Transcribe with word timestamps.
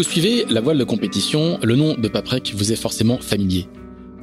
Vous 0.00 0.04
suivez 0.04 0.46
la 0.48 0.62
voile 0.62 0.78
de 0.78 0.84
compétition, 0.84 1.58
le 1.62 1.76
nom 1.76 1.92
de 1.92 2.08
Paprec 2.08 2.54
vous 2.56 2.72
est 2.72 2.76
forcément 2.76 3.18
familier. 3.18 3.68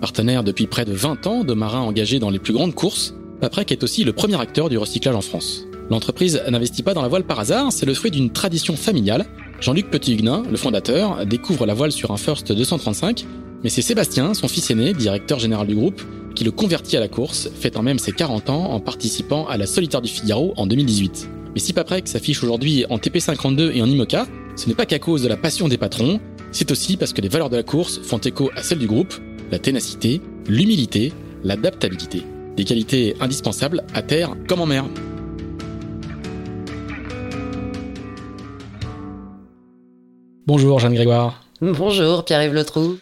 Partenaire 0.02 0.44
depuis 0.44 0.66
près 0.66 0.86
de 0.86 0.92
20 0.92 1.28
ans 1.28 1.44
de 1.44 1.54
marins 1.54 1.82
engagés 1.82 2.18
dans 2.18 2.32
les 2.32 2.40
plus 2.40 2.52
grandes 2.52 2.74
courses, 2.74 3.14
Paprec 3.42 3.72
est 3.72 3.84
aussi 3.84 4.04
le 4.04 4.12
premier 4.12 4.42
acteur 4.42 4.70
du 4.70 4.80
recyclage 4.80 5.14
en 5.14 5.22
France. 5.22 5.66
L'entreprise 5.92 6.42
n'investit 6.50 6.82
pas 6.82 6.96
dans 6.96 7.04
la 7.04 7.08
voile 7.10 7.26
par 7.26 7.40
hasard, 7.40 7.72
c'est 7.72 7.86
le 7.86 7.94
fruit 7.94 8.10
d'une 8.10 8.32
tradition 8.32 8.76
familiale. 8.76 9.28
Jean-Luc 9.62 9.92
Petit-Huguenin, 9.92 10.42
le 10.50 10.58
fondateur, 10.58 11.24
découvre 11.28 11.68
la 11.68 11.76
voile 11.76 11.92
sur 11.92 12.10
un 12.10 12.18
First 12.18 12.52
235, 12.52 13.28
mais 13.64 13.70
c'est 13.70 13.84
Sébastien, 13.84 14.34
son 14.34 14.48
fils 14.48 14.72
aîné, 14.72 14.96
directeur 14.96 15.38
général 15.38 15.68
du 15.68 15.76
groupe, 15.76 16.02
qui 16.34 16.44
le 16.44 16.50
convertit 16.50 16.98
à 16.98 17.02
la 17.02 17.08
course, 17.08 17.52
fêtant 17.54 17.84
même 17.84 18.00
ses 18.00 18.14
40 18.14 18.50
ans 18.50 18.72
en 18.72 18.80
participant 18.80 19.46
à 19.46 19.58
la 19.58 19.68
Solitaire 19.68 20.02
du 20.02 20.10
Figaro 20.10 20.56
en 20.58 20.66
2018. 20.66 21.30
Mais 21.54 21.60
si 21.60 21.74
Paprec 21.74 22.08
s'affiche 22.08 22.42
aujourd'hui 22.42 22.86
en 22.90 22.98
TP52 22.98 23.76
et 23.76 23.84
en 23.84 23.86
IMOCA, 23.86 24.26
ce 24.58 24.68
n'est 24.68 24.74
pas 24.74 24.88
qu'à 24.88 24.98
cause 24.98 25.22
de 25.22 25.28
la 25.28 25.38
passion 25.38 25.68
des 25.68 25.78
patrons, 25.78 26.20
c'est 26.52 26.72
aussi 26.72 26.98
parce 26.98 27.14
que 27.14 27.22
les 27.22 27.30
valeurs 27.30 27.52
de 27.52 27.56
la 27.56 27.62
course 27.62 28.00
font 28.02 28.18
écho 28.18 28.50
à 28.56 28.64
celles 28.64 28.80
du 28.80 28.88
groupe, 28.88 29.14
la 29.52 29.60
ténacité, 29.60 30.20
l'humilité, 30.48 31.14
l'adaptabilité. 31.44 32.24
Des 32.56 32.64
qualités 32.64 33.16
indispensables 33.20 33.84
à 33.94 34.02
terre 34.02 34.36
comme 34.48 34.62
en 34.62 34.66
mer. 34.66 34.86
Bonjour 40.48 40.80
Jeanne 40.80 40.96
Grégoire. 40.96 41.44
Bonjour 41.62 42.26
Pierre-Yves 42.26 42.56
Letrou. 42.56 42.98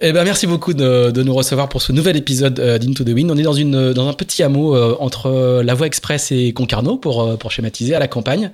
Eh 0.00 0.12
ben, 0.12 0.24
merci 0.24 0.46
beaucoup 0.46 0.72
de, 0.72 1.12
nous 1.22 1.34
recevoir 1.34 1.68
pour 1.68 1.82
ce 1.82 1.92
nouvel 1.92 2.16
épisode 2.16 2.58
euh, 2.58 2.78
d'Into 2.78 3.04
the 3.04 3.10
Wind. 3.10 3.30
On 3.30 3.36
est 3.36 3.42
dans, 3.42 3.52
une, 3.52 3.92
dans 3.92 4.08
un 4.08 4.14
petit 4.14 4.42
hameau 4.42 4.74
euh, 4.74 4.96
entre 4.98 5.60
la 5.62 5.74
voie 5.74 5.86
express 5.86 6.32
et 6.32 6.54
Concarneau 6.54 6.96
pour, 6.96 7.22
euh, 7.22 7.36
pour 7.36 7.50
schématiser 7.50 7.94
à 7.94 7.98
la 7.98 8.08
campagne. 8.08 8.50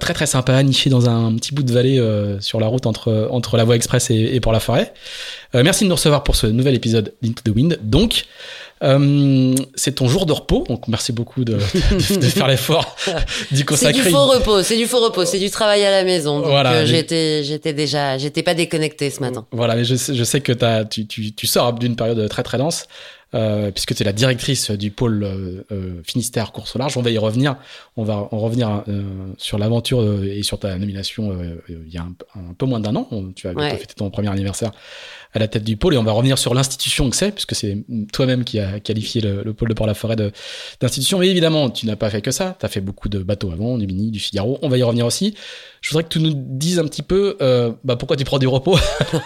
Très 0.00 0.14
très 0.14 0.26
sympa, 0.26 0.62
niché 0.62 0.90
dans 0.90 1.08
un 1.08 1.34
petit 1.36 1.52
bout 1.52 1.62
de 1.62 1.72
vallée 1.72 2.02
sur 2.40 2.60
la 2.60 2.66
route 2.66 2.86
entre, 2.86 3.28
entre 3.30 3.56
la 3.56 3.64
voie 3.64 3.76
express 3.76 4.10
et, 4.10 4.34
et 4.34 4.40
pour 4.40 4.52
la 4.52 4.60
forêt. 4.60 4.94
merci 5.52 5.84
de 5.84 5.88
nous 5.88 5.94
recevoir 5.94 6.22
pour 6.22 6.36
ce 6.36 6.46
nouvel 6.46 6.74
épisode 6.74 7.14
d'Into 7.22 7.42
the 7.44 7.54
Wind. 7.54 7.78
Donc, 7.82 8.24
euh, 8.84 9.54
c'est 9.74 9.94
ton 9.96 10.08
jour 10.08 10.26
de 10.26 10.32
repos, 10.32 10.64
donc 10.68 10.88
merci 10.88 11.12
beaucoup 11.12 11.44
de, 11.44 11.58
faire 11.58 12.48
l'effort 12.48 12.96
d'y 13.50 13.64
consacrer. 13.64 13.94
C'est 13.94 14.04
du 14.04 14.10
faux 14.10 14.26
repos, 14.26 14.62
c'est 14.62 14.76
du 14.76 14.86
faux 14.86 15.00
repos, 15.00 15.24
c'est 15.24 15.38
du 15.38 15.50
travail 15.50 15.84
à 15.84 15.90
la 15.90 16.04
maison. 16.04 16.40
Donc 16.40 16.48
voilà, 16.48 16.72
euh, 16.72 16.86
j'étais, 16.86 17.42
j'étais 17.44 17.72
déjà, 17.72 18.18
j'étais 18.18 18.42
pas 18.42 18.54
déconnecté 18.54 19.10
ce 19.10 19.20
matin. 19.20 19.46
Voilà, 19.52 19.76
mais 19.76 19.84
je, 19.84 19.94
je 19.94 20.24
sais 20.24 20.40
que 20.40 20.52
as, 20.64 20.84
tu, 20.84 21.06
tu, 21.06 21.32
tu 21.32 21.46
sors 21.46 21.72
d'une 21.72 21.96
période 21.96 22.28
très 22.28 22.42
très 22.42 22.58
dense. 22.58 22.84
Euh, 23.34 23.72
puisque 23.72 23.94
tu 23.94 24.02
es 24.02 24.06
la 24.06 24.12
directrice 24.12 24.70
du 24.70 24.90
pôle 24.90 25.24
euh, 25.24 25.64
euh, 25.72 26.00
Finistère 26.04 26.52
course 26.52 26.76
au 26.76 26.78
large. 26.78 26.96
On 26.96 27.02
va 27.02 27.10
y 27.10 27.18
revenir. 27.18 27.56
On 27.96 28.04
va 28.04 28.28
en 28.30 28.38
revenir 28.38 28.84
euh, 28.88 29.02
sur 29.38 29.58
l'aventure 29.58 30.22
et 30.24 30.42
sur 30.42 30.58
ta 30.58 30.76
nomination 30.78 31.36
il 31.68 31.92
y 31.92 31.98
a 31.98 32.02
un, 32.02 32.14
un 32.36 32.54
peu 32.56 32.66
moins 32.66 32.80
d'un 32.80 32.94
an. 32.94 33.08
Tu 33.34 33.48
as 33.48 33.52
ouais. 33.52 33.76
fêté 33.76 33.94
ton 33.94 34.10
premier 34.10 34.28
anniversaire 34.28 34.72
à 35.34 35.40
la 35.40 35.48
tête 35.48 35.64
du 35.64 35.76
pôle 35.76 35.94
et 35.94 35.98
on 35.98 36.04
va 36.04 36.12
revenir 36.12 36.38
sur 36.38 36.54
l'institution 36.54 37.10
que 37.10 37.16
c'est, 37.16 37.32
puisque 37.32 37.56
c'est 37.56 37.78
toi-même 38.12 38.44
qui 38.44 38.60
a 38.60 38.78
qualifié 38.78 39.20
le, 39.20 39.42
le 39.42 39.52
pôle 39.52 39.68
de 39.68 39.74
Port-la-Forêt 39.74 40.16
d'institution. 40.80 41.18
Mais 41.18 41.28
évidemment, 41.28 41.70
tu 41.70 41.86
n'as 41.86 41.96
pas 41.96 42.08
fait 42.08 42.22
que 42.22 42.30
ça. 42.30 42.56
Tu 42.58 42.64
as 42.64 42.68
fait 42.68 42.80
beaucoup 42.80 43.08
de 43.08 43.18
bateaux 43.18 43.50
avant, 43.50 43.76
du 43.76 43.86
Mini, 43.86 44.12
du 44.12 44.20
Figaro. 44.20 44.58
On 44.62 44.68
va 44.68 44.78
y 44.78 44.82
revenir 44.82 45.04
aussi. 45.04 45.34
Je 45.80 45.90
voudrais 45.90 46.04
que 46.04 46.08
tu 46.08 46.20
nous 46.20 46.32
dises 46.34 46.78
un 46.78 46.86
petit 46.86 47.02
peu 47.02 47.36
euh, 47.42 47.72
bah, 47.82 47.96
pourquoi 47.96 48.16
tu 48.16 48.24
prends 48.24 48.38
du 48.38 48.46
repos. 48.46 48.78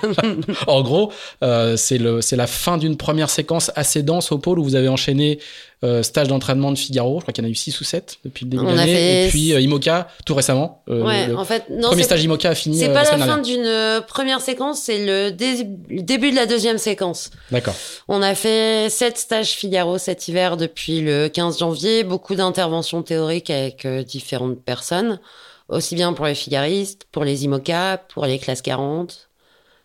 en 0.67 0.83
gros, 0.83 1.13
euh, 1.45 1.77
c'est 1.77 1.99
la 1.99 2.47
fin 2.47 2.79
d'une 2.79 2.97
première 2.97 3.31
séquence 3.31 3.71
assez 3.77 4.03
dense 4.03 4.33
au 4.33 4.39
pôle 4.39 4.59
où 4.59 4.65
vous 4.65 4.75
avez 4.75 4.89
enchaîné 4.89 5.39
euh, 5.85 6.03
stage 6.03 6.27
d'entraînement 6.27 6.73
de 6.73 6.77
Figaro, 6.77 7.19
je 7.19 7.23
crois 7.23 7.33
qu'il 7.33 7.45
y 7.45 7.47
en 7.47 7.49
a 7.49 7.53
eu 7.53 7.55
6 7.55 7.81
ou 7.81 7.85
7 7.85 8.19
depuis 8.25 8.47
le 8.47 8.51
début 8.51 8.65
de 8.65 8.71
l'année, 8.71 9.27
et 9.27 9.29
puis 9.29 9.53
euh, 9.55 9.61
IMOCA 9.61 10.09
tout 10.27 10.35
récemment. 10.35 10.83
Euh, 10.89 11.05
ouais, 11.05 11.33
en 11.33 11.45
fait, 11.45 11.71
non, 11.71 11.91
premier 11.91 12.03
stage 12.03 12.25
IMOCA 12.25 12.51
a 12.51 12.55
fini. 12.57 12.79
C'est 12.81 12.93
pas 12.93 13.05
la, 13.05 13.17
fin 13.25 13.39
d'une 13.39 14.03
première 14.09 14.41
séquence, 14.41 14.83
c'est 14.83 15.07
le, 15.07 15.31
début 15.31 16.33
de 16.33 16.35
la 16.35 16.47
deuxième 16.47 16.79
séquence. 16.79 17.31
D'accord. 17.53 17.77
On 18.09 18.23
a 18.23 18.35
fait 18.35 18.91
7 18.91 19.19
stages 19.19 19.51
Figaro 19.51 19.99
cet 19.99 20.27
hiver 20.27 20.57
depuis 20.57 21.01
le 21.01 21.29
15 21.29 21.61
janvier, 21.61 22.03
beaucoup 22.03 22.35
d'interventions 22.35 23.05
théoriques 23.05 23.51
avec 23.51 23.87
différentes 23.87 24.61
personnes, 24.61 25.21
aussi 25.69 25.95
bien 25.95 26.13
pour 26.13 26.27
les 26.27 26.35
figaristes, 26.35 27.07
pour 27.13 27.23
les 27.23 27.45
IMOCA, 27.45 27.99
pour 28.13 28.27
les 28.27 28.41
classes 28.41 28.63
40. 28.63 29.29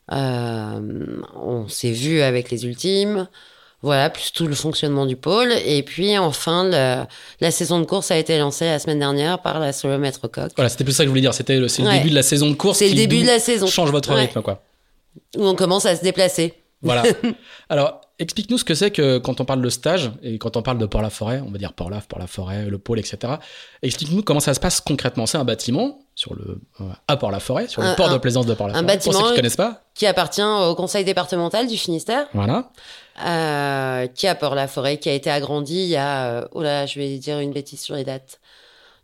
on 0.09 1.67
s'est 1.67 1.91
vu 1.91 2.23
avec 2.23 2.49
les 2.49 2.65
ultimes. 2.65 3.27
Voilà, 3.83 4.09
plus 4.09 4.31
tout 4.31 4.47
le 4.47 4.55
fonctionnement 4.55 5.05
du 5.05 5.17
pôle. 5.17 5.51
Et 5.65 5.83
puis 5.83 6.17
enfin, 6.17 6.69
la 6.69 7.51
saison 7.51 7.79
de 7.79 7.85
course 7.85 8.11
a 8.11 8.17
été 8.17 8.37
lancée 8.39 8.65
la 8.65 8.79
semaine 8.79 8.99
dernière 8.99 9.39
par 9.39 9.59
la 9.59 9.73
solomètre 9.73 10.21
coq. 10.31 10.51
Voilà, 10.55 10.69
c'était 10.69 10.85
plus 10.85 10.93
ça 10.93 11.03
que 11.03 11.07
je 11.07 11.09
voulais 11.09 11.21
dire. 11.21 11.33
C'était 11.33 11.57
le, 11.57 11.67
le 11.67 11.97
début 11.97 12.09
de 12.09 12.15
la 12.15 12.23
saison 12.23 12.49
de 12.49 12.55
course. 12.55 12.79
C'est 12.79 12.87
le 12.87 12.95
début 12.95 13.21
de 13.21 13.27
la 13.27 13.39
saison. 13.39 13.67
Change 13.67 13.91
votre 13.91 14.13
rythme, 14.13 14.41
quoi. 14.41 14.63
Où 15.37 15.45
on 15.45 15.53
commence 15.53 15.85
à 15.85 15.97
se 15.97 16.01
déplacer. 16.01 16.53
Voilà. 16.81 17.03
Alors, 17.69 17.99
explique-nous 18.19 18.57
ce 18.57 18.63
que 18.63 18.73
c'est 18.73 18.91
que 18.91 19.17
quand 19.17 19.41
on 19.41 19.45
parle 19.45 19.61
de 19.61 19.69
stage 19.69 20.11
et 20.21 20.37
quand 20.37 20.55
on 20.55 20.61
parle 20.61 20.77
de 20.77 20.85
Port-la-Forêt, 20.85 21.41
on 21.45 21.51
va 21.51 21.57
dire 21.57 21.73
Port-la, 21.73 22.01
Port-la-Forêt, 22.01 22.65
le 22.65 22.77
pôle, 22.77 22.99
etc. 22.99 23.33
Explique-nous 23.81 24.23
comment 24.23 24.39
ça 24.39 24.53
se 24.53 24.59
passe 24.59 24.79
concrètement. 24.79 25.25
C'est 25.25 25.37
un 25.37 25.43
bâtiment 25.45 25.99
sur 26.15 26.35
le, 26.35 26.59
à 27.07 27.17
Port-la-Forêt, 27.17 27.67
sur 27.67 27.81
le 27.81 27.95
port 27.95 28.09
de 28.09 28.17
plaisance 28.17 28.45
de 28.45 28.53
Port-la-Forêt. 28.53 28.83
Un 28.83 28.87
bâtiment 28.87 29.13
Pour 29.13 29.27
ceux 29.27 29.31
qui 29.31 29.37
connaissent 29.37 29.55
pas. 29.55 29.81
qui 29.93 30.05
appartient 30.05 30.43
au 30.43 30.75
conseil 30.75 31.03
départemental 31.03 31.67
du 31.67 31.77
Finistère. 31.77 32.27
Voilà. 32.33 32.69
Euh, 33.25 34.07
qui 34.07 34.27
a 34.27 34.35
Port-la-Forêt, 34.35 34.97
qui 34.97 35.09
a 35.09 35.13
été 35.13 35.29
agrandi 35.29 35.75
il 35.75 35.89
y 35.89 35.95
a, 35.95 36.25
euh, 36.25 36.47
oh 36.51 36.61
là, 36.61 36.85
je 36.85 36.99
vais 36.99 37.17
dire 37.17 37.39
une 37.39 37.51
bêtise 37.51 37.79
sur 37.81 37.95
les 37.95 38.03
dates 38.03 38.39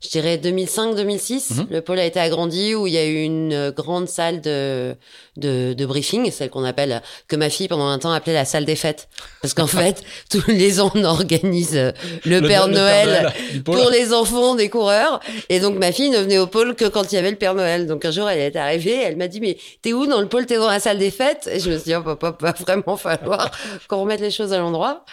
je 0.01 0.09
dirais 0.09 0.37
2005-2006. 0.37 1.55
Mhm. 1.55 1.67
Le 1.69 1.81
pôle 1.81 1.99
a 1.99 2.05
été 2.05 2.19
agrandi 2.19 2.73
où 2.73 2.87
il 2.87 2.93
y 2.93 2.97
a 2.97 3.05
eu 3.05 3.21
une 3.21 3.53
euh, 3.53 3.71
grande 3.71 4.07
salle 4.07 4.39
de, 4.39 4.95
de, 5.35 5.73
de 5.73 5.85
briefing, 5.85 6.31
celle 6.31 6.49
qu'on 6.49 6.63
appelle, 6.63 7.01
que 7.27 7.35
ma 7.35 7.49
fille 7.49 7.67
pendant 7.67 7.87
un 7.87 7.99
temps 7.99 8.11
appelait 8.11 8.33
la 8.33 8.45
salle 8.45 8.63
des 8.63 8.77
fêtes. 8.77 9.09
Parce 9.41 9.53
qu'en 9.53 9.67
fait, 9.67 10.01
tous 10.29 10.47
les 10.47 10.79
ans, 10.79 10.91
on 10.95 11.03
organise 11.03 11.75
euh, 11.75 11.91
le, 12.23 12.39
Père, 12.39 12.69
Noël, 12.69 13.33
pour 13.65 13.89
les 13.89 14.13
enfants 14.13 14.55
des 14.55 14.69
coureurs. 14.69 15.19
Et 15.49 15.59
donc, 15.59 15.77
ma 15.77 15.91
fille 15.91 16.09
ne 16.09 16.19
venait 16.19 16.37
au 16.37 16.47
pôle 16.47 16.75
que 16.75 16.85
quand 16.85 17.11
il 17.11 17.15
y 17.15 17.17
avait 17.17 17.31
le 17.31 17.37
Père 17.37 17.53
Noël. 17.53 17.85
Donc, 17.85 18.05
un 18.05 18.11
jour, 18.11 18.29
elle 18.29 18.39
est 18.39 18.55
arrivée, 18.55 19.01
elle 19.03 19.17
m'a 19.17 19.27
dit, 19.27 19.41
mais 19.41 19.57
t'es 19.81 19.91
où 19.91 20.05
dans 20.05 20.21
le 20.21 20.29
pôle? 20.29 20.45
T'es 20.45 20.55
dans 20.55 20.69
la 20.69 20.79
salle 20.79 20.97
des 20.97 21.11
fêtes? 21.11 21.49
Et 21.51 21.59
je 21.59 21.69
me 21.69 21.75
suis 21.75 21.91
dit, 21.91 21.95
oh, 21.95 22.03
papa, 22.03 22.37
va 22.39 22.53
vraiment 22.53 22.95
falloir 22.95 23.51
qu'on 23.89 24.01
remette 24.01 24.21
les 24.21 24.31
choses 24.31 24.53
à 24.53 24.59
l'endroit. 24.59 25.03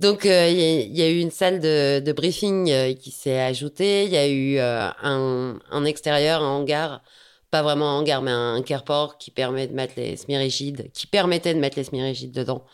Donc, 0.00 0.26
euh, 0.26 0.48
il 0.50 0.96
y, 0.96 1.02
a 1.02 1.08
eu 1.08 1.20
une 1.20 1.30
salle 1.30 1.60
de, 1.60 2.00
de 2.00 2.12
briefing 2.12 2.96
qui 2.96 3.10
s'est 3.10 3.38
ajoutée 3.38 4.08
y 4.15 4.15
a 4.16 4.28
eu 4.28 4.58
euh, 4.58 4.88
un, 5.02 5.58
un, 5.70 5.84
extérieur, 5.84 6.42
un 6.42 6.56
hangar, 6.56 7.02
pas 7.50 7.62
vraiment 7.62 7.90
un 7.90 8.00
hangar, 8.00 8.22
mais 8.22 8.30
un 8.30 8.62
carport 8.62 9.18
qui 9.18 9.30
permet 9.30 9.66
de 9.66 9.74
mettre 9.74 9.94
les 9.96 10.16
semi-rigides, 10.16 10.90
qui 10.92 11.06
permettait 11.06 11.54
de 11.54 11.60
mettre 11.60 11.76
les 11.78 11.84
semi-rigides 11.84 12.32
dedans. 12.32 12.64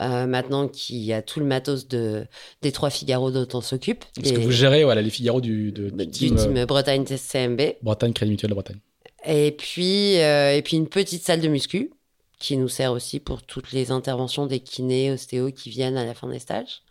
Euh, 0.00 0.26
maintenant 0.26 0.66
qu'il 0.66 1.04
y 1.04 1.12
a 1.12 1.22
tout 1.22 1.38
le 1.38 1.46
matos 1.46 1.86
de, 1.86 2.26
des 2.62 2.72
trois 2.72 2.90
Figaro 2.90 3.30
dont 3.30 3.46
on 3.56 3.60
s'occupe. 3.60 4.04
Parce 4.16 4.32
que 4.32 4.40
vous 4.40 4.50
gérez 4.50 4.82
voilà, 4.82 5.02
les 5.02 5.10
Figaro 5.10 5.40
du, 5.40 5.70
du, 5.70 5.92
team, 6.10 6.36
euh, 6.56 6.66
Bretagne 6.66 7.04
CMB. 7.04 7.76
Bretagne 7.80 8.12
Crédit 8.12 8.32
Mutuel 8.32 8.50
de 8.50 8.54
Bretagne. 8.54 8.80
Et 9.24 9.52
puis, 9.52 10.14
et 10.14 10.62
puis 10.64 10.76
une 10.76 10.88
petite 10.88 11.22
salle 11.22 11.40
de 11.40 11.48
muscu 11.48 11.92
qui 12.40 12.56
nous 12.56 12.68
sert 12.68 12.92
aussi 12.92 13.20
pour 13.20 13.42
toutes 13.42 13.72
les 13.72 13.90
interventions 13.92 14.46
des 14.46 14.60
kinés, 14.60 15.12
ostéos 15.12 15.52
qui 15.52 15.70
viennent 15.70 15.96
à 15.96 16.04
la 16.04 16.12
fin 16.12 16.28
des 16.28 16.40
stages. 16.40 16.82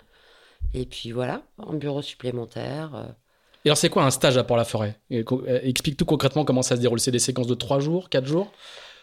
Et 0.74 0.86
puis 0.86 1.12
voilà, 1.12 1.44
un 1.60 1.74
bureau 1.74 2.02
supplémentaire. 2.02 3.14
Et 3.66 3.70
alors, 3.70 3.78
c'est 3.78 3.90
quoi 3.90 4.04
un 4.04 4.12
stage 4.12 4.38
à 4.38 4.44
Port-la-Forêt? 4.44 5.00
Euh, 5.12 5.60
Explique 5.64 5.98
tout 5.98 6.06
concrètement 6.06 6.44
comment 6.44 6.62
ça 6.62 6.76
se 6.76 6.82
déroule. 6.82 7.00
C'est 7.00 7.12
des 7.12 7.20
séquences 7.20 7.48
de 7.48 7.56
3 7.56 7.80
jours, 7.80 8.10
4 8.10 8.26
jours? 8.26 8.52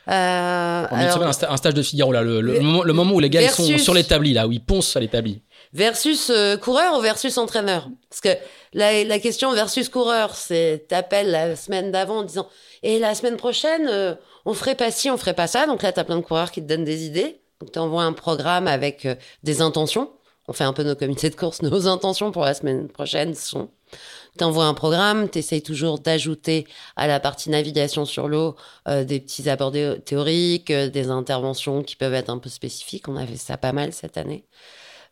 Euh, 0.09 0.87
alors, 0.91 1.23
un, 1.23 1.57
stage 1.57 1.75
de 1.75 1.83
Figaro, 1.83 2.13
là, 2.13 2.23
le, 2.23 2.61
moment, 2.61 3.13
où 3.13 3.21
les 3.21 3.31
gars 3.31 3.49
sont 3.49 3.79
sur 3.79 3.95
l'établi, 3.95 4.33
là, 4.33 4.49
où 4.49 4.53
ils 4.53 4.65
poncent 4.65 4.97
à 4.97 5.01
l'établi. 5.01 5.43
Versus 5.73 6.31
euh, 6.31 6.57
coureur 6.57 6.99
ou 6.99 7.01
versus 7.01 7.39
entraîneur? 7.39 7.89
Parce 8.09 8.21
que 8.21 8.41
la, 8.73 9.05
la 9.05 9.19
question 9.21 9.53
versus 9.53 9.89
coureur, 9.89 10.35
c'est 10.35 10.87
t'appelles 10.89 11.31
la 11.31 11.55
semaine 11.55 11.93
d'avant 11.93 12.19
en 12.19 12.23
disant 12.25 12.49
et 12.83 12.99
la 12.99 13.15
semaine 13.15 13.37
prochaine, 13.37 13.87
euh, 13.89 14.15
on 14.47 14.55
ferait 14.55 14.75
pas 14.75 14.91
ci, 14.91 15.11
on 15.11 15.17
ferait 15.17 15.35
pas 15.35 15.47
ça. 15.47 15.67
Donc 15.67 15.83
là, 15.83 15.93
t'as 15.93 16.03
plein 16.03 16.17
de 16.17 16.23
coureurs 16.23 16.51
qui 16.51 16.61
te 16.61 16.67
donnent 16.67 16.85
des 16.85 17.05
idées. 17.05 17.41
Donc 17.61 17.71
t'envoies 17.73 18.03
un 18.03 18.15
programme 18.15 18.67
avec 18.67 19.07
des 19.45 19.61
intentions 19.61 20.11
on 20.51 20.53
fait 20.53 20.65
un 20.65 20.73
peu 20.73 20.83
nos 20.83 20.97
comités 20.97 21.31
de 21.31 21.37
course. 21.37 21.63
Nos 21.63 21.87
intentions 21.87 22.33
pour 22.33 22.45
la 22.45 22.55
semaine 22.55 22.89
prochaine 22.89 23.35
sont 23.37 23.71
t'envoies 24.37 24.65
un 24.65 24.75
programme, 24.75 25.29
t'essayes 25.29 25.63
toujours 25.63 26.01
d'ajouter 26.01 26.67
à 26.97 27.07
la 27.07 27.21
partie 27.21 27.51
navigation 27.51 28.05
sur 28.05 28.27
l'eau 28.27 28.57
euh, 28.89 29.05
des 29.05 29.21
petits 29.21 29.49
abords 29.49 29.73
théoriques, 30.05 30.71
euh, 30.71 30.89
des 30.89 31.09
interventions 31.09 31.83
qui 31.85 31.95
peuvent 31.95 32.15
être 32.15 32.31
un 32.31 32.39
peu 32.39 32.51
spécifiques. 32.51 33.09
On 33.09 33.17
a 33.17 33.25
fait 33.27 33.37
ça 33.37 33.57
pas 33.59 33.73
mal 33.73 33.93
cette 33.93 34.17
année. 34.17 34.45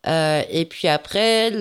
Euh, 0.09 0.43
et 0.51 0.65
puis 0.65 0.89
après, 0.89 1.53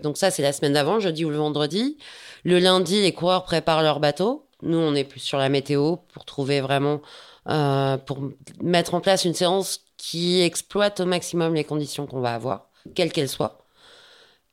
donc 0.00 0.16
ça 0.16 0.32
c'est 0.32 0.42
la 0.42 0.52
semaine 0.52 0.72
d'avant, 0.72 0.98
jeudi 0.98 1.24
ou 1.24 1.30
le 1.30 1.36
vendredi. 1.36 1.98
Le 2.44 2.58
lundi, 2.58 3.02
les 3.02 3.12
coureurs 3.12 3.44
préparent 3.44 3.82
leur 3.82 4.00
bateau. 4.00 4.48
Nous, 4.62 4.78
on 4.78 4.96
est 4.96 5.04
plus 5.04 5.20
sur 5.20 5.38
la 5.38 5.48
météo 5.48 5.96
pour 6.12 6.24
trouver 6.24 6.60
vraiment, 6.60 7.02
pour 7.44 8.18
mettre 8.62 8.94
en 8.94 9.00
place 9.00 9.24
une 9.24 9.34
séance 9.34 9.80
qui 9.96 10.40
exploite 10.40 11.00
au 11.00 11.06
maximum 11.06 11.54
les 11.54 11.64
conditions 11.64 12.06
qu'on 12.06 12.20
va 12.20 12.34
avoir, 12.34 12.68
quelles 12.94 13.12
qu'elles 13.12 13.28
soient. 13.28 13.66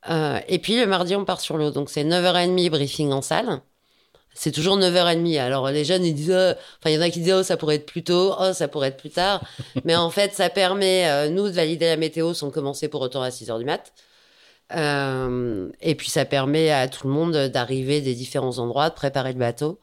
Euh, 0.10 0.40
et 0.48 0.60
puis 0.60 0.78
le 0.80 0.86
mardi, 0.86 1.16
on 1.16 1.26
part 1.26 1.42
sur 1.42 1.58
l'eau. 1.58 1.72
Donc 1.72 1.90
c'est 1.90 2.04
9h30 2.04 2.70
briefing 2.70 3.12
en 3.12 3.22
salle. 3.22 3.62
C'est 4.34 4.52
toujours 4.52 4.78
9h30. 4.78 5.40
Alors 5.40 5.70
les 5.70 5.86
jeunes, 5.86 6.06
ils 6.06 6.16
disent, 6.16 6.32
euh, 6.32 6.54
enfin, 6.80 6.90
il 6.90 6.94
y 6.94 6.98
en 6.98 7.02
a 7.02 7.10
qui 7.10 7.20
disent, 7.22 7.34
oh, 7.34 7.44
ça 7.44 7.58
pourrait 7.58 7.76
être 7.76 7.86
plus 7.86 8.04
tôt, 8.04 8.34
oh, 8.40 8.54
ça 8.54 8.68
pourrait 8.68 8.90
être 8.90 8.98
plus 8.98 9.12
tard. 9.12 9.44
Mais 9.86 9.96
en 9.96 10.10
fait, 10.10 10.34
ça 10.34 10.50
permet, 10.50 11.10
euh, 11.10 11.30
nous, 11.30 11.48
de 11.48 11.54
valider 11.54 11.86
la 11.86 11.98
météo 11.98 12.34
sans 12.34 12.50
commencer 12.52 12.88
pour 12.88 13.02
autant 13.02 13.22
à 13.22 13.30
6h 13.30 13.58
du 13.60 13.66
mat. 13.66 13.94
et 15.82 15.96
puis 15.96 16.10
ça 16.10 16.26
permet 16.26 16.72
à 16.72 16.88
tout 16.88 17.08
le 17.08 17.14
monde 17.14 17.34
d'arriver 17.48 18.02
des 18.02 18.16
différents 18.16 18.58
endroits, 18.60 18.90
de 18.90 18.96
préparer 18.96 19.34
le 19.34 19.40
bateau, 19.40 19.80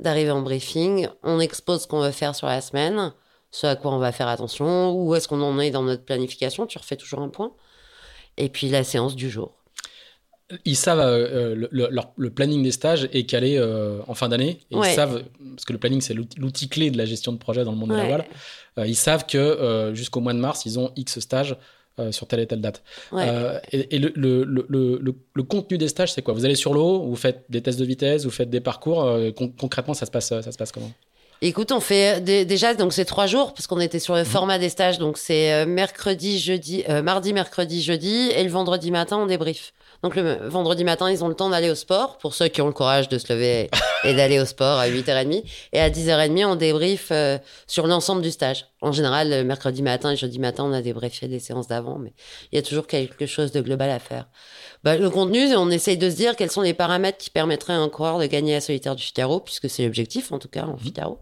d'arriver 0.00 0.30
en 0.30 0.42
briefing. 0.42 1.08
On 1.22 1.40
expose 1.40 1.82
ce 1.82 1.86
qu'on 1.88 2.00
veut 2.00 2.12
faire 2.12 2.34
sur 2.36 2.46
la 2.46 2.60
semaine, 2.60 3.12
ce 3.50 3.66
à 3.66 3.76
quoi 3.76 3.92
on 3.92 3.98
va 3.98 4.12
faire 4.12 4.28
attention, 4.28 4.92
où 4.92 5.14
est-ce 5.16 5.26
qu'on 5.28 5.42
en 5.42 5.58
est 5.58 5.70
dans 5.70 5.82
notre 5.82 6.04
planification. 6.04 6.66
Tu 6.66 6.78
refais 6.78 6.96
toujours 6.96 7.20
un 7.20 7.28
point 7.28 7.52
et 8.36 8.48
puis 8.48 8.68
la 8.68 8.84
séance 8.84 9.16
du 9.16 9.30
jour. 9.30 9.60
Ils 10.64 10.76
savent, 10.76 11.00
euh, 11.00 11.54
le, 11.54 11.88
le, 12.16 12.30
planning 12.30 12.62
des 12.62 12.72
stages 12.72 13.08
est 13.12 13.24
calé 13.24 13.56
euh, 13.56 14.00
en 14.08 14.14
fin 14.14 14.28
d'année. 14.28 14.58
Ils 14.70 14.84
savent, 14.84 15.22
parce 15.54 15.64
que 15.64 15.72
le 15.72 15.78
planning, 15.78 16.00
c'est 16.00 16.14
l'outil 16.14 16.68
clé 16.68 16.90
de 16.90 16.98
la 16.98 17.04
gestion 17.04 17.32
de 17.32 17.38
projet 17.38 17.62
dans 17.62 17.70
le 17.70 17.76
monde 17.76 17.90
de 17.90 17.96
la 17.96 18.06
voile. 18.06 18.24
Euh, 18.78 18.86
ils 18.86 18.96
savent 18.96 19.26
que 19.26 19.92
jusqu'au 19.94 20.20
mois 20.20 20.32
de 20.32 20.38
mars, 20.38 20.66
ils 20.66 20.78
ont 20.78 20.92
X 20.96 21.20
stages 21.20 21.56
sur 22.10 22.26
telle 22.26 22.40
et 22.40 22.46
telle 22.46 22.62
date. 22.62 22.82
et, 23.70 23.98
le, 23.98 24.10
le, 24.16 25.42
contenu 25.42 25.78
des 25.78 25.88
stages, 25.88 26.12
c'est 26.12 26.22
quoi? 26.22 26.34
Vous 26.34 26.44
allez 26.44 26.54
sur 26.54 26.74
l'eau, 26.74 27.02
vous 27.02 27.16
faites 27.16 27.44
des 27.48 27.60
tests 27.60 27.78
de 27.78 27.84
vitesse, 27.84 28.24
vous 28.24 28.30
faites 28.30 28.50
des 28.50 28.60
parcours. 28.60 29.08
concrètement, 29.58 29.94
ça 29.94 30.06
se 30.06 30.10
passe, 30.10 30.28
ça 30.28 30.50
se 30.50 30.58
passe 30.58 30.72
comment? 30.72 30.90
Écoute, 31.42 31.72
on 31.72 31.80
fait 31.80 32.20
déjà 32.20 32.74
donc 32.74 32.92
c'est 32.92 33.06
trois 33.06 33.26
jours 33.26 33.54
parce 33.54 33.66
qu'on 33.66 33.80
était 33.80 33.98
sur 33.98 34.14
le 34.14 34.20
mhm. 34.20 34.26
format 34.26 34.58
des 34.58 34.68
stages, 34.68 34.98
donc 34.98 35.16
c'est 35.16 35.54
euh, 35.54 35.64
mercredi, 35.64 36.38
jeudi, 36.38 36.84
euh, 36.90 37.00
mardi, 37.00 37.32
mercredi, 37.32 37.82
jeudi, 37.82 38.30
et 38.36 38.44
le 38.44 38.50
vendredi 38.50 38.90
matin 38.90 39.16
on 39.16 39.26
débrief. 39.26 39.72
Donc 40.02 40.16
le 40.16 40.48
vendredi 40.48 40.82
matin, 40.82 41.10
ils 41.10 41.22
ont 41.22 41.28
le 41.28 41.34
temps 41.34 41.50
d'aller 41.50 41.70
au 41.70 41.74
sport 41.74 42.16
pour 42.18 42.34
ceux 42.34 42.48
qui 42.48 42.62
ont 42.62 42.66
le 42.66 42.72
courage 42.72 43.08
de 43.08 43.18
se 43.18 43.30
lever 43.32 43.70
et 44.04 44.14
d'aller 44.14 44.40
au 44.40 44.46
sport 44.46 44.78
à 44.78 44.88
8h30. 44.88 45.44
Et 45.72 45.80
à 45.80 45.90
10h30, 45.90 46.46
on 46.46 46.56
débrief 46.56 47.08
euh, 47.10 47.38
sur 47.66 47.86
l'ensemble 47.86 48.22
du 48.22 48.30
stage. 48.30 48.66
En 48.80 48.92
général, 48.92 49.28
le 49.28 49.44
mercredi 49.44 49.82
matin 49.82 50.12
et 50.12 50.16
jeudi 50.16 50.38
matin, 50.38 50.64
on 50.64 50.72
a 50.72 50.80
débriefé 50.80 51.28
des 51.28 51.38
séances 51.38 51.68
d'avant, 51.68 51.98
mais 51.98 52.14
il 52.50 52.56
y 52.56 52.58
a 52.58 52.62
toujours 52.62 52.86
quelque 52.86 53.26
chose 53.26 53.52
de 53.52 53.60
global 53.60 53.90
à 53.90 53.98
faire. 53.98 54.26
Bah, 54.84 54.96
le 54.96 55.10
contenu, 55.10 55.54
on 55.54 55.70
essaye 55.70 55.98
de 55.98 56.08
se 56.08 56.16
dire 56.16 56.34
quels 56.34 56.50
sont 56.50 56.62
les 56.62 56.74
paramètres 56.74 57.18
qui 57.18 57.28
permettraient 57.28 57.74
à 57.74 57.78
un 57.80 57.90
coureur 57.90 58.18
de 58.18 58.26
gagner 58.26 58.54
la 58.54 58.62
solitaire 58.62 58.96
du 58.96 59.02
Figaro, 59.02 59.40
puisque 59.40 59.68
c'est 59.68 59.84
l'objectif, 59.84 60.32
en 60.32 60.38
tout 60.38 60.48
cas, 60.48 60.64
en 60.64 60.74
mmh. 60.74 60.80
Figaro. 60.80 61.18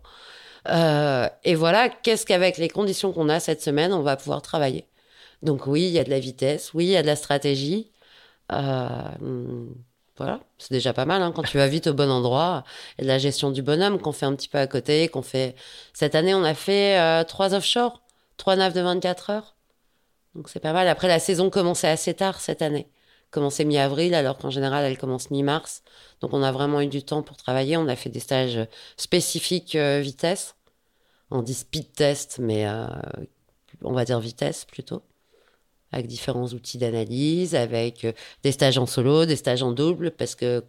Euh, 0.69 1.29
et 1.45 1.55
voilà, 1.57 1.89
qu'est-ce 1.89 2.27
qu'avec 2.27 2.59
les 2.59 2.69
conditions 2.69 3.13
qu'on 3.13 3.29
a 3.29 3.41
cette 3.41 3.63
semaine, 3.63 3.93
on 3.93 4.03
va 4.03 4.17
pouvoir 4.17 4.43
travailler? 4.43 4.87
Donc 5.43 5.67
oui, 5.67 5.83
il 5.83 5.91
y 5.91 5.99
a 5.99 6.05
de 6.05 6.11
la 6.11 6.19
vitesse, 6.19 6.73
oui, 6.75 6.87
il 6.87 6.91
y 6.91 6.97
a 6.97 7.03
de 7.03 7.07
la 7.07 7.17
stratégie. 7.17 7.91
Euh, 8.53 9.67
voilà, 10.17 10.41
c'est 10.59 10.73
déjà 10.73 10.93
pas 10.93 11.05
mal 11.05 11.23
hein, 11.23 11.33
quand 11.35 11.43
tu 11.43 11.59
vas 11.59 11.69
vite 11.69 11.87
au 11.87 11.95
bon 11.95 12.11
endroit. 12.11 12.65
Et 12.99 13.03
de 13.03 13.09
la 13.09 13.19
gestion 13.19 13.50
du 13.50 13.62
bonhomme 13.62 14.00
qu'on 14.00 14.12
fait 14.12 14.27
un 14.27 14.35
petit 14.35 14.49
peu 14.49 14.59
à 14.59 14.67
côté, 14.67 15.09
qu'on 15.09 15.23
fait. 15.23 15.55
Cette 15.93 16.15
année, 16.15 16.35
on 16.35 16.45
a 16.45 16.55
fait 16.55 16.99
euh, 16.99 17.25
trois 17.25 17.55
offshore, 17.55 18.03
trois 18.37 18.56
naves 18.56 18.75
de 18.75 18.81
24 18.81 19.31
heures. 19.31 19.56
Donc 20.35 20.49
c'est 20.49 20.61
pas 20.61 20.73
mal. 20.73 20.89
Après, 20.89 21.09
la 21.09 21.19
saison 21.19 21.50
commençait 21.50 21.89
assez 21.89 22.15
tard 22.15 22.41
cette 22.41 22.62
année. 22.62 22.89
Commençait 23.31 23.65
mi-avril, 23.65 24.15
alors 24.15 24.39
qu'en 24.39 24.51
général, 24.51 24.85
elle 24.85 24.99
commence 24.99 25.31
mi-mars. 25.31 25.83
Donc 26.21 26.33
on 26.33 26.43
a 26.43 26.53
vraiment 26.53 26.81
eu 26.81 26.87
du 26.87 27.03
temps 27.03 27.23
pour 27.23 27.37
travailler. 27.37 27.77
On 27.77 27.89
a 27.89 27.97
fait 27.97 28.11
des 28.11 28.21
stages 28.21 28.67
spécifiques 28.97 29.77
vitesse 29.77 30.55
on 31.31 31.43
dit 31.43 31.55
speed 31.55 31.93
test, 31.93 32.39
mais 32.39 32.67
euh, 32.67 32.87
on 33.83 33.93
va 33.93 34.05
dire 34.05 34.21
vitesse 34.21 34.65
plutôt, 34.65 35.03
avec 35.93 36.06
différents 36.06 36.49
outils 36.49 36.79
d'analyse, 36.79 37.55
avec 37.55 38.05
euh, 38.05 38.12
des 38.43 38.52
stages 38.52 38.79
en 38.79 38.87
solo, 38.87 39.26
des 39.26 39.37
stages 39.37 39.62
en 39.62 39.73
double, 39.73 40.11
parce 40.11 40.35
que 40.35 40.64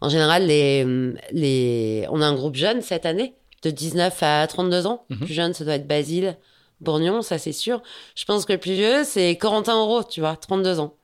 en 0.00 0.08
général, 0.08 0.46
les, 0.46 0.84
les... 1.32 2.06
on 2.10 2.20
a 2.20 2.26
un 2.26 2.34
groupe 2.34 2.54
jeune 2.54 2.82
cette 2.82 3.06
année, 3.06 3.34
de 3.62 3.70
19 3.70 4.22
à 4.22 4.46
32 4.46 4.86
ans. 4.86 5.04
Le 5.08 5.16
mhm. 5.16 5.24
Plus 5.24 5.34
jeune, 5.34 5.54
ça 5.54 5.64
doit 5.64 5.74
être 5.74 5.86
Basile, 5.86 6.36
Bourgnon, 6.80 7.22
ça 7.22 7.38
c'est 7.38 7.52
sûr. 7.52 7.82
Je 8.14 8.24
pense 8.24 8.44
que 8.44 8.52
le 8.52 8.58
plus 8.58 8.74
vieux, 8.74 9.04
c'est 9.04 9.36
Corentin 9.36 9.78
Euro, 9.78 10.04
tu 10.04 10.20
vois, 10.20 10.36
32 10.36 10.80
ans. 10.80 10.95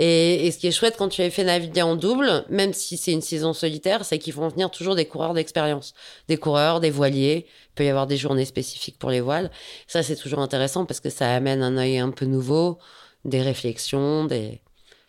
Et, 0.00 0.50
ce 0.52 0.58
qui 0.58 0.68
est 0.68 0.72
chouette 0.72 0.94
quand 0.96 1.08
tu 1.08 1.22
as 1.22 1.30
fait 1.30 1.42
naviguer 1.42 1.82
en 1.82 1.96
double, 1.96 2.44
même 2.48 2.72
si 2.72 2.96
c'est 2.96 3.10
une 3.10 3.20
saison 3.20 3.52
solitaire, 3.52 4.04
c'est 4.04 4.18
qu'ils 4.18 4.32
font 4.32 4.46
venir 4.46 4.70
toujours 4.70 4.94
des 4.94 5.06
coureurs 5.06 5.34
d'expérience. 5.34 5.92
Des 6.28 6.36
coureurs, 6.36 6.78
des 6.78 6.90
voiliers. 6.90 7.46
Il 7.48 7.74
peut 7.74 7.84
y 7.84 7.88
avoir 7.88 8.06
des 8.06 8.16
journées 8.16 8.44
spécifiques 8.44 8.96
pour 8.96 9.10
les 9.10 9.20
voiles. 9.20 9.50
Ça, 9.88 10.04
c'est 10.04 10.14
toujours 10.14 10.38
intéressant 10.38 10.86
parce 10.86 11.00
que 11.00 11.10
ça 11.10 11.34
amène 11.34 11.64
un 11.64 11.76
œil 11.76 11.98
un 11.98 12.10
peu 12.10 12.26
nouveau, 12.26 12.78
des 13.24 13.42
réflexions, 13.42 14.24
des... 14.24 14.60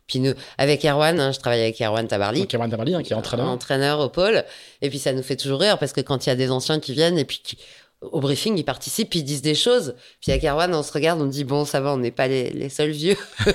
Puis 0.07 0.19
nous, 0.19 0.33
avec 0.57 0.83
Erwan, 0.83 1.19
hein, 1.19 1.31
je 1.31 1.37
travaille 1.37 1.61
avec 1.61 1.79
Erwan 1.79 2.07
Tabarly. 2.07 2.47
Erwan 2.51 2.71
Tabarly, 2.71 2.95
hein, 2.95 3.03
qui 3.03 3.13
est 3.13 3.15
entraîneur. 3.15 3.47
Entraîneur 3.47 3.99
au 3.99 4.09
pôle. 4.09 4.43
Et 4.81 4.89
puis 4.89 4.97
ça 4.97 5.13
nous 5.13 5.21
fait 5.21 5.35
toujours 5.35 5.59
rire 5.59 5.77
parce 5.77 5.93
que 5.93 6.01
quand 6.01 6.25
il 6.25 6.29
y 6.29 6.31
a 6.31 6.35
des 6.35 6.49
anciens 6.49 6.79
qui 6.79 6.93
viennent 6.93 7.19
et 7.19 7.25
puis 7.25 7.41
qui, 7.43 7.59
au 8.01 8.21
briefing, 8.21 8.57
ils 8.57 8.63
participent, 8.63 9.13
ils 9.15 9.23
disent 9.23 9.41
des 9.41 9.55
choses. 9.55 9.95
Puis 10.21 10.31
à 10.31 10.39
Carwan, 10.39 10.73
on 10.73 10.83
se 10.83 10.91
regarde, 10.91 11.21
on 11.21 11.25
dit 11.25 11.43
bon, 11.43 11.65
ça 11.65 11.81
va, 11.81 11.93
on 11.93 11.97
n'est 11.97 12.11
pas 12.11 12.27
les, 12.27 12.69
seuls 12.69 12.91
vieux. 12.91 13.17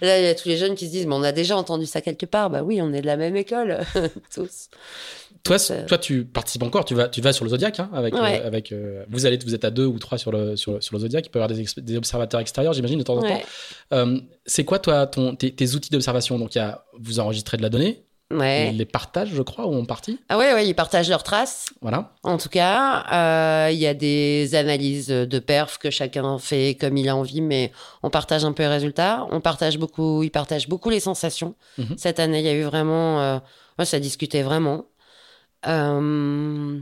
Là, 0.00 0.18
il 0.20 0.24
y 0.24 0.28
a 0.28 0.34
tous 0.34 0.48
les 0.48 0.56
jeunes 0.56 0.74
qui 0.74 0.86
se 0.86 0.92
disent 0.92 1.06
mais 1.06 1.14
on 1.14 1.22
a 1.22 1.32
déjà 1.32 1.56
entendu 1.56 1.86
ça 1.86 2.00
quelque 2.00 2.26
part. 2.26 2.50
Bah 2.50 2.62
oui, 2.62 2.80
on 2.80 2.92
est 2.92 3.00
de 3.00 3.06
la 3.06 3.16
même 3.16 3.36
école, 3.36 3.80
tous. 4.34 4.68
Toi, 5.44 5.58
euh, 5.70 5.86
toi, 5.86 5.98
tu 5.98 6.24
participes 6.24 6.62
encore. 6.62 6.86
Tu 6.86 6.94
vas, 6.94 7.08
tu 7.08 7.20
vas 7.20 7.34
sur 7.34 7.44
le 7.44 7.50
Zodiac 7.50 7.78
hein, 7.78 7.90
avec, 7.92 8.14
euh, 8.14 8.46
avec. 8.46 8.72
Euh, 8.72 9.04
vous 9.10 9.26
allez, 9.26 9.38
vous 9.44 9.54
êtes 9.54 9.66
à 9.66 9.70
deux 9.70 9.84
ou 9.84 9.98
trois 9.98 10.16
sur 10.16 10.32
le 10.32 10.56
sur, 10.56 10.82
sur 10.82 10.96
le 10.96 11.02
Zodiac. 11.02 11.26
Il 11.26 11.28
peut 11.28 11.38
y 11.38 11.42
avoir 11.42 11.54
des, 11.54 11.66
des 11.82 11.96
observateurs 11.98 12.40
extérieurs, 12.40 12.72
j'imagine, 12.72 12.98
de 12.98 13.04
temps 13.04 13.18
en 13.18 13.22
temps. 13.22 14.20
c'est 14.46 14.64
quoi 14.64 14.78
toi, 14.78 15.06
ton, 15.06 15.36
tes, 15.36 15.54
tes 15.54 15.74
outils 15.74 15.90
d'observation? 15.90 16.38
Donc, 16.38 16.54
il 16.54 16.58
y 16.58 16.60
a, 16.62 16.86
vous 16.98 17.20
enregistrez 17.20 17.58
de 17.58 17.62
la 17.62 17.68
donnée. 17.68 18.03
Ouais. 18.32 18.70
Ils 18.72 18.78
les 18.78 18.84
partagent, 18.86 19.34
je 19.34 19.42
crois, 19.42 19.66
ou 19.66 19.74
en 19.74 19.84
partie 19.84 20.18
Ah 20.28 20.38
ouais, 20.38 20.54
ouais, 20.54 20.66
ils 20.66 20.74
partagent 20.74 21.08
leurs 21.08 21.22
traces. 21.22 21.66
Voilà. 21.82 22.12
En 22.22 22.38
tout 22.38 22.48
cas, 22.48 23.04
euh, 23.12 23.70
il 23.70 23.78
y 23.78 23.86
a 23.86 23.94
des 23.94 24.54
analyses 24.54 25.08
de 25.08 25.38
perf 25.38 25.78
que 25.78 25.90
chacun 25.90 26.38
fait 26.38 26.76
comme 26.80 26.96
il 26.96 27.08
a 27.08 27.16
envie, 27.16 27.42
mais 27.42 27.70
on 28.02 28.10
partage 28.10 28.44
un 28.44 28.52
peu 28.52 28.62
les 28.62 28.68
résultats. 28.68 29.26
On 29.30 29.40
partage 29.40 29.78
beaucoup, 29.78 30.22
ils 30.22 30.30
partagent 30.30 30.68
beaucoup 30.68 30.90
les 30.90 31.00
sensations. 31.00 31.54
Mhm. 31.76 31.94
Cette 31.96 32.18
année, 32.18 32.40
il 32.40 32.46
y 32.46 32.48
a 32.48 32.54
eu 32.54 32.62
vraiment, 32.62 33.20
euh, 33.20 33.38
ça 33.84 34.00
discutait 34.00 34.42
vraiment. 34.42 34.86
Euh, 35.66 36.80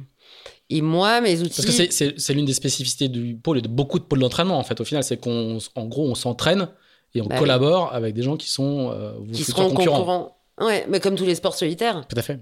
et 0.71 0.81
moi, 0.81 1.21
mes 1.21 1.41
outils. 1.43 1.63
Parce 1.63 1.77
que 1.77 1.91
c'est 2.17 2.33
l'une 2.35 2.47
des 2.47 2.55
spécificités 2.55 3.09
du 3.09 3.35
pôle 3.35 3.59
et 3.59 3.63
de 3.63 3.69
beaucoup 3.69 3.99
de 3.99 4.05
pôles 4.05 4.21
d'entraînement, 4.21 4.59
en 4.59 4.65
fait. 4.65 4.81
Au 4.81 4.85
final, 4.85 5.05
c'est 5.05 5.19
qu'en 5.19 5.87
gros, 5.87 6.09
on 6.09 6.15
s'entraîne 6.15 6.69
et 7.15 7.21
on 7.21 7.27
bah 7.27 7.39
collabore 7.39 7.93
avec 7.93 8.15
des 8.15 8.23
gens 8.23 8.37
qui 8.37 8.49
sont 8.49 8.91
euh, 8.91 9.13
qui 9.33 9.45
seront 9.45 9.69
concurrents. 9.69 10.39
Ouais, 10.62 10.87
mais 10.88 11.00
comme 11.00 11.16
tous 11.16 11.26
les 11.26 11.35
sports 11.35 11.54
solitaires. 11.54 12.07
Tout 12.09 12.19
à 12.19 12.23
fait. 12.23 12.40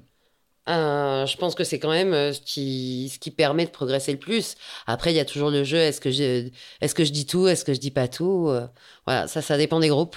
Euh, 0.69 1.27
je 1.27 1.37
pense 1.37 1.55
que 1.55 1.65
c'est 1.65 1.79
quand 1.79 1.91
même 1.91 2.13
euh, 2.13 2.33
ce 2.33 2.41
qui, 2.41 3.11
ce 3.13 3.19
qui 3.19 3.31
permet 3.31 3.65
de 3.65 3.71
progresser 3.71 4.13
le 4.13 4.19
plus. 4.19 4.57
Après, 4.87 5.13
il 5.13 5.17
y 5.17 5.21
a 5.21 5.25
toujours 5.25 5.51
le 5.51 5.65
jeu. 5.65 5.79
Est-ce 5.79 6.01
que, 6.01 6.11
je, 6.11 6.49
est-ce 6.81 6.95
que 6.95 7.05
je 7.05 7.13
dis 7.13 7.27
tout 7.27 7.49
Est-ce 7.49 7.65
que 7.65 7.75
je 7.75 7.81
dis 7.81 7.91
pas 7.91 8.09
tout 8.09 8.49
euh, 8.49 8.67
Voilà, 9.07 9.27
ça, 9.27 9.43
ça 9.43 9.57
dépend 9.57 9.81
des 9.81 9.89
groupes. 9.89 10.17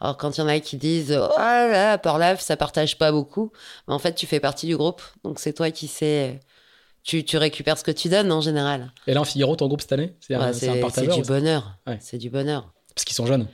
Alors, 0.00 0.16
quand 0.16 0.38
il 0.38 0.40
y 0.40 0.44
en 0.44 0.48
a 0.48 0.58
qui 0.60 0.76
disent 0.76 1.12
Oh 1.12 1.38
là, 1.38 1.98
par 1.98 2.18
là, 2.18 2.36
ça 2.36 2.56
partage 2.56 2.96
pas 2.96 3.12
beaucoup, 3.12 3.52
en 3.86 3.98
fait, 3.98 4.14
tu 4.14 4.26
fais 4.26 4.40
partie 4.40 4.66
du 4.66 4.76
groupe. 4.76 5.02
Donc, 5.24 5.38
c'est 5.38 5.52
toi 5.52 5.70
qui 5.70 5.88
sais. 5.88 6.40
Tu, 7.02 7.24
tu, 7.24 7.38
récupères 7.38 7.78
ce 7.78 7.84
que 7.84 7.90
tu 7.90 8.10
donnes 8.10 8.30
en 8.30 8.42
général. 8.42 8.92
Et 9.06 9.14
là, 9.14 9.22
en 9.22 9.24
Figaro, 9.24 9.56
ton 9.56 9.68
groupe 9.68 9.80
cette 9.80 9.92
année 9.92 10.14
C'est 10.20 10.34
un, 10.34 10.52
C'est 10.52 11.06
du 11.06 11.22
bonheur. 11.22 11.78
C'est 11.98 12.18
du 12.18 12.30
bonheur. 12.30 12.72
Parce 12.94 13.04
qu'ils 13.04 13.16
sont 13.16 13.26
jeunes 13.26 13.46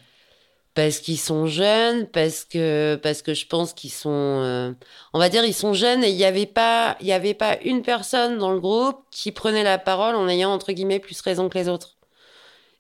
parce 0.77 0.99
qu'ils 0.99 1.19
sont 1.19 1.47
jeunes, 1.47 2.07
parce 2.07 2.45
que 2.45 2.97
parce 3.03 3.23
que 3.23 3.33
je 3.33 3.47
pense 3.47 3.73
qu'ils 3.73 3.91
sont, 3.91 4.11
euh, 4.11 4.73
on 5.15 5.19
va 5.19 5.31
dire, 5.31 5.43
ils 5.43 5.55
sont 5.55 5.73
jeunes 5.73 6.05
et 6.05 6.11
il 6.11 6.17
n'y 6.17 6.25
avait 6.25 6.45
pas 6.45 6.99
il 7.01 7.07
y 7.07 7.13
avait 7.13 7.33
pas 7.33 7.57
une 7.65 7.81
personne 7.81 8.37
dans 8.37 8.53
le 8.53 8.61
groupe 8.61 8.99
qui 9.11 9.33
prenait 9.33 9.65
la 9.65 9.79
parole 9.79 10.15
en 10.15 10.29
ayant 10.29 10.53
entre 10.53 10.73
guillemets 10.73 10.99
plus 11.01 11.19
raison 11.23 11.49
que 11.49 11.57
les 11.57 11.71
autres. 11.71 11.97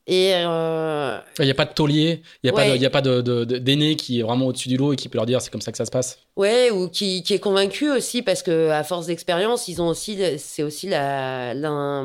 Et 0.06 0.32
euh, 0.34 1.18
il 1.38 1.46
n'y 1.46 1.50
a 1.50 1.54
pas 1.54 1.64
de 1.64 1.72
taulier, 1.72 2.22
il 2.42 2.46
n'y 2.46 2.50
a, 2.50 2.52
pas 2.52 2.68
il 2.68 2.80
y 2.80 2.86
a 2.86 2.90
pas 2.90 3.00
de, 3.00 3.22
d'aîné 3.44 3.96
qui 3.96 4.20
est 4.20 4.22
vraiment 4.22 4.46
au-dessus 4.46 4.68
du 4.68 4.76
lot 4.76 4.92
et 4.92 4.96
qui 4.96 5.08
peut 5.08 5.16
leur 5.16 5.26
dire 5.26 5.40
c'est 5.40 5.50
comme 5.50 5.62
ça 5.62 5.72
que 5.72 5.78
ça 5.78 5.86
se 5.86 5.90
passe. 5.90 6.20
Ouais, 6.36 6.70
ou 6.70 6.88
qui, 6.88 7.22
qui 7.22 7.32
est 7.32 7.40
convaincu 7.40 7.90
aussi 7.90 8.20
parce 8.20 8.42
que 8.42 8.68
à 8.68 8.84
force 8.84 9.06
d'expérience, 9.06 9.68
ils 9.68 9.80
ont 9.80 9.88
aussi 9.88 10.18
c'est 10.36 10.62
aussi 10.62 10.86
la, 10.86 11.54
la 11.54 12.04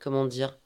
comment 0.00 0.24
dire. 0.24 0.56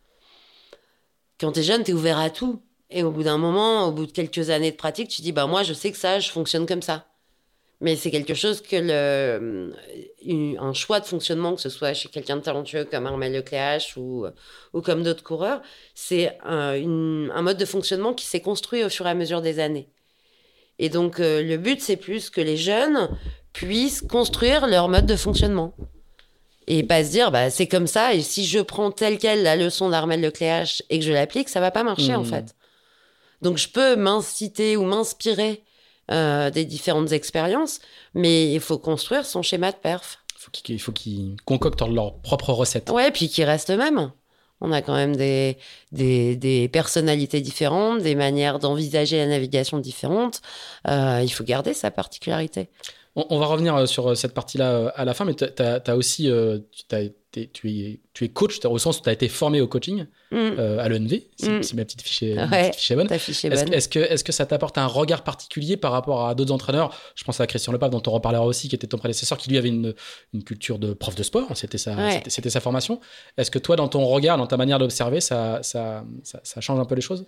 Quand 1.40 1.50
t'es 1.50 1.64
jeune, 1.64 1.82
t'es 1.82 1.92
ouvert 1.92 2.20
à 2.20 2.30
tout. 2.30 2.62
Et 2.92 3.02
au 3.02 3.10
bout 3.10 3.22
d'un 3.22 3.38
moment, 3.38 3.88
au 3.88 3.92
bout 3.92 4.06
de 4.06 4.12
quelques 4.12 4.50
années 4.50 4.70
de 4.70 4.76
pratique, 4.76 5.08
tu 5.08 5.22
dis, 5.22 5.32
bah, 5.32 5.46
moi, 5.46 5.62
je 5.62 5.72
sais 5.72 5.90
que 5.90 5.98
ça, 5.98 6.20
je 6.20 6.30
fonctionne 6.30 6.66
comme 6.66 6.82
ça. 6.82 7.06
Mais 7.80 7.96
c'est 7.96 8.12
quelque 8.12 8.34
chose 8.34 8.60
que 8.60 8.76
le, 8.76 9.74
un 10.60 10.72
choix 10.72 11.00
de 11.00 11.04
fonctionnement, 11.04 11.56
que 11.56 11.60
ce 11.60 11.68
soit 11.68 11.94
chez 11.94 12.08
quelqu'un 12.08 12.36
de 12.36 12.42
talentueux 12.42 12.84
comme 12.84 13.06
Armel 13.06 13.32
Lecléache 13.32 13.96
ou, 13.96 14.24
ou 14.72 14.80
comme 14.82 15.02
d'autres 15.02 15.24
coureurs, 15.24 15.62
c'est 15.94 16.38
un, 16.44 16.78
un, 17.30 17.42
mode 17.42 17.56
de 17.56 17.64
fonctionnement 17.64 18.14
qui 18.14 18.24
s'est 18.24 18.40
construit 18.40 18.84
au 18.84 18.88
fur 18.88 19.04
et 19.08 19.10
à 19.10 19.14
mesure 19.14 19.42
des 19.42 19.58
années. 19.58 19.88
Et 20.78 20.90
donc, 20.90 21.18
euh, 21.18 21.42
le 21.42 21.56
but, 21.56 21.80
c'est 21.80 21.96
plus 21.96 22.30
que 22.30 22.40
les 22.40 22.56
jeunes 22.56 23.08
puissent 23.52 24.02
construire 24.02 24.68
leur 24.68 24.88
mode 24.88 25.06
de 25.06 25.16
fonctionnement. 25.16 25.74
Et 26.68 26.84
pas 26.84 27.02
se 27.02 27.10
dire, 27.10 27.32
bah, 27.32 27.50
c'est 27.50 27.66
comme 27.66 27.88
ça, 27.88 28.14
et 28.14 28.20
si 28.20 28.46
je 28.46 28.60
prends 28.60 28.92
telle 28.92 29.18
quelle 29.18 29.42
la 29.42 29.56
leçon 29.56 29.90
d'Armel 29.90 30.20
Lecléache 30.20 30.82
et 30.88 31.00
que 31.00 31.04
je 31.04 31.12
l'applique, 31.12 31.48
ça 31.48 31.58
va 31.58 31.72
pas 31.72 31.82
marcher, 31.82 32.14
en 32.14 32.22
mmh. 32.22 32.26
fait. 32.26 32.54
Donc, 33.42 33.58
je 33.58 33.68
peux 33.68 33.96
m'inciter 33.96 34.76
ou 34.76 34.84
m'inspirer 34.84 35.62
euh, 36.10 36.50
des 36.50 36.64
différentes 36.64 37.12
expériences, 37.12 37.80
mais 38.14 38.52
il 38.52 38.60
faut 38.60 38.78
construire 38.78 39.26
son 39.26 39.42
schéma 39.42 39.72
de 39.72 39.76
perf. 39.76 40.18
Il 40.68 40.80
faut 40.80 40.92
qu'ils 40.92 41.36
concoctent 41.44 41.82
leur 41.88 42.18
propre 42.20 42.50
recette. 42.52 42.90
Ouais, 42.90 43.10
puis 43.10 43.28
qu'ils 43.28 43.44
restent 43.44 43.70
eux-mêmes. 43.70 44.10
On 44.60 44.70
a 44.70 44.80
quand 44.80 44.94
même 44.94 45.16
des, 45.16 45.58
des, 45.90 46.70
personnalités 46.72 47.40
différentes, 47.40 48.00
des 48.00 48.14
manières 48.14 48.60
d'envisager 48.60 49.18
la 49.18 49.26
navigation 49.26 49.78
différentes. 49.78 50.40
Euh, 50.88 51.20
il 51.22 51.30
faut 51.30 51.42
garder 51.42 51.74
sa 51.74 51.90
particularité. 51.90 52.68
On, 53.14 53.38
va 53.38 53.46
revenir 53.46 53.76
euh, 53.76 53.86
sur 53.86 54.16
cette 54.16 54.32
partie-là 54.32 54.88
à 54.96 55.04
la 55.04 55.12
fin, 55.12 55.24
mais 55.24 55.34
tu 55.34 55.44
as, 55.44 55.96
aussi 55.96 56.30
tu 56.88 56.96
as 56.96 57.02
tu, 57.32 57.70
es, 57.70 58.00
tu 58.12 58.24
es 58.24 58.28
coach, 58.28 58.64
au 58.64 58.78
sens 58.78 58.98
où 58.98 59.02
tu 59.02 59.08
as 59.08 59.12
été 59.12 59.28
formé 59.28 59.60
au 59.60 59.66
coaching 59.66 60.06
mm. 60.30 60.36
euh, 60.36 60.78
à 60.78 60.88
l'ENV, 60.88 61.22
si, 61.36 61.48
mm. 61.48 61.60
ma 61.74 61.84
petite 61.84 62.02
fiche 62.02 62.22
est, 62.22 62.34
bonne. 62.94 63.12
Est-ce 63.12 63.88
que, 63.88 63.98
est 63.98 64.22
que, 64.22 64.32
ça 64.32 64.44
t'apporte 64.44 64.76
un 64.76 64.86
regard 64.86 65.24
particulier 65.24 65.76
par 65.76 65.92
rapport 65.92 66.26
à 66.26 66.34
d'autres 66.34 66.52
entraîneurs? 66.52 66.94
Je 67.14 67.24
pense 67.24 67.40
à 67.40 67.46
Christian 67.46 67.72
Lepave, 67.72 67.90
dont 67.90 68.02
on 68.06 68.10
reparlera 68.10 68.44
aussi, 68.44 68.68
qui 68.68 68.74
était 68.74 68.86
ton 68.86 68.98
prédécesseur, 68.98 69.38
qui 69.38 69.48
lui 69.48 69.56
avait 69.56 69.68
une, 69.68 69.94
une 70.34 70.44
culture 70.44 70.78
de 70.78 70.92
prof 70.92 71.14
de 71.14 71.22
sport, 71.22 71.56
c'était 71.56 71.78
sa, 71.78 71.96
c'était 72.26 72.50
sa 72.50 72.60
formation. 72.60 73.00
Est-ce 73.38 73.50
que 73.50 73.58
toi, 73.58 73.76
dans 73.76 73.88
ton 73.88 74.04
regard, 74.04 74.36
dans 74.36 74.46
ta 74.46 74.58
manière 74.58 74.78
d'observer, 74.78 75.20
ça, 75.20 75.60
ça, 75.62 76.04
ça 76.22 76.60
change 76.60 76.78
un 76.78 76.84
peu 76.84 76.94
les 76.94 77.00
choses? 77.00 77.24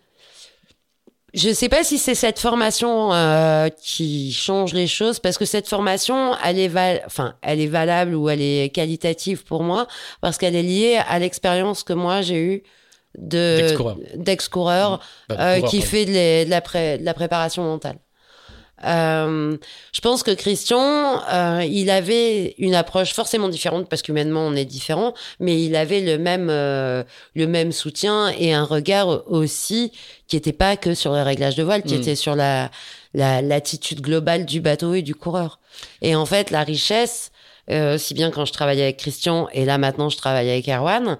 Je 1.35 1.49
ne 1.49 1.55
sais 1.55 1.69
pas 1.69 1.83
si 1.83 1.99
c'est 1.99 2.15
cette 2.15 2.39
formation 2.39 3.13
euh, 3.13 3.69
qui 3.69 4.33
change 4.33 4.73
les 4.73 4.87
choses 4.87 5.19
parce 5.19 5.37
que 5.37 5.45
cette 5.45 5.69
formation, 5.69 6.37
elle 6.45 6.61
est, 6.61 6.71
enfin, 7.05 7.35
elle 7.43 7.61
est 7.61 7.67
valable 7.67 8.15
ou 8.15 8.29
elle 8.29 8.41
est 8.41 8.73
qualitative 8.73 9.45
pour 9.45 9.65
moi 9.65 9.89
parce 10.21 10.39
qu'elle 10.39 10.55
est 10.55 10.63
liée 10.63 11.01
à 11.09 11.19
l'expérience 11.19 11.83
que 11.83 11.93
moi 11.93 12.23
j'ai 12.23 12.39
eue 12.41 12.63
de 13.19 13.77
d'ex-coureur 14.17 15.01
euh, 15.33 15.61
qui 15.63 15.83
fait 15.83 16.05
de, 16.05 16.49
la 16.49 16.61
de 16.61 17.05
la 17.05 17.15
préparation 17.15 17.65
mentale. 17.65 17.99
Euh, 18.83 19.57
je 19.93 20.01
pense 20.01 20.23
que 20.23 20.33
Christian, 20.33 21.23
euh, 21.33 21.65
il 21.65 21.91
avait 21.91 22.55
une 22.59 22.75
approche 22.75 23.13
forcément 23.13 23.49
différente 23.49 23.89
parce 23.89 24.03
qu'humainement 24.03 24.41
on 24.41 24.55
est 24.57 24.65
différent, 24.65 25.15
mais 25.39 25.63
il 25.63 25.77
avait 25.77 26.01
le 26.01 26.19
même 26.19 26.49
euh, 26.51 27.05
le 27.35 27.47
même 27.47 27.71
soutien 27.71 28.29
et 28.37 28.53
un 28.53 28.65
regard 28.65 29.31
aussi 29.31 29.93
qui 30.27 30.37
n'était 30.37 30.53
pas 30.53 30.77
que 30.77 30.95
sur 30.95 31.15
les 31.15 31.23
réglages 31.23 31.57
de 31.57 31.63
voile, 31.63 31.83
qui 31.83 31.95
mm. 31.95 32.01
était 32.01 32.17
sur 32.17 32.35
la 32.35 32.71
l'attitude 33.15 34.01
globale 34.01 34.45
du 34.45 34.61
bateau 34.61 34.95
et 34.95 35.03
du 35.03 35.15
coureur. 35.15 35.61
Et 36.03 36.17
en 36.17 36.27
fait, 36.27 36.51
la 36.51 36.65
richesse, 36.65 37.31
euh, 37.71 37.97
si 37.97 38.13
bien 38.13 38.31
quand 38.31 38.45
je 38.45 38.53
travaillais 38.53 38.83
avec 38.83 38.99
Christian 38.99 39.49
et 39.53 39.65
là 39.65 39.79
maintenant 39.79 40.11
je 40.11 40.19
travaille 40.19 40.51
avec 40.51 40.69
Erwan, 40.69 41.19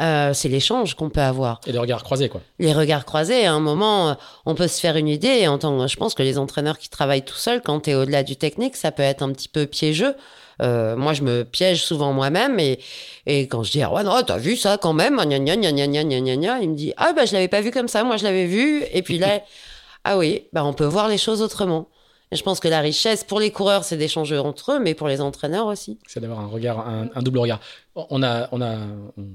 euh, 0.00 0.32
c'est 0.34 0.48
l'échange 0.48 0.94
qu'on 0.94 1.08
peut 1.08 1.20
avoir. 1.20 1.60
Et 1.66 1.72
les 1.72 1.78
regards 1.78 2.02
croisés, 2.02 2.28
quoi. 2.28 2.40
Les 2.58 2.72
regards 2.72 3.04
croisés, 3.04 3.46
à 3.46 3.52
un 3.52 3.60
moment, 3.60 4.10
euh, 4.10 4.14
on 4.44 4.54
peut 4.54 4.66
se 4.66 4.80
faire 4.80 4.96
une 4.96 5.08
idée. 5.08 5.46
En 5.46 5.58
tant, 5.58 5.86
je 5.86 5.96
pense 5.96 6.14
que 6.14 6.22
les 6.22 6.38
entraîneurs 6.38 6.78
qui 6.78 6.88
travaillent 6.88 7.24
tout 7.24 7.36
seuls, 7.36 7.60
quand 7.62 7.80
tu 7.80 7.90
es 7.90 7.94
au-delà 7.94 8.22
du 8.22 8.36
technique, 8.36 8.76
ça 8.76 8.90
peut 8.90 9.02
être 9.02 9.22
un 9.22 9.32
petit 9.32 9.48
peu 9.48 9.66
piégeux. 9.66 10.14
Euh, 10.62 10.96
moi, 10.96 11.12
je 11.12 11.22
me 11.22 11.44
piège 11.44 11.82
souvent 11.82 12.12
moi-même 12.12 12.58
et, 12.60 12.78
et 13.26 13.48
quand 13.48 13.62
je 13.62 13.72
dis 13.72 13.82
ah 13.82 13.92
ouais 13.92 14.04
non 14.04 14.22
t'as 14.24 14.38
vu 14.38 14.56
ça 14.56 14.78
quand 14.78 14.92
même? 14.92 15.16
Gna 15.16 15.38
gna 15.38 15.56
gna 15.56 15.72
gna 15.72 15.86
gna 15.86 16.20
gna 16.20 16.36
gna 16.36 16.58
il 16.60 16.70
me 16.70 16.76
dit 16.76 16.92
ah 16.96 17.12
bah 17.12 17.24
je 17.24 17.32
l'avais 17.32 17.48
pas 17.48 17.60
vu 17.60 17.72
comme 17.72 17.88
ça 17.88 18.04
moi 18.04 18.16
je 18.16 18.22
l'avais 18.24 18.46
vu 18.46 18.84
et 18.92 19.02
puis 19.02 19.18
là 19.18 19.40
ah 20.04 20.16
oui 20.16 20.44
bah 20.52 20.64
on 20.64 20.72
peut 20.72 20.84
voir 20.84 21.08
les 21.08 21.18
choses 21.18 21.42
autrement 21.42 21.88
je 22.34 22.42
pense 22.42 22.60
que 22.60 22.68
la 22.68 22.80
richesse 22.80 23.24
pour 23.24 23.40
les 23.40 23.50
coureurs, 23.50 23.84
c'est 23.84 23.96
d'échanger 23.96 24.38
entre 24.38 24.72
eux, 24.72 24.78
mais 24.80 24.94
pour 24.94 25.08
les 25.08 25.20
entraîneurs 25.20 25.66
aussi. 25.66 25.98
C'est 26.06 26.20
d'avoir 26.20 26.40
un 26.40 26.46
regard, 26.46 26.86
un, 26.88 27.22
double 27.22 27.38
regard. 27.38 27.60
On 27.94 28.22
a, 28.22 28.48
on 28.52 28.60
a, 28.60 28.76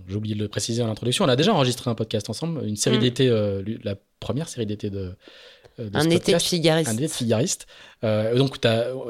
j'ai 0.08 0.16
oublié 0.16 0.36
de 0.36 0.42
le 0.42 0.48
préciser 0.48 0.82
en 0.82 0.90
introduction, 0.90 1.26
on 1.26 1.30
a 1.30 1.36
déjà 1.36 1.54
enregistré 1.54 1.90
un 1.90 1.96
podcast 1.96 2.30
ensemble, 2.30 2.66
une 2.66 2.76
série 2.76 2.98
mm. 2.98 3.02
d'été, 3.02 3.28
euh, 3.30 3.64
la 3.84 3.96
première 4.20 4.50
série 4.50 4.66
d'été 4.66 4.90
de, 4.90 5.16
euh, 5.80 5.90
un, 5.94 6.10
été 6.10 6.34
de 6.34 6.40
figariste. 6.40 6.90
un 6.90 6.94
été 6.94 7.08
de 7.08 7.12
figariste. 7.12 7.68
Euh, 8.04 8.36
donc, 8.36 8.58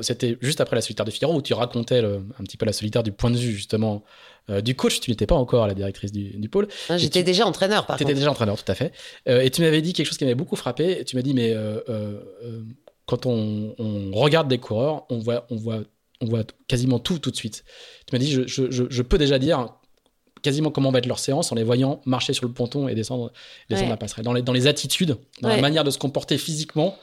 c'était 0.02 0.38
juste 0.42 0.62
après 0.62 0.76
la 0.76 0.82
solitaire 0.82 1.06
de 1.06 1.12
Figaro 1.12 1.34
où 1.34 1.42
tu 1.42 1.54
racontais 1.54 2.00
un 2.00 2.44
petit 2.44 2.58
peu 2.58 2.66
la 2.66 2.74
solitaire 2.74 3.04
du 3.04 3.12
point 3.12 3.32
de 3.32 3.38
vue 3.38 3.52
justement 3.52 4.04
du 4.64 4.76
coach. 4.76 5.00
Tu 5.00 5.12
n'étais 5.12 5.28
pas 5.28 5.36
encore 5.36 5.68
la 5.68 5.74
directrice 5.74 6.12
du, 6.12 6.50
pôle. 6.50 6.68
Ah, 6.90 6.98
j'étais 6.98 7.24
déjà 7.24 7.46
entraîneur, 7.46 7.86
par 7.86 7.98
contre. 7.98 8.06
Tu 8.06 8.12
étais 8.12 8.20
déjà 8.20 8.32
entraîneur, 8.32 8.62
tout 8.62 8.72
à 8.72 8.76
fait. 8.76 8.92
et 9.26 9.50
tu 9.50 9.62
m'avais 9.62 9.82
dit 9.82 9.94
quelque 9.94 10.08
chose 10.08 10.18
qui 10.18 10.26
m'avait 10.26 10.36
beaucoup 10.36 10.56
frappé. 10.56 11.04
Tu 11.06 11.16
m'as 11.16 11.22
dit, 11.22 11.34
mais 11.34 11.56
quand 13.10 13.26
on, 13.26 14.12
regarde 14.14 14.48
des 14.48 14.60
coureurs, 14.60 15.06
on 15.10 15.18
voit, 15.18 15.48
on, 15.50 15.56
voit, 15.56 15.80
on 16.22 16.28
voit 16.28 16.44
quasiment 16.68 17.00
tout 17.00 17.18
tout 17.18 17.32
de 17.32 17.36
suite. 17.36 17.66
Tu 18.06 18.14
m'as 18.14 18.20
dit, 18.20 18.32
je, 18.32 18.44
je, 18.46 19.02
peux 19.02 19.18
déjà 19.18 19.40
dire 19.40 19.68
quasiment 20.44 20.70
comment 20.70 20.92
va 20.92 21.00
être 21.00 21.08
leur 21.08 21.18
séance 21.18 21.52
en 21.52 21.56
les 21.56 21.64
voyant 21.64 22.02
marcher 22.06 22.34
sur 22.34 22.46
le 22.46 22.54
ponton 22.54 22.88
et 22.88 22.94
descendre, 22.94 23.34
descendre 23.68 23.90
la 23.90 23.98
passerelle. 23.98 24.26
Dans 24.26 24.34
les, 24.34 24.44
dans 24.44 24.54
les 24.54 24.68
attitudes, 24.68 25.18
dans 25.42 25.50
la 25.50 25.58
manière 25.58 25.84
de 25.84 25.90
se 25.90 25.98
comporter 25.98 26.38
physiquement 26.38 27.00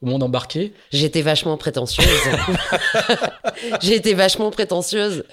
au 0.00 0.06
monde 0.06 0.22
embarqué. 0.22 0.72
J'étais 0.92 1.20
vachement 1.20 1.58
prétentieuse. 1.58 2.08
Été 3.82 4.14
vachement 4.14 4.50
prétentieuse. 4.50 5.24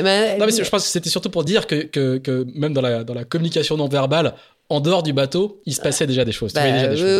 non, 0.00 0.04
mais 0.04 0.50
je 0.50 0.68
pense 0.68 0.82
que 0.82 0.88
c'était 0.88 1.08
surtout 1.08 1.30
pour 1.30 1.44
dire 1.44 1.68
que, 1.68 1.82
que, 1.84 2.18
que, 2.18 2.44
même 2.52 2.72
dans 2.72 2.80
la, 2.80 3.04
dans 3.04 3.14
la 3.14 3.22
communication 3.22 3.76
non 3.76 3.86
verbale, 3.86 4.34
en 4.72 4.80
dehors 4.80 5.02
du 5.02 5.12
bateau, 5.12 5.60
il 5.66 5.74
se 5.74 5.82
passait 5.82 6.06
déjà 6.06 6.24
des 6.24 6.32
choses. 6.32 6.54
Bah, 6.54 6.62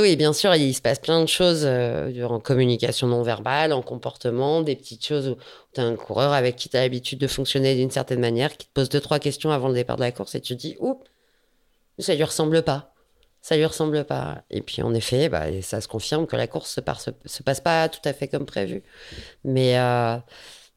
oui, 0.00 0.16
bien 0.16 0.32
sûr, 0.32 0.54
il 0.54 0.72
se 0.72 0.80
passe 0.80 0.98
plein 0.98 1.20
de 1.20 1.28
choses 1.28 1.64
euh, 1.66 2.24
en 2.24 2.40
communication 2.40 3.06
non 3.06 3.22
verbale, 3.22 3.74
en 3.74 3.82
comportement, 3.82 4.62
des 4.62 4.74
petites 4.74 5.04
choses 5.04 5.28
où 5.28 5.36
tu 5.74 5.80
as 5.82 5.84
un 5.84 5.94
coureur 5.94 6.32
avec 6.32 6.56
qui 6.56 6.70
tu 6.70 6.78
as 6.78 6.80
l'habitude 6.80 7.18
de 7.18 7.26
fonctionner 7.26 7.74
d'une 7.74 7.90
certaine 7.90 8.20
manière, 8.20 8.56
qui 8.56 8.66
te 8.66 8.72
pose 8.72 8.88
deux, 8.88 9.00
trois 9.00 9.18
questions 9.18 9.50
avant 9.50 9.68
le 9.68 9.74
départ 9.74 9.96
de 9.96 10.00
la 10.00 10.12
course 10.12 10.34
et 10.34 10.40
tu 10.40 10.56
te 10.56 10.60
dis, 10.62 10.76
oups, 10.80 11.04
ça 11.98 12.14
lui 12.14 12.24
ressemble 12.24 12.62
pas. 12.62 12.94
Ça 13.42 13.54
lui 13.54 13.66
ressemble 13.66 14.04
pas. 14.04 14.44
Et 14.48 14.62
puis, 14.62 14.80
en 14.80 14.94
effet, 14.94 15.28
bah, 15.28 15.44
ça 15.60 15.82
se 15.82 15.88
confirme 15.88 16.26
que 16.26 16.36
la 16.36 16.46
course 16.46 16.70
se, 16.70 16.80
se, 17.26 17.42
passe 17.42 17.60
pas 17.60 17.90
tout 17.90 18.00
à 18.06 18.14
fait 18.14 18.28
comme 18.28 18.46
prévu. 18.46 18.82
Mais, 19.44 19.78
euh, 19.78 20.16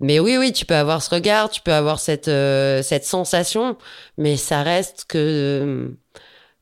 mais 0.02 0.20
oui, 0.20 0.36
oui, 0.38 0.52
tu 0.52 0.66
peux 0.66 0.76
avoir 0.76 1.02
ce 1.02 1.10
regard, 1.10 1.50
tu 1.50 1.62
peux 1.62 1.74
avoir 1.74 2.02
cette, 2.02 2.28
euh, 2.28 2.84
cette 2.84 3.06
sensation, 3.06 3.78
mais 4.18 4.36
ça 4.36 4.62
reste 4.62 5.06
que 5.08 5.96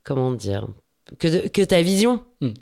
comment 0.03 0.31
dire, 0.31 0.67
que, 1.19 1.47
que 1.47 1.61
ta 1.61 1.81
vision. 1.81 2.23
Hmm. 2.41 2.53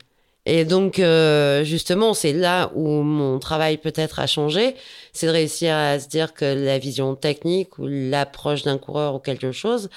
Et 0.48 0.66
donc, 0.66 0.98
euh, 0.98 1.64
justement, 1.64 2.16
c'est 2.16 2.34
là 2.34 2.72
où 2.74 2.88
mon 3.04 3.38
travail 3.38 3.78
peut-être 3.78 4.20
a 4.20 4.26
changé, 4.26 4.76
c'est 5.14 5.28
de 5.28 5.32
réussir 5.32 5.76
à 5.76 6.00
se 6.00 6.08
dire 6.08 6.34
que 6.34 6.46
la 6.46 6.80
vision 6.80 7.16
technique 7.16 7.78
ou 7.78 7.86
l'approche 7.88 8.64
d'un 8.64 8.80
coureur 8.80 9.14
ou 9.16 9.20
quelque 9.20 9.52
chose, 9.52 9.90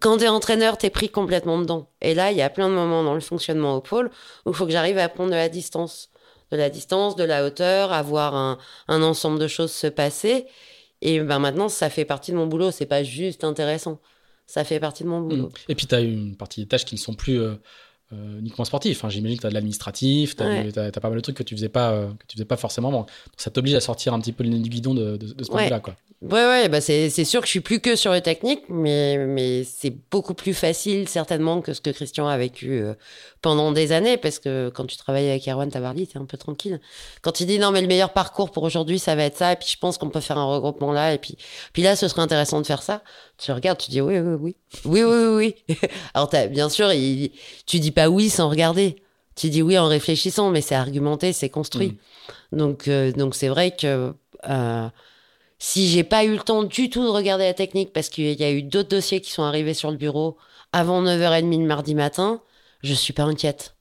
quand 0.00 0.18
t'es 0.18 0.28
entraîneur, 0.28 0.76
t'es 0.76 0.90
pris 0.90 1.08
complètement 1.08 1.58
dedans. 1.58 1.88
Et 2.02 2.14
là, 2.14 2.32
il 2.32 2.36
y 2.36 2.42
a 2.42 2.50
plein 2.50 2.68
de 2.68 2.74
moments 2.74 3.04
dans 3.04 3.14
le 3.14 3.20
fonctionnement 3.20 3.76
au 3.76 3.80
pôle 3.80 4.10
où 4.44 4.50
il 4.50 4.54
faut 4.54 4.66
que 4.66 4.72
j'arrive 4.72 4.98
à 4.98 5.08
prendre 5.08 5.30
de 5.30 5.36
la 5.36 5.48
distance. 5.48 6.10
De 6.50 6.56
la 6.56 6.70
distance, 6.70 7.14
de 7.14 7.24
la 7.24 7.44
hauteur, 7.44 7.92
à 7.92 8.02
voir 8.02 8.34
un, 8.34 8.58
un 8.88 9.02
ensemble 9.02 9.38
de 9.38 9.46
choses 9.46 9.72
se 9.72 9.86
passer. 9.86 10.46
Et 11.00 11.20
ben 11.20 11.38
maintenant, 11.38 11.68
ça 11.68 11.90
fait 11.90 12.04
partie 12.04 12.32
de 12.32 12.36
mon 12.36 12.46
boulot. 12.46 12.70
C'est 12.70 12.86
pas 12.86 13.02
juste 13.02 13.44
intéressant 13.44 14.00
ça 14.48 14.64
fait 14.64 14.80
partie 14.80 15.04
de 15.04 15.08
mon 15.08 15.20
boulot. 15.20 15.48
Mmh. 15.48 15.70
Et 15.70 15.74
puis, 15.74 15.86
tu 15.86 15.94
as 15.94 16.00
une 16.00 16.34
partie 16.34 16.62
des 16.62 16.66
tâches 16.66 16.86
qui 16.86 16.94
ne 16.94 16.98
sont 16.98 17.12
plus 17.12 17.38
euh, 17.38 17.54
euh, 18.14 18.38
uniquement 18.38 18.64
sportives. 18.64 18.96
Enfin, 18.96 19.10
J'imagine 19.10 19.36
que 19.36 19.42
tu 19.42 19.46
as 19.46 19.50
de 19.50 19.54
l'administratif, 19.54 20.34
tu 20.34 20.42
as, 20.42 20.90
pas 20.90 21.08
mal 21.08 21.16
de 21.16 21.20
trucs 21.20 21.36
que 21.36 21.42
tu 21.42 21.54
faisais 21.54 21.68
pas, 21.68 21.92
euh, 21.92 22.08
que 22.08 22.26
tu 22.26 22.36
faisais 22.36 22.46
pas 22.46 22.56
forcément. 22.56 23.06
ça 23.36 23.50
t'oblige 23.50 23.74
à 23.74 23.80
sortir 23.80 24.14
un 24.14 24.20
petit 24.20 24.32
peu 24.32 24.44
le 24.44 24.50
nez 24.50 24.58
du 24.58 24.70
guidon 24.70 24.94
de, 24.94 25.18
de, 25.18 25.44
ce 25.44 25.50
point 25.50 25.68
là 25.68 25.80
Quoi. 25.80 25.96
Ouais, 26.20 26.32
ouais, 26.32 26.68
bah 26.68 26.80
c'est, 26.80 27.10
c'est 27.10 27.24
sûr 27.24 27.40
que 27.40 27.46
je 27.46 27.52
suis 27.52 27.60
plus 27.60 27.78
que 27.78 27.94
sur 27.94 28.12
les 28.12 28.22
techniques, 28.22 28.64
mais, 28.68 29.18
mais 29.18 29.62
c'est 29.62 29.94
beaucoup 30.10 30.34
plus 30.34 30.52
facile 30.52 31.06
certainement 31.08 31.60
que 31.60 31.72
ce 31.72 31.80
que 31.80 31.90
Christian 31.90 32.26
a 32.26 32.36
vécu 32.36 32.72
euh, 32.72 32.94
pendant 33.40 33.70
des 33.70 33.92
années, 33.92 34.16
parce 34.16 34.40
que 34.40 34.68
quand 34.74 34.84
tu 34.84 34.96
travailles 34.96 35.30
avec 35.30 35.46
Erwan 35.46 35.70
Tavarly, 35.70 36.08
t'es 36.08 36.18
un 36.18 36.24
peu 36.24 36.36
tranquille. 36.36 36.80
Quand 37.22 37.38
il 37.38 37.46
dit 37.46 37.60
non, 37.60 37.70
mais 37.70 37.82
le 37.82 37.86
meilleur 37.86 38.12
parcours 38.12 38.50
pour 38.50 38.64
aujourd'hui, 38.64 38.98
ça 38.98 39.14
va 39.14 39.22
être 39.22 39.36
ça, 39.36 39.52
et 39.52 39.56
puis 39.56 39.68
je 39.68 39.78
pense 39.78 39.96
qu'on 39.96 40.10
peut 40.10 40.18
faire 40.18 40.38
un 40.38 40.44
regroupement 40.44 40.90
là, 40.90 41.14
et 41.14 41.18
puis, 41.18 41.38
puis 41.72 41.82
là, 41.82 41.94
ce 41.94 42.08
serait 42.08 42.22
intéressant 42.22 42.60
de 42.60 42.66
faire 42.66 42.82
ça. 42.82 43.04
Tu 43.36 43.52
regardes, 43.52 43.78
tu 43.78 43.92
dis 43.92 44.00
oui, 44.00 44.18
oui, 44.18 44.34
oui, 44.40 44.56
oui, 44.86 45.04
oui, 45.04 45.26
oui. 45.36 45.54
oui. 45.68 45.76
Alors, 46.14 46.28
bien 46.50 46.68
sûr, 46.68 46.92
il, 46.92 47.30
tu 47.64 47.78
dis 47.78 47.92
pas 47.92 48.08
oui 48.08 48.28
sans 48.28 48.48
regarder. 48.48 48.96
Tu 49.36 49.50
dis 49.50 49.62
oui 49.62 49.78
en 49.78 49.86
réfléchissant, 49.86 50.50
mais 50.50 50.62
c'est 50.62 50.74
argumenté, 50.74 51.32
c'est 51.32 51.48
construit. 51.48 51.96
Mm. 52.50 52.58
Donc, 52.58 52.88
euh, 52.88 53.12
donc 53.12 53.36
c'est 53.36 53.46
vrai 53.46 53.70
que 53.70 54.12
euh, 54.48 54.88
si 55.58 55.88
j'ai 55.88 56.04
pas 56.04 56.24
eu 56.24 56.32
le 56.32 56.40
temps 56.40 56.62
du 56.62 56.90
tout 56.90 57.02
de 57.02 57.08
regarder 57.08 57.44
la 57.44 57.54
technique 57.54 57.92
parce 57.92 58.08
qu'il 58.08 58.38
y 58.40 58.44
a 58.44 58.50
eu 58.50 58.62
d'autres 58.62 58.88
dossiers 58.88 59.20
qui 59.20 59.30
sont 59.30 59.42
arrivés 59.42 59.74
sur 59.74 59.90
le 59.90 59.96
bureau 59.96 60.36
avant 60.72 61.02
9h30 61.02 61.60
le 61.60 61.66
mardi 61.66 61.94
matin, 61.94 62.42
je 62.82 62.94
suis 62.94 63.12
pas 63.12 63.24
inquiète. 63.24 63.74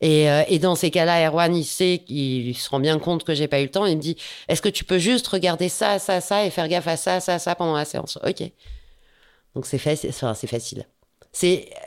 Et, 0.00 0.30
euh, 0.30 0.58
dans 0.58 0.74
ces 0.74 0.90
cas-là, 0.90 1.26
Erwan, 1.28 1.54
il 1.54 1.64
sait, 1.64 2.02
se 2.08 2.70
rend 2.70 2.80
bien 2.80 2.98
compte 2.98 3.24
que 3.24 3.34
j'ai 3.34 3.48
pas 3.48 3.60
eu 3.60 3.64
le 3.64 3.70
temps. 3.70 3.84
Il 3.84 3.96
me 3.96 4.00
dit, 4.00 4.16
est-ce 4.48 4.62
que 4.62 4.68
tu 4.68 4.84
peux 4.84 4.98
juste 4.98 5.26
regarder 5.28 5.68
ça, 5.68 5.98
ça, 5.98 6.20
ça 6.20 6.44
et 6.46 6.50
faire 6.50 6.68
gaffe 6.68 6.88
à 6.88 6.96
ça, 6.96 7.20
ça, 7.20 7.38
ça 7.38 7.54
pendant 7.54 7.74
la 7.74 7.84
séance? 7.84 8.18
Ok. 8.26 8.42
Donc 9.54 9.66
c'est 9.66 9.78
facile. 9.78 10.12
Facile. 10.12 10.84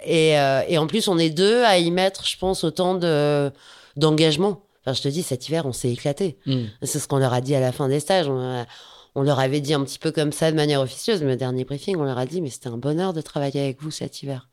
Et, 0.05 0.37
euh, 0.39 0.61
et 0.67 0.77
en 0.77 0.87
plus 0.87 1.07
on 1.07 1.17
est 1.17 1.29
deux 1.29 1.63
à 1.63 1.77
y 1.77 1.89
mettre, 1.91 2.25
je 2.25 2.37
pense, 2.37 2.63
autant 2.63 2.95
de 2.95 3.51
d'engagement. 3.95 4.63
Enfin, 4.85 4.93
je 4.93 5.01
te 5.01 5.07
dis, 5.07 5.23
cet 5.23 5.47
hiver, 5.47 5.65
on 5.65 5.71
s'est 5.73 5.91
éclaté. 5.91 6.37
Mm. 6.45 6.63
C'est 6.81 6.99
ce 6.99 7.07
qu'on 7.07 7.17
leur 7.17 7.33
a 7.33 7.41
dit 7.41 7.55
à 7.55 7.59
la 7.61 7.71
fin 7.71 7.87
des 7.87 7.99
stages. 7.99 8.27
On, 8.27 8.39
a- 8.39 8.65
on 9.15 9.21
leur 9.21 9.39
avait 9.39 9.61
dit 9.61 9.73
un 9.73 9.83
petit 9.83 9.99
peu 9.99 10.11
comme 10.11 10.31
ça 10.31 10.51
de 10.51 10.55
manière 10.57 10.81
officieuse. 10.81 11.21
mais 11.21 11.31
Le 11.31 11.37
dernier 11.37 11.63
briefing, 11.65 11.95
on 11.97 12.03
leur 12.03 12.17
a 12.17 12.25
dit, 12.25 12.41
mais 12.41 12.49
c'était 12.49 12.67
un 12.67 12.77
bonheur 12.77 13.13
de 13.13 13.21
travailler 13.21 13.61
avec 13.61 13.81
vous 13.81 13.91
cet 13.91 14.23
hiver. 14.23 14.49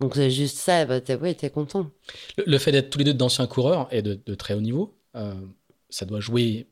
Donc 0.00 0.14
c'est 0.14 0.30
juste 0.30 0.56
ça. 0.58 0.84
Bah, 0.86 1.00
t'es, 1.00 1.50
content. 1.50 1.86
Le, 2.38 2.44
le 2.46 2.58
fait 2.58 2.72
d'être 2.72 2.90
tous 2.90 2.98
les 2.98 3.04
deux 3.04 3.14
d'anciens 3.14 3.46
coureurs 3.46 3.88
et 3.90 4.00
de, 4.02 4.18
de 4.24 4.34
très 4.34 4.54
haut 4.54 4.60
niveau, 4.60 4.96
euh, 5.16 5.34
ça 5.90 6.06
doit 6.06 6.20
jouer 6.20 6.68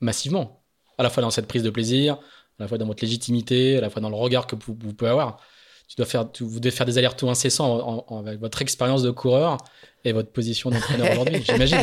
massivement. 0.00 0.62
À 0.98 1.02
la 1.02 1.10
fois 1.10 1.22
dans 1.22 1.30
cette 1.30 1.46
prise 1.46 1.62
de 1.62 1.70
plaisir, 1.70 2.14
à 2.14 2.18
la 2.62 2.68
fois 2.68 2.78
dans 2.78 2.86
votre 2.86 3.02
légitimité, 3.04 3.76
à 3.78 3.80
la 3.80 3.90
fois 3.90 4.00
dans 4.00 4.08
le 4.10 4.16
regard 4.16 4.46
que 4.46 4.54
vous, 4.56 4.76
vous 4.80 4.94
pouvez 4.94 5.10
avoir. 5.10 5.40
Tu 5.88 5.96
dois 5.96 6.06
faire, 6.06 6.30
tu- 6.32 6.44
vous 6.44 6.60
devez 6.60 6.70
faire 6.70 6.86
des 6.86 6.96
allers-retours 6.98 7.30
incessants 7.30 7.68
en- 7.68 8.04
en- 8.08 8.26
avec 8.26 8.40
votre 8.40 8.62
expérience 8.62 9.02
de 9.02 9.10
coureur 9.10 9.58
et 10.04 10.12
votre 10.12 10.30
position 10.30 10.70
d'entraîneur 10.70 11.10
aujourd'hui, 11.12 11.42
j'imagine. 11.48 11.78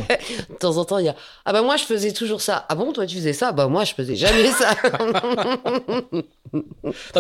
De 0.49 0.55
temps 0.55 0.77
en 0.77 0.85
temps, 0.85 0.97
il 0.99 1.05
y 1.05 1.09
a 1.09 1.15
ah 1.45 1.53
bah 1.53 1.61
moi 1.61 1.75
je 1.77 1.83
faisais 1.83 2.11
toujours 2.11 2.41
ça. 2.41 2.65
Ah 2.69 2.75
bon, 2.75 2.91
toi 2.93 3.05
tu 3.05 3.15
faisais 3.17 3.33
ça? 3.33 3.51
Bah 3.51 3.67
moi 3.67 3.83
je 3.83 3.93
faisais 3.93 4.15
jamais 4.15 4.51
ça. 4.51 4.75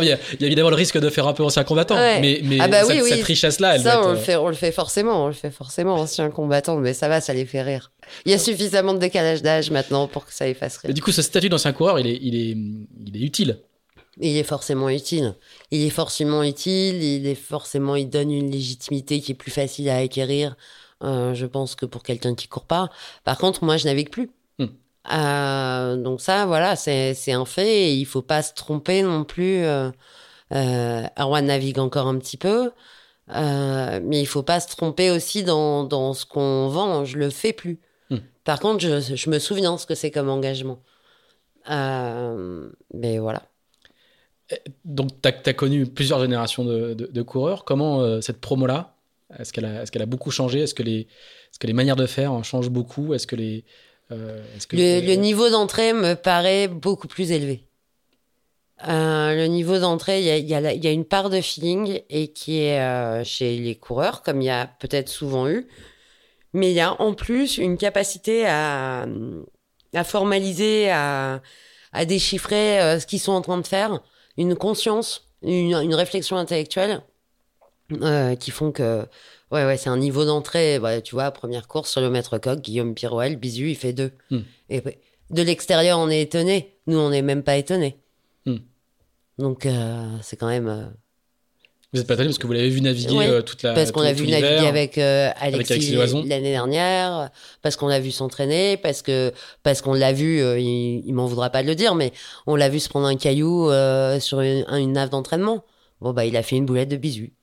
Il 0.01 0.07
y, 0.07 0.11
a- 0.11 0.17
il 0.33 0.41
y 0.41 0.43
a 0.43 0.47
évidemment 0.47 0.69
le 0.69 0.75
risque 0.75 0.97
de 0.99 1.09
faire 1.09 1.27
un 1.27 1.33
peu 1.33 1.43
ancien 1.43 1.63
combattant, 1.63 1.95
Ouais. 1.95 2.19
mais, 2.19 2.41
mais 2.43 2.57
Ah 2.59 2.67
bah 2.67 2.81
oui, 2.85 2.95
cette, 2.95 3.03
oui. 3.03 3.09
cette 3.11 3.23
richesse-là, 3.23 3.75
elle 3.75 3.81
ça, 3.81 3.95
doit 3.95 4.07
on 4.07 4.09
être, 4.11 4.17
le, 4.17 4.23
fait, 4.23 4.35
on 4.35 4.47
le 4.49 4.53
fait 4.55 4.71
forcément, 4.71 5.23
on 5.23 5.27
le 5.27 5.33
fait 5.33 5.51
forcément, 5.51 5.95
ancien 5.95 6.29
combattant, 6.29 6.75
mais 6.77 6.93
ça 6.93 7.07
va, 7.07 7.21
ça 7.21 7.33
les 7.33 7.45
fait 7.45 7.61
rire. 7.61 7.91
Il 8.25 8.31
y 8.31 8.35
a 8.35 8.37
suffisamment 8.37 8.93
de 8.93 8.99
décalage 8.99 9.41
d'âge 9.41 9.71
maintenant 9.71 10.07
pour 10.07 10.25
que 10.25 10.33
ça 10.33 10.45
les 10.45 10.53
fasse 10.53 10.79
Et 10.83 10.87
rire. 10.87 10.93
du 10.93 11.01
coup, 11.01 11.11
ce 11.13 11.21
statut 11.21 11.47
d'ancien 11.49 11.71
coureur, 11.71 11.99
il 11.99 12.07
est, 12.07 12.19
il 12.21 12.35
est, 12.35 12.57
il 13.07 13.21
est 13.21 13.25
utile. 13.25 13.59
Il 14.19 14.35
est 14.35 14.43
forcément 14.43 14.89
utile. 14.89 15.35
Il 15.71 15.85
est 15.85 15.89
forcément 15.89 16.43
utile, 16.43 17.01
il 17.01 17.25
est 17.25 17.35
forcément, 17.35 17.95
il 17.95 18.09
donne 18.09 18.31
une 18.31 18.51
légitimité 18.51 19.21
qui 19.21 19.31
est 19.31 19.35
plus 19.35 19.51
facile 19.51 19.89
à 19.89 19.97
acquérir, 19.97 20.57
euh, 21.03 21.33
je 21.33 21.45
pense, 21.45 21.75
que 21.75 21.85
pour 21.85 22.03
quelqu'un 22.03 22.35
qui 22.35 22.47
court 22.47 22.65
pas. 22.65 22.89
Par 23.23 23.37
contre, 23.37 23.63
moi, 23.63 23.77
je 23.77 23.85
navigue 23.85 24.09
plus. 24.09 24.31
Hmm. 24.59 24.67
Euh, 25.13 25.97
donc 25.97 26.21
ça, 26.21 26.45
voilà, 26.45 26.75
c'est 26.75 27.31
un 27.31 27.45
fait. 27.45 27.89
Et 27.89 27.93
il 27.95 28.05
faut 28.05 28.21
pas 28.21 28.43
se 28.43 28.53
tromper 28.53 29.01
non 29.03 29.23
plus. 29.23 29.63
Euh, 29.63 29.91
euh, 30.53 31.03
Erwan 31.17 31.45
navigue 31.45 31.79
encore 31.79 32.07
un 32.07 32.17
petit 32.17 32.37
peu, 32.37 32.71
euh, 33.33 33.99
mais 34.03 34.19
il 34.21 34.25
faut 34.25 34.43
pas 34.43 34.59
se 34.59 34.67
tromper 34.67 35.09
aussi 35.09 35.43
dans, 35.43 35.83
dans 35.85 36.13
ce 36.13 36.25
qu'on 36.25 36.67
vend. 36.67 37.05
Je 37.05 37.17
le 37.17 37.29
fais 37.29 37.53
plus. 37.53 37.79
Hmm. 38.09 38.17
Par 38.43 38.59
contre, 38.59 38.79
je, 38.79 39.15
je 39.15 39.29
me 39.29 39.39
souviens 39.39 39.77
ce 39.77 39.85
que 39.85 39.95
c'est 39.95 40.11
comme 40.11 40.29
engagement. 40.29 40.79
Euh, 41.69 42.69
mais 42.93 43.19
voilà. 43.19 43.43
Donc, 44.83 45.09
tu 45.21 45.29
as, 45.29 45.53
connu 45.53 45.85
plusieurs 45.85 46.19
générations 46.19 46.65
de, 46.65 46.93
de- 46.93 47.07
de 47.07 47.21
coureurs. 47.21 47.63
Comment 47.63 48.01
euh, 48.01 48.19
cette 48.21 48.41
promo-là, 48.41 48.90
est-ce 49.39 49.53
qu'elle 49.53 49.65
a, 49.65 49.83
est 49.83 49.89
qu'elle 49.89 50.01
a 50.01 50.07
beaucoup 50.07 50.31
changé? 50.31 50.61
Est-ce 50.61 50.73
que, 50.73 50.83
les, 50.83 51.01
est-ce 51.01 51.59
que 51.59 51.67
les 51.67 51.73
manières 51.73 51.95
de 51.95 52.05
faire 52.05 52.31
en 52.31 52.43
changent 52.43 52.69
beaucoup? 52.69 53.13
Est-ce 53.13 53.27
que 53.27 53.35
les. 53.35 53.65
euh, 54.11 54.41
que 54.69 54.75
Le, 54.75 55.05
le 55.05 55.13
niveau 55.15 55.49
d'entrée 55.49 55.93
me 55.93 56.15
paraît 56.15 56.67
beaucoup 56.67 57.07
plus 57.07 57.31
élevé. 57.31 57.63
Euh, 58.87 59.35
le 59.35 59.45
niveau 59.45 59.77
d'entrée, 59.77 60.21
il 60.21 60.47
y 60.47 60.53
a, 60.55 60.73
y, 60.73 60.77
y 60.77 60.91
une 60.91 61.05
part 61.05 61.29
de 61.29 61.39
feeling 61.39 62.01
et 62.09 62.29
qui 62.29 62.61
est 62.61 62.79
euh, 62.79 63.23
chez 63.23 63.57
les 63.57 63.75
coureurs, 63.75 64.23
comme 64.23 64.41
il 64.41 64.45
y 64.45 64.49
a 64.49 64.65
peut-être 64.79 65.09
souvent 65.09 65.47
eu. 65.47 65.67
Mais 66.53 66.71
il 66.71 66.75
y 66.75 66.79
a 66.81 66.99
en 66.99 67.13
plus 67.13 67.57
une 67.57 67.77
capacité 67.77 68.45
à, 68.47 69.05
à 69.93 70.03
formaliser, 70.03 70.89
à, 70.89 71.41
à 71.93 72.05
déchiffrer 72.05 72.99
ce 72.99 73.05
qu'ils 73.05 73.19
sont 73.19 73.33
en 73.33 73.41
train 73.41 73.57
de 73.57 73.67
faire, 73.67 74.01
une 74.35 74.55
conscience, 74.55 75.29
une, 75.43 75.73
une 75.75 75.95
réflexion 75.95 76.35
intellectuelle 76.37 77.01
euh, 78.01 78.35
qui 78.35 78.51
font 78.51 78.71
que 78.71 79.05
ouais 79.51 79.65
ouais 79.65 79.77
c'est 79.77 79.89
un 79.89 79.97
niveau 79.97 80.25
d'entrée. 80.25 80.77
Ouais, 80.79 81.01
tu 81.01 81.15
vois, 81.15 81.31
première 81.31 81.67
course 81.67 81.91
sur 81.91 82.01
le 82.01 82.09
maître 82.09 82.37
coq, 82.37 82.59
Guillaume 82.59 82.93
Pirouel, 82.95 83.35
bisu, 83.37 83.69
il 83.71 83.75
fait 83.75 83.93
deux. 83.93 84.11
Hmm. 84.29 84.39
Et 84.69 84.81
de 85.29 85.41
l'extérieur, 85.41 85.99
on 85.99 86.09
est 86.09 86.21
étonné. 86.21 86.75
Nous, 86.87 86.97
on 86.97 87.09
n'est 87.09 87.21
même 87.21 87.43
pas 87.43 87.57
étonné. 87.57 87.97
Hmm. 88.45 88.57
Donc 89.37 89.65
euh, 89.65 90.05
c'est 90.21 90.35
quand 90.37 90.47
même 90.47 90.67
euh, 90.67 90.83
Vous 91.93 91.99
n'êtes 91.99 92.07
pas 92.07 92.13
étonné 92.15 92.29
parce 92.29 92.37
que 92.37 92.47
vous 92.47 92.53
l'avez 92.53 92.69
vu 92.69 92.81
naviguer 92.81 93.15
Ouais, 93.15 93.27
euh, 93.27 93.41
toute 93.41 93.63
la. 93.63 93.73
parce 93.73 93.91
qu'on 93.91 94.01
tout- 94.01 94.05
a 94.07 94.11
tout 94.13 94.23
vu 94.23 94.27
naviguer 94.29 94.67
avec 94.67 94.97
Alexis, 94.97 95.73
Alexis 95.73 95.91
Loison. 95.93 96.23
l'année 96.27 96.51
dernière, 96.51 97.29
parce 97.61 97.75
qu'on 97.75 97.87
l'a 97.87 97.99
vu 97.99 98.11
s'entraîner, 98.11 98.77
parce 98.77 99.01
que 99.01 99.31
parce 99.63 99.81
qu'on 99.81 99.93
l'a 99.93 100.13
vu, 100.13 100.39
il, 100.59 101.03
il 101.05 101.13
m'en 101.13 101.25
voudra 101.27 101.49
pas 101.49 101.63
de 101.63 101.67
le 101.67 101.75
dire, 101.75 101.95
mais 101.95 102.11
on 102.47 102.55
l'a 102.55 102.69
vu 102.69 102.79
se 102.79 102.89
prendre 102.89 103.07
un 103.07 103.15
caillou 103.15 103.69
sur 104.19 104.41
une, 104.41 104.63
un- 104.67 104.77
une 104.79 104.93
nave 104.93 105.09
d'entraînement. 105.09 105.63
Bon 106.01 106.13
bah 106.13 106.25
il 106.25 106.35
a 106.35 106.43
fait 106.43 106.55
une 106.55 106.65
boulette 106.65 106.89
de 106.89 106.97
bisu. 106.97 107.33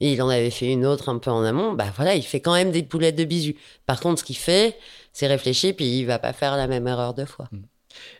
Et 0.00 0.12
il 0.12 0.22
en 0.22 0.28
avait 0.30 0.50
fait 0.50 0.72
une 0.72 0.86
autre 0.86 1.08
un 1.10 1.18
peu 1.18 1.30
en 1.30 1.42
amont. 1.44 1.72
Bah 1.74 1.92
voilà, 1.96 2.14
il 2.14 2.22
fait 2.22 2.40
quand 2.40 2.54
même 2.54 2.70
des 2.70 2.82
boulettes 2.82 3.16
de 3.16 3.24
bisu. 3.24 3.56
Par 3.86 4.00
contre, 4.00 4.20
ce 4.20 4.24
qu'il 4.24 4.36
fait, 4.36 4.78
c'est 5.12 5.26
réfléchir, 5.26 5.74
puis 5.76 5.98
il 5.98 6.04
va 6.06 6.18
pas 6.18 6.32
faire 6.32 6.56
la 6.56 6.66
même 6.66 6.86
erreur 6.86 7.12
deux 7.14 7.26
fois. 7.26 7.48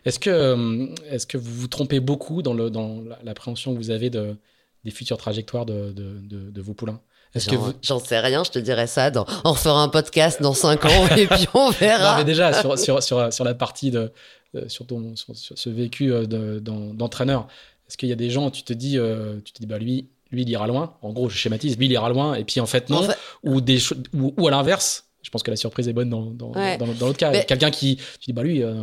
Est-ce 0.05 0.19
que, 0.19 0.29
euh, 0.29 0.87
est-ce 1.09 1.25
que 1.25 1.37
vous 1.37 1.51
vous 1.53 1.67
trompez 1.67 1.99
beaucoup 1.99 2.41
dans, 2.41 2.53
le, 2.53 2.69
dans 2.69 3.01
la- 3.01 3.17
l'appréhension 3.23 3.73
que 3.73 3.77
vous 3.77 3.89
avez 3.89 4.09
de, 4.09 4.35
des 4.83 4.91
futures 4.91 5.17
trajectoires 5.17 5.65
de, 5.65 5.91
de, 5.91 6.19
de, 6.21 6.51
de 6.51 6.61
vos 6.61 6.73
poulains? 6.73 6.99
Est-ce 7.33 7.47
que 7.47 7.55
J'en 7.55 7.61
vous. 7.61 7.73
j'en 7.81 7.99
sais 7.99 8.19
rien, 8.19 8.43
je 8.43 8.51
te 8.51 8.59
dirais 8.59 8.87
ça. 8.87 9.09
Dans... 9.09 9.25
On 9.45 9.53
refera 9.53 9.81
un 9.81 9.87
podcast 9.87 10.41
dans 10.41 10.53
5 10.53 10.83
ans 10.85 11.07
et 11.15 11.25
puis 11.27 11.47
on 11.53 11.59
Non, 11.67 11.71
verra. 11.71 12.17
mais 12.17 12.25
déjà, 12.25 12.51
sur, 12.53 12.77
sur, 12.77 13.01
sur, 13.01 13.31
sur 13.33 13.43
la 13.45 13.53
partie 13.55 13.89
de. 13.89 14.11
euh, 14.55 14.67
Sur, 14.67 14.85
ton, 14.85 15.15
sur, 15.15 15.33
ce 15.35 15.69
vécu 15.69 16.11
euh, 16.11 16.25
de- 16.25 16.59
d'en- 16.59 16.93
d'entraîneur, 16.93 17.47
est-ce 17.87 17.97
qu'il 17.97 18.09
y 18.09 18.11
a 18.11 18.15
des 18.17 18.29
gens, 18.29 18.51
tu 18.51 18.63
te 18.63 18.73
dis, 18.73 18.97
euh, 18.97 19.39
tu 19.45 19.53
te 19.53 19.59
dis 19.59 19.65
bah, 19.65 19.79
lui, 19.79 20.09
lui, 20.31 20.43
il 20.43 20.49
ira 20.49 20.67
loin. 20.67 20.95
En 21.01 21.11
gros, 21.11 21.29
je 21.29 21.37
schématise, 21.37 21.77
lui, 21.77 21.85
il 21.87 21.91
ira 21.91 22.09
loin, 22.09 22.33
et 22.35 22.43
puis 22.43 22.59
en 22.59 22.65
fait, 22.65 22.89
non. 22.89 22.97
En 22.99 23.03
fait- 23.03 23.17
Ou, 23.43 23.61
des, 23.61 23.79
ou, 24.13 24.33
ou 24.37 24.47
à 24.47 24.51
l'inverse, 24.51 25.05
je 25.23 25.29
pense 25.29 25.43
que 25.43 25.51
la 25.51 25.57
surprise 25.57 25.87
est 25.87 25.93
bonne 25.93 26.09
dans, 26.09 26.25
dans, 26.25 26.51
Ouais. 26.53 26.77
dans, 26.77 26.87
dans 26.87 27.05
l'autre 27.07 27.17
cas. 27.19 27.31
Mais- 27.31 27.45
Quelqu'un 27.45 27.71
qui, 27.71 27.97
tu 27.97 28.25
dis, 28.27 28.33
bah 28.33 28.43
lui, 28.43 28.63
euh, 28.63 28.73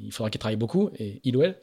il 0.00 0.12
faudra 0.12 0.30
qu'il 0.30 0.38
travaille 0.38 0.56
beaucoup, 0.56 0.90
et 0.98 1.20
il 1.24 1.36
ou 1.36 1.42
elle. 1.42 1.58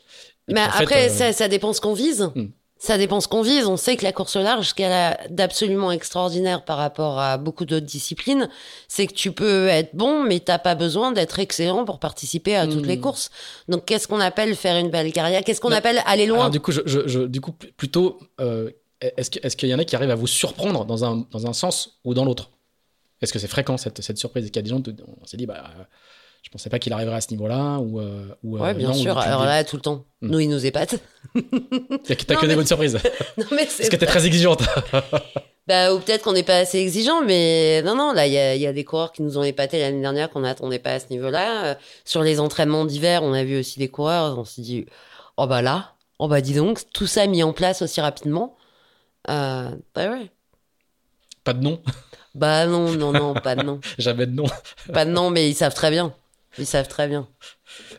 Mais 0.48 0.56
fait, 0.56 0.84
après, 0.84 1.06
euh, 1.10 1.14
ça, 1.14 1.32
ça 1.34 1.48
dépend 1.48 1.74
ce 1.74 1.82
qu'on 1.82 1.94
vise. 1.94 2.30
Hmm. 2.36 2.48
Ça 2.82 2.98
dépend 2.98 3.20
ce 3.20 3.28
qu'on 3.28 3.42
vise. 3.42 3.66
On 3.66 3.76
sait 3.76 3.98
que 3.98 4.06
la 4.06 4.14
course 4.14 4.38
au 4.38 4.42
large, 4.42 4.70
ce 4.70 4.74
qu'elle 4.74 4.94
a 4.94 5.20
d'absolument 5.30 5.92
extraordinaire 5.92 6.64
par 6.64 6.78
rapport 6.78 7.20
à 7.20 7.38
beaucoup 7.38 7.66
d'autres 7.66 7.86
disciplines, 7.86 8.48
c'est 8.88 9.06
que 9.06 9.12
tu 9.14 9.34
peux 9.34 9.68
être 9.68 9.94
bon, 9.98 10.24
mais 10.24 10.40
t'as 10.40 10.60
pas 10.60 10.76
besoin 10.76 11.12
d'être 11.12 11.40
excellent 11.40 11.84
pour 11.84 12.00
participer 12.00 12.56
à 12.56 12.68
toutes 12.68 12.84
Hmm. 12.86 12.88
les 12.88 13.00
courses. 13.02 13.32
Donc, 13.68 13.84
qu'est-ce 13.84 14.08
qu'on 14.08 14.22
appelle 14.22 14.56
faire 14.56 14.78
une 14.78 14.90
belle 14.90 15.12
carrière? 15.12 15.44
Qu'est-ce 15.44 15.60
qu'on 15.60 15.74
appelle 15.74 16.02
aller 16.06 16.26
loin? 16.26 16.38
Alors, 16.40 16.50
du 16.52 16.62
coup, 16.62 16.72
je, 16.72 16.80
je- 16.86 17.06
je- 17.06 17.20
du 17.20 17.42
coup, 17.42 17.52
pl- 17.52 17.74
plutôt, 17.76 18.18
euh, 18.40 18.72
est-ce 19.02 19.30
que- 19.32 19.40
est-ce 19.46 19.56
qu'il 19.58 19.70
y 19.70 19.74
en 19.74 19.80
a 19.80 19.86
qui 19.86 19.96
arrivent 19.96 20.12
à 20.12 20.16
vous 20.16 20.28
surprendre 20.28 20.86
dans 20.86 21.06
un, 21.06 21.26
dans 21.32 21.48
un 21.48 21.54
sens 21.54 22.00
ou 22.04 22.14
dans 22.14 22.26
l'autre? 22.26 22.52
Est-ce 23.22 23.34
que 23.34 23.40
c'est 23.40 23.48
fréquent 23.48 23.78
cette, 23.78 24.02
cette 24.02 24.18
surprise? 24.18 24.46
Qu'il 24.48 24.56
y 24.56 24.60
a 24.60 24.62
des 24.62 24.70
gens, 24.70 24.82
on 25.22 25.26
s'est 25.26 25.38
dit, 25.38 25.46
bah, 25.46 25.64
je 26.42 26.50
pensais 26.50 26.70
pas 26.70 26.80
qu'il 26.80 26.94
arriverait 26.94 27.18
à 27.18 27.22
ce 27.22 27.32
niveau-là 27.32 27.80
ou, 27.80 28.00
euh, 28.00 28.26
ou 28.44 28.58
euh, 28.58 28.74
bien 28.74 28.88
non, 28.90 28.94
sûr. 28.94 29.18
Alors 29.18 29.44
là, 29.44 29.64
tout 29.64 29.76
le 29.76 29.82
temps. 29.82 30.06
Hmm. 30.22 30.30
Nous, 30.32 30.40
ils 30.40 30.50
nous 30.50 30.66
épatent. 30.66 30.96
T'as 31.34 32.16
que 32.16 32.42
des 32.42 32.48
mais- 32.48 32.56
bonnes 32.56 32.66
surprises. 32.68 32.98
non, 33.38 33.46
mais 33.52 33.64
Est-ce 33.64 33.84
c'est 33.84 33.90
que 33.90 33.96
t'es 33.98 34.06
très 34.06 34.26
exigeante 34.26 34.64
Bah, 35.68 35.94
ou 35.94 36.00
peut-être 36.00 36.24
qu'on 36.24 36.34
n'est 36.34 36.42
pas 36.44 36.58
assez 36.58 36.80
exigeant, 36.80 37.22
mais 37.24 37.84
non, 37.84 37.96
non, 37.96 38.12
là, 38.12 38.26
il 38.26 38.32
y 38.32 38.60
y 38.62 38.66
a 38.66 38.74
des 38.74 38.84
coureurs 38.84 39.12
qui 39.12 39.22
nous 39.22 39.38
ont 39.38 39.44
épatés 39.44 39.80
l'année 39.80 40.02
dernière 40.02 40.32
qu'on 40.32 40.40
n'attendait 40.40 40.80
pas 40.80 40.94
à 40.94 41.00
ce 41.00 41.06
niveau-là. 41.12 41.66
Euh, 41.66 41.76
sur 42.06 42.24
les 42.24 42.40
entraînements 42.40 42.86
d'hiver, 42.86 43.22
on 43.22 43.34
a 43.34 43.44
vu 43.44 43.60
aussi 43.60 43.78
des 43.78 43.88
coureurs, 43.88 44.40
on 44.40 44.46
s'est 44.46 44.64
dit, 44.64 44.86
oh 45.38 45.46
bah 45.46 45.62
là, 45.62 45.94
oh 46.18 46.28
bah 46.28 46.42
dis 46.42 46.56
donc, 46.56 46.82
tout 46.92 47.06
ça 47.06 47.28
mis 47.28 47.44
en 47.44 47.54
place 47.54 47.84
aussi 47.84 48.02
rapidement. 48.02 48.56
Euh, 49.30 49.70
bah 49.96 50.10
ouais. 50.12 50.30
Pas 51.44 51.54
de 51.54 51.62
nom 51.64 51.82
Bah 52.36 52.66
non, 52.68 52.92
non, 52.94 53.12
non, 53.14 53.34
pas 53.34 53.56
de 53.56 53.64
nom. 53.64 53.80
Jamais 53.98 54.26
de 54.26 54.32
nom. 54.34 54.46
Pas 54.94 55.06
de 55.06 55.12
nom, 55.12 55.30
mais 55.30 55.50
ils 55.50 55.56
savent 55.56 55.74
très 55.74 55.92
bien. 55.92 56.14
Ils 56.58 56.66
savent 56.66 56.88
très 56.88 57.08
bien. 57.08 57.28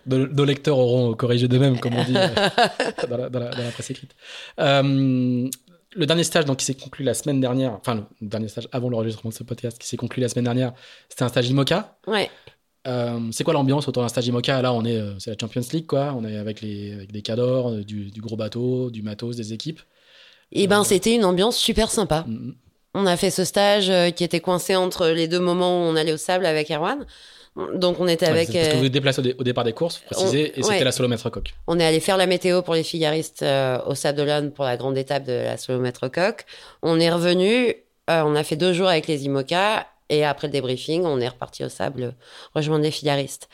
Nos, 0.06 0.26
nos 0.26 0.44
lecteurs 0.44 0.76
auront 0.78 1.14
corrigé 1.14 1.46
d'eux-mêmes, 1.48 1.78
comme 1.80 1.94
on 1.94 2.04
dit 2.04 2.16
euh, 2.16 2.28
dans, 3.08 3.16
la, 3.16 3.28
dans 3.30 3.38
la- 3.38 3.50
dans 3.50 3.62
la 3.62 3.70
presse 3.70 3.90
écrite. 3.90 4.14
Euh, 4.58 5.48
le 5.92 6.06
dernier 6.06 6.24
stage 6.24 6.44
donc, 6.44 6.58
qui 6.58 6.64
s'est 6.64 6.74
conclu 6.74 7.04
la 7.04 7.14
semaine 7.14 7.40
dernière, 7.40 7.72
enfin 7.72 7.94
le 8.20 8.28
dernier 8.28 8.48
stage 8.48 8.68
avant 8.72 8.88
l'enregistrement 8.90 9.30
de 9.30 9.34
ce 9.34 9.42
podcast 9.44 9.78
qui 9.78 9.88
s'est 9.88 9.96
conclu 9.96 10.20
la 10.20 10.28
semaine 10.28 10.44
dernière, 10.44 10.72
c'était 11.08 11.22
un 11.22 11.28
stage 11.28 11.48
IMOCA. 11.48 11.96
Ouais. 12.06 12.30
Euh, 12.86 13.20
c'est 13.32 13.44
quoi 13.44 13.52
l'ambiance 13.54 13.88
autour 13.88 14.02
d'un 14.02 14.08
stage 14.08 14.26
IMOCA? 14.28 14.62
Là, 14.62 14.72
on 14.72 14.84
est, 14.84 15.00
c'est 15.18 15.30
la 15.30 15.36
Champions 15.40 15.62
League, 15.72 15.86
quoi. 15.86 16.14
On 16.16 16.24
est 16.24 16.36
avec, 16.36 16.60
les, 16.60 16.92
avec 16.94 17.12
des 17.12 17.22
cadors, 17.22 17.72
du, 17.72 18.10
du 18.10 18.20
gros 18.20 18.36
bateau, 18.36 18.90
du 18.90 19.02
matos, 19.02 19.36
des 19.36 19.52
équipes. 19.52 19.80
Et 20.52 20.66
ben, 20.66 20.84
c'était 20.84 21.14
une 21.14 21.24
ambiance 21.24 21.56
super 21.56 21.90
sympa. 21.90 22.24
Mhm. 22.26 22.54
On 22.94 23.06
a 23.06 23.16
fait 23.16 23.30
ce 23.30 23.44
stage 23.44 23.88
euh, 23.88 24.10
qui 24.10 24.24
était 24.24 24.40
coincé 24.40 24.74
entre 24.74 25.06
les 25.08 25.28
deux 25.28 25.38
moments 25.38 25.78
où 25.80 25.84
on 25.88 25.94
allait 25.96 26.12
au 26.12 26.16
sable 26.16 26.44
avec 26.44 26.70
Erwan. 26.70 27.06
Donc 27.74 27.98
on 28.00 28.06
était 28.08 28.26
Ouais, 28.26 28.30
avec. 28.32 28.52
parce 28.52 28.58
que 28.66 28.70
euh, 28.72 28.74
vous 28.76 28.82
vous 28.82 28.88
déplacez 28.88 29.18
au, 29.20 29.22
dé- 29.22 29.34
au 29.38 29.42
départ 29.44 29.64
des 29.64 29.72
courses, 29.72 29.96
faut 30.08 30.14
préciser, 30.14 30.52
et 30.58 30.62
c'était 30.62 30.78
ouais. 30.78 30.84
la 30.84 30.92
solomètre 30.92 31.30
coq. 31.30 31.52
On 31.66 31.78
est 31.80 31.84
allé 31.84 32.00
faire 32.00 32.16
la 32.16 32.26
météo 32.26 32.62
pour 32.62 32.74
les 32.74 32.82
figaristes 32.84 33.42
euh, 33.42 33.78
au 33.86 33.94
Sable 33.94 34.18
d'Olonne 34.18 34.52
pour 34.52 34.64
la 34.64 34.76
grande 34.76 34.96
étape 34.98 35.24
de 35.24 35.32
la 35.32 35.56
solomètre 35.56 36.10
coq. 36.10 36.44
On 36.82 36.98
est 37.00 37.10
revenu. 37.10 37.74
on 38.08 38.34
a 38.34 38.42
fait 38.44 38.56
deux 38.56 38.72
jours 38.72 38.88
avec 38.88 39.06
les 39.06 39.24
IMOCA. 39.24 39.86
Et 40.12 40.24
après 40.24 40.48
le 40.48 40.52
débriefing, 40.52 41.04
on 41.04 41.20
est 41.20 41.28
reparti 41.28 41.64
au 41.64 41.68
sable 41.68 42.14
rejoindre 42.56 42.82
les 42.82 42.90
filiaristes. 42.90 43.48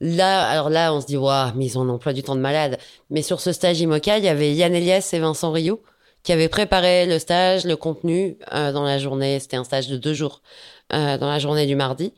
Là, 0.00 0.48
alors 0.48 0.70
là, 0.70 0.94
on 0.94 1.00
se 1.00 1.06
dit, 1.06 1.16
waouh, 1.16 1.50
mais 1.56 1.66
ils 1.66 1.78
ont 1.78 1.82
un 1.82 1.88
emploi 1.88 2.12
du 2.12 2.22
temps 2.22 2.36
de 2.36 2.40
malade. 2.40 2.78
Mais 3.10 3.22
sur 3.22 3.40
ce 3.40 3.50
stage 3.50 3.80
IMOCA, 3.80 4.18
il 4.18 4.24
y 4.24 4.28
avait 4.28 4.52
Yann 4.54 4.72
Elias 4.74 5.10
et 5.12 5.18
Vincent 5.18 5.50
Rioux 5.50 5.80
qui 6.26 6.32
avaient 6.32 6.48
préparé 6.48 7.06
le 7.06 7.20
stage, 7.20 7.64
le 7.64 7.76
contenu 7.76 8.36
dans 8.50 8.82
la 8.82 8.98
journée. 8.98 9.38
C'était 9.38 9.56
un 9.56 9.62
stage 9.62 9.86
de 9.86 9.96
deux 9.96 10.12
jours 10.12 10.42
dans 10.90 11.18
la 11.20 11.38
journée 11.38 11.66
du 11.66 11.76
mardi. 11.76 12.12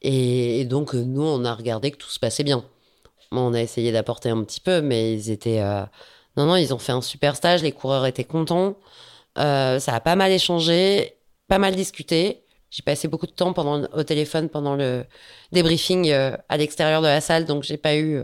Et, 0.00 0.64
donc, 0.64 0.94
nous, 0.94 1.22
on 1.22 1.44
a 1.44 1.54
regardé 1.54 1.90
que 1.90 1.98
tout 1.98 2.08
se 2.08 2.18
passait 2.18 2.42
bien. 2.42 2.64
on 3.32 3.52
a 3.52 3.60
essayé 3.60 3.92
d'apporter 3.92 4.30
un 4.30 4.42
petit 4.44 4.60
peu, 4.60 4.80
mais 4.80 5.12
ils 5.12 5.30
étaient. 5.30 5.60
Non, 6.38 6.46
non, 6.46 6.56
ils 6.56 6.72
ont 6.72 6.78
fait 6.78 6.92
un 6.92 7.02
super 7.02 7.36
stage. 7.36 7.62
Les 7.62 7.72
coureurs 7.72 8.06
étaient 8.06 8.24
contents. 8.24 8.78
ça 9.36 9.78
a 9.86 10.00
pas 10.00 10.16
mal 10.16 10.32
échangé, 10.32 11.18
pas 11.46 11.58
mal 11.58 11.76
discuté. 11.76 12.42
J'ai 12.70 12.82
passé 12.82 13.08
beaucoup 13.08 13.26
de 13.26 13.32
temps 13.32 13.52
pendant, 13.52 13.86
au 13.92 14.02
téléphone 14.04 14.48
pendant 14.48 14.76
le 14.76 15.04
débriefing 15.50 16.08
euh, 16.10 16.36
à 16.48 16.56
l'extérieur 16.56 17.02
de 17.02 17.08
la 17.08 17.20
salle, 17.20 17.44
donc 17.44 17.64
j'ai 17.64 17.76
pas 17.76 17.96
eu, 17.96 18.22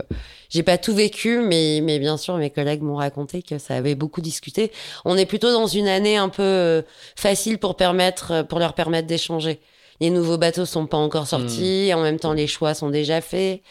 j'ai 0.49 0.63
pas 0.63 0.77
tout 0.77 0.95
vécu, 0.95 1.41
mais, 1.41 1.81
mais 1.83 1.99
bien 1.99 2.15
sûr 2.15 2.37
mes 2.37 2.49
collègues 2.49 2.81
m'ont 2.81 2.95
raconté 2.95 3.41
que 3.41 3.57
ça 3.57 3.75
avait 3.75 3.95
beaucoup 3.95 4.21
discuté. 4.21 4.71
On 5.03 5.17
est 5.17 5.25
plutôt 5.25 5.51
dans 5.51 5.67
une 5.67 5.89
année 5.89 6.15
un 6.15 6.29
peu 6.29 6.43
euh, 6.43 6.81
facile 7.17 7.57
pour 7.57 7.75
permettre, 7.75 8.43
pour 8.43 8.59
leur 8.59 8.73
permettre 8.73 9.07
d'échanger. 9.07 9.59
Les 9.99 10.09
nouveaux 10.09 10.37
bateaux 10.37 10.65
sont 10.65 10.87
pas 10.87 10.97
encore 10.97 11.27
sortis, 11.27 11.89
hmm. 11.91 11.97
en 11.97 12.01
même 12.01 12.19
temps 12.19 12.33
les 12.33 12.47
choix 12.47 12.73
sont 12.73 12.89
déjà 12.89 13.19
faits. 13.19 13.61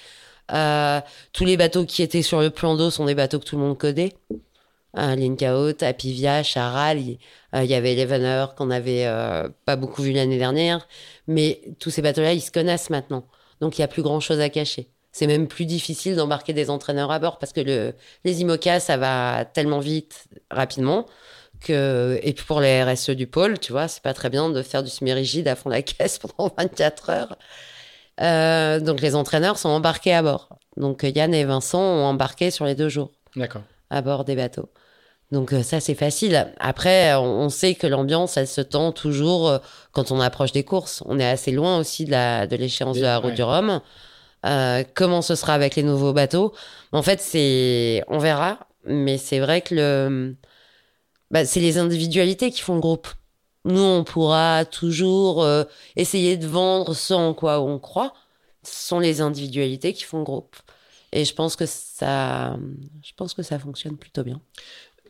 Euh, 0.53 1.01
tous 1.33 1.45
les 1.45 1.57
bateaux 1.57 1.85
qui 1.85 2.03
étaient 2.03 2.23
sur 2.23 2.41
le 2.41 2.51
plan 2.51 2.77
d'eau 2.77 2.91
sont 2.91 3.05
des 3.05 3.15
bateaux 3.15 3.39
que 3.39 3.45
tout 3.45 3.57
le 3.57 3.63
monde 3.63 3.79
connaît. 3.79 4.13
Euh, 4.97 5.15
Linkaout, 5.15 5.83
Apivia, 5.83 6.43
Charal, 6.43 6.99
euh, 7.55 7.65
il 7.65 7.71
y 7.71 7.75
avait 7.75 7.93
Elevener 7.93 8.47
qu'on 8.57 8.67
n'avait 8.67 9.07
euh, 9.07 9.49
pas 9.67 9.77
beaucoup 9.77 10.03
vu 10.03 10.13
l'année 10.13 10.39
dernière. 10.39 10.89
Mais 11.27 11.61
tous 11.79 11.91
ces 11.91 12.03
bateaux-là, 12.03 12.33
ils 12.33 12.41
se 12.41 12.51
connaissent 12.51 12.89
maintenant. 12.89 13.27
Donc 13.61 13.77
il 13.77 13.81
n'y 13.81 13.85
a 13.85 13.89
plus 13.89 14.03
grand-chose 14.03 14.41
à 14.41 14.49
cacher. 14.49 14.89
C'est 15.13 15.27
même 15.27 15.49
plus 15.49 15.67
difficile 15.67 16.17
d'embarquer 16.17 16.53
des 16.53 16.71
entraîneurs 16.71 17.11
à 17.11 17.19
bord 17.19 17.39
parce 17.39 17.53
que 17.53 17.61
le, 17.61 17.95
les 18.25 18.41
IMOCA, 18.43 18.81
ça 18.81 18.97
va 18.97 19.45
tellement 19.45 19.81
vite, 19.81 20.27
rapidement. 20.51 21.07
Que, 21.61 22.21
et 22.23 22.35
pour 22.35 22.61
les 22.61 22.83
RSE 22.83 23.11
du 23.11 23.27
pôle, 23.27 23.59
tu 23.59 23.73
vois, 23.73 23.89
c'est 23.89 24.03
pas 24.03 24.13
très 24.13 24.29
bien 24.29 24.51
de 24.51 24.63
faire 24.63 24.83
du 24.83 24.91
semi-rigide 24.91 25.49
à 25.49 25.57
fond 25.57 25.71
la 25.71 25.83
caisse 25.83 26.19
pendant 26.19 26.53
24 26.57 27.11
heures. 27.11 27.39
Euh, 28.21 28.81
donc 28.81 29.01
les 29.01 29.15
entraîneurs 29.15 29.59
sont 29.59 29.69
embarqués 29.69 30.15
à 30.15 30.23
bord. 30.23 30.49
Donc 30.77 31.03
Yann 31.03 31.35
et 31.35 31.45
Vincent 31.45 31.81
ont 31.81 32.05
embarqué 32.05 32.51
sur 32.51 32.65
les 32.65 32.75
deux 32.75 32.89
jours. 32.89 33.11
D'accord. 33.37 33.63
À 33.91 34.03
bord 34.03 34.25
des 34.25 34.37
bateaux. 34.37 34.69
Donc 35.33 35.53
euh, 35.53 35.63
ça 35.63 35.81
c'est 35.81 35.95
facile. 35.95 36.53
Après, 36.59 37.15
on 37.17 37.49
sait 37.49 37.75
que 37.75 37.87
l'ambiance, 37.87 38.37
elle 38.37 38.47
se 38.47 38.61
tend 38.61 38.93
toujours 38.93 39.49
euh, 39.49 39.59
quand 39.93 40.13
on 40.13 40.21
approche 40.21 40.53
des 40.53 40.65
courses. 40.65 41.03
On 41.07 41.19
est 41.19 41.27
assez 41.29 41.51
loin 41.51 41.79
aussi 41.79 42.05
de 42.05 42.13
la 42.13 42.47
de 42.47 42.57
l'échéance 42.57 42.97
de 42.97 43.03
la 43.03 43.19
route 43.19 43.35
du 43.35 43.43
Rhum. 43.43 43.81
Euh, 44.45 44.85
comment 44.95 45.23
ce 45.23 45.35
sera 45.35 45.55
avec 45.55 45.75
les 45.77 45.83
nouveaux 45.83 46.13
bateaux? 46.13 46.55
En 46.93 47.03
fait, 47.03 47.21
c'est 47.21 48.05
on 48.09 48.19
verra, 48.19 48.61
mais 48.85 49.19
c'est 49.19 49.41
vrai 49.41 49.63
que 49.63 49.75
le 49.75 50.37
bah, 51.33 51.45
c'est 51.45 51.61
les 51.61 51.79
individualités 51.79 52.51
qui 52.53 52.61
font 52.61 52.75
le 52.75 52.81
groupe. 52.81 53.09
Nous, 53.65 53.83
on 53.83 54.05
pourra 54.05 54.65
toujours 54.65 55.45
essayer 55.97 56.37
de 56.37 56.47
vendre 56.47 56.95
ce 56.95 57.15
en 57.15 57.35
quoi 57.35 57.61
on 57.61 57.81
croit. 57.81 58.15
Ce 58.63 58.89
sont 58.89 59.01
les 59.01 59.21
individualités 59.21 59.93
qui 59.93 60.05
font 60.05 60.19
le 60.19 60.25
groupe. 60.25 60.57
Et 61.13 61.25
je 61.25 61.35
pense 61.35 61.57
que 61.57 61.67
ça, 61.67 62.57
je 63.03 63.13
pense 63.17 63.35
que 63.35 63.43
ça 63.43 63.59
fonctionne 63.59 63.97
plutôt 63.97 64.23
bien 64.23 64.41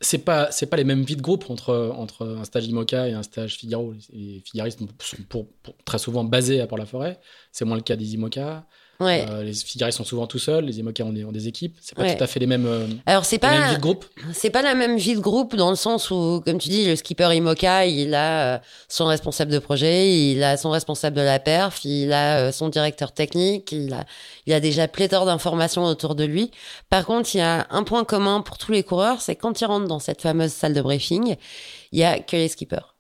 c'est 0.00 0.18
pas 0.18 0.50
c'est 0.50 0.66
pas 0.66 0.76
les 0.76 0.84
mêmes 0.84 1.02
vies 1.02 1.16
de 1.16 1.22
groupe 1.22 1.50
entre 1.50 1.92
entre 1.96 2.26
un 2.26 2.44
stage 2.44 2.66
IMOCA 2.66 3.08
et 3.08 3.12
un 3.12 3.22
stage 3.22 3.56
Figaro. 3.56 3.94
Les 4.12 4.42
Figaristes 4.44 4.80
sont 5.00 5.48
très 5.84 5.98
souvent 5.98 6.24
basés 6.24 6.60
à 6.60 6.66
Port-la-Forêt. 6.66 7.18
C'est 7.52 7.64
moins 7.64 7.76
le 7.76 7.82
cas 7.82 7.96
des 7.96 8.14
IMOCA. 8.14 8.66
Euh, 9.00 9.42
les 9.42 9.52
Figaristes 9.52 9.98
sont 9.98 10.04
souvent 10.04 10.26
tout 10.26 10.38
seuls, 10.38 10.64
les 10.64 10.78
IMOCA 10.78 11.04
ont 11.04 11.12
des, 11.12 11.24
ont 11.24 11.32
des 11.32 11.48
équipes. 11.48 11.76
C'est 11.80 11.94
pas 11.94 12.14
tout 12.14 12.22
à 12.22 12.26
fait 12.26 12.40
les 12.40 12.46
mêmes. 12.46 12.66
Euh, 12.66 12.86
Alors 13.04 13.24
c'est 13.24 13.38
pas 13.38 13.68
vie 13.68 13.76
de 13.76 13.80
groupe. 13.80 14.06
C'est 14.32 14.50
pas 14.50 14.62
la 14.62 14.74
même 14.74 14.96
vie 14.96 15.14
de 15.14 15.20
groupe 15.20 15.54
dans 15.54 15.70
le 15.70 15.76
sens 15.76 16.10
où, 16.10 16.40
comme 16.44 16.58
tu 16.58 16.68
dis, 16.68 16.86
le 16.86 16.96
skipper 16.96 17.34
IMOCA, 17.34 17.86
il 17.86 18.14
a 18.14 18.54
euh, 18.54 18.58
son 18.88 19.06
responsable 19.06 19.52
de 19.52 19.58
projet, 19.58 20.30
il 20.30 20.42
a 20.42 20.56
son 20.56 20.70
responsable 20.70 21.16
de 21.16 21.22
la 21.22 21.38
perf, 21.38 21.84
il 21.84 22.12
a 22.12 22.52
son 22.52 22.68
directeur 22.68 23.12
technique, 23.12 23.72
il 23.72 23.92
a 23.92 24.04
il 24.46 24.52
a 24.52 24.60
déjà 24.60 24.88
pléthore 24.88 25.26
d'informations 25.26 25.84
autour 25.84 26.14
de 26.14 26.24
lui. 26.24 26.50
Par 26.88 27.04
contre, 27.04 27.34
il 27.34 27.38
y 27.38 27.42
a 27.42 27.66
un 27.70 27.82
point 27.82 28.04
commun 28.04 28.40
pour 28.40 28.58
tous 28.58 28.72
les 28.72 28.82
coureurs, 28.82 29.20
c'est 29.20 29.36
quand 29.36 29.60
ils 29.60 29.66
rentrent 29.66 29.88
dans 29.88 29.98
cette 29.98 30.22
fameuse 30.22 30.52
salle 30.52 30.72
de 30.72 30.80
briefing, 30.80 31.36
il 31.92 31.98
y 31.98 32.04
a 32.04 32.20
que 32.20 32.36
les 32.36 32.48
skippers. 32.48 32.94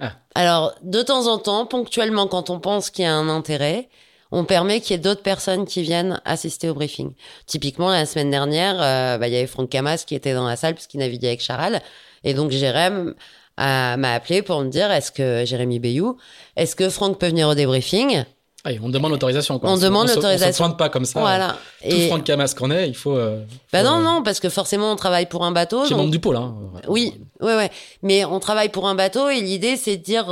Ah. 0.00 0.12
Alors, 0.34 0.74
de 0.82 1.00
temps 1.02 1.26
en 1.26 1.38
temps, 1.38 1.66
ponctuellement, 1.66 2.26
quand 2.26 2.50
on 2.50 2.60
pense 2.60 2.90
qu'il 2.90 3.04
y 3.04 3.08
a 3.08 3.14
un 3.14 3.28
intérêt, 3.28 3.88
on 4.32 4.44
permet 4.44 4.80
qu'il 4.80 4.92
y 4.92 4.98
ait 4.98 5.02
d'autres 5.02 5.22
personnes 5.22 5.66
qui 5.66 5.82
viennent 5.82 6.20
assister 6.24 6.68
au 6.68 6.74
briefing. 6.74 7.12
Typiquement, 7.46 7.90
la 7.90 8.06
semaine 8.06 8.30
dernière, 8.30 8.76
euh, 8.80 9.18
bah, 9.18 9.28
il 9.28 9.34
y 9.34 9.36
avait 9.36 9.46
Franck 9.46 9.70
Camas 9.70 10.04
qui 10.06 10.14
était 10.14 10.34
dans 10.34 10.46
la 10.46 10.56
salle 10.56 10.74
puisqu'il 10.74 10.98
naviguait 10.98 11.28
avec 11.28 11.40
Charal. 11.40 11.80
Et 12.24 12.34
donc, 12.34 12.50
Jérém 12.50 13.14
m'a 13.58 14.12
appelé 14.12 14.42
pour 14.42 14.60
me 14.62 14.68
dire, 14.68 14.90
est-ce 14.90 15.12
que 15.12 15.44
Jérémy 15.44 15.78
Bayou, 15.78 16.16
est-ce 16.56 16.76
que 16.76 16.88
Franck 16.88 17.18
peut 17.18 17.28
venir 17.28 17.48
au 17.48 17.54
débriefing? 17.54 18.24
Ah, 18.66 18.70
on 18.82 18.88
demande 18.88 19.12
l'autorisation. 19.12 19.60
On, 19.62 19.76
demande 19.76 20.08
l'autorisation. 20.08 20.64
On 20.64 20.68
ne 20.68 20.72
se 20.72 20.76
pas 20.76 20.88
comme 20.88 21.04
ça. 21.04 21.20
Voilà. 21.20 21.56
Tout 21.82 21.94
et... 21.94 22.08
Franck 22.08 22.24
Camas 22.24 22.52
qu'on 22.58 22.72
est, 22.72 22.88
il 22.88 22.96
faut. 22.96 23.16
Euh, 23.16 23.44
bah 23.72 23.84
non, 23.84 23.98
euh, 23.98 24.02
non, 24.02 24.22
parce 24.24 24.40
que 24.40 24.48
forcément, 24.48 24.90
on 24.90 24.96
travaille 24.96 25.26
pour 25.26 25.44
un 25.44 25.52
bateau. 25.52 25.84
Qui 25.84 25.94
donc... 25.94 26.10
du 26.10 26.18
pôle, 26.18 26.34
hein. 26.34 26.52
Oui, 26.88 27.14
ouais, 27.40 27.54
ouais. 27.54 27.70
Mais 28.02 28.24
on 28.24 28.40
travaille 28.40 28.70
pour 28.70 28.88
un 28.88 28.96
bateau 28.96 29.28
et 29.28 29.40
l'idée, 29.40 29.76
c'est 29.76 29.96
de 29.96 30.02
dire 30.02 30.26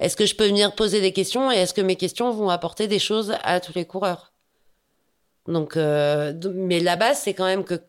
est-ce 0.00 0.16
que 0.16 0.26
je 0.26 0.34
peux 0.34 0.46
venir 0.46 0.74
poser 0.74 1.00
des 1.00 1.12
questions 1.12 1.52
et 1.52 1.56
est-ce 1.56 1.74
que 1.74 1.82
mes 1.82 1.96
questions 1.96 2.32
vont 2.32 2.48
apporter 2.48 2.88
des 2.88 2.98
choses 2.98 3.34
à 3.44 3.60
tous 3.60 3.74
les 3.74 3.84
coureurs? 3.84 4.32
Donc, 5.46 5.76
euh, 5.76 6.32
mais 6.54 6.80
la 6.80 6.96
base, 6.96 7.20
c'est 7.22 7.34
quand 7.34 7.44
même 7.44 7.64
que 7.64 7.80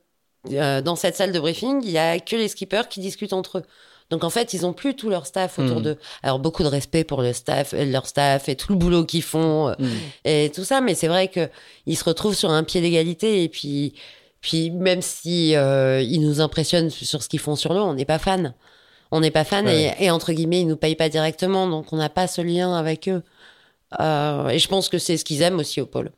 euh, 0.51 0.81
dans 0.81 0.97
cette 0.97 1.15
salle 1.15 1.31
de 1.31 1.39
briefing, 1.39 1.81
il 1.83 1.91
y 1.91 1.97
a 1.97 2.19
que 2.19 2.35
les 2.35 2.49
skippers 2.49 2.89
qui 2.89 2.99
discutent 2.99 3.33
entre 3.33 3.59
eux. 3.59 3.63
Donc 4.09 4.25
en 4.25 4.29
fait, 4.29 4.53
ils 4.53 4.65
ont 4.65 4.73
plus 4.73 4.93
tout 4.93 5.09
leur 5.09 5.25
staff 5.25 5.57
autour 5.57 5.79
hmm. 5.79 5.83
d'eux. 5.83 5.97
Alors 6.21 6.39
beaucoup 6.39 6.63
de 6.63 6.67
respect 6.67 7.05
pour 7.05 7.21
le 7.21 7.31
staff, 7.31 7.71
leur 7.71 8.05
staff 8.05 8.49
et 8.49 8.57
tout 8.57 8.73
le 8.73 8.77
boulot 8.77 9.05
qu'ils 9.05 9.23
font 9.23 9.69
euh, 9.69 9.75
hmm. 9.79 9.89
et 10.25 10.51
tout 10.53 10.65
ça, 10.65 10.81
mais 10.81 10.95
c'est 10.95 11.07
vrai 11.07 11.29
que 11.29 11.49
ils 11.85 11.95
se 11.95 12.03
retrouvent 12.03 12.35
sur 12.35 12.49
un 12.49 12.65
pied 12.65 12.81
d'égalité 12.81 13.43
et 13.43 13.47
puis 13.47 13.93
puis 14.41 14.69
même 14.71 15.01
si 15.01 15.51
ils 15.51 16.19
nous 16.19 16.41
impressionnent 16.41 16.89
sur 16.89 17.23
ce 17.23 17.29
qu'ils 17.29 17.39
font 17.39 17.55
sur 17.55 17.73
l'eau, 17.73 17.83
on 17.83 17.93
n'est 17.93 18.05
pas 18.05 18.19
fan 18.19 18.53
on 19.11 19.19
n'est 19.19 19.31
pas 19.31 19.43
fan 19.43 19.67
et, 19.67 20.09
entre 20.09 20.31
guillemets 20.31 20.61
ils 20.61 20.67
nous 20.67 20.77
payent 20.77 20.95
pas 20.95 21.09
directement 21.09 21.67
donc 21.67 21.91
on 21.91 21.97
n'a 21.97 22.09
pas 22.09 22.27
ce 22.27 22.41
lien 22.41 22.73
avec 22.73 23.07
eux. 23.09 23.21
Euh, 23.99 24.47
et 24.47 24.57
je 24.57 24.67
pense 24.69 24.87
que 24.87 24.97
c'est 24.97 25.17
ce 25.17 25.25
qu'ils 25.25 25.41
aiment 25.41 25.59
aussi 25.59 25.81
au 25.81 25.85
pôle. 25.85 26.11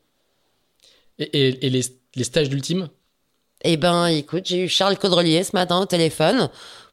Et, 1.18 1.70
les, 1.70 2.24
stages 2.24 2.48
d'ultime? 2.48 2.88
Eh 3.62 3.76
ben 3.76 4.06
écoute 4.06 4.46
j'ai 4.46 4.64
eu 4.64 4.68
Charles 4.68 4.98
Caudrelier 4.98 5.42
ce 5.42 5.52
matin 5.54 5.80
au 5.80 5.86
téléphone 5.86 6.50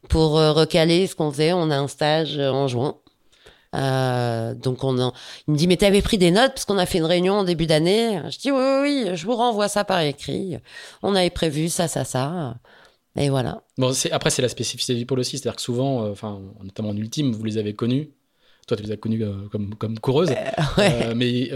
pour 0.08 0.38
euh, 0.38 0.52
recaler 0.52 1.06
ce 1.06 1.14
qu'on 1.14 1.30
faisait. 1.30 1.52
On 1.52 1.70
a 1.70 1.76
un 1.76 1.88
stage 1.88 2.38
euh, 2.38 2.50
en 2.50 2.66
juin. 2.66 2.96
Donc 3.74 4.84
on 4.84 5.12
il 5.46 5.52
me 5.52 5.56
dit 5.56 5.66
mais 5.66 5.76
t'avais 5.76 6.02
pris 6.02 6.18
des 6.18 6.30
notes 6.30 6.52
parce 6.52 6.64
qu'on 6.64 6.78
a 6.78 6.86
fait 6.86 6.98
une 6.98 7.04
réunion 7.04 7.34
en 7.34 7.44
début 7.44 7.66
d'année. 7.66 8.20
Je 8.30 8.38
dis 8.38 8.50
oui, 8.50 8.58
oui 8.60 9.04
oui 9.06 9.16
je 9.16 9.24
vous 9.24 9.36
renvoie 9.36 9.68
ça 9.68 9.84
par 9.84 10.00
écrit. 10.00 10.58
On 11.02 11.14
avait 11.14 11.30
prévu 11.30 11.68
ça 11.68 11.88
ça 11.88 12.04
ça 12.04 12.56
et 13.16 13.28
voilà. 13.28 13.62
Bon, 13.76 13.92
après, 14.10 14.30
c'est 14.30 14.42
la 14.42 14.48
spécificité 14.48 14.94
du 14.94 15.06
pôle 15.06 15.20
aussi. 15.20 15.38
C'est-à-dire 15.38 15.56
que 15.56 15.62
souvent, 15.62 16.06
euh, 16.06 16.14
notamment 16.62 16.90
en 16.90 16.96
ultime, 16.96 17.32
vous 17.32 17.44
les 17.44 17.58
avez 17.58 17.74
connus. 17.74 18.10
Toi, 18.66 18.76
tu 18.76 18.82
les 18.82 18.92
as 18.92 18.96
connus 18.96 19.22
euh, 19.22 19.48
comme, 19.50 19.74
comme 19.74 19.98
coureuse. 19.98 20.30
Euh, 20.78 21.14
mais 21.14 21.30
il 21.30 21.50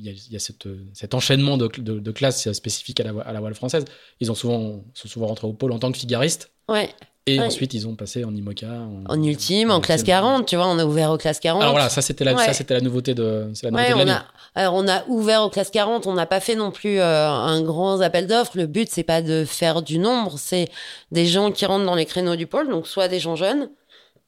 y 0.00 0.36
a, 0.36 0.38
cet 0.38 1.14
enchaînement 1.14 1.56
de, 1.56 1.68
de, 1.78 2.10
classes 2.12 2.52
spécifiques 2.52 3.00
à 3.00 3.04
la, 3.04 3.20
à 3.22 3.32
la 3.32 3.40
voile 3.40 3.54
française. 3.54 3.84
Ils 4.20 4.30
ont 4.30 4.34
souvent, 4.34 4.84
sont 4.94 5.08
souvent 5.08 5.26
rentrés 5.28 5.46
au 5.46 5.52
pôle 5.52 5.72
en 5.72 5.78
tant 5.78 5.90
que 5.90 5.98
figaristes. 5.98 6.52
Ouais. 6.68 6.90
Et 7.34 7.40
ensuite, 7.40 7.74
ils 7.74 7.86
ont 7.86 7.94
passé 7.94 8.24
en 8.24 8.34
IMOCA. 8.34 8.66
En, 9.08 9.22
ultime, 9.22 9.70
en, 9.70 9.80
classe 9.80 10.02
40, 10.02 10.46
tu 10.46 10.56
vois, 10.56 10.66
on 10.66 10.78
a 10.78 10.84
ouvert 10.84 11.10
aux 11.10 11.18
classes 11.18 11.40
40. 11.40 11.62
Alors 11.62 11.72
voilà, 11.74 11.88
ça 11.88 12.02
c'était 12.02 12.24
la, 12.24 12.36
ça, 12.36 12.64
la 12.68 12.80
nouveauté 12.80 13.14
de, 13.14 13.50
la 13.62 13.70
nouveauté 13.70 13.94
on 13.94 14.08
a, 14.08 14.24
alors 14.54 14.74
on 14.74 14.88
a 14.88 15.04
ouvert 15.06 15.42
aux 15.42 15.50
classes 15.50 15.70
40, 15.70 16.06
on 16.06 16.14
n'a 16.14 16.26
pas 16.26 16.40
fait 16.40 16.54
non 16.54 16.70
plus 16.70 16.98
euh, 16.98 17.28
un 17.28 17.62
grand 17.62 18.00
appel 18.00 18.26
d'offres. 18.26 18.56
Le 18.56 18.66
but, 18.66 18.88
c'est 18.90 19.02
pas 19.02 19.22
de 19.22 19.44
faire 19.44 19.82
du 19.82 19.98
nombre, 19.98 20.38
c'est 20.38 20.68
des 21.12 21.26
gens 21.26 21.52
qui 21.52 21.66
rentrent 21.66 21.86
dans 21.86 21.94
les 21.94 22.06
créneaux 22.06 22.36
du 22.36 22.46
pôle, 22.46 22.68
donc 22.68 22.86
soit 22.86 23.08
des 23.08 23.20
gens 23.20 23.36
jeunes, 23.36 23.70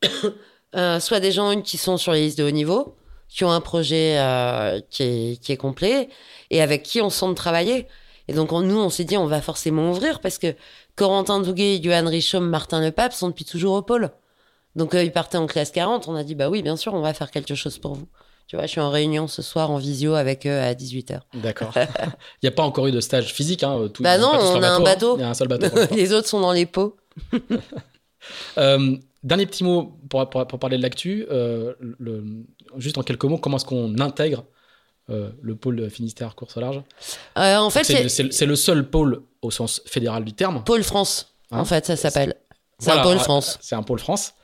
euh, 0.76 1.00
soit 1.00 1.20
des 1.20 1.32
gens 1.32 1.60
qui 1.60 1.78
sont 1.78 1.96
sur 1.96 2.12
les 2.12 2.22
listes 2.22 2.38
de 2.38 2.44
haut 2.44 2.50
niveau, 2.50 2.96
qui 3.28 3.44
ont 3.44 3.50
un 3.50 3.60
projet 3.60 4.18
euh, 4.18 4.80
qui, 4.90 5.02
est, 5.02 5.42
qui 5.42 5.52
est 5.52 5.56
complet 5.56 6.08
et 6.50 6.62
avec 6.62 6.82
qui 6.82 7.00
on 7.00 7.10
sent 7.10 7.28
de 7.28 7.34
travailler. 7.34 7.86
Et 8.30 8.32
donc, 8.32 8.52
nous, 8.52 8.78
on 8.78 8.90
s'est 8.90 9.02
dit, 9.02 9.16
on 9.16 9.26
va 9.26 9.42
forcément 9.42 9.90
ouvrir 9.90 10.20
parce 10.20 10.38
que 10.38 10.54
Corentin 10.94 11.40
Douguet, 11.40 11.80
Johan 11.82 12.06
Richaume, 12.06 12.48
Martin 12.48 12.80
Lepape 12.80 13.12
sont 13.12 13.28
depuis 13.28 13.44
toujours 13.44 13.74
au 13.74 13.82
pôle. 13.82 14.10
Donc, 14.76 14.94
euh, 14.94 15.02
ils 15.02 15.10
partaient 15.10 15.36
en 15.36 15.48
classe 15.48 15.72
40. 15.72 16.06
On 16.06 16.14
a 16.14 16.22
dit, 16.22 16.36
bah 16.36 16.48
oui, 16.48 16.62
bien 16.62 16.76
sûr, 16.76 16.94
on 16.94 17.00
va 17.00 17.12
faire 17.12 17.32
quelque 17.32 17.56
chose 17.56 17.78
pour 17.78 17.94
vous. 17.94 18.06
Tu 18.46 18.54
vois, 18.54 18.66
je 18.66 18.70
suis 18.70 18.80
en 18.80 18.90
réunion 18.90 19.26
ce 19.26 19.42
soir 19.42 19.72
en 19.72 19.78
visio 19.78 20.14
avec 20.14 20.46
eux 20.46 20.60
à 20.60 20.72
18h. 20.74 21.22
D'accord. 21.34 21.72
Il 21.76 22.44
n'y 22.44 22.48
a 22.48 22.52
pas 22.52 22.62
encore 22.62 22.86
eu 22.86 22.92
de 22.92 23.00
stage 23.00 23.34
physique. 23.34 23.64
Hein, 23.64 23.88
bah 23.98 24.16
non, 24.18 24.30
on 24.32 24.62
a 24.62 24.68
un 24.68 24.80
bateau. 24.80 25.14
Hein. 25.14 25.16
Il 25.18 25.20
y 25.22 25.24
a 25.24 25.30
un 25.30 25.34
seul 25.34 25.48
bateau. 25.48 25.66
les 25.96 26.12
autres 26.12 26.28
sont 26.28 26.40
dans 26.40 26.52
les 26.52 26.66
pots. 26.66 26.96
Euh, 28.58 28.96
dernier 29.22 29.46
petit 29.46 29.64
mot 29.64 29.98
pour, 30.10 30.28
pour, 30.28 30.46
pour 30.46 30.58
parler 30.58 30.76
de 30.76 30.82
l'actu. 30.82 31.26
Euh, 31.30 31.72
le- 31.80 32.44
juste 32.76 32.98
en 32.98 33.02
quelques 33.02 33.24
mots, 33.24 33.38
comment 33.38 33.56
est-ce 33.56 33.64
qu'on 33.64 33.98
intègre 33.98 34.44
euh, 35.08 35.30
le 35.42 35.56
pôle 35.56 35.88
Finistère 35.90 36.34
course 36.34 36.56
au 36.56 36.60
large 36.60 36.82
Euh, 37.38 37.56
en 37.56 37.70
fait, 37.70 37.84
C'est 37.84 38.46
le- 38.46 38.56
seul 38.56 38.88
pôle 38.90 39.22
au 39.42 39.50
sens 39.50 39.82
fédéral 39.86 40.24
du 40.24 40.32
terme. 40.32 40.62
Pôle 40.64 40.82
France. 40.84 41.34
Hein 41.50 41.60
en 41.60 41.64
fait, 41.64 41.86
ça 41.86 41.96
s'appelle. 41.96 42.34
C'est 42.78 42.86
Voilà, 42.86 43.00
un 43.00 43.04
pôle 43.04 43.16
euh, 43.16 43.20
France, 43.20 43.58
C'est 43.60 43.74
un 43.74 43.82
pôle 43.82 43.98
France. 43.98 44.34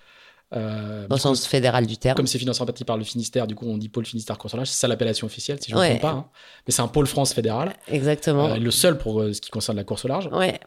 Euh, 0.55 1.07
au 1.11 1.17
sens 1.19 1.45
fédéral 1.47 1.87
du 1.87 1.97
terme. 1.99 2.15
comme 2.17 2.29
c'est 2.29 2.39
financé 2.39 2.63
en 2.63 2.67
partie 2.67 2.85
par 2.85 2.97
le 2.97 3.03
Finistère, 3.03 3.49
du 3.49 3.57
coup 3.57 3.67
on 3.67 3.77
dit 3.77 3.89
pôle 3.89 4.07
Finistère 4.07 4.39
course 4.39 4.55
au 4.55 4.57
large. 4.59 4.69
C'est 4.69 4.79
ça 4.79 4.87
l'appellation 4.87 5.27
officielle, 5.27 5.59
si 5.61 5.73
je 5.73 5.77
ne 5.77 5.81
me 5.81 5.87
trompe 5.89 6.01
pas. 6.01 6.11
hein. 6.11 6.27
Mais 6.67 6.73
c'est 6.73 6.83
un 6.83 6.87
pôle 6.89 7.09
France 7.09 7.35
fédéral. 7.35 7.75
Exactement. 7.89 8.55
Le 8.57 8.71
seul 8.71 8.97
pour 8.97 9.23
ce 9.23 9.41
qui 9.41 9.51
concerne 9.51 9.77
la 9.77 9.83
course 9.85 10.05
au 10.05 10.09
large. 10.09 10.29
Ouais, 10.33 10.61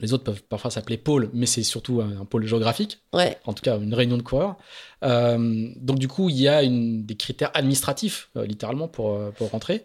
Les 0.00 0.12
autres 0.12 0.24
peuvent 0.24 0.42
parfois 0.42 0.70
s'appeler 0.70 0.96
pôle, 0.96 1.28
mais 1.32 1.46
c'est 1.46 1.62
surtout 1.62 2.00
un, 2.00 2.20
un 2.22 2.24
pôle 2.24 2.46
géographique. 2.46 2.98
ouais. 3.12 3.36
en 3.46 3.52
tout 3.52 3.62
cas 3.62 3.76
une 3.78 3.94
réunion 3.94 4.16
de 4.16 4.22
coureurs. 4.22 4.56
Euh, 5.04 5.68
donc 5.76 5.98
du 5.98 6.06
coup, 6.08 6.28
il 6.30 6.36
y 6.40 6.48
a 6.48 6.62
une, 6.62 7.04
des 7.04 7.16
critères 7.16 7.50
administratifs, 7.54 8.28
euh, 8.36 8.46
littéralement, 8.46 8.88
pour, 8.88 9.14
euh, 9.14 9.30
pour 9.36 9.50
rentrer. 9.50 9.84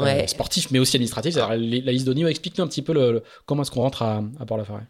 Euh, 0.00 0.04
Ouais. 0.04 0.26
sportifs, 0.26 0.70
mais 0.70 0.78
aussi 0.78 0.96
administratifs. 0.96 1.36
Les- 1.58 1.80
la 1.82 1.92
liste 1.92 2.06
de 2.06 2.14
niveau, 2.14 2.28
explique-nous 2.28 2.64
un 2.64 2.68
petit 2.68 2.80
peu 2.82 2.92
le, 2.94 3.12
le- 3.12 3.22
comment 3.46 3.62
est-ce 3.62 3.70
qu'on 3.70 3.82
rentre 3.82 4.02
à, 4.02 4.22
à 4.40 4.46
Port-la-Forêt. 4.46 4.84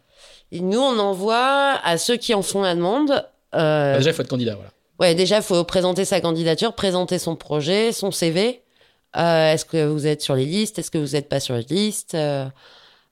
Et 0.53 0.61
nous, 0.61 0.79
on 0.79 0.97
envoie 0.97 1.77
à 1.83 1.97
ceux 1.97 2.15
qui 2.17 2.33
en 2.33 2.41
font 2.41 2.61
la 2.61 2.73
demande. 2.73 3.09
Bah, 3.51 3.97
déjà, 3.97 4.11
il 4.11 4.13
faut 4.13 4.21
être 4.21 4.29
candidat, 4.29 4.55
voilà. 4.55 4.71
Ouais, 4.99 5.13
déjà, 5.13 5.37
il 5.37 5.43
faut 5.43 5.63
présenter 5.65 6.05
sa 6.05 6.21
candidature, 6.21 6.73
présenter 6.73 7.19
son 7.19 7.35
projet, 7.35 7.91
son 7.91 8.11
CV. 8.11 8.61
Est-ce 9.15 9.65
que 9.65 9.85
vous 9.85 10.07
êtes 10.07 10.21
sur 10.21 10.35
les 10.35 10.45
listes? 10.45 10.79
Est-ce 10.79 10.89
que 10.89 10.97
vous 10.97 11.11
n'êtes 11.13 11.27
pas 11.29 11.39
sur 11.39 11.55
les 11.55 11.65
listes? 11.69 12.15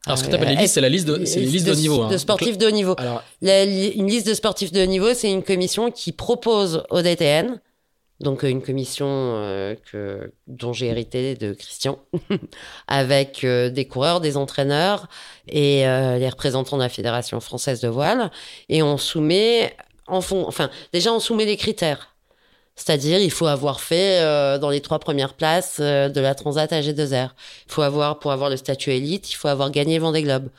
Alors, 0.06 0.18
ce 0.18 0.24
que 0.24 0.28
euh, 0.28 0.32
tu 0.32 0.36
appelles 0.38 0.56
les 0.56 0.62
listes, 0.62 0.74
c'est 0.74 0.82
la 0.82 0.90
liste 0.90 1.08
de, 1.08 1.26
c'est 1.26 1.40
les 1.40 1.46
listes 1.46 1.68
de, 1.68 1.76
niveau. 1.76 2.02
hein. 2.02 2.08
De 2.10 2.18
sportifs 2.18 2.58
de 2.58 2.66
haut 2.68 2.72
niveau. 2.72 2.96
Alors, 2.98 3.24
La 3.42 3.64
une 3.64 4.08
liste 4.08 4.26
de 4.28 4.34
sportifs 4.34 4.72
de 4.72 4.82
haut 4.82 4.88
niveau, 4.88 5.14
c'est 5.14 5.32
une 5.32 5.44
commission 5.44 5.92
qui 5.92 6.12
propose 6.12 6.84
au 6.90 7.02
DTN, 7.04 7.62
donc 8.20 8.44
euh, 8.44 8.48
une 8.50 8.62
commission 8.64 9.08
euh, 9.08 9.76
que, 9.92 10.32
dont 10.48 10.74
j'ai 10.74 10.88
hérité 10.88 11.36
de 11.36 11.54
Christian, 11.54 12.00
avec 12.88 13.44
euh, 13.44 13.70
des 13.70 13.86
coureurs, 13.86 14.22
des 14.22 14.38
entraîneurs 14.38 15.08
et 15.48 15.88
euh, 15.88 16.18
les 16.18 16.30
représentants 16.30 16.78
de 16.78 16.84
la 16.84 16.90
Fédération 16.90 17.40
française 17.40 17.82
de 17.82 17.88
voile. 17.88 18.32
Et 18.70 18.82
on 18.84 18.98
soumet, 18.98 19.76
en 20.08 20.22
fond, 20.22 20.46
enfin, 20.48 20.70
déjà 20.94 21.12
on 21.14 21.20
soumet 21.20 21.46
les 21.46 21.58
critères. 21.58 22.11
C'est-à-dire, 22.84 23.20
il 23.20 23.30
faut 23.32 23.46
avoir 23.48 23.80
fait 23.80 24.20
euh, 24.22 24.58
dans 24.58 24.70
les 24.72 24.82
trois 24.82 24.98
premières 24.98 25.34
places 25.36 25.78
euh, 25.80 26.10
de 26.10 26.20
la 26.20 26.34
Transat 26.34 26.72
à 26.74 26.82
G2R. 26.82 27.30
Il 27.68 27.72
faut 27.72 27.84
avoir, 27.84 28.18
pour 28.20 28.32
avoir 28.32 28.50
le 28.50 28.58
statut 28.58 28.92
élite, 28.92 29.32
il 29.32 29.36
faut 29.36 29.48
avoir 29.48 29.70
gagné 29.70 29.96
le 29.98 30.02
Vendée 30.02 30.24
Globe. 30.24 30.50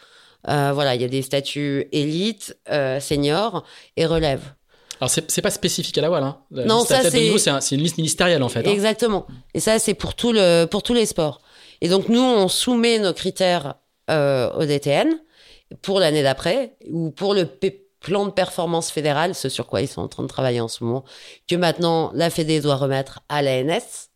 Euh, 0.48 0.70
voilà, 0.72 0.94
il 0.94 1.02
y 1.02 1.04
a 1.04 1.08
des 1.08 1.22
statuts 1.22 1.88
élite, 1.92 2.56
senior 3.00 3.64
et 3.96 4.06
relève. 4.06 4.40
alors, 5.00 5.10
c'est 5.10 5.28
c'est 5.30 5.42
pas 5.42 5.50
spécifique 5.50 5.98
à 5.98 6.02
la 6.02 6.08
voile. 6.08 6.22
Hein. 6.22 6.38
La 6.52 6.64
Non, 6.64 6.84
ça, 6.84 7.02
c'est- 7.02 7.18
niveau, 7.20 7.38
c'est 7.38 7.50
un- 7.50 7.60
c'est 7.60 7.74
une 7.74 7.82
liste 7.82 7.96
ministérielle, 7.98 8.42
en 8.42 8.48
fait. 8.48 8.60
hein. 8.66 8.70
Exactement. 8.70 9.26
Et 9.54 9.60
ça, 9.60 9.78
c'est 9.80 9.94
pour, 9.94 10.14
tout 10.14 10.32
le, 10.32 10.66
pour 10.66 10.82
tous 10.84 10.94
les 10.94 11.06
sports. 11.06 11.40
Et 11.80 11.88
donc, 11.88 12.08
nous, 12.08 12.20
on 12.22 12.46
soumet 12.48 12.98
nos 13.00 13.12
critères 13.12 13.74
au 14.08 14.64
DTN 14.64 15.08
pour 15.80 15.98
l'année 16.00 16.22
d'après 16.22 16.76
ou 16.90 17.10
pour 17.10 17.34
le 17.34 17.46
P- 17.46 17.86
plan 18.02 18.26
de 18.26 18.30
performance 18.30 18.90
fédéral, 18.90 19.34
ce 19.34 19.48
sur 19.48 19.66
quoi 19.66 19.80
ils 19.80 19.88
sont 19.88 20.02
en 20.02 20.08
train 20.08 20.22
de 20.22 20.28
travailler 20.28 20.60
en 20.60 20.68
ce 20.68 20.84
moment, 20.84 21.04
que 21.48 21.56
maintenant 21.56 22.10
la 22.14 22.30
Fédé 22.30 22.60
doit 22.60 22.76
remettre 22.76 23.20
à 23.28 23.42
l'ANS. 23.42 24.08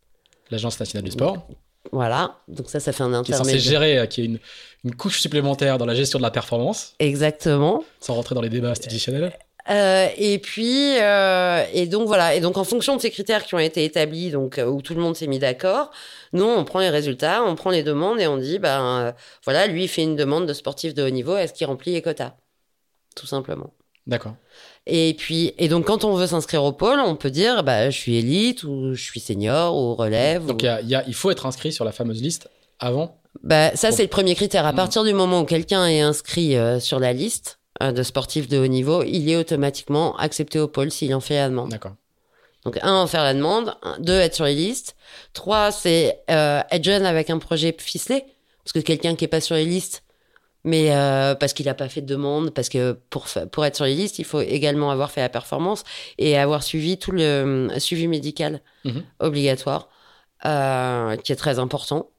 L'Agence 0.51 0.79
nationale 0.79 1.03
du 1.05 1.11
sport, 1.11 1.47
Voilà. 1.91 2.35
Donc, 2.47 2.69
ça, 2.69 2.79
ça 2.79 2.91
fait 2.91 3.03
un 3.03 3.23
qui 3.23 3.31
est 3.31 3.35
intermédiaire. 3.35 3.71
gérer, 3.71 3.97
euh, 3.97 4.05
qui 4.05 4.21
est 4.21 4.25
une, 4.25 4.39
une 4.83 4.95
couche 4.95 5.19
supplémentaire 5.21 5.77
dans 5.77 5.85
la 5.85 5.95
gestion 5.95 6.19
de 6.19 6.23
la 6.23 6.31
performance, 6.31 6.93
Exactement. 6.99 7.83
sans 7.99 8.13
rentrer 8.13 8.35
dans 8.35 8.41
les 8.41 8.49
débats 8.49 8.69
institutionnels. 8.69 9.33
Euh, 9.69 10.07
et 10.17 10.39
puis, 10.39 10.97
euh, 11.01 11.65
et 11.73 11.87
donc 11.87 12.07
voilà. 12.07 12.35
Et 12.35 12.39
donc, 12.39 12.57
en 12.57 12.63
fonction 12.63 12.95
de 12.95 13.01
ces 13.01 13.11
critères 13.11 13.43
qui 13.43 13.53
ont 13.55 13.59
été 13.59 13.83
établis, 13.83 14.31
donc 14.31 14.61
où 14.65 14.81
tout 14.81 14.93
le 14.95 15.01
monde 15.01 15.15
s'est 15.17 15.27
mis 15.27 15.39
d'accord, 15.39 15.91
nous, 16.31 16.45
on 16.45 16.63
prend 16.63 16.79
les 16.79 16.89
résultats, 16.89 17.43
on 17.43 17.55
prend 17.55 17.69
les 17.71 17.83
demandes 17.83 18.19
et 18.21 18.27
on 18.27 18.37
dit, 18.37 18.59
ben 18.59 18.81
euh, 18.81 19.11
voilà, 19.43 19.67
lui, 19.67 19.83
il 19.83 19.87
fait 19.89 20.03
une 20.03 20.15
demande 20.15 20.45
de 20.45 20.53
sportif 20.53 20.93
de 20.93 21.03
haut 21.03 21.09
niveau, 21.09 21.35
est-ce 21.35 21.53
qu'il 21.53 21.67
remplit 21.67 21.91
les 21.91 22.01
quotas? 22.01 22.33
Tout 23.15 23.27
simplement. 23.27 23.71
D'accord. 24.07 24.33
Et 24.85 25.13
puis, 25.17 25.53
et 25.57 25.67
donc, 25.67 25.85
quand 25.85 26.05
on 26.05 26.15
veut 26.15 26.27
s'inscrire 26.27 26.63
au 26.63 26.71
pôle, 26.71 26.99
on 26.99 27.15
peut 27.15 27.29
dire, 27.29 27.61
bah, 27.63 27.89
je 27.89 27.97
suis 27.97 28.15
élite 28.15 28.63
ou 28.63 28.93
je 28.93 29.03
suis 29.03 29.19
senior 29.19 29.75
ou 29.75 29.95
relève. 29.95 30.45
Donc, 30.45 30.57
ou- 30.57 30.63
il 30.63 30.65
y 30.65 30.69
a- 30.69 30.81
il 30.81 30.87
y 30.89 30.95
a- 30.95 31.03
il 31.07 31.13
faut 31.13 31.29
être 31.29 31.45
inscrit 31.45 31.73
sur 31.73 31.83
la 31.83 31.91
fameuse 31.91 32.21
liste 32.21 32.49
avant. 32.79 33.19
Bah, 33.43 33.75
ça, 33.75 33.91
c'est 33.91 34.03
le 34.03 34.07
premier 34.09 34.33
critère. 34.33 34.65
À 34.65 34.71
Mm. 34.71 34.75
partir 34.77 35.03
du 35.03 35.13
moment 35.13 35.41
où 35.41 35.45
quelqu'un 35.45 35.85
est 35.87 35.99
inscrit 35.99 36.55
euh, 36.55 36.79
sur 36.79 36.99
la 36.99 37.11
liste 37.13 37.59
euh, 37.83 37.91
de 37.91 38.01
sportifs 38.01 38.47
de 38.47 38.57
haut 38.57 38.65
niveau, 38.67 39.03
il 39.03 39.29
est 39.29 39.35
automatiquement 39.35 40.15
accepté 40.17 40.57
au 40.59 40.67
pôle 40.67 40.89
s'il 40.89 41.13
en 41.13 41.19
fait 41.19 41.35
la 41.35 41.49
demande. 41.49 41.69
D'accord. 41.69 41.93
Donc, 42.65 42.79
un, 42.81 42.95
en 42.95 43.07
faire 43.07 43.23
la 43.23 43.33
demande. 43.35 43.75
Un, 43.83 43.99
deux, 43.99 44.17
être 44.19 44.33
sur 44.35 44.45
les 44.45 44.55
listes. 44.55 44.95
Trois, 45.33 45.71
c'est 45.71 46.19
euh, 46.31 46.61
être 46.71 46.83
jeune 46.83 47.05
avec 47.05 47.29
un 47.29 47.37
projet 47.37 47.75
ficelé. 47.77 48.23
Parce 48.63 48.73
que 48.73 48.79
quelqu'un 48.79 49.15
qui 49.15 49.25
est 49.25 49.29
pas 49.29 49.41
sur 49.41 49.55
les 49.55 49.63
listes, 49.65 50.03
mais 50.67 50.93
euh, 50.93 51.33
parce 51.33 51.53
qu'il 51.53 51.65
n'a 51.65 51.73
pas 51.73 51.87
fait 51.87 52.01
de 52.01 52.05
demande, 52.07 52.51
parce 52.51 52.67
que 52.67 52.91
pour, 53.09 53.25
pour 53.53 53.63
être 53.65 53.77
sur 53.77 53.85
les 53.85 53.95
listes, 53.95 54.19
il 54.19 54.25
faut 54.25 54.41
également 54.41 54.91
avoir 54.91 55.11
fait 55.11 55.21
la 55.21 55.29
performance 55.29 55.85
et 56.17 56.37
avoir 56.37 56.61
suivi 56.61 56.97
tout 56.97 57.11
le 57.11 57.21
euh, 57.23 57.79
suivi 57.79 58.07
médical 58.07 58.61
Mhm. 58.83 59.03
obligatoire, 59.19 59.87
euh, 60.45 61.15
qui 61.17 61.31
est 61.31 61.37
très 61.37 61.57
important 61.59 62.09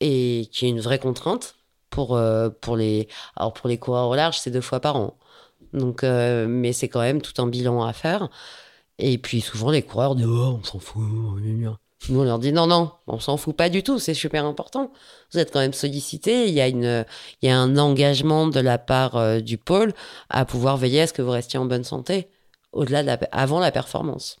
et 0.00 0.48
qui 0.52 0.64
est 0.66 0.70
une 0.70 0.80
vraie 0.80 0.98
contrainte 0.98 1.56
pour, 1.90 2.16
euh, 2.16 2.48
pour, 2.48 2.76
les, 2.76 3.08
alors 3.36 3.52
pour 3.52 3.68
les 3.68 3.78
coureurs 3.78 4.08
au 4.08 4.14
large, 4.14 4.38
c'est 4.38 4.50
deux 4.50 4.62
fois 4.62 4.80
par 4.80 4.96
an. 4.96 5.18
Donc, 5.72 6.02
mais 6.02 6.72
c'est 6.72 6.88
quand 6.88 7.00
même 7.00 7.20
tout 7.20 7.42
un 7.42 7.46
bilan 7.46 7.84
à 7.84 7.92
faire. 7.92 8.30
Et 8.98 9.18
puis 9.18 9.42
souvent, 9.42 9.70
les 9.70 9.82
coureurs 9.82 10.14
disent 10.14 10.26
Oh, 10.26 10.58
on 10.60 10.64
s'en 10.64 10.78
fout. 10.78 11.02
Nous, 12.08 12.20
on 12.20 12.24
leur 12.24 12.38
dit 12.38 12.52
Non, 12.52 12.66
non, 12.66 12.92
on 13.06 13.18
s'en 13.18 13.36
fout 13.36 13.56
pas 13.56 13.68
du 13.68 13.82
tout, 13.82 13.98
c'est 13.98 14.14
super 14.14 14.44
important. 14.44 14.92
Vous 15.32 15.38
êtes 15.38 15.52
quand 15.52 15.60
même 15.60 15.72
sollicité. 15.72 16.48
Il 16.48 16.54
y 16.54 16.60
a, 16.60 16.68
il 16.68 17.04
y 17.42 17.48
a 17.48 17.58
un 17.58 17.76
engagement 17.78 18.46
de 18.46 18.60
la 18.60 18.78
part 18.78 19.16
euh, 19.16 19.40
du 19.40 19.58
pôle 19.58 19.92
à 20.28 20.44
pouvoir 20.44 20.76
veiller 20.76 21.02
à 21.02 21.06
ce 21.06 21.12
que 21.12 21.22
vous 21.22 21.30
restiez 21.30 21.58
en 21.58 21.64
bonne 21.64 21.84
santé 21.84 22.28
au-delà 22.72 23.02
de 23.02 23.08
la, 23.08 23.18
avant 23.32 23.58
la 23.58 23.72
performance. 23.72 24.38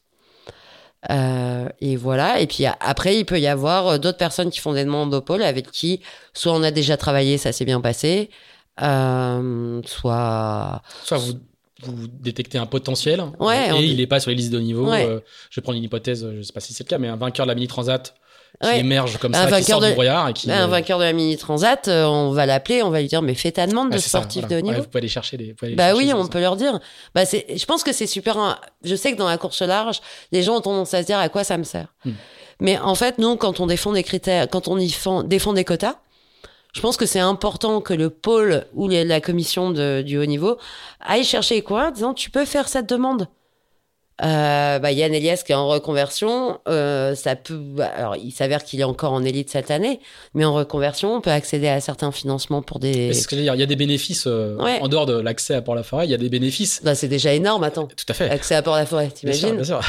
Euh, 1.10 1.68
et 1.80 1.96
voilà. 1.96 2.40
Et 2.40 2.46
puis 2.46 2.66
après, 2.66 3.18
il 3.18 3.24
peut 3.24 3.40
y 3.40 3.46
avoir 3.46 3.88
euh, 3.88 3.98
d'autres 3.98 4.18
personnes 4.18 4.50
qui 4.50 4.60
font 4.60 4.74
des 4.74 4.84
demandes 4.84 5.12
au 5.14 5.20
pôle 5.20 5.42
avec 5.42 5.70
qui, 5.70 6.02
soit 6.34 6.52
on 6.52 6.62
a 6.62 6.70
déjà 6.70 6.96
travaillé, 6.96 7.38
ça 7.38 7.52
s'est 7.52 7.64
bien 7.64 7.80
passé, 7.80 8.30
soit. 8.78 10.82
Soit 11.04 11.18
vous, 11.18 11.34
vous 11.82 12.06
détectez 12.08 12.58
un 12.58 12.66
potentiel 12.66 13.22
Ouais, 13.38 13.68
et 13.68 13.72
on 13.72 13.76
il 13.80 13.96
n'est 13.98 14.06
pas 14.06 14.20
sur 14.20 14.30
les 14.30 14.36
listes 14.36 14.52
de 14.52 14.58
niveau. 14.60 14.88
Ouais. 14.90 15.04
Euh, 15.06 15.20
je 15.50 15.60
vais 15.60 15.62
prendre 15.62 15.76
une 15.78 15.84
hypothèse, 15.84 16.22
je 16.22 16.38
ne 16.38 16.42
sais 16.42 16.52
pas 16.52 16.60
si 16.60 16.72
c'est 16.74 16.84
le 16.84 16.88
cas, 16.88 16.98
mais 16.98 17.08
un 17.08 17.16
vainqueur 17.16 17.46
de 17.46 17.50
la 17.50 17.54
mini 17.54 17.66
transat 17.68 18.14
qui 18.62 18.68
Ouais. 18.68 18.78
émerge 18.80 19.18
comme 19.18 19.34
Un 19.34 19.38
ça, 19.40 19.44
qui 19.44 19.50
vainqueur 19.50 19.66
sort 19.66 19.80
de- 19.82 19.86
du 19.88 19.92
brouillard 19.92 20.28
et 20.30 20.32
qui. 20.32 20.50
un 20.50 20.64
euh, 20.64 20.66
vainqueur 20.66 20.98
de 20.98 21.04
la 21.04 21.12
mini 21.12 21.36
transat, 21.36 21.88
euh, 21.88 22.06
on 22.06 22.30
va 22.30 22.46
l'appeler, 22.46 22.82
on 22.82 22.88
va 22.88 23.02
lui 23.02 23.08
dire 23.08 23.20
mais 23.20 23.34
fais 23.34 23.52
ta 23.52 23.66
demande 23.66 23.92
de 23.92 23.98
ça, 23.98 24.08
sportif 24.08 24.42
voilà. 24.42 24.48
de 24.48 24.54
haut 24.54 24.56
Ouais, 24.64 24.70
niveau. 24.72 24.82
vous 24.84 24.88
pouvez 24.88 25.00
aller 25.00 25.08
chercher 25.08 25.36
des. 25.36 25.54
aller 25.60 25.74
Bah 25.74 25.88
chercher 25.90 25.98
oui, 26.06 26.12
on 26.14 26.22
ça. 26.22 26.28
peut 26.30 26.40
leur 26.40 26.56
dire. 26.56 26.78
Bah 27.14 27.26
c'est, 27.26 27.44
je 27.54 27.64
pense 27.66 27.82
que 27.82 27.92
c'est 27.92 28.06
super. 28.06 28.38
un- 28.38 28.58
Je 28.82 28.94
sais 28.94 29.12
que 29.12 29.18
dans 29.18 29.28
la 29.28 29.36
course 29.36 29.60
large, 29.60 30.00
les 30.32 30.42
gens 30.42 30.56
ont 30.56 30.60
tendance 30.62 30.94
à 30.94 31.02
se 31.02 31.06
dire 31.06 31.18
à 31.18 31.28
quoi 31.28 31.44
ça 31.44 31.58
me 31.58 31.64
sert? 31.64 31.88
Hmm. 32.06 32.12
Mais 32.60 32.78
en 32.78 32.94
fait, 32.94 33.18
nous, 33.18 33.36
quand 33.36 33.60
on 33.60 33.66
défend 33.66 33.92
des 33.92 34.02
critères, 34.02 34.48
quand 34.48 34.66
on 34.68 34.78
y 34.78 34.88
fend- 34.88 35.22
défend 35.22 35.52
des 35.52 35.64
quotas, 35.64 35.96
je 36.76 36.80
pense 36.82 36.96
que 36.98 37.06
c'est 37.06 37.18
important 37.20 37.80
que 37.80 37.94
le 37.94 38.10
pôle 38.10 38.66
ou 38.74 38.86
la 38.88 39.20
commission 39.22 39.70
de- 39.70 40.02
du 40.02 40.18
haut 40.18 40.26
niveau 40.26 40.58
aille 41.00 41.24
chercher 41.24 41.54
les 41.56 41.62
coureurs 41.62 41.88
en 41.88 41.90
disant 41.92 42.12
tu 42.14 42.30
peux 42.30 42.44
faire 42.44 42.68
cette 42.68 42.88
demande. 42.88 43.26
Euh, 44.24 44.78
bah, 44.78 44.92
Yann 44.92 45.12
Elias 45.12 45.42
qui 45.44 45.52
est 45.52 45.54
en 45.54 45.68
reconversion, 45.68 46.58
euh, 46.68 47.14
ça 47.14 47.36
peut. 47.36 47.54
bah, 47.58 47.90
alors, 47.96 48.16
il 48.16 48.30
s'avère 48.30 48.64
qu'il 48.64 48.80
est 48.80 48.84
encore 48.84 49.12
en 49.12 49.22
élite 49.22 49.50
cette 49.50 49.70
année, 49.70 50.00
mais 50.32 50.46
en 50.46 50.54
reconversion, 50.54 51.14
on 51.16 51.20
peut 51.20 51.30
accéder 51.30 51.68
à 51.68 51.80
certains 51.82 52.10
financements 52.12 52.62
pour 52.62 52.78
des. 52.78 53.12
C'est 53.12 53.20
ce 53.20 53.28
que 53.28 53.36
je 53.36 53.40
veux 53.40 53.44
dire, 53.44 53.54
il 53.54 53.60
y 53.60 53.62
a 53.62 53.66
des 53.66 53.76
bénéfices 53.76 54.26
euh, 54.26 54.56
Ouais. 54.56 54.78
en 54.80 54.88
dehors 54.88 55.04
de 55.04 55.18
l'accès 55.20 55.54
à 55.54 55.60
Port-la-Forêt, 55.60 56.06
il 56.06 56.10
y 56.10 56.14
a 56.14 56.16
des 56.16 56.30
bénéfices. 56.30 56.80
Bah, 56.82 56.94
c'est 56.94 57.08
déjà 57.08 57.34
énorme, 57.34 57.62
attends. 57.62 57.88
Tout 57.88 58.06
à 58.08 58.14
fait. 58.14 58.30
Accès 58.30 58.54
à 58.54 58.62
Port-la-Forêt, 58.62 59.08
Bien 59.22 59.32
sûr, 59.34 59.40
t'imagines 59.50 59.56
bien 59.56 59.64
sûr. 59.64 59.80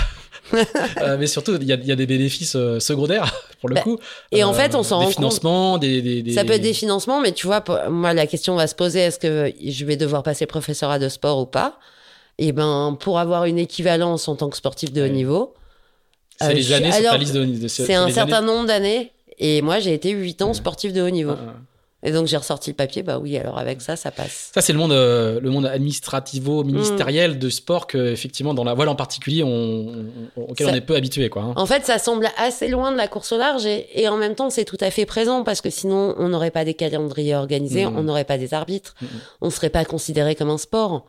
Euh, 1.02 1.18
mais 1.20 1.28
surtout, 1.28 1.56
il 1.60 1.68
y 1.68 1.74
a, 1.74 1.76
il 1.76 1.86
y 1.86 1.92
a 1.92 1.96
des 1.96 2.06
bénéfices 2.08 2.56
euh, 2.56 2.80
secondaires, 2.80 3.32
pour 3.60 3.70
le 3.70 3.76
Bah, 3.76 3.82
coup. 3.82 3.98
et 4.32 4.44
en 4.44 4.52
Euh, 4.52 4.54
fait, 4.54 4.76
on 4.76 4.84
s'en 4.84 4.98
rend 5.00 5.06
compte. 5.06 5.14
financements, 5.16 5.78
des, 5.78 6.02
des, 6.02 6.22
des- 6.24 6.34
Ça 6.34 6.44
peut 6.46 6.54
être 6.54 6.62
des 6.62 6.74
financements, 6.74 7.22
mais 7.22 7.32
tu 7.32 7.46
vois, 7.48 7.62
pour- 7.62 7.78
moi, 7.90 8.14
la 8.14 8.28
question 8.28 8.56
va 8.56 8.68
se 8.68 8.76
poser 8.76 9.00
est-ce 9.00 9.20
que 9.20 9.52
je 9.64 9.86
vais 9.86 9.98
devoir 9.98 10.24
passer 10.24 10.46
professorat 10.46 11.00
de 11.00 11.10
sport 11.10 11.40
ou 11.40 11.46
pas? 11.46 11.78
Et 12.40 12.52
ben, 12.52 12.96
pour 13.00 13.20
avoir 13.20 13.46
une 13.46 13.58
équivalence 13.60 14.28
en 14.28 14.36
tant 14.36 14.50
que 14.50 14.58
sportif 14.58 14.92
de 14.94 15.02
haut 15.04 15.08
niveau, 15.08 15.54
C'est 16.40 16.54
les 16.54 16.72
années 16.74 16.92
liste 17.20 17.34
de. 17.34 17.46
de- 17.46 17.68
c'est 17.68 17.94
un 17.96 18.10
certain 18.10 18.38
années- 18.38 18.48
nombre 18.48 18.68
d'années. 18.68 19.12
Et 19.40 19.62
moi, 19.62 19.80
j'ai 19.80 19.94
été 19.94 20.12
8 20.12 20.42
ans 20.42 20.54
sportif 20.54 20.94
de 20.94 21.02
haut 21.02 21.10
niveau. 21.10 21.34
Ah, 21.36 21.54
ah. 21.56 21.60
Et 22.04 22.12
donc, 22.12 22.28
j'ai 22.28 22.38
ressorti 22.38 22.70
le 22.70 22.76
papier. 22.76 23.02
Bah 23.02 23.18
oui, 23.18 23.38
alors 23.38 23.58
avec 23.58 23.82
ça, 23.82 23.96
ça 23.96 24.12
passe. 24.12 24.52
Ça, 24.54 24.62
c'est 24.62 24.72
le 24.72 24.78
monde, 24.80 24.92
euh, 24.92 25.40
le 25.42 25.50
monde 25.50 25.66
administrativo-ministériel 25.66 27.32
Mm. 27.36 27.40
de 27.40 27.50
sport 27.50 27.88
que, 27.88 28.12
effectivement, 28.12 28.54
dans 28.54 28.64
la 28.64 28.74
voile 28.74 28.90
en 28.90 28.96
particulier, 28.96 29.44
on, 29.44 29.50
on- 30.38 30.42
auquel 30.42 30.68
Ça- 30.68 30.74
on 30.74 30.76
est 30.76 30.82
peu 30.82 30.96
habitué, 30.96 31.30
quoi. 31.30 31.42
hein. 31.44 31.54
En 31.56 31.66
fait, 31.66 31.86
ça 31.86 31.98
semble 32.00 32.30
assez 32.38 32.68
loin 32.68 32.92
de 32.92 32.98
la 32.98 33.08
course 33.08 33.32
au 33.32 33.38
large 33.38 33.66
et, 33.66 33.88
et 34.02 34.08
en 34.08 34.18
même 34.18 34.36
temps, 34.36 34.50
c'est 34.50 34.66
tout 34.66 34.78
à 34.80 34.92
fait 34.92 35.06
présent 35.06 35.44
parce 35.44 35.62
que 35.62 35.70
sinon, 35.70 36.14
on 36.18 36.30
n'aurait 36.30 36.52
pas 36.52 36.66
des 36.66 36.74
calendriers 36.76 37.36
organisés, 37.36 37.86
Mhm. 37.86 37.98
on 37.98 38.04
n'aurait 38.04 38.26
pas 38.26 38.38
des 38.38 38.54
arbitres, 38.54 38.96
Mhm. 39.02 39.08
on 39.42 39.50
serait 39.50 39.70
pas 39.70 39.86
considéré 39.86 40.36
comme 40.36 40.50
un 40.50 40.58
sport. 40.58 41.06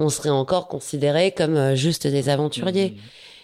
on 0.00 0.10
serait 0.10 0.30
encore 0.30 0.68
considérés 0.68 1.32
comme 1.32 1.56
euh, 1.56 1.74
juste 1.74 2.06
des 2.06 2.28
aventuriers. 2.28 2.94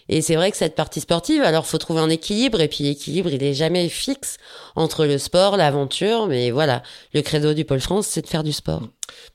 Et 0.08 0.20
c'est 0.22 0.36
vrai 0.36 0.50
que 0.50 0.56
cette 0.56 0.74
partie 0.74 1.00
sportive, 1.00 1.42
alors 1.42 1.66
faut 1.66 1.78
trouver 1.78 2.00
un 2.00 2.10
équilibre, 2.10 2.60
et 2.60 2.68
puis 2.68 2.84
l'équilibre, 2.84 3.30
il 3.32 3.42
est 3.42 3.54
jamais 3.54 3.88
fixe 3.88 4.36
entre 4.76 5.06
le 5.06 5.16
sport, 5.18 5.56
l'aventure, 5.56 6.26
mais 6.26 6.50
voilà, 6.50 6.82
le 7.14 7.22
credo 7.22 7.54
du 7.54 7.64
Pôle 7.64 7.80
France, 7.80 8.06
c'est 8.06 8.22
de 8.22 8.26
faire 8.26 8.42
du 8.44 8.52
sport. 8.52 8.82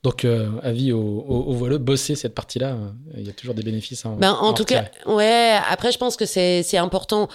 Donc, 0.03 0.25
euh, 0.25 0.49
avis 0.61 0.91
aux, 0.91 0.99
aux 0.99 1.53
voileux, 1.53 1.77
bosser 1.79 2.15
cette 2.15 2.35
partie-là, 2.35 2.69
euh, 2.73 2.89
il 3.17 3.25
y 3.25 3.29
a 3.29 3.33
toujours 3.33 3.55
des 3.55 3.63
bénéfices. 3.63 4.05
À 4.05 4.09
en, 4.09 4.15
Ben, 4.15 4.31
en 4.31 4.53
tout 4.53 4.63
retirer. 4.63 4.83
cas, 5.05 5.11
ouais, 5.11 5.57
après, 5.69 5.91
je 5.91 5.97
pense 5.97 6.15
que 6.15 6.25
c'est 6.25 6.77
important. 6.77 7.27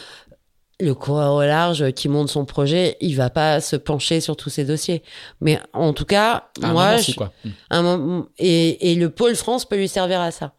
Le 0.81 0.92
coureur 0.92 1.35
au 1.35 1.42
large 1.42 1.92
qui 1.92 2.09
monte 2.09 2.29
son 2.31 2.44
projet, 2.44 2.97
il 3.01 3.14
va 3.14 3.31
pas 3.31 3.61
se 3.61 3.77
pencher 3.77 4.20
sur 4.20 4.37
tous 4.37 4.51
ces 4.51 4.64
dossiers. 4.64 5.05
Mais 5.40 5.61
en 5.73 5.92
tout 5.92 6.05
cas, 6.05 6.49
À 6.62 6.66
un 6.68 6.73
moi, 6.73 6.85
moment, 6.87 6.97
je- 6.99 7.03
si, 7.03 7.14
quoi. 7.14 7.33
Un 7.70 7.83
moment- 7.83 8.27
et, 8.38 8.90
et 8.90 8.94
le 8.97 9.09
pôle 9.11 9.37
France 9.37 9.64
peut 9.64 9.77
lui 9.77 9.87
servir 9.88 10.20
à 10.20 10.33
ça. 10.33 10.53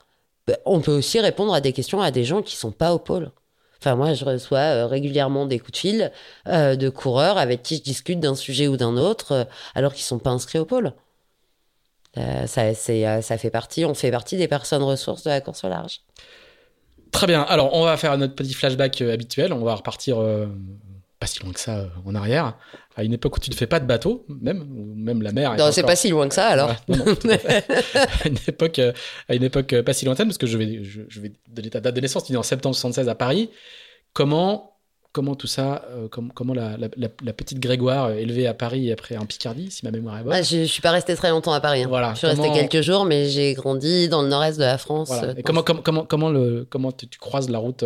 Ben, 0.48 0.58
On 0.66 0.82
peut 0.82 0.92
aussi 0.92 1.20
répondre 1.20 1.54
à 1.54 1.62
des 1.62 1.74
questions 1.74 2.02
à 2.02 2.12
des 2.12 2.24
gens 2.24 2.42
qui 2.42 2.56
sont 2.56 2.72
pas 2.72 2.94
au 2.94 3.00
pôle. 3.00 3.32
Enfin, 3.80 3.96
moi, 3.96 4.14
je 4.14 4.26
reçois 4.26 4.58
euh, 4.58 4.88
régulièrement 4.88 5.46
des 5.46 5.60
coups 5.60 5.74
de 5.74 5.78
fil 5.78 6.12
euh, 6.48 6.76
de 6.76 6.90
coureurs 6.90 7.38
avec 7.38 7.62
qui 7.62 7.78
je 7.78 7.84
discute 7.84 8.20
d'un 8.20 8.36
sujet 8.36 8.68
ou 8.68 8.78
d'un 8.78 8.98
autre, 8.98 9.32
euh, 9.32 9.44
alors 9.76 9.94
qu'ils 9.94 10.04
sont 10.04 10.18
pas 10.18 10.32
inscrits 10.32 10.60
au 10.60 10.66
pôle. 10.66 10.94
Ça, 12.48 12.74
ça 12.74 13.38
fait 13.38 13.50
partie, 13.50 13.84
on 13.84 13.94
fait 13.94 14.10
partie 14.10 14.38
des 14.38 14.48
personnes 14.48 14.84
ressources 14.84 15.24
de 15.24 15.30
la 15.30 15.42
course 15.42 15.66
au 15.66 15.68
large. 15.68 16.00
Très 17.12 17.28
bien. 17.28 17.42
Alors, 17.42 17.74
on 17.74 17.84
va 17.84 17.98
faire 17.98 18.18
notre 18.18 18.36
petit 18.36 18.54
flashback 18.54 19.02
habituel. 19.02 19.52
On 19.52 19.66
va 19.66 19.76
repartir 19.76 20.20
pas 21.20 21.28
si 21.28 21.40
loin 21.42 21.52
que 21.54 21.60
ça 21.60 21.78
euh, 21.78 21.88
en 22.06 22.14
arrière, 22.16 22.58
à 22.96 23.04
une 23.04 23.14
époque 23.14 23.38
où 23.38 23.40
tu 23.40 23.50
ne 23.50 23.56
fais 23.56 23.68
pas 23.68 23.80
de 23.80 23.86
bateau, 23.86 24.26
même, 24.28 24.62
ou 24.78 24.94
même 24.96 25.22
la 25.22 25.32
mer. 25.32 25.52
Non, 25.58 25.72
c'est 25.72 25.82
encore- 25.82 25.92
pas 25.92 25.96
si 25.96 26.10
loin 26.10 26.28
que 26.28 26.36
ça, 26.36 26.48
alors. 26.48 26.70
Ouais, 26.70 26.76
non, 26.98 27.06
non, 27.06 27.16
tout 27.16 27.30
à 28.24 28.28
une 28.28 28.38
époque, 28.48 28.80
euh, 28.80 28.92
à 29.30 29.36
une 29.36 29.44
époque 29.44 29.72
euh, 29.74 29.84
pas 29.84 29.94
si 29.94 30.06
lointaine, 30.06 30.28
parce 30.28 30.38
que 30.38 30.48
je 30.48 30.58
vais, 30.58 30.84
je, 30.84 31.02
je 31.08 31.20
vais 31.22 31.32
donner 31.50 31.70
ta 31.70 31.80
date 31.80 31.96
de 31.96 32.02
naissance. 32.02 32.26
Tu 32.26 32.34
es 32.34 32.38
en 32.38 32.44
septembre 32.44 32.76
76 32.76 33.08
à 33.10 33.16
Paris. 33.16 33.50
Comment, 34.14 34.78
comment 35.14 35.36
tout 35.36 35.48
ça, 35.48 35.86
euh, 35.92 36.08
com- 36.10 36.32
comment 36.34 36.54
la, 36.54 36.78
la- 36.78 36.90
la- 36.98 37.08
la 37.24 37.34
petite 37.34 37.60
Grégoire 37.60 38.06
euh, 38.08 38.16
élevée 38.16 38.48
à 38.48 38.54
Paris 38.54 38.90
et 38.90 38.92
après 38.92 39.16
en 39.18 39.26
Picardie, 39.26 39.72
si 39.72 39.86
ma 39.86 39.92
mémoire 39.92 40.18
est 40.20 40.24
bonne. 40.24 40.34
Ah, 40.34 40.42
je, 40.42 40.58
je 40.58 40.64
suis 40.66 40.82
pas 40.82 40.92
restée 40.92 41.16
très 41.16 41.30
longtemps 41.30 41.54
à 41.54 41.62
Paris. 41.62 41.84
hein. 41.84 41.88
Voilà, 41.88 42.12
Je 42.14 42.18
suis 42.20 42.28
restée 42.28 42.42
comment- 42.44 42.54
quelques 42.68 42.82
jours, 42.82 43.06
mais 43.06 43.30
j'ai 43.30 43.54
grandi 43.54 44.10
dans 44.10 44.22
le 44.22 44.28
nord-est 44.28 44.58
de 44.58 44.64
la 44.64 44.78
France. 44.78 45.08
Voilà. 45.08 45.30
euh, 45.30 45.34
Et 45.38 45.44
comment, 45.44 45.64
comment, 45.64 45.82
comment, 45.82 46.04
comment, 46.06 46.30
le, 46.30 46.68
comment 46.70 46.92
tu, 46.92 47.08
tu 47.08 47.20
croises 47.20 47.50
la 47.50 47.58
route, 47.60 47.84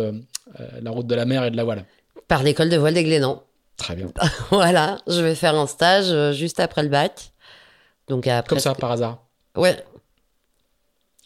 la 0.82 0.90
route 0.90 1.06
de 1.06 1.14
la 1.14 1.24
mer 1.24 1.44
et 1.44 1.50
de 1.52 1.56
la 1.56 1.64
voile? 1.64 1.84
Par 2.28 2.42
l'école 2.42 2.68
de 2.68 2.76
voile 2.76 2.94
des 2.94 3.04
Glénans. 3.04 3.42
Très 3.76 3.94
bien. 3.96 4.08
voilà, 4.50 4.98
je 5.06 5.20
vais 5.20 5.34
faire 5.34 5.54
un 5.54 5.66
stage 5.66 6.10
euh, 6.10 6.32
juste 6.32 6.60
après 6.60 6.82
le 6.82 6.88
bac. 6.88 7.32
Donc 8.08 8.26
à 8.26 8.42
Comme 8.42 8.58
ça, 8.58 8.74
par 8.74 8.90
hasard. 8.92 9.18
Ouais, 9.56 9.82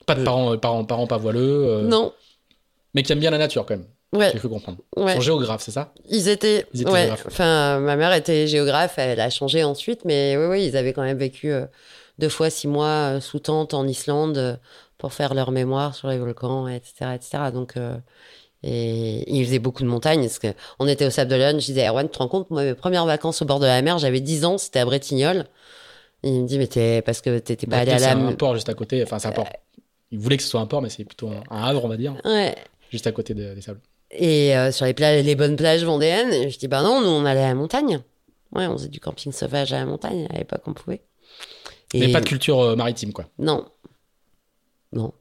Pas 0.06 0.14
de 0.14 0.20
Euh. 0.20 0.24
parents, 0.24 0.52
euh, 0.52 0.56
parents, 0.56 0.84
parents 0.84 1.06
pas 1.06 1.16
voileux, 1.18 1.64
euh, 1.66 1.82
non, 1.82 2.12
mais 2.94 3.02
qui 3.02 3.12
aiment 3.12 3.20
bien 3.20 3.30
la 3.30 3.38
nature 3.38 3.64
quand 3.66 3.76
même. 3.76 3.86
ouais, 4.12 4.30
J'ai 4.32 4.38
cru 4.38 4.48
comprendre. 4.48 4.78
ouais. 4.96 5.12
Ils 5.12 5.14
sont 5.16 5.20
géographes, 5.20 5.62
c'est 5.62 5.70
ça? 5.72 5.92
Ils 6.08 6.28
étaient, 6.28 6.66
Ils 6.74 6.82
étaient 6.82 6.90
ouais. 6.90 7.00
géographes. 7.06 7.26
Enfin, 7.26 7.80
ma 7.80 7.96
mère 7.96 8.12
était 8.12 8.46
géographe, 8.46 8.94
elle 8.98 9.20
a 9.20 9.30
changé 9.30 9.64
ensuite, 9.64 10.04
mais 10.04 10.36
oui, 10.36 10.46
oui, 10.46 10.66
ils 10.66 10.76
avaient 10.76 10.92
quand 10.92 11.02
même 11.02 11.18
vécu 11.18 11.52
euh, 11.52 11.66
deux 12.18 12.28
fois 12.28 12.50
six 12.50 12.68
mois 12.68 13.14
euh, 13.16 13.20
sous 13.20 13.38
tente 13.40 13.74
en 13.74 13.86
Islande 13.86 14.36
euh, 14.38 14.56
pour 14.98 15.12
faire 15.12 15.34
leur 15.34 15.50
mémoire 15.50 15.94
sur 15.94 16.08
les 16.08 16.18
volcans, 16.18 16.68
etc., 16.68 17.12
etc. 17.14 17.38
Donc, 17.52 17.76
euh, 17.76 17.96
et 18.66 19.30
ils 19.32 19.44
faisaient 19.44 19.58
beaucoup 19.58 19.82
de 19.82 19.88
montagnes. 19.88 20.22
Parce 20.22 20.38
que 20.38 20.48
on 20.78 20.88
était 20.88 21.04
au 21.06 21.10
Sable 21.10 21.30
d'Olonne, 21.30 21.60
je 21.60 21.66
disais, 21.66 21.86
Erwan, 21.86 22.06
tu 22.08 22.12
te 22.14 22.18
rends 22.18 22.28
compte, 22.28 22.50
moi, 22.50 22.62
mes 22.64 22.74
premières 22.74 23.04
vacances 23.06 23.42
au 23.42 23.44
bord 23.44 23.60
de 23.60 23.66
la 23.66 23.82
mer, 23.82 23.98
j'avais 23.98 24.20
10 24.20 24.44
ans, 24.44 24.56
c'était 24.58 24.78
à 24.80 24.84
Bretignolles. 24.84 25.46
Et 26.22 26.28
il 26.30 26.42
me 26.42 26.46
dit, 26.46 26.58
mais 26.58 26.66
t'es, 26.66 27.02
parce 27.02 27.20
que 27.20 27.38
t'étais 27.38 27.66
pas 27.66 27.78
allé 27.78 27.92
à 27.92 27.98
c'est 27.98 28.06
la... 28.06 28.12
un 28.16 28.32
port 28.32 28.54
juste 28.54 28.68
à 28.70 28.74
côté. 28.74 29.02
Enfin, 29.02 29.18
c'est 29.18 29.28
un 29.28 29.32
port. 29.32 29.48
Ils 30.10 30.18
voulaient 30.18 30.36
que 30.38 30.42
ce 30.42 30.48
soit 30.48 30.60
un 30.60 30.66
port, 30.66 30.80
mais 30.80 30.88
c'est 30.88 31.04
plutôt 31.04 31.28
un, 31.28 31.42
un 31.50 31.62
havre, 31.64 31.84
on 31.84 31.88
va 31.88 31.96
dire, 31.98 32.14
Ouais. 32.24 32.54
juste 32.90 33.06
à 33.06 33.12
côté 33.12 33.34
de- 33.34 33.52
des 33.54 33.60
sables. 33.60 33.80
Et 34.10 34.56
euh, 34.56 34.70
sur 34.72 34.86
les, 34.86 34.94
plages, 34.94 35.24
les 35.24 35.34
bonnes 35.34 35.56
plages 35.56 35.84
vendéennes, 35.84 36.32
et 36.32 36.48
je 36.50 36.58
dis 36.58 36.68
bah 36.68 36.82
non, 36.82 37.00
nous 37.00 37.08
on 37.08 37.24
allait 37.26 37.42
à 37.42 37.48
la 37.48 37.54
montagne. 37.54 38.00
Ouais, 38.54 38.66
on 38.68 38.74
faisait 38.78 38.88
du 38.88 39.00
camping 39.00 39.32
sauvage 39.32 39.72
à 39.72 39.78
la 39.78 39.86
montagne 39.86 40.28
à 40.32 40.38
l'époque, 40.38 40.62
on 40.66 40.72
pouvait. 40.72 41.02
Et 41.92 41.98
Mais 42.00 42.12
pas 42.12 42.20
de 42.20 42.26
culture 42.26 42.60
euh, 42.60 42.76
maritime, 42.76 43.12
quoi. 43.12 43.26
non, 43.38 43.66
non. 44.92 45.12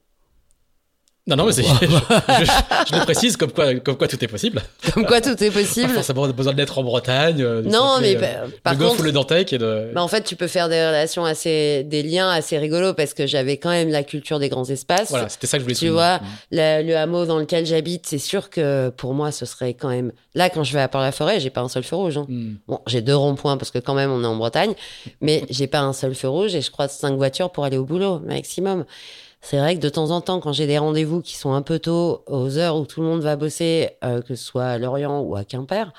Non, 1.25 1.37
non, 1.37 1.45
mais 1.45 1.53
c'est, 1.53 1.63
je, 1.81 1.85
je- 1.85 2.51
je 2.89 2.95
le 2.97 3.03
précise 3.05 3.37
comme 3.37 3.53
quoi, 3.53 3.73
comme 3.75 3.95
quoi 3.95 4.09
tout 4.09 4.21
est 4.21 4.27
possible. 4.27 4.61
Comme 4.93 5.05
quoi 5.05 5.21
tout 5.21 5.41
est 5.41 5.51
Pas 5.51 5.59
possible. 5.61 5.89
forcément 5.93 6.27
besoin 6.27 6.51
d'être 6.53 6.77
en 6.77 6.83
Bretagne. 6.83 7.41
euh, 7.41 7.61
Non, 7.61 7.99
mais 8.01 8.17
euh, 8.17 8.47
par 8.61 8.73
le 8.73 8.79
golf 8.79 8.89
contre, 8.91 9.01
ou 9.01 9.05
le 9.05 9.11
Dantec 9.13 9.53
et 9.53 9.57
de. 9.57 9.89
bah, 9.95 10.03
en 10.03 10.09
fait, 10.09 10.23
tu 10.23 10.35
peux 10.35 10.47
faire 10.47 10.67
des 10.67 10.85
relations 10.85 11.23
assez, 11.23 11.85
des 11.85 12.03
liens 12.03 12.29
assez 12.29 12.57
rigolos 12.57 12.93
parce 12.93 13.13
que 13.13 13.25
j'avais 13.25 13.55
quand 13.55 13.69
même 13.69 13.87
la 13.87 14.03
culture 14.03 14.37
des 14.37 14.49
grands 14.49 14.65
espaces. 14.65 15.11
Voilà, 15.11 15.29
c'était 15.29 15.47
ça 15.47 15.57
que 15.57 15.61
je 15.61 15.63
voulais 15.63 15.75
Tu 15.75 15.79
souligner. 15.87 15.95
vois, 15.95 16.17
Mm. 16.17 16.25
Le, 16.51 16.83
le 16.87 16.97
hameau 16.97 17.25
dans 17.25 17.39
lequel 17.39 17.65
j'habite, 17.65 18.05
c'est 18.05 18.17
sûr 18.17 18.49
que 18.49 18.89
pour 18.89 19.13
moi, 19.13 19.31
ce 19.31 19.45
serait 19.45 19.75
quand 19.75 19.87
même. 19.89 20.11
Là, 20.35 20.49
quand 20.49 20.65
je 20.65 20.73
vais 20.73 20.81
à 20.81 20.89
Port-la-Forêt, 20.89 21.39
j'ai 21.39 21.49
pas 21.51 21.61
un 21.61 21.69
seul 21.69 21.83
feu 21.83 21.95
rouge. 21.95 22.17
hein. 22.17 22.25
Mm. 22.27 22.55
Bon, 22.67 22.79
j'ai 22.85 22.99
deux 23.01 23.15
ronds-points 23.15 23.55
parce 23.55 23.71
que 23.71 23.79
quand 23.79 23.93
même 23.93 24.11
on 24.11 24.21
est 24.23 24.27
en 24.27 24.35
Bretagne, 24.35 24.73
mais 25.21 25.45
j'ai 25.49 25.67
pas 25.67 25.79
un 25.79 25.93
seul 25.93 26.15
feu 26.15 26.27
rouge 26.27 26.53
et 26.53 26.61
je 26.61 26.69
croise 26.69 26.91
cinq 26.91 27.15
voitures 27.15 27.49
pour 27.49 27.63
aller 27.63 27.77
au 27.77 27.85
boulot 27.85 28.19
maximum. 28.19 28.83
C'est 29.45 29.57
vrai 29.57 29.75
que 29.75 29.81
de 29.81 29.89
temps 29.89 30.09
en 30.11 30.21
temps, 30.21 30.39
quand 30.39 30.53
j'ai 30.53 30.67
des 30.67 30.77
rendez-vous 30.77 31.21
qui 31.21 31.35
sont 31.35 31.51
un 31.51 31.61
peu 31.61 31.77
tôt, 31.77 32.23
aux 32.27 32.57
heures 32.57 32.77
où 32.77 32.85
tout 32.85 33.01
le 33.01 33.07
monde 33.07 33.21
va 33.21 33.35
bosser, 33.35 33.89
euh, 34.03 34.21
que 34.21 34.35
ce 34.35 34.43
soit 34.45 34.63
à 34.65 34.77
Lorient 34.77 35.19
ou 35.19 35.35
à 35.35 35.43
Quimper, 35.43 35.91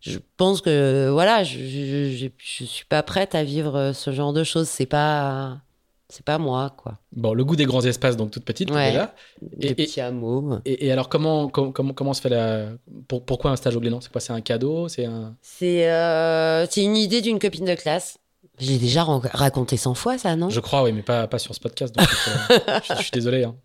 je 0.00 0.18
pense 0.36 0.60
que 0.60 1.08
voilà, 1.10 1.42
je, 1.42 1.58
je, 1.58 2.16
je, 2.16 2.26
je 2.38 2.64
suis 2.64 2.84
pas 2.86 3.02
prête 3.02 3.34
à 3.34 3.42
vivre 3.42 3.76
euh, 3.76 3.92
ce 3.92 4.12
genre 4.12 4.32
de 4.32 4.44
choses. 4.44 4.68
C'est 4.68 4.86
pas, 4.86 5.58
c'est 6.08 6.24
pas 6.24 6.38
moi 6.38 6.72
quoi. 6.76 6.98
Bon, 7.12 7.34
le 7.34 7.44
goût 7.44 7.56
des 7.56 7.66
grands 7.66 7.82
espaces, 7.84 8.16
donc 8.16 8.30
toute 8.30 8.44
petite, 8.44 8.70
Ouais. 8.70 8.92
là. 8.94 9.14
Des 9.42 9.66
Et- 9.66 9.70
et- 9.72 9.74
petits 9.74 10.00
hameaux. 10.00 10.58
Et, 10.64 10.86
et 10.86 10.92
alors, 10.92 11.08
comment, 11.08 11.48
com- 11.48 11.72
comment, 11.72 11.92
comment 11.92 12.14
se 12.14 12.20
fait 12.22 12.28
la. 12.30 12.68
Pour, 13.08 13.24
pourquoi 13.24 13.50
un 13.50 13.56
stage 13.56 13.74
au 13.74 13.80
Glénan? 13.80 14.00
C'est 14.00 14.12
quoi? 14.12 14.20
C'est 14.20 14.32
un 14.32 14.40
cadeau? 14.40 14.86
C'est 14.88 15.06
un. 15.06 15.34
C'est, 15.42 15.90
euh, 15.90 16.66
c'est 16.70 16.84
une 16.84 16.96
idée 16.96 17.20
d'une 17.20 17.40
copine 17.40 17.64
de 17.66 17.74
classe. 17.74 18.16
J'ai 18.60 18.78
déjà 18.78 19.04
raconté 19.04 19.76
100 19.76 19.94
fois 19.94 20.18
ça, 20.18 20.36
non? 20.36 20.50
Je 20.50 20.60
crois, 20.60 20.82
oui, 20.82 20.92
mais 20.92 21.02
pas, 21.02 21.26
pas 21.26 21.38
sur 21.38 21.54
ce 21.54 21.60
podcast. 21.60 21.94
Donc, 21.94 22.06
euh, 22.28 22.58
je, 22.88 22.94
je 22.96 23.02
suis 23.02 23.10
désolé. 23.12 23.44
hein. 23.44 23.56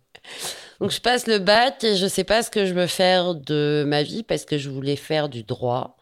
Donc 0.80 0.90
je 0.90 1.00
passe 1.00 1.26
le 1.26 1.38
bac 1.38 1.82
et 1.84 1.96
je 1.96 2.06
sais 2.06 2.24
pas 2.24 2.42
ce 2.42 2.50
que 2.50 2.66
je 2.66 2.74
veux 2.74 2.86
faire 2.86 3.34
de 3.34 3.84
ma 3.86 4.02
vie 4.02 4.22
parce 4.22 4.44
que 4.44 4.58
je 4.58 4.68
voulais 4.68 4.96
faire 4.96 5.28
du 5.28 5.42
droit. 5.42 5.96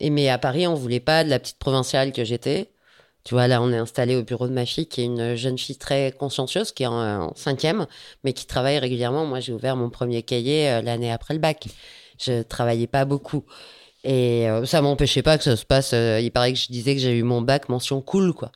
Et 0.00 0.10
mais 0.10 0.28
à 0.28 0.38
Paris, 0.38 0.66
on 0.66 0.74
voulait 0.74 1.00
pas 1.00 1.24
de 1.24 1.30
la 1.30 1.38
petite 1.38 1.58
provinciale 1.58 2.12
que 2.12 2.24
j'étais. 2.24 2.70
Tu 3.24 3.32
vois, 3.34 3.48
là, 3.48 3.62
on 3.62 3.72
est 3.72 3.78
installé 3.78 4.16
au 4.16 4.22
bureau 4.22 4.46
de 4.48 4.52
ma 4.52 4.66
fille, 4.66 4.86
qui 4.86 5.00
est 5.00 5.04
une 5.06 5.34
jeune 5.34 5.56
fille 5.56 5.78
très 5.78 6.12
consciencieuse, 6.12 6.72
qui 6.72 6.82
est 6.82 6.86
en, 6.86 7.22
en 7.28 7.34
cinquième, 7.34 7.86
mais 8.22 8.34
qui 8.34 8.46
travaille 8.46 8.78
régulièrement. 8.78 9.24
Moi, 9.24 9.40
j'ai 9.40 9.54
ouvert 9.54 9.76
mon 9.76 9.88
premier 9.88 10.22
cahier 10.22 10.68
euh, 10.70 10.82
l'année 10.82 11.10
après 11.10 11.32
le 11.32 11.40
bac. 11.40 11.66
Je 12.20 12.42
travaillais 12.42 12.86
pas 12.86 13.06
beaucoup. 13.06 13.44
Et 14.04 14.48
euh, 14.50 14.66
ça 14.66 14.82
m'empêchait 14.82 15.22
pas 15.22 15.38
que 15.38 15.44
ça 15.44 15.56
se 15.56 15.64
passe. 15.64 15.92
euh, 15.94 16.20
il 16.20 16.30
paraît 16.30 16.52
que 16.52 16.58
je 16.58 16.68
disais 16.68 16.94
que 16.94 17.00
j'ai 17.00 17.16
eu 17.18 17.22
mon 17.22 17.40
bac 17.42 17.68
mention 17.68 18.00
cool, 18.02 18.34
quoi. 18.34 18.52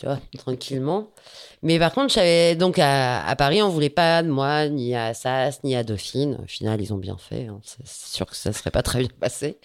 Tu 0.00 0.06
vois, 0.06 0.18
tranquillement. 0.38 1.10
Mais 1.62 1.78
par 1.78 1.92
contre, 1.92 2.14
j'avais 2.14 2.56
donc 2.56 2.78
à, 2.78 3.34
Paris, 3.36 3.60
on 3.60 3.68
voulait 3.68 3.90
pas 3.90 4.22
de 4.22 4.28
moi, 4.28 4.66
ni 4.66 4.94
à 4.94 5.08
Assas, 5.08 5.60
ni 5.62 5.76
à 5.76 5.84
Dauphine. 5.84 6.38
Au 6.42 6.46
final, 6.46 6.80
ils 6.80 6.94
ont 6.94 6.96
bien 6.96 7.18
fait. 7.18 7.48
hein. 7.48 7.60
C'est 7.62 7.86
sûr 7.86 8.24
que 8.24 8.34
ça 8.34 8.54
serait 8.54 8.70
pas 8.70 8.82
très 8.82 9.00
bien 9.00 9.10
passé. 9.20 9.58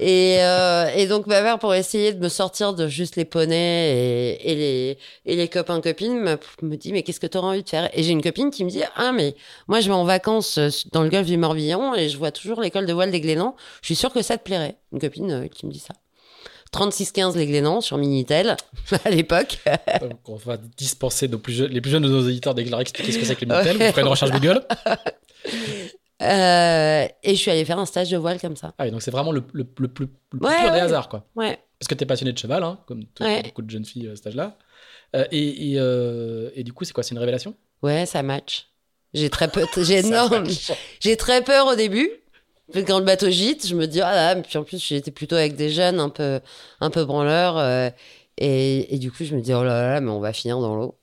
Et, 0.00 0.38
euh, 0.38 0.88
et 0.96 1.06
donc, 1.06 1.26
ma 1.26 1.42
mère, 1.42 1.58
pour 1.58 1.74
essayer 1.74 2.14
de 2.14 2.20
me 2.20 2.30
sortir 2.30 2.72
de 2.72 2.88
juste 2.88 3.16
les 3.16 3.26
poneys 3.26 4.38
et, 4.42 4.54
les, 4.54 4.98
et 5.26 5.36
les 5.36 5.48
copains 5.48 5.82
copines, 5.82 6.18
me, 6.18 6.38
me 6.62 6.76
dit 6.76 6.94
mais 6.94 7.02
qu'est-ce 7.02 7.20
que 7.20 7.26
tu 7.26 7.36
auras 7.36 7.48
envie 7.48 7.62
de 7.62 7.68
faire? 7.68 7.90
Et 7.92 8.02
j'ai 8.02 8.12
une 8.12 8.22
copine 8.22 8.50
qui 8.50 8.64
me 8.64 8.70
dit 8.70 8.82
ah 8.96 9.12
mais 9.12 9.36
moi 9.68 9.80
je 9.80 9.88
vais 9.88 9.94
en 9.94 10.04
vacances 10.04 10.56
euh, 10.56 10.70
dans 10.92 11.02
le 11.02 11.10
golfe 11.10 11.26
du 11.26 11.36
Morbihan 11.36 11.94
et 11.94 12.08
je 12.08 12.16
vois 12.16 12.30
toujours 12.30 12.62
l'école 12.62 12.86
de 12.86 12.94
voile 12.94 13.10
des 13.10 13.20
Glénans. 13.20 13.56
Je 13.82 13.88
suis 13.88 13.96
sûre 13.96 14.14
que 14.14 14.22
ça 14.22 14.38
te 14.38 14.42
plairait. 14.42 14.78
Une 14.90 15.00
copine 15.00 15.30
euh, 15.30 15.48
qui 15.48 15.66
me 15.66 15.70
dit 15.70 15.80
ça. 15.80 15.92
3615 16.74 17.36
les 17.36 17.46
Glénans 17.46 17.80
sur 17.80 17.96
Minitel 17.98 18.56
à 19.04 19.10
l'époque. 19.10 19.58
Donc, 20.00 20.18
on 20.28 20.34
va 20.36 20.56
dispenser 20.56 21.28
nos 21.28 21.38
plus 21.38 21.52
jeunes- 21.52 21.70
les 21.70 21.80
plus 21.80 21.90
jeunes 21.90 22.02
de 22.02 22.08
nos 22.08 22.20
auditeurs 22.26 22.54
dès 22.54 22.62
que 22.62 22.66
je 22.66 22.70
leur 22.72 22.80
explique 22.80 23.12
ce 23.12 23.18
que 23.18 23.24
c'est 23.24 23.36
que 23.36 23.44
le 23.44 23.52
Minitel. 23.54 23.76
Vous 23.76 23.84
ferez 23.92 24.02
une 24.02 24.08
recherche 24.08 24.30
Google. 24.32 24.62
Euh, 26.22 27.06
et 27.24 27.34
je 27.34 27.40
suis 27.40 27.50
allée 27.50 27.64
faire 27.64 27.78
un 27.78 27.86
stage 27.86 28.08
de 28.08 28.16
voile 28.16 28.40
comme 28.40 28.56
ça. 28.56 28.72
Ah, 28.78 28.84
oui, 28.84 28.92
donc 28.92 29.02
c'est 29.02 29.10
vraiment 29.10 29.32
le, 29.32 29.42
le, 29.52 29.66
le 29.78 29.88
plus, 29.88 30.06
le 30.32 30.46
Ouais, 30.46 30.54
pur 30.56 30.66
des 30.70 30.76
ouais. 30.76 30.80
hasards, 30.80 31.08
quoi. 31.08 31.26
Ouais. 31.34 31.58
Parce 31.78 31.88
que 31.88 31.94
tu 31.94 32.04
es 32.04 32.06
passionné 32.06 32.32
de 32.32 32.38
cheval, 32.38 32.62
hein, 32.62 32.78
comme 32.86 33.04
tout- 33.04 33.24
Ouais. 33.24 33.42
beaucoup 33.42 33.62
de 33.62 33.68
jeunes 33.68 33.84
filles 33.84 34.08
à 34.08 34.16
cet 34.16 34.28
âge-là. 34.28 34.56
Euh, 35.16 35.26
et, 35.32 35.72
et, 35.72 35.74
euh, 35.78 36.50
et 36.54 36.62
du 36.62 36.72
coup, 36.72 36.84
c'est 36.84 36.92
quoi 36.92 37.02
C'est 37.02 37.10
une 37.14 37.18
révélation? 37.18 37.54
Ouais, 37.82 38.06
ça 38.06 38.22
match. 38.22 38.68
J'ai 39.12 39.28
très 39.28 39.50
j'ai 41.00 41.16
très 41.16 41.42
peur 41.42 41.66
au 41.66 41.74
début. 41.74 42.08
Quand 42.72 42.98
le 42.98 43.04
bateau 43.04 43.28
gîte, 43.30 43.66
je 43.66 43.74
me 43.74 43.86
dis 43.86 44.00
ah 44.00 44.14
là, 44.14 44.36
puis 44.36 44.56
en 44.56 44.64
plus 44.64 44.78
j'étais 44.82 45.10
plutôt 45.10 45.36
avec 45.36 45.54
des 45.56 45.68
jeunes 45.70 46.00
un 46.00 46.08
peu, 46.08 46.40
un 46.80 46.90
peu 46.90 47.04
branleurs, 47.04 47.58
euh, 47.58 47.90
et, 48.38 48.94
et 48.94 48.98
du 48.98 49.12
coup 49.12 49.24
je 49.24 49.34
me 49.36 49.40
dis 49.42 49.52
oh 49.52 49.62
là 49.64 49.94
là, 49.94 50.00
mais 50.00 50.10
on 50.10 50.20
va 50.20 50.32
finir 50.32 50.58
dans 50.60 50.74
l'eau. 50.74 50.96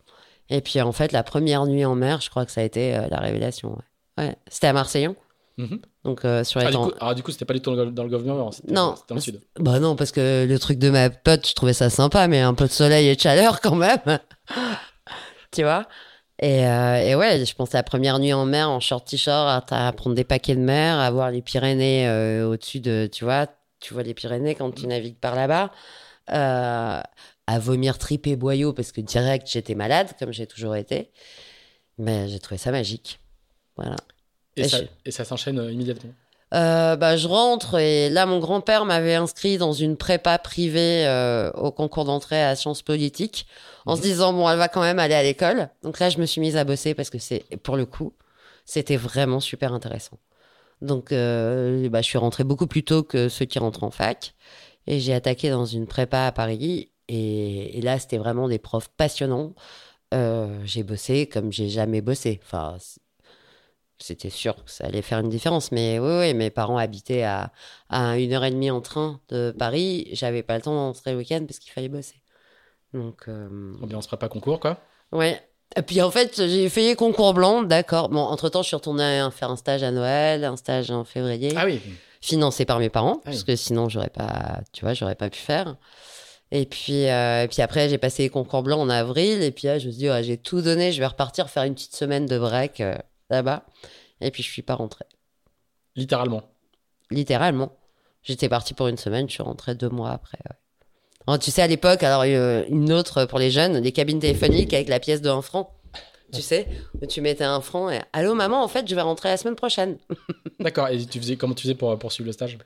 Et 0.49 0.61
puis 0.61 0.81
en 0.81 0.91
fait 0.91 1.11
la 1.11 1.23
première 1.23 1.65
nuit 1.67 1.85
en 1.85 1.95
mer, 1.95 2.19
je 2.21 2.29
crois 2.29 2.45
que 2.45 2.51
ça 2.51 2.61
a 2.61 2.63
été 2.63 2.95
euh, 2.95 3.07
la 3.09 3.19
révélation. 3.19 3.73
Ouais, 4.17 4.25
Ouais. 4.25 4.35
c'était 4.49 4.67
à 4.67 4.73
Marseillon, 4.73 5.15
Mhm. 5.57 5.79
donc 6.03 6.25
euh, 6.25 6.43
sur 6.43 6.59
les 6.59 6.65
ah, 6.65 6.69
du 6.69 6.75
temps. 6.75 6.89
coup, 6.89 6.95
alors, 6.99 7.15
du 7.15 7.21
coup, 7.23 7.31
c'était 7.31 7.45
pas 7.45 7.53
du 7.53 7.61
tout 7.61 7.75
dans 7.75 8.03
le, 8.05 8.09
Nord, 8.23 8.53
c'était 8.53 8.73
Non. 8.73 8.95
c'était 8.95 9.07
dans 9.09 9.15
le 9.15 9.21
sud. 9.21 9.41
Bah 9.59 9.79
non, 9.79 9.95
parce 9.95 10.11
que 10.11 10.45
le 10.49 10.59
truc 10.59 10.79
de 10.79 10.89
ma 10.89 11.09
pote, 11.11 11.47
je 11.47 11.53
trouvais 11.53 11.73
ça 11.73 11.89
sympa, 11.91 12.27
mais 12.27 12.39
un 12.41 12.53
peu 12.55 12.65
de 12.65 12.71
soleil 12.71 13.07
et 13.07 13.15
de 13.15 13.21
chaleur 13.21 13.61
quand 13.61 13.75
même. 13.75 13.99
tu 15.51 15.61
vois? 15.63 15.85
Et, 16.41 16.65
euh, 16.65 16.95
et, 16.97 17.15
ouais, 17.15 17.45
je 17.45 17.53
pense 17.53 17.71
la 17.73 17.83
première 17.83 18.17
nuit 18.17 18.33
en 18.33 18.45
mer, 18.45 18.69
en 18.69 18.79
short 18.79 19.07
t-shirt, 19.07 19.71
à, 19.71 19.93
prendre 19.93 20.15
des 20.15 20.23
paquets 20.23 20.55
de 20.55 20.61
mer, 20.61 20.97
à 20.97 21.11
voir 21.11 21.29
les 21.29 21.43
Pyrénées 21.43 22.07
euh, 22.07 22.49
au-dessus 22.49 22.79
de, 22.79 23.07
tu 23.11 23.23
vois, 23.23 23.47
tu 23.79 23.93
vois 23.93 24.01
les 24.01 24.15
Pyrénées 24.15 24.55
quand 24.55 24.71
tu 24.71 24.87
navigues 24.87 25.17
par 25.17 25.35
là-bas, 25.35 25.71
euh, 26.31 27.01
à 27.47 27.59
vomir 27.59 27.99
tripes 27.99 28.25
et 28.25 28.35
boyaux 28.35 28.73
parce 28.73 28.91
que 28.91 29.01
direct 29.01 29.47
j'étais 29.47 29.75
malade, 29.75 30.07
comme 30.17 30.33
j'ai 30.33 30.47
toujours 30.47 30.75
été. 30.75 31.11
Mais 31.99 32.27
j'ai 32.27 32.39
trouvé 32.39 32.57
ça 32.57 32.71
magique. 32.71 33.19
Voilà. 33.75 33.97
Et, 34.55 34.67
ça, 34.67 34.79
et 35.05 35.11
ça 35.11 35.23
s'enchaîne 35.23 35.57
immédiatement 35.69 36.11
euh, 36.53 36.97
bah, 36.97 37.15
je 37.15 37.27
rentre 37.27 37.77
et 37.79 38.09
là, 38.09 38.25
mon 38.25 38.39
grand-père 38.39 38.83
m'avait 38.83 39.15
inscrit 39.15 39.57
dans 39.57 39.71
une 39.71 39.95
prépa 39.95 40.37
privée 40.37 41.05
euh, 41.07 41.49
au 41.53 41.71
concours 41.71 42.03
d'entrée 42.03 42.43
à 42.43 42.55
sciences 42.55 42.81
politiques 42.81 43.47
en 43.85 43.95
se 43.95 44.01
mhm. 44.01 44.07
disant, 44.07 44.33
bon, 44.33 44.49
elle 44.49 44.57
va 44.57 44.67
quand 44.67 44.81
même 44.81 44.99
aller 44.99 45.13
à 45.13 45.23
l'école. 45.23 45.69
Donc 45.81 45.99
là, 45.99 46.09
je 46.09 46.17
me 46.17 46.25
suis 46.25 46.41
mise 46.41 46.57
à 46.57 46.65
bosser 46.65 46.93
parce 46.93 47.09
que 47.09 47.19
c'est, 47.19 47.45
pour 47.63 47.77
le 47.77 47.85
coup, 47.85 48.13
c'était 48.65 48.97
vraiment 48.97 49.39
super 49.39 49.73
intéressant. 49.73 50.17
Donc, 50.81 51.11
euh, 51.11 51.87
bah, 51.89 52.01
je 52.01 52.07
suis 52.07 52.17
rentrée 52.17 52.43
beaucoup 52.43 52.67
plus 52.67 52.83
tôt 52.83 53.03
que 53.03 53.29
ceux 53.29 53.45
qui 53.45 53.59
rentrent 53.59 53.83
en 53.83 53.91
fac 53.91 54.35
et 54.87 54.99
j'ai 54.99 55.13
attaqué 55.13 55.49
dans 55.49 55.65
une 55.65 55.87
prépa 55.87 56.25
à 56.25 56.31
Paris. 56.33 56.91
Et, 57.07 57.77
et 57.77 57.81
là, 57.81 57.97
c'était 57.97 58.17
vraiment 58.17 58.49
des 58.49 58.59
profs 58.59 58.89
passionnants. 58.89 59.53
j'ai 60.65 60.83
bossé 60.83 61.27
comme 61.27 61.51
j'ai 61.51 61.69
jamais 61.69 62.01
bossé. 62.01 62.41
Enfin, 62.43 62.77
c'était 64.03 64.29
sûr 64.29 64.55
que 64.55 64.71
ça 64.71 64.85
allait 64.85 65.01
faire 65.01 65.19
une 65.19 65.29
différence. 65.29 65.71
Mais 65.71 65.99
oui, 65.99 66.33
mes 66.33 66.49
parents 66.49 66.77
habitaient 66.77 67.23
à, 67.23 67.51
à 67.89 68.17
une 68.17 68.33
heure 68.33 68.43
et 68.43 68.51
demie 68.51 68.71
en 68.71 68.81
train 68.81 69.19
de 69.29 69.53
Paris. 69.57 70.09
J'avais 70.13 70.43
pas 70.43 70.55
le 70.55 70.61
temps 70.61 70.75
d'entrer 70.75 71.11
le 71.11 71.17
week-end 71.17 71.43
parce 71.47 71.59
qu'il 71.59 71.71
fallait 71.71 71.89
bosser. 71.89 72.21
Donc. 72.93 73.23
Euh... 73.27 73.73
Fera 74.01 74.17
pas 74.17 74.29
concours, 74.29 74.59
quoi. 74.59 74.77
Ouais. 75.11 75.41
Et 75.77 75.81
puis 75.81 76.01
en 76.01 76.11
fait, 76.11 76.35
j'ai 76.35 76.67
fait 76.67 76.95
concours 76.95 77.33
blanc, 77.33 77.63
d'accord. 77.63 78.09
Bon, 78.09 78.19
entre 78.19 78.49
temps, 78.49 78.61
je 78.61 78.67
suis 78.67 78.75
retournée 78.75 79.25
faire 79.31 79.51
un 79.51 79.55
stage 79.55 79.83
à 79.83 79.91
Noël, 79.91 80.43
un 80.43 80.57
stage 80.57 80.91
en 80.91 81.05
février. 81.05 81.53
Ah 81.55 81.65
oui. 81.65 81.79
Financé 82.19 82.65
par 82.65 82.79
mes 82.79 82.89
parents, 82.89 83.17
ah 83.19 83.21
parce 83.25 83.43
que 83.43 83.55
sinon, 83.55 83.87
j'aurais 83.89 84.09
pas, 84.09 84.59
tu 84.73 84.83
vois, 84.83 84.93
j'aurais 84.93 85.15
pas 85.15 85.29
pu 85.29 85.39
faire. 85.39 85.77
Et 86.51 86.65
puis, 86.65 87.07
euh, 87.07 87.43
et 87.43 87.47
puis 87.47 87.61
après, 87.61 87.87
j'ai 87.87 87.97
passé 87.97 88.23
les 88.23 88.29
concours 88.29 88.63
blancs 88.63 88.81
en 88.81 88.89
avril. 88.89 89.41
Et 89.41 89.51
puis 89.51 89.67
là, 89.67 89.79
je 89.79 89.87
me 89.87 89.91
suis 89.91 90.01
dit, 90.01 90.09
j'ai 90.23 90.37
tout 90.37 90.61
donné, 90.61 90.91
je 90.91 90.99
vais 90.99 91.07
repartir 91.07 91.49
faire 91.49 91.63
une 91.63 91.73
petite 91.73 91.95
semaine 91.95 92.25
de 92.25 92.37
break. 92.37 92.83
Euh, 93.31 93.35
là-bas. 93.35 93.65
Et 94.21 94.31
puis 94.31 94.43
je 94.43 94.49
suis 94.49 94.61
pas 94.61 94.75
rentrée. 94.75 95.05
Littéralement. 95.95 96.43
Littéralement. 97.09 97.77
J'étais 98.23 98.49
partie 98.49 98.73
pour 98.73 98.87
une 98.87 98.97
semaine, 98.97 99.27
je 99.27 99.33
suis 99.33 99.43
rentrée 99.43 99.73
deux 99.75 99.89
mois 99.89 100.11
après. 100.11 100.37
tu 101.39 101.49
sais, 101.49 101.61
à 101.61 101.67
l'époque, 101.67 102.03
alors 102.03 102.23
une 102.23 102.91
autre 102.93 103.25
pour 103.25 103.39
les 103.39 103.49
jeunes, 103.49 103.81
des 103.81 103.91
cabines 103.91 104.19
téléphoniques 104.19 104.73
avec 104.73 104.89
la 104.89 104.99
pièce 104.99 105.21
de 105.21 105.29
1 105.29 105.41
franc. 105.41 105.75
Tu 106.31 106.41
sais, 106.41 106.67
où 107.01 107.05
tu 107.05 107.19
mettais 107.19 107.43
un 107.43 107.59
franc 107.59 107.89
et 107.89 107.99
allô 108.13 108.35
maman, 108.35 108.63
en 108.63 108.67
fait, 108.69 108.87
je 108.87 108.95
vais 108.95 109.01
rentrer 109.01 109.27
la 109.29 109.37
semaine 109.37 109.55
prochaine. 109.55 109.97
D'accord. 110.59 110.87
Et 110.87 111.05
tu 111.05 111.19
faisais 111.19 111.35
comment 111.35 111.53
tu 111.53 111.63
faisais 111.63 111.75
pour 111.75 111.97
poursuivre 111.99 112.27
le 112.27 112.31
stage? 112.31 112.57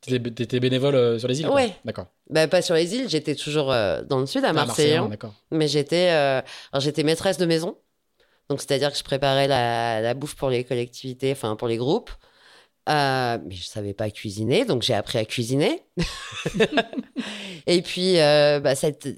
Tu 0.00 0.14
étais 0.14 0.60
bénévole 0.60 0.94
euh, 0.94 1.18
sur 1.18 1.28
les 1.28 1.40
îles 1.40 1.48
Ouais. 1.48 1.74
D'accord. 1.84 2.06
Bah, 2.30 2.48
pas 2.48 2.62
sur 2.62 2.74
les 2.74 2.94
îles, 2.94 3.08
j'étais 3.08 3.34
toujours 3.34 3.70
euh, 3.70 4.02
dans 4.02 4.18
le 4.18 4.26
sud, 4.26 4.44
à 4.44 4.52
Marseille. 4.52 4.96
Ah, 4.96 5.08
mais 5.50 5.68
j'étais, 5.68 6.10
euh, 6.10 6.40
j'étais 6.78 7.02
maîtresse 7.02 7.36
de 7.36 7.44
maison. 7.44 7.76
Donc, 8.50 8.60
c'est-à-dire 8.60 8.90
que 8.90 8.98
je 8.98 9.04
préparais 9.04 9.46
la, 9.46 10.12
bouffe 10.14 10.34
pour 10.34 10.50
les 10.50 10.64
collectivités, 10.64 11.30
enfin 11.30 11.54
pour 11.54 11.68
les 11.68 11.76
groupes. 11.76 12.10
Euh, 12.88 13.38
mais 13.46 13.54
je 13.54 13.62
savais 13.62 13.94
pas 13.94 14.10
cuisiner, 14.10 14.64
donc 14.64 14.82
j'ai 14.82 14.94
appris 14.94 15.18
à 15.18 15.24
cuisiner. 15.24 15.84
et 17.68 17.80
puis, 17.82 18.18
euh, 18.18 18.58
bah, 18.58 18.74
cette, 18.74 19.08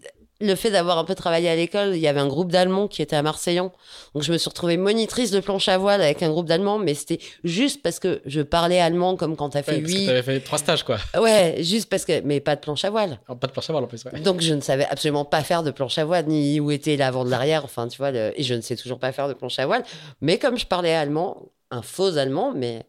le 0.42 0.54
fait 0.54 0.70
d'avoir 0.70 0.98
un 0.98 1.04
peu 1.04 1.14
travaillé 1.14 1.48
à 1.48 1.56
l'école, 1.56 1.94
il 1.94 2.00
y 2.00 2.08
avait 2.08 2.20
un 2.20 2.26
groupe 2.26 2.50
d'Allemands 2.50 2.88
qui 2.88 3.02
était 3.02 3.16
à 3.16 3.22
Marseillan. 3.22 3.72
Donc 4.14 4.22
je 4.22 4.32
me 4.32 4.38
suis 4.38 4.48
retrouvée 4.48 4.76
monitrice 4.76 5.30
de 5.30 5.40
planche 5.40 5.68
à 5.68 5.78
voile 5.78 6.02
avec 6.02 6.22
un 6.22 6.30
groupe 6.30 6.46
d'Allemands, 6.46 6.78
mais 6.78 6.94
c'était 6.94 7.20
juste 7.44 7.82
parce 7.82 7.98
que 7.98 8.20
je 8.26 8.40
parlais 8.40 8.80
allemand 8.80 9.16
comme 9.16 9.36
quand 9.36 9.50
t'as 9.50 9.62
fait 9.62 9.78
huit. 9.78 10.06
T'avais 10.06 10.22
fait 10.22 10.40
trois 10.40 10.58
stages, 10.58 10.82
quoi. 10.82 10.98
Ouais, 11.18 11.56
juste 11.60 11.88
parce 11.88 12.04
que, 12.04 12.20
mais 12.22 12.40
pas 12.40 12.56
de 12.56 12.60
planche 12.60 12.84
à 12.84 12.90
voile. 12.90 13.20
pas 13.26 13.46
de 13.46 13.52
planche 13.52 13.70
à 13.70 13.72
voile 13.72 13.84
en 13.84 13.88
plus. 13.88 14.04
Ouais. 14.04 14.20
Donc 14.20 14.40
je 14.40 14.54
ne 14.54 14.60
savais 14.60 14.86
absolument 14.86 15.24
pas 15.24 15.42
faire 15.42 15.62
de 15.62 15.70
planche 15.70 15.98
à 15.98 16.04
voile, 16.04 16.26
ni 16.26 16.60
où 16.60 16.70
était 16.70 16.96
l'avant 16.96 17.24
de 17.24 17.30
l'arrière. 17.30 17.64
Enfin, 17.64 17.88
tu 17.88 17.98
vois, 17.98 18.10
et 18.12 18.42
je 18.42 18.54
ne 18.54 18.60
sais 18.60 18.76
toujours 18.76 18.98
pas 18.98 19.12
faire 19.12 19.28
de 19.28 19.34
planche 19.34 19.58
à 19.58 19.66
voile. 19.66 19.84
Mais 20.20 20.38
comme 20.38 20.58
je 20.58 20.66
parlais 20.66 20.94
allemand, 20.94 21.50
un 21.70 21.82
faux 21.82 22.18
allemand, 22.18 22.52
mais 22.54 22.82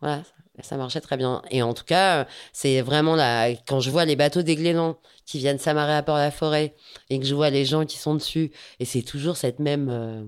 voilà, 0.00 0.22
ça 0.62 0.76
marchait 0.76 1.00
très 1.00 1.16
bien. 1.16 1.42
Et 1.50 1.62
en 1.62 1.74
tout 1.74 1.84
cas, 1.84 2.26
c'est 2.52 2.80
vraiment 2.80 3.16
là, 3.16 3.50
quand 3.66 3.80
je 3.80 3.90
vois 3.90 4.04
les 4.04 4.16
bateaux 4.16 4.42
des 4.42 4.54
Glénans 4.56 4.98
qui 5.26 5.38
viennent 5.38 5.58
s'amarrer 5.58 5.94
à 5.94 6.02
Port-la-Forêt 6.02 6.74
et 7.10 7.18
que 7.18 7.26
je 7.26 7.34
vois 7.34 7.50
les 7.50 7.64
gens 7.64 7.84
qui 7.84 7.98
sont 7.98 8.14
dessus, 8.14 8.52
et 8.78 8.84
c'est 8.84 9.02
toujours 9.02 9.36
cette 9.36 9.58
même. 9.58 9.88
Euh, 9.90 10.22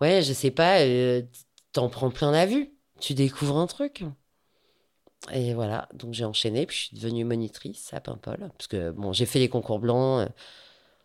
ouais, 0.00 0.22
je 0.22 0.32
sais 0.32 0.50
pas, 0.50 0.80
euh, 0.80 1.22
t'en 1.72 1.88
prends 1.88 2.10
plein 2.10 2.30
la 2.30 2.46
vue. 2.46 2.72
Tu 3.00 3.14
découvres 3.14 3.58
un 3.58 3.66
truc. 3.66 4.04
Et 5.32 5.54
voilà, 5.54 5.88
donc 5.94 6.12
j'ai 6.14 6.24
enchaîné, 6.24 6.66
puis 6.66 6.76
je 6.76 6.82
suis 6.84 6.96
devenue 6.96 7.24
monitrice 7.24 7.92
à 7.92 8.00
Paimpol, 8.00 8.50
parce 8.56 8.68
que 8.68 8.90
bon, 8.90 9.12
j'ai 9.12 9.26
fait 9.26 9.38
les 9.38 9.48
concours 9.48 9.78
blancs. 9.78 10.20
Euh, 10.20 10.28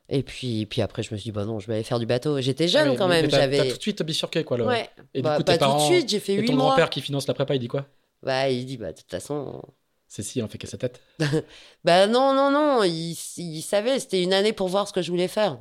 et 0.10 0.24
puis, 0.24 0.66
puis 0.66 0.82
après, 0.82 1.04
je 1.04 1.14
me 1.14 1.18
suis 1.18 1.30
dit, 1.30 1.32
bah 1.32 1.46
non, 1.46 1.60
je 1.60 1.68
vais 1.68 1.76
aller 1.76 1.84
faire 1.84 1.98
du 1.98 2.06
bateau. 2.06 2.42
J'étais 2.42 2.68
jeune 2.68 2.90
ah 2.90 2.96
quand 2.98 3.08
même. 3.08 3.30
J'avais 3.30 3.70
tout 3.70 3.78
de 3.78 3.82
suite 3.82 4.04
bifurqué, 4.04 4.44
quoi. 4.44 4.62
Ouais. 4.62 4.90
Et 5.14 5.22
bah, 5.22 5.38
du 5.38 5.38
coup, 5.38 5.44
pas 5.46 5.58
tout 5.58 5.74
de 5.74 5.80
suite, 5.80 6.10
j'ai 6.10 6.20
fait 6.20 6.34
8 6.34 6.40
mois. 6.40 6.44
Et 6.44 6.48
ton 6.48 6.58
grand-père 6.58 6.90
qui 6.90 7.00
finance 7.00 7.28
la 7.28 7.34
prépa, 7.34 7.56
il 7.56 7.60
dit 7.60 7.70
quoi? 7.70 7.88
Bah, 8.24 8.50
il 8.50 8.66
dit, 8.66 8.78
bah, 8.78 8.92
de 8.92 8.98
toute 8.98 9.10
façon. 9.10 9.62
C'est 10.08 10.24
si, 10.24 10.42
on 10.42 10.48
fait 10.48 10.58
qu'à 10.58 10.68
sa 10.68 10.78
tête. 10.78 11.02
bah, 11.84 12.08
non, 12.08 12.34
non, 12.34 12.52
non, 12.52 12.84
il, 12.84 13.18
il 13.38 13.62
savait, 13.62 14.00
c'était 14.00 14.22
une 14.22 14.34
année 14.34 14.54
pour 14.54 14.68
voir 14.68 14.88
ce 14.88 14.94
que 14.94 15.02
je 15.02 15.10
voulais 15.10 15.28
faire. 15.28 15.58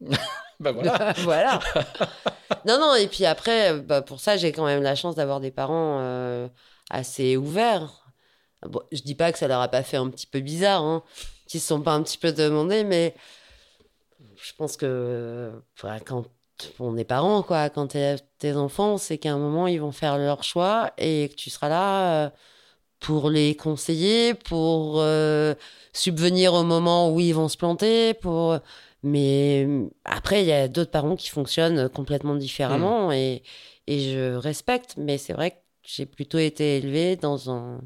bah, 0.60 0.72
voilà. 0.72 1.12
voilà. 1.18 1.60
non, 2.64 2.78
non, 2.78 2.94
et 2.94 3.08
puis 3.08 3.24
après, 3.24 3.80
bah, 3.80 4.02
pour 4.02 4.20
ça, 4.20 4.36
j'ai 4.36 4.52
quand 4.52 4.64
même 4.64 4.82
la 4.82 4.94
chance 4.94 5.16
d'avoir 5.16 5.40
des 5.40 5.50
parents 5.50 5.98
euh, 6.00 6.48
assez 6.90 7.36
ouverts. 7.36 8.06
Bon, 8.62 8.80
je 8.92 9.02
dis 9.02 9.14
pas 9.14 9.32
que 9.32 9.38
ça 9.38 9.48
leur 9.48 9.60
a 9.60 9.68
pas 9.68 9.82
fait 9.82 9.96
un 9.96 10.08
petit 10.10 10.26
peu 10.26 10.40
bizarre, 10.40 10.82
hein, 10.82 11.02
qu'ils 11.46 11.60
se 11.60 11.66
sont 11.66 11.82
pas 11.82 11.92
un 11.92 12.02
petit 12.02 12.18
peu 12.18 12.32
demandés, 12.32 12.84
mais 12.84 13.14
je 14.36 14.52
pense 14.56 14.76
que 14.76 15.52
quand 16.04 16.26
on 16.78 16.96
est 16.96 17.04
parents, 17.04 17.42
quoi. 17.42 17.70
Quand 17.70 17.88
t'es 17.88 18.16
tes 18.38 18.54
enfants, 18.54 18.98
c'est 18.98 19.18
qu'à 19.18 19.32
un 19.32 19.38
moment, 19.38 19.66
ils 19.66 19.80
vont 19.80 19.92
faire 19.92 20.18
leur 20.18 20.42
choix 20.42 20.92
et 20.98 21.28
que 21.30 21.34
tu 21.34 21.50
seras 21.50 21.68
là 21.68 22.26
euh, 22.26 22.30
pour 23.00 23.30
les 23.30 23.54
conseiller, 23.54 24.34
pour 24.34 25.00
euh, 25.00 25.54
subvenir 25.92 26.54
au 26.54 26.62
moment 26.64 27.10
où 27.10 27.20
ils 27.20 27.34
vont 27.34 27.48
se 27.48 27.56
planter, 27.56 28.14
pour... 28.14 28.58
Mais 29.02 29.68
après, 30.04 30.42
il 30.42 30.48
y 30.48 30.52
a 30.52 30.68
d'autres 30.68 30.90
parents 30.90 31.16
qui 31.16 31.28
fonctionnent 31.30 31.88
complètement 31.88 32.34
différemment 32.34 33.08
mmh. 33.08 33.12
et, 33.12 33.42
et 33.86 34.00
je 34.00 34.34
respecte, 34.34 34.94
mais 34.96 35.18
c'est 35.18 35.32
vrai 35.32 35.52
que 35.52 35.56
j'ai 35.84 36.06
plutôt 36.06 36.38
été 36.38 36.78
élevée 36.78 37.16
dans 37.16 37.50
un... 37.50 37.80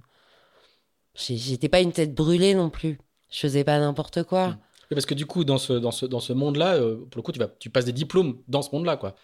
J'étais 1.15 1.69
pas 1.69 1.81
une 1.81 1.93
tête 1.93 2.15
brûlée 2.15 2.55
non 2.55 2.71
plus. 2.71 2.99
Je 3.31 3.41
faisais 3.41 3.65
pas 3.65 3.79
n'importe 3.79 4.23
quoi. 4.23 4.49
Mmh 4.49 4.59
parce 4.95 5.07
que 5.07 5.15
du 5.15 5.27
coup, 5.27 5.45
dans 5.45 5.59
ce, 5.59 5.73
dans 5.73 5.91
ce, 5.91 6.07
dans 6.07 6.21
ce 6.21 6.33
monde-là, 6.33 6.75
euh, 6.75 6.97
pour 6.97 7.19
le 7.19 7.23
coup, 7.23 7.33
tu, 7.33 7.39
vas, 7.39 7.49
tu 7.59 7.71
passes 7.71 7.85
des 7.85 7.93
diplômes 7.93 8.39
dans 8.49 8.63
ce 8.63 8.71
monde-là, 8.73 8.97
quoi. 8.97 9.15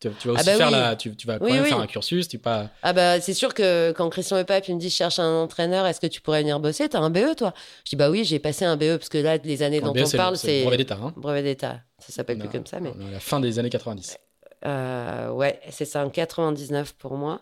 Tu, 0.00 0.08
vas 0.08 0.14
ah 0.26 0.32
aussi 0.32 0.46
bah 0.46 0.56
faire 0.56 0.70
la, 0.70 0.96
tu, 0.96 1.16
tu, 1.16 1.26
vas 1.26 1.38
quand 1.38 1.48
même 1.48 1.64
faire 1.64 1.80
un 1.80 1.86
cursus, 1.86 2.28
tu 2.28 2.38
pas. 2.38 2.68
Ah 2.82 2.92
bah 2.92 3.20
c'est 3.20 3.32
sûr 3.32 3.54
que 3.54 3.92
quand 3.92 4.10
Christian 4.10 4.36
Epap 4.36 4.68
me 4.68 4.78
dit 4.78 4.90
je 4.90 4.94
cherche 4.94 5.18
un 5.18 5.42
entraîneur, 5.42 5.86
est-ce 5.86 6.00
que 6.00 6.06
tu 6.06 6.20
pourrais 6.20 6.40
venir 6.40 6.60
bosser? 6.60 6.88
T'as 6.90 6.98
un 6.98 7.08
BE 7.08 7.34
toi 7.36 7.54
Je 7.84 7.90
dis 7.90 7.96
bah 7.96 8.10
oui, 8.10 8.24
j'ai 8.24 8.38
passé 8.38 8.66
un 8.66 8.76
BE 8.76 8.98
parce 8.98 9.08
que 9.08 9.16
là 9.16 9.38
les 9.38 9.62
années 9.62 9.80
dont 9.80 9.94
e, 9.94 10.04
on 10.04 10.16
parle 10.16 10.36
c'est 10.36 10.62
brevet 10.62 10.76
d'état. 10.76 10.98
Hein. 11.00 11.14
brevet 11.16 11.42
d'état, 11.42 11.80
ça 12.00 12.12
s'appelle 12.12 12.38
plus 12.38 12.50
comme 12.50 12.66
ça 12.66 12.80
mais. 12.80 12.92
la 13.12 13.20
fin 13.20 13.40
des 13.40 13.58
années 13.58 13.70
90. 13.70 14.18
Euh, 14.66 15.30
ouais, 15.30 15.60
c'est 15.70 15.84
ça 15.84 16.04
en 16.04 16.10
99 16.10 16.94
pour 16.94 17.14
moi. 17.14 17.40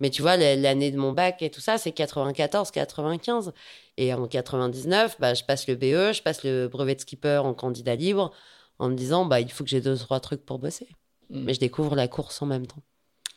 Mais 0.00 0.10
tu 0.10 0.20
vois, 0.20 0.36
l'année 0.36 0.90
de 0.90 0.98
mon 0.98 1.12
bac 1.12 1.42
et 1.42 1.50
tout 1.50 1.60
ça, 1.60 1.78
c'est 1.78 1.92
94, 1.92 2.72
95. 2.72 3.52
Et 3.96 4.14
en 4.14 4.26
99, 4.26 5.16
bah, 5.20 5.34
je 5.34 5.44
passe 5.44 5.66
le 5.68 5.74
BE, 5.74 6.14
je 6.14 6.22
passe 6.22 6.44
le 6.44 6.68
brevet 6.68 6.94
de 6.94 7.00
skipper 7.00 7.42
en 7.44 7.54
candidat 7.54 7.94
libre 7.94 8.32
en 8.78 8.88
me 8.88 8.94
disant, 8.94 9.26
bah, 9.26 9.40
il 9.40 9.50
faut 9.50 9.64
que 9.64 9.70
j'ai 9.70 9.80
deux, 9.80 9.96
trois 9.96 10.20
trucs 10.20 10.44
pour 10.44 10.58
bosser. 10.58 10.88
Hmm. 11.30 11.44
Mais 11.44 11.54
je 11.54 11.60
découvre 11.60 11.94
la 11.94 12.08
course 12.08 12.40
en 12.42 12.46
même 12.46 12.66
temps. 12.66 12.82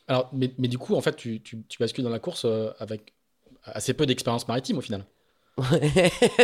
Alors, 0.08 0.30
mais, 0.34 0.54
mais 0.58 0.68
du 0.68 0.78
coup, 0.78 0.96
en 0.96 1.02
fait, 1.02 1.16
tu, 1.16 1.42
tu, 1.42 1.64
tu 1.68 1.78
bascules 1.80 2.04
dans 2.04 2.10
la 2.10 2.20
course 2.20 2.46
euh, 2.46 2.72
avec 2.80 3.14
assez 3.64 3.94
peu 3.94 4.06
d'expérience 4.06 4.48
maritime 4.48 4.78
au 4.78 4.82
final. 4.82 5.06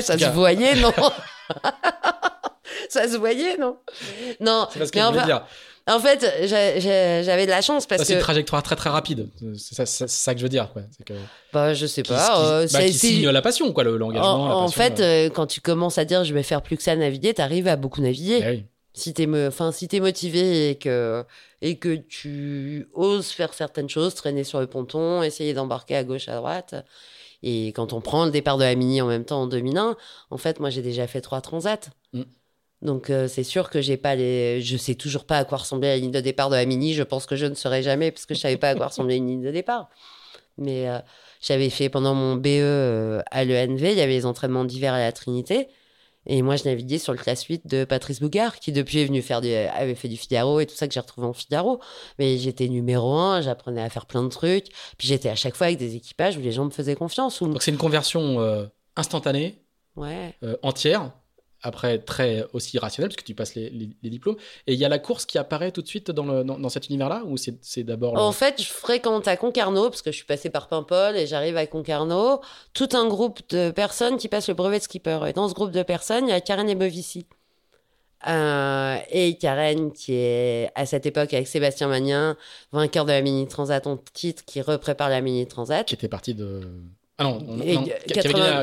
ça 0.01 0.17
se 0.17 0.33
voyait, 0.33 0.75
non? 0.75 0.93
Ça 2.89 3.07
se 3.07 3.15
voyait, 3.15 3.55
non? 3.55 3.77
Non. 4.41 4.67
C'est 4.69 4.79
parce 4.79 4.91
que 4.91 4.99
je 4.99 5.19
veux 5.19 5.25
dire. 5.25 5.45
En 5.87 5.99
fait, 5.99 6.25
j'avais 6.45 7.45
de 7.45 7.49
la 7.49 7.61
chance 7.61 7.85
parce 7.85 8.01
que. 8.01 8.07
C'est 8.07 8.13
une 8.13 8.19
trajectoire 8.19 8.61
très 8.63 8.75
très 8.75 8.89
rapide. 8.89 9.27
C'est 9.57 9.85
ça, 9.85 10.33
que 10.33 10.39
je 10.39 10.43
veux 10.43 10.49
dire. 10.49 10.71
Quoi. 10.71 10.83
Que... 11.05 11.13
Bah, 11.53 11.73
je 11.73 11.85
sais 11.85 12.03
pas. 12.03 12.35
Qui, 12.35 12.41
euh, 12.43 12.67
bah, 12.71 12.91
signe 12.91 13.29
la 13.29 13.41
passion, 13.41 13.73
quoi, 13.73 13.83
l'engagement. 13.83 14.61
En, 14.61 14.67
fait, 14.69 14.99
euh. 14.99 15.27
Euh, 15.27 15.29
quand 15.29 15.47
tu 15.47 15.61
commences 15.61 15.97
à 15.97 16.05
dire 16.05 16.23
je 16.23 16.33
vais 16.33 16.43
faire 16.43 16.61
plus 16.61 16.77
que 16.77 16.83
ça 16.83 16.95
naviguer, 16.95 17.33
tu 17.33 17.41
arrives 17.41 17.67
à 17.67 17.75
beaucoup 17.75 18.01
naviguer. 18.01 18.41
Eh 18.43 18.65
si 18.93 19.13
t'es 19.13 19.27
enfin, 19.47 19.71
si 19.71 19.87
es 19.91 19.99
motivé 20.01 20.71
et 20.71 20.75
que, 20.75 21.23
et 21.61 21.77
que 21.77 21.95
tu 21.95 22.89
oses 22.93 23.29
faire 23.29 23.53
certaines 23.53 23.89
choses, 23.89 24.15
traîner 24.15 24.43
sur 24.43 24.59
le 24.59 24.67
ponton, 24.67 25.23
essayer 25.23 25.53
d'embarquer 25.53 25.95
à 25.95 26.03
gauche, 26.03 26.27
à 26.27 26.35
droite. 26.35 26.75
Et 27.41 27.67
quand 27.67 27.93
on 27.93 28.01
prend 28.01 28.25
le 28.25 28.31
départ 28.31 28.57
de 28.57 28.63
la 28.63 28.75
Mini 28.75 29.01
en 29.01 29.07
même 29.07 29.25
temps 29.25 29.43
en 29.43 29.47
2001, 29.47 29.95
en 30.29 30.37
fait, 30.37 30.59
moi 30.59 30.69
j'ai 30.69 30.81
déjà 30.81 31.07
fait 31.07 31.21
trois 31.21 31.41
transats. 31.41 31.89
Donc 32.81 33.09
euh, 33.09 33.27
c'est 33.27 33.43
sûr 33.43 33.69
que 33.69 33.79
j'ai 33.79 33.97
pas 33.97 34.15
les, 34.15 34.61
je 34.61 34.75
sais 34.75 34.95
toujours 34.95 35.25
pas 35.25 35.37
à 35.37 35.45
quoi 35.45 35.59
ressemblait 35.59 35.89
la 35.89 35.97
ligne 35.97 36.11
de 36.11 36.19
départ 36.19 36.49
de 36.49 36.55
la 36.55 36.65
mini. 36.65 36.93
Je 36.93 37.03
pense 37.03 37.25
que 37.25 37.35
je 37.35 37.45
ne 37.45 37.53
saurais 37.53 37.83
jamais 37.83 38.11
parce 38.11 38.25
que 38.25 38.33
je 38.33 38.39
savais 38.39 38.57
pas 38.57 38.69
à 38.69 38.75
quoi 38.75 38.87
ressemblait 38.87 39.17
une 39.17 39.27
ligne 39.27 39.43
de 39.43 39.51
départ. 39.51 39.89
Mais 40.57 40.89
euh, 40.89 40.99
j'avais 41.41 41.69
fait 41.69 41.89
pendant 41.89 42.15
mon 42.15 42.35
BE 42.35 42.47
euh, 42.47 43.21
à 43.29 43.45
l'ENV, 43.45 43.91
il 43.91 43.97
y 43.97 44.01
avait 44.01 44.13
les 44.13 44.25
entraînements 44.25 44.65
d'hiver 44.65 44.93
à 44.93 44.99
la 44.99 45.11
Trinité. 45.11 45.67
Et 46.27 46.43
moi, 46.43 46.55
je 46.55 46.65
naviguais 46.65 46.99
sur 46.99 47.13
le 47.13 47.17
classe 47.17 47.43
8 47.45 47.65
de 47.65 47.83
Patrice 47.83 48.19
Bougard, 48.19 48.59
qui 48.59 48.71
depuis 48.71 48.99
est 48.99 49.05
venu 49.05 49.23
faire 49.23 49.41
du, 49.41 49.51
avait 49.51 49.95
fait 49.95 50.07
du 50.07 50.17
Figaro 50.17 50.59
et 50.59 50.67
tout 50.67 50.75
ça 50.75 50.87
que 50.87 50.93
j'ai 50.93 50.99
retrouvé 50.99 51.25
en 51.25 51.33
Figaro. 51.33 51.79
Mais 52.19 52.37
j'étais 52.37 52.67
numéro 52.67 53.15
un, 53.15 53.41
j'apprenais 53.41 53.81
à 53.81 53.89
faire 53.89 54.05
plein 54.05 54.21
de 54.21 54.29
trucs. 54.29 54.67
Puis 54.99 55.07
j'étais 55.07 55.29
à 55.29 55.35
chaque 55.35 55.55
fois 55.55 55.67
avec 55.67 55.79
des 55.79 55.95
équipages 55.95 56.37
où 56.37 56.41
les 56.41 56.51
gens 56.51 56.65
me 56.65 56.69
faisaient 56.69 56.95
confiance. 56.95 57.41
Donc 57.41 57.63
c'est 57.63 57.71
une 57.71 57.77
conversion 57.77 58.69
instantanée, 58.95 59.63
ouais. 59.95 60.35
entière 60.61 61.11
après 61.63 61.99
très 61.99 62.45
aussi 62.53 62.79
rationnel, 62.79 63.09
parce 63.09 63.17
que 63.17 63.23
tu 63.23 63.35
passes 63.35 63.55
les, 63.55 63.69
diplômes. 64.03 64.37
Et 64.67 64.73
il 64.73 64.79
y 64.79 64.85
a 64.85 64.89
la 64.89 64.99
course 64.99 65.25
qui 65.25 65.37
apparaît 65.37 65.71
tout 65.71 65.81
de 65.81 65.87
suite 65.87 66.11
dans, 66.11 66.25
le, 66.25 66.43
dans, 66.43 66.69
cet 66.69 66.89
univers-là, 66.89 67.23
ou 67.25 67.37
c'est 67.37 67.83
d'abord... 67.83 68.17
En 68.17 68.31
fait, 68.31 68.61
je 68.61 68.67
fréquente 68.67 69.27
à 69.27 69.37
Concarneau, 69.37 69.89
parce 69.89 70.01
que 70.01 70.11
je 70.11 70.17
suis 70.17 70.25
passée 70.25 70.49
par 70.49 70.67
Paimpol, 70.67 71.15
et 71.15 71.27
j'arrive 71.27 71.57
à 71.57 71.65
Concarneau, 71.67 72.41
tout 72.73 72.89
un 72.93 73.07
groupe 73.07 73.39
de 73.49 73.71
personnes 73.71 74.17
qui 74.17 74.27
passent 74.27 74.49
le 74.49 74.53
brevet 74.53 74.79
de 74.79 74.83
skipper. 74.83 75.19
Et 75.27 75.33
dans 75.33 75.47
ce 75.47 75.53
groupe 75.53 75.71
de 75.71 75.83
personnes, 75.83 76.27
il 76.27 76.31
y 76.31 76.33
a 76.33 76.41
Karen 76.41 76.69
Ebovici. 76.69 77.25
Euh, 78.27 78.97
et 79.09 79.35
Karen, 79.37 79.91
qui 79.91 80.13
est 80.13 80.69
à 80.75 80.85
cette 80.85 81.05
époque 81.05 81.33
avec 81.33 81.47
Sébastien 81.47 81.87
Magnin, 81.87 82.37
vainqueur 82.71 83.05
de 83.05 83.11
la 83.11 83.21
Mini 83.21 83.47
Transat 83.47 83.85
en 83.87 83.97
titre, 83.97 84.43
qui 84.45 84.61
reprépare 84.61 85.09
la 85.09 85.21
Mini 85.21 85.47
Transat. 85.47 85.87
Qui 85.87 85.95
était 85.95 86.07
partie 86.07 86.35
de... 86.35 86.61
Ah 87.21 87.23
non, 87.23 87.37
on, 87.47 87.57
non 87.57 87.85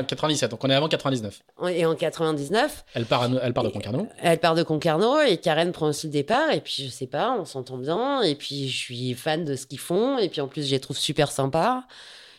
97, 0.05 0.51
donc 0.51 0.61
on 0.65 0.69
est 0.69 0.73
avant 0.73 0.89
99. 0.89 1.41
Et 1.71 1.85
en 1.85 1.95
99. 1.95 2.83
Elle 2.93 3.05
part, 3.05 3.29
elle 3.41 3.53
part 3.53 3.63
de 3.63 3.69
Concarneau. 3.69 4.05
Elle 4.21 4.37
part 4.37 4.53
de 4.53 4.63
Concarneau 4.63 5.21
et 5.21 5.37
Karen 5.37 5.71
prend 5.71 5.87
aussi 5.87 6.07
le 6.07 6.11
départ. 6.11 6.51
Et 6.51 6.59
puis 6.59 6.83
je 6.83 6.89
sais 6.89 7.07
pas, 7.07 7.37
on 7.39 7.45
s'entend 7.45 7.77
bien. 7.77 8.21
Et 8.21 8.35
puis 8.35 8.67
je 8.67 8.75
suis 8.77 9.13
fan 9.13 9.45
de 9.45 9.55
ce 9.55 9.65
qu'ils 9.65 9.79
font. 9.79 10.17
Et 10.17 10.27
puis 10.27 10.41
en 10.41 10.49
plus, 10.49 10.65
je 10.67 10.71
les 10.71 10.81
trouve 10.81 10.97
super 10.97 11.31
sympas. 11.31 11.83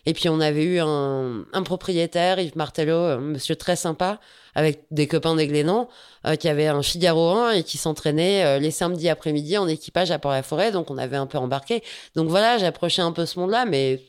Et 0.05 0.13
puis 0.13 0.29
on 0.29 0.41
avait 0.41 0.65
eu 0.65 0.81
un, 0.81 1.47
un 1.55 1.63
propriétaire, 1.63 2.39
Yves 2.39 2.57
Martello, 2.57 2.97
un 2.97 3.21
monsieur 3.21 3.57
très 3.57 3.77
sympa, 3.77 4.19
avec 4.55 4.85
des 4.91 5.07
copains 5.07 5.37
des 5.37 5.47
Glénans, 5.47 5.89
euh, 6.27 6.37
qui 6.37 6.51
avait 6.51 6.67
un 6.67 6.83
Figaro 6.83 7.31
1 7.31 7.53
et 7.53 7.63
qui 7.63 7.79
s'entraînait 7.79 8.45
euh, 8.45 8.59
les 8.59 8.71
samedis 8.71 9.09
après-midi 9.09 9.57
en 9.57 9.69
équipage 9.69 10.11
à 10.11 10.19
Port-la-Forêt. 10.19 10.71
Donc 10.71 10.91
on 10.91 10.99
avait 10.99 11.17
un 11.17 11.27
peu 11.27 11.39
embarqué. 11.39 11.83
Donc 12.15 12.29
voilà, 12.29 12.59
j'approchais 12.59 13.01
un 13.01 13.13
peu 13.13 13.25
ce 13.25 13.39
monde-là, 13.39 13.65
mais 13.65 14.03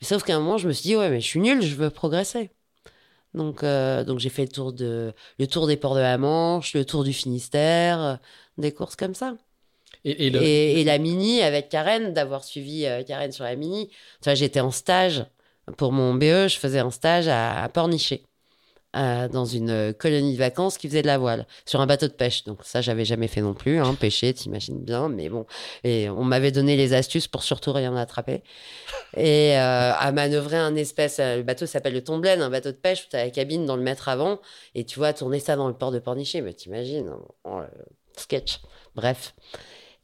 Sauf 0.00 0.22
qu'à 0.22 0.36
un 0.36 0.40
moment, 0.40 0.58
je 0.58 0.68
me 0.68 0.72
suis 0.72 0.88
dit, 0.88 0.96
ouais, 0.96 1.10
mais 1.10 1.20
je 1.20 1.26
suis 1.26 1.40
nul, 1.40 1.60
je 1.62 1.74
veux 1.74 1.90
progresser. 1.90 2.50
Donc, 3.34 3.62
euh, 3.62 4.04
donc 4.04 4.18
j'ai 4.20 4.30
fait 4.30 4.42
le 4.42 4.48
tour, 4.48 4.72
de, 4.72 5.12
le 5.38 5.46
tour 5.46 5.66
des 5.66 5.76
ports 5.76 5.94
de 5.94 6.00
la 6.00 6.18
Manche, 6.18 6.74
le 6.74 6.84
tour 6.84 7.04
du 7.04 7.12
Finistère, 7.12 8.00
euh, 8.00 8.16
des 8.56 8.72
courses 8.72 8.96
comme 8.96 9.14
ça. 9.14 9.36
Et, 10.04 10.28
et, 10.28 10.84
la 10.84 10.98
mini 10.98 11.42
avec 11.42 11.68
Karen, 11.68 12.14
d'avoir 12.14 12.44
suivi 12.44 12.86
euh, 12.86 13.02
Karen 13.02 13.32
sur 13.32 13.44
la 13.44 13.56
mini. 13.56 13.88
Tu 13.88 14.24
vois, 14.24 14.34
j'étais 14.34 14.60
en 14.60 14.70
stage 14.70 15.26
pour 15.76 15.92
mon 15.92 16.14
BE, 16.14 16.48
je 16.48 16.58
faisais 16.58 16.78
un 16.78 16.90
stage 16.90 17.28
à, 17.28 17.62
à 17.62 17.68
Pornichet. 17.68 18.22
Euh, 18.96 19.28
dans 19.28 19.44
une 19.44 19.92
colonie 19.92 20.32
de 20.32 20.38
vacances 20.38 20.78
qui 20.78 20.88
faisait 20.88 21.02
de 21.02 21.06
la 21.06 21.18
voile 21.18 21.46
sur 21.66 21.82
un 21.82 21.86
bateau 21.86 22.08
de 22.08 22.12
pêche. 22.12 22.44
Donc 22.44 22.60
ça, 22.64 22.80
j'avais 22.80 23.04
jamais 23.04 23.28
fait 23.28 23.42
non 23.42 23.52
plus, 23.52 23.78
hein, 23.78 23.94
pêcher, 23.94 24.32
t'imagines 24.32 24.82
bien. 24.82 25.10
Mais 25.10 25.28
bon, 25.28 25.44
et 25.84 26.08
on 26.08 26.24
m'avait 26.24 26.52
donné 26.52 26.74
les 26.74 26.94
astuces 26.94 27.28
pour 27.28 27.42
surtout 27.42 27.74
rien 27.74 27.94
attraper 27.96 28.42
et 29.14 29.58
euh, 29.58 29.92
à 29.92 30.10
manœuvrer 30.12 30.56
un 30.56 30.74
espèce. 30.74 31.18
Euh, 31.18 31.36
le 31.36 31.42
bateau 31.42 31.66
s'appelle 31.66 31.92
le 31.92 32.02
Tomblaine, 32.02 32.40
un 32.40 32.48
bateau 32.48 32.70
de 32.70 32.78
pêche 32.78 33.04
où 33.04 33.08
t'as 33.10 33.24
la 33.24 33.30
cabine 33.30 33.66
dans 33.66 33.76
le 33.76 33.82
mètre 33.82 34.08
avant 34.08 34.40
et 34.74 34.84
tu 34.84 34.98
vois 34.98 35.12
tourner 35.12 35.38
ça 35.38 35.54
dans 35.54 35.68
le 35.68 35.74
port 35.74 35.92
de 35.92 35.98
Pornichet. 35.98 36.40
Mais 36.40 36.54
t'imagines, 36.54 37.12
oh, 37.44 37.60
sketch. 38.16 38.60
Bref. 38.94 39.34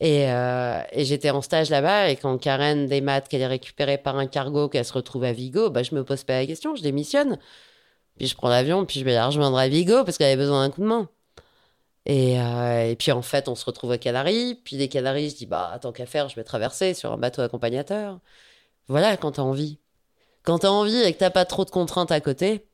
Et, 0.00 0.24
et 0.24 1.04
j'étais 1.04 1.30
en 1.30 1.40
stage 1.40 1.70
là-bas, 1.70 2.10
et 2.10 2.16
quand 2.16 2.36
Karen 2.36 2.86
des 2.86 3.00
maths 3.00 3.28
qu'elle 3.28 3.40
est 3.40 3.46
récupérée 3.46 3.96
par 3.96 4.18
un 4.18 4.26
cargo, 4.26 4.68
qu'elle 4.68 4.84
se 4.84 4.92
retrouve 4.92 5.24
à 5.24 5.32
Vigo, 5.32 5.70
bah, 5.70 5.82
je 5.82 5.94
me 5.94 6.04
pose 6.04 6.24
pas 6.24 6.34
la 6.40 6.46
question, 6.46 6.74
je 6.74 6.82
démissionne. 6.82 7.38
Puis 8.18 8.28
je 8.28 8.36
prends 8.36 8.48
l'avion, 8.48 8.84
puis 8.84 9.00
je 9.00 9.04
vais 9.04 9.14
la 9.14 9.26
rejoindre 9.26 9.58
à 9.58 9.68
Vigo 9.68 10.04
parce 10.04 10.18
qu'elle 10.18 10.28
avait 10.28 10.42
besoin 10.42 10.66
d'un 10.66 10.72
coup 10.72 10.82
de 10.82 10.86
main. 10.86 11.08
Et, 12.06 12.38
euh, 12.38 12.90
et, 12.90 12.96
puis 12.96 13.12
en 13.12 13.22
fait, 13.22 13.48
on 13.48 13.54
se 13.54 13.64
retrouve 13.64 13.90
aux 13.90 13.98
Canaries. 13.98 14.60
Puis 14.62 14.76
les 14.76 14.88
Canaries, 14.88 15.30
je 15.30 15.36
dis, 15.36 15.46
bah, 15.46 15.78
tant 15.80 15.92
qu'à 15.92 16.06
faire, 16.06 16.28
je 16.28 16.36
vais 16.36 16.44
traverser 16.44 16.94
sur 16.94 17.12
un 17.12 17.16
bateau 17.16 17.42
accompagnateur. 17.42 18.20
Voilà, 18.88 19.16
quand 19.16 19.32
t'as 19.32 19.42
envie. 19.42 19.78
Quand 20.42 20.58
t'as 20.58 20.68
envie 20.68 21.00
et 21.00 21.12
que 21.12 21.18
t'as 21.18 21.30
pas 21.30 21.46
trop 21.46 21.64
de 21.64 21.70
contraintes 21.70 22.12
à 22.12 22.20
côté, 22.20 22.66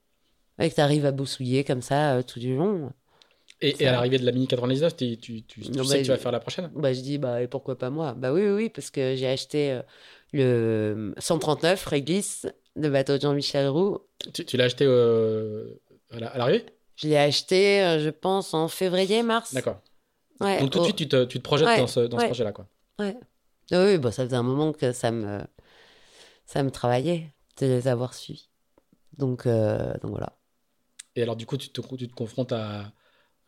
et 0.59 0.69
que 0.69 0.75
t'arrives 0.75 1.07
à 1.07 1.13
boussouiller 1.13 1.65
comme 1.65 1.83
ça 1.83 2.17
euh, 2.17 2.23
tout 2.23 2.41
du 2.41 2.57
long. 2.57 2.93
Et, 3.63 3.87
à 3.87 3.93
l'arrivée 3.93 4.19
de 4.19 4.25
la 4.25 4.33
Mini 4.33 4.47
99, 4.47 4.97
tu, 4.97 5.19
tu, 5.19 5.43
tu, 5.43 5.63
sais 5.63 5.71
bah, 5.71 5.99
que 5.99 6.03
tu 6.03 6.09
vas 6.09 6.17
faire 6.17 6.33
la 6.33 6.41
prochaine? 6.41 6.71
Bah, 6.75 6.93
je 6.93 7.01
dis, 7.01 7.19
bah, 7.19 7.43
et 7.43 7.47
pourquoi 7.47 7.79
pas 7.79 7.91
moi? 7.91 8.15
Bah 8.15 8.33
oui, 8.33 8.43
oui, 8.43 8.51
oui, 8.51 8.69
parce 8.71 8.91
que 8.91 9.15
j'ai 9.17 9.29
acheté 9.29 9.71
euh, 9.73 9.83
le 10.33 11.15
139 11.19 11.85
Réglisse 11.87 12.47
de 12.77 12.89
bateau 12.89 13.17
de 13.17 13.23
Jean-Michel 13.23 13.69
Roux. 13.69 13.99
Tu, 14.33 14.57
l'as 14.57 14.65
acheté 14.65 14.85
euh, 14.87 15.81
à 16.11 16.39
l'arrivée? 16.39 16.67
Je 16.97 17.09
l'ai 17.09 17.17
acheté, 17.17 17.83
euh, 17.83 17.99
je 17.99 18.11
pense, 18.11 18.55
en 18.55 18.69
février, 18.69 19.23
mars. 19.23 19.55
D'accord. 19.55 19.81
Donc 20.41 20.71
tout 20.71 20.79
de 20.79 20.85
suite, 20.85 20.97
tu 20.97 21.09
te, 21.09 21.25
tu 21.25 21.39
te 21.39 21.43
projettes 21.43 21.79
dans 21.79 21.87
ce, 21.87 22.01
dans 22.01 22.19
ce 22.19 22.27
projet-là, 22.27 22.53
quoi. 22.53 22.67
Ouais. 22.99 23.17
Oui, 23.73 23.99
bah, 23.99 24.11
ça 24.11 24.25
faisait 24.25 24.37
un 24.37 24.43
moment 24.43 24.73
que 24.73 24.93
ça 24.93 25.11
me, 25.11 25.41
ça 26.47 26.63
me 26.63 26.71
travaillait 26.71 27.33
de 27.61 27.67
les 27.67 27.89
avoir 27.89 28.15
suivis. 28.15 28.49
Donc, 29.17 29.47
euh, 29.47 29.93
donc 30.03 30.11
voilà. 30.11 30.37
Et 31.15 31.23
alors, 31.23 31.37
du 31.37 31.47
coup, 31.47 31.57
tu 31.57 31.69
te, 31.69 31.81
tu 31.97 32.09
te 32.09 32.15
confrontes 32.15 32.53
à. 32.53 32.93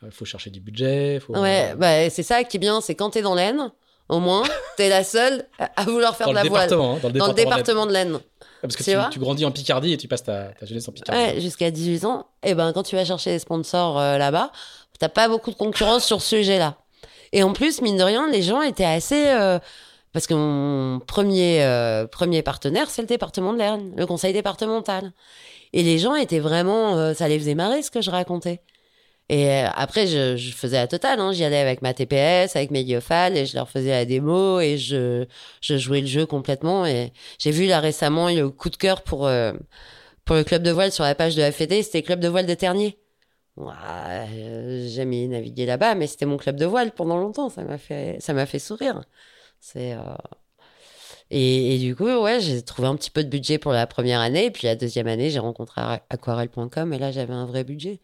Il 0.03 0.11
faut 0.11 0.25
chercher 0.25 0.51
du 0.51 0.61
budget. 0.61 1.21
Faut... 1.21 1.37
Ouais, 1.39 1.75
bah, 1.77 2.11
c'est 2.11 2.25
ça 2.25 2.43
qui 2.43 2.57
est 2.57 2.61
bien, 2.61 2.81
c'est 2.81 2.97
quand 2.97 3.11
tu 3.11 3.19
es 3.19 3.23
dans 3.23 3.37
l'Aisne, 3.37 3.73
au 4.09 4.21
moins, 4.21 4.43
tu 4.77 4.83
es 4.83 4.89
la 4.89 5.05
seule 5.05 5.47
à 5.59 5.85
vouloir 5.85 6.17
faire 6.17 6.29
de 6.29 6.35
la 6.35 6.45
voile. 6.45 6.73
Hein, 6.73 6.77
dans 6.77 7.09
le 7.09 7.13
département, 7.13 7.19
dans 7.19 7.29
le 7.29 7.35
département 7.35 7.87
de 7.87 7.93
l'Aisne. 7.93 8.21
Parce 8.63 8.77
que 8.77 9.11
tu, 9.11 9.19
grandis 9.19 9.45
en 9.45 9.51
Picardie 9.51 9.93
et 9.93 9.97
tu 9.97 10.07
passes 10.07 10.23
ta, 10.23 10.53
jeunesse 10.63 10.89
en 10.89 10.93
Picardie. 10.93 11.21
Ouais, 11.21 11.41
jusqu'à 11.41 11.71
18 11.71 12.05
ans. 12.05 12.27
Et 12.45 12.51
eh 12.51 12.55
ben, 12.55 12.73
quand 12.73 12.85
tu 12.85 12.95
vas 12.95 13.05
chercher 13.05 13.31
des 13.31 13.41
sponsors 13.41 13.99
euh, 13.99 14.19
là-bas, 14.19 14.53
t'as 15.01 15.09
pas 15.09 15.29
beaucoup 15.29 15.51
de 15.51 15.57
concurrence 15.57 16.05
sur 16.05 16.23
ce 16.23 16.37
sujet-là. 16.37 16.77
Et 17.33 17.43
en 17.43 17.53
plus, 17.53 17.81
mine 17.83 17.97
de 17.97 18.05
rien, 18.05 18.31
les 18.31 18.43
gens 18.43 18.63
étaient 18.63 18.85
assez. 18.85 19.27
Euh, 19.29 19.59
parce 20.13 20.27
que 20.27 20.35
mon 20.35 21.01
premier, 21.01 21.65
euh, 21.65 22.07
premier 22.07 22.43
partenaire, 22.43 22.89
c'est 22.91 23.03
le 23.03 23.09
département 23.09 23.53
de 23.53 23.59
l'Aisne, 23.59 23.93
le 23.97 24.07
conseil 24.07 24.33
départemental. 24.33 25.13
Et 25.73 25.83
les 25.83 25.99
gens 25.99 26.15
étaient 26.15 26.39
vraiment. 26.39 27.15
ça 27.15 27.27
les 27.29 27.39
faisait 27.39 27.55
marrer 27.55 27.83
ce 27.83 27.91
que 27.91 28.01
je 28.01 28.11
racontais. 28.11 28.61
Et 29.33 29.49
euh, 29.51 29.69
après, 29.75 30.07
je, 30.07 30.37
faisais 30.55 30.77
la 30.77 30.87
totale. 30.87 31.19
Hein. 31.19 31.33
J'y 31.33 31.43
allais 31.43 31.59
avec 31.59 31.81
ma 31.81 31.95
TPS, 31.95 32.55
avec 32.55 32.71
mes 32.71 32.85
guiophiles, 32.85 33.35
et 33.35 33.47
je 33.47 33.57
leur 33.57 33.71
faisais 33.71 33.89
la 33.89 34.05
démo, 34.05 34.61
et 34.61 34.77
je, 34.77 35.25
je 35.63 35.79
jouais 35.79 36.03
le 36.03 36.07
jeu 36.07 36.27
complètement. 36.27 36.85
Et 36.85 37.15
j'ai 37.39 37.51
vu 37.51 37.67
là 37.67 37.81
récemment 37.81 38.29
le 38.29 38.51
coup 38.51 38.69
de 38.69 38.77
cœur 38.77 39.01
pour, 39.01 39.27
euh, 39.27 39.55
pour 40.27 40.37
le 40.37 40.45
club 40.45 40.63
de 40.63 40.71
voile 40.71 40.93
sur 40.93 41.05
la 41.05 41.15
page 41.15 41.35
de 41.35 41.41
la 41.41 41.51
FED, 41.51 41.83
c'était 41.83 42.03
club 42.03 42.21
de 42.21 42.29
voile 42.29 42.45
de 42.45 42.53
Ternier. 42.53 42.99
j'ai 43.57 44.89
jamais 44.91 45.27
navigué 45.29 45.65
là-bas, 45.65 45.95
mais 45.95 46.07
c'était 46.09 46.27
mon 46.27 46.37
club 46.37 46.57
de 46.57 46.67
voile 46.67 46.93
pendant 46.93 47.17
longtemps. 47.17 47.49
Ça 47.49 47.65
m'a 47.65 47.79
fait, 47.79 48.19
ça 48.21 48.35
m'a 48.35 48.45
fait 48.45 48.59
sourire. 48.59 49.01
C'est, 49.61 49.95
euh, 49.95 50.01
et, 51.31 51.79
du 51.79 51.97
coup, 51.97 52.05
ouais, 52.05 52.41
j'ai 52.41 52.63
trouvé 52.63 52.89
un 52.89 52.97
petit 52.97 53.11
peu 53.11 53.25
de 53.25 53.31
budget 53.31 53.59
pour 53.59 53.73
la 53.73 53.87
première 53.87 54.21
année. 54.21 54.51
Puis 54.51 54.67
la 54.67 54.77
deuxième 54.77 55.09
année, 55.09 55.31
j'ai 55.31 55.39
rencontré 55.39 55.81
aquarelle.com 56.11 56.93
et 56.93 56.99
là, 56.99 57.11
j'avais 57.13 57.33
un 57.33 57.47
vrai 57.47 57.65
budget. 57.65 58.01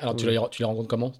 Alors, 0.00 0.16
tu, 0.16 0.26
les, 0.26 0.40
tu 0.50 0.62
les 0.62 0.66
rencontres 0.66 0.88
comment? 0.88 1.12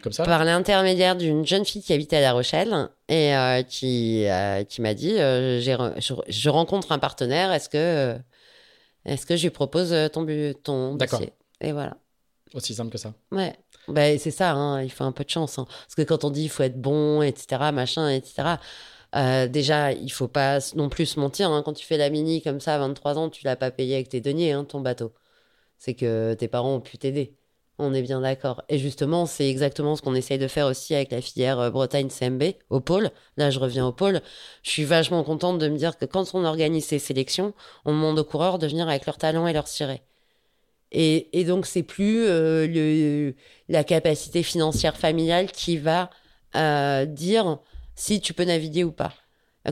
Comme 0.00 0.12
ça? 0.12 0.24
Par 0.24 0.44
l'intermédiaire 0.44 1.16
d'une 1.16 1.44
jeune 1.44 1.64
fille 1.64 1.82
qui 1.82 1.92
habitait 1.92 2.16
à 2.16 2.20
La 2.20 2.32
Rochelle 2.32 2.88
et 3.08 3.34
euh, 3.34 3.62
qui, 3.62 4.26
euh, 4.26 4.62
qui 4.62 4.80
m'a 4.80 4.94
dit 4.94 5.18
euh, 5.18 5.60
je, 5.60 6.14
je, 6.28 6.48
rencontre 6.48 6.92
un 6.92 7.00
partenaire, 7.00 7.52
est-ce 7.52 7.68
que, 7.68 8.16
est-ce 9.04 9.26
que 9.26 9.36
je 9.36 9.42
lui 9.42 9.50
propose 9.50 9.92
ton, 10.12 10.24
ton 10.62 10.94
dossier? 10.94 11.32
Et 11.60 11.72
voilà. 11.72 11.96
Aussi 12.54 12.74
simple 12.74 12.92
que 12.92 12.98
ça. 12.98 13.12
Ouais. 13.32 13.56
Bah, 13.88 14.16
c'est 14.18 14.30
ça, 14.30 14.52
hein, 14.52 14.82
il 14.82 14.92
faut 14.92 15.04
un 15.04 15.12
peu 15.12 15.24
de 15.24 15.30
chance. 15.30 15.58
Hein. 15.58 15.66
Parce 15.66 15.96
que 15.96 16.02
quand 16.02 16.22
on 16.22 16.30
dit 16.30 16.44
il 16.44 16.48
faut 16.48 16.62
être 16.62 16.80
bon, 16.80 17.22
etc., 17.22 17.72
machin, 17.72 18.08
etc., 18.08 18.56
déjà, 19.48 19.90
il 19.92 20.12
faut 20.12 20.28
pas 20.28 20.58
non 20.76 20.88
plus 20.88 21.06
se 21.06 21.18
mentir. 21.18 21.50
Hein. 21.50 21.62
quand 21.64 21.72
tu 21.72 21.84
fais 21.84 21.96
la 21.96 22.08
mini 22.08 22.40
comme 22.40 22.60
ça 22.60 22.76
à 22.76 22.78
23 22.78 23.18
ans, 23.18 23.30
tu 23.30 23.44
l'as 23.44 23.56
pas 23.56 23.72
payé 23.72 23.96
avec 23.96 24.10
tes 24.10 24.20
deniers, 24.20 24.52
hein, 24.52 24.64
ton 24.64 24.80
bateau. 24.80 25.12
C'est 25.76 25.94
que 25.94 26.34
tes 26.34 26.46
parents 26.46 26.76
ont 26.76 26.80
pu 26.80 26.98
t'aider. 26.98 27.37
On 27.78 27.94
est 27.94 28.02
bien 28.02 28.20
d'accord. 28.20 28.62
Et 28.68 28.78
justement, 28.78 29.24
c'est 29.26 29.48
exactement 29.48 29.94
ce 29.94 30.02
qu'on 30.02 30.16
essaye 30.16 30.38
de 30.38 30.48
faire 30.48 30.66
aussi 30.66 30.96
avec 30.96 31.12
la 31.12 31.20
filière 31.20 31.60
euh, 31.60 31.70
Bretagne 31.70 32.08
CMB 32.08 32.42
au 32.70 32.80
pôle. 32.80 33.10
Là, 33.36 33.50
je 33.50 33.60
reviens 33.60 33.86
au 33.86 33.92
pôle. 33.92 34.20
Je 34.64 34.70
suis 34.70 34.84
vachement 34.84 35.22
contente 35.22 35.58
de 35.58 35.68
me 35.68 35.76
dire 35.76 35.96
que 35.96 36.04
quand 36.04 36.34
on 36.34 36.44
organise 36.44 36.86
ces 36.86 36.98
sélections, 36.98 37.54
on 37.84 37.92
demande 37.92 38.18
aux 38.18 38.24
coureurs 38.24 38.58
de 38.58 38.66
venir 38.66 38.88
avec 38.88 39.06
leurs 39.06 39.18
talents 39.18 39.46
et 39.46 39.52
leurs 39.52 39.68
cirés. 39.68 40.02
Et, 40.90 41.44
donc, 41.44 41.66
c'est 41.66 41.82
plus 41.82 42.24
euh, 42.26 42.66
le, 42.66 43.34
la 43.68 43.84
capacité 43.84 44.42
financière 44.42 44.96
familiale 44.96 45.52
qui 45.52 45.76
va 45.76 46.10
euh, 46.56 47.04
dire 47.04 47.58
si 47.94 48.20
tu 48.20 48.32
peux 48.32 48.44
naviguer 48.44 48.84
ou 48.84 48.92
pas. 48.92 49.12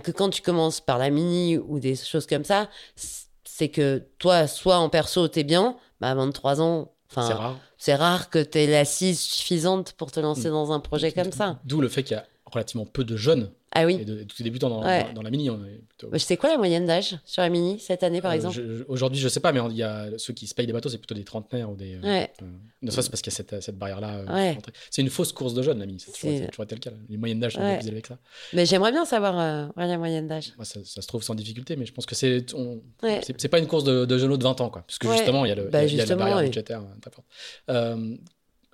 Que 0.03 0.11
quand 0.11 0.29
tu 0.29 0.43
commences 0.43 0.81
par 0.83 0.99
la 0.99 1.09
mini 1.09 1.57
ou 1.57 1.81
des 1.81 1.97
choses 1.97 2.27
comme 2.27 2.45
ça, 2.45 2.69
c'est 3.45 3.71
que 3.71 4.07
toi, 4.19 4.47
soit 4.47 4.77
en 4.77 4.91
perso, 4.91 5.27
t'es 5.27 5.43
bien, 5.43 5.79
bah, 6.01 6.11
à 6.11 6.15
23 6.15 6.61
ans, 6.61 6.93
c'est 7.09 7.21
rare. 7.21 7.57
C'est 7.79 7.95
rare 7.95 8.31
que 8.31 8.43
tu 8.43 8.59
aies 8.59 8.67
l'assise 8.67 9.21
suffisante 9.21 9.93
pour 9.93 10.11
te 10.11 10.21
lancer 10.21 10.49
mm. 10.49 10.53
dans 10.53 10.73
un 10.73 10.81
projet 10.81 11.13
comme 11.13 11.33
ça. 11.33 11.59
D'où 11.65 11.81
le 11.81 11.89
fait 11.89 12.03
qu'il 12.03 12.17
y 12.17 12.21
a 12.21 12.27
relativement 12.47 12.87
peu 12.87 13.05
de 13.05 13.17
jeunes 13.17 13.51
ah 13.73 13.85
oui. 13.85 13.99
Et 14.01 14.05
de, 14.05 14.23
tous 14.23 14.39
les 14.39 14.45
débutants 14.45 14.71
dans, 14.71 14.81
dans, 14.81 15.23
la 15.23 15.31
mini. 15.31 15.51
Je 16.13 16.19
sais 16.19 16.37
quoi 16.37 16.51
la 16.51 16.57
moyenne 16.57 16.87
d'âge 16.87 17.19
sur 17.25 17.43
la 17.43 17.49
mini 17.49 17.79
cette 17.81 18.03
année 18.03 18.21
par 18.21 18.31
euh, 18.31 18.35
exemple 18.35 18.59
Aujourd'hui, 18.89 19.21
je 19.21 19.29
sais 19.29 19.41
pas, 19.41 19.53
mais 19.53 19.61
il 19.71 19.77
y 19.77 19.83
a 19.83 20.09
ceux 20.19 20.33
qui 20.33 20.47
se 20.47 20.55
payent 20.55 20.67
des 20.67 20.73
bateaux, 20.73 20.89
c'est 20.89 20.99
plutôt 20.99 21.15
des 21.15 21.25
trentenaires 21.25 21.71
ou 21.71 21.77
des. 21.77 21.97
Euh, 21.97 22.03
ouais. 22.03 22.31
Euh, 22.43 22.91
ça, 22.91 23.03
c'est 23.03 23.11
parce 23.11 23.23
qu'il 23.23 23.33
y 23.33 23.35
a 23.35 23.37
cette, 23.37 23.61
cette 23.61 23.77
barrière-là. 23.77 24.57
c'est 24.91 25.03
une 25.03 25.11
fausse 25.11 25.33
course 25.33 25.55
de 25.55 25.63
jeunes, 25.63 25.79
la 25.79 25.87
mini. 25.87 26.01
C'est 26.01 26.49
toujours 26.49 26.65
été 26.65 26.75
le 26.75 26.81
cas. 26.81 26.91
Les 27.09 27.17
moyennes 27.17 27.41
d'âge 27.41 27.55
sont 27.55 27.61
ouais. 27.61 27.79
plus 27.79 27.89
élevées 27.89 28.03
que 28.03 28.09
ça. 28.09 28.19
Mais 28.53 28.67
j'aimerais 28.67 28.93
bien 28.93 29.05
savoir 29.05 29.73
la 29.77 29.99
moyenne 29.99 30.27
d'âge. 30.27 30.53
Ça, 30.63 30.81
ça, 30.85 31.03
se 31.03 31.07
trouve 31.07 31.23
sans 31.23 31.35
difficulté, 31.35 31.77
mais 31.77 31.87
je 31.87 31.93
pense 31.93 32.07
que 32.07 32.15
c'est 32.15 32.47
c'est 33.03 33.49
pas 33.49 33.59
une 33.59 33.67
course 33.67 33.85
de, 33.85 34.05
de 34.05 34.19
jeunes 34.19 34.37
de 34.37 34.43
20 34.43 34.61
ans, 34.61 34.71
quoi. 34.71 34.83
Parce 34.87 34.99
que 34.99 35.11
justement, 35.13 35.45
il 35.45 35.49
y 35.49 35.53
a, 35.53 35.55
le, 35.55 35.65
bah, 35.65 35.85
y 35.85 36.01
a, 36.01 36.07
la 36.07 36.17
barrière 36.17 36.43
budgétaire. 36.43 36.83
Euh, 37.71 38.17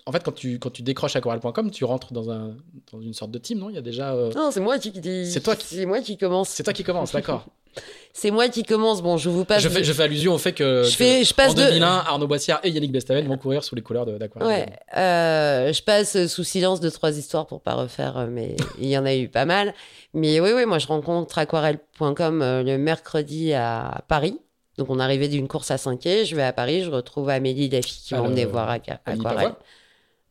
en 0.05 0.13
fait, 0.13 0.23
quand 0.23 0.33
tu, 0.33 0.59
quand 0.59 0.71
tu 0.71 0.83
décroches 0.83 1.15
aquarelle.com, 1.15 1.71
tu 1.71 1.85
rentres 1.85 2.13
dans, 2.13 2.31
un, 2.31 2.57
dans 2.93 3.01
une 3.01 3.15
sorte 3.15 3.31
de 3.31 3.39
team, 3.39 3.59
non? 3.59 3.71
Il 3.71 3.77
y 3.77 3.79
a 3.79 3.83
déjà. 3.83 4.15
Euh, 4.15 4.33
non, 4.33 4.51
c'est 4.51 4.61
moi 4.61 4.79
qui. 4.79 4.93
C'est 5.27 5.41
toi 5.41 5.55
qui. 5.55 5.77
C'est 5.77 5.87
moi 5.87 6.01
qui 6.01 6.17
commence. 6.17 6.49
C'est 6.49 6.65
toi 6.65 6.73
qui 6.73 6.83
commence, 6.83 7.13
d'accord. 7.13 7.47
c'est 8.13 8.33
moi 8.33 8.49
qui 8.49 8.65
commence. 8.65 9.01
Bon, 9.01 9.17
je 9.17 9.31
vous 9.31 9.45
passe. 9.45 9.63
Je 9.63 9.69
fais, 9.69 9.85
je 9.85 9.93
fais 9.93 10.03
allusion 10.03 10.35
au 10.35 10.39
fait 10.39 10.53
que. 10.53 10.83
Je 10.83 10.97
fais, 10.97 11.23
je 11.23 11.33
passe 11.33 11.53
en 11.53 11.55
2001, 11.55 11.87
Arnaud 11.87 12.27
Boissière 12.27 12.59
et 12.65 12.71
Yannick 12.71 12.91
Bestaven 12.91 13.29
vont 13.29 13.39
courir 13.39 13.63
sous 13.63 13.77
les 13.77 13.83
couleurs 13.83 14.07
d'Aquarelle. 14.07 14.49
Ouais. 14.49 14.67
Euh, 14.97 15.73
je 15.73 15.83
passe 15.83 16.27
sous 16.27 16.43
silence 16.43 16.81
de 16.81 16.91
trois 16.91 17.17
histoires 17.17 17.47
pour 17.47 17.61
pas 17.61 17.75
refaire, 17.75 18.19
euh, 18.19 18.27
mais 18.29 18.57
il 18.81 18.89
y 18.89 18.99
en 18.99 19.07
a 19.07 19.15
eu 19.15 19.29
pas 19.29 19.45
mal. 19.45 19.73
Mais 20.15 20.41
oui, 20.41 20.51
oui, 20.53 20.67
moi 20.67 20.81
je 20.81 20.89
rencontre 20.89 21.39
aquarelle.com 21.39 22.41
le 22.41 22.77
mercredi 22.77 23.53
à 23.53 24.03
Paris. 24.09 24.37
Donc 24.79 24.91
on 24.91 24.99
arrivait 24.99 25.29
d'une 25.29 25.49
course 25.49 25.71
à 25.71 25.79
5 25.79 26.01
je 26.03 26.35
vais 26.35 26.43
à 26.43 26.53
Paris, 26.53 26.83
je 26.83 26.91
retrouve 26.91 27.29
Amélie 27.29 27.69
Daffy 27.69 28.03
qui 28.03 28.15
m'a 28.15 28.23
emmené 28.23 28.47
voir 28.47 28.69
Aquarelle. 28.71 29.55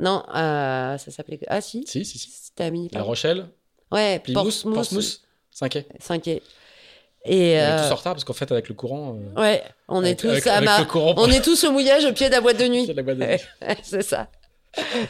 Non, 0.01 0.23
euh, 0.35 0.97
ça 0.97 1.11
s'appelait. 1.11 1.39
Ah, 1.47 1.61
si 1.61 1.85
Si, 1.87 2.03
si, 2.03 2.17
si. 2.17 2.31
C'était 2.31 2.65
à 2.65 2.71
La 2.97 3.03
Rochelle 3.03 3.47
Ouais, 3.91 4.21
Portsmouth. 4.33 4.73
Portsmouth 4.73 5.21
5 5.51 5.71
quai. 5.71 5.85
5 5.99 6.21
quai. 6.23 6.41
Et 7.23 7.55
on 7.55 7.59
est 7.59 7.77
tous 7.77 7.83
euh, 7.83 7.91
en 7.91 7.95
retard 7.95 8.13
parce 8.13 8.23
qu'en 8.23 8.33
fait, 8.33 8.51
avec 8.51 8.67
le 8.67 8.73
courant. 8.73 9.15
Euh, 9.37 9.41
ouais, 9.41 9.63
on 9.87 10.03
est 10.03 10.19
tous 10.19 10.27
on 10.27 11.29
est 11.29 11.41
tous 11.43 11.63
au 11.65 11.71
mouillage 11.71 12.05
au 12.05 12.13
pied 12.13 12.27
de 12.27 12.31
la 12.31 12.41
boîte 12.41 12.57
de 12.57 12.67
nuit. 12.67 12.91
C'est 13.83 14.01
ça. 14.01 14.27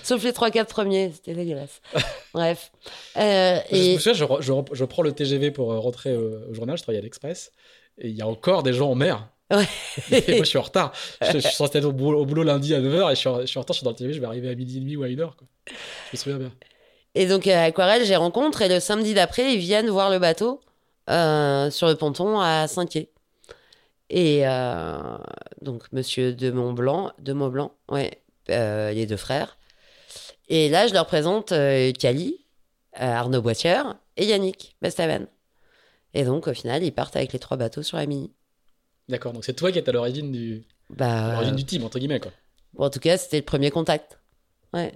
Sauf 0.03 0.23
les 0.23 0.31
3-4 0.31 0.65
premiers, 0.65 1.11
c'était 1.13 1.35
dégueulasse. 1.35 1.81
Bref. 2.33 2.71
Euh, 3.15 3.59
et... 3.69 3.97
Je, 3.97 4.13
je, 4.13 4.25
je, 4.41 4.53
je, 4.73 4.85
prends 4.85 5.03
le 5.03 5.13
TGV 5.13 5.51
pour 5.51 5.67
rentrer 5.67 6.17
au 6.17 6.53
journal, 6.53 6.77
je 6.77 6.83
travaille 6.83 6.99
à 6.99 7.03
l'Express, 7.03 7.51
et 7.99 8.09
il 8.09 8.15
y 8.15 8.21
a 8.21 8.27
encore 8.27 8.63
des 8.63 8.73
gens 8.73 8.89
en 8.89 8.95
mer. 8.95 9.29
Ouais. 9.51 9.67
moi, 10.11 10.39
je 10.39 10.43
suis 10.43 10.57
en 10.57 10.63
retard. 10.63 10.93
Je, 11.21 11.39
suis 11.39 11.53
censé 11.53 11.77
être 11.77 11.85
au 11.85 11.91
boulot, 11.91 12.43
lundi 12.43 12.73
à 12.73 12.79
9h 12.79 13.11
et 13.11 13.15
je 13.15 13.19
suis, 13.19 13.27
en, 13.27 13.33
retard, 13.61 13.73
je 13.73 13.79
suis 13.79 13.83
dans 13.83 13.91
le 13.91 13.95
TV, 13.95 14.13
je 14.13 14.19
vais 14.19 14.25
arriver 14.25 14.49
à 14.49 14.55
midi 14.55 14.77
et 14.77 14.79
demi 14.79 14.95
ou 14.95 15.03
à 15.03 15.07
1h. 15.07 15.35
Quoi. 15.35 15.47
Je 15.67 15.73
me 16.13 16.17
souviens 16.17 16.37
bien. 16.37 16.51
Et 17.15 17.27
donc, 17.27 17.47
à 17.47 17.63
Aquarelle, 17.63 18.05
j'ai 18.05 18.15
rencontre 18.15 18.61
et 18.61 18.69
le 18.69 18.79
samedi 18.79 19.13
d'après, 19.13 19.53
ils 19.53 19.59
viennent 19.59 19.89
voir 19.89 20.09
le 20.09 20.19
bateau 20.19 20.61
euh, 21.09 21.69
sur 21.69 21.87
le 21.87 21.95
ponton 21.95 22.39
à 22.39 22.67
Saint-Quay. 22.67 23.09
Et 24.09 24.47
euh, 24.47 25.17
donc, 25.61 25.83
monsieur 25.91 26.33
de 26.33 26.51
Montblanc, 26.51 27.11
de 27.19 27.33
Montblanc, 27.33 27.73
ouais, 27.89 28.21
euh, 28.49 28.91
les 28.91 29.05
deux 29.05 29.17
frères. 29.17 29.57
Et 30.47 30.69
là, 30.69 30.87
je 30.87 30.93
leur 30.93 31.05
présente 31.05 31.53
Cali, 31.99 32.45
Arnaud 32.93 33.41
Boissière 33.41 33.95
et 34.17 34.25
Yannick 34.25 34.75
Bestaven. 34.81 35.27
Et 36.13 36.23
donc, 36.23 36.47
au 36.47 36.53
final, 36.53 36.83
ils 36.83 36.91
partent 36.91 37.15
avec 37.15 37.31
les 37.31 37.39
trois 37.39 37.57
bateaux 37.57 37.83
sur 37.83 37.97
la 37.97 38.05
mini. 38.05 38.31
D'accord, 39.11 39.33
donc 39.33 39.43
c'est 39.43 39.53
toi 39.53 39.73
qui 39.73 39.77
es 39.77 39.87
à 39.87 39.91
l'origine 39.91 40.31
du, 40.31 40.63
bah, 40.89 41.33
l'origine 41.33 41.55
du 41.55 41.65
team, 41.65 41.83
entre 41.83 41.99
guillemets. 41.99 42.21
Quoi. 42.21 42.31
Bon, 42.73 42.85
en 42.85 42.89
tout 42.89 42.99
cas, 42.99 43.17
c'était 43.17 43.37
le 43.37 43.43
premier 43.43 43.69
contact. 43.69 44.19
Ouais. 44.73 44.93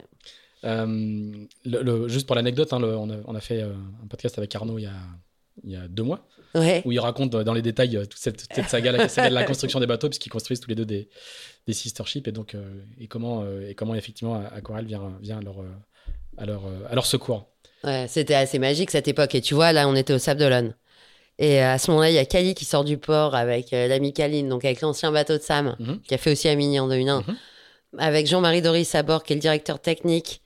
Euh, 0.63 1.45
le, 1.65 2.07
juste 2.07 2.25
pour 2.25 2.35
l'anecdote, 2.37 2.71
hein, 2.71 2.81
on, 2.81 3.09
a, 3.09 3.17
on, 3.25 3.35
a, 3.35 3.41
fait 3.41 3.61
euh, 3.61 3.73
un 4.01 4.07
podcast 4.07 4.37
avec 4.37 4.55
Arnaud 4.55 4.79
il 4.79 4.83
y 4.83 4.87
a, 4.87 4.93
il 5.65 5.71
y 5.71 5.75
a 5.75 5.89
deux 5.89 6.03
mois, 6.03 6.25
ouais. 6.55 6.81
où 6.85 6.93
il 6.93 6.99
raconte 6.99 7.31
dans 7.31 7.53
les 7.53 7.61
détails 7.61 7.97
euh, 7.97 8.05
toute 8.05 8.19
cette, 8.19 8.47
cette 8.51 8.69
saga, 8.69 8.93
la, 8.93 9.09
saga 9.09 9.29
de 9.29 9.35
la 9.35 9.43
construction 9.51 9.81
des 9.81 9.85
bateaux, 9.85 10.07
puisqu'ils 10.07 10.29
construisent 10.29 10.61
tous 10.61 10.69
les 10.69 10.75
deux 10.75 10.85
des, 10.85 11.09
des 11.67 11.73
sister 11.73 12.03
ships, 12.05 12.29
et 12.29 12.31
donc 12.31 12.55
et 12.97 13.07
comment, 13.07 13.45
et 13.59 13.75
comment 13.75 13.95
effectivement 13.95 14.41
Aquarelle 14.51 14.85
vient, 14.85 15.17
vient 15.21 15.39
à, 15.39 15.41
leur, 15.41 15.57
à, 16.37 16.45
leur, 16.45 16.63
à 16.89 16.95
leur 16.95 17.05
secours. 17.05 17.49
Ouais, 17.83 18.05
c'était 18.07 18.33
assez 18.33 18.59
magique 18.59 18.91
cette 18.91 19.09
époque, 19.09 19.35
et 19.35 19.41
tu 19.41 19.55
vois, 19.55 19.73
là, 19.73 19.89
on 19.89 19.95
était 19.95 20.13
au 20.13 20.19
Sable 20.19 20.39
d'Olonne. 20.39 20.73
Et 21.37 21.61
euh, 21.61 21.73
à 21.73 21.77
ce 21.77 21.91
moment-là, 21.91 22.09
il 22.09 22.15
y 22.15 22.19
a 22.19 22.25
Kali 22.25 22.55
qui 22.55 22.65
sort 22.65 22.83
du 22.83 22.97
port 22.97 23.35
avec 23.35 23.73
euh, 23.73 23.87
l'ami 23.87 24.13
Kaline, 24.13 24.47
donc 24.47 24.63
avec 24.63 24.81
l'ancien 24.81 25.11
bateau 25.11 25.37
de 25.37 25.41
Sam, 25.41 25.75
mhm. 25.79 25.99
qui 26.01 26.13
a 26.13 26.17
fait 26.17 26.31
aussi 26.31 26.47
Amini 26.47 26.79
en 26.79 26.87
2001, 26.87 27.19
mhm. 27.19 27.35
avec 27.97 28.27
Jean-Marie 28.27 28.61
Doris 28.61 28.95
à 28.95 29.03
bord, 29.03 29.23
qui 29.23 29.33
est 29.33 29.35
le 29.35 29.41
directeur 29.41 29.79
technique 29.79 30.41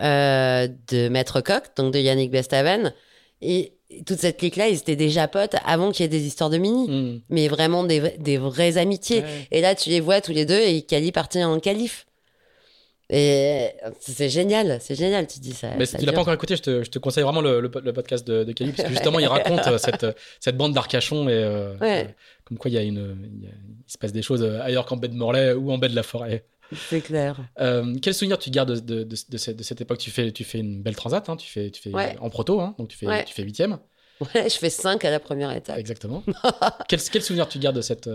euh, 0.00 0.68
de 0.88 1.08
Maître 1.08 1.40
Coq, 1.40 1.62
donc 1.76 1.94
de 1.94 1.98
Yannick 1.98 2.30
Bestaven. 2.30 2.92
Et 3.40 3.72
toute 4.06 4.18
cette 4.18 4.38
clique-là, 4.38 4.68
ils 4.68 4.76
étaient 4.76 4.96
déjà 4.96 5.28
potes 5.28 5.56
avant 5.64 5.92
qu'il 5.92 6.02
y 6.02 6.06
ait 6.06 6.08
des 6.08 6.26
histoires 6.26 6.50
de 6.50 6.58
mini, 6.58 6.88
mhm. 6.88 7.20
mais 7.30 7.48
vraiment 7.48 7.84
des, 7.84 8.14
des 8.18 8.36
vraies 8.36 8.76
amitiés. 8.76 9.22
Et 9.50 9.62
là, 9.62 9.74
tu 9.74 9.88
les 9.88 10.00
vois 10.00 10.20
tous 10.20 10.32
les 10.32 10.44
deux 10.44 10.60
et 10.60 10.82
Kali 10.82 11.10
partit 11.10 11.42
en 11.42 11.58
calife. 11.58 12.06
Et 13.10 13.70
c'est 14.00 14.30
génial, 14.30 14.78
c'est 14.80 14.94
génial, 14.94 15.26
tu 15.26 15.38
dis 15.38 15.52
ça. 15.52 15.70
Mais 15.78 15.84
si 15.84 15.96
tu 15.98 16.06
l'as 16.06 16.12
pas 16.12 16.22
encore 16.22 16.32
écouté, 16.32 16.56
je 16.56 16.62
te, 16.62 16.82
je 16.82 16.90
te 16.90 16.98
conseille 16.98 17.22
vraiment 17.22 17.42
le, 17.42 17.60
le, 17.60 17.92
podcast 17.92 18.26
de, 18.26 18.44
de 18.44 18.52
parce 18.52 18.82
que 18.82 18.88
justement, 18.88 19.18
il 19.18 19.26
raconte 19.26 19.66
euh, 19.66 19.76
cette, 19.76 20.06
cette 20.40 20.56
bande 20.56 20.72
d'Arcachon 20.72 21.28
et 21.28 21.32
euh, 21.32 21.74
euh, 21.82 22.04
comme 22.44 22.56
quoi 22.56 22.70
il, 22.70 22.74
y 22.74 22.78
a 22.78 22.82
une, 22.82 23.28
il, 23.42 23.92
se 23.92 23.98
passe 23.98 24.12
des 24.12 24.22
choses 24.22 24.42
ailleurs 24.42 24.86
qu'en 24.86 24.96
baie 24.96 25.08
de 25.08 25.14
Morlaix 25.14 25.52
ou 25.52 25.70
en 25.70 25.76
baie 25.76 25.90
de 25.90 25.94
la 25.94 26.02
Forêt. 26.02 26.46
C'est 26.74 27.02
clair. 27.02 27.36
quel 28.00 28.14
souvenir 28.14 28.38
tu 28.38 28.50
gardes 28.50 28.80
de, 28.80 29.04
de, 29.04 29.16
de, 29.28 29.36
cette, 29.36 29.62
cette, 29.62 29.80
époque? 29.82 29.98
Tu 29.98 30.10
fais, 30.10 30.32
tu 30.32 30.44
fais 30.44 30.58
une 30.58 30.82
belle 30.82 30.96
transat, 30.96 31.28
hein, 31.28 31.36
tu 31.36 31.50
fais, 31.50 31.70
tu 31.70 31.82
fais 31.82 31.92
en 32.18 32.30
proto, 32.30 32.60
hein, 32.60 32.74
donc 32.78 32.88
tu 32.88 32.96
fais, 32.96 33.24
tu 33.24 33.34
fais 33.34 33.42
huitième. 33.42 33.78
Ouais, 34.20 34.48
je 34.48 34.56
fais 34.56 34.70
5 34.70 35.04
à 35.04 35.10
la 35.10 35.20
première 35.20 35.50
étape. 35.50 35.76
Exactement. 35.76 36.22
quel, 36.88 37.00
quel, 37.00 37.22
souvenir 37.22 37.48
tu 37.48 37.58
gardes 37.58 37.76
de 37.76 37.82
cette. 37.82 38.08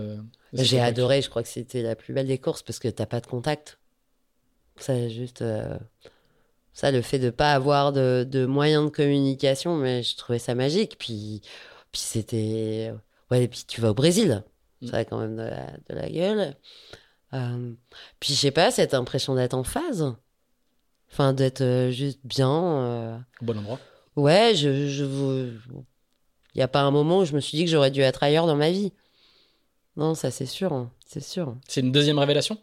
J'ai 0.52 0.80
adoré, 0.80 1.22
je 1.22 1.30
crois 1.30 1.44
que 1.44 1.48
c'était 1.48 1.82
la 1.82 1.94
plus 1.94 2.12
belle 2.12 2.26
des 2.26 2.38
courses 2.38 2.62
parce 2.62 2.80
que 2.80 2.88
t'as 2.88 3.06
pas 3.06 3.20
de 3.20 3.26
contact. 3.26 3.79
Ça, 4.80 5.08
juste. 5.08 5.42
Euh, 5.42 5.78
ça, 6.72 6.90
le 6.90 7.02
fait 7.02 7.18
de 7.18 7.30
pas 7.30 7.52
avoir 7.52 7.92
de, 7.92 8.26
de, 8.28 8.46
moyens 8.46 8.84
de 8.86 8.90
communication, 8.90 9.76
mais 9.76 10.02
je 10.02 10.16
trouvais 10.16 10.38
ça 10.38 10.54
magique. 10.54 10.96
Puis, 10.98 11.42
puis 11.92 12.00
c'était. 12.00 12.92
Ouais, 13.30 13.44
et 13.44 13.48
puis 13.48 13.64
tu 13.66 13.80
vas 13.80 13.90
au 13.90 13.94
Brésil. 13.94 14.42
Mm. 14.80 14.86
Ça 14.88 14.96
a 14.98 15.04
quand 15.04 15.18
même 15.18 15.36
de 15.36 15.42
la, 15.42 15.66
de 15.88 15.94
la 15.94 16.10
gueule. 16.10 16.56
Euh, 17.34 17.72
puis, 18.18 18.34
je 18.34 18.38
sais 18.38 18.50
pas, 18.50 18.70
cette 18.70 18.94
impression 18.94 19.34
d'être 19.34 19.54
en 19.54 19.64
phase. 19.64 20.14
Enfin, 21.12 21.32
d'être 21.32 21.60
euh, 21.60 21.90
juste 21.90 22.20
bien. 22.24 23.22
Au 23.40 23.44
bon 23.44 23.58
endroit. 23.58 23.78
Ouais, 24.16 24.54
je. 24.54 24.88
je 24.88 25.04
il 26.54 26.58
n'y 26.58 26.62
a 26.62 26.68
pas 26.68 26.82
un 26.82 26.90
moment 26.90 27.18
où 27.18 27.24
je 27.24 27.34
me 27.34 27.40
suis 27.40 27.56
dit 27.56 27.64
que 27.64 27.70
j'aurais 27.70 27.90
dû 27.90 28.00
être 28.00 28.22
ailleurs 28.22 28.46
dans 28.46 28.56
ma 28.56 28.70
vie. 28.70 28.92
Non, 29.96 30.14
ça 30.14 30.30
c'est 30.30 30.46
sûr, 30.46 30.72
hein, 30.72 30.90
c'est 31.06 31.22
sûr. 31.22 31.56
C'est 31.68 31.80
une 31.80 31.92
deuxième 31.92 32.18
révélation? 32.18 32.58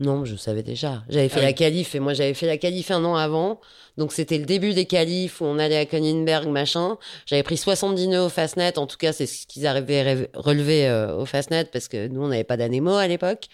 Non, 0.00 0.24
je 0.24 0.34
savais 0.34 0.62
déjà. 0.62 1.04
J'avais 1.10 1.28
fait 1.28 1.40
ah 1.40 1.44
la 1.44 1.52
qualif 1.52 1.94
et 1.94 2.00
moi 2.00 2.14
j'avais 2.14 2.32
fait 2.32 2.46
la 2.46 2.56
qualif 2.56 2.90
un 2.90 3.04
an 3.04 3.16
avant. 3.16 3.60
Donc 3.98 4.12
c'était 4.12 4.38
le 4.38 4.46
début 4.46 4.72
des 4.72 4.86
qualifs 4.86 5.42
où 5.42 5.44
on 5.44 5.58
allait 5.58 5.76
à 5.76 5.84
Königsberg, 5.84 6.48
machin. 6.48 6.96
J'avais 7.26 7.42
pris 7.42 7.58
70 7.58 8.08
nœuds 8.08 8.22
au 8.22 8.28
Fastnet. 8.30 8.78
En 8.78 8.86
tout 8.86 8.96
cas, 8.96 9.12
c'est 9.12 9.26
ce 9.26 9.46
qu'ils 9.46 9.66
arrivaient 9.66 10.28
à 10.32 10.40
relever 10.40 10.88
euh, 10.88 11.14
au 11.16 11.26
Fastnet 11.26 11.66
parce 11.66 11.86
que 11.86 12.08
nous, 12.08 12.22
on 12.22 12.28
n'avait 12.28 12.44
pas 12.44 12.56
d'anémo 12.56 12.94
à 12.94 13.06
l'époque. 13.06 13.48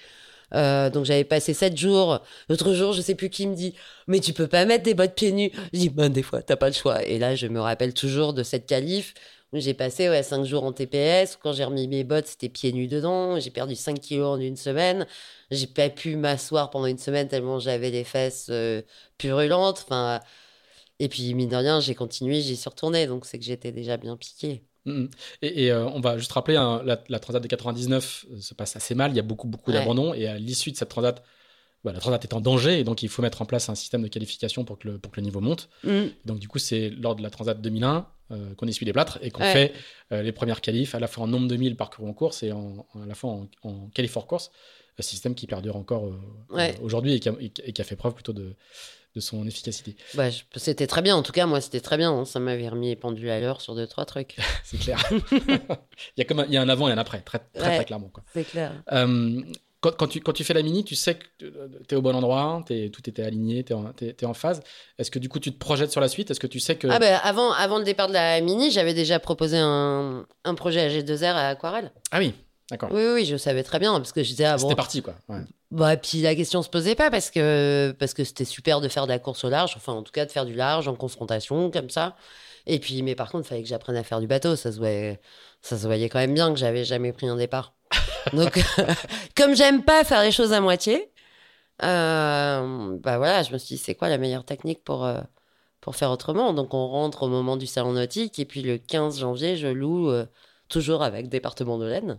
Euh, 0.55 0.89
donc 0.91 1.05
j'avais 1.05 1.25
passé 1.25 1.53
sept 1.53 1.77
jours. 1.77 2.21
L'autre 2.49 2.73
jour, 2.75 2.93
je 2.93 3.01
sais 3.01 3.17
plus 3.17 3.29
qui 3.29 3.49
me 3.49 3.57
dit, 3.57 3.75
mais 4.07 4.21
tu 4.21 4.33
peux 4.33 4.47
pas 4.47 4.65
mettre 4.65 4.85
des 4.85 4.95
bottes 4.95 5.15
pieds 5.17 5.33
nus? 5.33 5.51
Je 5.73 5.79
dis, 5.81 5.89
ben 5.89 6.09
des 6.09 6.23
fois, 6.23 6.43
t'as 6.43 6.55
pas 6.55 6.69
le 6.69 6.75
choix. 6.75 7.05
Et 7.05 7.19
là, 7.19 7.35
je 7.35 7.49
me 7.49 7.61
rappelle 7.61 7.93
toujours 7.93 8.33
de 8.33 8.45
cette 8.45 8.67
qualif 8.67 9.15
où 9.17 9.36
j'ai 9.53 9.75
passé 9.75 10.09
ouais, 10.09 10.23
cinq 10.23 10.45
jours 10.45 10.65
en 10.65 10.73
TPS. 10.73 11.39
Quand 11.43 11.53
j'ai 11.53 11.65
remis 11.65 11.89
mes 11.89 12.05
bottes, 12.05 12.27
c'était 12.27 12.49
pieds 12.49 12.73
nus 12.73 12.89
dedans. 12.89 13.39
J'ai 13.41 13.51
perdu 13.51 13.75
5 13.77 14.01
kilos 14.01 14.39
en 14.39 14.41
une 14.41 14.57
semaine 14.57 15.07
j'ai 15.51 15.67
pas 15.67 15.89
pu 15.89 16.17
m'asseoir 16.17 16.71
pendant 16.71 16.87
une 16.87 16.99
semaine 16.99 17.29
tellement 17.29 17.59
j'avais 17.59 17.91
les 17.91 18.05
fesses 18.05 18.49
euh, 18.51 18.83
purulentes. 19.19 19.85
Enfin, 19.87 20.21
et 20.99 21.09
puis, 21.09 21.35
mine 21.35 21.49
de 21.49 21.57
rien, 21.57 21.81
j'ai 21.81 21.95
continué, 21.95 22.41
j'y 22.41 22.57
suis 22.57 22.69
retourné. 22.69 23.07
Donc, 23.07 23.27
c'est 23.27 23.39
que 23.39 23.45
j'étais 23.45 23.73
déjà 23.73 23.97
bien 23.97 24.17
piqué. 24.17 24.65
Mm, 24.87 25.03
mm. 25.03 25.09
Et, 25.43 25.71
euh, 25.71 25.87
on 25.87 26.01
va 26.01 26.19
juste 26.19 26.33
rappeler, 26.33 26.57
hein, 26.57 26.83
la, 26.85 27.19
Transat 27.19 27.43
de 27.43 27.49
99 27.49 28.27
euh, 28.31 28.41
se 28.41 28.55
passe 28.55 28.77
assez 28.77 28.95
mal. 28.95 29.13
Il 29.13 29.17
y 29.17 29.21
a 29.21 29.23
beaucoup, 29.23 29.47
beaucoup 29.47 29.73
d'abandons. 29.73 30.15
Et 30.15 30.27
à 30.27 30.39
l'issue 30.39 30.73
de 30.73 30.77
cette 30.77 30.89
Transat, 30.89 31.23
bah, 31.87 31.93
la 31.93 32.01
Transat 32.01 32.23
est 32.23 32.35
en 32.35 32.41
danger. 32.41 32.79
Et 32.79 32.85
donc, 32.85 33.03
il 33.03 33.09
faut 33.09 33.23
mettre 33.23 33.41
en 33.41 33.47
place 33.47 33.69
un 33.69 33.75
système 33.75 34.03
de 34.03 34.09
qualification 34.09 34.65
pour 34.65 34.79
que 34.79 34.89
le, 34.89 34.99
pour 34.99 35.13
que 35.13 35.21
le 35.21 35.25
niveau 35.25 35.41
monte. 35.41 35.69
Mm. 35.85 36.05
Donc, 36.27 36.39
du 36.39 36.49
coup, 36.49 36.59
c'est 36.59 36.91
lors 36.91 37.17
de 37.17 37.23
la 37.23 37.31
Transat 37.31 37.61
2001 37.61 38.07
qu'on 38.57 38.67
essuie 38.67 38.85
les 38.85 38.93
plâtres 38.93 39.21
et 39.23 39.31
qu'on 39.31 39.45
fait 39.45 39.73
les 40.11 40.33
premières 40.33 40.61
qualifs 40.61 40.97
à 40.97 40.99
la 40.99 41.07
fois 41.07 41.23
en 41.23 41.27
nombre 41.29 41.47
de 41.47 41.55
milles 41.55 41.77
parcourus 41.77 42.09
en 42.09 42.13
course 42.13 42.43
et 42.43 42.51
en, 42.51 42.85
à 43.01 43.07
la 43.07 43.15
fois 43.15 43.31
en, 43.31 43.49
en 43.63 43.89
qualif 43.95 44.15
course 44.15 44.51
un 44.99 45.03
système 45.03 45.35
qui 45.35 45.47
perdure 45.47 45.77
encore 45.77 46.07
euh, 46.07 46.73
aujourd'hui 46.83 47.15
et, 47.15 47.21
qui 47.21 47.81
a 47.81 47.85
fait 47.85 47.97
preuve 47.97 48.15
plutôt 48.15 48.33
de, 48.33 48.57
de 49.15 49.21
son 49.21 49.47
efficacité. 49.47 49.97
Bah, 50.15 50.29
c'était 50.55 50.87
très 50.87 51.03
bien, 51.03 51.17
en 51.17 51.23
tout 51.23 51.33
cas, 51.33 51.47
moi, 51.47 51.61
c'était 51.61 51.81
très 51.81 51.97
bien. 51.97 52.13
Hein. 52.13 52.25
Ça 52.25 52.41
m'avait 52.41 52.69
remis 52.69 52.97
pendules 52.97 53.29
à 53.29 53.41
l'heure 53.41 53.61
sur 53.61 53.75
deux, 53.75 53.87
trois 53.87 54.05
trucs. 54.07 54.37
c'est 54.65 54.79
clair. 54.79 54.99
il, 55.33 56.19
y 56.19 56.21
a 56.21 56.25
comme 56.25 56.41
un, 56.41 56.47
il 56.47 56.53
y 56.53 56.57
a 56.57 56.63
un 56.63 56.69
avant 56.69 56.89
et 56.89 56.93
un 56.93 56.99
après, 56.99 57.21
très, 57.21 57.41
très, 57.55 57.77
très 57.77 57.85
clairement. 57.85 58.11
C'est 58.33 58.45
clair. 58.45 58.73
Euh, 58.93 59.43
quand, 59.81 60.09
tu, 60.09 60.21
quand 60.21 60.33
tu 60.33 60.45
fais 60.45 60.55
la 60.55 60.63
mini, 60.63 60.85
tu 60.85 60.95
sais 60.95 61.17
que 61.17 61.25
tu 61.39 61.95
es 61.95 61.95
au 61.95 62.03
bon 62.03 62.15
endroit, 62.15 62.65
es, 62.71 62.91
tout 62.91 63.09
était 63.09 63.23
aligné, 63.23 63.65
tu 63.65 63.73
es, 63.73 64.25
en 64.25 64.35
phase. 64.35 64.63
Est-ce 64.99 65.11
que 65.11 65.19
du 65.19 65.29
coup 65.29 65.39
tu 65.39 65.53
te 65.53 65.59
projettes 65.59 65.93
sur 65.93 66.01
la 66.01 66.09
suite? 66.09 66.31
Est-ce 66.31 66.41
que 66.41 66.47
tu 66.47 66.61
sais 66.61 66.77
que. 66.77 66.89
Ah 66.89 66.99
ben 66.99 67.19
avant, 67.23 67.53
avant 67.53 67.79
le 67.79 67.85
départ 67.85 68.09
de 68.09 68.15
la 68.15 68.41
mini, 68.41 68.71
j'avais 68.71 68.95
déjà 68.95 69.19
proposé 69.19 69.59
un, 69.59 70.27
un 70.45 70.55
projet 70.55 70.81
à 70.81 70.89
G2R 70.89 71.35
à 71.35 71.49
Aquarelle. 71.49 71.93
Ah 72.11 72.19
oui, 72.19 72.35
d'accord. 72.71 72.91
Oui, 72.93 73.03
oui, 73.15 73.25
je 73.25 73.37
savais 73.37 73.63
très 73.63 73.79
bien 73.79 73.93
parce 73.95 74.13
que 74.13 74.23
je 74.23 74.31
disais. 74.31 74.45
Ah, 74.45 74.59
C'était 74.59 74.75
parti 74.75 75.03
quoi. 75.03 75.15
Bah, 75.71 75.97
puis 75.97 76.23
la 76.23 76.35
question 76.35 76.63
se 76.63 76.69
posait 76.69 76.95
pas 76.95 77.11
parce 77.11 77.31
que 77.31 77.95
parce 77.99 78.15
que 78.15 78.25
c'était 78.25 78.45
super 78.45 78.81
de 78.81 78.89
faire 78.89 79.07
de 79.07 79.13
la 79.13 79.19
course 79.19 79.45
au 79.45 79.51
large, 79.51 79.75
enfin 79.77 79.93
en 79.93 80.03
tout 80.03 80.13
cas 80.13 80.25
de 80.25 80.31
faire 80.31 80.47
du 80.47 80.55
large 80.55 80.89
en 80.89 80.95
confrontation 80.95 81.71
comme 81.71 81.91
ça. 81.91 82.17
Et 82.69 82.81
puis, 82.81 83.03
mais 83.03 83.15
par 83.15 83.31
contre, 83.31 83.47
il 83.47 83.49
fallait 83.49 83.63
que 83.63 83.69
j'apprenne 83.69 83.97
à 83.97 84.03
faire 84.03 84.21
du 84.21 84.27
bateau. 84.27 84.57
Ça 84.57 84.73
se 84.73 84.79
voyait, 84.79 85.21
ça 85.63 85.79
se 85.79 85.87
voyait 85.87 86.09
quand 86.09 86.19
même 86.19 86.35
bien 86.35 86.53
que 86.53 86.59
j'avais 86.59 86.85
jamais 86.85 87.13
pris 87.13 87.29
un 87.29 87.37
départ. 87.37 87.76
Donc, 88.33 88.63
comme 89.37 89.55
j'aime 89.55 89.83
pas 89.83 90.05
faire 90.05 90.23
les 90.23 90.33
choses 90.33 90.53
à 90.53 90.61
moitié, 90.61 91.11
euh, 91.83 92.97
bah 93.01 93.19
voilà, 93.19 93.43
je 93.43 93.53
me 93.53 93.59
suis 93.59 93.77
dit, 93.77 93.83
c'est 93.83 93.95
quoi 93.95 94.09
la 94.09 94.19
meilleure 94.19 94.45
technique 94.45 94.83
pour, 94.85 95.05
euh, 95.05 95.21
pour 95.81 95.97
faire 95.97 96.11
autrement? 96.11 96.53
Donc, 96.53 96.75
on 96.75 96.89
rentre 96.89 97.25
au 97.25 97.29
moment 97.29 97.57
du 97.57 97.67
salon 97.67 97.93
nautique, 97.93 98.39
et 98.39 98.45
puis 98.45 98.63
le 98.63 98.79
15 98.79 99.21
janvier, 99.21 99.57
je 99.57 99.69
loue, 99.69 100.11
euh, 100.11 100.27
toujours 100.69 101.03
avec 101.03 101.29
Département 101.29 101.79
de 101.79 101.87
l'Aisne, 101.87 102.19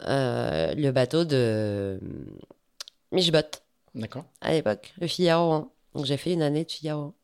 le 0.00 0.90
bateau 0.90 1.24
de 1.24 2.00
Michbot. 3.12 3.40
D'accord. 3.94 4.24
À 4.40 4.52
l'époque, 4.52 4.94
le 5.00 5.06
Figaro 5.06 5.52
1. 5.52 5.70
Donc, 5.94 6.04
j'ai 6.04 6.16
fait 6.16 6.32
une 6.32 6.42
année 6.42 6.64
de 6.64 6.70
Figaro 6.70 7.14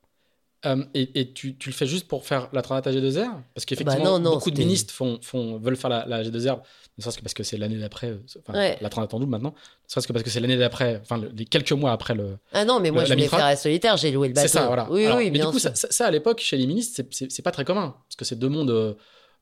et, 0.94 1.32
tu, 1.32 1.56
tu, 1.56 1.68
le 1.68 1.74
fais 1.74 1.86
juste 1.86 2.08
pour 2.08 2.24
faire 2.24 2.48
la 2.52 2.62
Transat 2.62 2.86
à 2.86 2.92
G2R 2.92 3.30
Parce 3.54 3.64
qu'effectivement, 3.64 4.18
bah 4.18 4.30
beaucoup 4.30 4.50
de 4.50 4.58
ministres 4.58 4.92
font, 4.92 5.18
font, 5.22 5.58
veulent 5.58 5.76
faire 5.76 5.90
la, 5.90 6.06
la 6.06 6.22
G2R 6.22 6.60
ne 6.96 7.02
serait-ce 7.02 7.18
que 7.18 7.22
parce 7.22 7.34
que 7.34 7.42
c'est 7.42 7.56
l'année 7.56 7.78
d'après, 7.78 8.10
euh, 8.10 8.24
enfin, 8.46 8.76
la 8.80 8.88
train 8.88 9.02
en 9.10 9.18
double 9.18 9.30
maintenant, 9.30 9.50
ne 9.50 9.90
serait-ce 9.90 10.06
que 10.06 10.12
parce 10.12 10.22
que 10.22 10.30
c'est 10.30 10.40
l'année 10.40 10.56
d'après, 10.56 11.00
enfin, 11.02 11.20
les 11.34 11.44
quelques 11.44 11.72
mois 11.72 11.92
après 11.92 12.14
le. 12.14 12.38
Ah 12.52 12.64
non, 12.64 12.78
mais 12.78 12.90
moi, 12.90 13.04
je 13.04 13.12
voulais 13.12 13.28
faire 13.28 13.44
à 13.44 13.56
solitaire, 13.56 13.96
j'ai 13.96 14.12
loué 14.12 14.28
le 14.28 14.34
bateau. 14.34 14.48
C'est 14.48 14.58
ça, 14.58 14.66
voilà. 14.66 14.86
Oui, 14.90 15.06
oui, 15.16 15.30
mais 15.30 15.40
du 15.40 15.46
coup, 15.46 15.58
ça, 15.58 15.74
ça, 15.74 16.06
à 16.06 16.10
l'époque, 16.10 16.40
chez 16.40 16.56
les 16.56 16.66
ministres, 16.66 17.02
c'est 17.10 17.42
pas 17.42 17.50
très 17.50 17.64
commun, 17.64 17.96
parce 18.08 18.16
que 18.16 18.24
c'est 18.24 18.38
deux 18.38 18.48
mondes. 18.48 18.96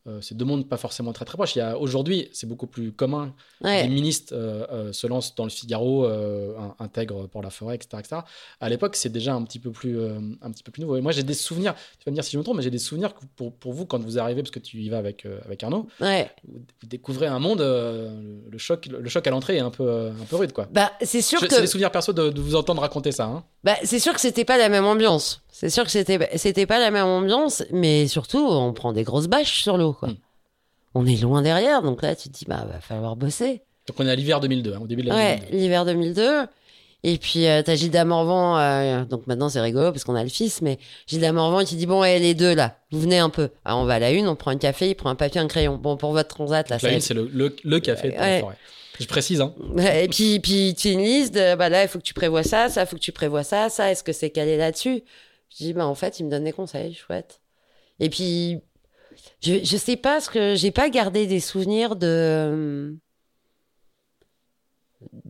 Euh, 0.07 0.13
euh, 0.13 0.19
c'est 0.21 0.37
deux 0.37 0.45
mondes 0.45 0.69
pas 0.69 0.77
forcément 0.77 1.13
très 1.13 1.25
très 1.25 1.37
proches. 1.37 1.57
Il 1.57 1.61
y 1.61 1.63
a 1.63 1.79
aujourd'hui, 1.79 2.29
c'est 2.33 2.47
beaucoup 2.47 2.67
plus 2.67 2.93
commun. 2.93 3.35
Les 3.63 3.89
ministres 3.89 4.35
euh, 4.37 4.67
euh, 4.71 4.93
se 4.93 5.07
lancent 5.07 5.35
dans 5.35 5.45
le 5.45 5.51
Figaro, 5.51 6.07
intègrent 6.79 7.29
pour 7.29 7.43
la 7.43 7.51
forêt, 7.51 7.77
etc., 7.77 7.89
etc. 7.99 8.21
À 8.61 8.69
l'époque, 8.69 8.97
c'est 8.97 9.11
déjà 9.11 9.35
un 9.35 9.43
petit 9.43 9.59
peu 9.59 9.71
plus 9.71 10.01
un 10.01 10.51
petit 10.51 10.63
peu 10.63 10.73
plus 10.73 10.83
nouveau. 10.83 10.97
Et 10.97 11.01
moi, 11.01 11.13
j'ai 11.13 11.23
des 11.23 11.35
souvenirs. 11.35 11.75
Tu 11.99 12.05
vas 12.05 12.11
me 12.11 12.17
dire 12.17 12.25
si 12.25 12.33
je 12.33 12.39
me 12.39 12.43
trompe, 12.43 12.57
mais 12.57 12.63
j'ai 12.63 12.71
des 12.71 12.79
souvenirs 12.79 13.15
pour, 13.37 13.53
pour 13.53 13.73
vous 13.73 13.87
quand 13.87 14.01
vous 14.03 14.19
arrivez, 14.19 14.43
parce 14.43 14.51
que 14.51 14.59
tu 14.59 14.79
y 14.79 14.89
vas 14.89 14.99
avec 14.99 15.27
avec 15.45 15.63
Arnaud. 15.63 15.87
Vous, 16.01 16.61
découvrez 16.85 17.27
un 17.27 17.39
monde. 17.39 17.61
le 17.61 18.59
choc 18.59 18.87
le 18.87 19.09
choc 19.09 19.27
à 19.27 19.31
l'entrée 19.31 19.57
est 19.57 19.61
un 19.61 19.71
peu 19.71 20.09
un 20.09 20.25
peu 20.29 20.37
rude, 20.37 20.53
quoi. 20.53 20.69
Bah, 20.71 20.93
c'est 21.03 21.23
sûr 21.23 21.41
que 21.41 21.49
c'est 21.49 21.61
des 21.61 21.67
souvenirs 21.67 21.91
perso 21.91 22.13
de, 22.13 22.41
vous 22.41 22.57
entendre 22.57 22.83
raconter 22.83 23.13
ça. 23.13 23.27
Hein. 23.27 23.45
Bah, 23.65 23.77
c'est 23.85 23.99
sûr 23.99 24.13
que 24.13 24.21
c'était 24.21 24.45
pas 24.45 24.59
la 24.59 24.69
même 24.69 24.85
ambiance. 24.85 25.43
C'est 25.51 25.71
sûr 25.71 25.85
que 25.85 25.91
c'était 25.91 26.31
c'était 26.37 26.67
pas 26.67 26.79
la 26.79 26.91
même 26.91 27.07
ambiance, 27.07 27.63
mais 27.71 28.09
surtout 28.09 28.45
on 28.45 28.73
prend 28.73 28.93
des 28.93 29.05
grosses 29.05 29.29
bâches 29.29 29.63
sur 29.63 29.77
l'eau 29.77 29.92
quoi. 29.93 30.09
Hmm. 30.09 30.17
On 30.95 31.07
est 31.07 31.21
loin 31.21 31.43
derrière, 31.43 31.83
donc 31.83 32.03
là 32.03 32.15
tu 32.15 32.29
te 32.29 32.35
dis 32.35 32.45
bah 32.47 32.67
va 32.71 32.81
falloir 32.81 33.17
bosser. 33.17 33.63
Donc 33.89 33.99
on 33.99 34.07
est 34.07 34.11
à 34.11 34.15
l'hiver 34.15 34.41
2002, 34.41 34.75
hein, 34.75 34.81
au 34.83 34.87
début 34.87 35.03
de 35.03 35.09
l'année. 35.09 35.21
Ouais, 35.21 35.43
l'hiver 35.51 35.85
2002. 35.85 36.47
Et 37.05 37.19
puis 37.19 37.49
euh, 37.49 37.63
t'as 37.63 37.75
Gilda 37.75 38.05
Morvan, 38.05 38.59
euh, 38.59 39.05
donc 39.05 39.27
maintenant 39.27 39.49
c'est 39.49 39.61
rigolo 39.61 39.91
parce 39.91 40.05
qu'on 40.05 40.15
a 40.15 40.23
le 40.23 40.29
fils, 40.29 40.63
mais 40.63 40.79
Gilda 41.07 41.33
Morvan 41.33 41.61
il 41.61 41.67
te 41.67 41.75
dit 41.75 41.87
bon, 41.87 42.05
elle 42.05 42.23
les 42.23 42.35
deux 42.35 42.55
là, 42.55 42.79
vous 42.93 43.01
venez 43.01 43.19
un 43.19 43.31
peu. 43.31 43.51
Alors 43.65 43.81
on 43.81 43.85
va 43.85 43.95
à 43.95 43.99
la 43.99 44.13
une, 44.13 44.29
on 44.29 44.37
prend 44.37 44.53
un 44.53 44.59
café, 44.59 44.91
il 44.91 44.95
prend 44.95 45.11
un 45.11 45.17
papier, 45.17 45.41
un 45.41 45.49
crayon. 45.49 45.79
Bon 45.79 45.97
pour 45.97 46.13
votre 46.13 46.29
transat 46.29 46.69
là. 46.69 46.79
la 46.81 46.93
une 46.93 47.01
c'est 47.01 47.15
le, 47.15 47.29
le, 47.33 47.81
café 47.81 48.11
de 48.11 48.15
la 48.15 48.41
forêt. 48.41 48.57
Je 49.01 49.07
précise, 49.07 49.41
hein. 49.41 49.55
Et 49.95 50.09
puis, 50.09 50.39
puis 50.41 50.75
tu 50.77 50.91
une 50.91 51.01
liste 51.01 51.35
de, 51.35 51.57
bah 51.57 51.69
là, 51.69 51.83
il 51.83 51.89
faut 51.89 51.99
que 51.99 52.05
tu 52.05 52.15
prévois 52.15 52.43
ça, 52.43 52.69
ça, 52.69 52.83
il 52.83 52.87
faut 52.87 52.97
que 52.97 53.01
tu 53.01 53.13
prévois 53.13 53.43
ça, 53.43 53.69
ça, 53.69 53.91
est-ce 53.91 54.05
que 54.05 54.13
c'est 54.13 54.31
calé 54.31 54.57
là-dessus? 54.57 55.03
Je 55.51 55.57
dis, 55.57 55.73
bah, 55.73 55.87
en 55.87 55.95
fait, 55.95 56.21
il 56.21 56.27
me 56.27 56.31
donne 56.31 56.45
des 56.45 56.53
conseils, 56.53 56.95
chouette. 56.95 57.41
Et 58.01 58.11
puis, 58.11 58.61
je, 59.41 59.77
sais 59.77 59.97
pas 59.97 60.21
ce 60.21 60.31
que. 60.31 60.55
J'ai 60.55 60.71
pas 60.71 60.91
gardé 60.91 61.27
des 61.27 61.41
souvenirs 61.41 61.97
de. 61.97 62.97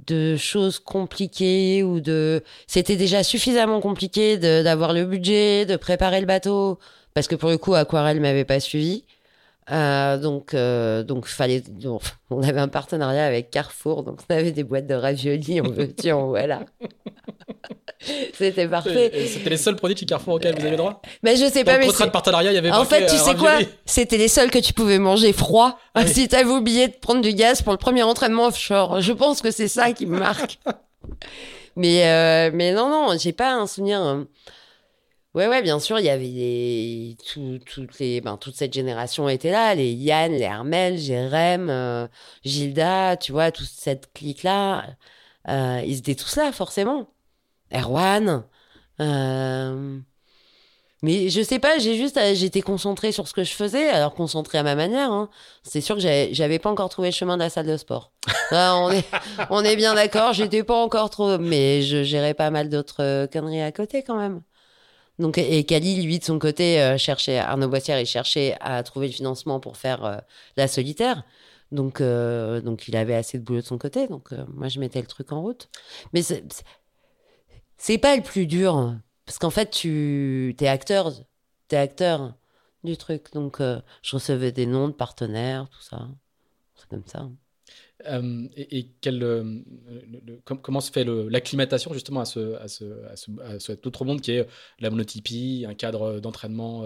de 0.06 0.36
choses 0.36 0.78
compliquées 0.78 1.82
ou 1.82 2.00
de. 2.00 2.42
C'était 2.66 2.96
déjà 2.96 3.22
suffisamment 3.22 3.80
compliqué 3.80 4.38
d'avoir 4.38 4.92
le 4.92 5.04
budget, 5.04 5.66
de 5.66 5.76
préparer 5.76 6.20
le 6.20 6.26
bateau. 6.26 6.78
Parce 7.14 7.28
que 7.28 7.34
pour 7.34 7.50
le 7.50 7.58
coup, 7.58 7.74
Aquarelle 7.74 8.20
m'avait 8.20 8.44
pas 8.44 8.60
suivi. 8.60 9.04
Euh, 9.70 10.18
donc, 10.18 10.54
euh, 10.54 11.02
donc 11.02 11.26
fallait. 11.26 11.62
on 12.30 12.42
avait 12.42 12.60
un 12.60 12.68
partenariat 12.68 13.24
avec 13.24 13.50
Carrefour, 13.50 14.02
donc 14.02 14.20
on 14.28 14.34
avait 14.34 14.50
des 14.50 14.64
boîtes 14.64 14.86
de 14.86 14.94
raviolis, 14.94 15.60
on 15.60 15.70
veut 15.70 15.94
en 16.12 16.26
voilà. 16.28 16.60
C'était 18.34 18.66
parfait. 18.66 19.12
C'était 19.28 19.50
les 19.50 19.56
seuls 19.56 19.76
produits 19.76 19.96
chez 19.96 20.06
Carrefour 20.06 20.34
auxquels 20.34 20.58
vous 20.58 20.66
avez 20.66 20.76
droit? 20.76 21.00
Mais 21.22 21.36
je 21.36 21.48
sais 21.48 21.62
pas. 21.62 21.78
mais 21.78 21.86
contrat 21.86 22.06
de 22.06 22.10
partenariat, 22.10 22.50
il 22.50 22.54
y 22.56 22.58
avait. 22.58 22.72
En 22.72 22.84
fait, 22.84 23.06
tu 23.06 23.14
euh, 23.14 23.18
sais 23.18 23.36
quoi? 23.36 23.58
C'était 23.86 24.18
les 24.18 24.26
seuls 24.26 24.50
que 24.50 24.58
tu 24.58 24.72
pouvais 24.72 24.98
manger 24.98 25.32
froid. 25.32 25.78
Ah 25.94 26.06
si 26.06 26.26
t'avais 26.26 26.50
oublié 26.50 26.88
de 26.88 26.94
prendre 26.94 27.20
du 27.20 27.32
gaz 27.32 27.62
pour 27.62 27.72
le 27.72 27.78
premier 27.78 28.02
entraînement 28.02 28.46
offshore, 28.46 29.00
je 29.00 29.12
pense 29.12 29.40
que 29.40 29.52
c'est 29.52 29.68
ça 29.68 29.92
qui 29.92 30.06
me 30.06 30.18
marque. 30.18 30.58
mais 31.76 32.08
euh, 32.08 32.50
mais 32.52 32.72
non 32.72 32.88
non, 32.88 33.16
j'ai 33.16 33.32
pas 33.32 33.54
un 33.54 33.68
souvenir. 33.68 34.00
Hein. 34.00 34.26
Ouais, 35.34 35.48
ouais, 35.48 35.62
bien 35.62 35.80
sûr, 35.80 35.98
il 35.98 36.04
y 36.04 36.10
avait 36.10 36.28
des... 36.28 37.16
toutes 37.64 37.98
les... 37.98 38.20
ben, 38.20 38.36
toute 38.36 38.54
cette 38.54 38.74
génération 38.74 39.28
était 39.30 39.50
là, 39.50 39.74
les 39.74 39.90
Yann, 39.92 40.32
les 40.32 40.42
Hermel, 40.42 40.98
Jérém, 40.98 41.70
euh, 41.70 42.06
Gilda, 42.44 43.16
tu 43.16 43.32
vois, 43.32 43.50
toute 43.50 43.66
cette 43.66 44.12
clique-là, 44.12 44.84
euh, 45.48 45.82
ils 45.86 45.98
étaient 45.98 46.14
tous 46.16 46.36
là, 46.36 46.52
forcément. 46.52 47.08
Erwan. 47.72 48.44
Euh... 49.00 49.98
Mais 51.02 51.30
je 51.30 51.42
sais 51.42 51.58
pas, 51.58 51.78
j'ai 51.78 51.96
juste, 51.96 52.20
j'étais 52.34 52.60
concentrée 52.60 53.10
sur 53.10 53.26
ce 53.26 53.32
que 53.34 53.42
je 53.42 53.52
faisais, 53.52 53.88
alors 53.88 54.14
concentrée 54.14 54.58
à 54.58 54.62
ma 54.62 54.76
manière. 54.76 55.10
Hein. 55.10 55.30
C'est 55.64 55.80
sûr 55.80 55.96
que 55.96 56.02
j'avais 56.32 56.58
pas 56.60 56.70
encore 56.70 56.90
trouvé 56.90 57.08
le 57.08 57.14
chemin 57.14 57.36
de 57.36 57.42
la 57.42 57.50
salle 57.50 57.66
de 57.66 57.76
sport. 57.76 58.12
on 58.52 58.90
est, 58.90 59.04
on 59.50 59.64
est 59.64 59.76
bien 59.76 59.94
d'accord, 59.94 60.32
j'étais 60.32 60.62
pas 60.62 60.76
encore 60.76 61.10
trop, 61.10 61.38
mais 61.38 61.82
je 61.82 62.04
gérais 62.04 62.34
pas 62.34 62.50
mal 62.50 62.68
d'autres 62.68 63.26
conneries 63.32 63.62
à 63.62 63.72
côté 63.72 64.04
quand 64.04 64.16
même. 64.16 64.42
Donc, 65.22 65.38
et 65.38 65.64
Kali, 65.64 66.02
lui, 66.02 66.18
de 66.18 66.24
son 66.24 66.40
côté, 66.40 66.82
euh, 66.82 66.98
cherchait, 66.98 67.38
Arnaud 67.38 67.68
Boissière, 67.68 68.00
il 68.00 68.06
cherchait 68.06 68.56
à 68.60 68.82
trouver 68.82 69.06
le 69.06 69.12
financement 69.12 69.60
pour 69.60 69.76
faire 69.76 70.04
euh, 70.04 70.16
la 70.56 70.66
solitaire. 70.66 71.22
Donc, 71.70 72.00
euh, 72.00 72.60
donc, 72.60 72.88
il 72.88 72.96
avait 72.96 73.14
assez 73.14 73.38
de 73.38 73.44
boulot 73.44 73.60
de 73.60 73.66
son 73.66 73.78
côté. 73.78 74.08
Donc, 74.08 74.32
moi, 74.48 74.66
je 74.66 74.80
mettais 74.80 75.00
le 75.00 75.06
truc 75.06 75.30
en 75.30 75.40
route. 75.40 75.68
Mais 76.12 76.22
c'est 77.78 77.98
pas 77.98 78.16
le 78.16 78.22
plus 78.22 78.46
dur. 78.46 78.96
Parce 79.24 79.38
qu'en 79.38 79.50
fait, 79.50 79.70
tu 79.70 80.56
es 80.60 80.66
acteur, 80.66 81.12
es 81.70 81.76
acteur 81.76 82.34
du 82.82 82.96
truc. 82.96 83.32
Donc, 83.32 83.60
je 83.60 84.16
recevais 84.16 84.50
des 84.50 84.66
noms 84.66 84.88
de 84.88 84.92
partenaires, 84.92 85.68
tout 85.70 85.82
ça. 85.82 86.08
C'est 86.74 86.88
comme 86.88 87.06
ça. 87.06 87.28
Euh, 88.06 88.48
et, 88.56 88.86
quel, 89.00 89.22
euh, 89.22 89.60
comment 90.44 90.80
se 90.80 90.90
fait 90.90 91.04
l'acclimatation 91.04 91.92
justement 91.92 92.20
à, 92.20 92.24
ce, 92.24 92.56
à, 92.56 92.68
ce, 92.68 92.84
à, 93.42 93.58
cet 93.58 93.86
autre 93.86 94.04
monde 94.04 94.20
qui 94.20 94.32
est 94.32 94.46
la 94.80 94.90
monotypie, 94.90 95.64
un 95.68 95.74
cadre 95.74 96.20
d'entraînement 96.20 96.84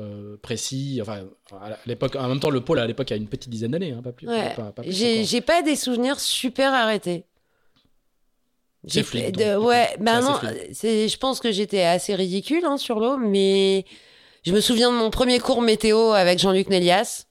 euh, 0.00 0.36
précis. 0.42 0.98
Enfin, 1.02 1.24
à 1.52 1.76
l'époque, 1.86 2.16
en 2.16 2.28
même 2.28 2.40
temps, 2.40 2.50
le 2.50 2.60
pôle 2.60 2.78
à 2.78 2.86
l'époque 2.86 3.12
a 3.12 3.16
une 3.16 3.28
petite 3.28 3.50
dizaine 3.50 3.72
d'années, 3.72 3.92
hein, 3.92 4.02
pas 4.02 4.12
plus. 4.12 4.28
J'ai 4.88 5.40
pas 5.40 5.62
des 5.62 5.76
souvenirs 5.76 6.20
super 6.20 6.72
arrêtés. 6.72 7.24
C'est 8.88 9.02
fluide. 9.02 9.38
ouais, 9.60 9.96
non, 10.00 10.38
je 10.42 11.16
pense 11.16 11.40
que 11.40 11.50
j'étais 11.50 11.82
assez 11.82 12.14
ridicule 12.14 12.64
hein, 12.64 12.76
sur 12.76 13.00
l'eau, 13.00 13.16
mais 13.16 13.84
je 14.44 14.52
me 14.52 14.60
souviens 14.60 14.92
de 14.92 14.96
mon 14.96 15.10
premier 15.10 15.40
cours 15.40 15.60
météo 15.60 16.12
avec 16.12 16.38
Jean-Luc 16.38 16.68
Nélias. 16.68 17.26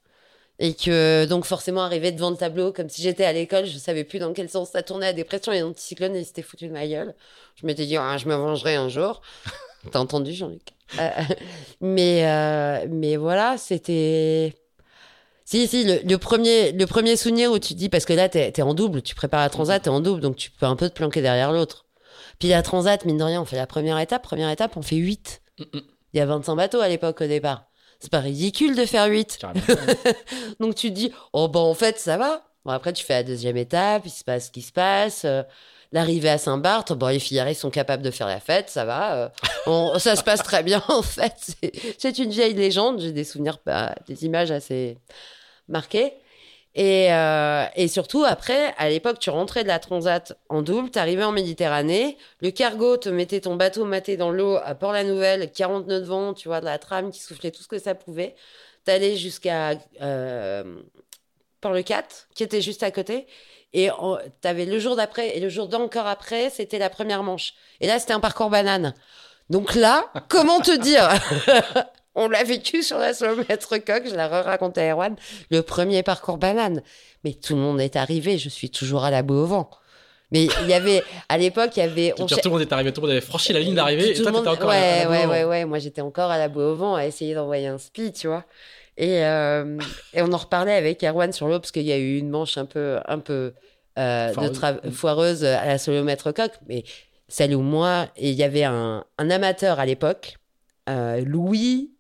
Et 0.58 0.74
que 0.74 1.26
donc 1.26 1.46
forcément 1.46 1.82
arrivé 1.82 2.12
devant 2.12 2.30
le 2.30 2.38
tableau 2.38 2.72
comme 2.72 2.88
si 2.90 3.02
j'étais 3.02 3.26
à 3.26 3.34
l'école, 3.34 3.66
je 3.66 3.78
savais 3.78 4.06
plus 4.06 4.20
dans 4.20 4.32
quel 4.32 4.50
sens 4.50 4.70
ça 4.70 4.84
tournait 4.84 5.08
à 5.08 5.14
dépression 5.14 5.52
et 5.52 5.62
anticyclone 5.62 6.16
et 6.16 6.24
c'était 6.24 6.42
foutu 6.42 6.68
de 6.68 6.74
ma 6.74 6.88
gueule. 6.88 7.14
Je 7.56 7.66
m'étais 7.66 7.86
dit 7.86 7.98
ah, 7.98 8.18
je 8.18 8.28
me 8.28 8.36
vengerai 8.36 8.76
un 8.76 8.88
jour. 8.88 9.22
T'as 9.92 10.00
entendu 10.00 10.34
Jean-Luc? 10.34 10.62
Euh, 11.00 11.10
Mais 11.82 12.26
euh, 12.26 12.88
mais 12.90 13.18
voilà, 13.18 13.58
c'était 13.58 14.56
si 15.44 15.68
si 15.68 15.84
le, 15.84 16.18
premier 16.18 16.72
le 16.72 16.86
premier 16.88 17.18
souvenir 17.18 17.52
où 17.52 17.60
tu 17.60 17.74
dis 17.74 17.90
parce 17.90 18.06
que 18.06 18.14
là 18.14 18.30
t'es 18.30 18.54
es 18.56 18.62
en 18.62 18.74
double, 18.74 19.02
tu 19.02 19.14
prépares 19.14 19.42
la 19.42 19.50
transat, 19.50 19.84
t'es 19.84 19.90
en 19.90 20.00
double 20.00 20.22
donc 20.22 20.38
tu 20.38 20.52
peux 20.52 20.66
un 20.66 20.76
peu 20.76 20.90
te 20.90 20.96
planquer 20.96 21.22
derrière 21.22 21.52
l'autre. 21.52 21.86
Puis 22.40 22.50
la 22.50 22.62
transat 22.62 23.04
mine 23.06 23.18
de 23.18 23.24
rien, 23.24 23.42
on 23.42 23.46
fait 23.46 23.56
la 23.58 23.68
première 23.68 24.00
étape, 24.00 24.24
première 24.24 24.50
étape, 24.50 24.76
on 24.78 24.82
fait 24.82 24.96
8. 24.96 25.42
Mm, 25.60 25.64
mm. 25.78 25.82
Il 26.14 26.18
y 26.18 26.22
a 26.22 26.26
25 26.26 26.56
bateaux 26.56 26.80
à 26.80 26.88
l'époque 26.88 27.22
au 27.22 27.28
départ 27.28 27.66
c'est 28.06 28.12
pas 28.12 28.20
ridicule 28.20 28.76
de 28.76 28.86
faire 28.86 29.08
8. 29.08 29.40
Donc 30.60 30.76
tu 30.76 30.90
te 30.90 30.94
dis, 30.94 31.12
oh 31.34 31.48
ben 31.48 31.60
en 31.60 31.74
fait, 31.74 32.00
ça 32.00 32.18
va. 32.18 32.44
Bon, 32.64 32.72
après, 32.72 32.94
tu 32.94 33.04
fais 33.04 33.14
la 33.14 33.24
deuxième 33.24 33.58
étape, 33.58 34.04
il 34.06 34.12
se 34.12 34.24
passe 34.24 34.48
ce 34.48 34.52
qui 34.52 34.62
se 34.62 34.72
passe. 34.72 35.24
Euh, 35.26 35.42
l'arrivée 35.92 36.30
à 36.30 36.38
Saint-Barth, 36.38 36.94
bon, 36.94 37.08
les 37.08 37.20
filles 37.20 37.56
sont 37.56 37.72
capables 37.72 38.04
de 38.04 38.12
faire 38.12 38.28
la 38.28 38.40
fête, 38.40 38.70
ça 38.70 38.86
va. 38.86 39.32
Euh, 39.68 40.00
ça 40.00 40.16
se 40.16 40.24
passe 40.24 40.44
très 40.44 40.62
bien, 40.62 40.84
en 40.90 41.02
fait. 41.02 41.56
C'est 41.98 42.20
une 42.20 42.30
vieille 42.30 42.54
légende, 42.54 43.00
j'ai 43.02 43.12
des 43.12 43.24
souvenirs, 43.24 43.58
bah, 43.66 43.96
des 44.08 44.24
images 44.26 44.52
assez 44.52 45.00
marquées. 45.68 46.14
Et, 46.76 47.14
euh, 47.14 47.66
et 47.76 47.88
surtout, 47.88 48.26
après, 48.26 48.74
à 48.78 48.90
l'époque, 48.90 49.18
tu 49.20 49.30
rentrais 49.30 49.64
de 49.64 49.70
la 49.70 49.80
Transat 49.80 50.38
en 50.50 50.62
double, 50.62 50.92
tu 50.92 51.00
arrivais 51.00 51.24
en 51.24 51.32
Méditerranée, 51.32 52.18
le 52.42 52.52
cargo 52.52 52.98
te 52.98 53.08
mettait 53.08 53.40
ton 53.40 53.56
bateau 53.56 53.86
maté 53.86 54.18
dans 54.18 54.30
l'eau 54.30 54.58
à 54.58 54.76
Port-la-Nouvelle, 54.76 55.52
40 55.54 55.88
nœuds 55.88 56.02
de 56.02 56.06
vent, 56.06 56.34
tu 56.34 56.50
vois, 56.50 56.60
de 56.60 56.66
la 56.66 56.78
trame 56.78 57.12
qui 57.12 57.22
soufflait 57.22 57.52
tout 57.52 57.64
ce 57.64 57.70
que 57.70 57.80
ça 57.80 57.96
pouvait. 57.96 58.36
T'allais 58.84 59.16
jusqu'à 59.16 59.80
euh, 60.02 60.82
Port-le-Cat, 61.62 62.28
qui 62.36 62.44
était 62.44 62.62
juste 62.62 62.84
à 62.84 62.92
côté. 62.92 63.26
Et 63.72 63.90
tu 64.42 64.48
avais 64.48 64.66
le 64.66 64.78
jour 64.78 64.98
d'après 64.98 65.36
et 65.36 65.40
le 65.40 65.50
jour 65.50 65.68
d'encore 65.70 66.08
après, 66.08 66.50
c'était 66.50 66.78
la 66.78 66.90
première 66.90 67.24
manche. 67.24 67.54
Et 67.80 67.88
là, 67.88 68.00
c'était 68.00 68.14
un 68.14 68.20
parcours 68.20 68.50
banane. 68.50 68.94
Donc 69.50 69.76
là, 69.76 70.12
comment 70.28 70.60
te 70.60 70.78
dire? 70.78 71.10
On 72.16 72.30
l'a 72.30 72.44
vécu 72.44 72.82
sur 72.82 72.98
la 72.98 73.12
maître 73.50 73.78
coq, 73.78 74.04
je 74.06 74.16
l'ai 74.16 74.24
raconté 74.24 74.82
à 74.82 74.94
Erwan, 74.94 75.16
le 75.52 75.62
premier 75.62 76.02
parcours 76.02 76.38
banane. 76.38 76.82
Mais 77.24 77.34
tout 77.34 77.56
le 77.56 77.62
monde 77.62 77.82
est 77.82 77.96
arrivé, 77.96 78.38
je 78.38 78.50
suis 78.50 78.70
toujours 78.70 79.04
à 79.04 79.12
la 79.12 79.22
boue 79.22 79.36
au 79.36 79.46
vent. 79.46 79.70
Mais 80.32 80.48
il 80.62 80.68
y 80.68 80.74
avait, 80.74 81.04
à 81.30 81.38
l'époque, 81.38 81.72
il 81.78 81.80
y 81.80 81.84
avait. 81.84 82.14
On... 82.18 82.26
Tout 82.26 82.36
le 82.46 82.50
monde 82.50 82.62
est 82.62 82.74
arrivé, 82.74 82.92
tout 82.92 83.02
le 83.02 83.08
monde 83.08 83.12
avait 83.12 83.26
franchi 83.26 83.54
la 83.54 83.60
ligne 83.60 83.76
d'arrivée, 83.76 84.12
et 84.12 84.22
toi, 84.22 84.32
monde... 84.32 84.48
encore 84.48 84.70
ouais, 84.70 85.04
à 85.04 85.10
ouais, 85.10 85.26
ouais, 85.26 85.44
ouais, 85.44 85.66
moi 85.66 85.80
j'étais 85.80 86.02
encore 86.02 86.32
à 86.32 86.38
la 86.38 86.48
boue 86.48 86.62
au 86.62 86.76
vent 86.76 86.96
à 86.96 87.06
essayer 87.06 87.36
d'envoyer 87.36 87.68
un 87.68 87.78
speed, 87.78 88.14
tu 88.14 88.28
vois. 88.28 88.44
Et, 88.98 89.26
euh, 89.26 89.78
et 90.14 90.22
on 90.22 90.32
en 90.32 90.38
reparlait 90.38 90.74
avec 90.74 91.04
Erwan 91.04 91.32
sur 91.32 91.48
l'eau, 91.48 91.60
parce 91.60 91.72
qu'il 91.72 91.84
y 91.84 91.92
a 91.92 91.98
eu 91.98 92.18
une 92.18 92.30
manche 92.30 92.58
un 92.58 92.66
peu, 92.66 93.00
un 93.08 93.20
peu 93.20 93.54
euh, 94.00 94.34
foireuse. 94.34 94.82
de 94.84 94.90
foireuse 94.90 95.46
à 95.46 95.66
la 95.66 95.78
solomètre 95.78 96.34
coq, 96.34 96.52
mais 96.68 96.84
celle 97.28 97.56
où 97.56 97.62
moi, 97.62 98.08
et 98.18 98.30
il 98.30 98.36
y 98.36 98.44
avait 98.44 98.64
un, 98.64 99.04
un 99.18 99.30
amateur 99.30 99.80
à 99.80 99.86
l'époque, 99.86 100.38
euh, 100.90 101.22
Louis 101.22 101.95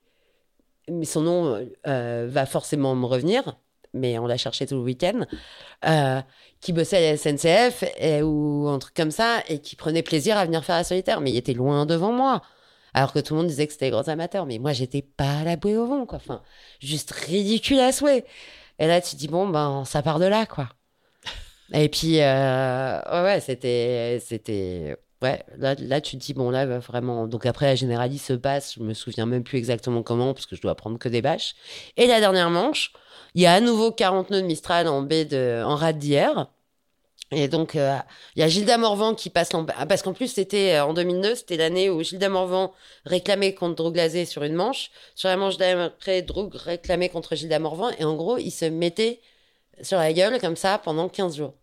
mais 0.89 1.05
son 1.05 1.21
nom 1.21 1.67
euh, 1.87 2.27
va 2.29 2.45
forcément 2.45 2.95
me 2.95 3.05
revenir, 3.05 3.57
mais 3.93 4.19
on 4.19 4.27
l'a 4.27 4.37
cherché 4.37 4.67
tout 4.67 4.75
le 4.75 4.81
week-end, 4.81 5.25
euh, 5.87 6.21
qui 6.61 6.73
bossait 6.73 6.97
à 6.97 7.11
la 7.11 7.17
SNCF 7.17 7.83
et, 7.97 8.21
ou 8.21 8.67
un 8.67 8.79
truc 8.79 8.93
comme 8.93 9.11
ça, 9.11 9.39
et 9.47 9.59
qui 9.59 9.75
prenait 9.75 10.03
plaisir 10.03 10.37
à 10.37 10.45
venir 10.45 10.63
faire 10.63 10.75
la 10.75 10.83
solitaire. 10.83 11.21
Mais 11.21 11.31
il 11.31 11.37
était 11.37 11.53
loin 11.53 11.85
devant 11.85 12.11
moi. 12.11 12.41
Alors 12.93 13.11
que 13.11 13.19
tout 13.19 13.33
le 13.33 13.41
monde 13.41 13.49
disait 13.49 13.67
que 13.67 13.73
c'était 13.73 13.87
des 13.87 13.91
grands 13.91 14.07
amateurs. 14.07 14.45
Mais 14.45 14.57
moi, 14.57 14.71
j'étais 14.71 15.01
pas 15.01 15.39
à 15.39 15.43
la 15.43 15.57
bouée 15.57 15.75
au 15.77 15.85
vent, 15.85 16.05
quoi. 16.05 16.17
Enfin, 16.17 16.41
juste 16.79 17.11
ridicule 17.11 17.79
à 17.79 17.91
souhait. 17.91 18.25
Et 18.79 18.87
là, 18.87 19.01
tu 19.01 19.11
te 19.11 19.15
dis, 19.17 19.27
bon, 19.27 19.49
ben, 19.49 19.83
ça 19.85 20.01
part 20.01 20.19
de 20.19 20.25
là, 20.25 20.45
quoi. 20.45 20.69
Et 21.73 21.89
puis, 21.89 22.21
euh, 22.21 23.23
ouais, 23.23 23.39
c'était, 23.41 24.21
c'était, 24.23 24.95
Là, 25.57 26.01
tu 26.01 26.17
te 26.17 26.23
dis, 26.23 26.33
bon, 26.33 26.49
là, 26.49 26.65
vraiment. 26.79 27.27
Donc 27.27 27.45
après, 27.45 27.67
la 27.67 27.75
généralie 27.75 28.17
se 28.17 28.33
passe, 28.33 28.75
je 28.75 28.83
me 28.83 28.93
souviens 28.93 29.25
même 29.25 29.43
plus 29.43 29.57
exactement 29.57 30.03
comment, 30.03 30.33
parce 30.33 30.45
que 30.45 30.55
je 30.55 30.61
dois 30.61 30.75
prendre 30.75 30.97
que 30.99 31.09
des 31.09 31.21
bâches. 31.21 31.55
Et 31.97 32.07
la 32.07 32.19
dernière 32.19 32.49
manche, 32.49 32.91
il 33.35 33.41
y 33.41 33.45
a 33.45 33.53
à 33.53 33.59
nouveau 33.59 33.91
40 33.91 34.29
nœuds 34.31 34.41
de 34.41 34.47
Mistral 34.47 34.87
en 34.87 35.01
baie 35.01 35.25
de, 35.25 35.63
en 35.65 35.75
rade 35.75 35.99
d'hier. 35.99 36.47
Et 37.31 37.47
donc, 37.47 37.75
euh, 37.75 37.97
il 38.35 38.41
y 38.41 38.43
a 38.43 38.47
Gilda 38.47 38.77
Morvan 38.77 39.15
qui 39.15 39.29
passe 39.29 39.53
en... 39.53 39.65
Parce 39.65 40.03
qu'en 40.03 40.13
plus, 40.13 40.27
c'était 40.27 40.75
euh, 40.75 40.85
en 40.85 40.93
2009, 40.93 41.39
c'était 41.39 41.57
l'année 41.57 41.89
où 41.89 42.01
Gilda 42.03 42.29
Morvan 42.29 42.71
réclamait 43.05 43.53
contre 43.55 43.75
Droug 43.75 44.25
sur 44.25 44.43
une 44.43 44.53
manche. 44.53 44.91
Sur 45.15 45.29
la 45.29 45.37
manche 45.37 45.57
d'après, 45.57 46.21
Droug 46.21 46.53
réclamait 46.55 47.09
contre 47.09 47.35
Gilda 47.35 47.59
Morvan. 47.59 47.91
Et 47.99 48.03
en 48.03 48.15
gros, 48.15 48.37
il 48.37 48.51
se 48.51 48.65
mettait 48.65 49.21
sur 49.81 49.97
la 49.97 50.13
gueule 50.13 50.39
comme 50.39 50.55
ça 50.55 50.77
pendant 50.77 51.09
15 51.09 51.37
jours. 51.37 51.55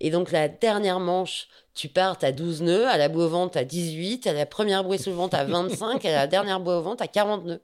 Et 0.00 0.10
donc, 0.10 0.32
la 0.32 0.48
dernière 0.48 0.98
manche, 0.98 1.46
tu 1.74 1.88
pars, 1.88 2.16
à 2.22 2.32
12 2.32 2.62
nœuds, 2.62 2.86
à 2.86 2.98
la 2.98 3.08
boue 3.08 3.22
au 3.22 3.28
vent, 3.28 3.48
à 3.48 3.64
18, 3.64 4.26
à 4.26 4.32
la 4.32 4.46
première 4.46 4.84
bouée 4.84 4.98
sous 4.98 5.10
le 5.10 5.16
vent, 5.16 5.28
à 5.28 5.44
25, 5.44 6.04
à 6.04 6.12
la 6.12 6.26
dernière 6.26 6.60
bouée 6.60 6.74
au 6.74 6.82
vent, 6.82 6.94
à 6.94 7.06
40 7.06 7.44
nœuds. 7.44 7.62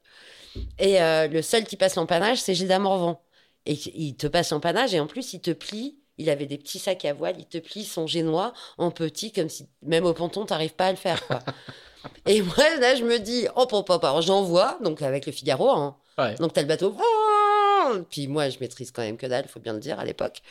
Et 0.78 1.00
euh, 1.00 1.28
le 1.28 1.42
seul 1.42 1.64
qui 1.64 1.76
passe 1.76 1.96
l'empannage, 1.96 2.40
c'est 2.40 2.54
Gilda 2.54 2.78
Morvan. 2.78 3.20
Et 3.66 3.74
il 3.94 4.16
te 4.16 4.26
passe 4.26 4.50
l'empannage 4.50 4.94
et 4.94 5.00
en 5.00 5.06
plus, 5.06 5.34
il 5.34 5.40
te 5.40 5.50
plie. 5.50 5.98
Il 6.16 6.30
avait 6.30 6.46
des 6.46 6.58
petits 6.58 6.80
sacs 6.80 7.04
à 7.04 7.12
voile, 7.12 7.36
il 7.38 7.46
te 7.46 7.58
plie 7.58 7.84
son 7.84 8.08
génois 8.08 8.52
en 8.76 8.90
petit, 8.90 9.30
comme 9.30 9.48
si 9.48 9.68
même 9.82 10.04
au 10.04 10.14
ponton, 10.14 10.46
t'arrives 10.46 10.74
pas 10.74 10.86
à 10.86 10.90
le 10.90 10.96
faire. 10.96 11.24
Quoi. 11.26 11.40
et 12.26 12.42
moi, 12.42 12.76
là, 12.80 12.96
je 12.96 13.04
me 13.04 13.18
dis, 13.18 13.46
oh, 13.54 13.66
papa, 13.66 14.08
alors 14.08 14.22
j'envoie, 14.22 14.78
donc 14.82 15.00
avec 15.02 15.26
le 15.26 15.32
Figaro. 15.32 15.70
Hein. 15.70 15.96
Donc, 16.40 16.54
t'as 16.54 16.62
le 16.62 16.66
bateau. 16.66 16.96
Puis 18.10 18.26
moi, 18.26 18.48
je 18.48 18.58
maîtrise 18.60 18.90
quand 18.90 19.02
même 19.02 19.16
que 19.16 19.26
dalle, 19.26 19.46
faut 19.46 19.60
bien 19.60 19.74
le 19.74 19.78
dire, 19.78 20.00
à 20.00 20.04
l'époque. 20.04 20.42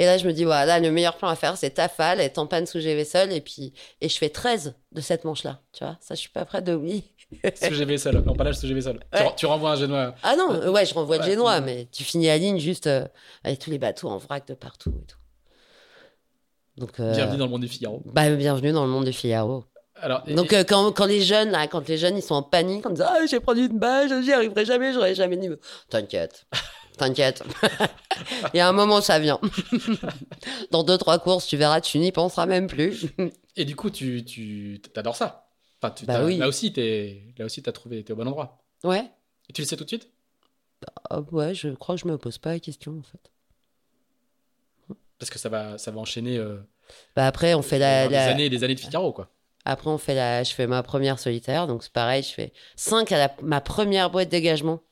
Et 0.00 0.06
là, 0.06 0.16
je 0.16 0.26
me 0.26 0.32
dis, 0.32 0.44
voilà, 0.44 0.80
le 0.80 0.90
meilleur 0.90 1.18
plan 1.18 1.28
à 1.28 1.36
faire, 1.36 1.58
c'est 1.58 1.72
Tafal, 1.72 2.22
être 2.22 2.38
en 2.38 2.46
panne 2.46 2.64
sous 2.64 2.80
GV 2.80 3.04
seul, 3.04 3.30
et 3.34 3.42
puis, 3.42 3.74
et 4.00 4.08
je 4.08 4.16
fais 4.16 4.30
13 4.30 4.74
de 4.92 5.00
cette 5.02 5.26
manche-là, 5.26 5.60
tu 5.72 5.84
vois. 5.84 5.98
Ça, 6.00 6.14
je 6.14 6.20
suis 6.20 6.30
pas 6.30 6.46
prêt 6.46 6.62
de 6.62 6.72
oui. 6.72 7.04
sous 7.54 7.74
GV 7.74 7.98
seul, 7.98 8.24
en 8.26 8.32
panage 8.32 8.54
sous 8.54 8.66
GV 8.66 8.80
seul. 8.80 9.00
Tu, 9.36 9.44
renvoies 9.44 9.72
un 9.72 9.76
génois. 9.76 10.14
Ah 10.22 10.36
non, 10.36 10.72
ouais, 10.72 10.86
je 10.86 10.94
renvoie 10.94 11.18
le 11.18 11.24
génois, 11.24 11.60
mais 11.60 11.86
tu 11.92 12.02
finis 12.02 12.28
la 12.28 12.38
ligne 12.38 12.58
juste 12.58 12.86
euh, 12.86 13.04
avec 13.44 13.58
tous 13.58 13.70
les 13.70 13.78
bateaux 13.78 14.08
en 14.08 14.16
vrac 14.16 14.48
de 14.48 14.54
partout 14.54 14.94
et 15.02 15.04
tout. 15.04 15.18
Donc, 16.78 16.98
euh, 16.98 17.14
bienvenue 17.14 17.36
dans 17.36 17.44
le 17.44 17.50
monde 17.50 17.60
du 17.60 17.68
Figaro. 17.68 18.02
Bah, 18.06 18.30
bienvenue 18.30 18.72
dans 18.72 18.86
le 18.86 18.90
monde 18.90 19.04
du 19.04 19.12
Figaro. 19.12 19.64
Alors, 19.96 20.22
Donc 20.28 20.54
euh, 20.54 20.64
quand, 20.66 20.92
quand, 20.92 21.04
les 21.04 21.20
jeunes 21.20 21.50
là, 21.50 21.66
quand 21.66 21.86
les 21.86 21.98
jeunes 21.98 22.16
ils 22.16 22.22
sont 22.22 22.36
en 22.36 22.42
panique 22.42 22.86
en 22.86 22.90
disant 22.90 23.04
ah 23.06 23.26
j'ai 23.30 23.38
pris 23.38 23.66
une 23.66 23.78
bâche 23.78 24.10
j'y 24.22 24.32
arriverai 24.32 24.64
jamais 24.64 24.94
j'aurai 24.94 25.14
jamais 25.14 25.36
niveau 25.36 25.56
t'inquiète 25.90 26.46
T'inquiète. 27.00 27.42
Il 28.52 28.58
y 28.58 28.60
a 28.60 28.68
un 28.68 28.72
moment, 28.72 29.00
ça 29.00 29.18
vient. 29.18 29.40
Dans 30.70 30.84
deux, 30.84 30.98
trois 30.98 31.18
courses, 31.18 31.46
tu 31.46 31.56
verras, 31.56 31.80
tu 31.80 31.98
n'y 31.98 32.12
penseras 32.12 32.44
même 32.44 32.66
plus. 32.66 33.06
Et 33.56 33.64
du 33.64 33.74
coup, 33.74 33.88
tu, 33.88 34.22
tu 34.22 34.82
adores 34.94 35.16
ça. 35.16 35.48
Enfin, 35.82 35.94
bah 36.06 36.22
oui. 36.26 36.36
Là 36.36 36.46
aussi, 36.46 36.74
tu 36.74 36.82
là 37.38 37.46
aussi, 37.46 37.62
t'as 37.62 37.72
trouvé, 37.72 38.04
t'es 38.04 38.12
au 38.12 38.16
bon 38.16 38.28
endroit. 38.28 38.62
Ouais. 38.84 39.10
Et 39.48 39.54
tu 39.54 39.62
le 39.62 39.66
sais 39.66 39.78
tout 39.78 39.84
de 39.84 39.88
suite? 39.88 40.10
Bah, 40.82 41.24
Ouais, 41.32 41.54
je 41.54 41.70
crois 41.70 41.94
que 41.94 42.02
je 42.02 42.06
me 42.06 42.18
pose 42.18 42.36
pas 42.36 42.50
la 42.50 42.60
question 42.60 42.98
en 42.98 43.02
fait. 43.02 43.32
Parce 45.18 45.30
que 45.30 45.38
ça 45.38 45.48
va, 45.48 45.78
ça 45.78 45.90
va 45.90 46.00
enchaîner. 46.00 46.36
Euh, 46.36 46.58
bah 47.16 47.26
après, 47.26 47.54
on 47.54 47.62
fait 47.62 47.78
la, 47.78 48.08
Des 48.08 48.14
années, 48.14 48.50
des 48.50 48.62
années 48.62 48.74
de 48.74 48.80
Figaro, 48.80 49.14
quoi. 49.14 49.30
Après, 49.64 49.88
on 49.88 49.96
fait 49.96 50.14
la, 50.14 50.42
je 50.42 50.52
fais 50.52 50.66
ma 50.66 50.82
première 50.82 51.18
solitaire, 51.18 51.66
donc 51.66 51.82
c'est 51.82 51.92
pareil, 51.92 52.22
je 52.22 52.32
fais 52.34 52.52
5 52.76 53.10
à 53.12 53.18
la, 53.18 53.34
ma 53.40 53.62
première 53.62 54.10
boîte 54.10 54.28
dégagement 54.28 54.82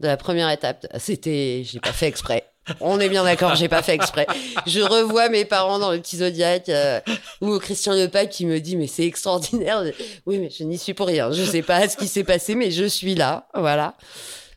de 0.00 0.06
la 0.06 0.16
première 0.16 0.50
étape. 0.50 0.86
C'était, 0.98 1.62
j'ai 1.64 1.80
pas 1.80 1.92
fait 1.92 2.06
exprès. 2.06 2.44
On 2.80 3.00
est 3.00 3.08
bien 3.08 3.24
d'accord, 3.24 3.54
j'ai 3.54 3.68
pas 3.68 3.82
fait 3.82 3.94
exprès. 3.94 4.26
Je 4.66 4.80
revois 4.80 5.28
mes 5.28 5.44
parents 5.44 5.78
dans 5.78 5.90
le 5.90 5.98
petit 5.98 6.18
Zodiac 6.18 6.68
euh, 6.68 7.00
ou 7.40 7.58
Christian 7.58 7.94
Lepac 7.94 8.28
qui 8.30 8.46
me 8.46 8.60
dit 8.60 8.76
mais 8.76 8.86
c'est 8.86 9.06
extraordinaire. 9.06 9.82
Oui 10.26 10.38
mais 10.38 10.50
je 10.50 10.64
n'y 10.64 10.78
suis 10.78 10.94
pour 10.94 11.06
rien. 11.06 11.32
Je 11.32 11.42
sais 11.42 11.62
pas 11.62 11.88
ce 11.88 11.96
qui 11.96 12.06
s'est 12.06 12.24
passé 12.24 12.54
mais 12.54 12.70
je 12.70 12.84
suis 12.84 13.14
là. 13.14 13.48
Voilà. 13.54 13.94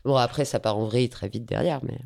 Bon 0.04 0.16
après 0.16 0.44
ça 0.44 0.60
part 0.60 0.76
en 0.76 0.84
vrille 0.84 1.08
très 1.08 1.28
vite 1.28 1.46
derrière 1.46 1.80
mais. 1.82 1.98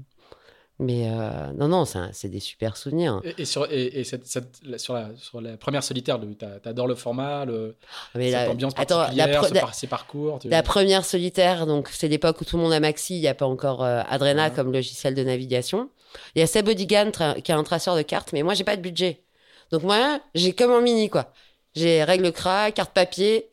Mais 0.80 1.10
euh, 1.10 1.52
non, 1.54 1.66
non, 1.66 1.84
c'est 1.84 2.28
des 2.28 2.38
super 2.38 2.76
souvenirs. 2.76 3.20
Et, 3.36 3.44
sur, 3.44 3.66
et, 3.70 4.04
cette, 4.04 4.26
sur, 4.26 4.94
la, 4.94 5.08
sur, 5.16 5.40
la, 5.40 5.56
première 5.56 5.82
solitaire, 5.82 6.20
t'adores 6.62 6.86
le 6.86 6.94
format, 6.94 7.44
le, 7.44 7.74
cette 8.14 8.30
la, 8.30 8.50
ambiance 8.50 8.74
particulière, 8.74 9.42
attends, 9.42 9.72
ces 9.72 9.88
parcours 9.88 10.38
La 10.44 10.62
première 10.62 11.04
solitaire, 11.04 11.66
donc 11.66 11.88
c'est 11.88 12.06
l'époque 12.06 12.40
où 12.40 12.44
tout 12.44 12.56
le 12.56 12.62
monde 12.62 12.72
a 12.72 12.78
Maxi, 12.78 13.16
il 13.16 13.20
n'y 13.20 13.26
a 13.26 13.34
pas 13.34 13.46
encore 13.46 13.82
euh, 13.82 14.02
Adrena 14.08 14.50
comme 14.50 14.72
logiciel 14.72 15.14
de 15.14 15.24
navigation. 15.24 15.90
Il 16.36 16.38
y 16.38 16.42
a 16.42 16.46
Seb 16.46 16.68
Odigan 16.68 17.10
qui 17.42 17.50
a 17.50 17.58
un 17.58 17.64
traceur 17.64 17.96
de 17.96 18.02
cartes, 18.02 18.32
mais 18.32 18.44
moi, 18.44 18.54
j'ai 18.54 18.64
pas 18.64 18.76
de 18.76 18.82
budget. 18.82 19.24
Donc 19.72 19.82
moi, 19.82 20.20
j'ai 20.36 20.52
comme 20.52 20.70
un 20.70 20.80
mini, 20.80 21.10
quoi. 21.10 21.32
J'ai 21.74 22.04
règle 22.04 22.32
CRA, 22.32 22.70
carte 22.70 22.94
papier. 22.94 23.50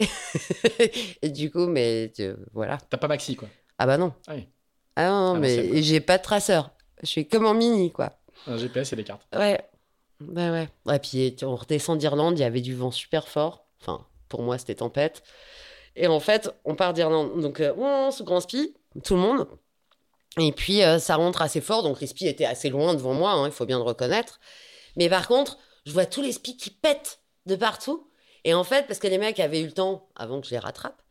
et 1.24 1.30
du 1.30 1.52
coup, 1.52 1.66
mais 1.66 2.14
voilà. 2.54 2.78
T'as 2.88 2.98
pas 2.98 3.08
Maxi, 3.08 3.36
quoi. 3.36 3.48
Ah 3.80 3.88
bah 3.88 3.98
non. 3.98 4.14
Ah, 4.28 4.36
oui. 4.36 4.48
ah 4.96 5.08
non, 5.10 5.34
ah, 5.36 5.40
mais 5.40 5.82
j'ai 5.82 6.00
pas 6.00 6.20
de 6.20 6.24
traceur. 6.24 6.75
Je 7.06 7.12
suis 7.12 7.28
comme 7.28 7.46
en 7.46 7.54
mini, 7.54 7.92
quoi. 7.92 8.14
Un 8.48 8.58
GPS 8.58 8.94
et 8.94 8.96
des 8.96 9.04
cartes. 9.04 9.26
Ouais. 9.34 9.62
Ouais, 10.22 10.50
ouais. 10.50 10.70
Et 10.94 11.00
puis, 11.00 11.36
on 11.44 11.56
redescend 11.56 11.98
d'Irlande, 11.98 12.38
il 12.38 12.42
y 12.42 12.46
avait 12.46 12.62
du 12.62 12.76
vent 12.76 12.92
super 12.92 13.28
fort. 13.28 13.66
Enfin, 13.82 14.06
pour 14.30 14.42
moi, 14.42 14.58
c'était 14.58 14.76
tempête. 14.76 15.24
Et 15.96 16.08
en 16.08 16.20
fait, 16.20 16.50
on 16.66 16.76
part 16.76 16.94
d'Irlande. 16.94 17.40
Donc, 17.42 17.60
euh, 17.60 17.74
on 17.78 18.12
se 18.12 18.24
grand 18.24 18.42
spi, 18.42 18.76
tout 19.04 19.16
le 19.16 19.22
monde. 19.22 19.48
Et 20.40 20.52
puis, 20.52 20.84
euh, 20.84 21.00
ça 21.00 21.16
rentre 21.16 21.42
assez 21.42 21.62
fort. 21.62 21.84
Donc, 21.84 22.02
les 22.02 22.08
spies 22.08 22.28
étaient 22.28 22.46
assez 22.46 22.70
loin 22.70 22.94
devant 22.94 23.14
moi, 23.14 23.32
hein, 23.32 23.46
il 23.46 23.52
faut 23.52 23.66
bien 23.66 23.78
le 23.78 23.84
reconnaître. 23.84 24.40
Mais 24.98 25.10
par 25.10 25.28
contre, 25.28 25.58
je 25.86 25.92
vois 25.92 26.06
tous 26.06 26.22
les 26.22 26.32
spies 26.32 26.58
qui 26.58 26.70
pètent 26.70 27.20
de 27.46 27.56
partout. 27.56 28.10
Et 28.44 28.54
en 28.54 28.64
fait, 28.64 28.88
parce 28.88 29.00
que 29.00 29.08
les 29.08 29.18
mecs 29.18 29.40
avaient 29.40 29.62
eu 29.62 29.66
le 29.66 29.72
temps, 29.72 30.10
avant 30.16 30.42
que 30.42 30.48
je 30.48 30.52
les 30.52 30.60
rattrape, 30.60 31.02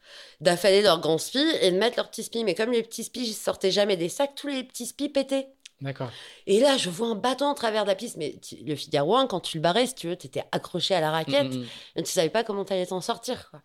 d'affaler 0.41 0.83
leurs 0.83 1.01
grands 1.01 1.19
spies 1.19 1.51
et 1.61 1.71
de 1.71 1.79
mettre 1.79 1.97
leurs 1.97 2.11
petits 2.11 2.23
spies. 2.25 2.45
Mais 2.45 2.55
comme 2.55 2.71
les 2.71 2.83
petits 2.83 3.05
spies 3.05 3.33
sortaient 3.33 3.71
jamais 3.71 3.97
des 3.97 4.09
sacs, 4.09 4.35
tous 4.35 4.49
les 4.49 4.65
petits 4.65 4.87
spies 4.87 5.09
pétaient. 5.09 5.49
D'accord. 5.81 6.11
Et 6.47 6.61
là, 6.61 6.77
je 6.77 6.89
vois 6.89 7.09
un 7.09 7.15
bâton 7.15 7.51
à 7.51 7.55
travers 7.55 7.83
de 7.83 7.89
la 7.89 7.95
piste. 7.95 8.17
Mais 8.17 8.37
le 8.65 8.75
Figaro 8.75 9.27
quand 9.27 9.41
tu 9.41 9.59
le 9.59 9.63
barrais, 9.63 9.87
si 9.87 9.95
tu 9.95 10.09
veux, 10.09 10.17
tu 10.17 10.27
étais 10.27 10.45
accroché 10.53 10.95
à 10.95 11.01
la 11.01 11.11
raquette. 11.11 11.53
Mm, 11.53 11.59
mm, 11.59 11.63
mm. 11.63 11.97
Et 11.97 12.03
tu 12.03 12.11
savais 12.11 12.31
pas 12.31 12.45
comment 12.45 12.65
tu 12.65 12.73
allais 12.73 12.87
t'en 12.87 13.01
sortir. 13.01 13.51
Quoi. 13.51 13.61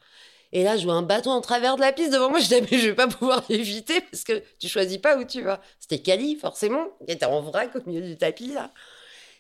Et 0.52 0.64
là, 0.64 0.78
je 0.78 0.84
vois 0.84 0.96
un 0.96 1.02
bâton 1.02 1.32
en 1.32 1.42
travers 1.42 1.76
de 1.76 1.82
la 1.82 1.94
piste 1.94 2.12
devant 2.12 2.30
moi. 2.30 2.40
Je 2.40 2.46
disais, 2.46 2.62
mais 2.72 2.78
je 2.78 2.90
vais 2.90 2.96
pas 2.96 3.08
pouvoir 3.08 3.44
l'éviter 3.50 4.02
parce 4.02 4.24
que 4.24 4.44
tu 4.60 4.68
choisis 4.68 4.98
pas 4.98 5.18
où 5.18 5.24
tu 5.24 5.42
vas. 5.42 5.62
C'était 5.80 6.00
Cali, 6.00 6.36
forcément. 6.36 6.88
Il 7.08 7.14
était 7.14 7.26
en 7.26 7.42
vrac 7.42 7.76
au 7.76 7.82
milieu 7.86 8.02
du 8.02 8.18
tapis, 8.18 8.54
là. 8.54 8.72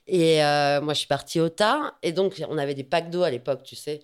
Et 0.07 0.43
euh, 0.43 0.81
moi, 0.81 0.93
je 0.93 0.99
suis 0.99 1.07
partie 1.07 1.39
au 1.39 1.49
tas. 1.49 1.95
Et 2.03 2.11
donc, 2.11 2.41
on 2.49 2.57
avait 2.57 2.75
des 2.75 2.83
packs 2.83 3.09
d'eau 3.09 3.23
à 3.23 3.29
l'époque, 3.29 3.63
tu 3.63 3.75
sais. 3.75 4.01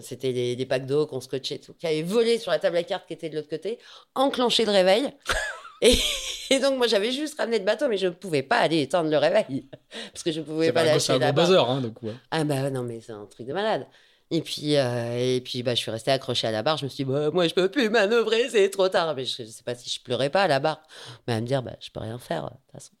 C'était 0.00 0.56
des, 0.56 0.66
packs 0.66 0.86
d'eau 0.86 1.06
qu'on 1.06 1.20
scotchait, 1.20 1.58
tout, 1.58 1.72
qui 1.74 1.86
avaient 1.86 2.02
volé 2.02 2.38
sur 2.40 2.50
la 2.50 2.58
table 2.58 2.76
à 2.76 2.82
cartes 2.82 3.06
qui 3.06 3.12
était 3.12 3.28
de 3.28 3.36
l'autre 3.36 3.48
côté, 3.48 3.78
enclenché 4.16 4.64
le 4.64 4.72
réveil. 4.72 5.12
Et, 6.50 6.58
donc, 6.58 6.76
moi, 6.76 6.86
j'avais 6.86 7.10
juste 7.10 7.38
ramené 7.38 7.58
le 7.58 7.64
bateau, 7.64 7.88
mais 7.88 7.96
je 7.96 8.06
ne 8.06 8.12
pouvais 8.12 8.42
pas 8.42 8.58
aller 8.58 8.82
éteindre 8.82 9.10
le 9.10 9.16
réveil. 9.16 9.66
Parce 10.12 10.22
que 10.22 10.32
je 10.32 10.40
ne 10.40 10.44
pouvais 10.44 10.72
pas 10.72 10.84
lâcher 10.84 11.18
la 11.18 11.32
buzzer, 11.32 11.68
hein, 11.68 11.80
du 11.80 11.92
coup. 11.92 12.08
Ah 12.30 12.44
bah 12.44 12.70
non, 12.70 12.82
mais 12.82 13.00
c'est 13.00 13.12
un 13.12 13.26
truc 13.26 13.46
de 13.46 13.52
malade. 13.52 13.86
Et 14.30 14.40
puis, 14.40 14.76
euh, 14.76 15.36
et 15.36 15.40
puis 15.40 15.62
bah, 15.62 15.74
je 15.74 15.80
suis 15.80 15.90
restée 15.90 16.10
accrochée 16.10 16.46
à 16.46 16.50
la 16.50 16.62
barre. 16.62 16.76
Je 16.78 16.84
me 16.84 16.88
suis 16.88 17.04
dit, 17.04 17.10
bah, 17.10 17.30
moi, 17.30 17.46
je 17.46 17.54
peux 17.54 17.70
plus 17.70 17.90
manœuvrer, 17.90 18.48
c'est 18.48 18.68
trop 18.70 18.88
tard. 18.88 19.14
Mais 19.14 19.24
je 19.24 19.42
ne 19.42 19.48
sais 19.48 19.62
pas 19.62 19.74
si 19.74 19.90
je 19.90 20.02
pleurais 20.02 20.30
pas 20.30 20.42
à 20.42 20.48
la 20.48 20.60
barre. 20.60 20.82
Mais 21.26 21.34
à 21.34 21.40
me 21.40 21.46
dire, 21.46 21.62
bah, 21.62 21.76
je 21.80 21.90
peux 21.90 22.00
rien 22.00 22.18
faire, 22.18 22.44
de 22.44 22.48
toute 22.48 22.72
façon. 22.72 22.92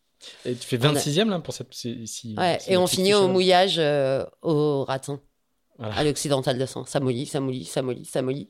Et 0.44 0.54
tu 0.54 0.66
fais 0.66 0.78
26e 0.78 1.28
là 1.28 1.38
pour 1.38 1.52
cette. 1.52 1.72
Si, 1.72 2.34
ouais, 2.38 2.58
et 2.66 2.76
on 2.76 2.86
finit 2.86 3.14
au 3.14 3.28
mouillage 3.28 3.76
euh, 3.78 4.24
au 4.42 4.84
raton, 4.84 5.20
à 5.78 6.04
l'occidental 6.04 6.58
de 6.58 6.66
sang. 6.66 6.84
Ça 6.84 7.00
mollit, 7.00 7.26
ça 7.26 7.40
mollit, 7.40 7.64
ça 7.64 7.82
mollit, 7.82 8.04
ça 8.04 8.22
mollit. 8.22 8.48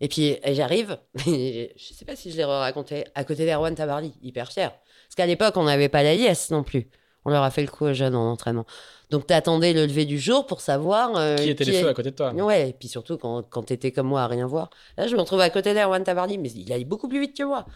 Et 0.00 0.08
puis 0.08 0.36
j'arrive, 0.46 0.98
je 1.16 1.68
sais 1.76 2.04
pas 2.04 2.16
si 2.16 2.30
je 2.30 2.36
l'ai 2.36 2.44
raconté, 2.44 3.04
à 3.14 3.24
côté 3.24 3.44
d'Erwan 3.44 3.74
Tabarly, 3.74 4.12
hyper 4.22 4.52
fier. 4.52 4.70
Parce 4.70 5.14
qu'à 5.16 5.26
l'époque, 5.26 5.56
on 5.56 5.64
n'avait 5.64 5.88
pas 5.88 6.02
la 6.02 6.14
liesse 6.14 6.50
non 6.50 6.62
plus. 6.62 6.88
On 7.24 7.30
leur 7.30 7.42
a 7.42 7.50
fait 7.50 7.62
le 7.62 7.68
coup 7.68 7.84
aux 7.86 7.92
jeunes 7.92 8.14
en 8.14 8.30
entraînement. 8.30 8.64
Donc, 9.10 9.26
tu 9.26 9.34
attendais 9.34 9.72
le 9.72 9.86
lever 9.86 10.04
du 10.04 10.18
jour 10.18 10.46
pour 10.46 10.60
savoir. 10.60 11.16
Euh, 11.16 11.36
qui 11.36 11.50
était 11.50 11.64
les 11.64 11.80
feux 11.82 11.88
à 11.88 11.94
côté 11.94 12.10
de 12.10 12.16
toi. 12.16 12.32
Ouais, 12.32 12.70
et 12.70 12.72
puis 12.72 12.88
surtout 12.88 13.16
quand, 13.18 13.42
quand 13.42 13.64
tu 13.64 13.72
étais 13.72 13.90
comme 13.90 14.06
moi 14.06 14.22
à 14.22 14.26
rien 14.26 14.46
voir. 14.46 14.70
Là, 14.96 15.06
je 15.06 15.14
me 15.14 15.20
retrouve 15.20 15.40
à 15.40 15.50
côté 15.50 15.74
d'Erwan 15.74 16.02
Tabarly, 16.04 16.38
mais 16.38 16.50
il 16.50 16.72
allait 16.72 16.84
beaucoup 16.84 17.08
plus 17.08 17.20
vite 17.20 17.36
que 17.36 17.42
moi. 17.42 17.66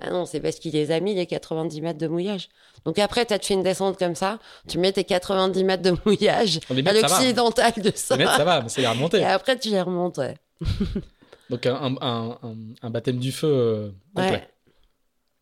Ah 0.00 0.10
non, 0.10 0.26
c'est 0.26 0.40
parce 0.40 0.56
qu'il 0.56 0.72
les 0.72 0.90
a 0.90 1.00
mis 1.00 1.14
les 1.14 1.26
90 1.26 1.80
mètres 1.80 1.98
de 1.98 2.06
mouillage. 2.08 2.48
Donc 2.84 2.98
après, 2.98 3.24
tu 3.24 3.32
as 3.32 3.38
fait 3.38 3.54
une 3.54 3.62
descente 3.62 3.98
comme 3.98 4.14
ça, 4.14 4.38
tu 4.68 4.78
mets 4.78 4.92
tes 4.92 5.04
90 5.04 5.64
mètres 5.64 5.82
de 5.82 5.96
mouillage 6.04 6.60
à 6.68 6.92
l'occidental 6.92 7.72
de 7.76 7.92
ça. 7.94 8.16
Les 8.16 8.26
ça 8.26 8.44
va, 8.44 8.60
mais 8.60 8.68
c'est 8.68 8.82
les 8.82 8.88
remonter. 8.88 9.18
Et 9.18 9.24
après, 9.24 9.58
tu 9.58 9.70
les 9.70 9.80
remontes, 9.80 10.20
Donc 11.50 11.66
un, 11.66 11.96
un, 12.00 12.38
un, 12.82 12.90
baptême 12.90 13.18
du 13.18 13.32
feu 13.32 13.48
euh, 13.48 13.90
complet. 14.14 14.48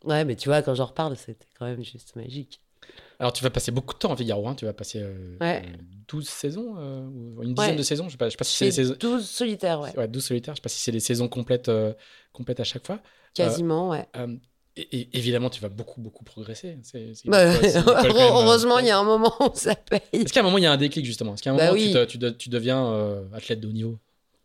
Ouais. 0.04 0.12
ouais. 0.12 0.24
mais 0.24 0.36
tu 0.36 0.48
vois, 0.48 0.62
quand 0.62 0.74
j'en 0.74 0.86
reparle, 0.86 1.16
c'était 1.16 1.46
quand 1.58 1.66
même 1.66 1.82
juste 1.84 2.16
magique. 2.16 2.60
Alors, 3.20 3.32
tu 3.32 3.44
vas 3.44 3.50
passer 3.50 3.70
beaucoup 3.70 3.94
de 3.94 3.98
temps 3.98 4.10
en 4.10 4.16
Figaro, 4.16 4.48
hein. 4.48 4.56
tu 4.56 4.64
vas 4.64 4.72
passer 4.72 5.00
12 5.00 6.24
euh, 6.26 6.28
saisons, 6.28 6.74
euh, 6.78 7.42
une 7.42 7.54
dizaine 7.54 7.76
de 7.76 7.82
saisons, 7.82 8.08
je 8.08 8.16
ne 8.16 8.30
sais 8.30 8.36
pas, 8.36 8.44
si 8.44 8.56
c'est 8.56 8.64
les 8.64 8.72
saisons. 8.72 8.96
12 8.98 9.28
solitaires, 9.28 9.80
ouais. 9.80 9.96
ouais 9.96 10.08
12 10.08 10.24
solitaires, 10.24 10.54
je 10.54 10.60
ne 10.60 10.60
sais 10.60 10.62
pas 10.62 10.68
si 10.68 10.80
c'est 10.80 10.90
les 10.90 11.00
saisons 11.00 11.28
complètes, 11.28 11.70
complètes 12.32 12.58
à 12.58 12.64
chaque 12.64 12.84
fois. 12.84 13.00
Quasiment, 13.34 13.90
ouais. 13.90 14.08
Et, 14.74 15.16
évidemment, 15.16 15.50
tu 15.50 15.60
vas 15.60 15.68
beaucoup, 15.68 16.00
beaucoup 16.00 16.24
progresser. 16.24 16.78
Bah, 17.26 17.44
heureusement, 18.08 18.78
il 18.78 18.86
y 18.86 18.90
a 18.90 18.98
un 18.98 19.04
moment 19.04 19.34
où 19.40 19.54
ça 19.54 19.76
paye. 19.76 20.00
Est-ce 20.12 20.32
qu'à 20.32 20.40
un 20.40 20.44
moment, 20.44 20.58
il 20.58 20.64
y 20.64 20.66
a 20.66 20.72
un 20.72 20.78
déclic, 20.78 21.04
justement? 21.04 21.34
Est-ce 21.34 21.42
qu'à 21.42 21.52
un 21.52 21.56
bah 21.56 21.72
moment, 21.72 22.06
tu, 22.06 22.18
tu, 22.18 22.36
tu, 22.36 22.48
deviens 22.48 23.22
athlète 23.32 23.60
de 23.60 23.68
haut 23.68 23.72
niveau? 23.72 23.98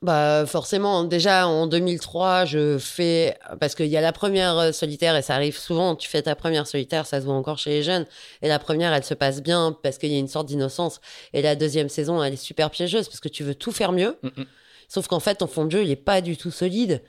Bah 0.03 0.45
forcément, 0.45 1.03
déjà 1.03 1.47
en 1.47 1.65
2003, 1.65 2.45
je 2.45 2.77
fais 2.77 3.35
parce 3.59 3.73
qu'il 3.73 3.87
y 3.87 3.97
a 3.97 4.01
la 4.01 4.11
première 4.11 4.55
euh, 4.57 4.71
solitaire 4.71 5.15
et 5.15 5.23
ça 5.23 5.33
arrive 5.33 5.57
souvent. 5.57 5.95
Tu 5.95 6.07
fais 6.07 6.21
ta 6.21 6.35
première 6.35 6.67
solitaire, 6.67 7.07
ça 7.07 7.19
se 7.19 7.25
voit 7.25 7.33
encore 7.33 7.57
chez 7.57 7.71
les 7.71 7.83
jeunes. 7.83 8.05
Et 8.43 8.47
la 8.47 8.59
première, 8.59 8.93
elle 8.93 9.03
se 9.03 9.15
passe 9.15 9.41
bien 9.41 9.75
parce 9.81 9.97
qu'il 9.97 10.11
y 10.11 10.15
a 10.15 10.19
une 10.19 10.27
sorte 10.27 10.47
d'innocence. 10.47 11.01
Et 11.33 11.41
la 11.41 11.55
deuxième 11.55 11.89
saison, 11.89 12.21
elle 12.21 12.33
est 12.33 12.37
super 12.37 12.69
piégeuse 12.69 13.07
parce 13.07 13.19
que 13.19 13.27
tu 13.27 13.43
veux 13.43 13.55
tout 13.55 13.71
faire 13.71 13.91
mieux. 13.91 14.19
Mm, 14.21 14.27
mm. 14.41 14.45
Sauf 14.87 15.07
qu'en 15.07 15.19
fait, 15.19 15.35
ton 15.35 15.47
fond 15.47 15.65
de 15.65 15.71
jeu, 15.71 15.83
il 15.83 15.89
est 15.89 15.95
pas 15.95 16.21
du 16.21 16.37
tout 16.37 16.51
solide. 16.51 17.01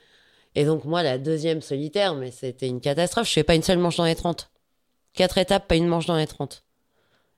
Et 0.55 0.65
donc 0.65 0.83
moi, 0.83 1.03
la 1.03 1.19
deuxième 1.19 1.61
solitaire, 1.61 2.15
mais 2.15 2.31
c'était 2.31 2.67
une 2.67 2.81
catastrophe. 2.81 3.27
Je 3.27 3.33
fais 3.33 3.43
pas 3.43 3.53
une 3.53 3.63
seule 3.63 3.77
manche 3.77 3.97
dans 3.97 4.05
les 4.05 4.15
30. 4.15 4.49
Quatre 5.13 5.37
étapes, 5.37 5.67
pas 5.67 5.75
une 5.75 5.87
manche 5.87 6.07
dans 6.07 6.17
les 6.17 6.27
30. 6.27 6.63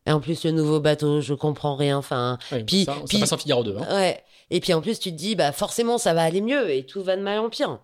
Et 0.05 0.11
en 0.11 0.19
plus, 0.19 0.43
le 0.45 0.51
nouveau 0.51 0.79
bateau, 0.79 1.21
je 1.21 1.33
comprends 1.33 1.75
rien. 1.75 1.97
Enfin, 1.97 2.37
puis, 2.65 2.85
ça, 2.85 2.95
passe 3.19 3.31
en 3.31 3.37
Figaro 3.37 3.63
2. 3.63 3.77
Hein. 3.77 3.95
Ouais. 3.95 4.23
Et 4.49 4.59
puis 4.59 4.73
en 4.73 4.81
plus, 4.81 4.99
tu 4.99 5.11
te 5.11 5.15
dis, 5.15 5.35
bah 5.35 5.51
forcément, 5.51 5.97
ça 5.97 6.13
va 6.13 6.23
aller 6.23 6.41
mieux 6.41 6.69
et 6.71 6.85
tout 6.85 7.01
va 7.03 7.15
de 7.15 7.21
mal 7.21 7.39
en 7.39 7.49
pire. 7.49 7.79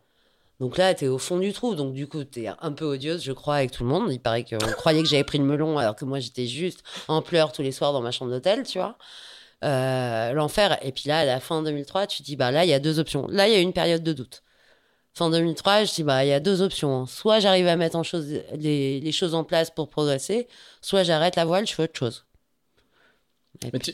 Donc 0.59 0.77
là, 0.77 0.93
tu 0.93 1.05
es 1.05 1.07
au 1.07 1.17
fond 1.17 1.37
du 1.37 1.53
trou. 1.53 1.75
Donc 1.75 1.93
du 1.93 2.07
coup, 2.07 2.23
tu 2.23 2.43
es 2.43 2.49
un 2.61 2.71
peu 2.71 2.85
odieuse, 2.85 3.23
je 3.23 3.31
crois, 3.31 3.55
avec 3.55 3.71
tout 3.71 3.83
le 3.83 3.89
monde. 3.89 4.11
Il 4.11 4.19
paraît 4.19 4.43
qu'on 4.43 4.57
croyait 4.77 5.01
que 5.01 5.07
j'avais 5.07 5.23
pris 5.23 5.37
le 5.37 5.45
melon 5.45 5.77
alors 5.77 5.95
que 5.95 6.05
moi, 6.05 6.19
j'étais 6.19 6.47
juste 6.47 6.83
en 7.07 7.21
pleurs 7.21 7.51
tous 7.51 7.61
les 7.61 7.71
soirs 7.71 7.93
dans 7.93 8.01
ma 8.01 8.11
chambre 8.11 8.31
d'hôtel, 8.31 8.63
tu 8.63 8.79
vois. 8.79 8.97
Euh, 9.63 10.33
l'enfer. 10.33 10.77
Et 10.81 10.91
puis 10.91 11.03
là, 11.07 11.19
à 11.19 11.25
la 11.25 11.39
fin 11.39 11.63
2003, 11.63 12.07
tu 12.07 12.17
te 12.17 12.23
dis, 12.23 12.35
bah 12.35 12.51
là, 12.51 12.65
il 12.65 12.69
y 12.69 12.73
a 12.73 12.79
deux 12.79 12.99
options. 12.99 13.27
Là, 13.29 13.47
il 13.47 13.53
y 13.53 13.55
a 13.55 13.59
une 13.59 13.73
période 13.73 14.03
de 14.03 14.13
doute. 14.13 14.43
Fin 15.17 15.31
2003, 15.31 15.85
je 15.85 15.93
dis, 15.95 16.03
bah, 16.03 16.23
il 16.23 16.27
y 16.27 16.31
a 16.31 16.39
deux 16.39 16.61
options. 16.61 16.95
Hein. 16.95 17.05
Soit 17.07 17.39
j'arrive 17.39 17.65
à 17.65 17.75
mettre 17.75 17.95
en 17.95 18.03
chose, 18.03 18.39
les, 18.55 18.99
les, 18.99 19.11
choses 19.11 19.33
en 19.33 19.43
place 19.43 19.71
pour 19.71 19.89
progresser, 19.89 20.47
soit 20.79 21.01
j'arrête 21.01 21.35
la 21.35 21.43
voile, 21.43 21.65
je 21.65 21.73
fais 21.73 21.81
autre 21.81 21.97
chose. 21.97 22.27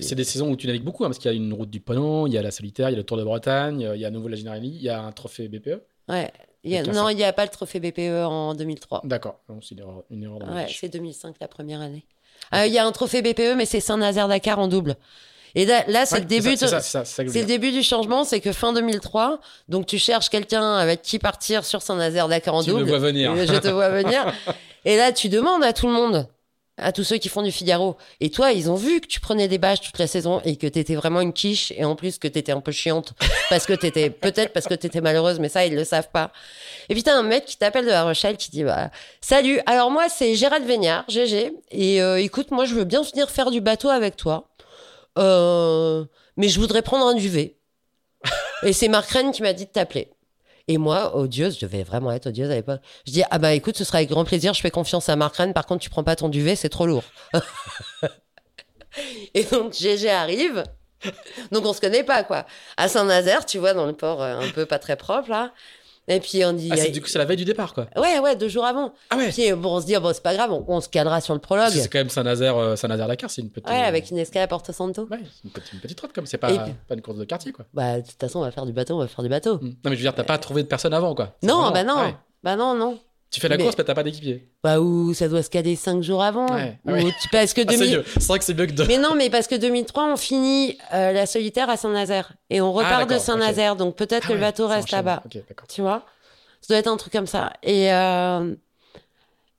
C'est 0.02 0.16
des 0.16 0.26
saisons 0.26 0.52
où 0.52 0.58
tu 0.58 0.68
navigues 0.68 0.84
beaucoup, 0.84 1.06
hein, 1.06 1.08
parce 1.08 1.20
qu'il 1.20 1.32
y 1.32 1.34
a 1.34 1.38
une 1.38 1.54
route 1.54 1.70
du 1.70 1.80
Ponant, 1.80 2.28
il 2.28 2.34
y 2.34 2.38
a 2.38 2.42
la 2.42 2.52
solitaire, 2.52 2.90
il 2.90 2.92
y 2.92 2.96
a 2.96 2.98
le 2.98 3.06
Tour 3.06 3.16
de 3.16 3.24
Bretagne, 3.24 3.90
il 3.96 4.02
y 4.02 4.04
a 4.04 4.10
à 4.10 4.12
nouveau 4.12 4.28
la 4.28 4.36
Generali, 4.36 4.68
il 4.68 4.82
y 4.82 4.90
a 4.90 5.02
un 5.02 5.14
trophée 5.14 5.48
BPE. 5.48 5.82
Ouais. 6.10 6.30
non, 6.94 7.08
il 7.08 7.16
n'y 7.16 7.24
a 7.24 7.32
pas 7.32 7.46
le 7.46 7.52
trophée 7.52 7.80
BPE 7.80 8.26
en 8.26 8.54
2003. 8.54 9.04
D'accord, 9.06 9.40
c'est 9.62 9.78
une 10.10 10.24
erreur, 10.24 10.42
Ouais, 10.54 10.68
c'est 10.68 10.90
2005 10.90 11.38
la 11.40 11.48
première 11.48 11.80
année. 11.80 12.06
Euh, 12.54 12.66
il 12.66 12.74
y 12.74 12.80
a 12.80 12.86
un 12.86 12.92
trophée 12.92 13.22
BPE, 13.22 13.56
mais 13.56 13.66
c'est 13.66 13.80
Saint-Nazaire-Dakar 13.80 14.60
en 14.60 14.68
double. 14.68 14.98
Et 15.56 15.66
là, 15.66 16.06
c'est 16.06 16.20
le 16.20 16.26
début. 16.26 16.56
C'est 16.58 17.34
le 17.34 17.46
début 17.46 17.72
du 17.72 17.84
changement, 17.84 18.24
c'est 18.24 18.40
que 18.40 18.52
fin 18.52 18.74
2003, 18.74 19.40
donc 19.70 19.86
tu 19.86 20.00
cherches 20.00 20.30
quelqu'un 20.30 20.76
avec 20.76 21.02
qui 21.02 21.20
partir 21.20 21.64
sur 21.66 21.82
Saint-Nazaire-Dakar 21.82 22.56
en 22.56 22.64
double. 22.64 22.80
Je 22.80 22.86
te 22.86 22.90
vois 22.90 23.00
venir. 23.00 23.36
Je 23.36 23.60
te 23.60 23.68
vois 23.68 23.90
venir. 23.90 24.34
et 24.86 24.98
là, 24.98 25.12
tu 25.12 25.30
demandes 25.30 25.64
à 25.64 25.74
tout 25.74 25.88
le 25.88 25.94
monde 25.94 26.28
à 26.78 26.92
tous 26.92 27.04
ceux 27.04 27.18
qui 27.18 27.30
font 27.30 27.44
du 27.44 27.52
Figaro. 27.52 27.98
Et 28.20 28.30
toi, 28.30 28.52
ils 28.52 28.70
ont 28.70 28.76
vu 28.76 29.00
que 29.00 29.08
tu 29.08 29.20
prenais 29.20 29.48
des 29.48 29.58
bâches 29.58 29.82
toute 29.82 30.00
la 30.00 30.08
saison 30.08 30.42
et 30.44 30.56
que 30.56 30.66
t'étais 30.66 30.96
vraiment 30.96 31.22
une 31.22 31.34
quiche 31.34 31.72
et 31.78 31.86
en 31.86 31.96
plus 31.96 32.18
que 32.18 32.28
t'étais 32.28 32.52
un 32.52 32.62
peu 32.62 32.72
chiante 32.72 33.14
parce 33.50 33.66
que 33.66 33.74
t'étais, 33.74 34.10
peut-être 34.10 34.54
parce 34.54 34.66
que 34.66 34.74
t'étais 34.74 35.02
malheureuse, 35.02 35.40
mais 35.40 35.50
ça, 35.50 35.66
ils 35.66 35.76
le 35.76 35.84
savent 35.84 36.10
pas. 36.12 36.32
Et 36.90 36.94
puis 36.94 37.04
t'as 37.04 37.16
un 37.16 37.24
mec 37.24 37.46
qui 37.46 37.58
t'appelle 37.58 37.86
de 37.86 37.92
La 37.92 38.04
Rochelle 38.04 38.38
qui 38.38 38.50
dit, 38.50 38.64
bah, 38.64 38.90
salut. 39.22 39.60
Alors 39.66 39.92
moi, 39.92 40.10
c'est 40.10 40.36
Gérald 40.36 40.66
Végnard, 40.66 41.06
GG. 41.08 41.54
Et 41.72 42.02
euh, 42.02 42.20
écoute, 42.20 42.50
moi, 42.50 42.66
je 42.66 42.74
veux 42.74 42.86
bien 42.86 43.04
venir 43.04 43.30
faire 43.30 43.52
du 43.52 43.62
bateau 43.62 43.90
avec 43.90 44.16
toi. 44.16 44.48
Euh, 45.18 46.06
mais 46.38 46.50
je 46.50 46.60
voudrais 46.60 46.82
prendre 46.82 47.06
un 47.06 47.16
duvet. 47.16 47.58
et 48.64 48.74
c'est 48.74 48.88
Marc 48.88 49.10
Rennes 49.12 49.32
qui 49.32 49.42
m'a 49.42 49.54
dit 49.54 49.66
de 49.66 49.72
t'appeler. 49.72 50.10
Et 50.68 50.78
moi, 50.78 51.18
odieuse, 51.18 51.58
je 51.60 51.66
devais 51.66 51.84
vraiment 51.84 52.12
être 52.12 52.28
odieuse 52.28 52.50
à 52.50 52.56
l'époque. 52.56 52.80
Je 53.06 53.12
dis, 53.12 53.24
ah 53.30 53.38
bah 53.38 53.54
écoute, 53.54 53.78
ce 53.78 53.84
sera 53.84 53.98
avec 53.98 54.10
grand 54.10 54.24
plaisir, 54.24 54.54
je 54.54 54.62
fais 54.62 54.72
confiance 54.72 55.10
à 55.10 55.16
Marc 55.16 55.36
Rennes, 55.36 55.54
par 55.54 55.66
contre, 55.66 55.84
tu 55.84 55.90
prends 55.90 56.06
pas 56.06 56.16
ton 56.16 56.30
duvet, 56.30 56.56
c'est 56.56 56.70
trop 56.70 56.86
lourd. 56.86 57.04
et 59.34 59.44
donc, 59.44 59.74
GG 59.74 60.10
arrive. 60.10 60.64
Donc, 61.52 61.66
on 61.66 61.74
se 61.74 61.82
connaît 61.82 62.06
pas, 62.06 62.24
quoi. 62.24 62.46
À 62.78 62.88
Saint-Nazaire, 62.88 63.46
tu 63.46 63.58
vois, 63.58 63.74
dans 63.74 63.86
le 63.86 63.94
port 63.94 64.22
euh, 64.22 64.40
un 64.40 64.50
peu 64.52 64.66
pas 64.66 64.80
très 64.80 64.96
propre, 64.96 65.30
là. 65.30 65.52
Et 66.08 66.20
puis 66.20 66.44
on 66.44 66.54
dit. 66.54 66.70
Ah, 66.72 66.90
du 66.90 67.02
coup, 67.02 67.08
c'est 67.08 67.18
la 67.18 67.26
veille 67.26 67.38
du 67.38 67.46
départ, 67.46 67.74
quoi. 67.74 67.88
Ouais, 67.96 68.20
ouais, 68.20 68.36
deux 68.36 68.50
jours 68.50 68.66
avant. 68.66 68.94
Ah 69.10 69.18
ouais. 69.18 69.30
Puis 69.30 69.52
bon, 69.54 69.78
on 69.78 69.82
se 69.82 69.86
dit, 69.86 69.96
bon, 69.96 70.12
c'est 70.14 70.24
pas 70.24 70.34
grave, 70.34 70.52
on, 70.68 70.82
se 70.82 70.90
calera 70.90 71.22
sur 71.22 71.34
le 71.34 71.40
prologue. 71.40 71.70
C'est 71.70 71.88
quand 71.88 72.00
même 72.00 72.10
Saint-Nazaire, 72.10 72.58
euh, 72.58 72.76
Saint-Nazaire-Dakar, 72.76 73.30
c'est 73.30 73.42
une 73.42 73.50
petite. 73.50 73.70
Ouais, 73.70 73.82
avec 73.82 74.12
une 74.12 74.18
escale 74.18 74.44
à 74.44 74.48
Porto 74.48 74.74
Santo. 74.74 75.08
Ouais, 75.10 75.20
c'est 75.24 75.46
une 75.46 75.52
petite, 75.52 75.74
une 75.74 75.80
petite 75.80 76.00
route, 76.00 76.14
comme 76.14 76.26
c'est 76.26 76.38
pas, 76.38 76.50
pas 76.52 76.96
une 76.96 77.02
course 77.02 77.18
de 77.18 77.26
quartier, 77.26 77.52
quoi. 77.52 77.66
Bah, 77.74 78.02
de 78.02 78.08
toute 78.08 78.20
façon, 78.20 78.40
on 78.40 78.44
va 78.44 78.52
faire 78.52 78.66
du 78.66 78.74
bateau, 78.74 78.96
on 78.96 79.00
va 79.00 79.08
faire 79.08 79.24
du 79.24 79.30
bateau. 79.30 79.56
Hmm. 79.56 79.68
Non, 79.68 79.74
mais 79.86 79.92
je 79.92 79.96
veux 79.96 80.02
dire, 80.02 80.16
t'as 80.16 80.24
pas 80.24 80.38
trouvé 80.38 80.64
de 80.64 80.68
personne 80.68 80.94
avant, 80.94 81.16
quoi. 81.16 81.36
Non, 81.42 81.72
bah 81.72 81.84
non. 81.84 82.14
Bah 82.44 82.58
non, 82.58 82.76
non. 82.76 83.00
Tu 83.34 83.40
fais 83.40 83.50
la 83.50 83.58
course, 83.58 83.76
mais 83.76 83.84
t'as 83.84 83.96
pas 83.96 84.04
d'équipier. 84.04 84.48
Bah, 84.64 84.80
ou 84.80 85.16
ça 85.16 85.28
doit 85.28 85.42
se 85.42 85.50
caler 85.50 85.76
5 85.76 86.04
jours 86.04 86.22
avant. 86.22 86.46
Ouais. 86.54 86.78
Ou 86.86 87.10
parce 87.32 87.56
que 87.56 87.62
ah, 87.68 87.72
c'est 87.72 88.28
vrai 88.28 88.38
que 88.38 88.46
c'est 88.46 88.54
mieux 88.54 88.68
que 88.68 88.74
deux. 88.74 88.86
Mais 88.86 89.00
non, 89.00 89.16
mais 89.16 89.32
parce 89.32 89.48
que 89.48 89.56
2003, 89.56 90.14
on 90.14 90.18
finit 90.18 90.78
euh, 90.94 91.12
la 91.12 91.26
solitaire 91.26 91.68
à 91.68 91.76
Saint-Nazaire. 91.76 92.34
Et 92.52 92.62
on 92.62 92.72
repart 92.72 93.08
ah, 93.10 93.14
de 93.14 93.18
Saint-Nazaire. 93.18 93.76
Donc 93.76 93.96
peut-être 93.96 94.26
ah 94.26 94.28
que 94.28 94.34
le 94.34 94.40
bateau 94.40 94.68
reste 94.68 94.92
là-bas. 94.92 95.24
tu 95.68 95.82
vois? 95.82 96.06
Ça 96.62 96.76
doit 96.76 96.78
être 96.78 96.88
un 96.88 96.96
truc 96.96 97.12
comme 97.12 97.26
ça. 97.26 97.54
Et, 97.64 97.92
euh, 97.92 98.54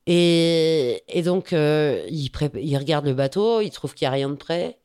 et, 0.07 1.03
et, 1.09 1.23
donc, 1.23 1.53
euh, 1.53 2.01
il, 2.09 2.31
il, 2.55 2.79
regarde 2.79 3.07
le 3.07 3.15
bateau, 3.15 3.61
il 3.61 3.71
trouve 3.71 3.93
qu'il 3.95 4.07
n'y 4.07 4.11
a 4.11 4.13
rien 4.13 4.31
de 4.31 4.37
prêt 4.37 4.79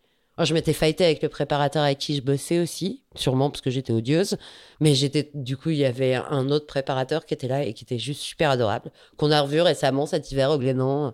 je 0.45 0.53
m'étais 0.53 0.73
fighté 0.73 1.05
avec 1.05 1.21
le 1.21 1.29
préparateur 1.29 1.83
avec 1.83 1.97
qui 1.97 2.15
je 2.15 2.21
bossais 2.21 2.59
aussi, 2.59 3.03
sûrement 3.15 3.49
parce 3.49 3.61
que 3.61 3.69
j'étais 3.69 3.91
odieuse. 3.91 4.37
Mais 4.79 4.95
j'étais, 4.95 5.29
du 5.33 5.57
coup, 5.57 5.69
il 5.69 5.77
y 5.77 5.85
avait 5.85 6.15
un 6.15 6.49
autre 6.49 6.65
préparateur 6.65 7.25
qui 7.25 7.33
était 7.33 7.47
là 7.47 7.63
et 7.63 7.73
qui 7.73 7.83
était 7.83 7.99
juste 7.99 8.21
super 8.21 8.49
adorable, 8.49 8.91
qu'on 9.17 9.31
a 9.31 9.41
revu 9.41 9.61
récemment 9.61 10.05
cet 10.05 10.31
hiver 10.31 10.51
au 10.51 10.57
Glénan. 10.57 11.13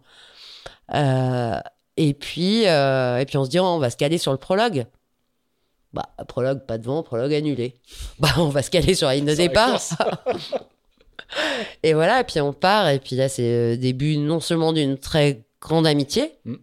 Euh, 0.94 1.60
et 1.98 2.14
puis, 2.14 2.68
euh, 2.68 3.18
et 3.18 3.26
puis 3.26 3.38
on 3.38 3.46
se 3.46 3.50
dit, 3.50 3.60
oh, 3.60 3.64
on 3.64 3.80
va 3.80 3.90
se 3.90 3.98
caler 3.98 4.18
sur 4.18 4.32
le 4.32 4.38
prologue. 4.38 4.86
Bah, 5.94 6.10
prologue, 6.28 6.66
pas 6.66 6.78
de 6.78 6.86
vent, 6.86 7.04
prologue 7.04 7.34
annulé. 7.34 7.76
Bah, 8.20 8.30
on 8.38 8.50
va 8.50 8.62
se 8.62 8.70
caler 8.70 8.96
sur 8.96 9.08
la 9.08 9.16
ligne 9.16 9.26
de 9.26 9.34
départ. 9.34 9.80
et 11.84 11.94
voilà, 11.94 12.22
et 12.22 12.24
puis 12.24 12.42
on 12.42 12.54
part. 12.54 12.90
Et 12.90 13.00
puis 13.00 13.16
là, 13.16 13.30
c'est 13.30 13.72
le 13.72 13.78
début 13.78 14.18
non 14.18 14.40
seulement 14.40 14.74
d'une 14.74 14.98
très 14.98 15.46
grande 15.62 15.88
amitié, 15.88 16.34
mm. 16.46 16.56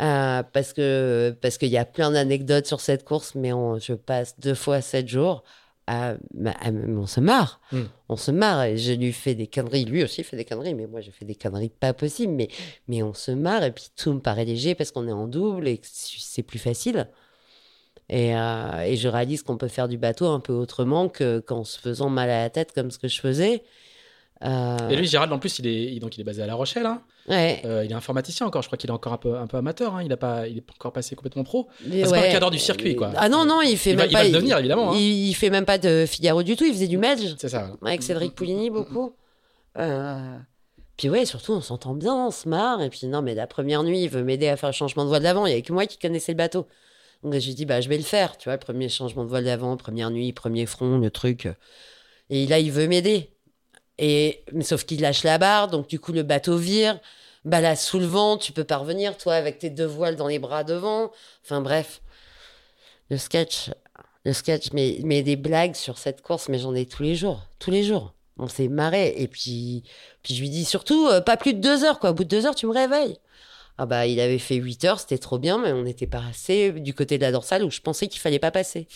Euh, 0.00 0.42
parce 0.52 0.72
que 0.72 1.36
parce 1.40 1.56
qu'il 1.58 1.68
y 1.68 1.78
a 1.78 1.84
plein 1.84 2.10
d'anecdotes 2.10 2.66
sur 2.66 2.80
cette 2.80 3.04
course, 3.04 3.34
mais 3.34 3.52
on, 3.52 3.78
je 3.78 3.92
passe 3.94 4.38
deux 4.40 4.54
fois 4.54 4.80
sept 4.80 5.08
jours. 5.08 5.44
À, 5.86 6.14
on 6.64 7.06
se 7.06 7.20
marre, 7.20 7.60
hmm. 7.70 7.82
on 8.08 8.16
se 8.16 8.30
marre. 8.30 8.64
Et 8.64 8.76
je 8.78 8.92
lui 8.92 9.12
fais 9.12 9.34
des 9.34 9.46
conneries, 9.46 9.84
lui 9.84 10.02
aussi 10.02 10.24
fait 10.24 10.36
des 10.36 10.46
conneries, 10.46 10.74
mais 10.74 10.86
moi 10.86 11.00
je 11.02 11.10
fais 11.10 11.26
des 11.26 11.34
conneries 11.34 11.68
pas 11.68 11.92
possibles. 11.92 12.32
Mais 12.32 12.48
mais 12.88 13.02
on 13.02 13.12
se 13.14 13.30
marre 13.30 13.62
et 13.64 13.70
puis 13.70 13.88
tout 13.94 14.12
me 14.14 14.20
paraît 14.20 14.46
léger 14.46 14.74
parce 14.74 14.90
qu'on 14.92 15.06
est 15.06 15.12
en 15.12 15.26
double 15.28 15.68
et 15.68 15.80
c'est 15.82 16.42
plus 16.42 16.58
facile. 16.58 17.08
Et, 18.08 18.36
euh, 18.36 18.80
et 18.82 18.96
je 18.96 19.08
réalise 19.08 19.42
qu'on 19.42 19.56
peut 19.56 19.68
faire 19.68 19.88
du 19.88 19.96
bateau 19.98 20.26
un 20.26 20.40
peu 20.40 20.52
autrement 20.52 21.08
que 21.08 21.40
qu'en 21.40 21.64
se 21.64 21.78
faisant 21.78 22.08
mal 22.10 22.30
à 22.30 22.42
la 22.42 22.50
tête 22.50 22.72
comme 22.72 22.90
ce 22.90 22.98
que 22.98 23.08
je 23.08 23.20
faisais. 23.20 23.62
Euh, 24.42 24.88
Et 24.90 24.96
lui, 24.96 25.06
Gérald, 25.06 25.32
en 25.32 25.38
plus, 25.38 25.58
il 25.58 25.66
est, 25.66 25.98
donc, 26.00 26.16
il 26.16 26.20
est 26.20 26.24
basé 26.24 26.42
à 26.42 26.46
La 26.46 26.54
Rochelle. 26.54 26.84
hein. 26.86 27.02
Ouais. 27.28 27.62
Euh, 27.64 27.84
il 27.84 27.90
est 27.90 27.94
informaticien 27.94 28.46
encore. 28.46 28.62
Je 28.62 28.68
crois 28.68 28.76
qu'il 28.78 28.90
est 28.90 28.92
encore 28.92 29.12
un 29.12 29.18
peu, 29.18 29.36
un 29.36 29.46
peu 29.46 29.56
amateur. 29.56 29.94
hein. 29.94 30.02
Il 30.02 30.08
n'a 30.08 30.16
pas, 30.16 30.46
il 30.48 30.58
est 30.58 30.60
pas 30.60 30.72
encore 30.74 30.92
passé 30.92 31.14
complètement 31.16 31.44
pro. 31.44 31.68
Mais 31.86 32.04
c'est 32.04 32.10
pas 32.10 32.20
ouais. 32.20 32.28
un 32.28 32.32
cadre 32.32 32.50
du 32.50 32.58
circuit, 32.58 32.96
quoi. 32.96 33.12
Ah 33.16 33.28
non, 33.28 33.44
non, 33.44 33.60
il 33.62 33.76
fait 33.78 33.90
Il 33.90 33.96
va- 33.96 34.02
même 34.02 34.10
il 34.10 34.14
va 34.14 34.18
pas. 34.20 34.24
le 34.26 34.32
devenir, 34.32 34.58
évidemment, 34.58 34.92
hein. 34.92 34.96
Il, 34.96 35.28
il 35.28 35.34
fait 35.34 35.50
même 35.50 35.64
pas 35.64 35.78
de 35.78 36.04
Figaro 36.06 36.42
du 36.42 36.56
tout. 36.56 36.64
Il 36.64 36.72
faisait 36.72 36.88
du 36.88 36.98
Medge 36.98 37.34
C'est 37.38 37.48
ça. 37.48 37.70
avec 37.84 38.02
Cédric 38.02 38.34
Pouligny 38.34 38.70
beaucoup. 38.70 39.14
Euh, 39.78 40.36
Puis 40.96 41.10
ouais, 41.10 41.24
surtout, 41.24 41.52
on 41.52 41.60
s'entend 41.60 41.94
bien, 41.94 42.14
on 42.14 42.30
se 42.30 42.48
marre. 42.48 42.80
Et 42.82 42.90
puis 42.90 43.06
non, 43.08 43.22
mais 43.22 43.34
la 43.34 43.46
première 43.46 43.82
nuit, 43.82 44.02
il 44.02 44.08
veut 44.08 44.22
m'aider 44.22 44.48
à 44.48 44.56
faire 44.56 44.68
le 44.70 44.74
changement 44.74 45.02
de 45.04 45.08
voile 45.08 45.22
d'avant. 45.22 45.46
Il 45.46 45.50
y 45.50 45.52
avait 45.52 45.62
que 45.62 45.72
moi 45.72 45.86
qui 45.86 45.98
connaissais 45.98 46.32
le 46.32 46.36
bateau. 46.38 46.66
Donc 47.22 47.32
j'ai 47.38 47.54
dit, 47.54 47.64
bah, 47.64 47.80
je 47.80 47.88
vais 47.88 47.96
le 47.96 48.02
faire. 48.04 48.36
Tu 48.36 48.48
vois, 48.48 48.58
premier 48.58 48.88
changement 48.88 49.24
de 49.24 49.28
voile 49.30 49.44
d'avant, 49.44 49.76
première 49.76 50.10
nuit, 50.10 50.32
premier 50.32 50.66
front, 50.66 50.98
le 50.98 51.10
truc. 51.10 51.48
Et 52.30 52.46
là, 52.46 52.58
il 52.58 52.70
veut 52.70 52.86
m'aider. 52.86 53.30
Et 53.98 54.44
sauf 54.62 54.84
qu'il 54.84 55.00
lâche 55.00 55.22
la 55.22 55.38
barre, 55.38 55.68
donc 55.68 55.88
du 55.88 56.00
coup, 56.00 56.12
le 56.12 56.22
bateau 56.22 56.56
vire. 56.56 56.98
Bah 57.44 57.60
là, 57.60 57.76
sous 57.76 57.98
le 57.98 58.06
vent, 58.06 58.38
tu 58.38 58.52
peux 58.52 58.64
pas 58.64 58.78
revenir, 58.78 59.16
toi, 59.18 59.34
avec 59.34 59.58
tes 59.58 59.70
deux 59.70 59.84
voiles 59.86 60.16
dans 60.16 60.28
les 60.28 60.38
bras 60.38 60.64
devant. 60.64 61.12
Enfin 61.44 61.60
bref, 61.60 62.00
le 63.10 63.18
sketch, 63.18 63.70
le 64.24 64.32
sketch, 64.32 64.72
mais, 64.72 65.22
des 65.22 65.36
blagues 65.36 65.74
sur 65.74 65.98
cette 65.98 66.22
course, 66.22 66.48
mais 66.48 66.58
j'en 66.58 66.74
ai 66.74 66.86
tous 66.86 67.02
les 67.02 67.14
jours, 67.14 67.42
tous 67.58 67.70
les 67.70 67.84
jours. 67.84 68.14
On 68.38 68.48
s'est 68.48 68.68
marré. 68.68 69.14
Et 69.18 69.28
puis, 69.28 69.84
puis 70.22 70.34
je 70.34 70.40
lui 70.40 70.50
dis 70.50 70.64
surtout, 70.64 71.06
euh, 71.08 71.20
pas 71.20 71.36
plus 71.36 71.54
de 71.54 71.60
deux 71.60 71.84
heures, 71.84 72.00
quoi. 72.00 72.10
Au 72.10 72.14
bout 72.14 72.24
de 72.24 72.28
deux 72.28 72.46
heures, 72.46 72.54
tu 72.54 72.66
me 72.66 72.72
réveilles. 72.72 73.18
Ah 73.78 73.86
bah, 73.86 74.06
il 74.06 74.20
avait 74.20 74.38
fait 74.38 74.54
8 74.56 74.84
heures, 74.84 75.00
c'était 75.00 75.18
trop 75.18 75.38
bien, 75.38 75.58
mais 75.58 75.72
on 75.72 75.82
n'était 75.82 76.06
pas 76.06 76.22
assez 76.30 76.70
du 76.72 76.94
côté 76.94 77.18
de 77.18 77.22
la 77.22 77.32
dorsale 77.32 77.64
où 77.64 77.70
je 77.70 77.80
pensais 77.80 78.06
qu'il 78.06 78.20
fallait 78.20 78.38
pas 78.38 78.52
passer. 78.52 78.86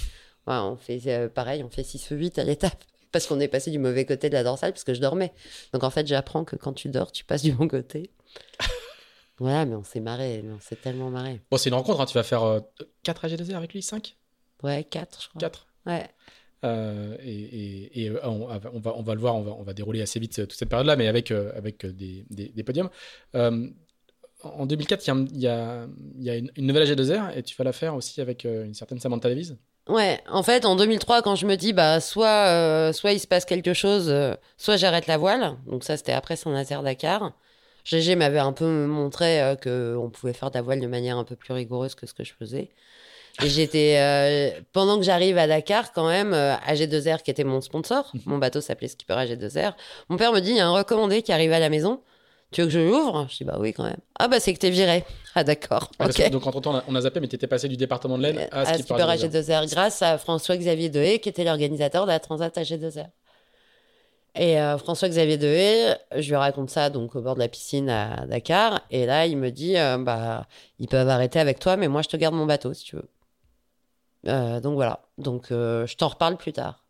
On 0.47 0.77
fait 0.77 1.01
euh, 1.07 1.29
pareil, 1.29 1.63
on 1.63 1.69
fait 1.69 1.83
6 1.83 2.11
ou 2.13 2.15
8 2.15 2.39
à 2.39 2.45
l'étape. 2.45 2.85
Parce 3.13 3.27
qu'on 3.27 3.41
est 3.41 3.49
passé 3.49 3.71
du 3.71 3.79
mauvais 3.79 4.05
côté 4.05 4.29
de 4.29 4.35
la 4.35 4.45
dorsale, 4.45 4.73
parce 4.73 4.85
que 4.85 4.95
je 4.95 5.01
dormais. 5.01 5.33
Donc 5.73 5.83
en 5.85 5.91
fait, 5.91 6.07
j'apprends 6.07 6.45
que 6.45 6.57
quand 6.57 6.73
tu 6.73 6.89
dors, 6.89 7.11
tu 7.13 7.25
passes 7.25 7.43
du 7.43 7.53
bon 7.53 7.67
côté. 7.69 8.11
voilà, 9.39 9.65
mais 9.65 9.75
on 9.77 9.85
s'est 9.85 10.01
marré, 10.01 10.45
on 10.45 10.61
s'est 10.61 10.77
tellement 10.77 11.11
marré. 11.11 11.41
Bon, 11.51 11.57
c'est 11.57 11.69
une 11.71 11.75
rencontre. 11.75 12.01
hein. 12.01 12.07
Tu 12.07 12.15
vas 12.15 12.23
faire 12.23 12.61
4 13.05 13.27
AG2R 13.27 13.55
avec 13.57 13.73
lui 13.73 13.83
5 13.83 14.17
Ouais, 14.63 14.85
4, 14.85 15.23
je 15.23 15.29
crois. 15.29 15.41
4 15.41 15.67
Ouais. 15.87 16.07
Euh, 16.65 17.17
et 17.23 17.33
et- 17.33 18.03
et, 18.05 18.11
euh, 18.11 18.19
on, 18.25 18.49
on 18.73 18.81
va, 18.81 18.97
on 18.97 19.03
va 19.03 19.15
le 19.15 19.21
voir, 19.21 19.37
on 19.37 19.43
va, 19.43 19.53
on 19.53 19.63
va 19.63 19.73
dérouler 19.75 20.03
assez 20.03 20.19
vite 20.19 20.41
euh, 20.41 20.43
toute 20.47 20.59
cette 20.59 20.69
période-là, 20.69 20.97
mais 20.97 21.07
avec, 21.07 21.31
euh, 21.31 21.53
avec 21.55 21.85
euh, 21.85 21.93
des, 21.93 22.27
des, 22.31 22.49
des 22.49 22.63
podiums. 22.65 22.91
Euh, 23.37 23.69
en 24.43 24.67
2004, 24.67 25.07
il 25.07 25.07
y 25.07 25.11
a, 25.11 25.15
un- 25.15 25.27
il 25.27 25.41
y 25.41 25.47
a, 25.49 25.87
il 26.19 26.25
y 26.25 26.31
a 26.31 26.37
une, 26.37 26.51
une 26.57 26.67
nouvelle 26.67 26.83
AG2R 26.89 27.37
et 27.39 27.43
tu 27.45 27.55
vas 27.57 27.63
la 27.65 27.73
faire 27.73 27.95
aussi 27.95 28.21
avec 28.21 28.45
euh, 28.45 28.65
une 28.65 28.75
certaine 28.75 28.99
Samantha 28.99 29.29
Davies. 29.29 29.53
Ouais, 29.89 30.21
en 30.29 30.43
fait, 30.43 30.67
en 30.67 30.77
2003, 30.77 31.23
quand 31.23 31.35
je 31.35 31.47
me 31.47 31.57
dis, 31.57 31.73
bah, 31.73 32.01
soit, 32.01 32.49
euh, 32.49 32.93
soit 32.93 33.13
il 33.13 33.21
se 33.21 33.27
passe 33.27 33.45
quelque 33.47 33.73
chose, 33.73 34.09
euh, 34.11 34.35
soit 34.59 34.77
j'arrête 34.77 35.07
la 35.07 35.17
voile. 35.17 35.57
Donc 35.67 35.83
ça, 35.83 35.97
c'était 35.97 36.13
après 36.13 36.37
Saint-Nazaire 36.37 36.83
Dakar. 36.83 37.33
GG 37.85 38.17
m'avait 38.17 38.39
un 38.39 38.53
peu 38.53 38.67
montré 38.87 39.41
euh, 39.41 39.57
que 39.57 39.97
on 39.97 40.11
pouvait 40.11 40.35
faire 40.35 40.51
de 40.51 40.57
la 40.57 40.63
voile 40.63 40.81
de 40.81 40.87
manière 40.87 41.17
un 41.17 41.25
peu 41.25 41.37
plus 41.37 41.55
rigoureuse 41.55 41.95
que 41.95 42.07
ce 42.07 42.13
que 42.13 42.23
je 42.23 42.35
faisais. 42.35 42.69
Et 43.43 43.49
j'étais, 43.49 43.97
euh, 43.99 44.61
pendant 44.73 44.99
que 44.99 45.05
j'arrive 45.05 45.39
à 45.39 45.47
Dakar, 45.47 45.93
quand 45.93 46.09
même, 46.09 46.35
euh, 46.35 46.55
AG2R 46.67 47.23
qui 47.23 47.31
était 47.31 47.45
mon 47.45 47.61
sponsor, 47.61 48.13
mon 48.27 48.37
bateau 48.37 48.61
s'appelait 48.61 48.89
Skipper 48.89 49.15
AG2R. 49.15 49.75
Mon 50.09 50.17
père 50.17 50.33
me 50.33 50.41
dit, 50.41 50.51
il 50.51 50.57
y 50.57 50.61
a 50.61 50.67
un 50.67 50.73
recommandé 50.73 51.23
qui 51.23 51.33
arrive 51.33 51.53
à 51.53 51.61
la 51.61 51.69
maison. 51.71 52.03
Tu 52.51 52.63
veux 52.63 52.67
que 52.67 52.73
je 52.73 52.79
l'ouvre? 52.81 53.27
Je 53.31 53.37
dis, 53.37 53.45
bah 53.45 53.57
oui, 53.59 53.73
quand 53.75 53.85
même. 53.85 53.99
Ah, 54.19 54.27
bah 54.27 54.41
c'est 54.41 54.55
que 54.55 54.59
t'es 54.59 54.71
viré. 54.71 55.05
Ah, 55.35 55.45
d'accord. 55.45 55.91
Ah, 55.99 56.09
donc, 56.31 56.47
entre-temps, 56.47 56.73
on 56.73 56.77
a, 56.77 56.85
on 56.89 56.95
a 56.95 57.01
zappé, 57.03 57.21
mais 57.21 57.29
tu 57.29 57.37
étais 57.37 57.47
passé 57.47 57.69
du 57.69 57.77
département 57.77 58.17
de 58.17 58.23
l'Aisne 58.23 58.39
à 58.51 58.61
à 58.61 58.65
Skipper 58.75 58.95
Skipper 58.95 59.03
AG2R. 59.03 59.67
AG2R 59.67 59.71
grâce 59.71 60.03
à 60.03 60.17
François-Xavier 60.19 60.89
Dehé 60.89 61.19
qui 61.21 61.29
était 61.29 61.45
l'organisateur 61.45 62.05
de 62.05 62.11
la 62.11 62.21
Transat 62.21 62.57
AG2R. 62.57 63.07
Et 64.35 64.61
euh, 64.61 64.79
François-Xavier 64.79 65.37
Dehé, 65.37 65.95
je 66.17 66.29
lui 66.29 66.37
raconte 66.37 66.71
ça 66.71 66.91
donc 66.91 67.17
au 67.17 67.21
bord 67.21 67.35
de 67.35 67.41
la 67.41 67.49
piscine 67.49 67.91
à 67.91 68.25
Dakar 68.27 68.81
et 68.91 69.05
là 69.05 69.27
il 69.27 69.37
me 69.37 69.51
dit 69.51 69.77
euh, 69.77 69.99
bah 69.99 70.47
ils 70.79 70.87
peuvent 70.87 71.09
arrêter 71.09 71.41
avec 71.41 71.59
toi 71.59 71.77
mais 71.77 71.89
moi 71.89 72.03
je 72.03 72.09
te 72.09 72.17
garde 72.17 72.35
mon 72.35 72.47
bateau 72.47 72.73
si 72.73 72.85
tu 72.85 72.97
veux. 72.97 73.09
Euh, 74.29 74.61
donc 74.61 74.75
voilà 74.75 75.01
donc 75.17 75.47
je 75.51 75.95
t'en 75.97 76.09
reparle 76.09 76.37
plus 76.37 76.53
tard. 76.53 76.85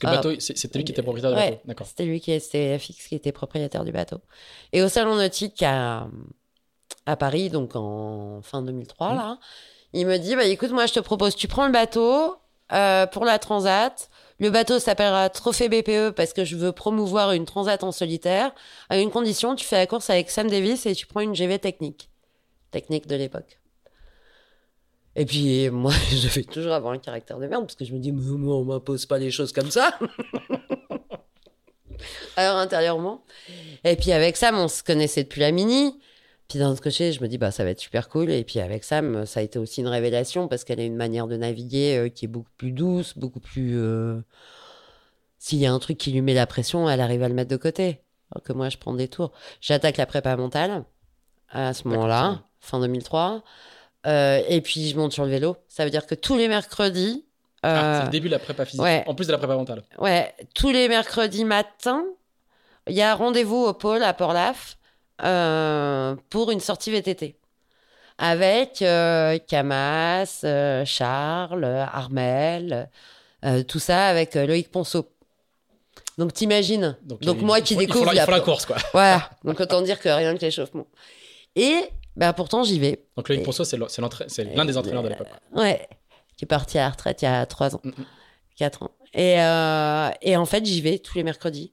Parce 0.00 0.22
que 0.22 0.28
bateau, 0.28 0.40
c'est- 0.40 0.56
c'était 0.56 0.78
lui 0.78 0.84
qui 0.84 0.92
était 0.92 1.02
propriétaire 1.02 1.30
du 1.32 1.36
Ouais, 1.38 1.50
bateau. 1.50 1.62
D'accord. 1.64 1.86
C'était 1.86 2.04
lui 2.04 2.20
qui 2.20 2.32
était 2.32 2.78
fixe 2.78 3.06
qui 3.06 3.14
était 3.14 3.32
propriétaire 3.32 3.84
du 3.84 3.92
bateau. 3.92 4.18
Et 4.72 4.82
au 4.82 4.88
salon 4.88 5.14
nautique 5.16 5.62
à, 5.62 6.06
à 7.06 7.16
Paris, 7.16 7.50
donc 7.50 7.76
en 7.76 8.40
fin 8.42 8.62
2003, 8.62 9.10
Mhm. 9.10 9.16
là, 9.16 9.38
il 9.92 10.06
me 10.06 10.16
dit 10.18 10.34
bah, 10.36 10.44
écoute, 10.44 10.70
moi 10.70 10.86
je 10.86 10.92
te 10.94 11.00
propose, 11.00 11.34
tu 11.36 11.48
prends 11.48 11.66
le 11.66 11.72
bateau 11.72 12.36
euh, 12.72 13.06
pour 13.06 13.24
la 13.24 13.38
transat. 13.38 14.10
Le 14.40 14.50
bateau 14.50 14.78
s'appellera 14.80 15.30
Trophée 15.30 15.68
BPE 15.68 16.10
parce 16.10 16.32
que 16.32 16.44
je 16.44 16.56
veux 16.56 16.72
promouvoir 16.72 17.30
une 17.32 17.44
transat 17.46 17.82
en 17.84 17.92
solitaire. 17.92 18.52
À 18.90 18.98
une 18.98 19.10
condition, 19.10 19.54
tu 19.54 19.64
fais 19.64 19.76
la 19.76 19.86
course 19.86 20.10
avec 20.10 20.30
Sam 20.30 20.50
Davis 20.50 20.84
et 20.84 20.94
tu 20.94 21.06
prends 21.06 21.20
une 21.20 21.34
GV 21.34 21.58
technique. 21.60 22.10
Technique 22.72 23.06
de 23.06 23.14
l'époque. 23.16 23.58
Et 25.16 25.26
puis, 25.26 25.68
moi, 25.70 25.92
je 26.10 26.28
vais 26.28 26.44
toujours 26.44 26.72
avoir 26.72 26.92
un 26.92 26.98
caractère 26.98 27.38
de 27.38 27.46
merde 27.46 27.64
parce 27.64 27.74
que 27.74 27.84
je 27.84 27.92
me 27.92 27.98
dis, 27.98 28.12
mais 28.12 28.22
moi, 28.22 28.56
on 28.56 28.64
m'impose 28.64 29.06
pas 29.06 29.18
les 29.18 29.30
choses 29.30 29.52
comme 29.52 29.70
ça. 29.70 29.98
Alors, 32.36 32.56
intérieurement. 32.58 33.22
Et 33.84 33.96
puis, 33.96 34.12
avec 34.12 34.36
Sam, 34.36 34.56
on 34.58 34.68
se 34.68 34.82
connaissait 34.82 35.24
depuis 35.24 35.40
la 35.40 35.52
mini. 35.52 35.98
Puis, 36.48 36.58
d'un 36.58 36.70
autre 36.70 36.82
côté, 36.82 37.12
je 37.12 37.22
me 37.22 37.28
dis, 37.28 37.38
bah, 37.38 37.50
ça 37.50 37.64
va 37.64 37.70
être 37.70 37.80
super 37.80 38.08
cool. 38.08 38.30
Et 38.30 38.44
puis, 38.44 38.60
avec 38.60 38.84
Sam, 38.84 39.24
ça 39.26 39.40
a 39.40 39.42
été 39.42 39.58
aussi 39.58 39.80
une 39.80 39.88
révélation 39.88 40.48
parce 40.48 40.64
qu'elle 40.64 40.80
a 40.80 40.84
une 40.84 40.96
manière 40.96 41.26
de 41.26 41.36
naviguer 41.36 41.96
euh, 41.96 42.08
qui 42.08 42.26
est 42.26 42.28
beaucoup 42.28 42.50
plus 42.58 42.72
douce, 42.72 43.16
beaucoup 43.16 43.40
plus. 43.40 43.78
euh, 43.78 44.20
S'il 45.38 45.58
y 45.58 45.66
a 45.66 45.72
un 45.72 45.78
truc 45.78 45.96
qui 45.98 46.12
lui 46.12 46.20
met 46.20 46.34
la 46.34 46.46
pression, 46.46 46.88
elle 46.90 47.00
arrive 47.00 47.22
à 47.22 47.28
le 47.28 47.34
mettre 47.34 47.50
de 47.50 47.56
côté. 47.56 48.00
Alors 48.32 48.42
que 48.44 48.52
moi, 48.52 48.68
je 48.68 48.76
prends 48.76 48.92
des 48.94 49.08
tours. 49.08 49.32
J'attaque 49.60 49.96
la 49.96 50.06
prépa 50.06 50.36
mentale 50.36 50.84
à 51.48 51.72
ce 51.72 51.88
moment-là, 51.88 52.42
fin 52.60 52.80
2003. 52.80 53.42
Euh, 54.06 54.42
et 54.48 54.60
puis, 54.60 54.88
je 54.88 54.96
monte 54.96 55.12
sur 55.12 55.24
le 55.24 55.30
vélo. 55.30 55.56
Ça 55.68 55.84
veut 55.84 55.90
dire 55.90 56.06
que 56.06 56.14
tous 56.14 56.36
les 56.36 56.48
mercredis. 56.48 57.24
Ah, 57.62 57.68
euh, 57.96 57.98
c'est 58.00 58.04
le 58.06 58.10
début 58.10 58.28
de 58.28 58.32
la 58.34 58.38
prépa 58.38 58.64
physique, 58.64 58.82
ouais. 58.82 59.02
en 59.06 59.14
plus 59.14 59.26
de 59.26 59.32
la 59.32 59.38
prépa 59.38 59.54
mentale. 59.56 59.82
Ouais, 59.98 60.32
tous 60.54 60.70
les 60.70 60.88
mercredis 60.88 61.44
matins, 61.44 62.04
il 62.86 62.94
y 62.94 63.02
a 63.02 63.14
rendez-vous 63.14 63.64
au 63.64 63.72
pôle 63.72 64.02
à 64.04 64.12
Port-Laf 64.14 64.76
euh, 65.24 66.14
pour 66.30 66.50
une 66.52 66.60
sortie 66.60 66.90
VTT. 66.92 67.36
Avec 68.18 68.82
euh, 68.82 69.38
Camas, 69.48 70.44
Charles, 70.84 71.64
Armel, 71.64 72.88
tout 73.66 73.78
ça 73.78 74.06
avec 74.06 74.34
Loïc 74.36 74.70
Ponceau. 74.70 75.10
Donc 76.18 76.32
t'imagines. 76.32 76.96
Donc, 77.02 77.40
moi 77.42 77.58
il 77.58 77.64
qui 77.64 77.74
il 77.74 77.78
découvre 77.78 78.06
la- 78.06 78.22
il 78.22 78.24
faut 78.24 78.30
la 78.30 78.38
la- 78.38 78.42
course, 78.42 78.64
quoi. 78.64 78.76
Voilà. 78.92 79.28
Donc 79.44 79.60
autant 79.60 79.82
dire 79.82 80.00
que 80.00 80.08
rien 80.08 80.34
que 80.36 80.40
l'échauffement. 80.40 80.86
Et 81.56 81.90
bah 82.16 82.32
pourtant 82.32 82.62
j'y 82.64 82.78
vais. 82.78 83.04
Donc 83.16 83.28
Loïc 83.28 83.42
Et- 83.42 83.44
Ponceau, 83.44 83.64
c'est 83.64 83.76
l'un 83.76 84.64
des 84.64 84.76
entraîneurs 84.76 85.02
de 85.02 85.08
l'époque. 85.08 85.28
Ouais, 85.54 85.86
qui 86.36 86.44
est 86.44 86.48
parti 86.48 86.78
à 86.78 86.82
la 86.82 86.90
retraite 86.90 87.22
il 87.22 87.26
y 87.26 87.28
a 87.28 87.44
trois 87.46 87.74
ans, 87.76 87.80
Mm, 87.84 87.88
mm. 87.90 88.04
quatre 88.56 88.82
ans. 88.82 88.90
Et, 89.14 89.40
euh, 89.40 90.10
et 90.22 90.36
en 90.36 90.44
fait, 90.46 90.64
j'y 90.66 90.80
vais 90.80 90.98
tous 90.98 91.16
les 91.16 91.24
mercredis. 91.24 91.72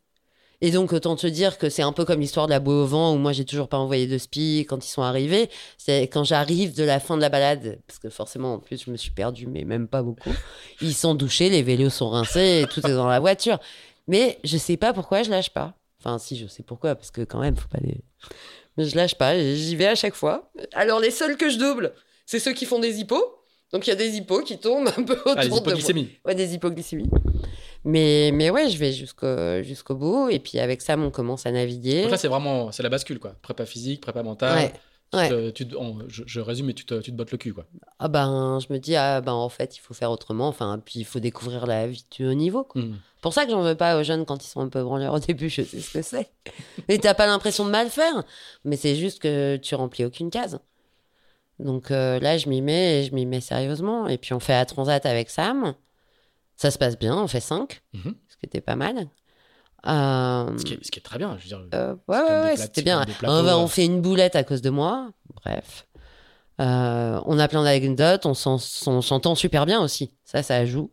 Et 0.62 0.72
donc, 0.72 0.94
autant 0.94 1.18
te 1.18 1.28
dire 1.28 1.58
que 1.58 1.68
c'est 1.70 1.82
un 1.82 1.92
peu 1.92 2.06
comme 2.06 2.22
l'histoire 2.22 2.46
de 2.48 2.52
la 2.52 2.62
boue 2.62 2.72
au 2.72 2.86
vent 2.86 3.14
où 3.14 3.18
moi, 3.18 3.34
j'ai 3.34 3.44
toujours 3.44 3.68
pas 3.68 3.78
envoyé 3.78 4.08
de 4.08 4.18
spi 4.18 4.66
quand 4.70 4.86
ils 4.86 4.90
sont 4.90 5.02
arrivés. 5.02 5.50
C'est 5.78 6.04
quand 6.04 6.24
j'arrive 6.24 6.74
de 6.74 6.86
la 6.86 7.02
fin 7.02 7.18
de 7.18 7.22
la 7.22 7.28
balade, 7.28 7.80
parce 7.86 8.00
que 8.00 8.10
forcément, 8.10 8.54
en 8.54 8.60
plus, 8.60 8.82
je 8.86 8.90
me 8.90 8.96
suis 8.96 9.12
perdue, 9.12 9.46
mais 9.46 9.66
même 9.66 9.90
pas 9.90 10.02
beaucoup. 10.02 10.30
Ils 10.82 10.94
sont 10.94 11.16
douchés, 11.16 11.50
les 11.50 11.64
vélos 11.64 11.90
sont 11.90 12.10
rincés, 12.10 12.62
et 12.64 12.68
tout 12.68 12.80
est 12.88 12.94
dans 12.94 13.08
la 13.08 13.20
voiture. 13.20 13.60
Mais 14.08 14.40
je 14.46 14.58
sais 14.58 14.78
pas 14.78 14.94
pourquoi 14.94 15.24
je 15.24 15.32
lâche 15.32 15.50
pas. 15.50 15.74
Enfin, 16.00 16.18
si, 16.18 16.38
je 16.38 16.48
sais 16.48 16.64
pourquoi, 16.64 16.96
parce 16.96 17.12
que 17.12 17.22
quand 17.24 17.40
même, 17.42 17.58
faut 17.58 17.68
pas 17.68 17.80
les. 17.82 18.00
Mais 18.78 18.86
je 18.86 18.96
lâche 18.96 19.16
pas, 19.16 19.36
et 19.36 19.56
j'y 19.56 19.76
vais 19.76 19.88
à 19.88 19.96
chaque 19.96 20.16
fois. 20.16 20.52
Alors, 20.74 21.00
les 21.00 21.12
seuls 21.12 21.38
que 21.38 21.50
je 21.50 21.58
double, 21.58 21.94
c'est 22.26 22.40
ceux 22.40 22.54
qui 22.54 22.66
font 22.66 22.80
des 22.80 23.00
hippos. 23.00 23.24
Donc, 23.72 23.86
il 23.88 23.90
y 23.90 23.94
a 23.94 23.96
des 23.96 24.16
hippos 24.18 24.42
qui 24.42 24.58
tombent 24.58 24.88
un 24.98 25.04
peu 25.04 25.14
autour 25.14 25.34
Ah, 25.36 25.42
les 25.44 25.48
de 25.48 25.50
moi. 25.50 25.60
hypoglycémies. 25.60 26.10
Ouais, 26.26 26.36
des 26.36 26.54
hypoglycémies. 26.56 27.10
Mais, 27.86 28.32
mais 28.34 28.50
ouais, 28.50 28.70
je 28.70 28.78
vais 28.78 28.92
jusqu'au 28.94 29.62
jusqu'au 29.62 29.96
bout. 29.96 30.30
Et 30.30 30.40
puis 30.40 30.60
avec 30.60 30.82
ça, 30.82 30.96
on 30.98 31.12
commence 31.12 31.46
à 31.46 31.52
naviguer. 31.52 32.04
Donc 32.04 32.12
là, 32.12 32.18
c'est 32.18 32.28
vraiment 32.28 32.72
c'est 32.72 32.84
la 32.84 32.90
bascule, 32.90 33.20
quoi. 33.20 33.36
Prépa 33.42 33.66
physique, 33.66 34.02
prépa 34.02 34.24
mentale. 34.24 34.72
Ouais, 35.14 35.20
ouais. 35.20 35.30
te- 35.30 35.50
tu 35.50 35.68
te- 35.68 35.76
on- 35.76 36.00
je, 36.08 36.24
je 36.26 36.40
résume, 36.40 36.68
mais 36.68 36.74
tu 36.74 36.86
te, 36.86 37.00
tu 37.02 37.12
te 37.12 37.16
bottes 37.18 37.32
le 37.32 37.38
cul, 37.38 37.54
quoi. 37.54 37.66
Ah 38.00 38.08
ben, 38.08 38.60
je 38.66 38.72
me 38.72 38.80
dis, 38.80 38.96
ah 38.96 39.20
ben, 39.22 39.34
en 39.34 39.50
fait, 39.50 39.76
il 39.76 39.80
faut 39.80 39.94
faire 39.94 40.12
autrement. 40.12 40.48
Enfin, 40.48 40.82
puis 40.84 41.00
il 41.00 41.06
faut 41.06 41.20
découvrir 41.20 41.66
la 41.68 41.88
vie 41.88 42.06
du 42.12 42.26
haut 42.26 42.34
niveau. 42.34 42.64
quoi. 42.64 42.82
Hmm. 42.82 42.96
Pour 43.24 43.34
ça 43.34 43.46
que 43.46 43.52
j'en 43.52 43.62
veux 43.64 43.74
pas 43.76 43.98
aux 43.98 44.04
jeunes 44.04 44.26
quand 44.26 44.44
ils 44.46 44.48
sont 44.48 44.60
un 44.62 44.70
peu 44.70 44.84
branleurs 44.84 45.14
au 45.14 45.20
début, 45.20 45.50
je 45.50 45.64
sais 45.64 45.80
ce 45.82 45.94
que 45.94 46.02
c'est. 46.04 46.30
Et 46.90 47.00
t'as 47.00 47.16
pas 47.16 47.26
l'impression 47.26 47.66
de 47.66 47.72
mal 47.72 47.90
faire. 47.90 48.24
Mais 48.66 48.76
c'est 48.76 48.96
juste 48.96 49.20
que 49.20 49.56
tu 49.58 49.74
remplis 49.74 50.06
aucune 50.06 50.30
case. 50.30 50.60
Donc 51.60 51.90
euh, 51.90 52.20
là, 52.20 52.38
je 52.38 52.50
m'y 52.50 52.62
mets 52.62 53.00
et 53.00 53.04
je 53.06 53.16
m'y 53.16 53.26
mets 53.26 53.42
sérieusement. 53.42 54.08
Et 54.08 54.18
puis 54.20 54.34
on 54.34 54.40
fait 54.40 54.54
la 54.54 54.66
transat 54.66 55.04
avec 55.06 55.30
Sam. 55.32 55.74
Ça 56.58 56.70
se 56.70 56.78
passe 56.78 57.00
bien, 57.00 57.18
on 57.18 57.28
fait 57.28 57.40
5, 57.40 57.82
Mhm. 57.94 58.14
ce 58.30 58.38
qui 58.38 58.46
était 58.46 58.62
pas 58.62 58.76
mal. 58.76 59.08
Euh, 59.88 60.58
Ce, 60.58 60.64
qui 60.66 60.74
est, 60.76 60.86
ce 60.86 60.92
qui 60.92 61.00
est 61.00 61.04
très 61.04 61.18
bien, 61.18 61.36
je 61.38 61.44
veux 61.44 61.48
dire. 61.48 61.62
Euh, 61.74 61.96
ouais, 62.08 62.18
ouais, 62.44 62.58
c'était 62.58 62.84
bien. 62.84 63.06
on, 63.24 63.42
va- 63.44 63.58
on 63.58 63.68
fait 63.68 63.86
une 63.86 64.02
boulette 64.02 64.36
à 64.36 64.44
cause 64.44 64.62
de 64.62 64.70
moi. 64.70 65.10
Bref. 65.44 65.88
On 66.60 67.40
a 67.40 67.48
plein 67.48 67.64
d'anecdotes. 67.64 68.26
On 68.26 68.34
s'entend 68.34 69.36
super 69.36 69.66
bien 69.66 69.82
aussi. 69.82 70.14
Ça, 70.26 70.44
ça 70.44 70.66
joue. 70.66 70.92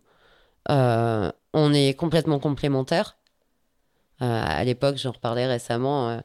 Euh, 0.68 1.30
on 1.52 1.72
est 1.72 1.94
complètement 1.94 2.38
complémentaires. 2.38 3.16
à 4.20 4.62
l'époque, 4.64 4.96
j'en 4.96 5.12
reparlais 5.12 5.46
récemment. 5.46 6.22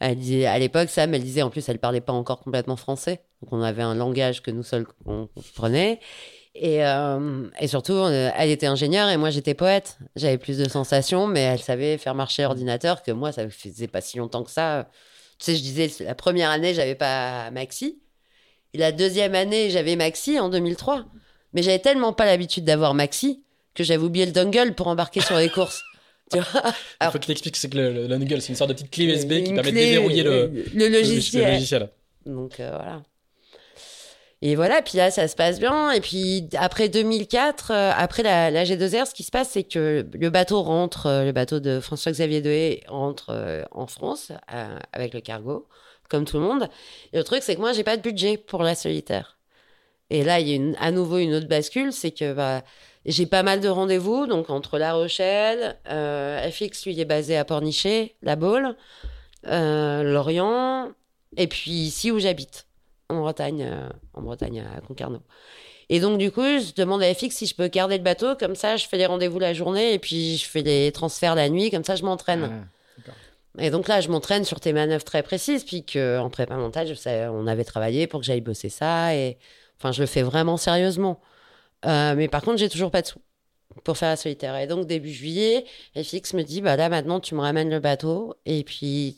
elle 0.00 0.16
disait, 0.18 0.46
à 0.46 0.58
l'époque, 0.58 0.88
Sam, 0.88 1.14
elle 1.14 1.22
disait, 1.22 1.42
en 1.42 1.50
plus, 1.50 1.68
elle 1.68 1.78
parlait 1.78 2.00
pas 2.00 2.12
encore 2.12 2.40
complètement 2.40 2.76
français. 2.76 3.24
Donc, 3.42 3.52
on 3.52 3.62
avait 3.62 3.82
un 3.82 3.94
langage 3.94 4.42
que 4.42 4.50
nous 4.50 4.62
seuls 4.62 4.86
comprenait. 5.04 6.00
Et, 6.54 6.78
et 7.60 7.68
surtout, 7.68 7.98
elle 8.06 8.50
était 8.50 8.66
ingénieure 8.66 9.08
et 9.10 9.16
moi, 9.16 9.30
j'étais 9.30 9.54
poète. 9.54 9.98
J'avais 10.16 10.38
plus 10.38 10.58
de 10.58 10.68
sensations, 10.68 11.26
mais 11.26 11.40
elle 11.40 11.60
savait 11.60 11.98
faire 11.98 12.14
marcher 12.14 12.42
l'ordinateur 12.42 13.02
que 13.02 13.12
moi, 13.12 13.32
ça 13.32 13.48
faisait 13.50 13.88
pas 13.88 14.00
si 14.00 14.18
longtemps 14.18 14.42
que 14.44 14.50
ça. 14.50 14.88
Tu 15.38 15.46
sais, 15.46 15.56
je 15.56 15.62
disais, 15.62 15.90
la 16.04 16.14
première 16.14 16.50
année, 16.50 16.74
j'avais 16.74 16.94
pas 16.94 17.50
Maxi. 17.50 18.00
Et 18.72 18.78
la 18.78 18.92
deuxième 18.92 19.34
année, 19.34 19.70
j'avais 19.70 19.96
Maxi 19.96 20.38
en 20.40 20.48
2003. 20.48 21.04
Mais 21.52 21.62
j'avais 21.62 21.78
tellement 21.78 22.12
pas 22.12 22.26
l'habitude 22.26 22.64
d'avoir 22.64 22.94
Maxi 22.94 23.43
que 23.74 23.84
j'avais 23.84 24.02
oublié 24.02 24.26
le 24.26 24.32
dongle 24.32 24.74
pour 24.74 24.88
embarquer 24.88 25.20
sur 25.20 25.36
les 25.36 25.48
courses. 25.48 25.82
Tu 26.32 26.38
vois 26.38 26.72
Il 27.02 27.10
faut 27.10 27.18
que 27.18 27.24
tu 27.26 27.32
expliques 27.32 27.56
c'est 27.56 27.68
que 27.68 27.76
le, 27.76 28.08
dongle, 28.08 28.40
c'est 28.40 28.48
une 28.48 28.54
sorte 28.54 28.70
de 28.70 28.74
petite 28.74 28.90
clé 28.90 29.04
USB 29.04 29.44
qui 29.44 29.52
permet 29.52 29.72
de 29.72 29.76
déverrouiller 29.76 30.22
le, 30.22 30.64
le, 30.72 30.88
logiciel. 30.88 31.90
Donc 32.24 32.60
euh, 32.60 32.70
voilà. 32.70 33.02
Et 34.40 34.56
voilà, 34.56 34.80
puis 34.80 34.96
là, 34.96 35.10
ça 35.10 35.28
se 35.28 35.36
passe 35.36 35.60
bien. 35.60 35.90
Et 35.90 36.00
puis 36.00 36.48
après 36.56 36.88
2004, 36.88 37.70
euh, 37.70 37.92
après 37.94 38.22
la, 38.22 38.50
la, 38.50 38.64
G2R, 38.64 39.06
ce 39.06 39.12
qui 39.12 39.22
se 39.22 39.30
passe, 39.30 39.50
c'est 39.50 39.64
que 39.64 40.06
le 40.10 40.30
bateau 40.30 40.62
rentre, 40.62 41.06
euh, 41.06 41.24
le 41.24 41.32
bateau 41.32 41.60
de 41.60 41.78
François-Xavier 41.78 42.40
Dehé 42.40 42.82
rentre 42.88 43.66
en 43.70 43.86
France 43.86 44.32
avec 44.94 45.12
le 45.12 45.20
cargo, 45.20 45.66
comme 46.08 46.24
tout 46.24 46.38
le 46.38 46.44
monde. 46.44 46.70
Et 47.12 47.18
le 47.18 47.24
truc, 47.24 47.42
c'est 47.42 47.54
que 47.54 47.60
moi, 47.60 47.74
j'ai 47.74 47.84
pas 47.84 47.98
de 47.98 48.02
budget 48.02 48.38
pour 48.38 48.62
la 48.62 48.74
solitaire. 48.74 49.38
Et 50.10 50.24
là, 50.24 50.40
il 50.40 50.48
y 50.48 50.52
a 50.52 50.56
une, 50.56 50.76
à 50.78 50.90
nouveau 50.90 51.18
une 51.18 51.34
autre 51.34 51.48
bascule, 51.48 51.92
c'est 51.92 52.10
que 52.10 52.32
bah, 52.32 52.62
j'ai 53.06 53.26
pas 53.26 53.42
mal 53.42 53.60
de 53.60 53.68
rendez-vous, 53.68 54.26
donc 54.26 54.50
entre 54.50 54.78
La 54.78 54.94
Rochelle, 54.94 55.76
euh, 55.90 56.50
FX, 56.50 56.86
lui, 56.86 56.98
est 56.98 57.04
basé 57.04 57.36
à 57.36 57.44
Pornichet, 57.44 58.14
La 58.22 58.36
Baule, 58.36 58.76
euh, 59.46 60.02
Lorient, 60.02 60.90
et 61.36 61.46
puis 61.46 61.70
ici 61.70 62.10
où 62.10 62.18
j'habite, 62.18 62.66
en 63.10 63.20
Bretagne, 63.20 63.68
euh, 63.70 63.88
en 64.14 64.22
Bretagne 64.22 64.64
à 64.76 64.80
Concarneau. 64.80 65.20
Et 65.90 66.00
donc, 66.00 66.16
du 66.16 66.30
coup, 66.30 66.40
je 66.40 66.72
demande 66.74 67.02
à 67.02 67.14
FX 67.14 67.30
si 67.30 67.46
je 67.46 67.54
peux 67.54 67.68
garder 67.68 67.98
le 67.98 68.02
bateau, 68.02 68.36
comme 68.36 68.54
ça, 68.54 68.78
je 68.78 68.86
fais 68.86 68.96
les 68.96 69.04
rendez-vous 69.04 69.38
la 69.38 69.52
journée, 69.52 69.92
et 69.92 69.98
puis 69.98 70.38
je 70.38 70.46
fais 70.46 70.62
les 70.62 70.90
transferts 70.90 71.34
la 71.34 71.50
nuit, 71.50 71.70
comme 71.70 71.84
ça, 71.84 71.96
je 71.96 72.04
m'entraîne. 72.04 72.66
Ah, 73.06 73.10
et 73.58 73.70
donc 73.70 73.86
là, 73.86 74.00
je 74.00 74.08
m'entraîne 74.08 74.44
sur 74.44 74.60
tes 74.60 74.72
manœuvres 74.72 75.04
très 75.04 75.22
précises, 75.22 75.62
puis 75.62 75.84
qu'en 75.84 76.30
prépa 76.30 76.56
montage, 76.56 76.92
on 77.06 77.46
avait 77.46 77.64
travaillé 77.64 78.06
pour 78.06 78.20
que 78.20 78.26
j'aille 78.26 78.40
bosser 78.40 78.70
ça, 78.70 79.14
et 79.14 79.36
enfin, 79.78 79.92
je 79.92 80.00
le 80.00 80.06
fais 80.06 80.22
vraiment 80.22 80.56
sérieusement. 80.56 81.20
Euh, 81.86 82.14
mais 82.16 82.28
par 82.28 82.42
contre, 82.42 82.58
j'ai 82.58 82.68
toujours 82.68 82.90
pas 82.90 83.02
de 83.02 83.06
sous 83.06 83.20
pour 83.82 83.96
faire 83.96 84.10
la 84.10 84.16
solitaire. 84.16 84.56
Et 84.56 84.66
donc, 84.66 84.86
début 84.86 85.12
juillet, 85.12 85.64
FX 85.96 86.34
me 86.34 86.42
dit, 86.42 86.60
bah 86.60 86.76
là, 86.76 86.88
maintenant, 86.88 87.20
tu 87.20 87.34
me 87.34 87.40
ramènes 87.40 87.70
le 87.70 87.80
bateau. 87.80 88.34
Et 88.46 88.64
puis, 88.64 89.16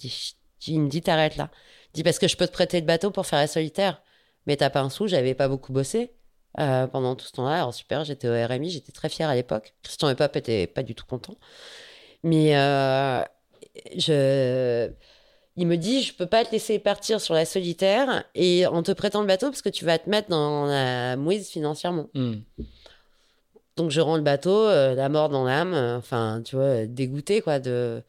il 0.67 0.81
me 0.81 0.89
dit, 0.89 1.03
t'arrêtes 1.03 1.37
là. 1.37 1.51
Il 1.89 1.97
dit, 1.97 2.03
parce 2.03 2.19
que 2.19 2.29
je 2.29 2.37
peux 2.37 2.47
te 2.47 2.53
prêter 2.53 2.81
le 2.81 2.87
bateau 2.87 3.11
pour 3.11 3.27
faire 3.27 3.39
la 3.39 3.47
solitaire. 3.47 4.03
Mais 4.47 4.57
t'as 4.57 4.71
pas 4.71 4.81
un 4.81 4.91
sou, 4.91 5.09
j'avais 5.09 5.35
pas 5.35 5.49
beaucoup 5.49 5.73
bossé 5.73 6.13
euh, 6.61 6.87
pendant 6.87 7.17
tout 7.17 7.27
ce 7.27 7.33
temps-là. 7.33 7.57
Alors, 7.57 7.75
super, 7.75 8.05
j'étais 8.05 8.29
au 8.29 8.47
RMI, 8.47 8.71
j'étais 8.71 8.93
très 8.93 9.09
fière 9.09 9.29
à 9.29 9.35
l'époque. 9.35 9.75
Christian 9.83 10.09
et 10.09 10.15
Pop 10.15 10.35
étaient 10.37 10.67
pas 10.67 10.83
du 10.83 10.95
tout 10.95 11.07
contents. 11.07 11.37
Mais 12.23 12.57
euh, 12.57 13.23
je 13.97 14.91
il 15.57 15.67
me 15.67 15.77
dit 15.77 16.03
je 16.03 16.15
peux 16.15 16.27
pas 16.27 16.45
te 16.45 16.53
laisser 16.53 16.79
partir 16.79 17.21
sur 17.21 17.35
la 17.35 17.45
solitaire 17.45 18.25
et 18.35 18.67
en 18.67 18.83
te 18.83 18.93
prêtant 18.93 19.23
le 19.23 19.27
bateau 19.27 19.49
parce 19.49 19.63
que 19.63 19.69
tu 19.69 19.85
vas 19.85 19.99
te 19.99 20.09
mettre 20.09 20.29
dans 20.29 20.67
la 20.67 21.17
mouise 21.17 21.49
financièrement. 21.49 22.09
Hmm. 22.15 22.37
Donc 23.77 23.91
je 23.91 24.01
rends 24.01 24.17
le 24.17 24.23
bateau, 24.23 24.55
euh, 24.55 24.95
la 24.95 25.09
mort 25.09 25.29
dans 25.29 25.45
l'âme, 25.45 25.75
euh, 25.75 25.99
enfin 25.99 26.43
tu 26.45 26.57
vois, 26.57 26.87
dégoûté 26.87 27.41
quoi 27.41 27.59
de 27.59 28.03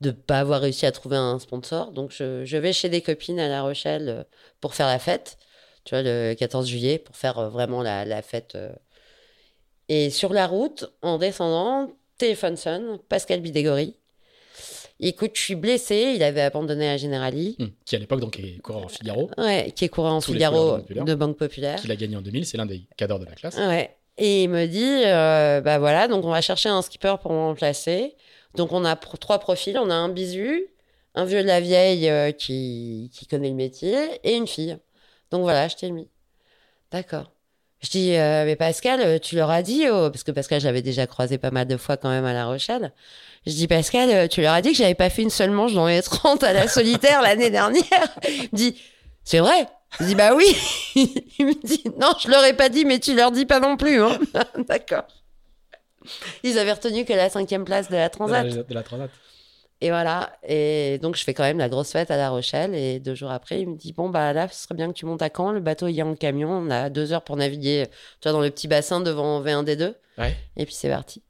de 0.00 0.10
pas 0.10 0.40
avoir 0.40 0.62
réussi 0.62 0.86
à 0.86 0.92
trouver 0.92 1.16
un 1.16 1.38
sponsor. 1.38 1.92
Donc 1.92 2.10
je, 2.10 2.44
je, 2.46 2.56
vais 2.56 2.72
chez 2.72 2.88
des 2.88 3.02
copines 3.02 3.38
à 3.38 3.48
La 3.48 3.62
Rochelle 3.62 4.08
euh, 4.08 4.24
pour 4.60 4.74
faire 4.74 4.86
la 4.86 4.98
fête, 4.98 5.38
tu 5.84 5.94
vois 5.94 6.02
le 6.02 6.34
14 6.34 6.66
juillet 6.66 6.98
pour 6.98 7.16
faire 7.16 7.50
vraiment 7.50 7.82
la, 7.82 8.04
la 8.06 8.22
fête. 8.22 8.56
Et 9.88 10.10
sur 10.10 10.32
la 10.32 10.46
route, 10.46 10.86
en 11.02 11.18
descendant, 11.18 11.90
téléphone 12.16 12.56
sonne, 12.56 12.98
Pascal 13.08 13.40
Bidégory 13.40 13.99
Écoute, 15.02 15.32
je 15.34 15.40
suis 15.40 15.54
blessé. 15.54 16.12
Il 16.14 16.22
avait 16.22 16.42
abandonné 16.42 16.88
à 16.88 16.96
Generali. 16.96 17.56
Hmm. 17.58 17.68
Qui 17.84 17.96
à 17.96 17.98
l'époque 17.98 18.20
donc 18.20 18.38
est 18.38 18.60
coureur 18.60 18.84
en 18.84 18.88
Figaro. 18.88 19.30
Ouais, 19.38 19.72
qui 19.74 19.86
est 19.86 19.88
coureur 19.88 20.12
en 20.12 20.20
Figaro 20.20 20.78
de 20.78 21.14
Banque 21.14 21.36
Populaire. 21.36 21.80
Qui 21.80 21.88
l'a 21.88 21.96
gagné 21.96 22.16
en 22.16 22.20
2000. 22.20 22.44
C'est 22.44 22.58
l'un 22.58 22.66
des 22.66 22.82
cadres 22.96 23.18
de 23.18 23.24
la 23.24 23.32
classe. 23.32 23.56
Ouais. 23.56 23.96
Et 24.18 24.44
il 24.44 24.50
me 24.50 24.66
dit, 24.66 25.02
euh, 25.06 25.62
bah 25.62 25.78
voilà, 25.78 26.06
donc 26.06 26.24
on 26.24 26.30
va 26.30 26.42
chercher 26.42 26.68
un 26.68 26.82
skipper 26.82 27.16
pour 27.22 27.32
me 27.32 27.38
remplacer. 27.38 28.14
Donc 28.54 28.72
on 28.72 28.84
a 28.84 28.94
trois 28.96 29.38
profils. 29.38 29.78
On 29.78 29.88
a 29.88 29.94
un 29.94 30.10
bisu, 30.10 30.66
un 31.14 31.24
vieux 31.24 31.42
de 31.42 31.46
la 31.46 31.60
vieille 31.60 32.08
euh, 32.10 32.30
qui, 32.30 33.10
qui 33.14 33.26
connaît 33.26 33.48
le 33.48 33.54
métier 33.54 33.96
et 34.22 34.34
une 34.34 34.46
fille. 34.46 34.76
Donc 35.30 35.42
voilà, 35.42 35.68
je 35.68 35.76
t'ai 35.76 35.90
mis. 35.90 36.08
D'accord. 36.90 37.32
Je 37.82 37.88
dis, 37.88 38.16
euh, 38.16 38.44
mais 38.44 38.56
Pascal, 38.56 39.20
tu 39.20 39.36
leur 39.36 39.50
as 39.50 39.62
dit, 39.62 39.86
oh, 39.90 40.10
parce 40.10 40.22
que 40.22 40.32
Pascal, 40.32 40.60
j'avais 40.60 40.82
déjà 40.82 41.06
croisé 41.06 41.38
pas 41.38 41.50
mal 41.50 41.66
de 41.66 41.76
fois 41.78 41.96
quand 41.96 42.10
même 42.10 42.26
à 42.26 42.34
La 42.34 42.46
Rochelle. 42.46 42.92
Je 43.46 43.52
dis, 43.52 43.66
Pascal, 43.66 44.10
euh, 44.10 44.28
tu 44.28 44.42
leur 44.42 44.52
as 44.52 44.60
dit 44.60 44.72
que 44.72 44.76
j'avais 44.76 44.94
pas 44.94 45.08
fait 45.08 45.22
une 45.22 45.30
seule 45.30 45.50
manche 45.50 45.72
dans 45.72 45.86
les 45.86 46.02
30 46.02 46.44
à 46.44 46.52
la 46.52 46.68
solitaire 46.68 47.22
l'année 47.22 47.48
dernière. 47.48 47.84
Il 48.28 48.42
me 48.42 48.56
dit, 48.56 48.80
c'est 49.24 49.38
vrai. 49.38 49.66
Je 49.98 50.04
dis, 50.04 50.14
bah 50.14 50.34
oui. 50.34 50.44
Il 51.38 51.46
me 51.46 51.66
dit, 51.66 51.82
non, 51.98 52.12
je 52.22 52.28
leur 52.28 52.44
ai 52.44 52.52
pas 52.52 52.68
dit, 52.68 52.84
mais 52.84 52.98
tu 52.98 53.14
leur 53.14 53.32
dis 53.32 53.46
pas 53.46 53.60
non 53.60 53.76
plus. 53.76 54.02
Hein. 54.02 54.18
D'accord. 54.68 55.04
Ils 56.42 56.58
avaient 56.58 56.72
retenu 56.72 57.04
que 57.04 57.12
la 57.12 57.30
cinquième 57.30 57.64
place 57.64 57.88
de 57.88 57.96
la 57.96 58.10
Transat. 58.10 58.46
De 58.46 58.74
la, 58.74 58.82
Transat. 58.82 59.10
Et 59.80 59.88
voilà. 59.88 60.36
Et 60.46 60.98
donc, 60.98 61.16
je 61.16 61.24
fais 61.24 61.32
quand 61.32 61.42
même 61.42 61.58
la 61.58 61.68
grosse 61.68 61.92
fête 61.92 62.10
à 62.10 62.16
La 62.16 62.30
Rochelle. 62.30 62.74
Et 62.74 63.00
deux 63.00 63.14
jours 63.14 63.30
après, 63.30 63.60
il 63.60 63.68
me 63.68 63.76
dit 63.76 63.92
Bon, 63.92 64.10
bah 64.10 64.32
là, 64.32 64.48
ce 64.48 64.64
serait 64.64 64.74
bien 64.74 64.88
que 64.88 64.92
tu 64.92 65.06
montes 65.06 65.22
à 65.22 65.30
Caen. 65.34 65.52
Le 65.52 65.60
bateau, 65.60 65.88
il 65.88 65.98
est 65.98 66.02
en 66.02 66.14
camion. 66.14 66.50
On 66.50 66.70
a 66.70 66.90
deux 66.90 67.12
heures 67.12 67.24
pour 67.24 67.36
naviguer, 67.36 67.86
tu 68.20 68.28
vois, 68.28 68.32
dans 68.32 68.40
le 68.40 68.50
petit 68.50 68.68
bassin 68.68 69.00
devant 69.00 69.42
V1D2. 69.42 69.94
Ouais. 70.18 70.36
Et 70.56 70.66
puis, 70.66 70.74
c'est 70.74 70.90
parti. 70.90 71.22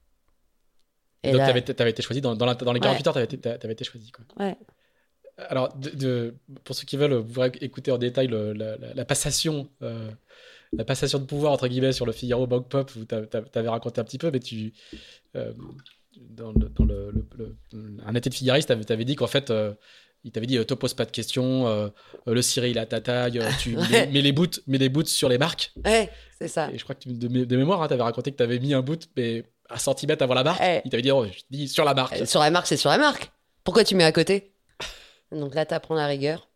Et 1.22 1.32
Donc, 1.32 1.42
tu 1.42 1.50
avais, 1.80 1.90
été 1.90 2.02
choisi 2.02 2.20
dans, 2.20 2.34
dans, 2.34 2.54
dans 2.54 2.72
les 2.72 2.80
48 2.80 3.06
heures, 3.06 3.14
tu 3.14 3.18
avais, 3.20 3.72
été 3.72 3.84
choisi. 3.84 4.10
Quoi. 4.10 4.24
Ouais. 4.44 4.56
Alors, 5.36 5.74
de, 5.76 6.34
pour 6.64 6.74
ceux 6.74 6.86
qui 6.86 6.96
veulent, 6.96 7.14
vous 7.14 7.42
écouter 7.60 7.92
en 7.92 7.98
détail 7.98 8.28
la, 8.28 9.04
passation. 9.04 9.68
Euh, 9.82 10.10
la 10.72 10.84
passation 10.84 11.18
de 11.18 11.24
pouvoir 11.24 11.52
entre 11.52 11.68
guillemets 11.68 11.92
sur 11.92 12.06
le 12.06 12.12
Figaro 12.12 12.46
Bank 12.46 12.68
Pop, 12.68 12.90
où 12.96 13.04
tu 13.04 13.14
avais 13.14 13.68
raconté 13.68 14.00
un 14.00 14.04
petit 14.04 14.18
peu, 14.18 14.30
mais 14.30 14.40
tu, 14.40 14.72
euh, 15.36 15.52
dans, 16.18 16.52
le, 16.52 16.68
dans 16.68 16.84
le, 16.84 17.26
un 18.04 18.14
été 18.14 18.30
de 18.30 18.34
Figariste, 18.34 18.68
tu 18.86 18.92
avais, 18.92 19.04
dit 19.04 19.16
qu'en 19.16 19.26
fait, 19.26 19.50
euh, 19.50 19.74
il 20.24 20.32
t'avait 20.32 20.46
dit, 20.46 20.64
te 20.66 20.74
pose 20.74 20.94
pas 20.94 21.04
de 21.04 21.10
questions, 21.10 21.90
le 22.26 22.42
ciré 22.42 22.70
il 22.70 22.78
a 22.78 22.86
ta 22.86 23.00
taille, 23.00 23.40
tu 23.58 23.76
mets, 23.90 24.06
les 24.06 24.32
boots, 24.32 24.60
mets 24.66 24.78
les 24.78 24.88
boots 24.88 25.06
sur 25.06 25.28
les 25.28 25.38
marques. 25.38 25.72
Ouais, 25.84 26.10
c'est 26.38 26.48
ça. 26.48 26.70
Et 26.72 26.78
je 26.78 26.84
crois 26.84 26.94
que 26.94 27.08
de, 27.08 27.44
de 27.44 27.56
mémoire, 27.56 27.82
hein, 27.82 27.88
tu 27.88 27.94
avais 27.94 28.02
raconté 28.02 28.32
que 28.32 28.36
tu 28.36 28.42
avais 28.42 28.58
mis 28.58 28.74
un 28.74 28.82
boot, 28.82 29.08
mais 29.16 29.44
un 29.70 29.78
centimètre 29.78 30.22
avant 30.22 30.34
la 30.34 30.44
marque. 30.44 30.60
Eh. 30.62 30.80
Il 30.84 30.90
t'avait 30.90 31.02
dit, 31.02 31.10
oh, 31.10 31.24
je 31.26 31.40
dis 31.50 31.68
sur 31.68 31.84
la 31.84 31.94
marque. 31.94 32.20
Euh, 32.20 32.26
sur 32.26 32.40
la 32.40 32.50
marque, 32.50 32.66
c'est 32.66 32.76
sur 32.76 32.90
la 32.90 32.98
marque. 32.98 33.30
Pourquoi 33.64 33.84
tu 33.84 33.94
mets 33.94 34.04
à 34.04 34.12
côté? 34.12 34.52
Donc 35.32 35.54
là, 35.54 35.64
t'apprends 35.64 35.94
la 35.94 36.06
rigueur. 36.06 36.48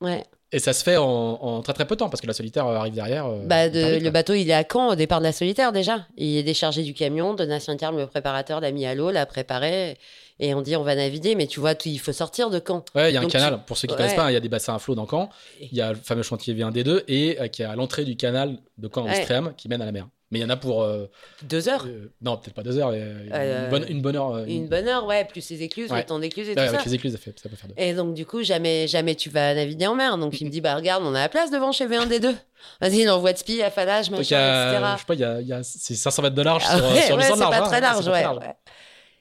Ouais. 0.00 0.24
Et 0.54 0.58
ça 0.58 0.74
se 0.74 0.84
fait 0.84 0.98
en, 0.98 1.62
très 1.62 1.72
très 1.72 1.86
peu 1.86 1.94
de 1.94 2.00
temps 2.00 2.10
parce 2.10 2.20
que 2.20 2.26
la 2.26 2.34
solitaire 2.34 2.66
euh, 2.66 2.76
arrive 2.76 2.92
derrière. 2.92 3.26
Euh, 3.26 3.42
bah 3.44 3.68
le 3.68 4.10
bateau, 4.10 4.34
il 4.34 4.50
est 4.50 4.54
à 4.54 4.64
Caen 4.70 4.88
au 4.88 4.94
départ 4.94 5.20
de 5.20 5.24
la 5.24 5.32
solitaire 5.32 5.72
déjà. 5.72 6.06
Il 6.18 6.36
est 6.36 6.42
déchargé 6.42 6.82
du 6.82 6.92
camion. 6.92 7.32
Donatien 7.34 7.76
Terme, 7.76 7.96
le 7.96 8.06
préparateur, 8.06 8.60
l'a 8.60 8.70
mis 8.70 8.84
à 8.84 8.94
l'eau, 8.94 9.10
l'a 9.10 9.24
préparé. 9.24 9.96
Et 10.40 10.54
on 10.54 10.60
dit 10.60 10.76
on 10.76 10.82
va 10.82 10.94
naviguer, 10.94 11.36
mais 11.36 11.46
tu 11.46 11.60
vois, 11.60 11.72
il 11.84 11.98
faut 11.98 12.12
sortir 12.12 12.50
de 12.50 12.60
Caen. 12.64 12.84
Ouais, 12.94 13.10
il 13.10 13.14
y 13.14 13.16
a 13.16 13.20
un 13.20 13.28
canal. 13.28 13.60
Pour 13.66 13.78
ceux 13.78 13.88
qui 13.88 13.94
ne 13.94 13.98
connaissent 13.98 14.14
pas, 14.14 14.30
il 14.30 14.34
y 14.34 14.36
a 14.36 14.40
des 14.40 14.48
bassins 14.48 14.74
à 14.74 14.78
flot 14.78 14.94
dans 14.94 15.06
Caen. 15.08 15.30
Il 15.60 15.72
y 15.72 15.80
a 15.80 15.92
le 15.92 15.98
fameux 15.98 16.22
chantier 16.22 16.54
V1D2 16.54 17.04
et 17.08 17.38
qui 17.50 17.62
est 17.62 17.66
à 17.66 17.74
l'entrée 17.74 18.04
du 18.04 18.16
canal 18.16 18.58
de 18.76 18.90
Caen 18.92 19.08
en 19.08 19.52
qui 19.56 19.68
mène 19.68 19.80
à 19.80 19.86
la 19.86 19.92
mer. 19.92 20.06
Mais 20.32 20.38
il 20.38 20.42
y 20.42 20.44
en 20.46 20.50
a 20.50 20.56
pour. 20.56 20.82
Euh, 20.82 21.10
deux 21.42 21.68
heures 21.68 21.84
euh, 21.86 22.10
Non, 22.22 22.38
peut-être 22.38 22.54
pas 22.54 22.62
deux 22.62 22.78
heures. 22.78 22.90
une, 22.94 23.68
bonne, 23.68 23.84
une, 23.86 24.00
bonne, 24.00 24.16
heure. 24.16 24.38
Une... 24.38 24.66
bonne 24.66 24.88
heure, 24.88 25.04
ouais, 25.04 25.26
plus 25.26 25.46
les 25.50 25.62
écluses, 25.62 25.92
le 25.92 26.02
temps 26.04 26.18
d'écluses 26.18 26.48
et 26.48 26.54
tout 26.54 26.60
avec 26.60 26.80
ça. 26.80 26.86
les 26.86 26.94
écluses, 26.94 27.12
ça, 27.12 27.18
fait, 27.18 27.38
ça 27.38 27.50
peut 27.50 27.56
faire 27.56 27.68
deux. 27.68 27.74
Et 27.76 27.92
donc, 27.92 28.14
du 28.14 28.24
coup, 28.24 28.42
jamais, 28.42 28.88
jamais 28.88 29.14
tu 29.14 29.28
vas 29.28 29.54
naviguer 29.54 29.86
en 29.88 29.94
mer. 29.94 30.16
Donc, 30.16 30.40
il 30.40 30.46
me 30.46 30.50
dit, 30.50 30.62
bah, 30.62 30.74
regarde, 30.74 31.04
on 31.04 31.14
a 31.14 31.20
la 31.20 31.28
place 31.28 31.50
devant 31.50 31.70
chez 31.70 31.86
V1D2. 31.86 32.34
Vas-y, 32.80 33.06
on 33.06 33.12
envoie 33.12 33.34
de 33.34 33.38
spi, 33.38 33.60
affalage, 33.60 34.10
machin, 34.10 34.20
etc. 34.22 34.86
Je 34.94 35.00
sais 35.00 35.04
pas, 35.06 35.14
il 35.14 35.20
y 35.20 35.24
a, 35.24 35.40
y 35.42 35.52
a 35.52 35.62
c'est 35.62 35.94
500 35.94 36.22
mètres 36.22 36.34
de 36.34 36.42
large 36.42 36.64
ah, 36.66 36.78
sur, 36.78 36.86
ouais, 36.86 37.02
sur 37.02 37.16
ouais, 37.16 37.22
800 37.24 37.34
de 37.34 37.40
large. 37.40 37.54
C'est 37.54 37.60
pas 37.60 37.66
très 37.68 37.80
large, 37.82 38.08
ouais, 38.08 38.26
ouais. 38.26 38.54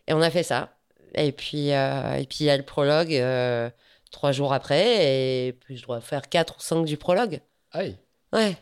Et 0.08 0.14
on 0.14 0.22
a 0.22 0.30
fait 0.30 0.44
ça. 0.44 0.70
Et 1.16 1.34
puis, 1.34 1.74
euh, 1.74 2.14
et 2.14 2.26
puis 2.26 2.38
il 2.42 2.46
y 2.46 2.50
a 2.50 2.56
le 2.56 2.64
prologue 2.64 3.14
euh, 3.14 3.70
trois 4.12 4.32
jours 4.32 4.54
après. 4.54 5.48
Et 5.48 5.52
puis, 5.52 5.76
je 5.76 5.84
dois 5.84 6.00
faire 6.00 6.30
quatre 6.30 6.56
ou 6.58 6.62
cinq 6.62 6.86
du 6.86 6.96
prologue. 6.96 7.42
Aïe. 7.74 7.98
Ouais. 8.32 8.56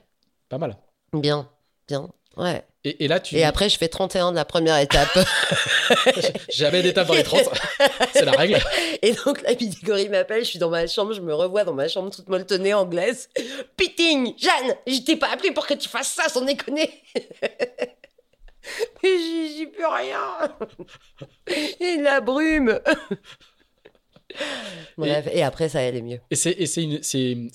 Pas 0.50 0.58
mal. 0.58 0.76
Bien, 1.14 1.48
bien. 1.88 2.10
Ouais. 2.40 2.64
Et, 2.86 3.10
là, 3.10 3.20
tu... 3.20 3.36
et 3.36 3.44
après, 3.44 3.68
je 3.70 3.78
fais 3.78 3.90
31 3.90 4.32
de 4.32 4.38
la 4.38 4.46
première 4.46 4.78
étape. 4.78 5.10
Jamais 6.50 6.82
d'étape 6.82 7.08
dans 7.08 7.14
les 7.14 7.24
30. 7.24 7.42
C'est 8.14 8.24
la 8.24 8.32
règle. 8.32 8.58
Et 9.02 9.12
donc, 9.12 9.42
la 9.42 9.54
Pidigori 9.54 10.08
m'appelle, 10.08 10.46
je 10.46 10.50
suis 10.52 10.60
dans 10.60 10.70
ma 10.70 10.88
chambre, 10.88 11.12
je 11.12 11.20
me 11.20 11.34
revois 11.34 11.66
dans 11.66 11.74
ma 11.74 11.90
chambre 11.90 12.10
toute 12.10 12.30
molletonnée 12.30 12.74
anglaise. 12.74 13.28
Pitting, 13.76 14.34
Jeanne, 14.38 14.76
je 14.88 15.02
t'ai 15.02 15.18
pas 15.18 15.28
appelé 15.30 15.52
pour 15.52 15.68
que 15.68 15.74
tu 15.74 15.90
fasses 15.90 16.14
ça, 16.14 16.30
sans 16.30 16.42
déconner. 16.42 16.90
Et 19.04 19.18
j'y 19.58 19.68
peux 19.68 19.88
rien. 19.88 20.56
et 21.80 21.98
la 21.98 22.22
brume. 22.22 22.80
Bref, 24.98 25.28
et, 25.32 25.44
après, 25.44 25.70
ça 25.70 25.80
allait 25.80 26.02
mieux. 26.02 26.20
Et 26.30 26.36
c'est 26.36 26.84
une, 26.84 27.00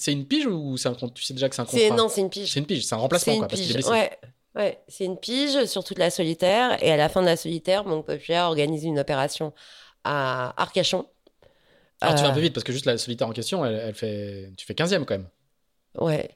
une 0.07 0.27
pige 0.27 0.47
ou 0.47 0.77
un, 0.85 0.95
tu 1.11 1.23
sais 1.23 1.35
déjà 1.35 1.49
que 1.49 1.55
c'est 1.55 1.63
un 1.63 1.67
contrat 1.67 1.97
Non, 1.97 2.09
c'est 2.09 2.21
une 2.21 2.31
pige. 2.31 2.53
C'est 2.53 2.61
une 2.61 2.67
pige, 2.67 2.85
c'est 2.85 2.95
un 2.95 2.99
remplacement, 2.99 3.39
quoi, 3.39 3.49
parce 3.49 3.61
qu'il 3.61 3.71
est 3.71 3.75
blessé. 3.75 3.91
Ouais. 3.91 4.11
Ouais, 4.55 4.81
c'est 4.87 5.05
une 5.05 5.19
pige 5.19 5.65
sur 5.65 5.83
toute 5.83 5.99
la 5.99 6.11
solitaire. 6.11 6.83
Et 6.83 6.93
à 6.93 6.97
la 6.97 7.09
fin 7.09 7.21
de 7.21 7.27
la 7.27 7.37
solitaire, 7.37 7.85
mon 7.85 8.03
populaire 8.03 8.45
organise 8.45 8.85
une 8.85 8.99
opération 8.99 9.53
à 10.05 10.55
Arcachon. 10.61 11.07
Alors, 12.01 12.17
tu 12.17 12.23
vas 12.23 12.29
un 12.29 12.33
peu 12.33 12.39
euh, 12.39 12.43
vite 12.43 12.55
parce 12.55 12.65
que 12.65 12.73
juste 12.73 12.87
la 12.87 12.99
solitaire 12.99 13.29
en 13.29 13.33
question, 13.33 13.65
elle, 13.65 13.95
fait, 13.95 14.53
tu 14.57 14.67
fais 14.67 14.75
15e 14.75 15.05
quand 15.05 15.15
même. 15.15 15.29
Ouais. 15.99 16.31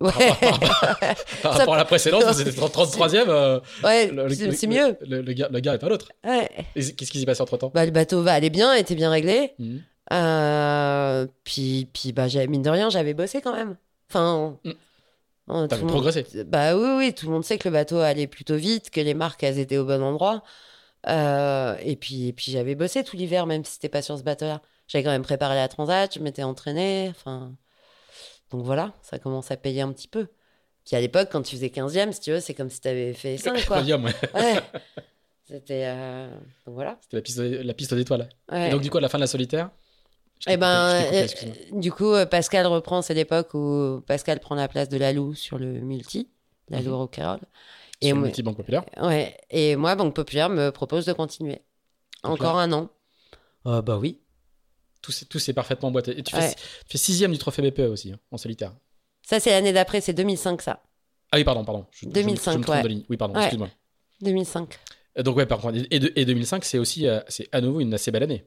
Ouais. 0.00 0.10
Par, 1.42 1.54
rapport 1.54 1.74
à 1.74 1.78
la 1.78 1.84
précédente, 1.84 2.32
c'était 2.34 2.50
33e. 2.50 3.28
Euh, 3.28 3.60
ouais, 3.82 4.10
c'est 4.52 4.66
mieux. 4.66 4.96
Le, 5.02 5.20
gars, 5.32 5.48
le 5.50 5.60
gars 5.60 5.74
est 5.74 5.78
pas 5.78 5.88
l'autre. 5.88 6.12
Ouais. 6.24 6.48
Qu'est-ce 6.74 7.10
qui 7.10 7.20
s'est 7.20 7.26
passé 7.26 7.42
entre 7.42 7.56
temps 7.56 7.70
bah, 7.74 7.84
Le 7.84 7.92
bateau 7.92 8.22
va 8.22 8.32
aller 8.32 8.50
bien, 8.50 8.74
était 8.74 8.94
bien 8.94 9.10
réglé. 9.10 9.54
Mhm. 9.58 9.82
Euh, 10.12 11.26
puis, 11.44 11.88
puis 11.92 12.12
bah, 12.12 12.26
mine 12.48 12.62
de 12.62 12.70
rien, 12.70 12.90
j'avais 12.90 13.14
bossé 13.14 13.40
quand 13.40 13.54
même. 13.54 13.76
Enfin. 14.10 14.58
Mm. 15.46 15.66
T'avais 15.68 15.86
progressé. 15.86 16.26
Bah 16.46 16.76
oui, 16.76 16.88
oui, 16.96 17.14
tout 17.14 17.26
le 17.26 17.32
monde 17.32 17.44
sait 17.44 17.58
que 17.58 17.68
le 17.68 17.72
bateau 17.72 17.98
allait 17.98 18.26
plutôt 18.26 18.56
vite, 18.56 18.90
que 18.90 19.00
les 19.00 19.14
marques, 19.14 19.42
elles 19.42 19.58
étaient 19.58 19.76
au 19.76 19.84
bon 19.84 20.02
endroit. 20.02 20.42
Euh, 21.06 21.76
et 21.82 21.96
puis, 21.96 22.28
et 22.28 22.32
puis 22.32 22.50
j'avais 22.50 22.74
bossé 22.74 23.04
tout 23.04 23.16
l'hiver, 23.16 23.46
même 23.46 23.64
si 23.64 23.72
c'était 23.72 23.90
pas 23.90 24.02
sur 24.02 24.16
ce 24.18 24.22
bateau-là. 24.22 24.62
J'avais 24.88 25.04
quand 25.04 25.10
même 25.10 25.22
préparé 25.22 25.54
la 25.54 25.68
transat, 25.68 26.14
je 26.14 26.20
m'étais 26.20 26.42
entraîné. 26.42 27.08
Enfin, 27.10 27.54
donc 28.50 28.64
voilà, 28.64 28.92
ça 29.02 29.18
commence 29.18 29.50
à 29.50 29.56
payer 29.56 29.82
un 29.82 29.92
petit 29.92 30.08
peu. 30.08 30.28
Puis 30.86 30.96
à 30.96 31.00
l'époque, 31.00 31.28
quand 31.30 31.42
tu 31.42 31.56
faisais 31.56 31.68
15e, 31.68 32.12
si 32.12 32.20
tu 32.20 32.30
veux, 32.30 32.40
c'est 32.40 32.54
comme 32.54 32.70
si 32.70 32.80
tu 32.80 32.88
avais 32.88 33.12
fait 33.12 33.36
5, 33.36 33.66
quoi. 33.66 33.80
ouais. 33.82 33.94
ouais. 34.34 34.60
C'était. 35.46 35.84
Euh... 35.86 36.28
Donc 36.66 36.74
voilà. 36.74 36.98
C'était 37.02 37.16
la 37.16 37.22
piste, 37.22 37.38
la 37.38 37.74
piste 37.74 37.94
d'étoiles. 37.94 38.28
Et 38.52 38.70
donc, 38.70 38.80
du 38.80 38.90
coup, 38.90 38.98
à 38.98 39.00
la 39.00 39.08
fin 39.08 39.18
de 39.18 39.22
la 39.22 39.26
solitaire 39.26 39.70
eh 40.46 40.56
ben, 40.56 40.90
euh, 40.90 41.26
du 41.72 41.90
coup, 41.90 42.12
euh, 42.12 42.26
Pascal 42.26 42.66
reprend, 42.66 43.02
c'est 43.02 43.14
l'époque 43.14 43.54
où 43.54 44.02
Pascal 44.06 44.40
prend 44.40 44.54
la 44.54 44.68
place 44.68 44.88
de 44.88 44.96
Lalou 44.96 45.34
sur 45.34 45.58
le 45.58 45.80
multi, 45.80 46.28
Lalou 46.68 46.90
mmh. 46.90 46.94
Rock'n'Roll. 46.94 47.40
Et 48.00 48.12
moi, 48.12 48.28
Banque 48.42 48.56
Populaire. 48.56 48.84
Ouais. 49.00 49.36
Et 49.50 49.76
moi, 49.76 49.94
Banque 49.94 50.14
Populaire 50.14 50.50
me 50.50 50.70
propose 50.70 51.06
de 51.06 51.12
continuer. 51.12 51.62
Encore 52.22 52.58
un 52.58 52.72
an. 52.72 52.90
Euh, 53.66 53.80
bah 53.80 53.98
oui. 53.98 54.20
Tout 55.00 55.38
s'est 55.38 55.52
parfaitement 55.52 55.90
boité. 55.90 56.18
Et 56.18 56.22
tu 56.22 56.34
fais, 56.34 56.54
sixième 56.94 57.32
du 57.32 57.38
trophée 57.38 57.62
BPE 57.62 57.90
aussi, 57.90 58.12
hein, 58.12 58.18
en 58.30 58.38
solitaire. 58.38 58.72
Ça, 59.22 59.40
c'est 59.40 59.50
l'année 59.50 59.72
d'après, 59.72 60.00
c'est 60.00 60.12
2005, 60.14 60.62
ça. 60.62 60.82
Ah 61.30 61.36
oui, 61.36 61.44
pardon, 61.44 61.64
pardon. 61.64 61.86
2005, 62.02 62.68
ouais. 62.68 63.04
Oui, 63.08 63.16
pardon, 63.16 63.34
excuse-moi. 63.38 63.68
2005. 64.20 64.78
Donc, 65.18 65.36
ouais, 65.36 65.46
par 65.46 65.60
contre, 65.60 65.78
et, 65.78 66.20
et 66.20 66.24
2005, 66.24 66.64
c'est 66.64 66.78
aussi, 66.78 67.06
c'est 67.28 67.48
à 67.52 67.60
nouveau 67.60 67.80
une 67.80 67.94
assez 67.94 68.10
belle 68.10 68.22
année. 68.22 68.44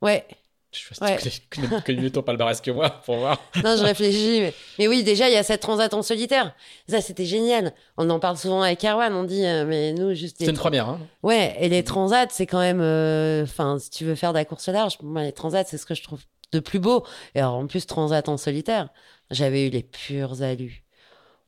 Ouais. 0.00 0.26
Je 0.70 0.94
sais 0.94 1.30
tu 1.30 1.40
connais, 1.82 2.00
mieux 2.00 2.10
ton 2.10 2.22
palmarès 2.22 2.60
que 2.60 2.70
moi 2.70 2.90
pour 2.90 3.16
voir. 3.16 3.40
non, 3.64 3.76
je 3.76 3.84
réfléchis. 3.84 4.40
Mais, 4.40 4.54
mais 4.78 4.88
oui, 4.88 5.02
déjà, 5.02 5.28
il 5.28 5.32
y 5.32 5.36
a 5.36 5.42
cette 5.42 5.62
transat 5.62 5.92
en 5.94 6.02
solitaire. 6.02 6.54
Ça, 6.88 7.00
c'était 7.00 7.24
génial. 7.24 7.72
On 7.96 8.08
en 8.10 8.20
parle 8.20 8.36
souvent 8.36 8.60
avec 8.60 8.84
Erwan. 8.84 9.14
On 9.14 9.24
dit, 9.24 9.46
euh, 9.46 9.64
mais 9.64 9.94
nous, 9.94 10.12
juste. 10.14 10.36
C'est 10.38 10.46
une 10.46 10.56
première, 10.56 10.88
hein 10.88 11.00
Ouais, 11.22 11.56
et 11.58 11.70
les 11.70 11.84
transats, 11.84 12.28
c'est 12.30 12.46
quand 12.46 12.60
même. 12.60 12.80
Euh, 12.82 13.44
enfin, 13.44 13.78
si 13.78 13.88
tu 13.88 14.04
veux 14.04 14.14
faire 14.14 14.32
de 14.32 14.38
la 14.38 14.44
course 14.44 14.68
large, 14.68 14.98
moi, 15.02 15.22
les 15.22 15.32
transats, 15.32 15.64
c'est 15.64 15.78
ce 15.78 15.86
que 15.86 15.94
je 15.94 16.02
trouve 16.02 16.20
de 16.52 16.60
plus 16.60 16.78
beau. 16.78 17.04
Et 17.34 17.40
alors, 17.40 17.54
en 17.54 17.66
plus, 17.66 17.86
transat 17.86 18.28
en 18.28 18.36
solitaire, 18.36 18.90
j'avais 19.30 19.66
eu 19.66 19.70
les 19.70 19.82
purs 19.82 20.42
alus. 20.42 20.84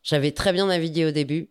J'avais 0.02 0.32
très 0.32 0.54
bien 0.54 0.66
navigué 0.66 1.04
au 1.04 1.10
début. 1.10 1.50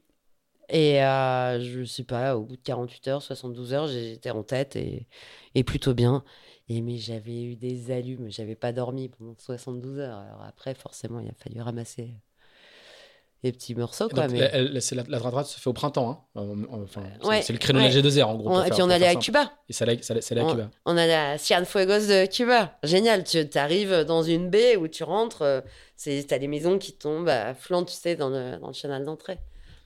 Et 0.70 1.04
euh, 1.04 1.60
je 1.62 1.84
sais 1.84 2.04
pas, 2.04 2.36
au 2.36 2.42
bout 2.44 2.56
de 2.56 2.62
48 2.62 3.08
heures, 3.08 3.22
72 3.22 3.74
heures, 3.74 3.88
j'étais 3.88 4.30
en 4.30 4.44
tête 4.44 4.76
et, 4.76 5.08
et 5.56 5.64
plutôt 5.64 5.94
bien. 5.94 6.24
Et 6.70 6.82
mais 6.82 6.98
j'avais 6.98 7.42
eu 7.42 7.56
des 7.56 7.92
allumes, 7.92 8.30
j'avais 8.30 8.56
pas 8.56 8.72
dormi 8.72 9.10
pendant 9.10 9.36
72 9.38 10.00
heures. 10.00 10.20
Alors 10.20 10.44
après, 10.48 10.76
forcément, 10.76 11.20
il 11.20 11.28
a 11.28 11.34
fallu 11.34 11.60
ramasser 11.62 12.14
les 13.42 13.52
petits 13.52 13.74
morceaux. 13.74 14.08
Quoi, 14.10 14.28
mais... 14.28 14.40
la, 14.40 14.62
la, 14.62 15.44
se 15.44 15.60
fait 15.60 15.70
au 15.70 15.74
printemps. 15.74 16.28
Hein. 16.36 16.58
Enfin, 16.72 17.04
c'est 17.42 17.54
le 17.54 17.60
créneau 17.60 17.80
de 17.80 17.86
la 17.86 17.90
G2R 17.90 18.24
en 18.24 18.36
gros. 18.36 18.64
et 18.64 18.70
puis 18.70 18.82
on 18.82 18.90
allait 18.90 19.08
à 19.08 19.16
Cuba. 19.16 19.52
Et 19.68 19.74
ça 19.74 19.86
allait, 19.86 20.02
ça, 20.02 20.14
à 20.14 20.20
Cuba. 20.20 20.70
On 20.86 20.98
allait 20.98 21.16
à 21.16 21.38
Cienfuegos 21.38 22.08
de 22.08 22.26
Cuba. 22.28 22.78
Génial. 22.84 23.24
Tu 23.24 23.48
arrives 23.56 24.04
dans 24.04 24.24
une 24.24 24.50
baie 24.50 24.76
où 24.76 24.88
tu 24.88 25.04
rentres. 25.04 25.42
Euh, 25.42 25.62
tu 26.02 26.12
as 26.30 26.40
des 26.40 26.48
maisons 26.48 26.78
qui 26.78 26.94
tombent 26.94 27.30
à 27.30 27.54
flanc, 27.54 27.84
tu 27.84 27.94
sais, 27.94 28.16
dans 28.16 28.30
le, 28.30 28.58
dans 28.58 28.68
le 28.68 28.80
canal 28.80 29.06
d'entrée. 29.06 29.40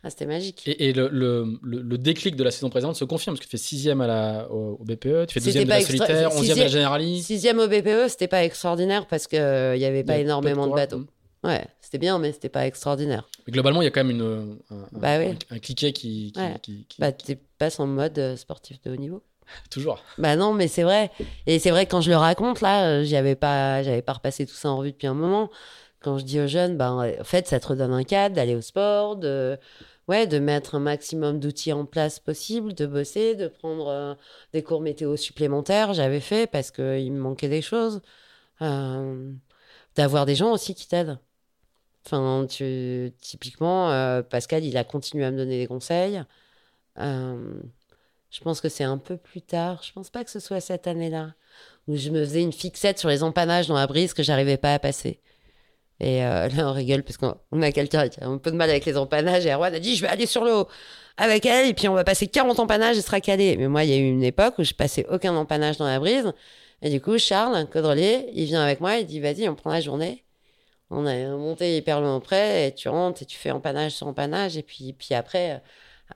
Ah, 0.05 0.09
c'était 0.09 0.25
magique. 0.25 0.63
Et, 0.65 0.91
le, 0.91 1.07
le, 1.07 1.59
le, 1.61 1.97
déclic 1.97 2.35
de 2.35 2.43
la 2.43 2.51
saison 2.51 2.69
précédente 2.69 2.97
se 2.97 3.05
confirme, 3.05 3.35
parce 3.35 3.45
que 3.45 3.49
tu 3.49 3.57
fais 3.57 3.63
sixième 3.63 4.01
à 4.01 4.07
la, 4.07 4.51
au, 4.51 4.77
BPE, 4.83 5.27
tu 5.27 5.33
fais 5.33 5.39
deuxième 5.39 5.63
de 5.63 5.69
la 5.69 5.81
solitaire, 5.81 6.35
onzième 6.35 6.57
de 6.57 6.63
la 6.63 6.67
Generali. 6.67 7.23
Sixième 7.23 7.59
au 7.59 7.67
BPE, 7.67 8.09
c'était 8.09 8.27
pas 8.27 8.43
extraordinaire 8.43 9.07
parce 9.07 9.27
qu'il 9.27 9.39
euh, 9.39 9.77
n'y 9.77 9.85
avait 9.85 10.03
pas 10.03 10.17
énormément 10.17 10.67
de, 10.67 10.73
bateaux. 10.73 11.05
Ouais, 11.45 11.65
c'était 11.79 11.99
bien, 11.99 12.19
mais 12.19 12.33
c'était 12.33 12.49
pas 12.49 12.67
extraordinaire. 12.67 13.29
Mais 13.47 13.53
globalement, 13.53 13.81
il 13.81 13.85
y 13.85 13.87
a 13.87 13.91
quand 13.91 14.03
même 14.03 14.17
une, 14.17 14.57
un, 14.71 14.87
bah 14.91 15.19
un, 15.49 15.59
cliquet 15.59 15.93
qui. 15.93 16.33
qui, 16.61 16.85
qui, 16.89 16.99
Bah, 16.99 17.13
t'es 17.13 17.37
pas 17.57 17.69
en 17.79 17.87
mode 17.87 18.19
euh, 18.19 18.35
sportif 18.35 18.81
de 18.81 18.91
haut 18.91 18.97
niveau. 18.97 19.23
Toujours. 19.69 20.01
Bah 20.17 20.35
non, 20.35 20.53
mais 20.53 20.67
c'est 20.67 20.83
vrai. 20.83 21.11
Et 21.47 21.59
c'est 21.59 21.71
vrai 21.71 21.85
que 21.85 21.91
quand 21.91 22.01
je 22.01 22.09
le 22.09 22.17
raconte, 22.17 22.59
là, 22.59 22.87
euh, 22.87 23.03
j'y 23.03 23.15
avais 23.15 23.35
pas, 23.35 23.83
j'avais 23.83 24.01
pas 24.01 24.13
repassé 24.13 24.45
tout 24.45 24.53
ça 24.53 24.69
en 24.69 24.77
revue 24.77 24.91
depuis 24.91 25.07
un 25.07 25.13
moment. 25.13 25.49
Quand 26.01 26.17
je 26.17 26.25
dis 26.25 26.41
aux 26.41 26.47
jeunes, 26.47 26.75
bah, 26.75 26.91
en 26.91 27.23
fait, 27.23 27.47
ça 27.47 27.61
te 27.61 27.67
redonne 27.67 27.93
un 27.93 28.03
cadre 28.03 28.35
d'aller 28.35 28.55
au 28.55 28.61
sport, 28.61 29.15
de 29.15 29.57
ouais, 30.07 30.27
de 30.27 30.39
mettre 30.39 30.75
un 30.75 30.79
maximum 30.79 31.39
d'outils 31.39 31.73
en 31.73 31.85
place 31.85 32.19
possible, 32.19 32.73
de 32.73 32.85
bosser, 32.85 33.35
de 33.35 33.47
prendre 33.47 33.87
euh, 33.87 34.15
des 34.53 34.63
cours 34.63 34.81
météo 34.81 35.15
supplémentaires. 35.17 35.93
J'avais 35.93 36.19
fait 36.19 36.47
parce 36.47 36.71
qu'il 36.71 37.11
me 37.11 37.19
manquait 37.19 37.49
des 37.49 37.61
choses. 37.61 38.01
Euh, 38.61 39.31
d'avoir 39.95 40.25
des 40.25 40.35
gens 40.35 40.51
aussi 40.51 40.75
qui 40.75 40.87
t'aident. 40.87 41.19
Enfin, 42.05 42.45
typiquement, 42.47 43.91
euh, 43.91 44.21
Pascal, 44.23 44.63
il 44.65 44.77
a 44.77 44.83
continué 44.83 45.25
à 45.25 45.31
me 45.31 45.37
donner 45.37 45.59
des 45.59 45.67
conseils. 45.67 46.23
je 46.97 48.41
pense 48.43 48.61
que 48.61 48.69
c'est 48.69 48.83
un 48.83 48.97
peu 48.97 49.17
plus 49.17 49.41
tard. 49.41 49.83
Je 49.83 49.93
pense 49.93 50.09
pas 50.09 50.23
que 50.23 50.31
ce 50.31 50.39
soit 50.39 50.59
cette 50.61 50.87
année-là 50.87 51.33
où 51.87 51.95
je 51.95 52.09
me 52.09 52.23
faisais 52.23 52.41
une 52.41 52.53
fixette 52.53 52.99
sur 52.99 53.09
les 53.09 53.23
empannages 53.23 53.67
dans 53.67 53.75
la 53.75 53.87
brise 53.87 54.13
que 54.13 54.23
j'arrivais 54.23 54.57
pas 54.57 54.73
à 54.73 54.79
passer. 54.79 55.21
Et 56.03 56.23
euh, 56.23 56.49
là, 56.55 56.69
on 56.69 56.73
rigole 56.73 57.03
parce 57.03 57.17
qu'on 57.17 57.61
a 57.61 57.71
quelqu'un 57.71 58.09
qui 58.09 58.19
a 58.21 58.27
un 58.27 58.37
peu 58.37 58.51
de 58.51 58.57
mal 58.57 58.69
avec 58.69 58.85
les 58.85 58.97
empannages. 58.97 59.45
Et 59.45 59.51
Erwan 59.51 59.73
a 59.73 59.79
dit 59.79 59.95
Je 59.95 60.01
vais 60.01 60.09
aller 60.09 60.25
sur 60.25 60.43
l'eau 60.43 60.67
avec 61.17 61.45
elle, 61.45 61.67
et 61.69 61.73
puis 61.73 61.87
on 61.87 61.93
va 61.93 62.03
passer 62.03 62.27
40 62.27 62.59
empannages 62.59 62.97
et 62.97 63.01
sera 63.01 63.21
calé. 63.21 63.55
Mais 63.57 63.67
moi, 63.67 63.83
il 63.83 63.89
y 63.89 63.93
a 63.93 63.97
eu 63.97 64.09
une 64.09 64.23
époque 64.23 64.55
où 64.59 64.63
je 64.63 64.73
passais 64.73 65.05
aucun 65.09 65.33
empannage 65.35 65.77
dans 65.77 65.85
la 65.85 65.99
brise. 65.99 66.33
Et 66.81 66.89
du 66.89 66.99
coup, 67.01 67.17
Charles, 67.17 67.55
un 67.55 67.65
codrelier, 67.65 68.29
il 68.33 68.45
vient 68.45 68.61
avec 68.61 68.81
moi, 68.81 68.97
il 68.97 69.05
dit 69.05 69.19
Vas-y, 69.19 69.47
on 69.47 69.55
prend 69.55 69.71
la 69.71 69.81
journée. 69.81 70.25
On 70.89 71.05
a 71.07 71.15
monté 71.37 71.77
hyper 71.77 72.01
loin 72.01 72.19
près, 72.19 72.67
et 72.67 72.75
tu 72.75 72.89
rentres 72.89 73.23
et 73.23 73.25
tu 73.25 73.37
fais 73.37 73.51
empannage 73.51 73.93
sur 73.93 74.07
empannage. 74.07 74.57
Et 74.57 74.63
puis, 74.63 74.93
puis 74.93 75.15
après, 75.15 75.61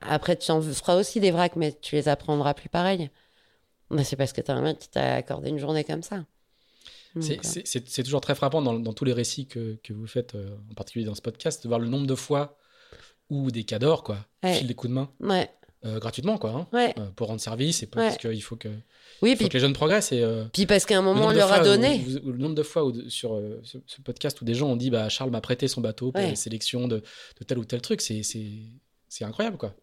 après, 0.02 0.36
tu 0.36 0.52
en 0.52 0.62
feras 0.62 0.96
aussi 0.96 1.20
des 1.20 1.32
vracs, 1.32 1.56
mais 1.56 1.72
tu 1.74 1.96
les 1.96 2.10
apprendras 2.10 2.54
plus 2.54 2.70
pareil. 2.70 3.10
Mais 3.90 4.04
c'est 4.04 4.18
parce 4.18 4.34
que 4.34 4.42
tu 4.42 4.52
as 4.52 4.56
un 4.56 4.62
mec 4.62 4.80
qui 4.80 4.90
t'a 4.90 5.16
accordé 5.16 5.50
une 5.50 5.60
journée 5.60 5.84
comme 5.84 6.04
ça. 6.04 6.26
C'est 7.20 8.04
toujours 8.04 8.22
très 8.22 8.36
frappant 8.36 8.62
dans, 8.62 8.94
tous 8.94 9.06
les 9.06 9.14
récits 9.14 9.48
que, 9.48 9.78
que 9.84 9.94
vous 9.94 10.08
faites, 10.08 10.36
euh, 10.36 10.50
en 10.72 10.74
particulier 10.74 11.06
dans 11.06 11.16
ce 11.16 11.22
podcast, 11.22 11.64
de 11.64 11.68
voir 11.68 11.80
le 11.80 11.88
nombre 11.88 12.08
de 12.08 12.16
fois 12.16 12.58
où 13.30 13.52
des 13.52 13.64
cadors, 13.64 14.04
quoi, 14.04 14.18
filent 14.44 14.68
des 14.68 14.74
coups 14.74 14.90
de 14.90 14.96
main. 14.96 15.10
Ouais. 15.20 15.50
Euh, 15.86 16.00
gratuitement, 16.00 16.38
quoi, 16.40 16.50
hein, 16.52 16.68
ouais. 16.74 16.94
euh, 16.98 17.06
pour 17.16 17.28
rendre 17.28 17.40
service 17.40 17.84
et 17.84 17.88
parce 17.88 18.18
qu'il 18.18 18.42
faut 18.42 18.56
que. 18.56 18.70
Oui, 19.22 19.36
faut 19.36 19.48
que 19.48 19.54
les 19.54 19.60
jeunes 19.60 19.74
progressent. 19.74 20.12
Et, 20.12 20.26
puis 20.52 20.66
parce 20.66 20.86
qu'à 20.86 20.98
un 20.98 21.02
moment, 21.02 21.28
on 21.28 21.32
leur 21.32 21.52
a 21.52 21.60
donné. 21.60 22.04
le 22.26 22.38
nombre 22.38 22.56
de 22.56 22.64
fois 22.64 22.92
sur 23.10 23.42
ce, 23.64 24.02
podcast 24.02 24.42
où 24.42 24.46
des 24.46 24.54
gens 24.54 24.70
ont 24.70 24.76
dit 24.76 24.90
bah, 24.90 25.10
Charles 25.10 25.32
m'a 25.32 25.42
prêté 25.42 25.68
son 25.68 25.82
bateau 25.82 26.12
pour 26.12 26.22
les 26.22 26.36
sélections 26.36 26.88
de, 26.88 26.98
de, 27.40 27.46
tel 27.46 27.58
ou 27.58 27.66
tel 27.66 27.82
truc, 27.82 28.02
c'est 28.02 29.24
incroyable, 29.24 29.58
quoi. 29.58 29.74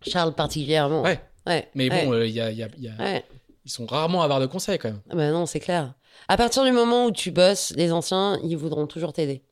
Charles 0.00 0.34
particulièrement. 0.34 1.02
Ouais. 1.02 1.68
Mais 1.74 1.90
bon, 1.90 2.22
il 2.22 2.30
y 2.30 2.40
a, 2.40 2.50
y 2.50 2.62
a, 2.62 2.68
y 2.78 2.88
a 2.88 3.22
ils 3.64 3.70
sont 3.70 3.86
rarement 3.86 4.20
à 4.20 4.24
avoir 4.24 4.40
de 4.40 4.46
conseils 4.46 4.78
quand 4.78 4.90
même. 4.90 5.00
Ah 5.10 5.14
bah 5.14 5.30
non, 5.30 5.46
c'est 5.46 5.60
clair. 5.60 5.94
À 6.28 6.36
partir 6.36 6.64
du 6.64 6.72
moment 6.72 7.06
où 7.06 7.12
tu 7.12 7.30
bosses, 7.30 7.72
les 7.76 7.92
anciens, 7.92 8.38
ils 8.42 8.56
voudront 8.56 8.86
toujours 8.86 9.12
t'aider. 9.12 9.42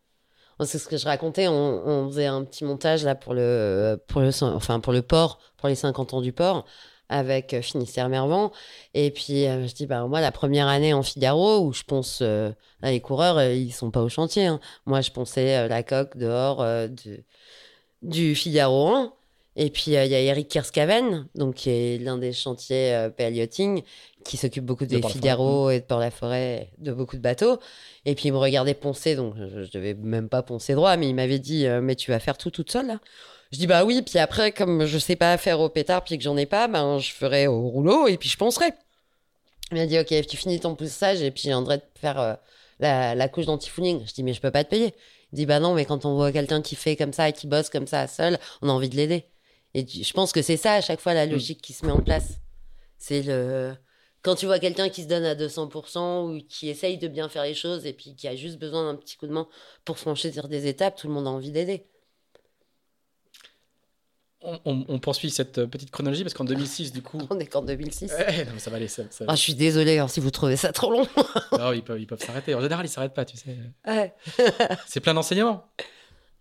C'est 0.65 0.79
ce 0.79 0.89
que 0.89 0.97
je 0.97 1.05
racontais. 1.07 1.49
On, 1.49 2.09
faisait 2.09 2.27
un 2.27 2.45
petit 2.45 2.65
montage 2.65 3.05
là 3.05 3.15
pour 3.15 3.35
le, 3.35 4.01
pour 4.07 4.21
le, 4.21 4.31
enfin 4.43 4.81
pour 4.81 4.93
le 4.93 5.03
port, 5.03 5.39
pour 5.57 5.69
les 5.69 5.75
50 5.75 6.15
ans 6.15 6.21
du 6.21 6.33
port, 6.33 6.65
avec 7.09 7.55
euh, 7.55 7.63
Finistère 7.63 8.09
Mervant. 8.09 8.53
Et 8.95 9.11
puis 9.11 9.47
euh, 9.47 9.67
je 9.67 9.75
dis 9.75 9.87
bah 9.87 10.07
moi 10.07 10.21
la 10.21 10.33
première 10.33 10.69
année 10.69 10.95
en 10.95 11.03
Figaro 11.03 11.61
où 11.61 11.73
je 11.73 11.83
pense 11.83 12.21
euh, 12.23 12.53
les 12.83 13.01
coureurs 13.01 13.43
ils 13.43 13.73
sont 13.73 13.91
pas 13.91 14.03
au 14.03 14.09
chantier. 14.09 14.47
Hein. 14.47 14.61
Moi 14.87 15.01
je 15.01 15.11
pensais 15.11 15.69
la 15.69 15.83
coque 15.83 16.17
dehors 16.17 16.65
du 18.03 18.35
Figaro 18.35 18.89
1. 18.89 19.13
Et 19.55 19.71
puis, 19.71 19.97
euh, 19.97 20.05
il 20.05 20.11
y 20.11 20.15
a 20.15 20.21
Eric 20.21 20.49
Kirskaven, 20.49 21.27
donc, 21.35 21.57
qui 21.57 21.71
est 21.71 21.99
l'un 21.99 22.17
des 22.17 22.33
chantiers 22.33 22.95
euh, 22.95 23.11
Yachting, 23.19 23.83
qui 24.25 24.37
s'occupe 24.37 24.65
beaucoup 24.65 24.87
des 24.87 25.03
Figaro 25.03 25.71
et 25.71 25.81
de 25.81 25.85
Port-la-Forêt, 25.85 26.71
de 26.79 26.93
beaucoup 26.93 27.17
de 27.17 27.21
bateaux. 27.23 27.59
Et 28.07 28.15
puis, 28.15 28.29
il 28.29 28.33
me 28.33 28.39
regardait 28.39 28.75
poncer, 28.75 29.15
donc 29.15 29.35
je, 29.37 29.61
ne 29.61 29.67
devais 29.67 29.95
même 29.95 30.29
pas 30.29 30.43
poncer 30.43 30.75
droit, 30.75 30.97
mais 30.97 31.09
il 31.09 31.15
m'avait 31.15 31.39
dit 31.39 31.67
euh, 31.67 31.83
Mais 31.83 31.97
tu 31.97 32.11
vas 32.11 32.19
faire 32.19 32.39
tout 32.39 32.51
toute 32.51 32.71
seule, 32.71 32.87
là? 32.87 33.01
Je 33.53 33.59
dis 33.59 33.67
bah 33.67 33.85
oui, 33.85 34.01
puis 34.01 34.19
après, 34.19 34.51
comme 34.51 34.87
je 34.87 34.99
sais 34.99 35.15
pas 35.15 35.37
faire 35.37 35.61
au 35.61 35.69
pétard, 35.69 36.03
puis 36.05 36.17
que 36.17 36.25
j'en 36.25 36.39
ai 36.39 36.47
pas, 36.47 36.69
ben 36.69 36.99
je 36.99 37.13
ferai 37.13 37.47
au 37.47 37.69
rouleau 37.69 38.09
et 38.09 38.17
puis 38.17 38.31
je 38.31 38.39
poncerai. 38.39 38.73
Il 39.71 39.77
m'a 39.77 39.85
dit 39.85 39.99
ok, 39.99 40.27
tu 40.27 40.39
finis 40.39 40.59
ton 40.59 40.75
poussage 40.75 41.21
et 41.21 41.31
puis 41.31 41.43
j'aimerais 41.45 41.79
te 41.79 41.99
faire 42.01 42.19
euh, 42.19 42.35
la, 42.81 43.15
la 43.15 43.29
couche 43.29 43.45
d'antifouling. 43.45 44.07
Je 44.07 44.15
dis 44.15 44.23
mais 44.23 44.33
je 44.33 44.41
peux 44.41 44.51
pas 44.51 44.65
te 44.65 44.71
payer. 44.71 44.95
Il 45.33 45.37
dit 45.37 45.45
bah 45.45 45.61
non, 45.61 45.75
mais 45.75 45.85
quand 45.85 46.07
on 46.07 46.15
voit 46.15 46.33
quelqu'un 46.33 46.63
qui 46.63 46.77
fait 46.77 46.97
comme 46.97 47.13
ça 47.13 47.29
et 47.29 47.35
qui 47.35 47.47
bosse 47.47 47.69
comme 47.69 47.87
ça 47.87 48.07
seul, 48.07 48.39
on 48.63 48.71
a 48.71 48.73
envie 48.73 48.89
de 48.89 48.97
l'aider. 48.97 49.27
Et 49.75 49.87
je 49.87 50.13
pense 50.13 50.33
que 50.33 50.43
c'est 50.43 50.57
ça 50.57 50.75
à 50.75 50.81
chaque 50.81 51.01
fois 51.01 51.15
la 51.15 51.27
logique 51.27 51.63
qui 51.63 51.73
se 51.73 51.87
met 51.87 51.93
en 51.93 52.01
place. 52.01 52.39
C'est 52.99 53.23
le 53.23 53.75
quand 54.23 54.37
tu 54.37 54.47
vois 54.47 54.59
quelqu'un 54.61 54.89
qui 54.89 55.03
se 55.03 55.09
donne 55.09 55.25
à 55.25 55.35
200% 55.35 56.29
ou 56.37 56.41
qui 56.49 56.69
essaye 56.69 56.97
de 56.99 57.09
bien 57.09 57.29
faire 57.29 57.43
les 57.43 57.55
choses 57.55 57.87
et 57.87 57.93
puis 57.93 58.15
qui 58.15 58.29
a 58.29 58.37
juste 58.37 58.59
besoin 58.59 58.85
d'un 58.93 58.97
petit 58.97 59.17
coup 59.17 59.27
de 59.27 59.33
main 59.33 59.49
pour 59.85 59.99
franchir 59.99 60.47
des 60.49 60.69
étapes, 60.69 60.97
tout 60.97 61.09
le 61.09 61.13
monde 61.15 61.27
a 61.27 61.31
envie 61.31 61.51
d'aider. 61.51 61.87
On, 64.45 64.59
on- 64.65 64.85
on 64.89 64.99
poursuit 64.99 65.31
cette 65.31 65.59
euh, 65.59 65.67
petite 65.69 65.91
chronologie 65.93 66.23
parce 66.25 66.35
qu'en 66.35 66.45
2006, 66.45 66.93
du 66.93 67.01
coup. 67.01 67.19
On 67.31 67.39
est 67.39 67.47
qu'en 67.47 67.63
2006. 67.63 68.11
Ouais, 68.13 68.45
non, 68.45 68.51
mais 68.55 68.59
ça 68.59 68.71
va 68.71 68.77
aller. 68.77 68.89
Ça, 68.89 69.05
ça- 69.09 69.25
Ah, 69.29 69.37
je 69.37 69.41
suis 69.41 69.55
désolée 69.55 69.99
hein, 69.99 70.09
si 70.09 70.19
vous 70.19 70.33
trouvez 70.33 70.57
ça 70.57 70.73
trop 70.73 70.91
long. 70.91 71.07
Non, 71.53 71.73
ils 71.73 71.83
peuvent 71.85 72.01
ils 72.01 72.09
peuvent 72.09 72.21
s'arrêter. 72.25 72.53
En 72.57 72.61
général, 72.61 72.85
ils 72.85 72.89
s'arrêtent 72.89 73.15
pas, 73.15 73.25
tu 73.25 73.37
sais. 73.37 73.57
Ouais. 73.87 74.13
C'est 74.89 74.99
plein 75.01 75.15
d'enseignements. 75.15 75.65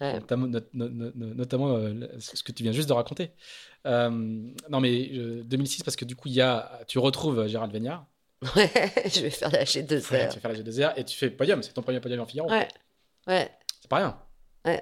Ouais. 0.01 0.13
Notamment, 0.15 0.47
not- 0.47 0.59
not- 0.73 0.89
not- 0.89 1.11
notamment, 1.35 1.75
euh, 1.77 1.93
ce 2.19 2.41
que 2.43 2.51
tu 2.51 2.63
viens 2.63 2.71
juste 2.71 2.89
de 2.89 2.93
raconter. 2.93 3.31
Euh, 3.85 4.09
non, 4.69 4.79
mais 4.81 5.09
euh, 5.13 5.43
2006, 5.45 5.83
parce 5.83 5.95
que 5.95 6.05
du 6.05 6.15
coup, 6.15 6.27
y 6.27 6.41
a, 6.41 6.81
tu 6.87 6.97
retrouves 6.99 7.45
Gérald 7.47 7.71
Vignard. 7.71 8.05
Ouais, 8.55 8.69
je 9.13 9.21
vais 9.21 9.29
faire 9.29 9.51
Ouais, 9.53 9.59
heures. 9.59 10.33
tu 10.33 10.39
fais 10.39 10.47
la 10.47 10.53
G2R 10.55 10.93
et 10.97 11.03
tu 11.03 11.15
fais 11.15 11.29
podium. 11.29 11.61
C'est 11.61 11.73
ton 11.73 11.83
premier 11.83 11.99
podium 11.99 12.19
en 12.21 12.25
Figaro. 12.25 12.49
Ouais, 12.49 12.67
ouais. 13.27 13.49
C'est 13.79 13.87
pas 13.89 13.97
rien. 13.97 14.17
Ouais, 14.65 14.81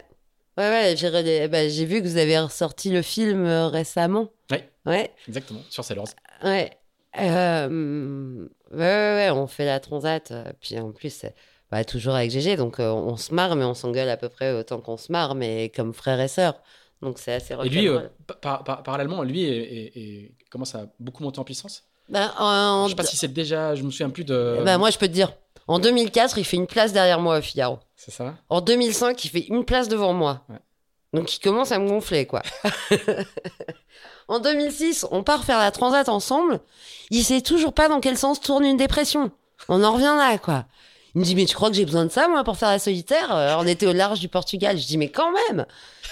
ouais, 0.57 0.93
j'ai 0.97 1.09
relais- 1.09 1.47
bah, 1.49 1.67
j'ai 1.67 1.83
vu 1.85 2.01
que 2.01 2.07
vous 2.07 2.15
avez 2.17 2.39
ressorti 2.39 2.89
le 2.89 3.01
film 3.01 3.45
euh, 3.45 3.67
récemment. 3.67 4.29
Ouais. 4.51 4.69
Ouais, 4.85 5.11
Exactement. 5.27 5.59
Sur 5.69 5.83
Sailors. 5.83 6.07
ouais. 6.45 6.71
Euh, 7.19 8.47
ouais, 8.71 8.77
ouais, 8.77 9.15
ouais, 9.15 9.29
on 9.31 9.47
fait 9.47 9.65
la 9.65 9.79
transat. 9.79 10.31
euh, 10.31 10.45
Puis 10.61 10.79
en 10.79 10.91
plus, 10.91 11.23
euh, 11.25 11.29
bah, 11.71 11.83
toujours 11.83 12.15
avec 12.15 12.31
GG. 12.31 12.55
Donc 12.57 12.79
euh, 12.79 12.89
on 12.89 13.17
se 13.17 13.33
marre, 13.33 13.55
mais 13.55 13.65
on 13.65 13.73
s'engueule 13.73 14.09
à 14.09 14.17
peu 14.17 14.29
près 14.29 14.53
autant 14.53 14.79
qu'on 14.79 14.97
se 14.97 15.11
marre, 15.11 15.35
mais 15.35 15.71
comme 15.75 15.93
frères 15.93 16.19
et 16.19 16.27
sœurs. 16.27 16.55
Donc 17.01 17.17
c'est 17.19 17.33
assez 17.33 17.53
Et 17.53 17.69
lui, 17.69 17.87
euh, 17.87 17.93
rock'n'roll. 17.93 18.11
par- 18.41 18.63
par- 18.63 18.83
parallèlement, 18.83 19.23
lui 19.23 19.43
est- 19.43 19.57
est- 19.57 19.97
est- 19.97 20.31
commence 20.49 20.75
à 20.75 20.87
beaucoup 20.99 21.23
monter 21.23 21.39
en 21.39 21.43
puissance. 21.43 21.83
Bah, 22.09 22.33
en- 22.39 22.85
Je 22.85 22.89
sais 22.89 22.95
pas 22.95 23.03
si 23.03 23.15
c'est 23.17 23.31
déjà. 23.31 23.75
Je 23.75 23.83
me 23.83 23.91
souviens 23.91 24.09
plus 24.09 24.23
de. 24.25 24.61
bah, 24.65 24.77
moi, 24.77 24.89
je 24.89 24.97
peux 24.97 25.07
te 25.07 25.13
dire. 25.13 25.31
En 25.67 25.77
2004, 25.79 26.39
il 26.39 26.43
fait 26.45 26.57
une 26.57 26.65
place 26.65 26.91
derrière 26.93 27.19
moi 27.19 27.37
au 27.37 27.41
Figaro. 27.41 27.77
C'est 27.95 28.09
ça? 28.11 28.33
En 28.49 28.59
2005, 28.61 29.23
il 29.23 29.29
fait 29.29 29.45
une 29.49 29.63
place 29.65 29.87
devant 29.87 30.13
moi. 30.13 30.41
Ouais. 30.49 30.55
Donc 31.13 31.35
il 31.35 31.39
commence 31.39 31.71
à 31.71 31.77
me 31.79 31.87
gonfler, 31.87 32.25
quoi. 32.25 32.41
en 34.27 34.39
2006, 34.39 35.05
on 35.11 35.23
part 35.23 35.43
faire 35.43 35.59
la 35.59 35.71
transat 35.71 36.07
ensemble. 36.09 36.59
Il 37.11 37.23
sait 37.23 37.41
toujours 37.41 37.73
pas 37.73 37.87
dans 37.89 37.99
quel 37.99 38.17
sens 38.17 38.39
tourne 38.39 38.65
une 38.65 38.77
dépression. 38.77 39.31
On 39.67 39.83
en 39.83 39.93
revient 39.93 40.15
là, 40.17 40.37
quoi. 40.37 40.65
Il 41.15 41.19
me 41.21 41.25
dit, 41.25 41.35
mais 41.35 41.45
tu 41.45 41.55
crois 41.55 41.69
que 41.69 41.75
j'ai 41.75 41.85
besoin 41.85 42.05
de 42.05 42.11
ça, 42.11 42.27
moi, 42.27 42.43
pour 42.43 42.57
faire 42.57 42.69
la 42.69 42.79
solitaire? 42.79 43.35
Euh, 43.35 43.55
On 43.57 43.65
était 43.67 43.87
au 43.87 43.93
large 43.93 44.19
du 44.19 44.27
Portugal. 44.27 44.77
Je 44.77 44.85
dis, 44.85 44.97
mais 44.97 45.09
quand 45.09 45.31
même 45.49 45.65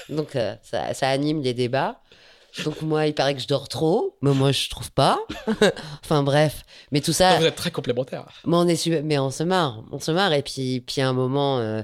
Donc 0.10 0.36
euh, 0.36 0.56
ça, 0.64 0.94
ça 0.94 1.10
anime 1.10 1.42
les 1.42 1.54
débats. 1.54 2.00
Donc 2.64 2.82
moi, 2.82 3.06
il 3.06 3.14
paraît 3.14 3.36
que 3.36 3.42
je 3.42 3.48
dors 3.48 3.68
trop, 3.68 4.16
mais 4.22 4.32
moi, 4.34 4.52
je 4.52 4.70
trouve 4.70 4.92
pas. 4.92 5.20
enfin 6.04 6.24
bref. 6.24 6.64
Mais 6.92 7.02
tout 7.02 7.14
ça... 7.14 7.38
Vous 7.38 7.46
êtes 7.46 7.56
très 7.56 7.70
complémentaires. 7.70 8.26
Mais 8.46 8.56
on, 8.58 8.68
est 8.68 8.88
mais 9.04 9.20
on 9.20 9.30
se 9.30 9.44
marre, 9.44 9.84
on 9.92 10.00
se 10.00 10.10
marre. 10.12 10.34
Et 10.34 10.42
puis, 10.42 10.82
puis 10.82 11.02
à 11.02 11.10
un 11.10 11.14
moment, 11.14 11.60
euh, 11.60 11.84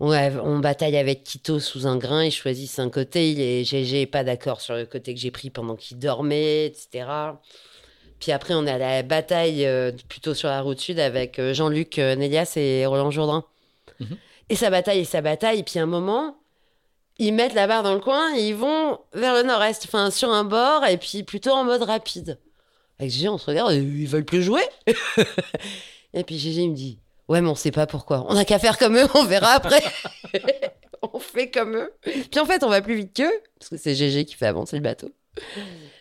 on, 0.00 0.10
a- 0.10 0.30
on 0.42 0.58
bataille 0.58 0.96
avec 0.96 1.22
Quito 1.22 1.60
sous 1.60 1.86
un 1.86 1.96
grain, 1.98 2.24
ils 2.24 2.32
choisissent 2.32 2.80
un 2.80 2.90
côté, 2.90 3.30
il 3.30 3.40
est 3.40 3.62
GG 3.64 4.02
est 4.02 4.06
pas 4.06 4.24
d'accord 4.24 4.60
sur 4.60 4.74
le 4.74 4.86
côté 4.86 5.14
que 5.14 5.20
j'ai 5.20 5.30
pris 5.30 5.50
pendant 5.50 5.76
qu'il 5.76 5.98
dormait, 5.98 6.66
etc. 6.66 7.06
Puis 8.20 8.32
après, 8.32 8.54
on 8.54 8.66
est 8.66 8.70
à 8.70 8.78
la 8.78 9.02
bataille 9.02 9.66
euh, 9.66 9.92
plutôt 10.08 10.34
sur 10.34 10.48
la 10.48 10.60
route 10.62 10.80
sud 10.80 10.98
avec 10.98 11.38
euh, 11.38 11.52
Jean-Luc 11.52 11.98
euh, 11.98 12.14
Nélias 12.16 12.54
et 12.56 12.86
Roland 12.86 13.10
Jourdain. 13.10 13.44
Mhm. 14.00 14.16
Et 14.48 14.56
ça 14.56 14.70
bataille 14.70 15.00
et 15.00 15.04
ça 15.04 15.20
bataille. 15.20 15.62
Puis 15.62 15.78
à 15.78 15.82
un 15.82 15.86
moment, 15.86 16.38
ils 17.18 17.32
mettent 17.32 17.54
la 17.54 17.66
barre 17.66 17.82
dans 17.82 17.94
le 17.94 18.00
coin 18.00 18.34
et 18.36 18.48
ils 18.48 18.54
vont 18.54 18.98
vers 19.12 19.34
le 19.34 19.42
nord-est, 19.42 19.84
enfin 19.84 20.10
sur 20.10 20.30
un 20.30 20.44
bord, 20.44 20.84
et 20.86 20.96
puis 20.96 21.22
plutôt 21.22 21.50
en 21.50 21.64
mode 21.64 21.82
rapide. 21.82 22.38
Avec 22.98 23.12
Gégé, 23.12 23.28
on 23.28 23.38
se 23.38 23.46
regarde, 23.46 23.72
ils 23.72 24.06
veulent 24.06 24.24
plus 24.24 24.42
jouer. 24.42 24.62
et 26.14 26.24
puis 26.24 26.38
Gégé, 26.38 26.62
il 26.62 26.70
me 26.70 26.76
dit 26.76 26.98
Ouais, 27.28 27.40
mais 27.40 27.48
on 27.48 27.54
sait 27.54 27.72
pas 27.72 27.86
pourquoi. 27.86 28.24
On 28.28 28.34
n'a 28.34 28.44
qu'à 28.44 28.58
faire 28.58 28.78
comme 28.78 28.96
eux, 28.96 29.06
on 29.14 29.24
verra 29.24 29.50
après. 29.50 29.82
on 31.02 31.18
fait 31.18 31.50
comme 31.50 31.76
eux. 31.76 31.92
Puis 32.02 32.40
en 32.40 32.46
fait, 32.46 32.62
on 32.62 32.68
va 32.68 32.80
plus 32.80 32.96
vite 32.96 33.14
qu'eux, 33.14 33.42
parce 33.58 33.68
que 33.68 33.76
c'est 33.76 33.94
Gégé 33.94 34.24
qui 34.24 34.34
fait 34.34 34.46
avancer 34.46 34.76
le 34.76 34.82
bateau. 34.82 35.10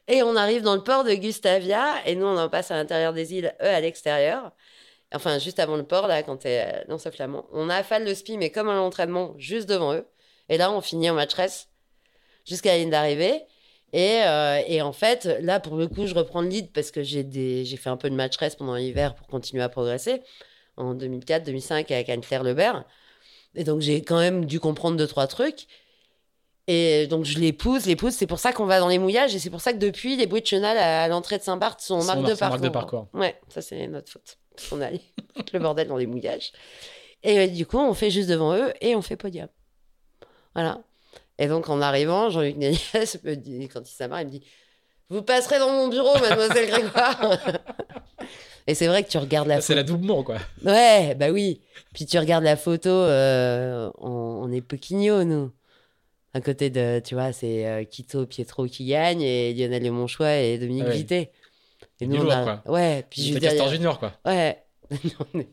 Et 0.07 0.21
on 0.23 0.35
arrive 0.35 0.61
dans 0.61 0.75
le 0.75 0.83
port 0.83 1.03
de 1.03 1.13
Gustavia, 1.13 2.05
et 2.05 2.15
nous, 2.15 2.25
on 2.25 2.37
en 2.37 2.49
passe 2.49 2.71
à 2.71 2.75
l'intérieur 2.75 3.13
des 3.13 3.33
îles, 3.33 3.55
eux 3.61 3.65
à 3.65 3.79
l'extérieur. 3.79 4.51
Enfin, 5.13 5.39
juste 5.39 5.59
avant 5.59 5.77
le 5.77 5.85
port, 5.85 6.07
là, 6.07 6.23
quand 6.23 6.37
t'es 6.37 6.65
euh, 6.67 6.83
dans 6.87 6.97
ce 6.97 7.09
flamand. 7.09 7.45
On 7.51 7.69
affale 7.69 8.05
le 8.05 8.13
spi, 8.13 8.37
mais 8.37 8.51
comme 8.51 8.69
à 8.69 8.75
l'entraînement, 8.75 9.33
juste 9.37 9.67
devant 9.67 9.93
eux. 9.93 10.05
Et 10.49 10.57
là, 10.57 10.71
on 10.71 10.81
finit 10.81 11.09
en 11.09 11.15
match-race 11.15 11.69
jusqu'à 12.45 12.71
la 12.73 12.79
ligne 12.79 12.89
d'arrivée. 12.91 13.43
Et, 13.93 14.23
euh, 14.23 14.61
et 14.67 14.81
en 14.81 14.93
fait, 14.93 15.25
là, 15.41 15.59
pour 15.59 15.77
le 15.77 15.87
coup, 15.87 16.05
je 16.05 16.13
reprends 16.13 16.41
le 16.41 16.49
lead 16.49 16.71
parce 16.73 16.91
que 16.91 17.01
j'ai 17.01 17.23
des... 17.23 17.65
j'ai 17.65 17.77
fait 17.77 17.89
un 17.89 17.97
peu 17.97 18.09
de 18.09 18.15
match 18.15 18.37
pendant 18.57 18.75
l'hiver 18.75 19.15
pour 19.15 19.27
continuer 19.27 19.63
à 19.63 19.69
progresser 19.69 20.21
en 20.77 20.95
2004-2005 20.95 21.91
avec 21.93 22.09
Anne-Claire 22.09 22.43
Lebert. 22.43 22.83
Et 23.55 23.63
donc, 23.63 23.81
j'ai 23.81 24.01
quand 24.03 24.19
même 24.19 24.45
dû 24.45 24.59
comprendre 24.59 24.97
deux, 24.97 25.07
trois 25.07 25.27
trucs. 25.27 25.67
Et 26.67 27.05
donc, 27.07 27.25
je 27.25 27.37
les 27.37 27.53
pousse, 27.53 27.85
les 27.85 27.95
pousse. 27.95 28.15
C'est 28.15 28.25
pour 28.27 28.39
ça 28.39 28.51
qu'on 28.51 28.65
va 28.65 28.79
dans 28.79 28.87
les 28.87 28.97
mouillages 28.97 29.35
et 29.35 29.39
c'est 29.39 29.51
pour 29.51 29.61
ça 29.61 29.71
que 29.71 29.77
depuis, 29.77 30.15
les 30.15 30.25
bruits 30.25 30.41
de 30.41 30.47
chenal 30.47 30.77
à, 30.77 31.07
l'entrée 31.07 31.37
de 31.37 31.43
Saint-Barth 31.43 31.79
sont 31.79 32.03
marque 32.03 32.19
mar- 32.21 32.29
de 32.29 32.33
parcours. 32.35 32.49
marque 32.49 32.61
de 32.63 32.69
parcours. 32.69 33.07
Ouais, 33.13 33.39
ça, 33.49 33.61
c'est 33.61 33.87
notre 33.87 34.11
faute. 34.11 34.37
Qu'on 34.69 34.81
a 34.81 34.89
le 35.53 35.59
bordel 35.59 35.87
dans 35.87 35.97
les 35.97 36.07
mouillages. 36.07 36.51
Et 37.23 37.39
euh, 37.39 37.47
du 37.47 37.65
coup, 37.67 37.77
on 37.77 37.93
fait 37.93 38.09
juste 38.09 38.29
devant 38.29 38.55
eux 38.55 38.73
et 38.81 38.95
on 38.95 39.01
fait 39.03 39.15
podium. 39.15 39.47
Voilà. 40.55 40.79
Et 41.37 41.47
donc, 41.47 41.69
en 41.69 41.81
arrivant, 41.81 42.29
Jean-Luc 42.29 42.55
Néliès 42.55 43.23
me 43.23 43.35
dit, 43.35 43.67
quand 43.67 43.81
il 43.81 43.93
s'amarre, 43.93 44.21
il 44.21 44.25
me 44.27 44.31
dit 44.31 44.43
Vous 45.09 45.21
passerez 45.21 45.59
dans 45.59 45.69
mon 45.71 45.87
bureau, 45.89 46.17
mademoiselle 46.19 46.67
Grégoire. 46.69 47.37
et 48.67 48.73
c'est 48.73 48.87
vrai 48.87 49.03
que 49.03 49.09
tu 49.09 49.17
regardes 49.17 49.47
la 49.47 49.61
C'est 49.61 49.73
photo. 49.73 49.75
la 49.77 49.83
doublement, 49.83 50.23
quoi. 50.23 50.37
Ouais, 50.63 51.13
bah 51.15 51.29
oui. 51.29 51.61
Puis 51.93 52.05
tu 52.05 52.17
regardes 52.17 52.43
la 52.43 52.55
photo, 52.55 52.89
euh, 52.89 53.91
on, 53.99 54.09
on 54.43 54.51
est 54.51 54.61
Pequigno, 54.61 55.23
nous. 55.23 55.51
À 56.35 56.41
côté 56.41 56.69
de, 56.69 57.01
tu 57.03 57.15
vois, 57.15 57.31
c'est 57.31 57.65
euh, 57.65 57.83
Quito, 57.85 58.25
Pietro 58.25 58.65
qui 58.65 58.85
gagne 58.85 59.21
et 59.21 59.53
Lionel 59.53 59.83
Le 59.83 59.91
Monchois 59.91 60.35
et 60.35 60.57
Dominique 60.57 60.83
Ah 60.85 60.89
ouais. 60.89 60.95
Vité. 60.97 61.29
Et 62.01 62.07
Du 62.07 62.17
on 62.19 62.29
a- 62.29 62.43
quoi. 62.61 62.73
Ouais, 62.73 63.05
puis 63.09 63.31
je 63.33 63.37
dire, 63.39 63.69
Junior, 63.69 63.97
quoi. 63.97 64.11
Ouais. 64.25 64.61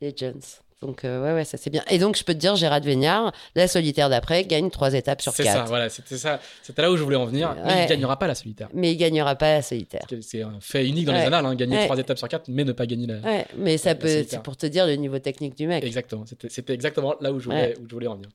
Les 0.00 0.12
Jones. 0.16 0.40
Donc, 0.82 1.04
euh, 1.04 1.22
ouais, 1.22 1.34
ouais, 1.34 1.44
ça 1.44 1.58
c'est 1.58 1.68
bien. 1.68 1.84
Et 1.90 1.98
donc, 1.98 2.16
je 2.16 2.24
peux 2.24 2.32
te 2.32 2.38
dire, 2.38 2.56
Gérard 2.56 2.80
Vignard, 2.80 3.32
la 3.54 3.68
solitaire 3.68 4.08
d'après, 4.08 4.44
gagne 4.44 4.70
trois 4.70 4.94
étapes 4.94 5.20
sur 5.20 5.32
C'est 5.34 5.44
ça, 5.44 5.52
quatre. 5.52 5.68
voilà. 5.68 5.90
C'était 5.90 6.16
ça. 6.16 6.40
C'était 6.62 6.80
là 6.80 6.90
où 6.90 6.96
je 6.96 7.02
voulais 7.02 7.16
en 7.16 7.26
venir. 7.26 7.54
Mais 7.54 7.62
Ouais. 7.74 7.84
il 7.84 7.88
gagnera 7.90 8.18
pas 8.18 8.26
la 8.26 8.34
solitaire. 8.34 8.70
Mais 8.72 8.90
il 8.92 8.96
gagnera 8.96 9.34
pas 9.36 9.52
la 9.56 9.62
solitaire. 9.62 10.06
C'est 10.22 10.40
un 10.42 10.56
fait 10.60 10.88
unique 10.88 11.04
dans 11.04 11.12
les 11.12 11.20
annales, 11.20 11.44
hein, 11.44 11.54
gagner 11.54 11.76
Ouais. 11.76 11.84
trois 11.84 11.98
étapes 11.98 12.16
sur 12.16 12.28
quatre, 12.28 12.48
mais 12.48 12.64
ne 12.64 12.72
pas 12.72 12.86
gagner 12.86 13.06
la. 13.06 13.18
Ouais, 13.18 13.46
mais 13.58 13.76
ça 13.76 13.90
La 13.90 13.94
peut, 13.96 14.24
c'est 14.26 14.42
pour 14.42 14.56
te 14.56 14.64
dire 14.66 14.86
le 14.86 14.94
niveau 14.96 15.18
technique 15.18 15.54
du 15.54 15.66
mec. 15.66 15.84
Exactement. 15.84 16.24
C'était 16.26 16.48
c'était 16.48 16.72
exactement 16.72 17.14
là 17.20 17.30
où 17.30 17.38
je 17.38 17.44
voulais, 17.44 17.76
où 17.78 17.86
je 17.86 17.92
voulais 17.94 18.06
en 18.08 18.14
venir. 18.14 18.30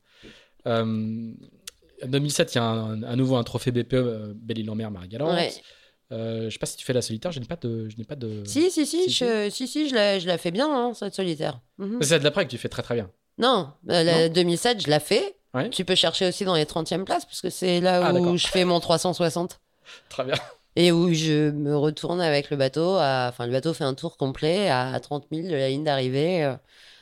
Euh, 0.66 1.32
en 2.02 2.06
2007, 2.08 2.54
il 2.54 2.58
y 2.58 2.60
a 2.60 2.64
un, 2.64 3.02
à 3.04 3.16
nouveau 3.16 3.36
un 3.36 3.44
trophée 3.44 3.70
BPE 3.70 3.94
euh, 3.94 4.32
Belle-Île-en-Mer 4.36 4.90
Marie-Galante. 4.90 5.32
Ouais. 5.34 5.52
Euh, 6.12 6.44
je 6.44 6.50
sais 6.50 6.58
pas 6.58 6.66
si 6.66 6.76
tu 6.76 6.84
fais 6.84 6.92
la 6.92 7.02
solitaire, 7.02 7.32
je 7.32 7.40
n'ai 7.40 7.46
pas 7.46 7.56
de. 7.56 7.88
Je 7.88 7.96
n'ai 7.96 8.04
pas 8.04 8.14
de... 8.14 8.42
Si, 8.44 8.70
si, 8.70 8.86
si, 8.86 9.04
Si, 9.04 9.10
je, 9.10 9.48
si, 9.50 9.66
si, 9.66 9.88
je 9.88 9.94
la, 9.94 10.18
je 10.18 10.26
la 10.26 10.38
fais 10.38 10.50
bien, 10.52 10.68
hein, 10.70 10.92
cette 10.94 11.14
solitaire. 11.14 11.60
Mais 11.78 12.04
C'est 12.04 12.18
de 12.18 12.24
l'après 12.24 12.44
que 12.44 12.50
tu 12.50 12.58
fais 12.58 12.68
très 12.68 12.82
très 12.82 12.94
bien. 12.94 13.10
Non, 13.38 13.70
euh, 13.90 14.02
la 14.04 14.28
2007, 14.28 14.82
je 14.84 14.90
la 14.90 15.00
fais. 15.00 15.36
Ouais. 15.52 15.68
Tu 15.70 15.84
peux 15.84 15.94
chercher 15.94 16.28
aussi 16.28 16.44
dans 16.44 16.54
les 16.54 16.64
30e 16.64 17.04
places, 17.04 17.24
parce 17.24 17.40
que 17.40 17.50
c'est 17.50 17.80
là 17.80 18.06
Ah, 18.08 18.12
où 18.14 18.36
je 18.36 18.46
fais 18.46 18.64
mon 18.64 18.78
360. 18.78 19.58
Très 20.10 20.24
bien. 20.24 20.34
Et 20.76 20.92
où 20.92 21.12
je 21.12 21.50
me 21.50 21.74
retourne 21.76 22.20
avec 22.20 22.50
le 22.50 22.56
bateau. 22.56 22.96
à- 22.96 23.26
Enfin, 23.30 23.46
le 23.46 23.52
bateau 23.52 23.72
fait 23.72 23.84
un 23.84 23.94
tour 23.94 24.16
complet 24.18 24.68
à 24.68 24.98
30 25.00 25.26
000 25.32 25.48
de 25.48 25.54
la 25.54 25.68
ligne 25.70 25.84
d'arrivée 25.84 26.44
euh, 26.44 26.54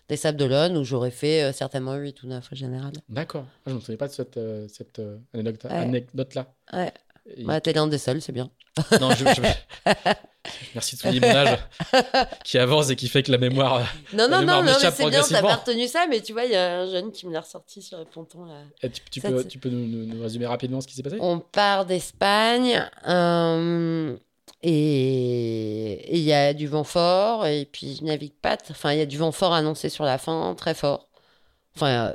des 0.09 0.16
Sables 0.16 0.39
d'Olonne, 0.39 0.76
où 0.76 0.85
j'aurais 0.85 1.10
fait 1.10 1.43
euh, 1.44 1.52
certainement 1.52 1.94
8 1.94 2.22
ou 2.22 2.26
9 2.28 2.48
au 2.52 2.55
général. 2.56 2.93
D'accord. 3.09 3.44
Ah, 3.48 3.60
Je 3.66 3.70
ne 3.70 3.76
me 3.76 3.81
souvenais 3.81 3.97
pas 3.98 4.09
de 4.09 4.12
cette, 4.12 4.36
euh, 4.36 4.66
cette 4.68 4.98
euh, 4.98 5.16
anecdote, 5.32 5.70
Ouais. 5.70 5.78
anecdote-là. 5.78 6.47
Ouais. 6.72 6.93
Et- 7.36 7.44
Bah, 7.44 7.60
t'es 7.60 7.72
l'un 7.72 7.86
des 7.86 7.97
seuls, 7.98 8.20
c'est 8.20 8.32
bien. 8.32 8.51
Non, 9.01 9.10
je, 9.12 9.24
je- 9.24 9.93
Merci 10.74 10.97
de 10.97 11.01
souligner 11.01 11.20
mon 11.20 11.35
âge 11.35 11.59
qui 12.44 12.59
avance 12.59 12.90
et 12.90 12.97
qui 12.97 13.09
fait 13.09 13.22
que 13.22 13.32
la 13.32 13.39
mémoire. 13.39 13.81
Non, 14.12 14.28
non, 14.28 14.40
mémoire 14.40 14.62
non, 14.62 14.72
non, 14.72 14.78
mais 14.82 14.90
c'est 14.90 15.09
bien, 15.09 15.22
t'as 15.22 15.40
pas 15.40 15.55
retenu 15.56 15.89
ça, 15.89 16.06
mais 16.10 16.20
tu 16.20 16.35
vois, 16.35 16.44
il 16.44 16.51
y 16.52 16.55
a 16.56 16.81
un 16.81 16.86
jeune 16.90 17.12
qui 17.12 17.26
me 17.26 17.32
l'a 17.32 17.40
ressorti 17.40 17.81
sur 17.81 17.98
le 17.98 18.05
ponton, 18.05 18.44
là. 18.44 18.56
eh, 18.82 18.90
Tu, 18.90 19.01
tu 19.10 19.20
Ça, 19.20 19.31
peux, 19.31 19.43
tu 19.44 19.59
peux 19.59 19.70
nous, 19.70 19.86
nous- 19.86 20.05
nous 20.14 20.22
résumer 20.22 20.44
rapidement 20.47 20.82
ce 20.82 20.86
qui 20.86 20.94
s'est 20.94 21.02
passé? 21.02 21.16
On 21.20 21.39
part 21.39 21.86
d'Espagne 21.86 22.85
euh, 23.09 24.14
et 24.66 26.16
il 26.16 26.23
y 26.23 26.32
a 26.32 26.55
du 26.55 26.66
vent 26.66 26.85
fort 26.85 27.47
et 27.47 27.65
puis 27.70 27.97
je 28.01 28.05
navigue 28.05 28.32
pas. 28.41 28.57
Enfin, 28.70 28.93
il 28.93 28.99
y 28.99 29.03
a 29.03 29.07
du 29.07 29.19
vent 29.19 29.32
fort 29.32 29.53
annoncé 29.53 29.89
sur 29.89 30.05
la 30.05 30.19
fin, 30.19 30.55
très 30.57 30.74
fort. 30.74 31.09
Enfin, 31.77 32.09
euh, 32.09 32.15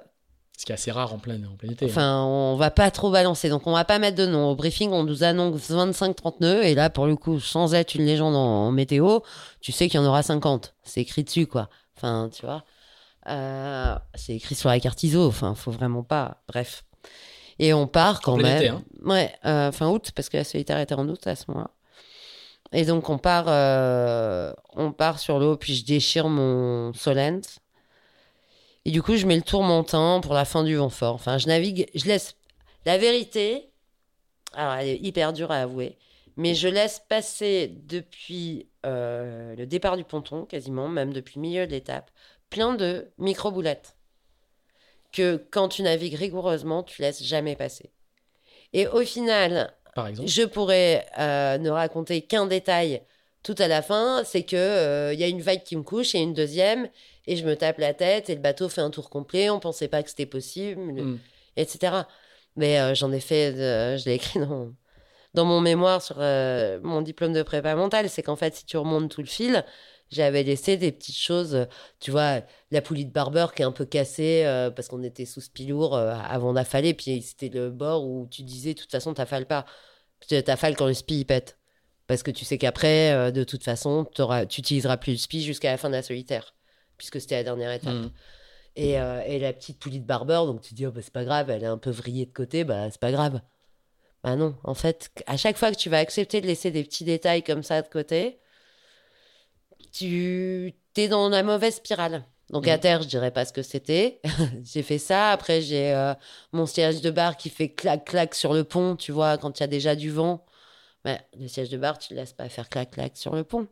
Ce 0.57 0.65
qui 0.65 0.71
est 0.71 0.75
assez 0.75 0.91
rare 0.91 1.13
en 1.13 1.19
plein, 1.19 1.35
en 1.43 1.55
plein 1.55 1.71
été. 1.71 1.85
hein. 1.85 1.87
Enfin, 1.89 2.23
on 2.23 2.55
va 2.55 2.71
pas 2.71 2.91
trop 2.91 3.11
balancer, 3.11 3.49
donc 3.49 3.67
on 3.67 3.73
va 3.73 3.85
pas 3.85 3.99
mettre 3.99 4.17
de 4.17 4.25
nom. 4.25 4.49
Au 4.49 4.55
briefing, 4.55 4.91
on 4.91 5.03
nous 5.03 5.23
annonce 5.23 5.69
25-30 5.69 6.35
nœuds, 6.41 6.63
et 6.63 6.75
là, 6.75 6.89
pour 6.89 7.05
le 7.05 7.15
coup, 7.15 7.39
sans 7.39 7.73
être 7.73 7.95
une 7.95 8.05
légende 8.05 8.35
en, 8.35 8.67
en 8.67 8.71
météo, 8.71 9.19
tu 9.61 9.71
sais 9.71 9.87
qu'il 9.87 9.99
y 9.99 10.03
en 10.03 10.05
aura 10.07 10.23
50. 10.23 10.73
C'est 10.83 11.01
écrit 11.01 11.23
dessus, 11.23 11.47
quoi. 11.47 11.69
Enfin, 11.97 12.29
tu 12.33 12.45
vois. 12.45 12.63
Euh, 13.27 13.95
c'est 14.15 14.33
écrit 14.35 14.55
sur 14.55 14.69
la 14.69 14.79
carte 14.79 15.03
ISO, 15.03 15.27
enfin, 15.27 15.53
faut 15.55 15.71
vraiment 15.71 16.03
pas. 16.03 16.41
Bref. 16.47 16.83
Et 17.59 17.73
on 17.73 17.87
part 17.87 18.21
quand 18.21 18.33
En 18.33 18.37
même. 18.37 18.57
été, 18.57 18.69
hein. 18.69 18.81
Ouais, 19.03 19.31
euh, 19.45 19.71
fin 19.73 19.89
août, 19.89 20.11
parce 20.15 20.29
que 20.29 20.37
la 20.37 20.43
solitaire 20.45 20.79
était 20.79 20.95
en 20.95 21.07
août 21.09 21.27
à 21.27 21.35
ce 21.35 21.43
moment-là. 21.49 21.69
Et 22.71 22.85
donc, 22.85 23.09
on 23.09 23.17
part, 23.17 23.45
euh, 23.47 24.53
on 24.75 24.91
part 24.91 25.19
sur 25.19 25.39
l'eau, 25.39 25.57
puis 25.57 25.75
je 25.75 25.85
déchire 25.85 26.27
mon 26.29 26.93
Solent. 26.93 27.41
Et 28.85 28.91
du 28.91 29.01
coup, 29.01 29.15
je 29.15 29.25
mets 29.25 29.35
le 29.35 29.41
tourmentin 29.41 30.19
pour 30.21 30.33
la 30.33 30.45
fin 30.45 30.63
du 30.63 30.75
vent 30.75 30.89
fort. 30.89 31.15
Enfin, 31.15 31.37
je 31.37 31.47
navigue, 31.47 31.89
je 31.95 32.05
laisse. 32.05 32.35
La 32.85 32.97
vérité, 32.97 33.69
alors 34.53 34.73
elle 34.73 34.87
est 34.87 34.99
hyper 34.99 35.33
dure 35.33 35.51
à 35.51 35.57
avouer, 35.57 35.97
mais 36.37 36.55
je 36.55 36.67
laisse 36.67 37.01
passer 37.09 37.67
depuis 37.67 38.67
euh, 38.85 39.55
le 39.55 39.65
départ 39.65 39.97
du 39.97 40.03
ponton, 40.03 40.45
quasiment, 40.45 40.87
même 40.87 41.11
depuis 41.11 41.35
le 41.35 41.41
milieu 41.41 41.67
de 41.67 41.71
l'étape, 41.71 42.09
plein 42.49 42.75
de 42.75 43.11
micro-boulettes 43.17 43.95
que 45.11 45.43
quand 45.51 45.69
tu 45.69 45.81
navigues 45.81 46.15
rigoureusement, 46.15 46.83
tu 46.83 47.01
laisses 47.01 47.23
jamais 47.23 47.55
passer. 47.55 47.91
Et 48.73 48.87
au 48.87 49.01
final, 49.01 49.73
Par 49.95 50.07
exemple. 50.07 50.29
je 50.29 50.43
pourrais 50.43 51.05
euh, 51.19 51.57
ne 51.57 51.69
raconter 51.69 52.21
qu'un 52.21 52.45
détail 52.45 53.01
tout 53.43 53.55
à 53.57 53.67
la 53.67 53.81
fin, 53.81 54.23
c'est 54.25 54.43
que 54.43 54.55
euh, 54.57 55.13
il 55.13 55.19
y 55.19 55.23
a 55.23 55.27
une 55.27 55.41
vague 55.41 55.63
qui 55.63 55.75
me 55.77 55.83
couche 55.83 56.13
et 56.15 56.19
une 56.19 56.33
deuxième, 56.33 56.89
et 57.25 57.35
je 57.37 57.45
me 57.45 57.55
tape 57.55 57.77
la 57.77 57.93
tête 57.93 58.29
et 58.29 58.35
le 58.35 58.41
bateau 58.41 58.67
fait 58.69 58.81
un 58.81 58.89
tour 58.89 59.09
complet. 59.09 59.49
On 59.49 59.59
pensait 59.59 59.87
pas 59.87 60.03
que 60.03 60.09
c'était 60.09 60.25
possible, 60.25 60.81
le- 60.93 61.03
Mm. 61.03 61.19
etc. 61.57 62.07
Mais 62.55 62.79
euh, 62.79 62.93
j'en 62.95 63.11
ai 63.13 63.19
fait, 63.21 63.53
je 63.55 64.05
l'ai 64.05 64.15
écrit 64.15 64.39
dans, 64.39 64.73
dans 65.33 65.45
mon 65.45 65.61
mémoire 65.61 66.01
sur 66.01 66.17
mon 66.17 67.01
diplôme 67.01 67.33
de 67.33 67.43
prépa 67.43 67.75
mentale, 67.75 68.09
c'est 68.09 68.23
qu'en 68.23 68.35
fait, 68.35 68.55
si 68.55 68.65
tu 68.65 68.75
remontes 68.77 69.09
tout 69.09 69.21
le 69.21 69.27
fil, 69.27 69.63
j'avais 70.11 70.43
laissé 70.43 70.77
des 70.77 70.91
petites 70.91 71.17
choses, 71.17 71.55
euh, 71.55 71.65
tu 71.99 72.11
vois, 72.11 72.41
la 72.71 72.81
poulie 72.81 73.05
de 73.05 73.11
barbeur 73.11 73.53
qui 73.53 73.61
est 73.61 73.65
un 73.65 73.71
peu 73.71 73.85
cassée 73.85 74.43
euh, 74.45 74.71
parce 74.71 74.87
qu'on 74.87 75.03
était 75.03 75.25
sous 75.25 75.41
spilour 75.41 75.95
euh, 75.95 76.13
avant 76.13 76.53
d'affaler, 76.53 76.93
puis 76.93 77.21
c'était 77.21 77.49
le 77.49 77.69
bord 77.69 78.05
où 78.07 78.27
tu 78.29 78.43
disais, 78.43 78.73
de 78.73 78.79
toute 78.79 78.91
façon, 78.91 79.13
t'affales 79.13 79.45
pas. 79.45 79.65
T'affales 80.45 80.75
quand 80.75 80.87
le 80.87 80.93
spi 80.93 81.19
il 81.19 81.25
pète. 81.25 81.59
Parce 82.09 82.23
que 82.23 82.31
tu 82.31 82.43
sais 82.43 82.57
qu'après, 82.57 83.11
euh, 83.11 83.29
de 83.29 83.43
toute 83.43 83.63
façon, 83.63 84.03
tu 84.49 84.59
utiliseras 84.59 84.97
plus 84.97 85.11
le 85.11 85.17
spi 85.19 85.43
jusqu'à 85.43 85.69
la 85.69 85.77
fin 85.77 85.89
de 85.89 85.93
la 85.93 86.01
solitaire, 86.01 86.55
puisque 86.97 87.21
c'était 87.21 87.35
la 87.35 87.43
dernière 87.43 87.71
étape. 87.71 87.93
Mm. 87.93 88.11
Et, 88.75 88.99
euh, 88.99 89.21
et 89.27 89.37
la 89.37 89.53
petite 89.53 89.77
poulie 89.77 89.99
de 89.99 90.07
barbeur, 90.07 90.47
donc 90.47 90.61
tu 90.61 90.73
dis, 90.73 90.87
oh, 90.87 90.91
bah, 90.91 91.01
c'est 91.03 91.13
pas 91.13 91.23
grave, 91.23 91.51
elle 91.51 91.61
est 91.61 91.67
un 91.67 91.77
peu 91.77 91.91
vrillée 91.91 92.25
de 92.25 92.31
côté, 92.33 92.63
bah 92.63 92.89
c'est 92.89 92.99
pas 92.99 93.11
grave. 93.11 93.41
Bah 94.23 94.35
non, 94.35 94.55
en 94.63 94.73
fait, 94.73 95.11
à 95.27 95.37
chaque 95.37 95.55
fois 95.55 95.71
que 95.71 95.77
tu 95.77 95.91
vas 95.91 95.99
accepter 95.99 96.41
de 96.41 96.47
laisser 96.47 96.71
des 96.71 96.83
petits 96.83 97.03
détails 97.03 97.43
comme 97.43 97.61
ça 97.61 97.83
de 97.83 97.87
côté, 97.87 98.39
tu 99.91 100.73
es 100.95 101.07
dans 101.07 101.29
la 101.29 101.43
mauvaise 101.43 101.75
spirale. 101.75 102.25
Donc 102.49 102.67
à 102.67 102.75
Mhm. 102.75 102.79
terre, 102.81 103.01
je 103.03 103.07
dirais 103.07 103.31
pas 103.31 103.45
ce 103.45 103.53
que 103.53 103.61
c'était. 103.61 104.21
j'ai 104.63 104.81
fait 104.83 104.97
ça. 104.97 105.31
Après, 105.31 105.61
j'ai 105.61 105.93
euh, 105.93 106.13
mon 106.51 106.65
siège 106.65 107.01
de 107.01 107.11
bar 107.11 107.37
qui 107.37 107.49
fait 107.49 107.69
clac 107.69 108.05
clac 108.05 108.33
sur 108.35 108.53
le 108.53 108.63
pont, 108.63 108.95
tu 108.95 109.11
vois, 109.11 109.37
quand 109.37 109.59
il 109.59 109.61
y 109.61 109.63
a 109.63 109.67
déjà 109.67 109.95
du 109.95 110.09
vent. 110.09 110.45
Mais 111.05 111.21
le 111.39 111.47
siège 111.47 111.69
de 111.69 111.77
bar, 111.77 111.97
tu 111.99 112.13
le 112.13 112.19
laisses 112.19 112.33
pas 112.33 112.49
faire 112.49 112.67
clac 112.69 112.91
clac 112.91 113.15
sur 113.17 113.35
le 113.35 113.43
pont. 113.43 113.67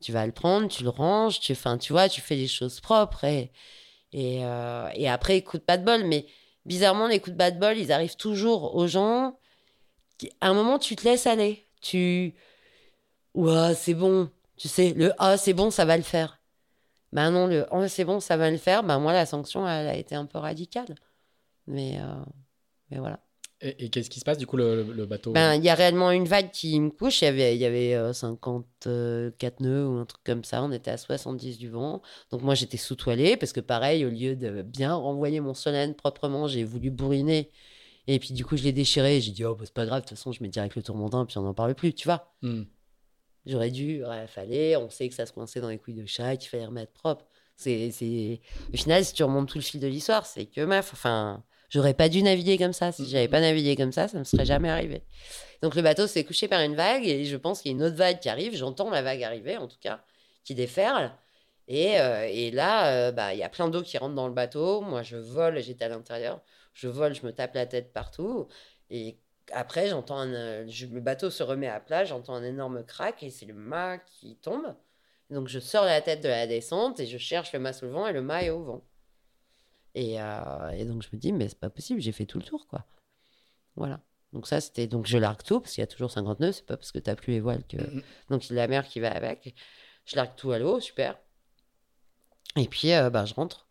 Tu 0.00 0.12
vas 0.12 0.26
le 0.26 0.32
prendre, 0.32 0.68
tu 0.68 0.82
le 0.82 0.88
ranges, 0.90 1.40
tu, 1.40 1.52
enfin, 1.52 1.78
tu 1.78 1.92
vois, 1.92 2.08
tu 2.08 2.20
fais 2.20 2.36
les 2.36 2.48
choses 2.48 2.80
propres 2.80 3.24
et 3.24 3.52
et, 4.12 4.44
euh, 4.44 4.88
et 4.94 5.08
après, 5.08 5.42
coup 5.42 5.58
de 5.58 5.62
pas 5.62 5.76
de 5.76 5.84
bol. 5.84 6.04
Mais 6.04 6.26
bizarrement, 6.64 7.06
les 7.08 7.18
coups 7.20 7.32
de 7.32 7.38
bad 7.38 7.58
bol, 7.58 7.76
ils 7.76 7.92
arrivent 7.92 8.16
toujours 8.16 8.74
aux 8.76 8.86
gens. 8.86 9.38
qui- 10.18 10.30
À 10.40 10.48
un 10.48 10.54
moment, 10.54 10.78
tu 10.78 10.96
te 10.96 11.04
laisses 11.04 11.26
aller. 11.26 11.66
Tu. 11.82 12.34
Ouah, 13.34 13.74
c'est 13.74 13.94
bon. 13.94 14.30
Tu 14.56 14.68
sais, 14.68 14.92
le 14.94 15.12
Ah, 15.18 15.36
c'est 15.36 15.52
bon, 15.54 15.70
ça 15.70 15.84
va 15.84 15.96
le 15.96 16.02
faire. 16.02 16.40
Ben 17.12 17.30
non, 17.30 17.46
le 17.46 17.66
Ah, 17.72 17.88
c'est 17.88 18.04
bon, 18.04 18.20
ça 18.20 18.36
va 18.36 18.50
le 18.50 18.56
faire. 18.56 18.82
Ben 18.82 18.98
moi, 18.98 19.12
la 19.12 19.26
sanction, 19.26 19.66
elle 19.68 19.88
a 19.88 19.96
été 19.96 20.14
un 20.14 20.26
peu 20.26 20.38
radicale. 20.38 20.94
Mais, 21.66 21.98
euh, 22.00 22.24
mais 22.90 22.98
voilà. 22.98 23.20
Et, 23.62 23.86
et 23.86 23.88
qu'est-ce 23.90 24.10
qui 24.10 24.20
se 24.20 24.24
passe 24.24 24.36
du 24.36 24.46
coup 24.46 24.56
le, 24.58 24.82
le- 24.82 25.06
bateau? 25.06 25.32
Ben, 25.32 25.54
il 25.54 25.64
y 25.64 25.70
a 25.70 25.74
réellement 25.74 26.10
une 26.10 26.26
vague 26.26 26.50
qui 26.50 26.78
me 26.78 26.90
couche. 26.90 27.22
Il 27.22 27.24
y 27.24 27.28
avait, 27.28 27.56
il 27.56 27.60
y 27.60 27.64
avait 27.64 27.94
euh, 27.94 28.12
54 28.12 29.60
nœuds 29.60 29.86
ou 29.86 29.96
un 29.98 30.04
truc 30.04 30.22
comme 30.24 30.44
ça. 30.44 30.62
On 30.62 30.70
était 30.72 30.90
à 30.90 30.98
70 30.98 31.56
du 31.58 31.70
vent. 31.70 32.02
Donc 32.30 32.42
moi, 32.42 32.54
j'étais 32.54 32.76
sous-toilée 32.76 33.36
parce 33.36 33.52
que 33.52 33.60
pareil, 33.60 34.04
au 34.04 34.10
lieu 34.10 34.36
de 34.36 34.62
bien 34.62 34.94
renvoyer 34.94 35.40
mon 35.40 35.54
solène 35.54 35.94
proprement, 35.94 36.46
j'ai 36.48 36.64
voulu 36.64 36.90
bourriner. 36.90 37.50
Et 38.08 38.18
puis 38.18 38.34
du 38.34 38.44
coup, 38.44 38.56
je 38.56 38.62
l'ai 38.62 38.72
déchiré. 38.72 39.20
J'ai 39.20 39.32
dit, 39.32 39.44
oh, 39.44 39.54
bah, 39.54 39.64
c'est 39.64 39.74
pas 39.74 39.86
grave. 39.86 40.02
De 40.02 40.08
toute 40.08 40.18
façon, 40.18 40.32
je 40.32 40.42
mets 40.42 40.48
direct 40.48 40.76
le 40.76 40.82
tourmentin 40.82 41.24
puis 41.24 41.38
on 41.38 41.42
n'en 41.42 41.54
parle 41.54 41.74
plus, 41.74 41.94
tu 41.94 42.06
vois. 42.06 42.30
Mm. 42.42 42.62
J'aurais 43.46 43.70
dû, 43.70 44.02
il 44.02 44.28
fallait, 44.28 44.76
on 44.76 44.90
sait 44.90 45.08
que 45.08 45.14
ça 45.14 45.24
se 45.24 45.32
coinçait 45.32 45.60
dans 45.60 45.68
les 45.68 45.78
couilles 45.78 45.94
de 45.94 46.06
chat, 46.06 46.36
qu'il 46.36 46.50
fallait 46.50 46.66
remettre 46.66 46.92
propre. 46.92 47.24
C'est, 47.56 47.90
c'est... 47.90 48.40
Au 48.72 48.76
final, 48.76 49.04
si 49.04 49.14
tu 49.14 49.22
remontes 49.22 49.48
tout 49.48 49.58
le 49.58 49.62
fil 49.62 49.80
de 49.80 49.86
l'histoire, 49.86 50.26
c'est 50.26 50.46
que 50.46 50.60
meuf, 50.62 50.90
enfin, 50.92 51.42
j'aurais 51.70 51.94
pas 51.94 52.08
dû 52.08 52.22
naviguer 52.22 52.58
comme 52.58 52.72
ça. 52.72 52.92
Si 52.92 53.08
j'avais 53.08 53.28
pas 53.28 53.40
navigué 53.40 53.76
comme 53.76 53.92
ça, 53.92 54.08
ça 54.08 54.18
me 54.18 54.24
serait 54.24 54.44
jamais 54.44 54.68
arrivé. 54.68 55.02
Donc 55.62 55.74
le 55.74 55.82
bateau 55.82 56.06
s'est 56.06 56.24
couché 56.24 56.48
par 56.48 56.60
une 56.60 56.74
vague 56.74 57.06
et 57.06 57.24
je 57.24 57.36
pense 57.36 57.62
qu'il 57.62 57.72
y 57.72 57.74
a 57.74 57.76
une 57.78 57.84
autre 57.84 57.96
vague 57.96 58.20
qui 58.20 58.28
arrive. 58.28 58.54
J'entends 58.56 58.90
la 58.90 59.02
vague 59.02 59.22
arriver, 59.22 59.56
en 59.56 59.68
tout 59.68 59.78
cas, 59.80 60.02
qui 60.44 60.54
déferle. 60.54 61.12
Et, 61.68 61.98
euh, 62.00 62.26
et 62.30 62.50
là, 62.50 62.92
euh, 62.92 63.12
bah, 63.12 63.32
il 63.34 63.38
y 63.40 63.42
a 63.42 63.48
plein 63.48 63.68
d'eau 63.68 63.82
qui 63.82 63.98
rentre 63.98 64.14
dans 64.14 64.28
le 64.28 64.34
bateau. 64.34 64.82
Moi, 64.82 65.02
je 65.02 65.16
vole, 65.16 65.60
j'étais 65.62 65.84
à 65.84 65.88
l'intérieur. 65.88 66.40
Je 66.74 66.88
vole, 66.88 67.14
je 67.14 67.24
me 67.24 67.32
tape 67.32 67.54
la 67.54 67.66
tête 67.66 67.92
partout. 67.92 68.48
Et 68.90 69.18
après, 69.52 69.88
j'entends 69.88 70.18
un, 70.18 70.32
euh, 70.34 70.64
je- 70.68 70.86
le 70.86 71.00
bateau 71.00 71.30
se 71.30 71.42
remet 71.42 71.68
à 71.68 71.80
plat, 71.80 72.04
j'entends 72.04 72.34
un 72.34 72.42
énorme 72.44 72.84
crack 72.84 73.22
et 73.22 73.30
c'est 73.30 73.46
le 73.46 73.54
mât 73.54 73.98
qui 73.98 74.36
tombe. 74.36 74.74
Donc 75.30 75.48
je 75.48 75.58
sors 75.58 75.84
la 75.84 76.00
tête 76.00 76.22
de 76.22 76.28
la 76.28 76.46
descente 76.46 77.00
et 77.00 77.06
je 77.06 77.18
cherche 77.18 77.52
le 77.52 77.58
mât 77.58 77.72
sous 77.72 77.84
le 77.86 77.90
vent 77.92 78.06
et 78.06 78.12
le 78.12 78.22
mât 78.22 78.44
est 78.44 78.50
au 78.50 78.62
vent. 78.62 78.84
Et, 79.94 80.20
euh, 80.20 80.68
et 80.70 80.84
donc 80.84 81.02
je 81.02 81.08
me 81.12 81.18
dis, 81.18 81.32
mais 81.32 81.48
c'est 81.48 81.58
pas 81.58 81.70
possible, 81.70 82.00
j'ai 82.00 82.12
fait 82.12 82.26
tout 82.26 82.38
le 82.38 82.44
tour, 82.44 82.66
quoi. 82.68 82.86
Voilà. 83.76 84.00
Donc 84.32 84.46
ça, 84.46 84.60
c'était. 84.60 84.86
Donc 84.86 85.06
je 85.06 85.16
largue 85.18 85.42
tout, 85.42 85.60
parce 85.60 85.72
qu'il 85.72 85.80
y 85.80 85.84
a 85.84 85.86
toujours 85.86 86.10
50 86.10 86.40
nœuds, 86.40 86.52
c'est 86.52 86.66
pas 86.66 86.76
parce 86.76 86.92
que 86.92 86.98
t'as 86.98 87.14
plus 87.14 87.32
les 87.32 87.40
voiles 87.40 87.64
que. 87.66 87.76
Donc 88.28 88.48
il 88.50 88.54
y 88.56 88.58
a 88.58 88.62
la 88.62 88.68
mer 88.68 88.86
qui 88.86 89.00
va 89.00 89.10
avec. 89.12 89.54
Je 90.04 90.16
largue 90.16 90.34
tout 90.36 90.52
à 90.52 90.58
l'eau, 90.58 90.80
super. 90.80 91.18
Et 92.56 92.68
puis, 92.68 92.92
euh, 92.92 93.10
bah, 93.10 93.24
je 93.24 93.34
rentre. 93.34 93.66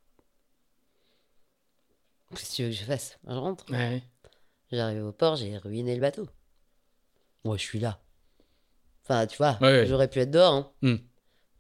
Qu'est-ce 2.32 2.50
que 2.52 2.56
tu 2.56 2.64
veux 2.64 2.70
que 2.70 2.76
je 2.76 2.84
fasse? 2.84 3.20
Je 3.28 3.34
rentre? 3.36 3.72
Ouais. 3.72 4.04
J'arrive 4.76 5.06
au 5.06 5.12
port, 5.12 5.36
j'ai 5.36 5.58
ruiné 5.58 5.96
le 5.96 6.02
bateau. 6.02 6.28
Moi, 7.44 7.58
je 7.58 7.64
suis 7.64 7.80
là. 7.80 8.00
Enfin, 9.04 9.26
tu 9.28 9.38
vois, 9.38 9.58
Ouais, 9.62 9.68
ouais. 9.72 9.86
j'aurais 9.86 10.08
pu 10.10 10.20
être 10.20 10.32
dehors. 10.32 10.54
hein. 10.54 10.72
Hmm. 10.82 10.96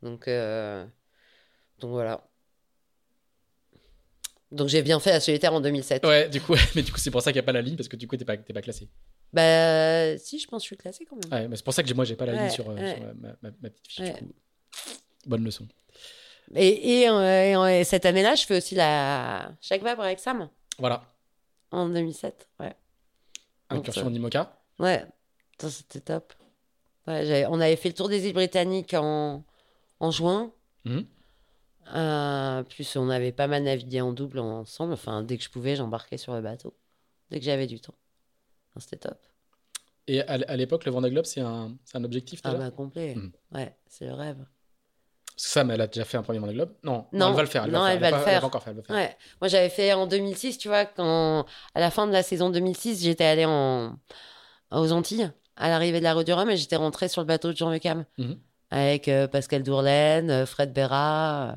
Donc, 0.02 0.28
euh, 0.28 0.86
donc 1.80 1.92
voilà. 1.92 2.28
Donc 4.52 4.68
j'ai 4.70 4.82
bien 4.84 5.00
fait 5.00 5.12
la 5.12 5.20
solitaire 5.20 5.54
en 5.54 5.62
2007. 5.62 6.06
Ouais, 6.06 6.30
du 6.30 6.40
coup, 6.42 6.56
mais 6.76 6.82
du 6.82 6.92
coup, 6.92 6.98
c'est 7.00 7.12
pour 7.12 7.22
ça 7.22 7.32
qu'il 7.32 7.38
n'y 7.40 7.44
a 7.44 7.46
pas 7.46 7.52
la 7.52 7.62
ligne 7.62 7.76
parce 7.76 7.88
que 7.88 7.96
du 7.96 8.08
coup, 8.08 8.16
t'es 8.18 8.26
pas, 8.26 8.38
t'es 8.38 8.54
pas 8.54 8.62
classé. 8.62 8.90
Bah, 9.34 10.18
si, 10.18 10.40
je 10.40 10.48
pense 10.48 10.62
que 10.62 10.64
je 10.64 10.68
suis 10.68 10.78
classée 10.78 11.06
quand 11.06 11.16
même. 11.18 11.34
Ouais, 11.42 11.48
mais 11.48 11.56
c'est 11.56 11.64
pour 11.66 11.74
ça 11.74 11.84
que 11.84 11.94
moi, 11.94 12.06
j'ai 12.06 12.16
pas 12.16 12.26
la 12.26 12.34
ligne 12.34 12.42
Ouais, 12.44 12.50
sur, 12.50 12.70
euh, 12.70 12.76
ouais. 12.76 12.96
sur, 12.96 13.04
euh, 13.06 13.14
ma, 13.20 13.30
ma- 13.42 13.56
ma 13.62 13.70
petite 13.70 13.88
fiche. 13.88 14.00
Ouais. 14.00 14.14
Du 14.14 14.28
coup. 14.28 14.34
Bonne 15.26 15.44
leçon. 15.44 15.68
Et, 16.54 17.02
et, 17.02 17.10
euh, 17.10 17.68
et, 17.80 17.84
cette 17.84 18.06
année-là, 18.06 18.36
je 18.36 18.46
fais 18.46 18.58
aussi 18.58 18.76
la 18.76 19.52
chaque 19.62 19.82
vabre 19.82 20.04
avec 20.04 20.20
Sam 20.20 20.48
Voilà. 20.80 21.04
en 21.72 21.90
2007. 21.90 22.48
Ouais. 22.60 22.76
Incursion 23.70 24.04
ça- 24.04 24.08
en 24.08 24.14
IMOCA. 24.14 24.60
Ouais, 24.80 25.06
ça 25.60 25.70
c'était 25.70 26.02
top. 26.02 26.34
Ouais, 27.08 27.46
on 27.50 27.60
avait 27.60 27.76
fait 27.76 27.90
le 27.90 27.96
tour 27.96 28.10
des 28.10 28.28
îles 28.28 28.34
britanniques 28.34 28.94
en, 28.94 29.44
en 30.00 30.12
juin. 30.12 30.52
Mhm. 30.86 31.06
Euh, 31.94 32.64
plus 32.64 32.96
on 32.96 33.10
avait 33.10 33.32
pas 33.32 33.48
mal 33.48 33.64
navigué 33.64 34.02
en 34.02 34.12
double 34.12 34.40
ensemble. 34.40 34.94
Enfin, 34.94 35.22
dès 35.22 35.38
que 35.38 35.44
je 35.44 35.50
pouvais, 35.50 35.76
j'embarquais 35.76 36.18
sur 36.18 36.34
le 36.34 36.42
bateau. 36.42 36.76
Dès 37.30 37.40
que 37.40 37.46
j'avais 37.46 37.68
du 37.68 37.80
temps. 37.80 37.94
Enfin, 38.72 38.80
C'était 38.80 39.10
top. 39.10 39.20
Et 40.08 40.22
à, 40.22 40.56
l'époque, 40.56 40.86
le 40.86 40.92
Vendée 40.92 41.10
Globe, 41.10 41.26
c'est 41.26 41.42
un, 41.42 41.76
c'est 41.84 41.98
un 41.98 42.04
objectif 42.04 42.40
Ah 42.44 42.54
bah 42.54 42.70
complet. 42.70 43.16
Mhm. 43.16 43.32
Ouais, 43.52 43.76
c'est 43.88 44.06
le 44.06 44.14
rêve. 44.14 44.46
Sam, 45.38 45.70
elle 45.72 45.82
a 45.82 45.88
déjà 45.88 46.06
fait 46.06 46.18
un 46.18 46.24
premier 46.24 46.40
Vendée 46.40 46.54
Globe. 46.54 46.74
Non, 46.84 47.08
Non. 47.12 47.30
elle 47.30 47.36
va 47.36 47.42
le 47.42 47.48
faire. 47.48 47.64
Elle 47.66 47.72
Non, 47.72 47.82
va, 47.82 47.94
elle 47.94 48.00
faire. 48.00 48.12
va 48.12 48.18
le 48.18 48.24
pas- 48.24 48.30
elle 48.30 48.32
faire. 48.34 48.42
pas 48.42 48.48
encore 48.48 48.64
fait. 48.64 48.70
Elle 48.72 48.76
va 48.78 48.84
faire. 48.84 48.96
Ouais. 48.96 49.18
Moi, 49.42 49.48
j'avais 49.50 49.70
fait 49.70 49.92
en 49.94 50.08
2006, 50.08 50.58
tu 50.58 50.68
vois, 50.70 50.86
quand 50.86 51.46
à 51.74 51.80
la 51.80 51.92
fin 51.92 52.08
de 52.08 52.14
la 52.14 52.24
saison 52.24 52.50
2006, 52.50 53.04
j'étais 53.04 53.26
allée 53.26 53.46
en... 53.46 53.98
aux 54.72 54.92
Antilles, 54.92 55.32
à 55.58 55.70
l'arrivée 55.70 56.00
de 56.00 56.04
la 56.04 56.14
rue 56.14 56.24
du 56.24 56.32
Rhum, 56.34 56.50
et 56.50 56.58
j'étais 56.58 56.76
rentrée 56.78 57.08
sur 57.10 57.22
le 57.22 57.28
bateau 57.28 57.52
de 57.52 57.58
Jean 57.58 57.70
Le 57.70 57.80
Cam 57.80 58.06
Mhm. 58.18 58.40
avec 58.72 59.08
euh, 59.10 59.28
Pascal 59.28 59.64
Dourlaine, 59.64 60.30
euh, 60.32 60.46
Fred 60.46 60.72
Berra. 60.74 61.50
euh, 61.52 61.56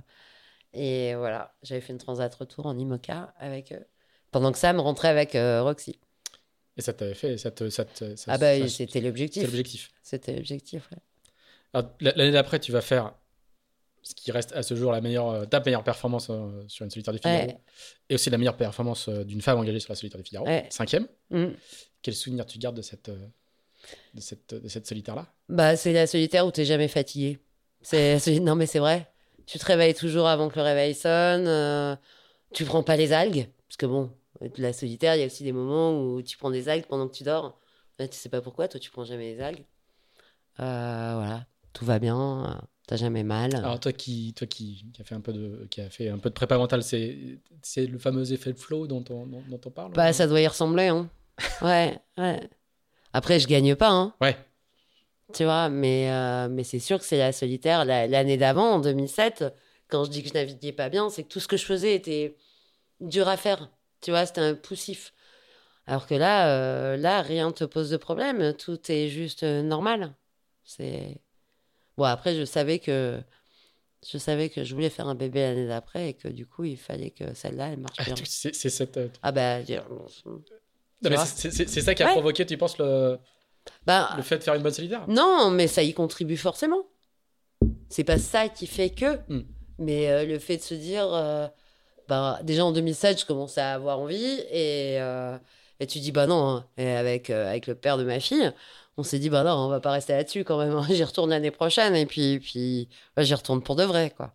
et 0.75 1.15
voilà, 1.15 1.55
j'avais 1.63 1.81
fait 1.81 1.93
une 1.93 1.99
transat 1.99 2.33
retour 2.35 2.67
en 2.67 2.77
IMOCA 2.77 3.33
avec 3.39 3.73
eux. 3.73 3.85
Pendant 4.31 4.53
que 4.53 4.59
Sam 4.59 4.79
rentrait 4.81 5.09
avec 5.09 5.35
euh, 5.35 5.63
Roxy. 5.63 5.99
Et 6.77 6.83
ça 6.83 6.93
t'avait 6.93 7.15
fait. 7.15 7.39
Ça 7.39 7.51
te, 7.51 7.71
ça 7.71 7.85
te- 7.85 8.15
ça- 8.17 8.33
ah 8.33 8.39
bah, 8.39 8.69
c'était 8.69 9.01
l'objectif. 9.01 9.45
l'objectif. 9.45 9.91
C'était 10.03 10.35
l'objectif, 10.35 10.89
ouais. 10.93 11.83
L'année 12.01 12.31
d'après, 12.33 12.61
tu 12.61 12.71
vas 12.73 12.81
faire 12.83 13.13
ce 14.09 14.14
qui 14.14 14.32
reste 14.32 14.52
à 14.52 14.62
ce 14.62 14.74
jour 14.74 14.90
la 14.90 15.01
meilleure, 15.01 15.48
ta 15.48 15.60
meilleure 15.60 15.85
performance 15.85 16.30
sur 16.68 16.85
une 16.85 16.90
solitaire 16.90 17.12
des 17.12 17.18
Figaro. 17.18 17.60
Et 18.09 18.14
aussi 18.14 18.30
la 18.30 18.39
meilleure 18.39 18.56
performance 18.56 19.09
d'une 19.09 19.43
femme 19.43 19.59
engagée 19.59 19.80
sur 19.80 19.93
la 19.93 19.97
solitaire 19.97 20.18
des 20.18 20.24
Figaro. 20.24 20.47
Cinquième. 20.70 21.06
Mm. 21.30 21.48
Quel 22.01 22.14
souvenir 22.14 22.47
tu 22.47 22.59
gardes 22.59 22.76
de 22.76 22.82
cette, 22.82 23.10
de 23.10 24.20
cette, 24.20 24.55
de 24.55 24.68
cette 24.68 24.86
solitaire-là? 24.86 25.26
Bah, 25.48 25.76
C'est 25.76 25.93
la 25.93 26.06
solitaire 26.06 26.47
où 26.47 26.52
tu 26.52 26.60
n'es 26.60 26.66
jamais 26.66 26.89
fatigué. 26.89 27.39
Non, 28.40 28.55
mais 28.55 28.66
c'est 28.66 28.78
vrai. 28.78 29.10
Tu 29.47 29.59
te 29.59 29.64
réveilles 29.64 29.94
toujours 29.94 30.26
avant 30.26 30.48
que 30.48 30.56
le 30.56 30.62
réveil 30.62 30.94
sonne. 30.94 31.98
tu 32.55 32.64
prends 32.64 32.82
pas 32.82 32.97
les 32.97 33.12
algues. 33.12 33.48
Parce 33.68 33.76
que 33.76 33.86
bon, 33.86 34.10
de 34.40 34.62
la 34.62 34.72
solitaire, 34.72 35.16
il 35.16 35.20
y 35.20 35.22
a 35.22 35.26
aussi 35.26 35.44
des 35.44 35.52
moments 35.52 36.01
où 36.01 36.22
tu 36.22 36.39
prends 36.39 36.51
des 36.51 36.68
algues 36.68 36.86
pendant 36.86 37.09
que 37.09 37.14
tu 37.14 37.24
dors. 37.24 37.59
Tu 37.98 38.06
sais 38.12 38.28
pas 38.28 38.40
pourquoi, 38.40 38.68
toi, 38.68 38.80
tu 38.80 38.90
prends 38.90 39.05
jamais 39.05 39.35
les 39.35 39.40
algues. 39.40 39.64
Euh, 40.60 41.12
voilà, 41.14 41.47
tout 41.72 41.85
va 41.85 41.98
bien, 41.98 42.60
t'as 42.89 42.97
jamais 42.97 43.23
mal. 43.23 43.55
Alors 43.55 43.78
toi 43.78 43.93
qui, 43.93 44.32
toi 44.35 44.47
qui, 44.47 44.86
qui, 44.93 45.02
a 45.02 45.05
fait 45.05 45.15
un 45.15 45.20
peu 45.20 45.32
de, 45.32 45.66
qui 45.70 45.82
a 45.82 45.90
fait 45.90 46.09
un 46.09 46.19
peu 46.19 46.31
de 46.31 46.35
prépa 46.35 46.56
mentale, 46.56 46.82
c'est, 46.82 47.39
c'est 47.62 47.86
le 47.86 47.98
fameux 47.98 48.32
effet 48.32 48.52
de 48.52 48.59
flow 48.59 48.86
dont 48.86 49.05
on, 49.10 49.27
dont, 49.27 49.60
on 49.65 49.70
parle. 49.70 49.93
Bah, 49.93 50.12
ça 50.12 50.27
doit 50.27 50.40
y 50.40 50.47
ressembler, 50.47 50.89
hein. 50.89 51.09
ouais, 51.62 51.98
ouais. 52.16 52.40
Après, 53.12 53.39
je 53.39 53.47
gagne 53.47 53.77
pas, 53.77 53.90
hein. 53.90 54.15
Ouais. 54.20 54.36
Tu 55.35 55.44
vois, 55.44 55.69
mais, 55.69 56.10
euh, 56.10 56.48
mais 56.48 56.65
c'est 56.65 56.78
sûr 56.78 56.98
que 56.98 57.05
c'est 57.05 57.19
la 57.19 57.32
solitaire. 57.32 57.85
l'année 57.85 58.39
d'avant, 58.39 58.77
en 58.77 58.78
2007, 58.81 59.44
quand 59.89 60.05
je 60.05 60.10
dis 60.10 60.23
que 60.23 60.31
je 60.31 60.35
naviguais 60.35 60.73
pas 60.73 60.89
bien, 60.89 61.10
c'est 61.10 61.24
que 61.24 61.28
tout 61.28 61.40
ce 61.40 61.48
que 61.48 61.59
je 61.59 61.66
faisais 61.66 61.94
était 61.94 62.36
dur 63.01 63.28
à 63.28 63.36
faire. 63.36 63.70
Tu 64.01 64.10
vois, 64.10 64.24
c'était 64.24 64.40
un 64.40 64.55
poussif. 64.55 65.12
Alors 65.86 66.06
que 66.06 66.15
là, 66.15 66.48
euh, 66.48 66.97
là, 66.97 67.20
rien 67.20 67.48
ne 67.48 67.52
te 67.52 67.65
pose 67.65 67.90
de 67.90 67.98
problème. 67.98 68.55
Tout 68.55 68.81
est 68.90 69.09
juste 69.09 69.43
euh, 69.43 69.62
normal. 69.62 70.15
C'est 70.65 71.20
bon. 71.99 72.05
Après, 72.05 72.35
je 72.35 72.45
savais 72.45 72.79
que 72.79 73.20
je 74.11 74.16
savais 74.16 74.49
que 74.49 74.65
je 74.65 74.75
voulais 74.75 74.89
faire 74.89 75.09
un 75.09 75.15
bébé 75.15 75.41
l'année 75.43 75.66
d'après 75.66 76.11
et 76.11 76.15
que 76.15 76.29
du 76.29 76.47
coup, 76.47 76.65
il 76.65 76.79
fallait 76.79 77.11
que 77.11 77.35
celle-là, 77.35 77.69
elle 77.69 77.81
marche 77.81 77.97
ah, 77.99 78.05
bien. 78.05 78.15
c'est 78.25 78.53
cette. 78.53 78.97
Euh, 78.97 79.09
ah 79.23 79.33
bah. 79.33 79.59
C'est 81.03 81.66
ça 81.66 81.95
qui 81.95 82.03
a 82.03 82.09
provoqué, 82.09 82.47
tu 82.47 82.57
penses, 82.57 82.79
le, 82.79 83.19
bah, 83.85 84.15
le 84.16 84.23
fait 84.23 84.39
de 84.39 84.45
faire 84.45 84.55
une 84.55 84.62
bonne 84.62 84.73
solidaire 84.73 85.07
Non, 85.09 85.51
mais 85.51 85.66
ça 85.66 85.83
y 85.83 85.93
contribue 85.93 86.37
forcément. 86.39 86.87
C'est 87.91 88.05
pas 88.05 88.19
ça 88.19 88.49
qui 88.49 88.66
fait 88.66 88.91
que. 88.91 89.19
Hmm. 89.29 89.43
Mais 89.79 90.25
le 90.25 90.39
fait 90.39 90.57
de 90.57 90.62
se 90.62 90.75
dire 90.75 91.12
bah, 92.09 92.41
déjà 92.43 92.65
en 92.65 92.73
2007, 92.73 93.20
je 93.20 93.27
commençais 93.27 93.61
à 93.61 93.75
avoir 93.75 94.01
envie 94.01 94.41
et, 94.51 94.99
euh, 95.01 95.37
et 95.79 95.87
tu 95.87 96.01
dis 96.01 96.11
bah 96.11 96.27
non. 96.27 96.49
Hein. 96.49 96.66
Et 96.79 96.89
avec, 96.89 97.29
euh, 97.29 97.49
avec 97.49 97.66
le 97.66 97.75
père 97.75 97.99
de 97.99 98.05
ma 98.05 98.19
fille, 98.19 98.51
on 98.99 99.05
s'est 99.05 99.19
dit 99.19 99.31
bah 99.31 99.45
non, 99.45 99.53
on 99.53 99.69
va 99.69 99.81
pas 99.81 99.93
rester 99.93 100.12
là-dessus 100.12 100.45
quand 100.45 100.59
même. 100.59 100.75
Hein. 100.75 100.87
j'y 100.91 101.05
retourne 101.05 101.31
l'année 101.31 101.53
prochaine 101.53 101.95
et 101.95 102.05
puis, 102.05 102.41
puis 102.41 102.89
j'y 103.16 103.35
retourne 103.35 103.62
pour 103.62 103.77
de 103.77 103.85
vrai 103.85 104.12
quoi. 104.15 104.35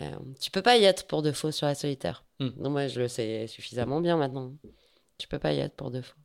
Euh, 0.00 0.16
tu 0.40 0.50
peux 0.50 0.62
pas 0.62 0.76
y 0.76 0.84
être 0.84 1.06
pour 1.06 1.22
de 1.22 1.32
faux 1.32 1.50
sur 1.50 1.66
la 1.66 1.74
solitaire. 1.74 2.24
Hmm. 2.40 2.50
Non, 2.58 2.70
moi 2.70 2.86
je 2.88 3.00
le 3.00 3.08
sais 3.08 3.46
suffisamment 3.46 4.00
bien 4.00 4.16
maintenant. 4.16 4.52
Tu 5.18 5.26
peux 5.26 5.38
pas 5.38 5.52
y 5.52 5.60
être 5.60 5.74
pour 5.74 5.90
de 5.90 6.02
faux. 6.02 6.16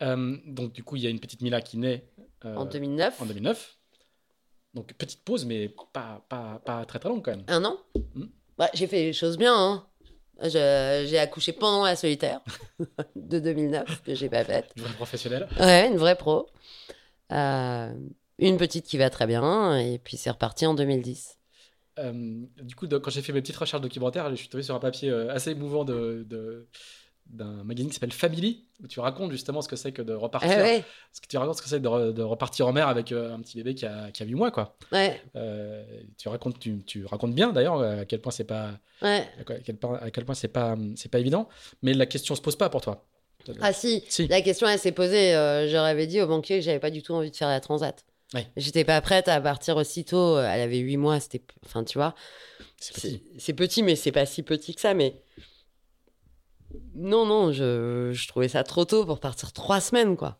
donc 0.00 0.72
du 0.72 0.82
coup, 0.82 0.96
il 0.96 1.02
y 1.02 1.06
a 1.06 1.10
une 1.10 1.20
petite 1.20 1.42
Mila 1.42 1.60
qui 1.60 1.76
naît 1.76 2.08
en 2.44 2.64
2009. 2.64 3.20
En 3.20 3.26
2009. 3.26 3.78
Donc 4.74 4.92
petite 4.94 5.24
pause, 5.24 5.44
mais 5.44 5.74
pas, 5.92 6.24
pas, 6.28 6.62
pas 6.64 6.84
très 6.86 6.98
très 6.98 7.08
longue 7.08 7.24
quand 7.24 7.32
même. 7.32 7.44
Un 7.48 7.64
an? 7.64 7.78
Bah, 8.56 8.70
j'ai 8.74 8.86
fait 8.86 9.04
les 9.04 9.12
choses 9.12 9.36
bien. 9.36 9.54
Hein. 9.54 9.86
J'ai 10.42 11.18
accouché 11.18 11.52
pendant 11.52 11.84
la 11.84 11.96
solitaire 11.96 12.40
de 13.16 13.38
2009 13.38 14.02
que 14.02 14.14
j'ai 14.14 14.28
pas 14.28 14.44
faite. 14.44 14.72
Une 14.76 14.84
vraie 14.84 14.94
professionnelle. 14.94 15.48
Ouais, 15.58 15.88
une 15.88 15.96
vraie 15.96 16.16
pro. 16.16 16.48
Euh, 17.32 17.92
une 18.38 18.56
petite 18.56 18.86
qui 18.86 18.98
va 18.98 19.10
très 19.10 19.26
bien 19.26 19.76
et 19.76 19.98
puis 19.98 20.16
c'est 20.16 20.30
reparti 20.30 20.66
en 20.66 20.74
2010. 20.74 21.38
Euh, 21.98 22.44
du 22.62 22.74
coup, 22.76 22.86
quand 22.86 23.10
j'ai 23.10 23.22
fait 23.22 23.32
mes 23.32 23.40
petites 23.42 23.56
recherches 23.56 23.82
documentaires, 23.82 24.30
je 24.30 24.36
suis 24.36 24.48
tombé 24.48 24.62
sur 24.62 24.74
un 24.74 24.78
papier 24.80 25.10
euh, 25.10 25.32
assez 25.32 25.50
émouvant 25.50 25.84
de, 25.84 26.68
d'un 27.28 27.64
magazine 27.64 27.88
qui 27.88 27.94
s'appelle 27.94 28.12
Family, 28.12 28.64
où 28.82 28.86
tu 28.86 29.00
racontes 29.00 29.30
justement 29.32 29.60
ce 29.60 29.68
que 29.68 29.76
c'est 29.76 29.92
que 29.92 30.02
de 30.02 30.14
repartir. 30.14 30.64
Eh 30.64 30.82
ce 31.12 31.20
que 31.20 31.26
tu 31.26 31.36
racontes 31.36 31.56
ce 31.56 31.62
que 31.62 31.68
c'est 31.68 31.80
de, 31.80 32.22
repartir 32.22 32.66
en 32.66 32.72
mer 32.72 32.88
avec 32.88 33.12
euh, 33.12 33.34
un 33.34 33.40
petit 33.40 33.56
bébé 33.58 33.74
qui 33.74 33.86
a, 33.86 34.10
qui 34.10 34.22
a 34.22 34.26
8 34.26 34.34
mois, 34.34 34.50
quoi. 34.50 34.76
Ouais. 34.92 35.20
Euh, 35.36 35.84
tu 36.16 36.28
racontes, 36.28 36.58
tu, 36.58 36.82
tu, 36.84 37.04
racontes 37.04 37.34
bien 37.34 37.52
d'ailleurs 37.52 37.80
à 37.80 38.04
quel 38.04 38.20
point 38.20 38.32
c'est 38.32 38.44
pas, 38.44 38.78
ouais. 39.02 39.26
à 39.38 39.54
quel 39.64 39.76
point, 39.76 39.98
à 39.98 40.10
quel 40.10 40.24
point 40.24 40.34
c'est 40.34 40.48
pas, 40.48 40.76
c'est 40.96 41.10
pas 41.10 41.18
évident. 41.18 41.48
Mais 41.82 41.94
la 41.94 42.06
question 42.06 42.34
se 42.34 42.40
pose 42.40 42.56
pas 42.56 42.70
pour 42.70 42.80
toi. 42.80 43.04
Ah 43.60 43.72
si. 43.72 44.04
si. 44.08 44.26
La 44.28 44.42
question 44.42 44.66
elle 44.68 44.78
s'est 44.78 44.92
posée. 44.92 45.34
Euh, 45.34 46.06
dit 46.06 46.20
au 46.20 46.26
banquier 46.26 46.58
que 46.58 46.64
j'avais 46.64 46.80
pas 46.80 46.90
du 46.90 47.02
tout 47.02 47.14
envie 47.14 47.30
de 47.30 47.36
faire 47.36 47.48
la 47.48 47.60
transat. 47.60 48.04
Ouais. 48.34 48.46
J'étais 48.56 48.84
pas 48.84 49.00
prête 49.00 49.28
à 49.28 49.40
partir 49.40 49.76
aussitôt. 49.76 50.38
Elle 50.38 50.60
avait 50.60 50.78
8 50.78 50.96
mois. 50.96 51.20
C'était, 51.20 51.42
enfin, 51.64 51.84
tu 51.84 51.98
vois. 51.98 52.14
C'est 52.76 52.94
petit. 52.94 53.22
C'est 53.38 53.54
petit, 53.54 53.82
mais 53.82 53.96
c'est 53.96 54.12
pas 54.12 54.26
si 54.26 54.42
petit 54.42 54.74
que 54.74 54.80
ça. 54.80 54.94
Mais 54.94 55.14
non, 56.94 57.26
non, 57.26 57.52
je, 57.52 58.10
je, 58.12 58.28
trouvais 58.28 58.48
ça 58.48 58.64
trop 58.64 58.84
tôt 58.84 59.04
pour 59.04 59.20
partir 59.20 59.52
trois 59.52 59.80
semaines, 59.80 60.16
quoi. 60.16 60.38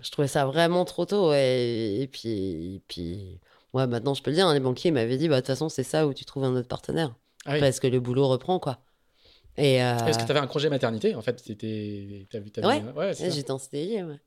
Je 0.00 0.10
trouvais 0.10 0.28
ça 0.28 0.44
vraiment 0.44 0.84
trop 0.84 1.06
tôt. 1.06 1.32
Et, 1.32 1.98
et 2.00 2.06
puis, 2.06 2.76
et 2.76 2.82
puis, 2.88 3.40
ouais, 3.72 3.86
maintenant 3.86 4.14
je 4.14 4.22
peux 4.22 4.30
le 4.30 4.36
dire, 4.36 4.46
hein, 4.46 4.54
les 4.54 4.60
banquiers 4.60 4.90
m'avaient 4.90 5.16
dit, 5.16 5.28
bah, 5.28 5.36
de 5.36 5.40
toute 5.40 5.48
façon, 5.48 5.68
c'est 5.68 5.82
ça 5.82 6.06
où 6.06 6.14
tu 6.14 6.24
trouves 6.24 6.44
un 6.44 6.54
autre 6.56 6.68
partenaire. 6.68 7.14
Ah 7.46 7.58
Parce 7.58 7.80
que 7.80 7.86
le 7.86 8.00
boulot 8.00 8.28
reprend, 8.28 8.58
quoi. 8.58 8.80
Et 9.56 9.82
euh... 9.82 9.96
Est-ce 10.06 10.18
que 10.18 10.24
tu 10.24 10.30
avais 10.30 10.40
un 10.40 10.46
congé 10.46 10.68
maternité 10.68 11.14
En 11.14 11.22
fait, 11.22 11.36
t'étais. 11.42 12.26
Ouais, 12.62 12.82
ouais 12.96 13.14
j'étais 13.14 13.50
en 13.50 13.58
CDI, 13.58 14.02
ouais. 14.02 14.20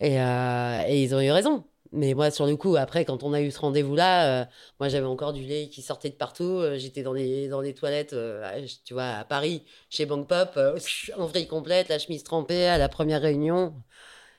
Et, 0.00 0.20
euh... 0.20 0.82
et 0.88 1.02
ils 1.02 1.14
ont 1.14 1.20
eu 1.20 1.30
raison. 1.30 1.64
Mais 1.92 2.14
moi, 2.14 2.30
sur 2.30 2.46
le 2.46 2.56
coup, 2.56 2.76
après, 2.76 3.04
quand 3.04 3.22
on 3.22 3.34
a 3.34 3.42
eu 3.42 3.50
ce 3.50 3.60
rendez-vous-là, 3.60 4.42
euh, 4.42 4.44
moi, 4.80 4.88
j'avais 4.88 5.06
encore 5.06 5.34
du 5.34 5.42
lait 5.42 5.68
qui 5.68 5.82
sortait 5.82 6.08
de 6.08 6.14
partout. 6.14 6.44
Euh, 6.44 6.78
j'étais 6.78 7.02
dans 7.02 7.12
des, 7.12 7.48
dans 7.48 7.60
des 7.60 7.74
toilettes, 7.74 8.14
euh, 8.14 8.66
tu 8.86 8.94
vois, 8.94 9.08
à 9.08 9.24
Paris, 9.24 9.62
chez 9.90 10.06
Bank 10.06 10.26
Pop, 10.26 10.58
en 11.18 11.26
vrille 11.26 11.46
complète, 11.46 11.90
la 11.90 11.98
chemise 11.98 12.24
trempée 12.24 12.66
à 12.66 12.78
la 12.78 12.88
première 12.88 13.20
réunion. 13.20 13.74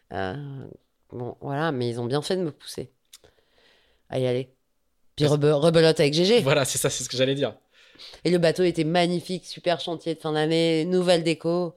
bon, 0.09 1.37
voilà, 1.41 1.71
mais 1.71 1.89
ils 1.89 1.99
ont 1.99 2.05
bien 2.05 2.23
fait 2.23 2.35
de 2.37 2.41
me 2.41 2.51
pousser 2.51 2.89
à 4.09 4.17
y 4.17 4.25
aller. 4.25 4.49
Puis 5.15 5.27
rebelote 5.27 5.99
avec 5.99 6.13
GG. 6.15 6.41
Voilà, 6.41 6.65
c'est 6.65 6.79
ça, 6.79 6.89
c'est 6.89 7.03
ce 7.03 7.09
que 7.09 7.17
j'allais 7.17 7.35
dire. 7.35 7.55
Et 8.23 8.31
le 8.31 8.39
bateau 8.39 8.63
était 8.63 8.83
magnifique, 8.83 9.45
super 9.45 9.79
chantier 9.79 10.15
de 10.15 10.19
fin 10.19 10.33
d'année, 10.33 10.85
nouvelle 10.85 11.23
déco. 11.23 11.75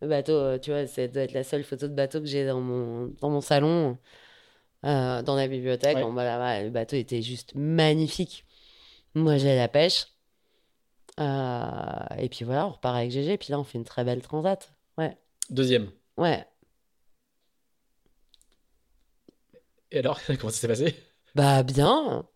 Le 0.00 0.08
bateau, 0.08 0.56
tu 0.58 0.70
vois, 0.70 0.86
ça 0.86 1.06
doit 1.08 1.24
être 1.24 1.34
la 1.34 1.44
seule 1.44 1.62
photo 1.62 1.88
de 1.88 1.92
bateau 1.92 2.20
que 2.20 2.26
j'ai 2.26 2.46
dans 2.46 2.60
mon, 2.60 3.12
dans 3.20 3.28
mon 3.28 3.42
salon. 3.42 3.98
Euh, 4.84 5.22
dans 5.22 5.36
la 5.36 5.46
bibliothèque. 5.46 5.98
Bah, 5.98 6.62
le 6.62 6.70
bateau 6.70 6.96
était 6.96 7.22
juste 7.22 7.54
magnifique. 7.54 8.46
Moi, 9.14 9.36
j'ai 9.36 9.54
la 9.56 9.68
pêche. 9.68 10.06
Euh, 11.18 12.16
et 12.18 12.28
puis 12.28 12.44
voilà, 12.44 12.66
on 12.66 12.70
repart 12.70 12.96
avec 12.96 13.10
GG. 13.10 13.36
Puis 13.36 13.50
là, 13.50 13.58
on 13.58 13.64
fait 13.64 13.78
une 13.78 13.84
très 13.84 14.04
belle 14.04 14.22
transat. 14.22 14.72
Ouais. 14.96 15.16
Deuxième. 15.50 15.90
Ouais. 16.16 16.46
Et 19.90 19.98
alors, 19.98 20.18
comment 20.26 20.50
ça 20.50 20.60
s'est 20.60 20.68
passé? 20.68 20.96
Bah, 21.34 21.62
bien. 21.62 22.26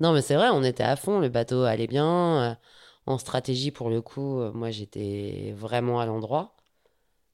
Non, 0.00 0.12
mais 0.12 0.20
c'est 0.20 0.34
vrai, 0.34 0.48
on 0.50 0.62
était 0.62 0.82
à 0.82 0.96
fond. 0.96 1.18
Le 1.18 1.28
bateau 1.30 1.62
allait 1.62 1.86
bien. 1.86 2.42
Euh, 2.42 2.54
en 3.06 3.18
stratégie, 3.18 3.70
pour 3.70 3.88
le 3.90 4.00
coup, 4.02 4.40
moi, 4.52 4.70
j'étais 4.70 5.54
vraiment 5.56 5.98
à 5.98 6.06
l'endroit. 6.06 6.54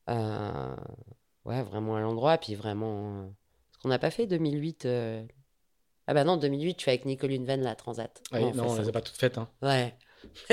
ouais, 0.06 1.62
vraiment 1.62 1.96
à 1.96 2.00
l'endroit. 2.00 2.38
Puis 2.38 2.54
vraiment 2.54 3.28
qu'on 3.82 3.88
n'a 3.88 3.98
pas 3.98 4.10
fait 4.10 4.26
2008. 4.26 4.86
Euh. 4.86 5.22
Ah 6.06 6.14
bah 6.14 6.24
non, 6.24 6.36
2008, 6.36 6.76
tu 6.76 6.84
fais 6.84 6.92
avec 6.92 7.04
Nicole 7.04 7.36
Venn 7.44 7.62
la 7.62 7.74
Transat. 7.74 8.22
Ah 8.32 8.40
non, 8.40 8.52
on, 8.58 8.74
ne 8.74 8.82
les 8.82 8.88
a 8.88 8.92
pas 8.92 9.02
toutes 9.02 9.16
faites. 9.16 9.38
Hein. 9.38 9.48
Ouais. 9.62 9.94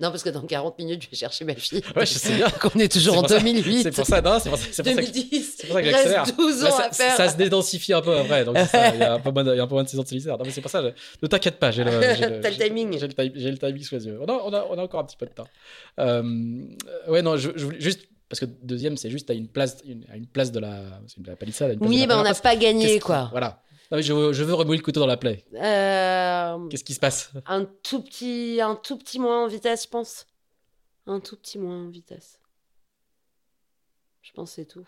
non, 0.00 0.10
parce 0.10 0.22
que 0.22 0.30
dans 0.30 0.42
40 0.42 0.78
minutes, 0.78 1.04
je 1.04 1.10
vais 1.10 1.16
chercher 1.16 1.44
ma 1.44 1.54
fille. 1.54 1.82
Ouais, 1.94 2.06
je 2.06 2.14
sais 2.14 2.34
bien. 2.34 2.48
qu'on 2.60 2.78
est 2.78 2.90
toujours 2.90 3.18
en 3.18 3.22
2008. 3.22 3.82
C'est 3.82 3.90
pour 3.94 4.06
ça, 4.06 4.20
non, 4.20 4.38
c'est 4.40 4.48
pour 4.48 4.58
ça, 4.58 4.66
c'est 4.70 4.82
pour 4.82 4.94
2010. 4.94 5.54
C'est 5.56 5.66
pour 5.66 5.76
ça 5.76 5.82
que 5.82 5.90
j'accélère. 5.90 6.24
12 6.24 6.64
ans 6.64 6.70
ça, 6.70 6.84
à 6.86 6.90
faire. 6.90 7.16
Ça 7.16 7.28
se 7.28 7.36
dédensifie 7.36 7.92
un 7.92 8.02
peu 8.02 8.16
après. 8.16 8.44
Donc 8.44 8.56
il 8.56 8.98
y 8.98 9.02
a 9.02 9.14
un 9.14 9.20
peu 9.20 9.30
moins 9.30 9.44
de, 9.44 9.82
de 9.82 9.88
saison 9.88 10.02
de 10.02 10.08
solitaire. 10.08 10.38
Non, 10.38 10.44
mais 10.44 10.50
c'est 10.50 10.60
pour 10.60 10.70
ça. 10.70 10.82
Je, 10.82 10.88
ne 11.22 11.26
t'inquiète 11.28 11.58
pas. 11.58 11.70
J'ai 11.70 11.84
le, 11.84 11.90
le, 11.90 12.38
le, 12.38 12.56
timing. 12.56 12.98
J'ai 12.98 13.08
le, 13.08 13.50
le, 13.50 13.58
timing 13.58 13.82
sous 13.82 13.94
les 13.94 14.06
yeux. 14.06 14.18
On 14.20 14.26
a, 14.26 14.32
on, 14.32 14.52
a, 14.52 14.66
on 14.70 14.78
a 14.78 14.82
encore 14.82 15.00
un 15.00 15.04
petit 15.04 15.16
peu 15.16 15.26
de 15.26 15.32
temps. 15.32 15.48
Euh, 16.00 16.22
ouais, 17.08 17.22
non, 17.22 17.36
je, 17.36 17.50
je 17.54 17.64
voulais 17.64 17.80
juste 17.80 18.08
parce 18.32 18.40
que 18.40 18.46
deuxième, 18.46 18.96
c'est 18.96 19.10
juste 19.10 19.28
à 19.28 19.34
une 19.34 19.46
place, 19.46 19.82
une, 19.84 20.06
à 20.10 20.16
une 20.16 20.26
place 20.26 20.50
de 20.52 20.58
la, 20.58 21.02
une, 21.18 21.26
la 21.26 21.36
palissade. 21.36 21.76
oui, 21.82 22.06
mais 22.06 22.14
on 22.14 22.22
n'a 22.22 22.32
pas 22.32 22.56
gagné, 22.56 22.98
quoi. 22.98 23.28
Voilà. 23.30 23.62
Non, 23.90 23.98
mais 23.98 24.02
je, 24.02 24.14
veux, 24.14 24.32
je 24.32 24.42
veux 24.42 24.54
remouiller 24.54 24.78
le 24.78 24.82
couteau 24.82 25.00
dans 25.00 25.06
la 25.06 25.18
plaie. 25.18 25.44
Euh... 25.52 26.66
Qu'est-ce 26.68 26.82
qui 26.82 26.94
se 26.94 26.98
passe? 26.98 27.30
Un 27.44 27.66
tout 27.82 28.02
petit, 28.02 28.58
un 28.62 28.74
tout 28.74 28.96
petit 28.96 29.18
moins 29.18 29.44
en 29.44 29.48
vitesse, 29.48 29.82
je 29.82 29.88
pense. 29.90 30.26
Un 31.06 31.20
tout 31.20 31.36
petit 31.36 31.58
moins 31.58 31.76
en 31.84 31.90
vitesse. 31.90 32.40
Je 34.22 34.32
pense 34.32 34.52
c'est 34.52 34.64
tout. 34.64 34.86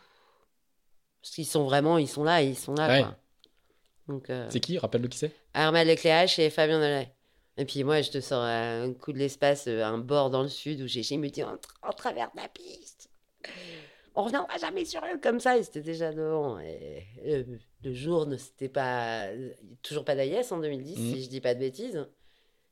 Parce 1.20 1.34
qu'ils 1.34 1.44
sont 1.44 1.64
vraiment, 1.64 1.98
ils 1.98 2.08
sont 2.08 2.24
là, 2.24 2.40
ils 2.40 2.56
sont 2.56 2.72
là. 2.72 2.98
Quoi. 3.02 3.16
Donc. 4.08 4.30
Euh... 4.30 4.46
C'est 4.48 4.60
qui? 4.60 4.78
Rappelle-le 4.78 5.08
qui 5.08 5.18
c'est. 5.18 5.32
Armel 5.52 5.86
Lecléache 5.86 6.38
et 6.38 6.48
Fabien 6.48 6.78
Delay. 6.78 7.12
Et 7.58 7.66
puis 7.66 7.84
moi, 7.84 8.00
je 8.00 8.10
te 8.10 8.22
sors 8.22 8.42
un 8.42 8.94
coup 8.94 9.12
de 9.12 9.18
l'espace, 9.18 9.66
un 9.66 9.98
bord 9.98 10.30
dans 10.30 10.42
le 10.42 10.48
sud 10.48 10.80
où 10.80 10.86
j'ai 10.86 11.02
me 11.18 11.28
dit 11.28 11.44
en, 11.44 11.58
en 11.82 11.92
travers 11.92 12.30
de 12.34 12.40
la 12.40 12.48
piste. 12.48 13.10
On 14.14 14.22
reviendra 14.24 14.56
jamais 14.58 14.84
sur 14.84 15.02
eux 15.04 15.18
comme 15.22 15.40
ça. 15.40 15.56
Ils 15.56 15.64
étaient 15.64 15.80
déjà 15.80 16.12
devant. 16.12 16.58
Et, 16.60 17.04
euh, 17.26 17.44
le 17.82 17.92
jour 17.94 18.26
ne 18.26 18.36
c'était 18.36 18.68
pas 18.68 19.28
toujours 19.82 20.04
pas 20.04 20.14
d'AIS 20.14 20.50
en 20.52 20.58
2010 20.58 20.98
Mhm. 20.98 21.14
si 21.14 21.24
je 21.24 21.28
dis 21.28 21.40
pas 21.40 21.54
de 21.54 21.60
bêtises. 21.60 22.06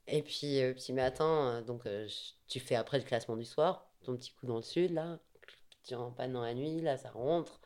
Et 0.08 0.22
puis 0.22 0.60
euh, 0.62 0.72
petit 0.74 0.92
matin, 0.92 1.58
euh, 1.58 1.62
donc 1.62 1.86
euh, 1.86 2.08
tu 2.48 2.58
fais 2.60 2.74
après 2.74 2.98
le 2.98 3.04
classement 3.04 3.36
du 3.36 3.44
soir, 3.44 3.86
ton 4.04 4.16
petit 4.16 4.32
coup 4.32 4.46
dans 4.46 4.56
le 4.56 4.62
sud 4.62 4.92
là, 4.92 5.18
tu 5.84 5.94
rentres 5.94 6.16
pas 6.16 6.26
dans 6.28 6.42
la 6.42 6.54
nuit, 6.54 6.80
là 6.80 6.96
ça 6.96 7.10
rentre. 7.10 7.60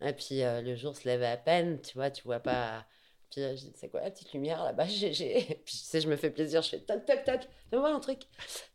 Et 0.00 0.12
puis 0.12 0.42
euh, 0.42 0.62
le 0.62 0.74
jour 0.76 0.96
se 0.96 1.04
lève 1.08 1.22
à 1.22 1.36
peine, 1.36 1.80
tu 1.82 1.94
vois, 1.94 2.10
tu 2.10 2.22
vois 2.24 2.40
pas. 2.40 2.86
Puis 3.30 3.42
euh, 3.42 3.50
je 3.56 3.62
dis, 3.62 3.72
c'est 3.76 3.88
quoi 3.88 4.00
la 4.02 4.10
petite 4.10 4.32
lumière 4.32 4.62
là-bas? 4.64 4.86
GG. 4.88 5.38
Et 5.50 5.54
Puis 5.56 5.76
tu 5.76 5.84
sais, 5.84 6.00
je 6.00 6.08
me 6.08 6.16
fais 6.16 6.30
plaisir, 6.30 6.62
je 6.62 6.70
fais 6.70 6.80
toc 6.80 7.04
toc 7.04 7.24
toc. 7.24 7.40
Fais-moi 7.70 7.90
un 7.92 8.00
truc. 8.00 8.20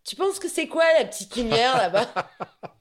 Tu 0.03 0.15
penses 0.15 0.40
que 0.40 0.48
c'est 0.49 0.68
quoi 0.68 0.86
la 0.99 1.06
petite 1.06 1.36
lumière 1.36 1.78
là-bas? 1.78 2.11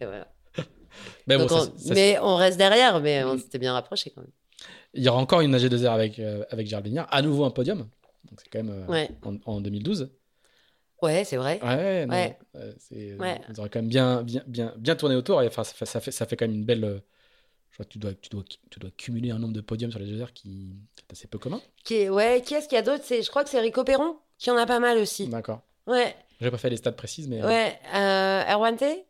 Et 0.00 0.04
voilà. 0.06 0.28
Bon, 1.26 1.48
ça- 1.48 1.72
ça- 1.76 1.94
mais 1.94 2.18
on 2.20 2.36
reste 2.36 2.56
derrière, 2.58 3.00
mais 3.00 3.22
on 3.24 3.36
s'était 3.38 3.58
bien 3.58 3.72
rapproché 3.72 4.10
quand 4.10 4.22
même. 4.22 4.30
il 4.94 5.04
y 5.04 5.08
aura 5.08 5.18
encore 5.20 5.40
une 5.42 5.54
AG2R 5.54 5.92
avec, 5.92 6.18
euh, 6.18 6.44
avec 6.50 6.66
Gérald 6.66 7.06
à 7.10 7.22
nouveau 7.22 7.44
un 7.44 7.50
podium. 7.50 7.80
Donc 8.24 8.40
c'est 8.40 8.48
quand 8.50 8.62
même 8.62 8.84
euh, 8.84 8.86
Ouais, 8.86 9.10
en, 9.22 9.36
en 9.44 9.60
2012. 9.60 10.10
ouais 11.02 11.24
c'est 11.24 11.36
vrai. 11.36 11.60
Ouais, 11.62 12.06
non, 12.06 12.14
Ouais. 12.14 12.38
euh, 12.56 12.72
Ouais. 13.18 13.40
Vous 13.48 13.60
aurez 13.60 13.68
quand 13.68 13.80
même 13.80 13.88
bien, 13.88 14.22
bien, 14.22 14.42
bien, 14.46 14.74
bien 14.78 14.96
tourné 14.96 15.14
autour. 15.14 15.42
Et, 15.42 15.46
enfin, 15.46 15.62
ça, 15.64 15.74
fait, 15.74 15.86
ça, 15.86 16.00
fait, 16.00 16.10
ça 16.10 16.26
fait 16.26 16.36
quand 16.36 16.46
même 16.46 16.56
une 16.56 16.64
belle. 16.64 16.84
euh, 16.84 16.98
Je 17.70 17.74
crois 17.76 17.84
que 17.84 17.90
tu 17.92 17.98
dois, 17.98 18.14
tu, 18.14 18.30
dois, 18.30 18.42
tu 18.70 18.80
dois 18.80 18.90
cumuler 18.96 19.30
un 19.30 19.38
nombre 19.38 19.52
de 19.54 19.60
podiums 19.60 19.90
sur 19.90 20.00
les 20.00 20.06
deux 20.06 20.20
heures 20.20 20.32
qui 20.32 20.74
est 20.98 21.12
assez 21.12 21.28
peu 21.28 21.38
commun. 21.38 21.60
Qui 21.84 21.94
est- 21.96 22.08
ouais, 22.08 22.42
qui 22.44 22.54
est-ce 22.54 22.66
qu'il 22.68 22.76
y 22.76 22.78
a 22.80 22.82
d'autres 22.82 23.04
C'est- 23.04 23.22
Je 23.22 23.28
crois 23.30 23.44
que 23.44 23.50
c'est 23.50 23.60
Rico 23.60 23.84
Perron 23.84 24.16
qui 24.38 24.50
en 24.50 24.56
a 24.56 24.66
pas 24.66 24.80
mal 24.80 24.98
aussi. 24.98 25.28
D'accord. 25.28 25.60
Ouais, 25.88 26.14
J'ai 26.40 26.50
pas 26.50 26.58
fait 26.58 26.70
les 26.70 26.76
stats 26.76 26.92
précises, 26.92 27.26
mais. 27.28 27.42
euh, 27.42 27.46
ouais. 27.48 27.78
Euh, 27.94 28.44
Erwan 28.54 28.76
T 28.76 29.04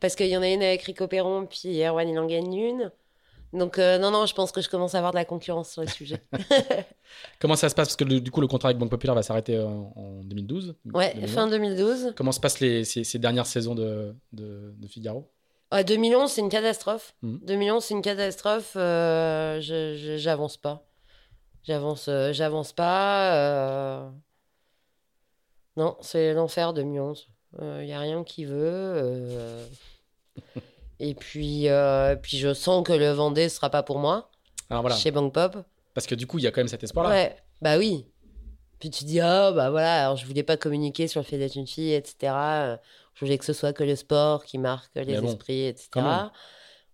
Parce 0.00 0.14
qu'il 0.16 0.26
y 0.26 0.36
en 0.36 0.42
a 0.42 0.48
une 0.48 0.62
avec 0.62 0.82
Rico 0.82 1.06
Perron, 1.06 1.46
puis 1.46 1.80
Erwan 1.82 2.08
il 2.08 2.18
en 2.18 2.26
gagne 2.26 2.52
une. 2.54 2.92
Donc, 3.54 3.78
euh, 3.78 3.96
non, 3.96 4.10
non, 4.10 4.26
je 4.26 4.34
pense 4.34 4.52
que 4.52 4.60
je 4.60 4.68
commence 4.68 4.94
à 4.94 4.98
avoir 4.98 5.12
de 5.12 5.16
la 5.16 5.24
concurrence 5.24 5.70
sur 5.70 5.80
le 5.80 5.88
sujet. 5.88 6.22
Comment 7.40 7.56
ça 7.56 7.68
se 7.70 7.74
passe? 7.74 7.88
Parce 7.88 7.96
que 7.96 8.04
le- 8.04 8.20
du 8.20 8.30
coup, 8.30 8.40
le 8.42 8.46
contrat 8.46 8.68
avec 8.68 8.78
Banque 8.78 8.90
Populaire 8.90 9.14
va 9.14 9.22
s'arrêter 9.22 9.56
euh, 9.56 9.66
en 9.66 10.20
2012. 10.24 10.74
Ouais, 10.92 11.12
2011. 11.14 11.34
fin 11.34 11.46
2012. 11.46 12.12
Comment 12.16 12.32
se 12.32 12.40
passent 12.40 12.60
les, 12.60 12.84
ces, 12.84 13.04
ces 13.04 13.18
dernières 13.18 13.46
saisons 13.46 13.74
de, 13.74 14.14
de, 14.32 14.74
de 14.76 14.86
Figaro? 14.88 15.30
Ouais, 15.72 15.82
2011, 15.84 16.30
c'est 16.30 16.40
une 16.42 16.48
catastrophe. 16.50 17.14
Mhm. 17.22 17.40
2011, 17.42 17.84
c'est 17.84 17.94
une 17.94 18.02
catastrophe. 18.02 18.72
euh, 18.76 19.60
J'avance 19.60 20.56
pas. 20.58 20.84
J'avance 21.64 22.08
j'avance 22.32 22.72
pas. 22.72 24.10
Euh. 25.78 25.82
Non, 25.84 25.96
c'est 26.00 26.32
l'enfer 26.34 26.72
2011. 26.72 27.28
Il 27.60 27.66
n'y 27.86 27.92
a 27.92 28.00
rien 28.00 28.24
qui 28.24 28.44
veut. 28.44 28.58
euh. 28.62 29.66
Et 31.00 31.14
puis, 31.14 31.68
euh, 31.68 32.16
puis, 32.16 32.38
je 32.38 32.52
sens 32.52 32.84
que 32.86 32.92
le 32.92 33.10
Vendée 33.10 33.48
sera 33.48 33.70
pas 33.70 33.82
pour 33.82 33.98
moi 33.98 34.30
Alors 34.68 34.82
voilà. 34.82 34.96
chez 34.96 35.10
Bank 35.10 35.32
Pop. 35.32 35.56
Parce 35.94 36.06
que 36.06 36.14
du 36.14 36.26
coup, 36.26 36.38
il 36.38 36.44
y 36.44 36.46
a 36.46 36.50
quand 36.50 36.60
même 36.60 36.68
cet 36.68 36.82
espoir-là. 36.82 37.10
Ouais, 37.10 37.36
bah 37.62 37.78
oui. 37.78 38.06
Puis 38.80 38.90
tu 38.90 39.04
dis, 39.04 39.20
ah, 39.20 39.50
bah 39.52 39.70
voilà, 39.70 40.04
alors 40.04 40.16
je 40.16 40.26
voulais 40.26 40.42
pas 40.42 40.56
communiquer 40.56 41.08
sur 41.08 41.20
le 41.20 41.24
fait 41.26 41.38
d'être 41.38 41.56
une 41.56 41.66
fille, 41.66 41.92
etc. 41.94 42.32
Euh, 42.34 42.76
Je 43.14 43.24
voulais 43.24 43.38
que 43.38 43.44
ce 43.44 43.52
soit 43.52 43.72
que 43.72 43.82
le 43.84 43.96
sport 43.96 44.44
qui 44.44 44.58
marque 44.58 44.94
les 44.94 45.20
bon, 45.20 45.28
esprits, 45.28 45.66
etc. 45.66 45.88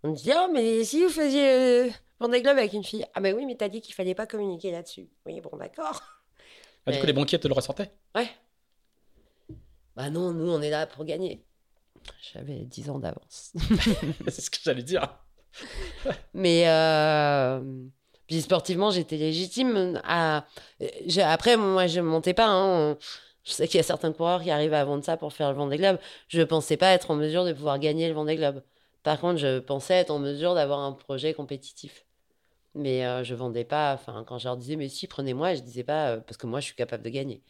On 0.02 0.09
me 0.11 0.15
dit, 0.15 0.31
ah, 0.32 0.48
mais 0.52 0.85
si 0.85 1.02
vous 1.02 1.11
faisiez 1.11 1.51
euh, 1.51 1.89
Vendée 2.20 2.40
Globe 2.43 2.56
avec 2.59 2.73
une 2.73 2.85
fille. 2.85 3.05
Ah, 3.15 3.20
bah 3.20 3.31
oui, 3.35 3.44
mais 3.47 3.56
t'as 3.56 3.69
dit 3.69 3.81
qu'il 3.81 3.94
fallait 3.94 4.15
pas 4.15 4.27
communiquer 4.27 4.70
là-dessus. 4.70 5.09
Oui, 5.27 5.40
bon, 5.40 5.56
d'accord. 5.59 6.01
Ah, 6.86 6.93
du 6.93 6.98
coup, 6.98 7.06
les 7.06 7.12
banquiers 7.12 7.39
te 7.39 7.48
le 7.48 7.55
ressortaient? 7.55 7.90
Ouais. 8.15 8.28
Bah 9.97 10.11
non, 10.11 10.33
nous, 10.33 10.51
on 10.51 10.61
est 10.61 10.71
là 10.71 10.87
pour 10.87 11.05
gagner. 11.05 11.45
J'avais 12.33 12.61
10 12.65 12.91
ans 12.91 12.99
d'avance. 12.99 13.53
C'est 14.29 14.41
ce 14.41 14.51
que 14.51 14.59
j'allais 14.62 14.83
dire. 14.83 15.19
Mais 16.35 16.69
euh, 16.69 17.61
puis 18.27 18.43
sportivement, 18.43 18.91
j'étais 18.91 19.16
légitime. 19.16 20.01
À... 20.05 20.45
Après, 21.23 21.57
moi, 21.57 21.87
je 21.87 22.01
ne 22.01 22.07
montais 22.07 22.35
pas. 22.35 22.49
hein. 22.49 22.99
Je 23.45 23.53
sais 23.53 23.69
qu'il 23.69 23.77
y 23.77 23.81
a 23.81 23.85
certains 23.85 24.12
coureurs 24.12 24.43
qui 24.43 24.51
arrivent 24.51 24.75
à 24.75 24.85
vendre 24.85 25.05
ça 25.05 25.16
pour 25.16 25.33
faire 25.33 25.51
le 25.51 25.57
Vendée 25.57 25.77
Globe. 25.77 25.99
Je 26.29 26.41
ne 26.41 26.45
pensais 26.45 26.77
pas 26.79 26.89
être 26.93 27.11
en 27.11 27.15
mesure 27.15 27.45
de 27.45 27.53
pouvoir 27.53 27.79
gagner 27.79 28.09
le 28.09 28.15
Vendée 28.15 28.37
Globe. 28.37 28.62
Par 29.03 29.21
contre, 29.21 29.39
je 29.39 29.59
pensais 29.61 29.95
être 29.95 30.11
en 30.11 30.19
mesure 30.19 30.55
d'avoir 30.55 30.81
un 30.81 30.93
projet 30.93 31.35
compétitif. 31.35 32.07
Mais 32.75 33.07
euh, 33.07 33.23
je 33.23 33.35
vendais 33.35 33.65
pas. 33.65 33.95
Enfin, 33.95 34.25
quand 34.27 34.39
je 34.39 34.47
leur 34.49 34.57
disais, 34.57 34.77
mais 34.77 34.89
si, 34.89 35.07
prenez-moi, 35.07 35.55
je 35.55 35.61
disais 35.61 35.85
pas, 35.85 36.09
euh, 36.12 36.21
parce 36.21 36.37
que 36.39 36.47
moi, 36.47 36.61
je 36.61 36.66
suis 36.66 36.75
capable 36.75 37.03
de 37.05 37.11
gagner. 37.11 37.43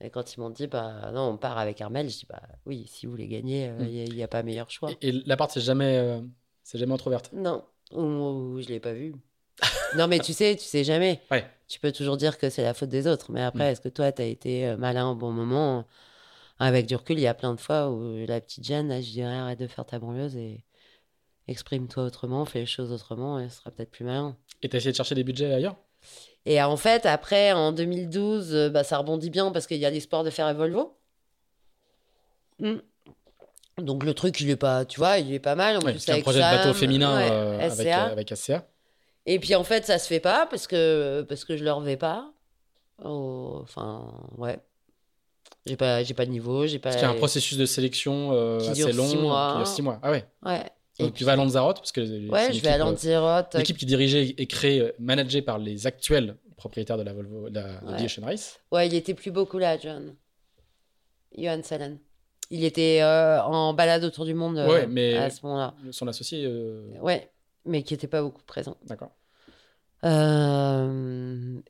Et 0.00 0.10
quand 0.10 0.34
ils 0.34 0.40
m'ont 0.40 0.50
dit, 0.50 0.66
bah 0.66 1.10
non, 1.12 1.30
on 1.30 1.36
part 1.36 1.58
avec 1.58 1.80
Armel, 1.80 2.08
je 2.08 2.18
dis, 2.18 2.26
bah 2.28 2.40
oui, 2.66 2.86
si 2.88 3.06
vous 3.06 3.12
voulez 3.12 3.28
gagner, 3.28 3.68
Mm. 3.68 3.86
il 3.86 4.14
n'y 4.14 4.22
a, 4.22 4.28
pas 4.28 4.42
meilleur 4.42 4.70
choix. 4.70 4.90
Et, 5.02 5.08
et 5.08 5.12
la 5.26 5.36
part, 5.36 5.50
c'est 5.50 5.60
jamais, 5.60 5.98
euh, 5.98 6.20
c'est 6.62 6.78
jamais 6.78 6.92
entrouverte? 6.92 7.30
Non, 7.32 7.64
ou, 7.92 8.00
ou 8.02 8.60
je 8.62 8.68
l'ai 8.68 8.80
pas 8.80 8.92
vu. 8.92 9.14
non, 9.96 10.08
mais 10.08 10.20
tu 10.20 10.32
sais, 10.32 10.56
tu 10.56 10.64
sais 10.64 10.84
jamais. 10.84 11.20
Ouais. 11.30 11.44
Tu 11.68 11.78
peux 11.78 11.92
toujours 11.92 12.16
dire 12.16 12.38
que 12.38 12.48
c'est 12.50 12.62
la 12.62 12.74
faute 12.74 12.88
des 12.88 13.06
autres. 13.06 13.30
Mais 13.30 13.42
après, 13.42 13.68
Mm. 13.68 13.72
est-ce 13.72 13.80
que 13.80 13.88
toi, 13.90 14.10
tu 14.10 14.22
as 14.22 14.26
été 14.26 14.66
euh, 14.66 14.76
malin 14.76 15.08
au 15.10 15.14
bon 15.14 15.32
moment? 15.32 15.86
Avec 16.58 16.86
du 16.86 16.94
recul, 16.96 17.18
il 17.18 17.22
y 17.22 17.26
a 17.26 17.34
plein 17.34 17.54
de 17.54 17.60
fois 17.60 17.90
où 17.90 18.24
la 18.26 18.40
petite 18.40 18.64
Jeanne, 18.64 18.88
là, 18.88 19.00
je 19.00 19.10
dirais, 19.10 19.34
arrête 19.34 19.58
de 19.58 19.66
faire 19.66 19.86
ta 19.86 19.98
banlieuse 19.98 20.36
et 20.36 20.64
exprime-toi 21.48 22.04
autrement, 22.04 22.44
fais 22.44 22.60
les 22.60 22.66
choses 22.66 22.92
autrement 22.92 23.38
et 23.40 23.48
ce 23.48 23.56
sera 23.56 23.70
peut-être 23.70 23.90
plus 23.90 24.04
malin. 24.04 24.36
Et 24.62 24.68
t'as 24.68 24.76
essayé 24.78 24.92
de 24.92 24.96
chercher 24.96 25.14
des 25.14 25.24
budgets 25.24 25.52
ailleurs? 25.52 25.76
Et 26.46 26.60
en 26.62 26.76
fait, 26.76 27.04
après, 27.06 27.52
en 27.52 27.72
2012, 27.72 28.54
euh, 28.54 28.70
bah, 28.70 28.82
ça 28.84 28.98
rebondit 28.98 29.30
bien 29.30 29.50
parce 29.52 29.66
qu'il 29.66 29.76
y 29.78 29.86
a 29.86 29.90
l'espoir 29.90 30.24
de 30.24 30.30
faire 30.30 30.46
un 30.46 30.54
Volvo. 30.54 30.96
Mm. 32.58 32.76
Donc 33.78 34.04
le 34.04 34.12
truc, 34.14 34.40
il 34.40 34.50
est 34.50 34.56
pas, 34.56 34.84
tu 34.84 34.98
vois, 35.00 35.18
il 35.18 35.32
est 35.32 35.38
pas 35.38 35.54
mal. 35.54 35.76
En 35.76 35.80
Ouais, 35.80 35.92
plus, 35.92 36.00
C'est 36.00 36.12
un 36.12 36.20
projet 36.20 36.38
de 36.40 36.44
bateau 36.44 36.74
féminin 36.74 37.16
ouais, 37.16 37.28
euh, 37.30 37.58
avec, 37.60 37.88
SCA. 37.88 38.06
euh, 38.08 38.12
avec 38.12 38.32
SCA. 38.36 38.66
Et 39.26 39.38
puis 39.38 39.54
en 39.54 39.64
fait, 39.64 39.84
ça 39.86 39.98
se 39.98 40.06
fait 40.06 40.20
pas 40.20 40.46
parce 40.46 40.66
que 40.66 41.22
parce 41.28 41.44
que 41.44 41.56
je 41.56 41.64
leur 41.64 41.80
vais 41.80 41.96
pas. 41.96 42.32
Oh, 43.04 43.58
Enfin, 43.62 44.12
ouais. 44.36 44.58
J'ai 45.66 45.76
pas 45.76 46.02
j'ai 46.02 46.14
pas 46.14 46.24
de 46.26 46.30
niveau, 46.30 46.66
j'ai 46.66 46.78
pas 46.78 46.90
Parce 46.90 46.96
qu'il 46.96 47.06
y 47.06 47.10
a 47.10 47.12
un 47.14 47.16
processus 47.18 47.56
de 47.58 47.66
sélection 47.66 48.30
euh, 48.32 48.58
Qui 48.60 48.70
assez 48.70 48.92
long. 48.92 49.06
six 49.06 49.16
mois. 49.16 49.50
Qui 49.52 49.56
dure 49.58 49.66
six 49.66 49.82
mois. 49.82 49.98
Ah 50.02 50.10
ouais. 50.10 50.26
Ouais. 50.44 50.64
Et 51.00 51.04
Donc 51.04 51.12
puis- 51.12 51.18
tu 51.20 51.24
vas 51.24 51.32
à 51.32 51.36
Lanzarote 51.36 51.78
parce 51.78 51.92
que 51.92 52.00
Ouais, 52.00 52.52
je 52.52 52.60
vais 52.60 52.68
à 52.68 52.74
euh, 52.74 52.78
Lanzarote. 52.78 53.54
L'équipe 53.54 53.76
qui 53.76 53.86
dirigeait 53.86 54.34
et 54.36 54.46
créée, 54.46 54.80
euh, 54.80 54.92
managée 54.98 55.42
par 55.42 55.58
les 55.58 55.86
actuels 55.86 56.36
propriétaires 56.56 56.98
de 56.98 57.02
la 57.02 57.12
Volvo, 57.12 57.48
de 57.50 57.54
la 57.60 57.66
Ouais. 57.84 58.06
Race. 58.22 58.60
Ouais, 58.70 58.86
il 58.86 58.94
était 58.94 59.14
plus 59.14 59.30
beaucoup 59.30 59.58
là, 59.58 59.78
John. 59.78 60.14
Johan 61.36 61.60
Salen. 61.62 61.98
Il 62.50 62.64
était 62.64 63.00
euh, 63.02 63.40
en 63.42 63.72
balade 63.74 64.02
autour 64.04 64.24
du 64.24 64.34
monde 64.34 64.58
euh, 64.58 64.86
mais- 64.88 65.16
à 65.16 65.30
ce 65.30 65.44
moment-là. 65.46 65.74
Son 65.92 66.06
associé, 66.08 66.44
euh, 66.44 66.86
Ouais, 67.00 67.30
mais 67.64 67.82
qui 67.82 67.94
était 67.94 68.08
pas 68.08 68.22
beaucoup 68.22 68.42
présent. 68.42 68.76
d'accord. 68.86 69.10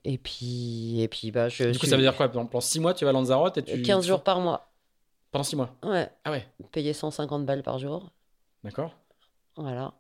Et 0.05 0.19
puis 0.19 1.01
et 1.03 1.09
puis 1.09 1.31
bah 1.31 1.49
je 1.49 1.65
Du 1.65 1.73
coup, 1.73 1.79
suis 1.81 1.89
ça 1.89 1.97
veut 1.97 2.03
dire 2.03 2.17
quoi? 2.17 2.29
Pendant 2.29 2.47
pendant 2.47 2.61
six 2.61 2.81
mois, 2.81 2.95
tu 2.95 3.05
vas 3.05 3.11
à 3.11 3.13
Lanzarote 3.13 3.59
et 3.59 3.63
tu. 3.63 3.83
15 3.83 4.03
tu- 4.05 4.09
jours 4.09 4.23
par 4.23 4.41
mois. 4.41 4.71
Pendant 5.31 5.43
six 5.45 5.57
mois? 5.57 5.75
Ouais, 5.85 6.09
Ah 6.25 6.31
ouais, 6.33 6.47
payer 6.73 6.93
150 6.93 7.45
balles 7.47 7.63
par 7.63 7.79
jour. 7.79 8.11
d'accord. 8.65 8.95
Voilà. 9.57 9.93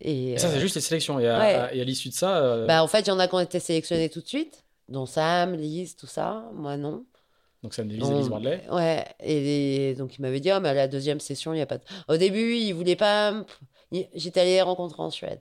Et, 0.00 0.32
Et 0.32 0.38
ça, 0.38 0.46
euh, 0.48 0.52
c'est 0.54 0.60
juste 0.60 0.76
les 0.76 0.80
sélections. 0.80 1.18
Et 1.18 1.28
à, 1.28 1.38
ouais. 1.38 1.54
à- 1.54 1.74
et 1.74 1.80
à 1.80 1.84
l'issue 1.84 2.08
de 2.08 2.14
ça, 2.14 2.38
euh, 2.38 2.66
Bah, 2.66 2.82
en 2.82 2.86
fait, 2.86 3.00
il 3.00 3.08
y 3.08 3.10
en 3.10 3.18
a 3.18 3.26
qui 3.28 3.34
ont 3.34 3.40
été 3.40 3.58
sélectionnés 3.60 4.08
tout 4.08 4.20
de 4.20 4.26
suite, 4.26 4.64
dont 4.88 5.06
Sam, 5.06 5.54
Lise, 5.54 5.96
tout 5.96 6.06
ça. 6.06 6.48
Moi, 6.54 6.76
non. 6.76 7.04
donc 7.64 7.74
ça 7.74 7.82
me 7.82 7.88
divise 7.90 8.04
Donc, 8.04 8.12
Elise 8.16 8.28
Bradley. 8.28 8.62
Ouais. 8.70 9.04
Et, 9.20 9.94
donc, 9.96 10.16
il 10.16 10.22
m'avait 10.22 10.38
dit, 10.40 10.50
oh, 10.52 10.60
mais 10.60 10.68
à 10.68 10.74
la 10.74 10.86
deuxième 10.88 11.18
session, 11.20 11.52
il 11.52 11.56
n'y 11.56 11.62
a 11.62 11.66
pas 11.66 11.78
de... 11.78 11.84
Au 12.08 12.16
début, 12.16 12.54
il 12.54 12.72
voulait 12.72 12.96
pas... 12.96 13.44
J'étais 14.14 14.40
allée 14.40 14.54
les 14.54 14.62
rencontrer 14.62 15.02
en 15.02 15.10
Suède. 15.10 15.40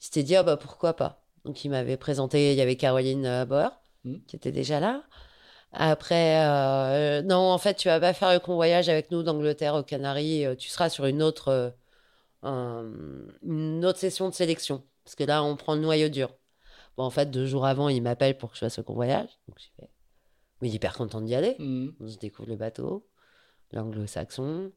Il 0.00 0.04
s'était 0.04 0.22
dit, 0.22 0.36
ah 0.36 0.42
bah, 0.44 0.56
pourquoi 0.56 0.94
pas. 0.94 1.20
Donc, 1.44 1.64
il 1.64 1.70
m'avait 1.70 1.96
présenté, 1.96 2.52
il 2.52 2.58
y 2.58 2.60
avait 2.60 2.76
Caroline 2.76 3.26
euh, 3.26 3.44
Bauer, 3.44 3.70
Mhm. 4.04 4.20
qui 4.28 4.36
était 4.36 4.52
déjà 4.52 4.78
là. 4.78 5.02
Après, 5.72 6.44
euh, 6.46 7.22
non, 7.22 7.36
en 7.52 7.58
fait, 7.58 7.74
tu 7.74 7.88
vas 7.88 8.00
pas 8.00 8.12
faire 8.14 8.32
le 8.32 8.40
convoyage 8.40 8.88
avec 8.88 9.10
nous 9.10 9.22
d'Angleterre 9.22 9.74
aux 9.74 9.82
Canaries. 9.82 10.46
euh, 10.46 10.54
Tu 10.54 10.68
seras 10.68 10.88
sur 10.88 11.06
une 11.06 11.22
autre, 11.22 11.48
euh, 11.48 11.70
un- 12.42 12.90
une 13.44 13.84
autre 13.84 13.98
session 13.98 14.28
de 14.28 14.34
sélection. 14.34 14.84
Parce 15.04 15.16
que 15.16 15.24
là, 15.24 15.42
on 15.44 15.56
prend 15.56 15.74
le 15.74 15.80
noyau 15.80 16.08
dur. 16.08 16.30
Bon, 16.96 17.04
en 17.04 17.10
fait, 17.10 17.30
deux 17.30 17.46
jours 17.46 17.66
avant, 17.66 17.88
il 17.88 18.02
m'appelle 18.02 18.38
pour 18.38 18.50
que 18.50 18.56
je 18.56 18.60
fasse 18.60 18.78
le 18.78 18.84
convoyage. 18.84 19.28
Donc, 19.48 19.58
j'ai 19.58 19.70
fait. 19.80 19.90
Mais 20.62 20.70
hyper 20.70 20.94
content 20.94 21.20
d'y 21.22 21.34
aller. 21.34 21.56
Mhm. 21.58 21.94
On 22.00 22.08
se 22.08 22.18
découvre 22.18 22.48
le 22.48 22.56
bateau, 22.56 23.06
l'anglo-saxon. 23.72 24.72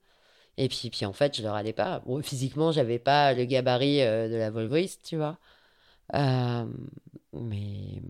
Et 0.57 0.69
puis, 0.69 0.89
puis, 0.91 1.05
en 1.05 1.13
fait, 1.13 1.35
je 1.37 1.43
leur 1.43 1.55
allais 1.55 1.73
pas. 1.73 1.99
Bon, 2.01 2.21
physiquement, 2.23 2.71
j'avais 2.71 2.99
pas 2.99 3.33
le 3.33 3.45
gabarit 3.45 4.01
euh, 4.03 4.29
de 4.29 4.35
la 4.35 4.51
Volvoiste, 4.51 5.03
tu 5.05 5.17
vois. 5.17 5.37
Mais, 7.33 8.01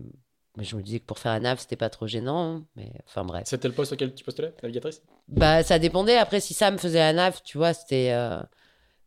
mais 0.57 0.63
je 0.63 0.75
me 0.75 0.81
disais 0.81 0.99
que 0.99 1.05
pour 1.05 1.19
faire 1.19 1.31
un 1.31 1.39
nav, 1.41 1.59
c'était 1.59 1.75
pas 1.77 1.89
trop 1.89 2.07
gênant. 2.07 2.63
Mais 2.75 2.91
enfin, 3.07 3.23
bref. 3.23 3.43
C'était 3.45 3.67
le 3.67 3.73
poste 3.73 3.93
auquel 3.93 4.13
tu 4.13 4.23
postulais, 4.23 4.53
navigatrice? 4.61 5.01
Bah, 5.27 5.63
ça 5.63 5.79
dépendait. 5.79 6.17
Après, 6.17 6.39
si 6.39 6.53
ça 6.53 6.71
me 6.71 6.77
faisait 6.77 7.01
un 7.01 7.13
nav, 7.13 7.41
tu 7.43 7.57
vois, 7.57 7.73
c'était. 7.73 8.11
euh, 8.11 8.41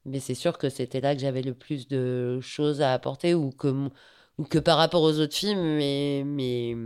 Mais 0.07 0.21
c'est 0.21 0.35
sûr 0.35 0.59
que 0.59 0.69
c'était 0.71 1.01
là 1.01 1.15
que 1.15 1.21
j'avais 1.21 1.43
le 1.43 1.55
plus 1.55 1.89
de 1.89 2.41
choses 2.41 2.81
à 2.83 2.93
apporter 2.95 3.35
ou 3.35 3.51
que, 3.51 3.91
ou 4.39 4.45
que 4.45 4.59
par 4.59 4.79
rapport 4.79 5.03
aux 5.03 5.19
autres 5.21 5.35
films, 5.37 5.61
mes, 5.77 6.25
mes, 6.25 6.77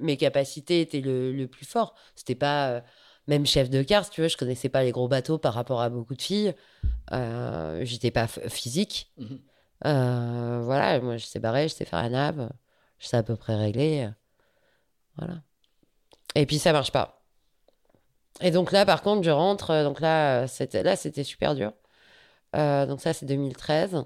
mes 0.00 0.16
capacités 0.16 0.80
étaient 0.82 1.00
le, 1.00 1.32
le 1.32 1.48
plus 1.48 1.66
fort. 1.66 1.94
C'était 2.14 2.34
pas. 2.34 2.70
euh, 2.70 2.80
même 3.28 3.46
chef 3.46 3.70
de 3.70 3.82
quart, 3.84 4.04
si 4.04 4.10
tu 4.10 4.20
veux, 4.20 4.28
je 4.28 4.36
connaissais 4.36 4.68
pas 4.68 4.82
les 4.82 4.90
gros 4.90 5.06
bateaux 5.06 5.38
par 5.38 5.54
rapport 5.54 5.80
à 5.80 5.88
beaucoup 5.90 6.16
de 6.16 6.22
filles. 6.22 6.54
Euh, 7.12 7.84
J'étais 7.84 8.10
pas 8.10 8.26
physique. 8.26 9.12
Mhm. 9.16 9.40
Euh, 9.86 10.60
voilà, 10.64 11.00
moi, 11.00 11.16
je 11.18 11.26
sais 11.26 11.38
barrer, 11.40 11.68
je 11.68 11.74
sais 11.74 11.84
faire 11.84 12.02
la 12.02 12.08
nave, 12.08 12.50
sais 13.06 13.16
à 13.16 13.22
peu 13.22 13.36
près 13.36 13.56
régler. 13.56 14.08
Voilà. 15.18 15.42
Et 16.34 16.46
puis, 16.46 16.58
ça 16.58 16.72
marche 16.72 16.92
pas. 16.92 17.22
Et 18.40 18.50
donc 18.50 18.72
là, 18.72 18.84
par 18.86 19.02
contre, 19.02 19.22
je 19.22 19.30
rentre. 19.30 19.82
Donc 19.84 20.00
là, 20.00 20.46
c'était 20.48 20.82
là, 20.82 20.96
c'était 20.96 21.24
super 21.24 21.54
dur. 21.54 21.72
Euh, 22.56 22.86
donc 22.86 23.00
ça, 23.00 23.12
c'est 23.12 23.26
2013. 23.26 24.04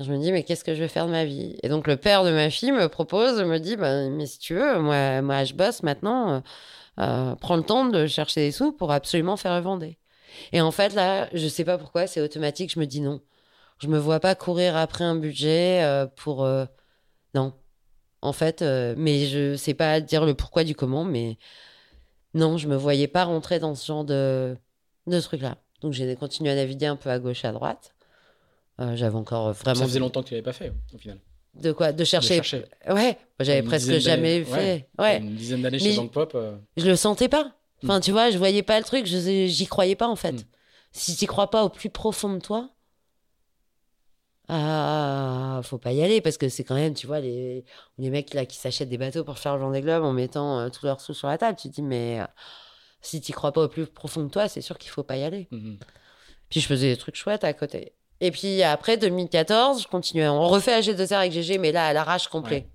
Je 0.00 0.12
me 0.12 0.18
dis, 0.18 0.32
mais 0.32 0.42
qu'est-ce 0.42 0.64
que 0.64 0.74
je 0.74 0.80
vais 0.80 0.88
faire 0.88 1.06
de 1.06 1.12
ma 1.12 1.24
vie? 1.24 1.56
Et 1.62 1.68
donc, 1.68 1.86
le 1.86 1.96
père 1.96 2.24
de 2.24 2.30
ma 2.32 2.50
fille 2.50 2.72
me 2.72 2.88
propose, 2.88 3.42
me 3.42 3.58
dit, 3.58 3.76
bah, 3.76 4.08
mais 4.10 4.26
si 4.26 4.38
tu 4.38 4.54
veux, 4.54 4.80
moi, 4.80 5.22
moi 5.22 5.44
je 5.44 5.54
bosse 5.54 5.82
maintenant. 5.82 6.42
Euh, 7.00 7.34
prends 7.36 7.56
le 7.56 7.62
temps 7.64 7.86
de 7.86 8.06
chercher 8.06 8.40
des 8.42 8.52
sous 8.52 8.72
pour 8.72 8.92
absolument 8.92 9.36
faire 9.36 9.60
Vendée. 9.62 9.98
Et 10.52 10.60
en 10.60 10.70
fait, 10.72 10.94
là, 10.94 11.28
je 11.32 11.48
sais 11.48 11.64
pas 11.64 11.78
pourquoi, 11.78 12.06
c'est 12.06 12.20
automatique, 12.20 12.72
je 12.72 12.80
me 12.80 12.86
dis 12.86 13.00
non. 13.00 13.20
Je 13.78 13.88
me 13.88 13.98
vois 13.98 14.20
pas 14.20 14.34
courir 14.34 14.76
après 14.76 15.04
un 15.04 15.16
budget 15.16 15.82
euh, 15.84 16.06
pour. 16.06 16.44
euh, 16.44 16.66
non. 17.34 17.54
En 18.24 18.32
fait, 18.32 18.62
euh, 18.62 18.94
mais 18.96 19.26
je 19.26 19.54
sais 19.54 19.74
pas 19.74 20.00
dire 20.00 20.24
le 20.24 20.34
pourquoi 20.34 20.64
du 20.64 20.74
comment, 20.74 21.04
mais 21.04 21.36
non, 22.32 22.56
je 22.56 22.68
me 22.68 22.74
voyais 22.76 23.06
pas 23.06 23.24
rentrer 23.24 23.58
dans 23.58 23.74
ce 23.74 23.86
genre 23.86 24.04
de, 24.04 24.56
de 25.06 25.20
truc-là. 25.20 25.58
Donc 25.82 25.92
j'ai 25.92 26.16
continué 26.16 26.50
à 26.50 26.54
naviguer 26.54 26.86
un 26.86 26.96
peu 26.96 27.10
à 27.10 27.18
gauche, 27.18 27.44
à 27.44 27.52
droite. 27.52 27.92
Euh, 28.80 28.96
J'avais 28.96 29.14
encore 29.16 29.52
vraiment. 29.52 29.78
Ça 29.78 29.84
faisait 29.84 29.98
longtemps 30.00 30.22
que 30.22 30.28
tu 30.28 30.34
l'avais 30.34 30.42
pas 30.42 30.54
fait, 30.54 30.72
au 30.94 30.98
final. 30.98 31.18
De 31.54 31.70
quoi? 31.70 31.92
De 31.92 31.98
De 31.98 32.04
chercher. 32.04 32.36
chercher. 32.36 32.64
Ouais, 32.88 33.18
j'avais 33.40 33.62
presque 33.62 33.92
jamais 33.98 34.42
fait. 34.42 34.88
Ouais. 34.98 35.18
Une 35.18 35.36
dizaine 35.36 35.62
d'années 35.62 35.78
chez 35.78 35.94
Bank 35.94 36.10
Pop. 36.10 36.32
euh, 36.34 36.56
je 36.78 36.86
le 36.86 36.96
sentais 36.96 37.28
pas. 37.28 37.44
Mm. 37.44 37.50
Enfin, 37.90 38.00
tu 38.00 38.10
vois, 38.10 38.30
je 38.30 38.38
voyais 38.38 38.62
pas 38.62 38.78
le 38.78 38.84
truc, 38.84 39.06
je 39.06 39.46
j'y 39.46 39.66
croyais 39.66 39.94
pas 39.96 40.08
en 40.08 40.16
fait. 40.16 40.32
Mm. 40.32 40.42
Si 40.92 41.14
tu 41.14 41.26
crois 41.26 41.50
pas 41.50 41.62
au 41.62 41.68
plus 41.68 41.90
profond 41.90 42.32
de 42.32 42.40
toi, 42.40 42.70
ah, 44.48 45.60
faut 45.62 45.78
pas 45.78 45.92
y 45.92 46.02
aller 46.02 46.20
parce 46.20 46.36
que 46.36 46.48
c'est 46.48 46.64
quand 46.64 46.74
même, 46.74 46.94
tu 46.94 47.06
vois, 47.06 47.20
les, 47.20 47.64
les 47.98 48.10
mecs 48.10 48.34
là 48.34 48.44
qui 48.44 48.58
s'achètent 48.58 48.90
des 48.90 48.98
bateaux 48.98 49.24
pour 49.24 49.38
faire 49.38 49.54
le 49.54 49.62
Vendée 49.62 49.80
Globe 49.80 50.04
en 50.04 50.12
mettant 50.12 50.60
euh, 50.60 50.68
tous 50.68 50.84
leurs 50.84 51.00
sous 51.00 51.14
sur 51.14 51.28
la 51.28 51.38
table. 51.38 51.56
Tu 51.58 51.70
te 51.70 51.74
dis, 51.74 51.82
mais 51.82 52.20
euh, 52.20 52.26
si 53.00 53.20
tu 53.20 53.32
crois 53.32 53.52
pas 53.52 53.62
au 53.62 53.68
plus 53.68 53.86
profond 53.86 54.22
de 54.22 54.28
toi, 54.28 54.48
c'est 54.48 54.60
sûr 54.60 54.76
qu'il 54.76 54.90
faut 54.90 55.02
pas 55.02 55.16
y 55.16 55.24
aller. 55.24 55.48
mhm. 55.50 55.78
Puis 56.50 56.60
je 56.60 56.66
faisais 56.66 56.90
des 56.90 56.96
trucs 56.96 57.16
chouettes 57.16 57.42
à 57.42 57.52
côté. 57.54 57.94
Et 58.20 58.30
puis 58.30 58.62
après, 58.62 58.96
2014, 58.96 59.82
je 59.82 59.88
continuais. 59.88 60.28
On 60.28 60.46
refait 60.48 60.78
AG2R 60.78 61.14
avec 61.14 61.32
GG, 61.32 61.58
mais 61.58 61.72
là, 61.72 61.86
à 61.86 61.92
l'arrache 61.92 62.28
complet. 62.28 62.56
Ouais. 62.56 62.68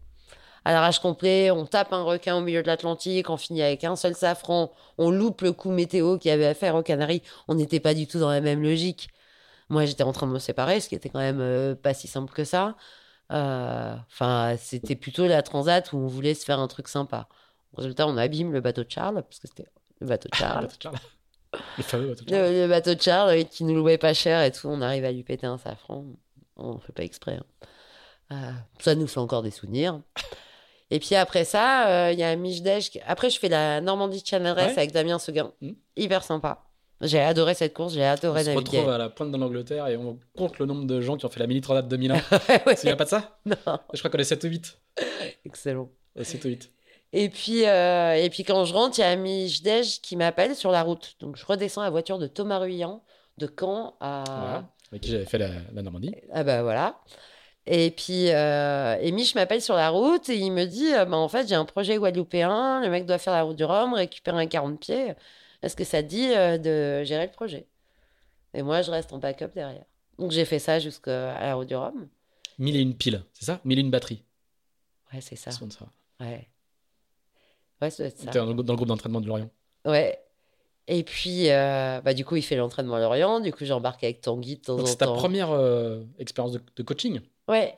À 0.65 0.73
l'arrache 0.73 0.99
complet, 0.99 1.51
on 1.51 1.65
tape 1.65 1.93
un 1.93 2.03
requin 2.03 2.35
au 2.35 2.41
milieu 2.41 2.61
de 2.61 2.67
l'Atlantique, 2.67 3.29
on 3.29 3.37
finit 3.37 3.61
avec 3.61 3.83
un 3.83 3.95
seul 3.95 4.15
safran, 4.15 4.71
on 4.97 5.09
loupe 5.09 5.41
le 5.41 5.53
coup 5.53 5.71
météo 5.71 6.17
qu'il 6.17 6.29
y 6.29 6.33
avait 6.33 6.47
à 6.47 6.53
faire 6.53 6.75
aux 6.75 6.83
Canaries. 6.83 7.21
On 7.47 7.55
n'était 7.55 7.79
pas 7.79 7.93
du 7.93 8.07
tout 8.07 8.19
dans 8.19 8.29
la 8.29 8.41
même 8.41 8.61
logique. 8.61 9.09
Moi, 9.69 9.85
j'étais 9.85 10.03
en 10.03 10.11
train 10.11 10.25
de 10.27 10.31
me 10.31 10.39
séparer, 10.39 10.79
ce 10.79 10.89
qui 10.89 10.95
était 10.95 11.09
quand 11.09 11.19
même 11.19 11.39
euh, 11.41 11.75
pas 11.75 11.93
si 11.93 12.07
simple 12.07 12.33
que 12.33 12.43
ça. 12.43 12.75
Euh, 13.31 13.95
Enfin, 14.11 14.55
c'était 14.57 14.95
plutôt 14.95 15.27
la 15.27 15.41
transat 15.43 15.93
où 15.93 15.97
on 15.97 16.07
voulait 16.07 16.33
se 16.33 16.43
faire 16.45 16.59
un 16.59 16.67
truc 16.67 16.87
sympa. 16.87 17.27
Résultat, 17.77 18.07
on 18.07 18.17
abîme 18.17 18.51
le 18.51 18.61
bateau 18.61 18.83
de 18.83 18.89
Charles, 18.89 19.21
parce 19.21 19.39
que 19.39 19.47
c'était 19.47 19.69
le 19.99 20.07
bateau 20.07 20.27
de 20.29 20.35
Charles. 20.35 20.67
Le 21.77 21.83
fameux 21.83 22.07
bateau 22.09 22.23
de 22.25 22.29
Charles. 22.29 22.51
Le, 22.51 22.61
le 22.63 22.67
bateau 22.67 22.95
de 22.95 23.01
Charles 23.01 23.45
qui 23.45 23.63
nous 23.63 23.75
louait 23.75 23.97
pas 23.99 24.13
cher 24.15 24.41
et 24.43 24.51
tout, 24.51 24.67
on 24.67 24.81
arrive 24.81 25.05
à 25.05 25.11
lui 25.11 25.23
péter 25.23 25.45
un 25.47 25.57
safran. 25.59 26.05
On 26.55 26.79
fait 26.79 26.91
pas 26.93 27.03
exprès. 27.03 27.35
hein. 27.39 27.65
Euh, 28.31 28.51
ça 28.79 28.95
nous 28.95 29.07
fait 29.07 29.19
encore 29.19 29.41
des 29.43 29.51
souvenirs. 29.51 30.01
Et 30.91 30.99
puis 30.99 31.13
après 31.15 31.45
ça, 31.45 31.87
euh, 32.07 32.11
il 32.11 32.19
y 32.19 32.23
a 32.23 32.35
qui- 32.35 32.99
Après, 33.05 33.29
je 33.29 33.39
fais 33.39 33.49
la 33.49 33.81
Normandie 33.81 34.23
Channel 34.25 34.53
Race 34.53 34.67
Ouais. 34.73 34.77
avec 34.79 34.91
Damien 34.91 35.19
Seguin. 35.19 35.51
Mm. 35.61 35.71
Hyper 35.95 36.23
sympa. 36.23 36.63
J'ai 37.01 37.19
adoré 37.21 37.53
cette 37.53 37.73
course, 37.73 37.93
j'ai 37.93 38.01
On 38.01 38.11
adoré 38.11 38.43
se 38.43 38.49
naviguer. 38.49 38.77
retrouve 38.79 38.93
à 38.93 38.97
la 38.97 39.09
pointe 39.09 39.31
de 39.31 39.37
l'Angleterre 39.37 39.87
et 39.87 39.95
on 39.95 40.19
compte 40.37 40.59
le 40.59 40.65
nombre 40.65 40.85
de 40.85 40.99
gens 40.99 41.15
qui 41.17 41.25
ont 41.25 41.29
fait 41.29 41.39
la 41.39 41.47
mini 41.47 41.61
transat 41.61 41.87
2001. 41.87 42.15
Ouais, 42.15 42.21
ouais. 42.67 42.75
te 42.75 42.79
souviens 42.79 42.95
pas 42.97 43.05
de 43.05 43.09
ça? 43.09 43.39
Non, 43.45 43.55
Je 43.93 43.99
crois 43.99 44.09
qu'on 44.11 44.17
est 44.17 44.23
7 44.23 44.43
ou 44.43 44.47
8. 44.47 44.77
excellent. 45.45 45.89
Euh, 46.17 46.23
7 46.23 46.43
ou 46.45 46.47
8. 46.49 46.71
Et 47.13 47.29
puis, 47.29 47.65
euh, 47.65 48.13
et 48.15 48.29
puis 48.29 48.43
quand 48.43 48.65
je 48.65 48.73
rentre, 48.73 48.97
il 48.99 49.01
y 49.01 49.03
a 49.05 49.15
Mich 49.15 49.63
Dej 49.63 49.99
qui 50.01 50.15
m'appelle 50.15 50.55
sur 50.55 50.71
la 50.71 50.83
route. 50.83 51.15
Donc 51.19 51.37
je 51.37 51.45
redescends 51.45 51.81
la 51.81 51.89
voiture 51.89 52.19
de 52.19 52.27
Thomas 52.27 52.59
Ruyant 52.59 53.01
de 53.37 53.47
Caen 53.59 53.95
à, 54.01 54.23
Voilà. 54.27 54.69
Avec 54.91 55.01
qui 55.01 55.11
j'avais 55.11 55.25
fait 55.25 55.37
la, 55.37 55.49
la 55.73 55.81
Normandie. 55.81 56.13
Ah 56.33 56.43
bah 56.43 56.61
voilà. 56.63 56.99
Et 57.65 57.91
puis, 57.91 58.29
euh, 58.31 58.97
et 58.99 59.11
Mich 59.11 59.35
m'appelle 59.35 59.61
sur 59.61 59.75
la 59.75 59.89
route 59.89 60.27
et 60.29 60.35
il 60.37 60.51
me 60.51 60.65
dit, 60.65 60.93
euh, 60.93 61.05
bah, 61.05 61.17
en 61.17 61.27
fait, 61.29 61.47
j'ai 61.47 61.55
un 61.55 61.65
projet 61.65 61.97
guadeloupéen, 61.97 62.81
le 62.81 62.89
mec 62.89 63.05
doit 63.05 63.17
faire 63.19 63.33
la 63.33 63.43
route 63.43 63.55
du 63.55 63.63
Rhum, 63.63 63.93
récupérer 63.93 64.41
un 64.41 64.47
40 64.47 64.79
pieds. 64.79 65.13
Est-ce 65.61 65.75
que 65.75 65.83
ça 65.83 66.01
te 66.03 66.07
dit 66.07 66.29
euh, 66.33 66.57
de 66.57 67.03
gérer 67.03 67.25
le 67.25 67.31
projet 67.31 67.67
Et 68.53 68.61
moi, 68.61 68.81
je 68.81 68.91
reste 68.91 69.11
en 69.13 69.17
backup 69.17 69.49
derrière. 69.53 69.85
Donc 70.17 70.31
j'ai 70.31 70.45
fait 70.45 70.59
ça 70.59 70.79
jusqu'à 70.79 71.39
la 71.39 71.55
route 71.55 71.67
du 71.67 71.75
Rhum. 71.75 72.07
1000 72.57 72.75
et 72.75 72.79
une 72.81 72.95
piles, 72.95 73.23
c'est 73.33 73.45
ça? 73.45 73.59
1000 73.65 73.77
et 73.77 73.81
une 73.81 73.91
batteries. 73.91 74.23
Ouais, 75.13 75.21
c'est 75.21 75.35
ça. 75.35 75.51
Sponsor. 75.51 75.87
Ouais. 76.19 76.47
Ouais, 77.81 77.89
ça 77.89 78.03
doit 78.03 78.07
être 78.07 78.17
ça. 78.19 78.31
T'es 78.31 78.39
dans 78.39 78.45
le 78.45 78.53
groupe 78.75 78.87
d'entraînement 78.87 79.21
de 79.21 79.27
Lorient. 79.27 79.49
Ouais. 79.85 80.19
Et 80.87 81.03
puis, 81.03 81.49
euh, 81.49 82.01
bah, 82.01 82.13
du 82.13 82.25
coup, 82.25 82.35
il 82.35 82.41
fait 82.41 82.55
l'entraînement 82.57 82.95
à 82.95 82.99
Lorient. 82.99 83.39
Du 83.39 83.53
coup, 83.53 83.63
j'embarque 83.63 84.03
avec 84.03 84.21
Tanguy 84.21 84.57
de 84.57 84.61
temps 84.61 84.75
Donc 84.75 84.85
en 84.85 84.89
c'est 84.89 84.97
ta 84.97 85.05
temps. 85.05 85.15
première 85.15 85.51
euh, 85.51 86.03
expérience 86.17 86.51
de, 86.53 86.61
de 86.75 86.83
coaching? 86.83 87.21
Ouais. 87.47 87.75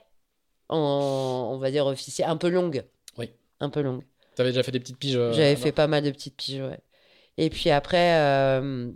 En, 0.69 1.49
on 1.53 1.57
va 1.57 1.69
dire 1.71 1.85
officiel. 1.85 2.27
Un 2.29 2.37
peu 2.37 2.49
longue. 2.49 2.83
Oui. 3.17 3.29
Un 3.59 3.69
peu 3.69 3.81
longue. 3.81 4.03
T'avais 4.35 4.49
déjà 4.49 4.63
fait 4.63 4.71
des 4.71 4.79
petites 4.79 4.97
piges. 4.97 5.17
euh, 5.17 5.33
J'avais 5.33 5.55
fait 5.57 5.71
pas 5.73 5.87
mal 5.87 6.03
de 6.03 6.09
petites 6.11 6.37
piges, 6.37 6.61
ouais. 6.61 6.79
Et 7.41 7.49
puis 7.49 7.71
après, 7.71 8.19
euh, 8.19 8.91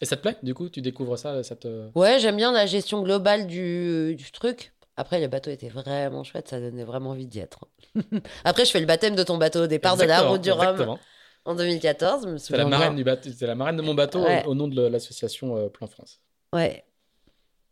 Et 0.00 0.04
ça 0.04 0.16
te 0.16 0.22
plaît 0.22 0.36
Du 0.44 0.54
coup, 0.54 0.68
tu 0.68 0.80
découvres 0.80 1.18
ça, 1.18 1.42
ça 1.42 1.56
te... 1.56 1.90
ouais, 1.98 2.20
j'aime 2.20 2.36
bien 2.36 2.52
la 2.52 2.64
gestion 2.64 3.02
globale 3.02 3.48
du, 3.48 4.14
du 4.16 4.30
truc. 4.30 4.72
Après, 4.96 5.20
le 5.20 5.26
bateau 5.26 5.50
était 5.50 5.68
vraiment 5.68 6.22
chouette, 6.22 6.48
ça 6.48 6.60
donnait 6.60 6.84
vraiment 6.84 7.10
envie 7.10 7.26
d'y 7.26 7.40
être. 7.40 7.66
après, 8.44 8.64
je 8.64 8.70
fais 8.70 8.78
le 8.78 8.86
baptême 8.86 9.16
de 9.16 9.24
ton 9.24 9.36
bateau 9.36 9.64
au 9.64 9.66
départ 9.66 9.96
de 9.96 10.04
la 10.04 10.20
route 10.22 10.42
du 10.42 10.52
Rhum 10.52 10.96
en 11.44 11.54
2014. 11.56 12.22
Je 12.24 12.28
me 12.28 12.38
C'est 12.38 12.56
la 12.56 12.66
marraine 12.66 12.94
du 12.94 13.02
bateau, 13.02 13.30
c'est 13.36 13.46
la 13.48 13.56
marraine 13.56 13.76
de 13.76 13.82
mon 13.82 13.94
bateau 13.94 14.22
Ouais. 14.22 14.44
au, 14.46 14.50
au 14.50 14.54
nom 14.54 14.68
de 14.68 14.80
l'association 14.86 15.56
euh, 15.56 15.68
Plan 15.68 15.88
France. 15.88 16.20
Ouais. 16.52 16.84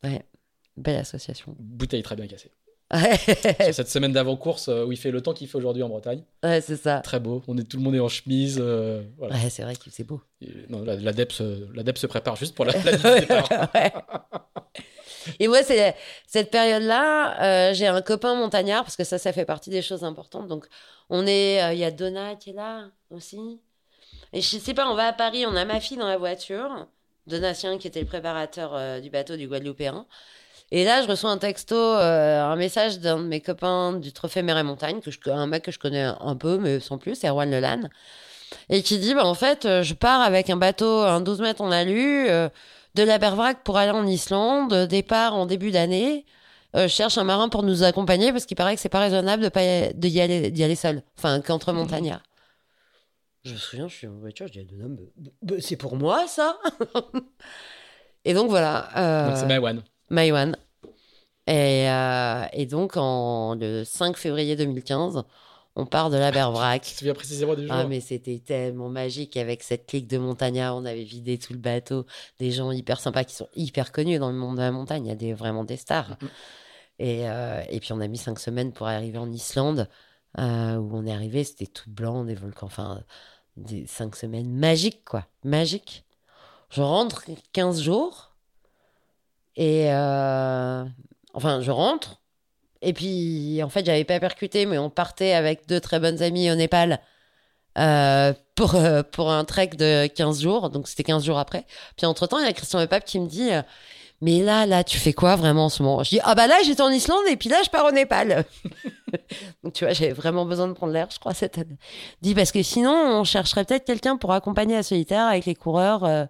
Ouais. 0.02 0.24
Belle 0.76 0.96
association. 0.96 1.54
Bouteille 1.60 2.02
très 2.02 2.16
bien 2.16 2.26
cassée. 2.26 2.50
Sur 2.92 3.74
cette 3.74 3.88
semaine 3.88 4.12
d'avant-course 4.12 4.68
euh, 4.68 4.84
où 4.84 4.92
il 4.92 4.98
fait 4.98 5.10
le 5.10 5.20
temps 5.20 5.32
qu'il 5.32 5.46
fait 5.48 5.56
aujourd'hui 5.58 5.82
en 5.82 5.88
Bretagne. 5.88 6.22
ouais 6.42 6.60
c'est 6.60 6.76
ça. 6.76 7.00
Très 7.00 7.20
beau. 7.20 7.42
On 7.46 7.56
est, 7.56 7.62
tout 7.64 7.76
le 7.76 7.82
monde 7.82 7.94
est 7.94 8.00
en 8.00 8.08
chemise. 8.08 8.58
euh, 8.60 9.02
voilà. 9.18 9.36
Ouais, 9.36 9.48
c'est 9.50 9.62
vrai 9.62 9.76
que 9.76 9.90
c'est 9.90 10.04
beau. 10.04 10.20
Et- 10.40 10.48
non, 10.68 10.82
la, 10.84 10.96
la, 10.96 11.12
DEP 11.12 11.30
se, 11.32 11.72
la 11.74 11.82
DEP 11.82 11.98
se 11.98 12.06
prépare 12.06 12.36
juste 12.36 12.54
pour 12.54 12.64
la, 12.64 12.72
la 12.84 12.96
départ. 13.20 13.48
Ouais. 13.74 13.92
Et 15.38 15.48
moi, 15.48 15.62
c'est 15.62 15.94
cette 16.26 16.50
période-là, 16.50 17.70
euh, 17.70 17.74
j'ai 17.74 17.86
un 17.86 18.00
copain 18.02 18.34
montagnard 18.34 18.82
parce 18.84 18.96
que 18.96 19.04
ça, 19.04 19.18
ça 19.18 19.32
fait 19.32 19.44
partie 19.44 19.70
des 19.70 19.82
choses 19.82 20.02
importantes. 20.02 20.48
Donc, 20.48 20.66
on 21.10 21.26
est, 21.26 21.62
euh, 21.62 21.72
il 21.72 21.78
y 21.78 21.84
a 21.84 21.90
Donna 21.90 22.34
qui 22.36 22.50
est 22.50 22.54
là 22.54 22.86
aussi. 23.10 23.60
Et 24.32 24.40
je 24.40 24.56
sais 24.58 24.74
pas, 24.74 24.90
on 24.90 24.94
va 24.94 25.06
à 25.08 25.12
Paris, 25.12 25.44
on 25.46 25.54
a 25.56 25.64
ma 25.64 25.78
fille 25.80 25.96
dans 25.96 26.08
la 26.08 26.16
voiture, 26.16 26.86
Donatien 27.26 27.78
qui 27.78 27.86
était 27.86 28.00
le 28.00 28.06
préparateur 28.06 29.00
du 29.00 29.10
bateau 29.10 29.36
du 29.36 29.46
Guadeloupéen. 29.46 30.06
Et 30.72 30.84
là, 30.84 31.02
je 31.02 31.08
reçois 31.08 31.30
un 31.30 31.38
texto, 31.38 31.74
euh, 31.74 32.42
un 32.42 32.56
message 32.56 33.00
d'un 33.00 33.18
de 33.18 33.24
mes 33.24 33.40
copains 33.40 33.94
du 33.94 34.12
Trophée 34.12 34.42
Mer 34.42 34.56
et 34.56 34.62
Montagne, 34.62 35.00
que 35.00 35.10
je, 35.10 35.18
un 35.30 35.46
mec 35.46 35.64
que 35.64 35.72
je 35.72 35.78
connais 35.78 36.04
un 36.04 36.36
peu, 36.36 36.58
mais 36.58 36.78
sans 36.80 36.96
plus, 36.98 37.24
Erwan 37.24 37.50
Lelan, 37.50 37.88
et 38.68 38.82
qui 38.82 38.98
dit, 38.98 39.14
bah, 39.14 39.26
en 39.26 39.34
fait, 39.34 39.64
euh, 39.64 39.82
je 39.82 39.94
pars 39.94 40.20
avec 40.20 40.48
un 40.48 40.56
bateau, 40.56 41.00
un 41.00 41.20
12 41.20 41.40
mètres 41.40 41.60
en 41.60 41.72
alu, 41.72 42.28
euh, 42.28 42.48
de 42.94 43.02
la 43.02 43.18
Bervrac 43.18 43.62
pour 43.64 43.78
aller 43.78 43.90
en 43.92 44.06
Islande, 44.06 44.74
départ 44.88 45.34
en 45.34 45.46
début 45.46 45.70
d'année. 45.70 46.24
Euh, 46.76 46.82
je 46.84 46.88
cherche 46.88 47.18
un 47.18 47.24
marin 47.24 47.48
pour 47.48 47.62
nous 47.64 47.82
accompagner 47.82 48.30
parce 48.32 48.46
qu'il 48.46 48.56
paraît 48.56 48.76
que 48.76 48.80
c'est 48.80 48.88
pas 48.88 49.00
raisonnable 49.00 49.42
de 49.42 49.48
pas 49.48 49.62
y, 49.62 49.94
de 49.94 50.08
y 50.08 50.20
aller, 50.20 50.50
d'y 50.50 50.62
aller 50.62 50.76
seul. 50.76 51.02
Enfin, 51.18 51.40
qu'entre 51.40 51.72
montagnards. 51.72 52.22
Je 53.44 53.52
me 53.52 53.56
souviens, 53.58 53.88
je 53.88 53.94
suis 53.96 54.06
en 54.06 54.18
voiture, 54.18 54.46
je 54.46 54.52
dis 54.52 54.60
à 54.60 54.64
Donna, 54.64 54.84
bah, 54.88 55.30
bah, 55.42 55.54
c'est 55.60 55.76
pour 55.76 55.96
moi 55.96 56.26
ça 56.28 56.58
Et 58.24 58.34
donc 58.34 58.50
voilà. 58.50 58.88
euh, 58.96 59.28
Donc 59.28 59.38
c'est 59.38 59.46
Maïwan. 59.46 59.82
Maïwan. 60.10 60.56
Et, 61.46 61.88
euh, 61.88 62.44
et 62.52 62.66
donc, 62.66 62.96
en, 62.96 63.54
le 63.54 63.84
5 63.84 64.16
février 64.16 64.56
2015, 64.56 65.24
on 65.76 65.86
part 65.86 66.10
de 66.10 66.16
la 66.16 66.30
Bervrac. 66.30 66.82
Tu 66.82 66.92
te 66.92 66.98
souviens 66.98 67.14
précisément 67.14 67.54
du 67.54 67.66
jour 67.66 67.72
Ah, 67.72 67.84
mais 67.86 68.00
c'était 68.00 68.38
tellement 68.38 68.88
magique 68.88 69.36
avec 69.36 69.62
cette 69.62 69.86
clique 69.86 70.06
de 70.06 70.18
montagnards. 70.18 70.76
On 70.76 70.84
avait 70.84 71.04
vidé 71.04 71.38
tout 71.38 71.52
le 71.52 71.58
bateau. 71.58 72.06
Des 72.38 72.50
gens 72.50 72.70
hyper 72.70 73.00
sympas 73.00 73.24
qui 73.24 73.34
sont 73.34 73.48
hyper 73.54 73.92
connus 73.92 74.18
dans 74.18 74.30
le 74.30 74.36
monde 74.36 74.56
de 74.56 74.62
la 74.62 74.72
montagne. 74.72 75.06
Il 75.06 75.08
y 75.08 75.12
a 75.12 75.16
des, 75.16 75.32
vraiment 75.32 75.64
des 75.64 75.76
stars. 75.76 76.18
Et, 76.98 77.28
euh, 77.28 77.62
et 77.70 77.80
puis, 77.80 77.92
on 77.92 78.00
a 78.00 78.08
mis 78.08 78.18
cinq 78.18 78.38
semaines 78.38 78.72
pour 78.72 78.86
arriver 78.86 79.18
en 79.18 79.30
Islande, 79.30 79.88
euh, 80.38 80.76
où 80.76 80.96
on 80.96 81.06
est 81.06 81.12
arrivé. 81.12 81.44
C'était 81.44 81.66
tout 81.66 81.90
blanc, 81.90 82.24
des 82.24 82.34
volcans. 82.34 82.66
Enfin, 82.66 83.02
des 83.56 83.86
cinq 83.86 84.16
semaines 84.16 84.52
magiques, 84.52 85.04
quoi. 85.04 85.26
Magiques. 85.44 86.04
Je 86.70 86.82
rentre 86.82 87.24
15 87.52 87.80
jours. 87.80 88.29
Et. 89.60 89.92
euh, 89.92 90.84
enfin, 91.34 91.62
je 91.62 91.70
rentre. 91.70 92.22
Et 92.82 92.94
puis, 92.94 93.62
en 93.62 93.68
fait, 93.70 93.84
j'avais 93.86 94.04
pas 94.04 94.20
percuté, 94.20 94.66
mais 94.66 94.78
on 94.78 94.90
partait 94.90 95.34
avec 95.34 95.68
deux 95.68 95.80
très 95.80 96.00
bonnes 96.00 96.22
amies 96.22 96.50
au 96.50 96.56
Népal. 96.56 97.00
euh, 97.78 98.34
pour, 98.56 98.74
euh, 98.76 99.02
pour 99.04 99.30
un 99.32 99.44
trek 99.44 99.68
de 99.78 100.06
15 100.08 100.42
jours. 100.42 100.70
Donc, 100.70 100.88
c'était 100.88 101.04
15 101.04 101.24
jours 101.24 101.38
après. 101.38 101.66
Puis, 101.96 102.06
entre-temps, 102.06 102.38
il 102.40 102.46
y 102.46 102.48
a 102.48 102.52
Christian 102.54 102.86
Pape 102.86 103.04
qui 103.04 103.20
me 103.20 103.28
dit 103.28 103.50
Mais 104.22 104.42
là, 104.42 104.66
là, 104.66 104.84
tu 104.84 104.98
fais 104.98 105.12
quoi 105.14 105.36
vraiment 105.36 105.66
en 105.66 105.68
ce 105.70 105.82
moment? 105.82 106.02
Je 106.04 106.10
dis 106.10 106.20
Ah, 106.24 106.34
bah 106.34 106.46
là, 106.48 106.56
j'étais 106.64 106.82
en 106.82 106.90
Islande 106.90 107.24
et 107.30 107.36
puis 107.36 107.48
là, 107.50 107.58
je 107.64 107.70
pars 107.70 107.86
au 107.86 107.92
Népal. 107.92 108.44
donc, 109.64 109.74
tu 109.74 109.84
vois, 109.84 109.94
j'avais 109.94 110.12
vraiment 110.12 110.46
besoin 110.46 110.68
de 110.68 110.74
prendre 110.74 110.92
l'air, 110.92 111.08
je 111.12 111.18
crois, 111.20 111.34
cette 111.34 111.58
année. 111.58 111.78
Dis 112.22 112.34
Parce 112.34 112.52
que 112.52 112.62
sinon, 112.62 112.92
on 113.20 113.24
chercherait 113.24 113.64
peut-être 113.64 113.86
quelqu'un 113.86 114.16
pour 114.16 114.32
accompagner 114.32 114.76
la 114.76 114.82
solitaire 114.82 115.26
avec 115.26 115.46
les 115.46 115.54
coureurs 115.54 116.28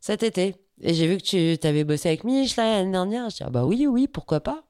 cet 0.00 0.22
été. 0.22 0.56
Et 0.82 0.92
j'ai 0.94 1.06
vu 1.06 1.16
que 1.18 1.54
tu 1.56 1.66
avais 1.66 1.84
bossé 1.84 2.08
avec 2.08 2.24
Mich 2.24 2.56
l'année 2.56 2.90
dernière. 2.90 3.30
Je 3.30 3.36
dis 3.36 3.42
Ah, 3.44 3.50
bah 3.50 3.64
oui, 3.64 3.86
oui, 3.86 4.08
pourquoi 4.08 4.40
pas 4.40 4.62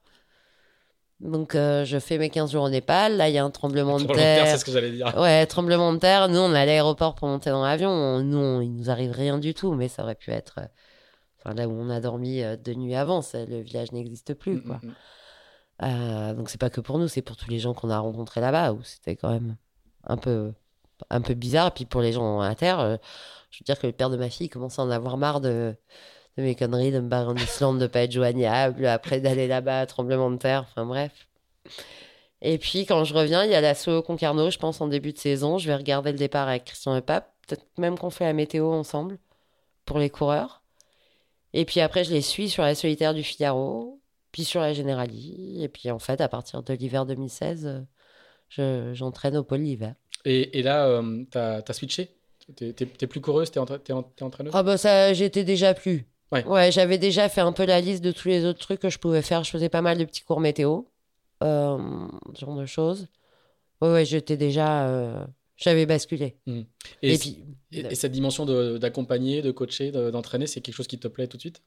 donc, 1.19 1.55
euh, 1.55 1.83
je 1.83 1.97
fais 1.97 2.19
mes 2.19 2.29
15 2.29 2.51
jours 2.51 2.65
au 2.65 2.69
Népal. 2.69 3.17
Là, 3.17 3.27
il 3.27 3.33
y 3.33 3.39
a 3.39 3.43
un 3.43 3.49
tremblement 3.49 3.97
de 3.99 4.05
terre. 4.05 4.45
c'est 4.47 4.59
ce 4.59 4.65
que 4.65 4.71
j'allais 4.71 4.91
dire. 4.91 5.11
Ouais, 5.17 5.47
tremblement 5.47 5.91
de 5.91 5.97
terre. 5.97 6.29
Nous, 6.29 6.37
on 6.37 6.53
est 6.53 6.59
à 6.59 6.65
l'aéroport 6.67 7.15
pour 7.15 7.27
monter 7.27 7.49
dans 7.49 7.63
l'avion. 7.63 7.89
On- 7.89 8.21
Nous, 8.21 8.37
on- 8.37 8.61
il 8.61 8.71
nous 8.75 8.91
arrive 8.91 9.09
rien 9.13 9.39
du 9.39 9.55
tout, 9.55 9.73
mais 9.73 9.87
ça 9.87 10.03
aurait 10.03 10.13
pu 10.13 10.29
être. 10.29 10.59
euh, 10.59 10.65
Enfin, 11.39 11.55
là 11.55 11.67
où 11.67 11.71
on 11.71 11.89
a 11.89 11.99
dormi 11.99 12.43
euh, 12.43 12.55
deux 12.55 12.75
nuits 12.75 12.93
avant, 12.93 13.23
ça- 13.23 13.45
le 13.45 13.61
village 13.61 13.91
n'existe 13.93 14.35
plus, 14.35 14.61
quoi. 14.61 14.79
Mm, 14.83 14.87
mm, 14.87 14.89
mm. 14.89 14.95
Euh, 15.85 16.33
donc, 16.35 16.49
c'est 16.51 16.59
pas 16.59 16.69
que 16.69 16.81
pour 16.81 16.99
nous, 16.99 17.07
c'est 17.07 17.23
pour 17.23 17.35
tous 17.35 17.49
les 17.49 17.57
gens 17.57 17.73
qu'on 17.73 17.89
a 17.89 17.97
rencontrés 17.97 18.41
là-bas, 18.41 18.73
où 18.73 18.83
c'était 18.83 19.15
quand 19.15 19.31
même 19.31 19.55
un 20.03 20.17
peu, 20.17 20.53
un 21.09 21.21
peu 21.21 21.33
bizarre. 21.33 21.67
Et 21.69 21.71
puis, 21.71 21.85
pour 21.85 22.01
les 22.01 22.13
gens 22.13 22.41
à 22.41 22.53
terre, 22.53 22.99
je 23.49 23.59
veux 23.59 23.63
dire 23.65 23.79
que 23.79 23.87
le 23.87 23.93
père 23.93 24.09
de 24.09 24.17
ma 24.17 24.29
fille 24.29 24.49
commence 24.49 24.79
à 24.79 24.83
en 24.83 24.89
avoir 24.91 25.17
marre 25.17 25.41
de, 25.41 25.75
mes 26.37 26.55
conneries, 26.55 26.91
de 26.91 26.99
me 26.99 27.07
barrer 27.07 27.27
en 27.27 27.35
Islande, 27.35 27.79
de 27.79 27.87
pas 27.87 28.01
être 28.01 28.11
joignable, 28.11 28.85
après 28.85 29.19
d'aller 29.19 29.47
là-bas, 29.47 29.85
tremblement 29.85 30.29
de 30.29 30.37
terre, 30.37 30.65
enfin 30.69 30.85
bref. 30.85 31.27
Et 32.41 32.57
puis 32.57 32.85
quand 32.85 33.03
je 33.03 33.13
reviens, 33.13 33.43
il 33.43 33.51
y 33.51 33.55
a 33.55 33.61
l'assaut 33.61 34.01
Concarneau, 34.03 34.51
je 34.51 34.59
pense 34.59 34.79
en 34.81 34.87
début 34.87 35.11
de 35.11 35.17
saison. 35.17 35.57
Je 35.57 35.67
vais 35.67 35.75
regarder 35.75 36.11
le 36.11 36.17
départ 36.17 36.47
avec 36.47 36.65
Christian 36.65 36.95
et 36.95 37.01
Pape. 37.01 37.33
Peut-être 37.47 37.65
même 37.77 37.97
qu'on 37.97 38.09
fait 38.09 38.25
la 38.25 38.33
météo 38.33 38.71
ensemble 38.71 39.17
pour 39.85 39.97
les 39.97 40.09
coureurs. 40.09 40.61
Et 41.53 41.65
puis 41.65 41.79
après, 41.79 42.03
je 42.03 42.11
les 42.11 42.21
suis 42.21 42.49
sur 42.49 42.61
la 42.61 42.75
solitaire 42.75 43.13
du 43.13 43.23
Figaro, 43.23 43.99
puis 44.31 44.43
sur 44.43 44.61
la 44.61 44.73
Generali. 44.73 45.63
Et 45.63 45.69
puis 45.69 45.89
en 45.89 45.97
fait, 45.97 46.21
à 46.21 46.27
partir 46.27 46.61
de 46.61 46.73
l'hiver 46.73 47.05
2016, 47.05 47.65
euh, 47.65 47.81
je- 48.49 48.93
j'entraîne 48.93 49.37
au 49.37 49.43
pôle 49.43 49.61
l'hiver. 49.61 49.95
Et, 50.25 50.61
là, 50.61 50.87
euh, 50.87 51.23
t'as 51.31 51.61
as 51.65 51.73
switché? 51.73 52.16
T'es 52.55 53.07
plus 53.07 53.19
coureuse, 53.21 53.51
t'es 53.51 53.59
entra- 53.59 53.79
entraîneuse 54.21 54.53
Ah 54.55 54.63
bah 54.63 54.77
ça, 54.77 55.13
j'étais 55.13 55.43
déjà 55.43 55.73
plus. 55.73 56.05
Ouais. 56.31 56.71
j'avais 56.71 56.97
déjà 56.97 57.29
fait 57.29 57.41
un 57.41 57.51
peu 57.51 57.65
la 57.65 57.81
liste 57.81 58.03
de 58.03 58.11
tous 58.11 58.27
les 58.27 58.45
autres 58.45 58.59
trucs 58.59 58.79
que 58.79 58.89
je 58.89 58.99
pouvais 58.99 59.21
faire. 59.21 59.43
Je 59.43 59.51
faisais 59.51 59.69
pas 59.69 59.81
mal 59.81 59.97
de 59.97 60.05
petits 60.05 60.21
cours 60.23 60.39
météo, 60.39 60.83
euh, 61.43 61.77
ce 62.33 62.45
genre 62.45 62.55
de 62.57 62.65
choses. 62.65 63.07
Ouais, 63.81 63.91
ouais, 63.91 64.05
j'étais 64.05 64.37
déjà... 64.37 64.87
euh, 64.87 65.25
J'avais 65.57 65.85
basculé. 65.85 66.35
Et, 66.47 66.65
Et, 67.01 67.17
puis... 67.17 67.43
et- 67.71 67.79
et 67.79 67.95
cette 67.95 68.11
dimension 68.11 68.45
d'accompagner, 68.77 69.41
de, 69.41 69.51
coacher, 69.51 69.91
de- 69.91 70.09
d'entraîner, 70.09 70.47
c'est 70.47 70.61
quelque 70.61 70.75
chose 70.75 70.87
qui 70.87 70.99
te 70.99 71.07
plaît 71.07 71.27
tout 71.27 71.37
de 71.37 71.41
suite? 71.41 71.61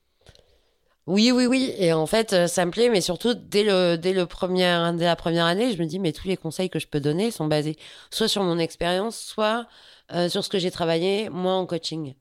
Oui, 1.07 1.33
oui, 1.33 1.47
oui. 1.47 1.75
Et 1.79 1.93
en 1.93 2.07
fait, 2.07 2.33
euh, 2.33 2.47
ça 2.47 2.65
me 2.67 2.71
plaît, 2.71 2.89
mais 2.89 3.01
surtout, 3.01 3.35
dès, 3.35 3.65
le, 3.65 3.97
dès, 3.97 4.13
le 4.13 4.27
premier, 4.27 4.93
dès 4.97 5.07
la 5.07 5.17
première 5.17 5.47
année, 5.47 5.73
je 5.73 5.79
me 5.83 5.87
dis, 5.87 5.99
mais 5.99 6.13
tous 6.13 6.29
les 6.29 6.37
conseils 6.37 6.71
que 6.71 6.79
je 6.79 6.87
peux 6.87 7.01
donner 7.01 7.31
sont 7.31 7.47
basés 7.47 7.77
soit 8.11 8.29
sur 8.29 8.43
mon 8.45 8.59
expérience, 8.59 9.19
soit 9.19 9.67
euh, 10.13 10.29
sur 10.29 10.45
ce 10.45 10.49
que 10.49 10.59
j'ai 10.59 10.71
travaillé, 10.71 11.29
moi, 11.29 11.53
en 11.55 11.67
coaching. 11.67 12.15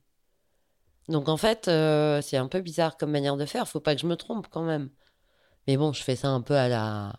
Donc, 1.08 1.28
en 1.28 1.36
fait, 1.36 1.68
euh, 1.68 2.20
c'est 2.22 2.36
un 2.36 2.46
peu 2.48 2.60
bizarre 2.60 2.96
comme 2.96 3.10
manière 3.10 3.36
de 3.36 3.44
faire. 3.46 3.66
Faut 3.68 3.80
pas 3.80 3.94
que 3.94 4.00
je 4.00 4.06
me 4.06 4.16
trompe 4.16 4.46
quand 4.50 4.62
même. 4.62 4.90
Mais 5.66 5.76
bon, 5.76 5.92
je 5.92 6.02
fais 6.02 6.16
ça 6.16 6.28
un 6.28 6.40
peu 6.40 6.54
à 6.54 6.68
la... 6.68 7.12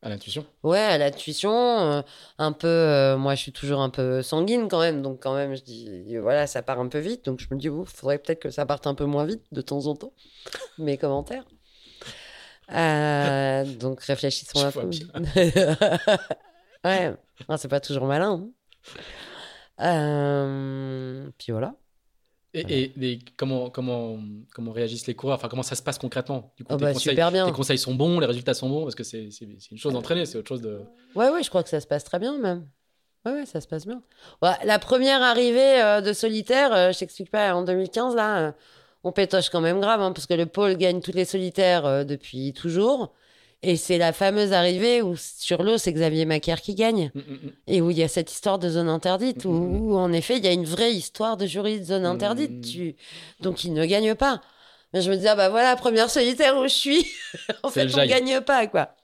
À 0.00 0.08
l'intuition 0.08 0.46
Ouais, 0.62 0.78
à 0.78 0.96
l'intuition, 0.96 1.50
euh, 1.52 2.02
un 2.38 2.52
peu. 2.52 3.16
moi, 3.18 3.34
je 3.34 3.42
suis 3.42 3.52
toujours 3.52 3.80
un 3.80 3.90
peu 3.90 4.22
sanguine 4.22 4.68
quand 4.68 4.78
même, 4.78 5.02
donc 5.02 5.20
quand 5.20 5.34
même, 5.34 5.56
je 5.56 5.62
dis, 5.62 6.16
voilà, 6.18 6.46
ça 6.46 6.62
part 6.62 6.78
un 6.78 6.86
peu 6.86 7.00
vite, 7.00 7.24
donc 7.24 7.40
je 7.40 7.46
me 7.52 7.58
dis, 7.58 7.66
il 7.66 7.84
faudrait 7.86 8.18
peut-être 8.18 8.38
que 8.40 8.50
ça 8.50 8.64
parte 8.64 8.86
un 8.86 8.94
peu 8.94 9.06
moins 9.06 9.24
vite 9.24 9.42
de 9.50 9.60
temps 9.60 9.86
en 9.86 9.96
temps. 9.96 10.12
Mes 10.78 10.98
commentaires. 10.98 11.44
Euh, 12.72 13.64
donc 13.80 14.02
réfléchissons 14.02 14.64
un 14.64 14.70
peu. 14.70 14.88
ouais, 16.84 17.14
c'est 17.56 17.68
pas 17.68 17.80
toujours 17.80 18.06
malin. 18.06 18.42
hein. 18.44 18.50
Euh, 19.80 21.30
puis 21.38 21.52
voilà. 21.52 21.74
Et, 22.54 22.84
et 22.84 22.92
les- 22.96 23.18
comment, 23.36 23.68
comment, 23.70 24.18
comment 24.54 24.72
réagissent 24.72 25.06
les 25.06 25.14
coureurs? 25.14 25.36
Enfin, 25.36 25.48
comment 25.48 25.62
ça 25.62 25.74
se 25.74 25.82
passe 25.82 25.98
concrètement? 25.98 26.52
Du 26.56 26.64
coup, 26.64 26.72
Oh 26.74 26.76
tes, 26.76 26.84
bah, 26.84 26.92
conseils, 26.92 27.10
super 27.12 27.30
bien. 27.30 27.44
tes 27.46 27.52
conseils 27.52 27.78
sont 27.78 27.94
bons, 27.94 28.20
les 28.20 28.26
résultats 28.26 28.54
sont 28.54 28.68
bons, 28.70 28.82
parce 28.84 28.94
que 28.94 29.04
c'est 29.04 29.28
une 29.70 29.78
chose 29.78 29.92
d'entraîner, 29.92 30.24
c'est 30.26 30.38
autre 30.38 30.48
chose 30.48 30.62
de. 30.62 30.80
Ouais, 31.14 31.28
ouais, 31.30 31.42
je 31.42 31.48
crois 31.50 31.62
que 31.62 31.68
ça 31.68 31.80
se 31.80 31.86
passe 31.86 32.04
très 32.04 32.18
bien 32.18 32.38
même. 32.38 32.66
Ouais, 33.26 33.32
ouais, 33.32 33.46
ça 33.46 33.60
se 33.60 33.68
passe 33.68 33.86
bien. 33.86 34.02
Ouais, 34.42 34.54
la 34.64 34.78
première 34.78 35.22
arrivée 35.22 35.82
euh, 35.82 36.00
de 36.00 36.12
solitaire, 36.12 36.72
euh, 36.72 36.92
je 36.92 36.98
t'explique 37.00 37.30
pas, 37.30 37.54
en 37.54 37.62
2015, 37.64 38.14
là, 38.14 38.38
euh, 38.38 38.52
on 39.04 39.12
pétoche 39.12 39.50
quand 39.50 39.60
même 39.60 39.80
grave, 39.80 40.00
hein, 40.00 40.12
parce 40.12 40.26
que 40.26 40.34
le 40.34 40.46
pôle 40.46 40.76
gagne 40.76 41.00
toutes 41.00 41.16
les 41.16 41.24
solitaires 41.26 41.84
euh, 41.84 42.04
depuis 42.04 42.52
toujours. 42.54 43.12
Et 43.62 43.76
c'est 43.76 43.98
la 43.98 44.12
fameuse 44.12 44.52
arrivée 44.52 45.02
où 45.02 45.16
sur 45.16 45.64
l'eau, 45.64 45.78
c'est 45.78 45.92
Xavier 45.92 46.24
Macaire 46.26 46.60
qui 46.60 46.74
gagne. 46.76 47.10
Mm, 47.14 47.18
mm, 47.18 47.34
mm. 47.34 47.52
Et 47.66 47.80
où 47.80 47.90
il 47.90 47.98
y 47.98 48.04
a 48.04 48.08
cette 48.08 48.30
histoire 48.30 48.58
de 48.58 48.68
zone 48.68 48.88
interdite, 48.88 49.44
où, 49.44 49.50
où, 49.50 49.96
en 49.96 50.12
effet, 50.12 50.36
il 50.36 50.44
y 50.44 50.48
a 50.48 50.52
une 50.52 50.64
vraie 50.64 50.94
histoire 50.94 51.36
de 51.36 51.44
jury 51.46 51.80
de 51.80 51.84
zone 51.84 52.06
interdite. 52.06 52.64
Tu... 52.64 52.94
Donc 53.40 53.64
il 53.64 53.72
ne 53.72 53.84
gagne 53.84 54.14
pas. 54.14 54.40
Mais 54.92 55.02
je 55.02 55.10
me 55.10 55.16
dis, 55.16 55.26
ah 55.26 55.34
bah 55.34 55.48
voilà, 55.48 55.74
première 55.76 56.08
solitaire 56.08 56.56
où 56.56 56.62
je 56.64 56.74
suis. 56.74 57.06
en 57.62 57.68
fait, 57.68 57.86
on 57.86 57.88
jail. 57.88 58.08
gagne 58.08 58.40
pas, 58.40 58.66
quoi. 58.68 58.94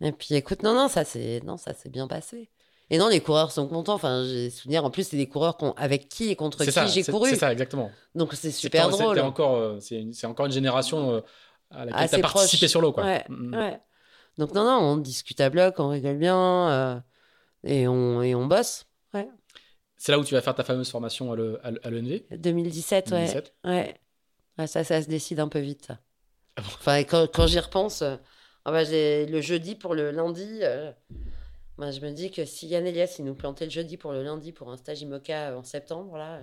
Et 0.00 0.12
puis 0.12 0.34
écoute, 0.34 0.62
non, 0.62 0.74
non, 0.74 0.88
ça 0.88 1.04
c'est 1.04 1.40
non, 1.44 1.56
ça 1.56 1.72
s'est 1.74 1.90
bien 1.90 2.08
passé. 2.08 2.50
Et 2.92 2.98
non, 2.98 3.08
les 3.08 3.20
coureurs 3.20 3.52
sont 3.52 3.68
contents. 3.68 3.94
Enfin, 3.94 4.24
j'ai 4.26 4.50
souvenir, 4.50 4.84
en 4.84 4.90
plus, 4.90 5.06
c'est 5.06 5.16
des 5.16 5.28
coureurs 5.28 5.56
avec 5.76 6.08
qui 6.08 6.28
et 6.30 6.36
contre 6.36 6.64
qui 6.64 6.70
j'ai 6.92 7.04
couru. 7.04 7.30
C'est 7.30 7.36
ça, 7.36 7.52
exactement. 7.52 7.90
Donc 8.16 8.34
c'est 8.34 8.50
super 8.50 8.92
c'est- 8.92 9.00
drôle. 9.02 9.20
encore, 9.20 9.54
euh, 9.56 9.78
c'est 9.80 10.00
une, 10.00 10.12
c'est 10.12 10.26
encore 10.26 10.46
une 10.46 10.52
génération 10.52 11.12
euh, 11.12 11.20
à 11.70 11.84
laquelle 11.84 12.08
tu 12.08 12.14
as 12.16 12.18
participé 12.18 12.58
proche. 12.58 12.70
sur 12.70 12.80
l'eau. 12.80 12.92
Quoi. 12.92 13.04
Ouais, 13.04 13.24
Mm, 13.28 13.54
ouais. 13.56 13.80
Donc 14.38 14.54
non, 14.54 14.64
non, 14.64 14.78
on 14.80 14.96
discute 14.96 15.40
à 15.40 15.50
bloc, 15.50 15.74
on 15.78 15.88
rigole 15.88 16.16
bien 16.18 16.70
euh, 16.70 17.00
et, 17.64 17.88
on, 17.88 18.22
et 18.22 18.34
on 18.34 18.46
bosse. 18.46 18.86
C'est 19.96 20.12
là 20.12 20.18
où 20.18 20.24
tu 20.24 20.34
vas 20.34 20.40
faire 20.40 20.54
ta 20.54 20.64
fameuse 20.64 20.90
formation 20.90 21.32
à 21.32 21.36
le- 21.36 21.60
à 21.64 21.70
le- 21.70 21.86
à 21.86 21.90
l'ENV 21.90 22.24
2017, 22.30 23.06
ouais. 23.06 23.10
2017. 23.10 23.54
Ouais. 23.64 23.94
Ah, 24.56 24.66
ça, 24.66 24.84
ça 24.84 25.02
se 25.02 25.08
décide 25.08 25.40
un 25.40 25.48
peu 25.48 25.58
vite, 25.58 25.86
ça. 25.86 25.98
Ah 26.56 26.62
bon? 26.62 26.68
Enfin, 26.68 26.98
quand, 27.04 27.26
quand 27.32 27.46
j'y 27.46 27.58
repense, 27.60 28.02
euh, 28.02 28.16
ah 28.64 28.72
bah, 28.72 28.82
le 28.84 29.40
jeudi 29.40 29.74
pour 29.74 29.94
le 29.94 30.10
lundi. 30.10 30.60
euh, 30.62 30.90
bah, 31.78 31.90
je 31.90 32.00
me 32.00 32.10
dis 32.12 32.30
que 32.30 32.44
si 32.44 32.68
Yann 32.68 32.86
Elias 32.86 33.16
il 33.18 33.24
nous 33.24 33.34
plantait 33.34 33.64
le 33.66 33.70
jeudi 33.70 33.96
pour 33.96 34.12
le 34.12 34.22
lundi 34.22 34.52
pour 34.52 34.70
un 34.70 34.76
stage 34.76 35.02
IMOCA 35.02 35.56
en 35.56 35.62
septembre, 35.64 36.16
là, 36.16 36.40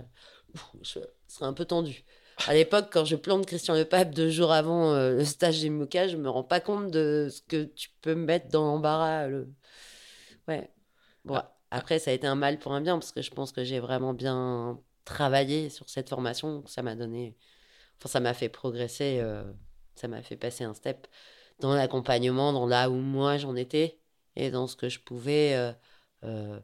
je 0.84 1.00
serais 1.28 1.46
un 1.46 1.54
peu 1.54 1.66
tendu. 1.66 2.04
À 2.46 2.54
l'époque, 2.54 2.90
quand 2.92 3.04
je 3.06 3.16
plante 3.16 3.46
Christian 3.46 3.74
Le 3.76 3.84
Pape 3.86 4.12
deux 4.12 4.30
jours 4.30 4.52
avant 4.52 4.94
euh, 4.94 5.16
le 5.16 5.26
stage 5.26 5.62
IMOCA, 5.64 6.08
je 6.08 6.18
me 6.18 6.30
rends 6.30 6.44
pas 6.44 6.60
compte 6.60 6.92
de 6.92 7.28
ce 7.32 7.42
que 7.42 7.64
tu 7.66 7.90
peux 8.02 8.16
me 8.16 8.26
mettre 8.26 8.50
dans 8.50 8.64
l'embarras. 8.66 9.28
Le... 9.28 9.50
Ouais. 10.48 10.72
Bon, 11.26 11.42
après, 11.72 12.00
ça 12.00 12.12
a 12.12 12.14
été 12.14 12.28
un 12.28 12.36
mal 12.36 12.60
pour 12.60 12.74
un 12.74 12.82
bien 12.82 12.98
parce 13.00 13.12
que 13.12 13.22
je 13.22 13.32
pense 13.32 13.52
que 13.52 13.64
j'ai 13.64 13.80
vraiment 13.80 14.14
bien 14.14 14.80
travaillé 15.04 15.70
sur 15.70 15.90
cette 15.90 16.10
formation. 16.10 16.64
Ça 16.68 16.84
m'a 16.84 16.96
donné. 16.96 17.36
Enfin, 18.00 18.10
ça 18.10 18.20
m'a 18.20 18.34
fait 18.34 18.50
progresser. 18.50 19.20
euh, 19.22 19.44
Ça 19.96 20.08
m'a 20.08 20.22
fait 20.22 20.38
passer 20.38 20.64
un 20.64 20.74
step 20.74 21.08
dans 21.60 21.74
l'accompagnement, 21.74 22.54
dans 22.54 22.68
là 22.68 22.90
où 22.90 22.96
moi 22.96 23.38
j'en 23.38 23.56
étais 23.56 24.00
et 24.36 24.52
dans 24.52 24.68
ce 24.68 24.76
que 24.76 24.90
je 24.90 25.00
pouvais 25.00 25.56
euh, 25.56 25.74
euh, 26.24 26.60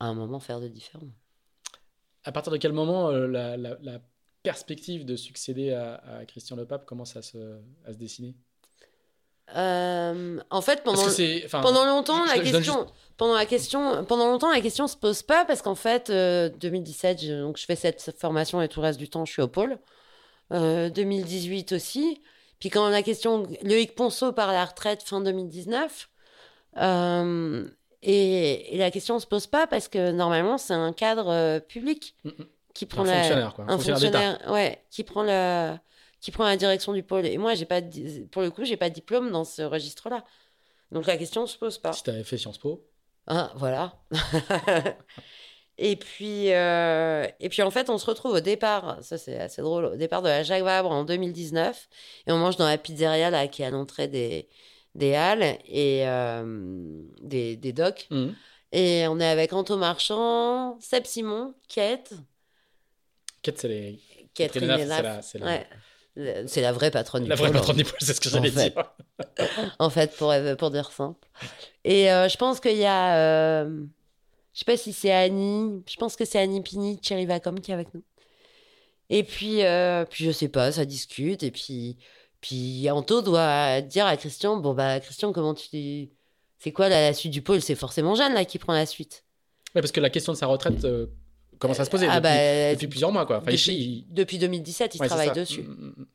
à 0.00 0.06
un 0.06 0.14
moment 0.14 0.38
faire 0.40 0.60
de 0.60 0.68
différent. 0.68 1.06
À 2.24 2.32
partir 2.32 2.52
de 2.52 2.58
quel 2.58 2.72
moment 2.72 3.08
euh, 3.10 3.26
la, 3.26 3.56
la- 3.56 3.78
la 3.80 4.00
perspective 4.44 5.04
de 5.04 5.16
succéder 5.16 5.72
à, 5.72 5.94
à 6.20 6.24
Christian 6.26 6.54
Le 6.54 6.64
Pape 6.66 6.86
commence 6.86 7.16
à 7.16 7.22
se, 7.22 7.38
à 7.84 7.92
se 7.92 7.98
dessiner? 7.98 8.36
Euh, 9.56 10.40
en 10.50 10.60
fait, 10.62 10.82
pendant, 10.84 11.84
longtemps, 11.84 12.24
je- 12.26 12.30
la 12.38 12.44
je 12.44 12.50
question, 12.52 12.86
pendant 13.16 13.34
la 13.34 13.44
question, 13.46 14.04
pendant 14.04 14.30
longtemps, 14.30 14.50
la 14.52 14.60
question 14.60 14.86
se 14.86 14.96
pose 14.96 15.22
pas 15.22 15.44
parce 15.44 15.60
qu'en 15.60 15.74
fait, 15.74 16.08
euh, 16.10 16.48
2017, 16.48 17.22
je, 17.22 17.32
donc 17.42 17.58
je 17.58 17.64
fais 17.66 17.76
cette 17.76 18.18
formation 18.18 18.62
et 18.62 18.68
tout 18.68 18.80
le 18.80 18.86
reste 18.86 18.98
du 18.98 19.08
temps, 19.08 19.24
je 19.24 19.32
suis 19.32 19.42
au 19.42 19.48
pôle. 19.48 19.78
Euh, 20.52 20.88
2018 20.90 21.72
aussi. 21.72 22.22
Puis 22.60 22.70
quand 22.70 22.88
la 22.88 23.02
question, 23.02 23.44
Loïc 23.62 23.94
Ponceau 23.94 24.32
part 24.32 24.50
à 24.50 24.52
la 24.54 24.64
retraite 24.64 25.02
fin 25.02 25.20
2019. 25.20 26.08
euh, 26.78 27.68
et, 28.06 28.74
et 28.74 28.78
la 28.78 28.90
question 28.90 29.18
se 29.18 29.26
pose 29.26 29.46
pas 29.46 29.66
parce 29.66 29.88
que 29.88 30.10
normalement, 30.10 30.58
c'est 30.58 30.74
un 30.74 30.92
cadre 30.92 31.28
euh, 31.30 31.58
public 31.60 32.14
Mm, 32.24 32.28
mm. 32.30 32.44
Qui 32.74 32.86
prend 32.86 33.02
Un 33.02 33.06
la, 33.06 33.14
fonctionnaire, 33.18 33.54
quoi. 33.54 33.64
Un 33.64 33.68
un 33.68 33.72
fonctionnaire 33.78 34.00
d'État. 34.00 34.20
fonctionnaire, 34.20 34.52
ouais, 34.52 34.84
qui 34.90 35.04
prend 35.04 35.22
la, 35.22 35.80
qui 36.20 36.30
prend 36.30 36.44
la 36.44 36.56
direction 36.56 36.92
du 36.92 37.02
pôle. 37.02 37.26
Et 37.26 37.38
moi, 37.38 37.54
j'ai 37.54 37.64
pas, 37.66 37.80
pour 38.30 38.42
le 38.42 38.50
coup, 38.50 38.64
j'ai 38.64 38.76
pas 38.76 38.88
de 38.90 38.94
diplôme 38.94 39.30
dans 39.30 39.44
ce 39.44 39.62
registre-là. 39.62 40.24
Donc 40.90 41.06
la 41.06 41.16
question 41.16 41.46
se 41.46 41.56
pose 41.56 41.78
pas. 41.78 41.92
Si 41.92 42.02
tu 42.02 42.10
avais 42.10 42.24
fait 42.24 42.36
Sciences 42.36 42.58
Po, 42.58 42.84
Ah, 43.26 43.52
voilà. 43.56 43.94
et 45.78 45.96
puis, 45.96 46.52
euh, 46.52 47.26
et 47.40 47.48
puis 47.48 47.62
en 47.62 47.70
fait, 47.70 47.90
on 47.90 47.98
se 47.98 48.06
retrouve 48.06 48.32
au 48.34 48.40
départ, 48.40 48.98
ça 49.02 49.18
c'est 49.18 49.38
assez 49.38 49.62
drôle, 49.62 49.86
au 49.86 49.96
départ 49.96 50.22
de 50.22 50.28
la 50.28 50.42
Jacques 50.42 50.62
Vabre 50.62 50.90
en 50.90 51.04
2019, 51.04 51.88
et 52.26 52.32
on 52.32 52.38
mange 52.38 52.56
dans 52.56 52.66
la 52.66 52.78
pizzeria 52.78 53.30
là 53.30 53.48
qui 53.48 53.62
est 53.62 53.66
à 53.66 53.70
l'entrée 53.70 54.08
des, 54.08 54.48
des 54.94 55.14
halles 55.14 55.58
et 55.66 56.06
euh, 56.06 56.44
des, 57.22 57.56
des 57.56 57.72
docks. 57.72 58.06
Mhm. 58.10 58.34
Et 58.72 59.06
on 59.08 59.20
est 59.20 59.28
avec 59.28 59.52
Anto 59.52 59.76
Marchand, 59.76 60.78
Seb 60.80 61.06
Simon, 61.06 61.54
Kate. 61.68 62.12
Kate, 63.44 63.58
c'est 63.58 63.68
les. 63.68 64.00
Catherine 64.34 64.64
Hénaf, 64.70 64.96
c'est 64.96 65.02
la- 65.02 65.22
c'est 65.22 65.38
la- 65.38 65.46
Ouais. 65.46 65.66
C'est 66.46 66.60
la 66.60 66.70
vraie 66.72 66.90
patronne 66.92 67.24
du 67.24 67.28
La 67.28 67.34
vraie 67.34 67.48
pôle, 67.48 67.56
patronne 67.56 67.76
du 67.76 67.84
pôle, 67.84 67.98
c'est 68.00 68.14
ce 68.14 68.20
que 68.20 68.28
j'allais 68.28 68.50
dire. 68.50 68.72
en 69.80 69.90
fait, 69.90 70.16
pour, 70.16 70.32
pour 70.58 70.70
dire 70.70 70.90
simple. 70.92 71.26
Et 71.84 72.10
euh, 72.12 72.28
je 72.28 72.36
pense 72.36 72.60
qu'il 72.60 72.76
y 72.76 72.84
a. 72.84 73.16
euh, 73.16 73.82
je 74.52 74.58
sais 74.60 74.64
pas 74.64 74.76
si 74.76 74.92
c'est 74.92 75.10
Annie. 75.12 75.82
Je 75.88 75.96
pense 75.96 76.14
que 76.16 76.24
c'est 76.24 76.38
Annie 76.38 76.62
Pini, 76.62 76.98
Thierry 76.98 77.26
Vacom 77.26 77.60
qui 77.60 77.70
est 77.72 77.74
avec 77.74 77.92
nous. 77.94 78.02
Et 79.10 79.24
puis, 79.24 79.64
euh, 79.64 80.04
puis 80.08 80.24
je 80.24 80.30
sais 80.30 80.48
pas, 80.48 80.70
ça 80.72 80.84
discute. 80.84 81.42
Et 81.42 81.50
puis, 81.50 81.96
puis 82.40 82.88
Anto 82.90 83.20
doit 83.20 83.80
dire 83.80 84.06
à 84.06 84.16
Christian 84.16 84.56
Bon, 84.58 84.72
bah, 84.72 85.00
Christian, 85.00 85.32
comment 85.32 85.54
tu. 85.54 86.10
C'est 86.60 86.72
quoi 86.72 86.88
la, 86.88 87.00
la 87.08 87.12
suite 87.12 87.32
du 87.32 87.42
pôle? 87.42 87.60
C'est 87.60 87.74
forcément 87.74 88.14
Jeanne 88.14 88.34
là 88.34 88.44
qui 88.44 88.58
prend 88.58 88.72
la 88.72 88.86
suite. 88.86 89.24
Ouais, 89.74 89.80
parce 89.80 89.90
que 89.92 90.00
la 90.00 90.10
question 90.10 90.32
de 90.32 90.38
sa 90.38 90.46
retraite 90.46 90.84
euh, 90.84 91.06
commence 91.64 91.80
à 91.80 91.84
se 91.84 91.90
poser 91.90 92.06
Ah 92.08 92.20
depuis, 92.20 92.22
bah, 92.32 92.72
depuis 92.74 92.86
plusieurs 92.88 93.12
mois. 93.12 93.26
Quoi. 93.26 93.38
Enfin, 93.38 93.50
depuis, 93.50 93.72
il- 93.72 94.06
depuis 94.10 94.38
2017, 94.38 94.94
il 94.94 95.00
ouais, 95.00 95.06
travaille 95.08 95.32
dessus. 95.32 95.62
Mm, 95.62 95.92
mm, 95.96 96.06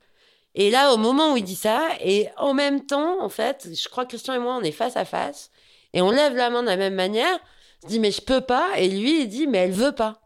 Et 0.56 0.72
là, 0.72 0.94
au 0.94 0.98
moment 0.98 1.34
où 1.34 1.38
il 1.38 1.44
dit 1.44 1.56
ça, 1.56 1.90
et 2.02 2.28
en 2.38 2.54
même 2.54 2.86
temps, 2.86 3.22
en 3.24 3.30
fait, 3.30 3.68
je 3.74 3.90
crois 3.90 4.06
que 4.06 4.10
Christian 4.10 4.34
et 4.34 4.40
moi, 4.40 4.56
on 4.60 4.64
est 4.64 4.72
face 4.72 4.96
à 4.98 5.06
face, 5.06 5.52
et 5.94 6.02
on 6.02 6.12
lève 6.12 6.36
la 6.36 6.50
main 6.50 6.62
de 6.62 6.68
la 6.68 6.78
même 6.78 6.96
manière. 6.96 7.40
Je 7.84 7.88
dis, 7.88 8.00
mais 8.00 8.12
je 8.12 8.22
peux 8.22 8.42
pas. 8.42 8.78
Et 8.78 8.90
lui, 8.90 9.22
il 9.24 9.28
dit, 9.28 9.48
mais 9.48 9.60
elle 9.60 9.72
veut 9.72 9.94
pas. 9.94 10.22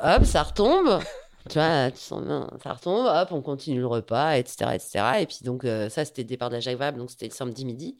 Hop, 0.00 0.24
ça 0.24 0.42
retombe. 0.42 1.00
tu 1.48 1.54
vois, 1.54 1.90
tu 1.90 1.98
sens 1.98 2.22
bien, 2.22 2.50
ça 2.62 2.74
retombe. 2.74 3.06
Hop, 3.06 3.28
on 3.32 3.40
continue 3.40 3.80
le 3.80 3.86
repas, 3.86 4.36
etc. 4.36 4.72
etc. 4.74 5.04
Et 5.20 5.26
puis, 5.26 5.38
donc, 5.42 5.64
euh, 5.64 5.88
ça, 5.88 6.04
c'était 6.04 6.22
le 6.22 6.28
départ 6.28 6.50
de 6.50 6.54
la 6.54 6.60
Jacques 6.60 6.76
Vabre, 6.78 6.98
donc 6.98 7.10
c'était 7.10 7.28
le 7.28 7.32
samedi 7.32 7.64
midi. 7.64 7.96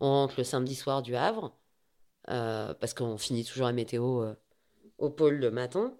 On 0.00 0.08
rentre 0.10 0.34
le 0.38 0.44
samedi 0.44 0.74
soir 0.74 1.02
du 1.02 1.16
Havre, 1.16 1.52
parce 2.26 2.94
qu'on 2.94 3.18
finit 3.18 3.44
toujours 3.44 3.66
la 3.66 3.72
météo 3.72 4.22
euh, 4.22 4.34
au 4.98 5.10
pôle 5.10 5.36
le 5.36 5.50
matin. 5.50 5.94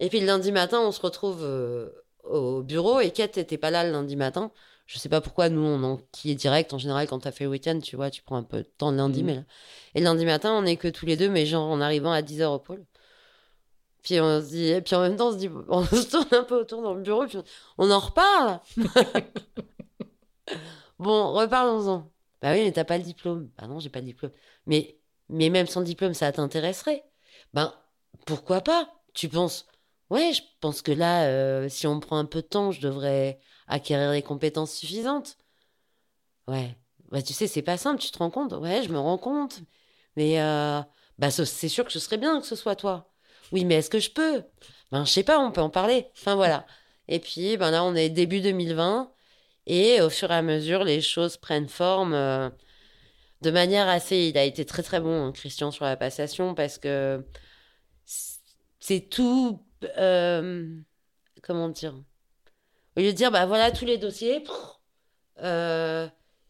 Et 0.00 0.08
puis 0.08 0.20
le 0.20 0.26
lundi 0.26 0.52
matin, 0.52 0.80
on 0.80 0.92
se 0.92 1.00
retrouve 1.00 1.40
euh, 1.42 1.90
au 2.24 2.62
bureau 2.62 3.00
et 3.00 3.10
Kate 3.10 3.36
n'était 3.36 3.58
pas 3.58 3.70
là 3.70 3.84
le 3.84 3.90
lundi 3.92 4.16
matin. 4.16 4.52
Je 4.86 4.98
sais 4.98 5.10
pas 5.10 5.20
pourquoi, 5.20 5.50
nous, 5.50 5.60
on 5.60 5.82
enquille 5.82 6.34
direct. 6.34 6.72
En 6.72 6.78
général, 6.78 7.06
quand 7.08 7.20
tu 7.20 7.28
as 7.28 7.32
fait 7.32 7.44
le 7.44 7.50
week-end, 7.50 7.78
tu 7.80 7.96
vois, 7.96 8.10
tu 8.10 8.22
prends 8.22 8.36
un 8.36 8.42
peu 8.42 8.58
de 8.58 8.62
temps 8.78 8.90
le 8.90 8.96
lundi. 8.96 9.20
Mhm. 9.20 9.26
Mais 9.26 9.34
là... 9.34 9.42
Et 9.94 9.98
le 10.00 10.04
lundi 10.04 10.24
matin, 10.24 10.52
on 10.52 10.64
est 10.64 10.76
que 10.76 10.88
tous 10.88 11.04
les 11.04 11.16
deux, 11.16 11.28
mais 11.28 11.44
genre 11.44 11.68
en 11.68 11.80
arrivant 11.80 12.12
à 12.12 12.22
10h 12.22 12.46
au 12.46 12.58
pôle. 12.58 12.86
Puis 14.02 14.20
on 14.20 14.40
se 14.40 14.46
dit, 14.46 14.66
et 14.68 14.80
puis 14.80 14.94
en 14.94 15.02
même 15.02 15.16
temps, 15.16 15.28
on 15.28 15.32
se 15.32 15.36
dit, 15.36 15.50
on 15.68 15.84
se 15.84 16.08
tourne 16.10 16.28
un 16.32 16.44
peu 16.44 16.60
autour 16.60 16.82
dans 16.82 16.94
le 16.94 17.02
bureau, 17.02 17.26
puis 17.26 17.38
on 17.76 17.90
en 17.90 17.98
reparle? 17.98 18.60
bon, 20.98 21.32
reparlons-en. 21.32 22.10
Bah 22.40 22.52
oui, 22.52 22.62
mais 22.64 22.72
t'as 22.72 22.84
pas 22.84 22.98
le 22.98 23.04
diplôme. 23.04 23.50
Bah 23.58 23.66
non, 23.66 23.80
j'ai 23.80 23.90
pas 23.90 23.98
le 23.98 24.06
diplôme. 24.06 24.32
Mais, 24.66 24.97
mais 25.28 25.50
même 25.50 25.66
sans 25.66 25.82
diplôme, 25.82 26.14
ça 26.14 26.32
t'intéresserait. 26.32 27.04
Ben, 27.54 27.74
pourquoi 28.26 28.60
pas 28.60 28.90
Tu 29.14 29.28
penses? 29.28 29.66
Ouais, 30.10 30.32
je 30.32 30.42
pense 30.60 30.82
que 30.82 30.92
là, 30.92 31.26
euh, 31.28 31.68
si 31.68 31.86
on 31.86 32.00
prend 32.00 32.18
un 32.18 32.24
peu 32.24 32.40
de 32.42 32.46
temps, 32.46 32.72
je 32.72 32.80
devrais 32.80 33.38
acquérir 33.66 34.12
les 34.12 34.22
compétences 34.22 34.74
suffisantes. 34.74 35.36
Ouais. 36.46 36.76
Bah, 37.10 37.22
tu 37.22 37.32
sais, 37.32 37.46
c'est 37.46 37.62
pas 37.62 37.76
simple, 37.76 38.00
tu 38.00 38.10
te 38.10 38.18
rends 38.18 38.30
compte? 38.30 38.52
Ouais, 38.54 38.82
je 38.82 38.90
me 38.92 38.98
rends 38.98 39.18
compte. 39.18 39.60
Mais 40.16 40.40
euh, 40.40 40.80
bah, 41.18 41.30
ce- 41.30 41.44
c'est 41.44 41.68
sûr 41.68 41.84
que 41.84 41.92
ce 41.92 41.98
serait 42.00 42.18
bien 42.18 42.40
que 42.40 42.46
ce 42.46 42.56
soit 42.56 42.76
toi. 42.76 43.10
Oui, 43.52 43.64
mais 43.64 43.76
est-ce 43.76 43.90
que 43.90 43.98
je 44.00 44.10
peux? 44.10 44.42
Ben, 44.92 45.04
je 45.04 45.12
sais 45.12 45.22
pas, 45.22 45.38
on 45.38 45.50
peut 45.52 45.60
en 45.60 45.70
parler. 45.70 46.06
Enfin, 46.16 46.34
voilà. 46.34 46.66
Et 47.08 47.18
puis, 47.20 47.56
ben 47.56 47.70
là, 47.70 47.84
on 47.84 47.94
est 47.94 48.08
début 48.10 48.40
2020. 48.40 49.12
Et 49.66 50.00
au 50.02 50.10
fur 50.10 50.30
et 50.30 50.34
à 50.34 50.42
mesure, 50.42 50.84
les 50.84 51.00
choses 51.00 51.36
prennent 51.36 51.68
forme 51.68 52.14
euh, 52.14 52.50
de 53.42 53.50
manière 53.50 53.88
assez. 53.88 54.28
Il 54.28 54.38
a 54.38 54.44
été 54.44 54.64
très 54.64 54.82
très 54.82 55.00
bon, 55.00 55.26
hein, 55.26 55.32
Christian, 55.32 55.70
sur 55.70 55.84
la 55.84 55.96
passation, 55.96 56.54
parce 56.54 56.78
que 56.78 57.24
c'est 58.80 59.08
tout. 59.08 59.64
euh, 59.98 60.80
comment 61.42 61.68
dire? 61.68 61.94
Au 62.96 63.00
lieu 63.00 63.12
de 63.12 63.16
dire, 63.16 63.30
bah 63.30 63.46
voilà 63.46 63.70
tous 63.70 63.84
les 63.84 63.98
dossiers, 63.98 64.42
euh, 65.42 66.08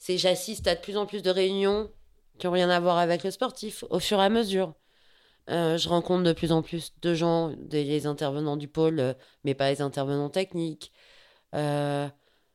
j'assiste 0.08 0.66
à 0.66 0.74
de 0.74 0.80
plus 0.80 0.96
en 0.96 1.04
plus 1.04 1.22
de 1.22 1.30
réunions 1.30 1.90
qui 2.38 2.46
n'ont 2.46 2.52
rien 2.52 2.70
à 2.70 2.80
voir 2.80 2.98
avec 2.98 3.24
le 3.24 3.30
sportif, 3.30 3.84
au 3.90 3.98
fur 3.98 4.18
et 4.20 4.24
à 4.24 4.28
mesure. 4.30 4.74
Euh, 5.50 5.76
je 5.76 5.88
rencontre 5.88 6.24
de 6.24 6.32
plus 6.32 6.52
en 6.52 6.62
plus 6.62 6.92
de 7.02 7.14
gens, 7.14 7.54
des 7.58 8.06
intervenants 8.06 8.56
du 8.56 8.68
pôle, 8.68 9.14
mais 9.44 9.54
pas 9.54 9.70
les 9.70 9.82
intervenants 9.82 10.30
techniques. 10.30 10.92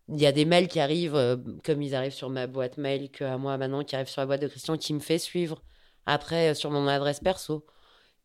Il 0.10 0.20
y 0.20 0.26
a 0.26 0.32
des 0.32 0.46
mails 0.46 0.68
qui 0.68 0.80
arrivent, 0.80 1.16
euh, 1.16 1.38
comme 1.64 1.82
ils 1.82 1.96
arrivent 1.96 2.14
sur 2.14 2.30
ma 2.30 2.48
boîte 2.48 2.78
mail, 2.78 3.10
que 3.10 3.24
à 3.24 3.38
moi 3.38 3.58
maintenant, 3.58 3.84
qui 3.84 3.96
arrivent 3.96 4.10
sur 4.10 4.22
la 4.22 4.26
boîte 4.26 4.42
de 4.42 4.48
Christian, 4.48 4.78
qui 4.78 4.94
me 4.94 5.00
fait 5.00 5.18
suivre. 5.18 5.62
Après, 6.06 6.52
euh, 6.52 6.54
sur 6.54 6.72
mon 6.72 6.88
adresse 6.88 7.20
perso. 7.22 7.66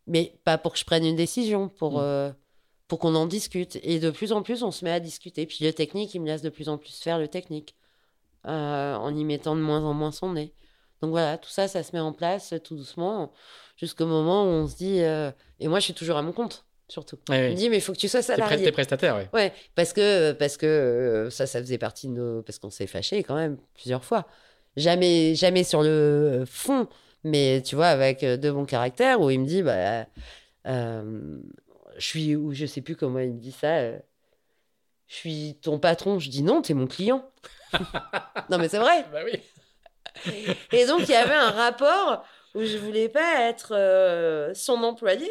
Mais 0.06 0.38
pas 0.44 0.58
pour 0.58 0.72
que 0.72 0.78
je 0.78 0.84
prenne 0.84 1.04
une 1.04 1.16
décision, 1.16 1.68
pour, 1.68 1.94
Mm. 1.94 2.02
euh, 2.02 2.32
pour 2.88 2.98
qu'on 2.98 3.14
en 3.14 3.26
discute. 3.26 3.78
Et 3.82 4.00
de 4.00 4.10
plus 4.10 4.32
en 4.32 4.42
plus, 4.42 4.62
on 4.62 4.70
se 4.70 4.84
met 4.84 4.90
à 4.90 5.00
discuter. 5.00 5.46
Puis 5.46 5.58
le 5.64 5.72
technique, 5.72 6.14
il 6.14 6.20
me 6.20 6.26
laisse 6.26 6.42
de 6.42 6.48
plus 6.48 6.68
en 6.68 6.78
plus 6.78 6.98
faire 6.98 7.18
le 7.18 7.28
technique, 7.28 7.76
en 8.44 9.14
y 9.14 9.24
mettant 9.24 9.54
de 9.54 9.60
moins 9.60 9.84
en 9.84 9.92
moins 9.94 10.10
son 10.12 10.32
nez. 10.32 10.54
Donc 11.02 11.10
voilà, 11.10 11.36
tout 11.38 11.50
ça, 11.50 11.68
ça 11.68 11.82
se 11.82 11.92
met 11.92 12.00
en 12.00 12.12
place 12.12 12.54
tout 12.64 12.74
doucement, 12.74 13.30
jusqu'au 13.76 14.06
moment 14.06 14.44
où 14.44 14.46
on 14.46 14.66
se 14.66 14.76
dit. 14.76 14.98
Et 15.60 15.68
moi, 15.68 15.78
je 15.80 15.84
suis 15.84 15.94
toujours 15.94 16.16
à 16.16 16.22
mon 16.22 16.32
compte, 16.32 16.64
surtout. 16.88 17.18
Il 17.28 17.34
me 17.34 17.54
dit, 17.54 17.70
mais 17.70 17.76
il 17.76 17.80
faut 17.80 17.92
que 17.92 17.98
tu 17.98 18.08
sois 18.08 18.22
salarié. 18.22 18.64
t'es 18.64 18.72
prestataire, 18.72 19.16
ouais. 19.16 19.28
Ouais, 19.32 19.52
parce 19.74 19.92
que, 19.92 20.32
parce 20.32 20.56
que 20.56 20.66
euh, 20.66 21.30
ça, 21.30 21.46
ça 21.46 21.60
faisait 21.60 21.78
partie 21.78 22.08
de 22.08 22.12
nos. 22.12 22.42
Parce 22.42 22.58
qu'on 22.58 22.70
s'est 22.70 22.86
fâchés 22.86 23.22
quand 23.22 23.36
même 23.36 23.58
plusieurs 23.74 24.04
fois. 24.04 24.26
Jamais, 24.76 25.34
jamais 25.34 25.64
sur 25.64 25.82
le 25.82 26.44
fond, 26.46 26.86
mais 27.24 27.62
tu 27.62 27.74
vois, 27.74 27.88
avec 27.88 28.22
euh, 28.22 28.36
de 28.36 28.50
bons 28.50 28.64
caractères, 28.64 29.20
où 29.20 29.30
il 29.30 29.40
me 29.40 29.46
dit, 29.46 29.62
bah, 29.62 30.06
euh, 30.66 31.38
je 31.96 32.06
suis, 32.06 32.36
ou 32.36 32.52
je 32.54 32.66
sais 32.66 32.80
plus 32.80 32.96
comment 32.96 33.18
il 33.18 33.34
me 33.34 33.40
dit 33.40 33.52
ça, 33.52 33.78
euh, 33.78 33.98
je 35.06 35.14
suis 35.14 35.58
ton 35.62 35.78
patron. 35.78 36.18
Je 36.18 36.30
dis 36.30 36.42
non, 36.42 36.62
t'es 36.62 36.74
mon 36.74 36.86
client. 36.86 37.28
non, 38.50 38.58
mais 38.58 38.68
c'est 38.68 38.78
vrai. 38.78 39.04
Bah 39.12 39.20
oui. 39.24 39.40
Et 40.72 40.86
donc, 40.86 41.02
il 41.02 41.10
y 41.10 41.14
avait 41.14 41.34
un 41.34 41.50
rapport 41.50 42.24
où 42.54 42.64
je 42.64 42.76
voulais 42.76 43.08
pas 43.08 43.48
être 43.48 44.52
son 44.54 44.82
employé, 44.82 45.28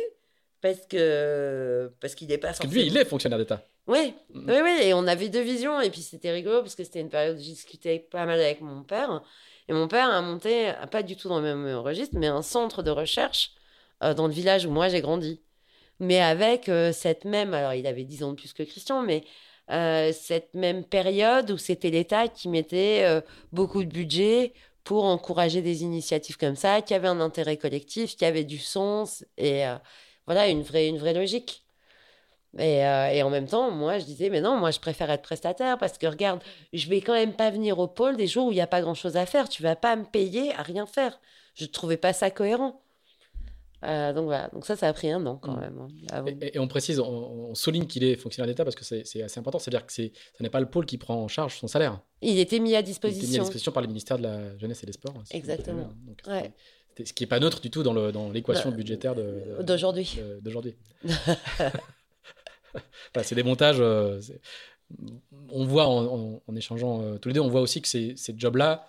parce 0.61 0.85
que 0.87 1.91
parce 1.99 2.15
qu'il 2.15 2.27
n'est 2.27 2.37
pas 2.37 2.47
Parce 2.47 2.59
que 2.59 2.67
lui, 2.67 2.85
il 2.87 2.97
est 2.97 3.05
fonctionnaire 3.05 3.39
d'État. 3.39 3.63
Oui, 3.87 4.13
Mhm. 4.33 4.45
oui, 4.49 4.55
oui, 4.63 4.77
et 4.83 4.93
on 4.93 5.07
avait 5.07 5.29
deux 5.29 5.41
visions, 5.41 5.79
et 5.79 5.89
puis 5.89 6.01
c'était 6.01 6.31
rigolo 6.31 6.61
parce 6.61 6.75
que 6.75 6.83
c'était 6.83 6.99
une 6.99 7.09
période 7.09 7.37
où 7.37 7.39
j'ai 7.39 7.51
discuté 7.51 7.99
pas 7.99 8.25
mal 8.25 8.39
avec 8.39 8.59
mon 8.59 8.83
père, 8.83 9.21
et 9.69 9.73
mon 9.73 9.87
père 9.87 10.09
a 10.09 10.21
monté, 10.21 10.73
pas 10.91 11.03
du 11.03 11.15
tout 11.15 11.29
dans 11.29 11.39
le 11.39 11.55
même 11.55 11.75
registre, 11.77 12.15
mais 12.17 12.27
un 12.27 12.41
centre 12.41 12.83
de 12.83 12.91
recherche 12.91 13.51
euh, 14.03 14.13
dans 14.13 14.27
le 14.27 14.33
village 14.33 14.65
où 14.65 14.71
moi 14.71 14.89
j'ai 14.89 14.99
grandi. 15.01 15.41
Mais 15.99 16.19
avec 16.19 16.67
euh, 16.69 16.91
cette 16.91 17.23
même, 17.25 17.53
alors 17.53 17.73
il 17.73 17.87
avait 17.87 18.03
10 18.03 18.23
ans 18.23 18.31
de 18.31 18.35
plus 18.35 18.51
que 18.53 18.63
Christian, 18.63 19.01
mais 19.03 19.23
euh, 19.71 20.11
cette 20.13 20.53
même 20.53 20.83
période 20.83 21.49
où 21.51 21.57
c'était 21.57 21.89
l'État 21.89 22.27
qui 22.27 22.49
mettait 22.49 23.21
beaucoup 23.53 23.83
de 23.83 23.89
budget 23.89 24.53
pour 24.83 25.05
encourager 25.05 25.61
des 25.61 25.83
initiatives 25.83 26.37
comme 26.37 26.55
ça, 26.55 26.81
qui 26.81 26.93
avaient 26.93 27.07
un 27.09 27.19
intérêt 27.21 27.57
collectif, 27.57 28.15
qui 28.15 28.25
avaient 28.25 28.45
du 28.45 28.57
sens, 28.59 29.25
et 29.37 29.63
voilà, 30.27 30.47
une 30.49 30.61
vraie, 30.61 30.87
une 30.87 30.97
vraie 30.99 31.13
logique. 31.15 31.63
Et, 32.59 32.85
euh, 32.85 33.09
et 33.09 33.21
en 33.23 33.29
même 33.29 33.47
temps, 33.47 33.69
moi, 33.71 33.99
je 33.99 34.05
disais, 34.05 34.29
mais 34.29 34.41
non, 34.41 34.57
moi, 34.57 34.71
je 34.71 34.79
préfère 34.79 35.09
être 35.11 35.21
prestataire 35.21 35.77
parce 35.77 35.97
que 35.97 36.07
regarde, 36.07 36.41
je 36.73 36.87
vais 36.89 37.01
quand 37.01 37.13
même 37.13 37.33
pas 37.33 37.49
venir 37.51 37.77
au 37.79 37.87
pôle 37.87 38.15
des 38.17 38.25
jours 38.27 38.47
où 38.47 38.51
il 38.51 38.55
n'y 38.55 38.61
a 38.61 38.67
pas 38.67 38.81
grand-chose 38.81 39.15
à 39.17 39.25
faire. 39.25 39.47
Tu 39.49 39.61
vas 39.63 39.75
pas 39.75 39.95
me 39.95 40.05
payer 40.05 40.53
à 40.55 40.61
rien 40.63 40.85
faire. 40.85 41.19
Je 41.55 41.65
trouvais 41.65 41.97
pas 41.97 42.13
ça 42.13 42.29
cohérent. 42.31 42.81
Euh, 43.85 44.11
donc 44.11 44.25
voilà, 44.25 44.47
donc 44.53 44.65
ça, 44.65 44.75
ça 44.75 44.87
a 44.87 44.93
pris 44.93 45.11
un 45.11 45.23
an 45.27 45.35
quand 45.37 45.53
Mm. 45.55 45.59
même. 45.59 45.87
hein. 46.11 46.25
Et, 46.41 46.55
et 46.55 46.59
on 46.59 46.67
précise, 46.67 46.99
on, 46.99 47.05
on 47.51 47.53
souligne 47.53 47.85
qu'il 47.85 48.03
est 48.03 48.15
fonctionnaire 48.15 48.47
d'État 48.47 48.63
parce 48.63 48.75
que 48.75 48.83
c'est, 48.83 49.21
assez 49.21 49.39
important. 49.39 49.59
C'est-à-dire 49.59 49.85
que 49.85 49.93
c'est, 49.93 50.11
ce 50.35 50.41
n'est 50.41 50.49
pas 50.49 50.59
le 50.61 50.65
pôle 50.69 50.87
qui 50.87 50.97
prend 50.97 51.15
en 51.21 51.27
charge 51.27 51.59
son 51.59 51.67
salaire. 51.67 51.99
Il 52.23 52.39
était 52.39 52.57
mis 52.57 52.73
à 52.75 52.79
Il 52.79 52.79
était 52.79 52.79
mis 52.79 52.79
à 52.79 52.81
disposition. 52.81 53.43
disposition 53.43 53.71
par 53.71 53.81
le 53.83 53.87
ministère 53.87 54.17
de 54.17 54.23
la 54.23 54.57
Jeunesse 54.57 54.81
et 54.81 54.87
des 54.87 54.93
Sports. 54.93 55.13
Exactement. 55.29 55.89
Donc, 56.07 56.21
Ouais. 56.25 56.51
Ce 57.05 57.13
qui 57.13 57.23
n'est 57.23 57.27
pas 57.27 57.39
neutre 57.39 57.61
du 57.61 57.69
tout 57.69 57.83
dans, 57.83 58.31
l'équation 58.31 58.69
Bah, 58.71 58.75
budgétaire 58.77 59.15
de- 59.15 59.61
D'aujourd'hui. 59.63 60.17
de- 60.17 60.39
d'aujourd'hui. 60.41 60.75
Enfin, 62.75 63.23
c'est 63.23 63.35
des 63.35 63.43
montages. 63.43 63.77
euh, 63.79 64.19
on 65.49 65.65
voit 65.65 65.87
en, 65.87 66.05
en- 66.05 66.41
en 66.47 66.55
échangeant 66.55 67.01
euh, 67.01 67.17
tous 67.17 67.29
les 67.29 67.33
deux, 67.33 67.41
on 67.41 67.49
voit 67.49 67.61
aussi 67.61 67.81
que 67.81 67.87
ces, 67.87 68.15
ces 68.15 68.33
jobs-là, 68.37 68.87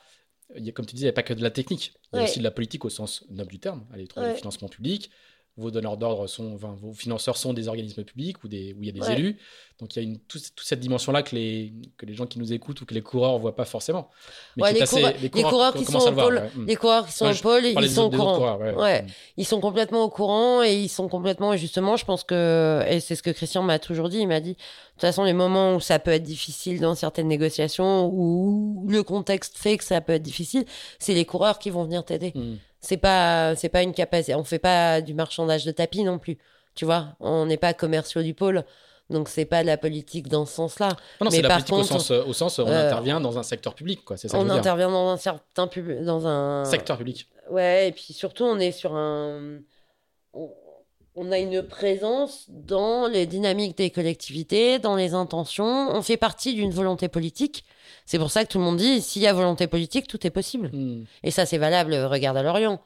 comme 0.74 0.86
tu 0.86 0.94
disais, 0.94 1.04
il 1.06 1.08
n'y 1.08 1.10
a 1.10 1.12
pas 1.14 1.22
que 1.22 1.34
de 1.34 1.42
la 1.42 1.50
technique. 1.50 1.94
Il 2.12 2.16
y 2.16 2.18
a 2.18 2.22
Ouais. 2.22 2.28
aussi 2.28 2.38
de 2.38 2.44
la 2.44 2.50
politique 2.50 2.84
au 2.84 2.90
sens 2.90 3.24
noble 3.30 3.50
du 3.50 3.58
terme, 3.58 3.86
aller 3.92 4.06
trouver 4.06 4.26
Ouais. 4.26 4.32
des 4.32 4.38
financements 4.38 4.68
publics, 4.68 5.10
vos 5.58 5.70
donneurs 5.70 5.96
d'ordre 5.96 6.26
sont, 6.26 6.54
enfin, 6.54 6.74
vos 6.80 6.92
financeurs 6.92 7.36
sont 7.36 7.52
des 7.52 7.68
organismes 7.68 8.04
publics 8.04 8.42
ou 8.44 8.48
des, 8.48 8.72
où 8.74 8.82
il 8.82 8.86
y 8.86 8.88
a 8.88 8.92
des 8.92 9.00
Ouais. 9.00 9.12
élus. 9.14 9.36
Donc 9.80 9.94
il 9.94 10.02
y 10.02 10.04
a 10.04 10.08
une, 10.08 10.18
toute, 10.18 10.42
toute 10.56 10.66
cette 10.66 10.80
dimension-là 10.80 11.22
que 11.22 11.36
les, 11.36 11.72
que 11.96 12.04
les 12.06 12.14
gens 12.14 12.26
qui 12.26 12.38
nous 12.40 12.52
écoutent 12.52 12.80
ou 12.80 12.86
que 12.86 12.94
les 12.94 13.00
coureurs 13.02 13.34
ne 13.34 13.38
voient 13.38 13.54
pas 13.54 13.64
forcément. 13.64 14.08
Mais 14.56 14.62
Ouais, 14.64 14.72
les, 14.72 14.82
assez- 14.82 14.96
coureurs, 14.96 15.14
les 15.22 15.30
coureurs 15.30 15.74
qui 15.74 15.84
sont 15.84 15.98
au 15.98 16.12
pôle, 16.12 16.34
ouais. 16.36 16.64
Les 16.66 16.76
coureurs 16.76 17.06
qui 17.06 17.12
sont 17.12 17.30
au 17.30 17.34
pôle, 17.34 17.64
ils 17.64 17.74
des 17.76 17.88
sont 17.88 18.02
au 18.04 18.10
courant. 18.10 18.34
coureurs, 18.36 18.60
ouais. 18.60 18.74
Ouais. 18.74 19.02
Mm. 19.02 19.06
Ils 19.36 19.44
sont 19.46 19.60
complètement 19.60 20.02
au 20.02 20.08
courant 20.08 20.62
et 20.64 20.74
ils 20.74 20.88
sont 20.88 21.08
complètement, 21.08 21.52
et 21.52 21.58
justement, 21.58 21.96
je 21.96 22.04
pense 22.04 22.24
que, 22.24 22.82
et 22.88 22.98
c'est 23.00 23.14
ce 23.14 23.22
que 23.22 23.30
Christian 23.30 23.62
m'a 23.62 23.78
toujours 23.78 24.08
dit, 24.08 24.18
il 24.18 24.26
m'a 24.28 24.40
dit, 24.40 24.54
de 24.54 24.56
toute 24.94 25.00
façon, 25.02 25.22
les 25.22 25.32
moments 25.32 25.76
où 25.76 25.80
ça 25.80 26.00
peut 26.00 26.10
être 26.10 26.24
difficile 26.24 26.80
dans 26.80 26.96
certaines 26.96 27.28
négociations, 27.28 28.06
où 28.12 28.84
le 28.88 29.02
contexte 29.04 29.56
fait 29.56 29.76
que 29.76 29.84
ça 29.84 30.00
peut 30.00 30.12
être 30.14 30.22
difficile, 30.22 30.64
c'est 30.98 31.14
les 31.14 31.24
coureurs 31.24 31.58
qui 31.60 31.70
vont 31.70 31.84
venir 31.84 32.04
t'aider. 32.04 32.32
Mm. 32.34 32.54
C'est 32.80 32.96
pas, 32.96 33.56
c'est 33.56 33.68
pas 33.68 33.82
une 33.82 33.92
capacité, 33.92 34.34
on 34.34 34.44
fait 34.44 34.58
pas 34.58 35.00
du 35.00 35.14
marchandage 35.14 35.64
de 35.64 35.72
tapis 35.72 36.04
non 36.04 36.18
plus. 36.18 36.38
Tu 36.74 36.84
vois, 36.84 37.16
on 37.18 37.46
n'est 37.46 37.56
pas 37.56 37.74
commerciaux 37.74 38.22
du 38.22 38.34
pôle. 38.34 38.64
Donc 39.10 39.28
c'est 39.28 39.46
pas 39.46 39.62
de 39.62 39.66
la 39.66 39.78
politique 39.78 40.28
dans 40.28 40.44
ce 40.44 40.54
sens-là. 40.54 40.88
Non, 40.88 40.94
non, 41.22 41.30
Mais 41.30 41.36
c'est 41.36 41.42
la 41.42 41.48
par 41.48 41.64
politique 41.64 41.90
contre, 41.90 41.94
au 41.96 41.98
sens, 41.98 42.10
au 42.10 42.32
sens 42.32 42.58
on 42.58 42.68
euh, 42.68 42.86
intervient 42.86 43.20
dans 43.20 43.38
un 43.38 43.42
secteur 43.42 43.74
public, 43.74 44.04
quoi. 44.04 44.16
Ça 44.16 44.28
On 44.34 44.50
intervient 44.50 44.90
dans 44.90 45.08
un 45.08 45.16
certain 45.16 45.66
pub, 45.66 46.04
dans 46.04 46.26
un 46.26 46.64
Secteur 46.66 46.98
public. 46.98 47.26
Ouais, 47.50 47.88
et 47.88 47.92
puis 47.92 48.12
surtout, 48.12 48.44
on 48.44 48.58
est 48.58 48.72
sur 48.72 48.94
un. 48.94 49.60
On 50.34 51.32
a 51.32 51.38
une 51.38 51.62
présence 51.62 52.44
dans 52.48 53.08
les 53.08 53.26
dynamiques 53.26 53.76
des 53.76 53.90
collectivités, 53.90 54.78
dans 54.78 54.94
les 54.94 55.14
intentions. 55.14 55.90
On 55.90 56.02
fait 56.02 56.16
partie 56.16 56.54
d'une 56.54 56.70
volonté 56.70 57.08
politique. 57.08 57.64
C'est 58.08 58.18
pour 58.18 58.30
ça 58.30 58.42
que 58.42 58.50
tout 58.50 58.56
le 58.56 58.64
monde 58.64 58.78
dit 58.78 59.02
s'il 59.02 59.20
y 59.20 59.26
a 59.26 59.34
volonté 59.34 59.66
politique, 59.66 60.06
tout 60.06 60.26
est 60.26 60.30
possible. 60.30 60.70
Mm. 60.72 61.04
Et 61.24 61.30
ça, 61.30 61.44
c'est 61.44 61.58
valable. 61.58 61.92
Regarde 61.92 62.38
à 62.38 62.42
Lorient. 62.42 62.80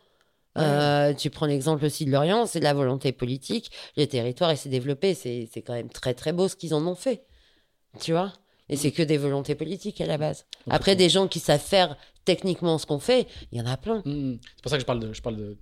Ouais. 0.57 0.63
Euh, 0.65 1.15
tu 1.15 1.31
prends 1.31 1.47
l'exemple 1.47 1.85
aussi 1.85 2.05
de 2.05 2.11
Lorient, 2.11 2.45
c'est 2.45 2.59
de 2.59 2.65
la 2.65 2.75
volonté 2.75 3.13
politique. 3.13 3.71
Le 3.97 4.07
territoire, 4.07 4.59
s'est 4.59 4.69
développé. 4.69 5.15
C'est 5.15 5.49
c'est 5.53 5.63
quand 5.63 5.75
même 5.75 5.91
très, 5.91 6.15
très 6.15 6.33
beau 6.33 6.49
ce 6.49 6.57
qu'ils 6.57 6.75
en 6.75 6.85
ont 6.89 6.97
fait. 6.97 7.23
Tu 8.01 8.11
vois? 8.11 8.33
Et 8.69 8.77
c'est 8.77 8.91
que 8.91 9.03
des 9.05 9.17
volontés 9.17 9.55
politiques 9.55 10.01
à 10.01 10.07
la 10.07 10.19
base. 10.19 10.45
Après, 10.69 10.97
des 10.97 11.09
gens 11.09 11.29
qui 11.29 11.39
savent 11.39 11.61
faire 11.61 11.97
techniquement 12.25 12.79
ce 12.79 12.87
qu'on 12.87 12.99
fait, 12.99 13.27
il 13.51 13.59
y 13.59 13.61
en 13.61 13.67
a 13.67 13.77
plein. 13.77 14.03
Mm. 14.05 14.39
C'est 14.57 14.63
pour 14.63 14.71
ça 14.71 14.77
que 14.77 14.81
je 14.83 14.87
parle 14.87 15.01
de, 15.01 15.13
je 15.13 15.23
parle 15.23 15.37
de- 15.37 15.57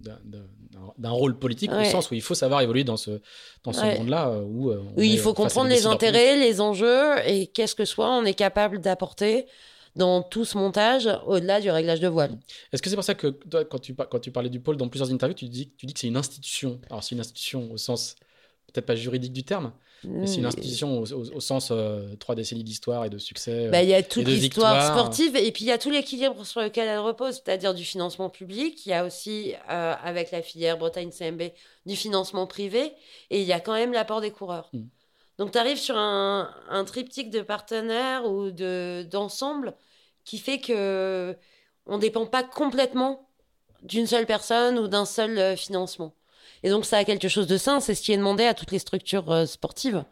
d'un- 0.98 1.10
rôle 1.10 1.38
politique 1.38 1.70
au 1.72 1.84
sens 1.84 2.10
où 2.10 2.14
il 2.14 2.22
faut 2.22 2.34
savoir 2.34 2.60
évoluer 2.60 2.84
dans 2.84 2.96
ce, 2.96 3.20
dans 3.64 3.72
ce 3.72 3.80
Ouais. 3.80 3.98
monde-là 3.98 4.28
euh, 4.28 4.42
où 4.42 4.70
euh, 4.70 4.82
il 4.98 5.18
faut 5.18 5.34
comprendre 5.34 5.68
les 5.68 5.86
intérêts, 5.86 6.36
les 6.36 6.60
enjeux 6.60 7.16
et 7.26 7.46
qu'est-ce 7.48 7.74
que 7.74 7.84
soit 7.84 8.10
on 8.10 8.24
est 8.24 8.34
capable 8.34 8.80
d'apporter 8.80 9.46
dans 9.96 10.22
tout 10.22 10.44
ce 10.44 10.56
montage 10.56 11.08
au-delà 11.26 11.60
du 11.60 11.68
réglage 11.70 11.98
de 12.00 12.06
voile. 12.06 12.38
Est-ce 12.72 12.80
que 12.80 12.88
c'est 12.88 12.94
pour 12.94 13.04
ça 13.04 13.14
que 13.14 13.26
toi, 13.26 13.64
quand 13.64 13.80
tu, 13.80 13.94
quand 13.94 14.20
tu 14.20 14.30
parlais 14.30 14.48
du 14.48 14.60
pôle 14.60 14.76
dans 14.76 14.88
plusieurs 14.88 15.10
interviews, 15.10 15.34
tu 15.34 15.48
dis, 15.48 15.72
tu 15.76 15.84
dis 15.86 15.92
que 15.94 15.98
c'est 16.00 16.06
une 16.06 16.16
institution 16.16 16.80
Alors, 16.90 17.02
c'est 17.02 17.14
une 17.16 17.20
institution 17.20 17.72
au 17.72 17.76
sens 17.76 18.14
peut-être 18.72 18.86
pas 18.86 18.94
juridique 18.94 19.32
du 19.32 19.42
terme, 19.42 19.72
mais 20.04 20.26
c'est 20.26 20.36
une 20.36 20.46
institution 20.46 21.00
au, 21.00 21.12
au- 21.12 21.32
au 21.36 21.40
sens 21.40 21.68
euh, 21.70 22.14
trois 22.16 22.34
décennies 22.34 22.64
d'histoire 22.64 23.04
et 23.04 23.10
de 23.10 23.18
succès. 23.18 23.66
euh, 23.66 23.70
Bah, 23.70 23.82
il 23.82 23.88
y 23.88 23.94
a 23.94 24.02
toute 24.02 24.24
l'histoire 24.32 24.74
sportive 24.94 25.36
et 25.36 25.52
puis 25.52 25.64
il 25.64 25.68
y 25.68 25.72
a 25.72 25.78
tout 25.78 25.90
l'équilibre 25.90 26.44
sur 26.44 26.60
lequel 26.60 26.88
elle 26.88 26.98
repose, 27.00 27.34
c'est-à-dire 27.34 27.74
du 27.74 27.84
financement 27.84 28.30
public. 28.30 28.84
Il 28.86 28.90
y 28.90 28.92
a 28.92 29.04
aussi, 29.04 29.54
euh, 29.70 29.94
avec 30.02 30.30
la 30.30 30.42
filière 30.42 30.78
Bretagne 30.78 31.10
CMB, 31.10 31.42
du 31.86 31.96
financement 31.96 32.46
privé 32.46 32.92
et 33.30 33.40
il 33.40 33.46
y 33.46 33.52
a 33.52 33.60
quand 33.60 33.74
même 33.74 33.92
l'apport 33.92 34.20
des 34.20 34.30
coureurs. 34.30 34.70
Mm. 34.72 34.82
Donc 35.38 35.52
tu 35.52 35.58
arrives 35.58 35.78
sur 35.78 35.96
un, 35.96 36.50
un 36.68 36.84
triptyque 36.84 37.30
de 37.30 37.40
partenaires 37.40 38.26
ou 38.30 38.50
de 38.50 39.06
d'ensemble 39.10 39.74
qui 40.24 40.36
fait 40.38 40.58
que 40.60 41.34
on 41.86 41.96
dépend 41.98 42.26
pas 42.26 42.42
complètement 42.44 43.26
d'une 43.82 44.06
seule 44.06 44.26
personne 44.26 44.78
ou 44.78 44.86
d'un 44.86 45.06
seul 45.06 45.56
financement. 45.56 46.12
Et 46.62 46.70
donc 46.70 46.84
ça 46.84 46.98
a 46.98 47.04
quelque 47.04 47.28
chose 47.28 47.46
de 47.46 47.56
sain, 47.56 47.80
c'est 47.80 47.94
ce 47.94 48.02
qui 48.02 48.12
est 48.12 48.16
demandé 48.16 48.44
à 48.44 48.54
toutes 48.54 48.70
les 48.70 48.78
structures 48.78 49.30
euh, 49.30 49.46
sportives. 49.46 50.04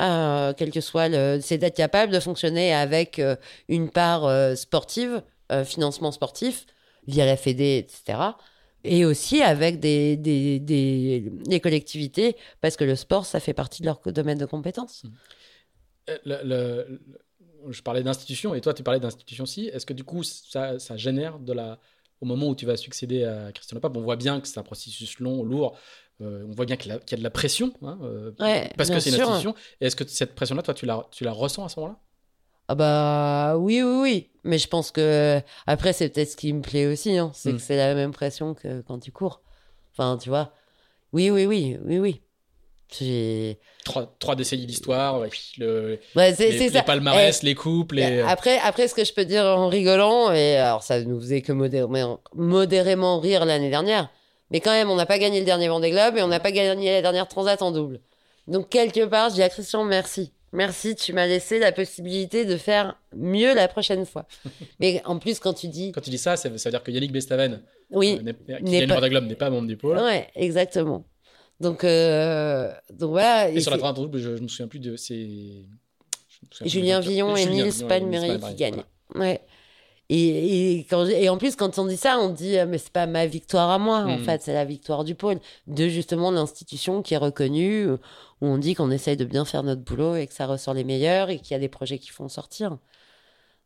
Euh, 0.00 0.54
que 0.54 0.80
soit 0.80 1.10
c'est 1.42 1.58
d'être 1.58 1.76
capable 1.76 2.10
de 2.12 2.20
fonctionner 2.20 2.72
avec 2.72 3.18
euh, 3.18 3.36
une 3.68 3.90
part 3.90 4.24
euh, 4.24 4.54
sportive, 4.54 5.22
financement 5.64 6.12
sportif 6.12 6.64
via 7.08 7.26
la 7.26 7.36
Fédé, 7.36 7.78
etc. 7.78 8.20
Et 8.84 9.04
aussi 9.04 9.42
avec 9.42 9.80
des, 9.80 10.16
des, 10.16 10.60
des, 10.60 11.60
collectivités, 11.60 12.36
parce 12.60 12.76
que 12.76 12.84
le 12.84 12.94
sport, 12.94 13.26
ça 13.26 13.40
fait 13.40 13.52
partie 13.52 13.82
de 13.82 13.86
leur 13.86 14.00
domaine 14.06 14.38
de 14.38 14.46
compétences. 14.46 15.02
Le- 16.24 17.00
je 17.68 17.82
parlais 17.82 18.04
d'institution 18.04 18.54
et 18.54 18.60
toi 18.60 18.72
tu 18.74 18.84
parlais 18.84 19.00
d'institution 19.00 19.42
aussi. 19.42 19.66
Est-ce 19.66 19.84
que 19.84 19.92
du 19.92 20.04
coup 20.04 20.22
ça, 20.22 20.78
ça 20.78 20.96
génère 20.96 21.40
de 21.40 21.52
la 21.52 21.78
au 22.20 22.26
moment 22.26 22.48
où 22.48 22.54
tu 22.54 22.66
vas 22.66 22.76
succéder 22.76 23.24
à 23.24 23.50
Christian 23.52 23.76
Lepape, 23.76 23.96
on 23.96 24.02
voit 24.02 24.16
bien 24.16 24.40
que 24.40 24.48
c'est 24.48 24.58
un 24.58 24.62
processus 24.62 25.18
long, 25.20 25.42
lourd. 25.42 25.76
euh, 26.20 26.44
on 26.46 26.52
voit 26.52 26.66
bien 26.66 26.76
qu'il 26.76 26.92
y, 26.92 26.94
a- 26.94 26.98
qu'il 26.98 27.12
y 27.12 27.14
a 27.14 27.18
de 27.18 27.22
la 27.24 27.30
pression, 27.30 27.72
hein, 27.82 27.98
euh, 28.02 28.32
Ouais, 28.40 28.70
parce 28.76 28.90
que 28.90 29.00
c'est 29.00 29.08
une 29.10 29.16
institution. 29.20 29.54
Et 29.80 29.86
est-ce 29.86 29.96
que 29.96 30.06
cette 30.06 30.34
pression-là, 30.34 30.62
toi, 30.62 30.74
tu 30.74 30.84
la, 30.84 31.06
tu 31.10 31.24
la 31.24 31.32
ressens 31.32 31.64
à 31.64 31.68
ce 31.70 31.80
moment-là? 31.80 31.98
Ah 32.68 32.74
bah 32.74 33.56
oui, 33.58 33.82
oui, 33.82 34.00
oui. 34.02 34.30
Mais 34.44 34.58
je 34.58 34.68
pense 34.68 34.90
que 34.90 35.40
après, 35.66 35.92
c'est 35.94 36.10
peut-être 36.10 36.30
ce 36.30 36.36
qui 36.36 36.52
me 36.52 36.60
plaît 36.60 36.86
aussi, 36.86 37.16
hein, 37.16 37.30
c'est 37.34 37.54
Mm. 37.54 37.56
que 37.56 37.62
c'est 37.62 37.76
la 37.76 37.94
même 37.94 38.12
pression 38.12 38.54
que 38.54 38.82
quand 38.82 38.98
tu 39.00 39.10
cours. 39.12 39.40
Enfin, 39.92 40.18
tu 40.18 40.28
vois. 40.28 40.52
Oui, 41.12 41.30
oui, 41.30 41.46
oui, 41.46 41.78
oui, 41.84 41.98
oui. 41.98 42.20
Trois, 43.84 44.14
trois 44.18 44.36
décennies 44.36 44.66
d'histoire, 44.66 45.20
le, 45.58 45.98
Ouais, 46.14 46.34
les, 46.38 46.82
palmarès, 46.82 47.42
les 47.42 47.54
coupes, 47.54 47.92
les... 47.92 48.02
Eh, 48.02 48.20
Après, 48.20 48.58
après, 48.58 48.88
ce 48.88 48.94
que 48.94 49.04
je 49.04 49.12
peux 49.12 49.24
dire 49.24 49.44
en 49.44 49.68
rigolant, 49.68 50.32
et 50.32 50.56
alors 50.56 50.82
ça 50.82 51.02
nous 51.02 51.18
faisait 51.18 51.40
que 51.40 51.52
modérément, 51.52 52.20
modérément 52.34 53.18
rire 53.20 53.44
l'année 53.46 53.70
dernière, 53.70 54.10
mais 54.50 54.60
quand 54.60 54.72
même, 54.72 54.90
on 54.90 54.96
n'a 54.96 55.06
pas 55.06 55.18
gagné 55.18 55.38
le 55.40 55.46
dernier 55.46 55.68
Vendée 55.68 55.90
Globe 55.90 56.16
et 56.18 56.22
on 56.22 56.28
n'a 56.28 56.40
pas 56.40 56.52
gagné 56.52 56.90
la 56.90 57.02
dernière 57.02 57.26
Transat 57.28 57.62
en 57.62 57.70
double. 57.70 58.00
Donc, 58.48 58.68
quelque 58.68 59.04
part, 59.06 59.30
je 59.30 59.36
dis 59.36 59.42
à 59.42 59.48
Christian, 59.48 59.84
merci. 59.84 60.32
Merci, 60.52 60.96
tu 60.96 61.12
m'as 61.12 61.26
laissé 61.26 61.60
la 61.60 61.70
possibilité 61.70 62.44
de 62.44 62.56
faire 62.56 62.96
mieux 63.16 63.54
la 63.54 63.68
prochaine 63.68 64.04
fois. 64.04 64.26
mais 64.80 65.00
en 65.04 65.18
plus, 65.20 65.38
quand 65.38 65.52
tu 65.54 65.68
dis, 65.68 65.92
Quand 65.92 66.00
tu 66.00 66.10
dis 66.10 66.18
ça, 66.18 66.36
ça 66.36 66.48
veut, 66.48 66.58
ça 66.58 66.68
veut 66.68 66.72
dire 66.72 66.82
que 66.82 66.90
Yannick 66.90 67.12
Bestaven, 67.12 67.62
oui, 67.90 68.20
euh, 68.26 68.32
qui 68.58 68.64
n'est 68.64 68.80
gagne 68.80 68.88
pas- 68.88 68.94
le 68.94 69.00
Vendée 69.00 69.08
Globe, 69.10 69.26
n'est 69.26 69.34
pas 69.36 69.48
membre 69.50 69.68
du 69.68 69.76
pôle. 69.76 69.96
ouais, 69.98 70.28
exactement. 70.34 71.04
Donc, 71.60 71.84
euh, 71.84 72.72
donc 72.92 73.10
voilà. 73.10 73.50
Et, 73.50 73.56
et 73.56 73.60
sur 73.60 73.70
la 73.70 73.78
30 73.78 73.96
double, 73.96 74.18
je, 74.18 74.36
je 74.36 74.42
me 74.42 74.48
souviens 74.48 74.68
plus 74.68 74.78
de... 74.80 74.96
C'est... 74.96 75.28
Julien 76.64 77.00
Villon 77.00 77.36
et 77.36 77.46
Nils 77.46 77.64
Nils 77.64 78.40
qui 78.40 78.54
gagnent. 78.54 78.82
voilà. 79.14 79.30
Ouais. 79.32 79.40
Et, 80.12 80.78
et, 80.78 80.84
quand, 80.90 81.06
et 81.06 81.28
en 81.28 81.38
plus, 81.38 81.54
quand 81.54 81.78
on 81.78 81.86
dit 81.86 81.96
ça, 81.96 82.18
on 82.18 82.30
dit, 82.30 82.58
euh, 82.58 82.66
mais 82.66 82.78
c'est 82.78 82.90
pas 82.92 83.06
ma 83.06 83.26
victoire 83.26 83.70
à 83.70 83.78
moi, 83.78 83.98
en 83.98 84.18
Mm. 84.18 84.24
fait, 84.24 84.42
c'est 84.42 84.54
la 84.54 84.64
victoire 84.64 85.04
du 85.04 85.14
pôle, 85.14 85.38
de 85.68 85.86
justement 85.88 86.32
l'institution 86.32 87.00
qui 87.02 87.14
est 87.14 87.18
reconnue, 87.18 87.86
où 87.90 87.98
on 88.40 88.58
dit 88.58 88.74
qu'on 88.74 88.90
essaye 88.90 89.16
de 89.16 89.24
bien 89.24 89.44
faire 89.44 89.62
notre 89.62 89.82
boulot 89.82 90.16
et 90.16 90.26
que 90.26 90.32
ça 90.34 90.46
ressort 90.46 90.74
les 90.74 90.82
meilleurs 90.82 91.30
et 91.30 91.38
qu'il 91.38 91.52
y 91.52 91.54
a 91.54 91.60
des 91.60 91.68
projets 91.68 91.98
qui 92.00 92.08
font 92.08 92.28
sortir. 92.28 92.76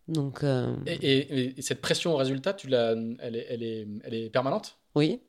Donc, 0.06 0.44
euh, 0.44 0.74
Et, 0.86 0.92
et- 0.92 1.54
et 1.58 1.62
cette 1.62 1.80
pression 1.80 2.12
au 2.12 2.16
résultat, 2.16 2.52
tu 2.52 2.68
l'as, 2.68 2.94
elle, 3.20 3.36
est, 3.36 3.46
elle, 3.48 3.62
est, 3.62 3.86
elle 4.04 4.14
est 4.14 4.28
permanente? 4.28 4.76
Oui. 4.94 5.20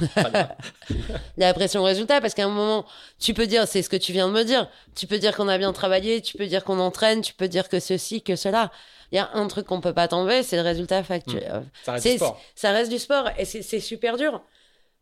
La 1.36 1.54
pression 1.54 1.80
au 1.80 1.84
résultat, 1.84 2.20
parce 2.20 2.34
qu'à 2.34 2.44
un 2.44 2.48
moment, 2.48 2.86
tu 3.18 3.34
peux 3.34 3.46
dire, 3.46 3.66
c'est 3.68 3.82
ce 3.82 3.88
que 3.88 3.96
tu 3.96 4.12
viens 4.12 4.28
de 4.28 4.32
me 4.32 4.42
dire, 4.44 4.68
tu 4.94 5.06
peux 5.06 5.18
dire 5.18 5.36
qu'on 5.36 5.48
a 5.48 5.58
bien 5.58 5.72
travaillé, 5.72 6.20
tu 6.22 6.36
peux 6.36 6.46
dire 6.46 6.64
qu'on 6.64 6.78
entraîne, 6.78 7.20
tu 7.22 7.34
peux 7.34 7.48
dire 7.48 7.68
que 7.68 7.80
ceci, 7.80 8.22
que 8.22 8.36
cela. 8.36 8.70
Il 9.12 9.16
y 9.16 9.18
a 9.18 9.30
un 9.34 9.48
truc 9.48 9.66
qu'on 9.66 9.80
peut 9.80 9.94
pas 9.94 10.06
t'enlever, 10.08 10.42
c'est 10.42 10.56
le 10.56 10.62
résultat 10.62 11.02
factuel. 11.02 11.44
euh, 11.52 11.60
Ça 11.82 11.92
reste 11.92 12.06
du 12.06 12.16
sport. 12.16 12.40
Ça 12.54 12.72
reste 12.72 12.90
du 12.90 12.98
sport 12.98 13.28
et 13.38 13.44
c'est 13.44 13.80
super 13.80 14.16
dur. 14.16 14.42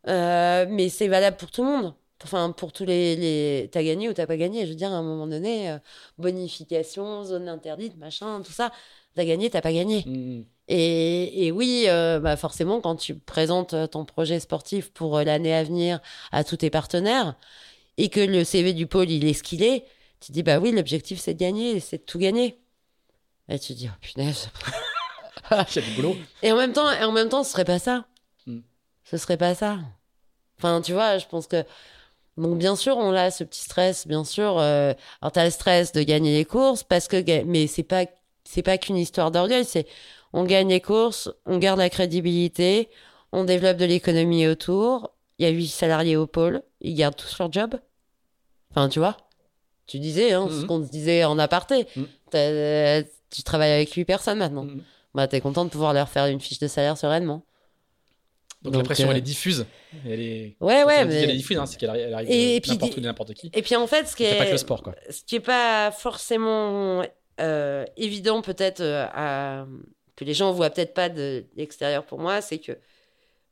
Euh, 0.07 0.65
mais 0.69 0.89
c'est 0.89 1.07
valable 1.07 1.37
pour 1.37 1.51
tout 1.51 1.63
le 1.63 1.69
monde. 1.69 1.93
Enfin, 2.23 2.51
pour 2.51 2.73
tous 2.73 2.85
les. 2.85 3.15
les... 3.15 3.69
T'as 3.71 3.83
gagné 3.83 4.09
ou 4.09 4.13
t'as 4.13 4.25
pas 4.27 4.37
gagné. 4.37 4.65
Je 4.65 4.69
veux 4.71 4.75
dire, 4.75 4.91
à 4.91 4.95
un 4.95 5.03
moment 5.03 5.27
donné, 5.27 5.71
euh, 5.71 5.77
bonification, 6.17 7.23
zone 7.23 7.47
interdite, 7.49 7.97
machin, 7.97 8.41
tout 8.41 8.51
ça. 8.51 8.71
T'as 9.15 9.25
gagné, 9.25 9.49
t'as 9.49 9.61
pas 9.61 9.73
gagné. 9.73 10.03
Mm. 10.05 10.43
Et, 10.71 11.47
et 11.47 11.51
oui, 11.51 11.85
euh, 11.87 12.19
bah 12.19 12.37
forcément, 12.37 12.79
quand 12.79 12.95
tu 12.95 13.15
présentes 13.15 13.73
euh, 13.73 13.87
ton 13.87 14.05
projet 14.05 14.39
sportif 14.39 14.91
pour 14.91 15.17
euh, 15.17 15.23
l'année 15.23 15.53
à 15.53 15.63
venir 15.63 15.99
à 16.31 16.43
tous 16.43 16.57
tes 16.57 16.69
partenaires 16.69 17.35
et 17.97 18.09
que 18.09 18.19
le 18.19 18.43
CV 18.43 18.73
du 18.73 18.85
pôle, 18.85 19.09
il 19.09 19.25
est 19.25 19.33
ce 19.33 19.41
qu'il 19.41 19.63
est, 19.63 19.85
tu 20.19 20.27
te 20.27 20.31
dis, 20.31 20.43
bah 20.43 20.59
oui, 20.59 20.71
l'objectif, 20.71 21.19
c'est 21.19 21.33
de 21.33 21.39
gagner, 21.39 21.79
c'est 21.79 21.97
de 21.97 22.03
tout 22.03 22.19
gagner. 22.19 22.59
Et 23.49 23.57
tu 23.57 23.73
te 23.73 23.79
dis, 23.79 23.89
oh 23.89 23.97
punaise. 23.99 24.49
A 25.49 25.63
du 25.63 25.91
boulot. 25.95 26.15
Et 26.43 26.51
en 26.51 26.57
même 26.57 26.73
temps, 26.73 26.91
et 26.91 27.03
en 27.03 27.11
même 27.11 27.29
temps, 27.29 27.43
ce 27.43 27.51
serait 27.51 27.65
pas 27.65 27.79
ça. 27.79 28.05
Mm. 28.45 28.59
Ce 29.03 29.17
serait 29.17 29.37
pas 29.37 29.55
ça. 29.55 29.79
Enfin, 30.59 30.81
tu 30.81 30.93
vois, 30.93 31.17
je 31.17 31.25
pense 31.25 31.47
que. 31.47 31.63
Donc, 32.37 32.59
bien 32.59 32.75
sûr, 32.75 32.95
on 32.97 33.13
a 33.13 33.31
ce 33.31 33.43
petit 33.43 33.61
stress, 33.61 34.05
bien 34.05 34.23
sûr. 34.23 34.59
Euh... 34.59 34.93
Alors, 35.21 35.31
t'as 35.31 35.45
le 35.45 35.49
stress 35.49 35.91
de 35.93 36.03
gagner 36.03 36.37
les 36.37 36.45
courses, 36.45 36.83
parce 36.83 37.07
que. 37.07 37.43
Mais 37.45 37.65
c'est 37.65 37.83
pas, 37.83 38.05
c'est 38.43 38.61
pas 38.61 38.77
qu'une 38.77 38.97
histoire 38.97 39.31
d'orgueil, 39.31 39.65
c'est. 39.65 39.87
On 40.33 40.43
gagne 40.43 40.69
les 40.69 40.81
courses, 40.81 41.29
on 41.45 41.57
garde 41.57 41.79
la 41.79 41.89
crédibilité, 41.89 42.89
on 43.31 43.43
développe 43.43 43.77
de 43.77 43.85
l'économie 43.85 44.47
autour. 44.47 45.11
Il 45.39 45.43
y 45.43 45.47
a 45.47 45.51
huit 45.51 45.67
salariés 45.67 46.15
au 46.17 46.27
pôle, 46.27 46.61
ils 46.81 46.93
gardent 46.95 47.15
tous 47.15 47.37
leur 47.39 47.51
job. 47.51 47.75
Enfin, 48.71 48.89
tu 48.89 48.99
vois. 48.99 49.17
Tu 49.87 49.97
disais, 49.99 50.33
hein, 50.33 50.47
ce 50.49 50.61
Mhm. 50.61 50.67
qu'on 50.67 50.85
se 50.85 50.91
disait 50.91 51.23
en 51.23 51.39
aparté. 51.39 51.87
Mhm. 51.95 52.07
T'as- 52.29 53.03
Tu 53.31 53.43
travailles 53.43 53.71
avec 53.73 53.91
huit 53.93 54.05
personnes 54.05 54.39
maintenant. 54.39 54.63
Mm. 54.65 54.81
Bah, 55.13 55.27
t'es 55.27 55.39
content 55.39 55.63
de 55.63 55.69
pouvoir 55.69 55.93
leur 55.93 56.09
faire 56.09 56.25
une 56.25 56.39
fiche 56.39 56.57
de 56.57 56.67
salaire 56.67 56.97
sereinement. 56.97 57.43
Donc, 58.63 58.75
la 58.75 58.81
pression, 58.83 59.09
elle 59.11 59.17
est 59.17 59.21
diffuse. 59.21 59.65
Elle 60.05 60.19
est... 60.19 60.57
Ouais, 60.59 60.83
ouais. 60.83 61.05
Mais... 61.05 61.13
Elle 61.21 61.29
est 61.29 61.35
diffuse, 61.35 61.57
hein, 61.57 61.65
c'est 61.67 61.77
qu'elle 61.77 61.89
arrive, 61.91 62.27
et, 62.29 62.59
n'importe 62.67 62.97
où, 62.97 63.01
n'importe 63.01 63.33
qui. 63.35 63.51
Et 63.53 63.61
puis 63.61 63.75
en 63.75 63.85
fait, 63.87 64.07
ce 64.07 64.15
qui 64.15 64.23
est. 64.23 64.37
pas 64.37 64.45
que 64.47 64.51
le 64.51 64.57
sport, 64.57 64.81
quoi. 64.83 64.95
Ce 65.11 65.23
qui 65.23 65.35
est 65.35 65.39
pas 65.39 65.91
forcément 65.91 67.03
évident, 67.97 68.41
peut-être, 68.41 68.81
à... 68.83 69.65
que 70.19 70.25
les 70.25 70.33
gens 70.33 70.51
voient 70.51 70.69
peut-être 70.69 70.93
pas 70.93 71.07
de 71.07 71.45
l'extérieur 71.55 72.05
pour 72.05 72.19
moi, 72.19 72.41
c'est 72.41 72.59
que 72.59 72.77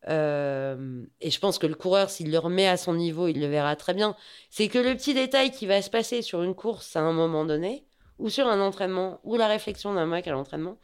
euh, 0.09 1.05
et 1.21 1.31
je 1.31 1.39
pense 1.39 1.57
que 1.57 1.65
le 1.65 1.75
coureur, 1.75 2.09
s'il 2.09 2.29
le 2.29 2.37
remet 2.37 2.67
à 2.67 2.75
son 2.75 2.93
niveau, 2.93 3.27
il 3.27 3.39
le 3.39 3.47
verra 3.47 3.75
très 3.77 3.93
bien. 3.93 4.15
C'est 4.49 4.67
que 4.67 4.77
le 4.77 4.95
petit 4.95 5.13
détail 5.13 5.51
qui 5.51 5.65
va 5.65 5.81
se 5.81 5.89
passer 5.89 6.21
sur 6.21 6.43
une 6.43 6.55
course 6.55 6.95
à 6.97 7.01
un 7.01 7.13
moment 7.13 7.45
donné, 7.45 7.85
ou 8.19 8.29
sur 8.29 8.47
un 8.47 8.59
entraînement, 8.59 9.21
ou 9.23 9.37
la 9.37 9.47
réflexion 9.47 9.93
d'un 9.93 10.05
mec 10.05 10.27
à 10.27 10.31
l'entraînement, 10.31 10.77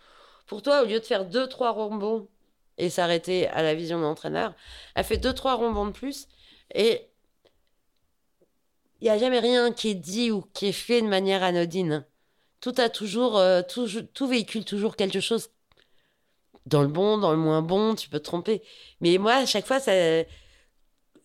pour 0.46 0.62
toi, 0.62 0.84
au 0.84 0.86
lieu 0.86 1.00
de 1.00 1.06
faire 1.06 1.26
deux, 1.26 1.48
trois 1.48 1.72
ronds 1.72 2.28
et 2.78 2.90
s'arrêter 2.90 3.48
à 3.50 3.62
la 3.62 3.76
vision 3.76 3.98
de 3.98 4.04
l'entraîneur, 4.04 4.56
elle 4.96 5.04
fait 5.04 5.18
deux, 5.18 5.34
trois 5.34 5.56
ronds 5.56 5.86
de 5.86 5.92
plus. 5.92 6.28
Et 6.74 7.10
il 9.02 9.06
n'y 9.06 9.10
a 9.10 9.18
jamais 9.18 9.40
rien 9.40 9.74
qui 9.74 9.90
est 9.90 9.96
dit 9.96 10.32
ou 10.32 10.44
qui 10.54 10.68
est 10.68 10.72
fait 10.72 11.02
de 11.02 11.08
manière 11.08 11.44
anodine. 11.44 12.06
Tout 12.62 12.76
a 12.78 12.88
toujours, 12.90 13.38
euh, 13.38 13.62
tout 13.62 14.28
véhicule 14.28 14.64
toujours 14.64 14.96
quelque 14.96 15.20
chose 15.20 15.50
dans 16.66 16.82
le 16.82 16.88
bon, 16.88 17.18
dans 17.18 17.32
le 17.32 17.38
moins 17.38 17.62
bon, 17.62 17.96
tu 17.96 18.10
peux 18.10 18.20
te 18.20 18.26
tromper. 18.26 18.62
Mais 19.02 19.18
moi, 19.18 19.36
à 19.36 19.46
chaque 19.46 19.66
fois, 19.66 19.80
ça... 19.80 19.92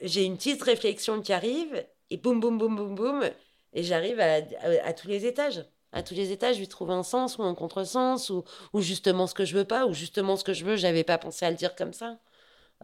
j'ai 0.00 0.24
une 0.24 0.36
petite 0.36 0.62
réflexion 0.62 1.20
qui 1.20 1.32
arrive, 1.32 1.84
et 2.10 2.16
boum, 2.16 2.40
boum, 2.40 2.58
boum, 2.58 2.76
boum, 2.76 2.94
boum, 2.94 3.30
et 3.72 3.82
j'arrive 3.82 4.20
à, 4.20 4.92
tous 4.92 5.08
les 5.08 5.26
étages. 5.26 5.64
À 5.92 6.02
tous 6.02 6.14
les 6.14 6.32
étages, 6.32 6.56
je 6.56 6.60
lui 6.60 6.68
trouve 6.68 6.90
un 6.90 7.02
sens 7.02 7.38
ou 7.38 7.42
un 7.42 7.54
contresens, 7.54 8.30
ou, 8.30 8.44
ou 8.72 8.80
justement 8.80 9.26
ce 9.26 9.34
que 9.34 9.44
je 9.44 9.56
veux 9.56 9.64
pas, 9.64 9.86
ou 9.86 9.94
justement 9.94 10.36
ce 10.36 10.44
que 10.44 10.52
je 10.52 10.64
veux, 10.64 10.76
j'avais 10.76 11.04
pas 11.04 11.18
pensé 11.18 11.46
à 11.46 11.50
le 11.50 11.56
dire 11.56 11.74
comme 11.74 11.92
ça. 11.92 12.18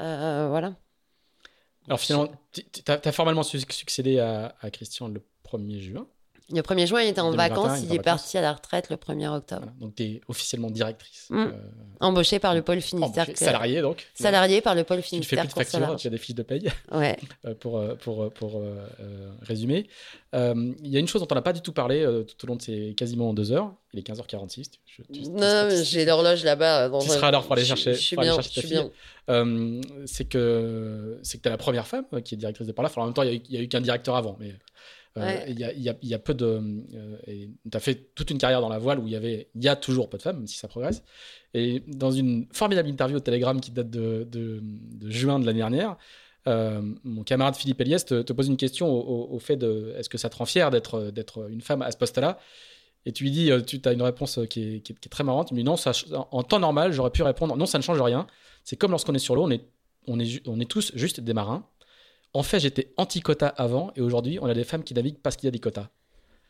Euh, 0.01 0.48
voilà. 0.48 0.74
Alors 1.86 2.01
finalement, 2.01 2.31
tu 2.52 2.62
as, 2.86 3.12
formellement 3.12 3.43
succédé 3.43 4.18
à, 4.18 4.55
à 4.60 4.70
Christian 4.70 5.09
le 5.09 5.22
1er 5.44 5.81
juin. 5.81 6.06
Le 6.53 6.61
1er 6.61 6.87
juin, 6.87 7.03
il 7.03 7.09
était 7.09 7.23
en 7.23 7.31
vacances, 7.31 7.81
il, 7.85 7.95
est 7.95 8.03
parti 8.03 8.37
à 8.37 8.43
la 8.43 8.53
retraite 8.53 8.91
le 8.91 8.97
1er 8.97 9.29
octobre. 9.29 9.66
donc 9.81 9.95
tu 9.95 10.03
es 10.03 10.21
officiellement 10.29 10.71
directrice. 10.71 11.29
Mm. 11.31 11.39
Euh... 11.39 11.53
Embauché 12.01 12.39
par 12.39 12.55
le 12.55 12.61
pôle 12.61 12.83
Finistère. 12.83 13.27
Salarié 13.35 13.81
donc. 13.81 14.07
Salarié 14.15 14.61
par 14.61 14.75
le 14.75 14.85
pôle 14.85 15.01
Finistère. 15.01 15.43
Tu 15.43 15.47
ne 15.47 15.49
fais 15.49 15.65
plus 15.65 15.65
de 15.65 15.71
facture, 15.71 15.97
tu 15.97 16.07
as 16.07 16.11
des 16.11 16.19
fiches 16.19 16.35
de 16.35 16.43
paye. 16.43 16.71
Ouais. 16.93 17.16
Euh, 17.47 17.55
pour 17.55 17.79
euh, 17.79 17.95
pour, 17.95 18.33
pour 18.33 18.59
euh, 18.59 18.87
résumer. 19.43 19.87
Il 20.33 20.89
y 20.89 20.97
a 20.97 21.01
une 21.01 21.09
chose 21.09 21.21
dont 21.21 21.29
on 21.31 21.35
n'a 21.35 21.43
pas 21.43 21.53
du 21.53 21.61
tout 21.61 21.73
parlé 21.73 22.07
tout 22.27 22.45
au 22.45 22.49
long 22.49 22.57
de 22.57 22.62
ces 22.62 22.95
quasiment 22.97 23.35
deux 23.35 23.53
heures. 23.53 23.73
Il 23.93 23.99
est 23.99 24.07
15h46. 24.07 24.65
non, 25.31 25.69
j'ai 25.83 26.05
l'horloge 26.05 26.43
là-bas. 26.45 26.91
Tu 27.01 27.09
seras 27.09 27.31
l'heure 27.31 27.45
pour 27.45 27.53
aller 27.53 27.65
chercher, 27.65 27.95
je, 27.95 28.01
suis 28.01 28.16
bien, 28.16 28.41
je 28.41 28.49
suis 28.49 28.69
bien. 28.69 28.91
c'est 30.07 30.25
que 30.25 31.19
c'est 31.23 31.39
que 31.39 31.43
tu 31.43 31.49
es 31.49 31.51
la 31.51 31.59
première 31.59 31.87
femme 31.87 32.07
qui 32.25 32.35
est 32.35 32.39
directrice 32.39 32.66
de 32.66 32.73
Parlaf. 32.73 32.97
Alors 32.97 33.05
en 33.05 33.07
même 33.09 33.15
temps, 33.15 33.23
il 33.23 33.43
n'y 33.51 33.57
a, 33.59 33.61
eu 33.61 33.69
qu'un 33.69 33.81
directeur 33.81 34.16
avant. 34.16 34.37
mais 34.41 34.55
euh, 35.16 35.45
il 35.47 35.59
y, 35.59 36.15
a, 36.15 36.19
peu 36.19 36.35
de. 36.35 36.45
Euh, 36.45 37.47
tu 37.70 37.77
as 37.77 37.81
fait 37.81 38.15
toute 38.15 38.31
une 38.31 38.39
carrière 38.39 38.61
dans 38.61 38.69
la 38.69 38.78
voile 38.78 38.99
où 38.99 39.07
il 39.07 39.12
y 39.12 39.16
avait, 39.16 39.49
il 39.55 39.62
y 39.62 39.69
a 39.69 39.77
toujours 39.77 40.09
peu 40.09 40.19
de 40.19 40.23
femmes, 40.23 40.39
même 40.39 40.47
si 40.49 40.57
ça 40.57 40.66
progresse. 40.66 41.05
Et 41.55 41.85
dans 41.86 42.11
une 42.11 42.49
formidable 42.53 42.89
interview 42.89 43.19
au 43.19 43.20
Telegram 43.20 43.61
qui 43.61 43.70
date 43.70 43.91
de, 43.91 44.27
de, 44.28 44.61
juin 45.09 45.39
de 45.39 45.47
l'année 45.47 45.59
dernière, 45.59 45.97
euh, 46.49 46.82
mon 47.05 47.23
camarade 47.23 47.55
Philippe 47.55 47.81
Eliès 47.81 48.05
te, 48.05 48.32
pose 48.32 48.49
une 48.49 48.57
question 48.57 48.89
au, 48.89 49.39
fait 49.39 49.57
de 49.57 49.95
est-ce 49.97 50.09
que 50.09 50.19
ça 50.19 50.28
te 50.28 50.36
rend 50.36 50.47
fier 50.47 50.70
d'être 50.70 51.12
d'être 51.12 51.49
une 51.49 51.61
femme 51.61 51.82
à 51.82 51.93
ce 51.93 51.97
poste-là? 51.97 52.39
Et 53.07 53.12
tu 53.12 53.23
lui 53.23 53.31
dis, 53.31 53.51
tu 53.66 53.81
as 53.85 53.93
une 53.93 54.03
réponse 54.03 54.41
qui 54.51 54.77
est, 54.77 54.81
qui 54.81 54.93
est, 54.93 55.09
très 55.09 55.23
marrante. 55.23 55.51
Il 55.53 55.55
me 55.55 55.61
dit 55.61 55.65
non, 55.65 55.77
ça, 55.77 55.93
en 56.32 56.43
temps 56.43 56.59
normal, 56.59 56.93
j'aurais 56.93 57.11
pu 57.11 57.23
répondre 57.23 57.57
non, 57.57 57.66
ça 57.66 57.78
ne 57.78 57.85
change 57.85 58.01
rien. 58.03 58.27
C'est 58.65 58.77
comme 58.77 58.91
lorsqu'on 58.91 59.15
est 59.15 59.19
sur 59.20 59.36
l'eau, 59.36 59.45
on 59.45 59.51
est, 59.51 59.65
on, 60.09 60.19
est, 60.19 60.43
on 60.49 60.59
est 60.59 60.69
tous 60.69 60.91
juste 60.97 61.20
des 61.20 61.35
marins. 61.35 61.65
En 62.35 62.43
fait, 62.43 62.59
j'étais 62.61 62.93
anti-quota 62.97 63.47
avant 63.47 63.93
et 63.97 64.01
aujourd'hui, 64.01 64.39
on 64.43 64.47
a 64.47 64.55
des 64.55 64.65
femmes 64.65 64.82
qui 64.82 64.93
naviguent 64.93 65.19
parce 65.23 65.36
qu'il 65.36 65.47
y 65.47 65.48
a 65.48 65.52
des 65.52 65.61
quotas. 65.61 65.89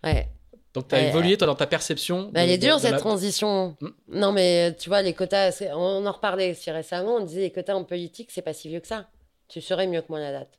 Ouais. 0.03 0.29
Donc, 0.73 0.89
tu 0.89 0.95
as 0.97 1.09
évolué 1.09 1.37
toi, 1.37 1.47
dans 1.47 1.55
ta 1.55 1.69
perception. 1.69 2.31
Bah, 2.33 2.43
elle 2.43 2.51
est 2.51 2.59
dure, 2.59 2.81
cette 2.81 2.97
transition. 2.97 3.77
Hmm. 3.81 3.91
Non, 4.09 4.33
mais 4.33 4.75
tu 4.75 4.89
vois, 4.89 5.03
les 5.03 5.13
quotas, 5.13 5.63
on 5.73 6.05
en 6.05 6.13
reparlait 6.13 6.51
aussi 6.51 6.71
récemment. 6.71 7.17
On 7.17 7.25
disait 7.25 7.43
les 7.43 7.53
quotas 7.53 7.75
en 7.75 7.85
politique, 7.85 8.31
c'est 8.33 8.43
pas 8.43 8.55
si 8.55 8.69
vieux 8.69 8.81
que 8.81 8.89
ça. 8.89 9.07
Tu 9.47 9.61
saurais 9.61 9.87
mieux 9.87 10.01
que 10.01 10.07
moi 10.09 10.19
la 10.19 10.33
date. 10.33 10.59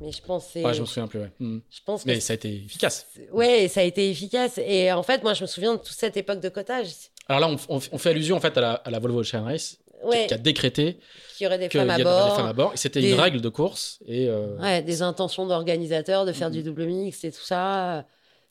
Mais 0.00 0.12
je 0.12 0.22
pense 0.22 0.54
Ouais, 0.54 0.72
je 0.72 0.80
me 0.80 0.86
souviens 0.86 1.08
plus, 1.08 1.18
ouais. 1.18 1.32
Hmm. 1.40 1.58
Je 1.68 1.80
pense 1.84 2.06
mais 2.06 2.20
ça 2.20 2.32
a 2.32 2.36
été 2.36 2.54
efficace. 2.54 3.06
Ouais, 3.32 3.68
ça 3.68 3.80
a 3.80 3.82
été 3.82 4.08
efficace. 4.08 4.58
Et 4.58 4.90
en 4.92 5.02
fait, 5.02 5.22
moi, 5.22 5.34
je 5.34 5.42
me 5.42 5.46
souviens 5.46 5.74
de 5.74 5.78
toute 5.78 5.88
cette 5.88 6.16
époque 6.16 6.40
de 6.40 6.48
cotage. 6.48 6.86
Alors 7.28 7.40
là, 7.40 7.56
on, 7.68 7.80
fait 7.80 8.10
allusion 8.10 8.36
en 8.36 8.40
fait 8.40 8.56
à 8.56 8.60
la, 8.60 8.72
à 8.72 8.90
la 8.90 8.98
Volvo 8.98 9.20
Ocean 9.20 9.44
Race 9.44 9.78
qui, 10.08 10.34
a 10.34 10.38
décrété 10.38 10.98
qu'il 11.36 11.44
y 11.44 11.46
aurait 11.46 11.58
des 11.58 11.68
femmes, 11.68 11.90
à 11.90 11.98
bord. 11.98 12.36
femmes 12.36 12.46
à 12.46 12.52
bord. 12.52 12.72
C'était 12.74 13.02
une 13.08 13.18
règle 13.18 13.40
de 13.40 13.48
course. 13.48 13.98
Et 14.06 14.28
euh, 14.28 14.56
ouais, 14.58 14.82
des 14.82 15.02
intentions 15.02 15.46
d'organisateurs 15.46 16.24
de 16.24 16.32
faire 16.32 16.50
du 16.50 16.62
double 16.62 16.84
mix 16.84 17.24
et 17.24 17.32
tout 17.32 17.42
ça. 17.42 18.04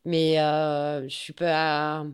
Mais 0.06 0.40
euh, 0.40 1.08
je 1.08 1.16
suis 1.16 1.34
pas. 1.34 2.06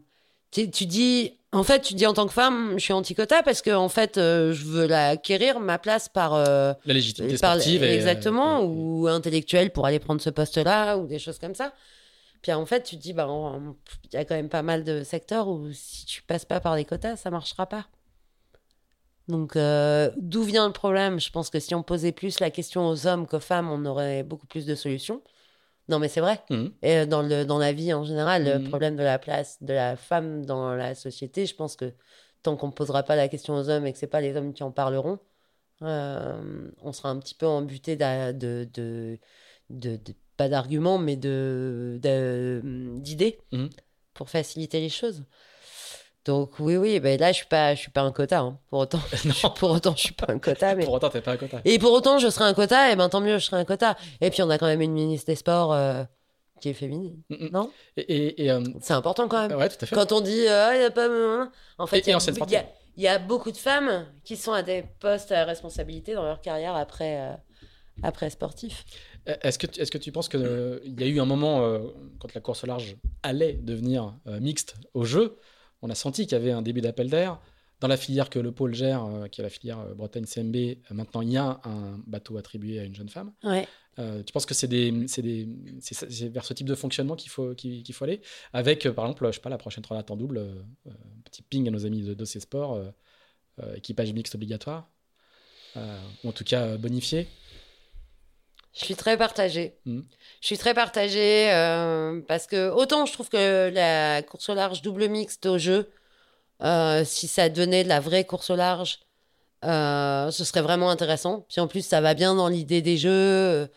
Tu, 0.52 0.70
tu, 0.70 0.86
dis. 0.86 1.34
En 1.52 1.64
fait, 1.64 1.82
tu 1.82 1.94
dis 1.94 2.06
en 2.06 2.14
tant 2.14 2.28
que 2.28 2.34
femme, 2.34 2.74
je 2.76 2.84
suis 2.84 2.94
anti-quota 2.94 3.44
parce 3.44 3.62
que 3.62 3.72
en 3.72 3.90
fait, 3.90 4.18
euh, 4.18 4.54
je 4.54 4.66
veux 4.66 4.88
l'acquérir 4.88 5.60
ma 5.60 5.78
place 5.78 6.10
par 6.10 6.38
la 6.38 6.78
légitimité 6.86 7.38
sportive, 7.38 7.84
exactement, 7.84 8.62
ou 8.64 9.08
intellectuelle 9.08 9.72
pour 9.72 9.86
aller 9.86 10.00
prendre 10.00 10.22
ce 10.22 10.30
poste-là, 10.30 10.98
ou 10.98 11.08
des 11.08 11.20
choses 11.20 11.40
comme 11.40 11.56
ça. 11.56 11.74
Puis 12.42 12.54
en 12.54 12.66
fait, 12.68 12.84
tu 12.84 12.96
te 12.98 13.02
dis, 13.02 13.14
bah, 13.14 13.28
il 14.04 14.14
y 14.14 14.18
a 14.18 14.24
quand 14.26 14.36
même 14.36 14.50
pas 14.50 14.62
mal 14.62 14.84
de 14.84 15.04
secteurs 15.04 15.48
où 15.48 15.68
si 15.72 16.06
tu 16.06 16.22
passes 16.22 16.46
pas 16.46 16.60
par 16.60 16.76
les 16.76 16.86
quotas, 16.86 17.16
ça 17.16 17.32
marchera 17.32 17.66
pas. 17.66 17.88
Donc, 19.28 19.56
euh, 19.56 20.12
d'où 20.18 20.44
vient 20.44 20.68
le 20.68 20.74
problème? 20.74 21.20
Je 21.20 21.32
pense 21.32 21.50
que 21.50 21.60
si 21.60 21.74
on 21.74 21.84
posait 21.84 22.12
plus 22.12 22.40
la 22.40 22.52
question 22.52 22.88
aux 22.88 23.08
hommes 23.08 23.26
qu'aux 23.28 23.40
femmes, 23.40 23.70
on 23.70 23.86
aurait 23.86 24.24
beaucoup 24.24 24.48
plus 24.48 24.66
de 24.66 24.76
solutions. 24.76 25.22
Non, 25.88 26.00
mais 26.00 26.08
c'est 26.08 26.22
vrai. 26.22 26.42
Mmh. 26.50 26.66
Et 26.82 26.98
euh, 26.98 27.06
dans, 27.06 27.22
le, 27.22 27.44
dans 27.44 27.58
la 27.58 27.74
vie 27.74 27.94
en 27.94 28.04
général, 28.04 28.46
le 28.46 28.60
mmh. 28.60 28.70
problème 28.70 28.96
de 28.96 29.04
la 29.04 29.20
place 29.20 29.62
de 29.62 29.74
la 29.74 29.96
femme 29.96 30.46
dans 30.46 30.74
la 30.76 30.96
société, 30.96 31.46
je 31.46 31.56
pense 31.56 31.76
que 31.76 31.94
tant 32.44 32.56
qu'on 32.56 32.68
ne 32.68 32.72
posera 32.72 33.04
pas 33.04 33.16
la 33.16 33.28
question 33.28 33.56
aux 33.56 33.70
hommes 33.70 33.86
et 33.86 33.94
que 33.94 34.00
ce 34.00 34.06
pas 34.06 34.22
les 34.22 34.36
hommes 34.36 34.54
qui 34.54 34.64
en 34.64 34.72
parleront, 34.72 35.20
euh, 35.82 36.72
on 36.82 36.94
sera 36.94 37.10
un 37.10 37.20
petit 37.20 37.36
peu 37.36 37.48
embuté 37.48 37.96
de, 37.96 38.32
de, 38.32 39.20
de, 39.70 40.00
pas 40.38 40.50
d'arguments, 40.50 40.98
mais 40.98 41.16
d'idées 41.16 42.00
de, 42.02 42.62
d'idées 42.98 43.40
mmh. 43.52 43.68
pour 44.14 44.30
faciliter 44.30 44.80
les 44.80 44.90
choses. 44.90 45.24
Donc 46.26 46.54
oui, 46.60 46.76
oui, 46.76 47.00
ben 47.00 47.20
là 47.20 47.32
je 47.32 47.38
suis 47.38 47.46
pas, 47.46 47.76
je 47.76 47.82
suis 47.82 47.92
pas 47.92 48.02
un 48.02 48.12
quota. 48.12 48.40
Hein. 48.40 48.58
Pour 48.70 48.80
autant, 48.80 49.00
non. 49.26 49.50
pour 49.52 49.70
autant, 49.70 49.96
je 49.96 50.02
suis 50.02 50.14
pas 50.14 50.26
un 50.34 50.40
quota. 50.40 50.74
Mais... 50.76 50.84
pour 50.84 50.96
autant, 50.96 51.10
t'es 51.10 51.22
pas 51.22 51.34
un 51.34 51.38
quota. 51.38 51.62
Et 51.64 51.78
pour 51.78 51.94
autant, 51.94 52.18
je 52.18 52.30
serai 52.30 52.46
un 52.46 52.54
quota. 52.56 52.92
Et 52.92 52.96
ben 52.96 53.10
tant 53.10 53.22
mieux, 53.22 53.38
je 53.38 53.46
serai 53.46 53.58
un 53.58 53.66
quota. 53.66 53.96
Et 54.22 54.32
puis 54.32 54.42
on 54.42 54.50
a 54.50 54.58
quand 54.58 54.66
même 54.66 54.82
une 54.82 54.94
ministre 54.94 55.28
des 55.28 55.36
Sports 55.36 55.72
euh, 55.74 56.04
qui 56.60 56.70
est 56.70 56.74
féminine, 56.74 57.22
mm, 57.30 57.36
mm. 57.36 57.50
non? 57.52 57.70
Et, 57.96 58.44
et, 58.44 58.52
euh, 58.52 58.64
c'est 58.82 58.94
important 58.94 59.28
quand 59.28 59.48
même. 59.48 59.56
Ouais, 59.58 59.70
tout 59.70 59.78
à 59.80 59.86
fait. 59.86 59.96
Quand 59.96 60.12
on 60.14 60.22
dit, 60.22 60.48
euh, 60.48 60.74
il 60.74 60.82
y 60.82 60.86
a 60.86 60.90
pas, 60.90 61.08
en 61.78 61.86
fait, 61.86 62.00
il 62.00 62.10
y, 62.10 62.56
y, 62.56 63.04
y, 63.04 63.08
a 63.08 63.20
beaucoup 63.20 63.52
de 63.52 63.58
femmes 63.58 64.08
qui 64.24 64.36
sont 64.36 64.54
à 64.54 64.64
des 64.64 64.84
postes 65.00 65.32
à 65.32 65.46
responsabilité 65.46 66.16
dans 66.16 66.24
leur 66.24 66.42
carrière 66.42 66.76
après, 66.76 67.38
après 68.02 68.32
sportif. 68.32 68.84
Est-ce 69.28 69.60
que, 69.60 69.68
est-ce 69.80 69.92
que 69.92 70.00
tu 70.00 70.12
penses 70.12 70.30
qu'il 70.30 70.82
il 70.86 71.00
y 71.00 71.04
a 71.04 71.08
eu 71.08 71.20
un 71.20 71.26
moment 71.26 71.80
quand 72.20 72.34
la 72.34 72.42
course 72.42 72.64
au 72.64 72.68
large 72.68 72.96
allait 73.22 73.54
devenir 73.54 74.16
mixte 74.40 74.76
au 74.96 75.04
jeu? 75.04 75.38
On 75.86 75.90
a 75.90 75.96
senti 75.96 76.24
qu'il 76.24 76.34
y 76.34 76.42
avait 76.42 76.52
un 76.52 76.64
début 76.64 76.82
d'appel 76.82 77.10
d'air. 77.10 77.40
Dans 77.80 77.88
la 77.88 77.98
filière 77.98 78.30
que 78.30 78.40
le 78.40 78.52
pôle 78.52 78.74
gère, 78.74 79.06
euh, 79.06 79.28
qui 79.28 79.42
est 79.42 79.44
la 79.44 79.50
filière 79.50 79.80
euh, 79.80 79.94
Bretagne 79.94 80.26
CMB, 80.26 80.56
euh, 80.56 80.74
maintenant 80.92 81.22
il 81.22 81.32
y 81.32 81.38
a 81.38 81.60
un 81.64 82.02
bateau 82.08 82.38
attribué 82.38 82.80
à 82.80 82.84
une 82.84 82.96
jeune 82.96 83.10
femme. 83.10 83.34
tu 84.26 84.34
penses 84.34 84.46
que 84.46 84.54
c'est 84.56 84.68
vers 84.68 86.46
ce 86.46 86.54
type 86.54 86.68
de 86.68 86.76
fonctionnement 86.76 87.16
qu'il 87.16 87.30
faut, 87.30 87.54
qu'il, 87.54 87.94
faut 87.94 88.04
aller? 88.04 88.22
Avec, 88.52 88.90
par 88.90 89.06
exemple, 89.06 89.28
je 89.28 89.34
sais 89.34 89.42
pas, 89.42 89.50
la 89.50 89.58
prochaine 89.58 89.84
transat 89.84 90.10
en 90.10 90.18
double, 90.18 90.42
petit 91.24 91.44
ping 91.44 91.68
à 91.68 91.72
nos 91.72 91.86
amis 91.86 92.02
de 92.02 92.14
Dossier 92.14 92.42
Sport, 92.42 92.82
équipage 93.76 94.12
mixte 94.12 94.36
obligatoire, 94.36 94.90
ou 95.78 96.30
en 96.30 96.32
tout 96.34 96.44
cas 96.44 96.78
bonifié 96.78 97.28
je 98.76 98.84
suis 98.84 98.96
très 98.96 99.18
partagée. 99.18 99.78
Hmm. 99.86 100.02
Je 100.42 100.48
suis 100.48 100.58
très 100.58 100.74
partagée 100.74 101.52
euh, 101.54 102.22
parce 102.28 102.46
que 102.46 102.70
autant 102.72 103.06
je 103.06 103.14
trouve 103.14 103.30
que 103.30 103.70
la 103.74 104.22
course 104.22 104.50
au 104.50 104.54
large 104.54 104.82
double 104.82 105.08
mixte 105.08 105.46
au 105.46 105.58
jeu, 105.58 105.90
euh, 106.62 107.06
si 107.06 107.28
ça 107.28 107.48
donnait 107.48 107.86
de 107.86 107.90
la 107.90 108.02
vraie 108.02 108.26
course 108.26 108.50
au 108.50 108.56
large, 108.56 109.00
euh, 109.64 110.30
ce 110.30 110.44
serait 110.44 110.62
vraiment 110.62 110.90
intéressant. 110.90 111.46
Puis 111.48 111.62
en 111.62 111.68
plus, 111.68 111.86
ça 111.86 112.02
va 112.02 112.14
bien 112.14 112.36
dans 112.36 112.50
l'idée 112.50 112.82
des 112.82 112.98
jeux. 112.98 113.70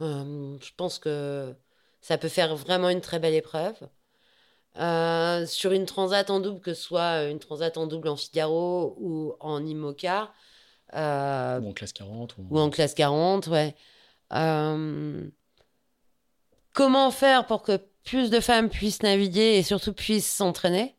je 0.00 0.70
pense 0.76 0.98
que 0.98 1.54
ça 2.00 2.16
peut 2.16 2.28
faire 2.28 2.56
vraiment 2.56 2.88
une 2.88 3.02
très 3.02 3.18
belle 3.18 3.34
épreuve. 3.34 3.76
sur 5.46 5.72
une 5.72 5.84
transat 5.84 6.30
en 6.30 6.40
double, 6.40 6.60
que 6.60 6.72
ce 6.72 6.82
soit 6.82 7.24
une 7.24 7.40
transat 7.40 7.76
en 7.76 7.86
double 7.86 8.08
en 8.08 8.16
Figaro 8.16 8.96
ou 8.98 9.34
en 9.40 9.64
Imoca. 9.66 10.32
ou 10.94 10.96
en 10.96 11.72
classe 11.74 11.92
40. 11.92 12.38
Ou, 12.38 12.46
ou 12.50 12.58
en 12.58 12.70
classe 12.70 12.94
40, 12.94 13.48
ouais. 13.48 13.74
Euh, 14.32 15.22
comment 16.72 17.10
faire 17.10 17.46
pour 17.46 17.62
que 17.62 17.80
plus 18.04 18.30
de 18.30 18.40
femmes 18.40 18.68
puissent 18.68 19.02
naviguer 19.02 19.56
et 19.58 19.62
surtout 19.62 19.92
puissent 19.92 20.30
s'entraîner 20.32 20.96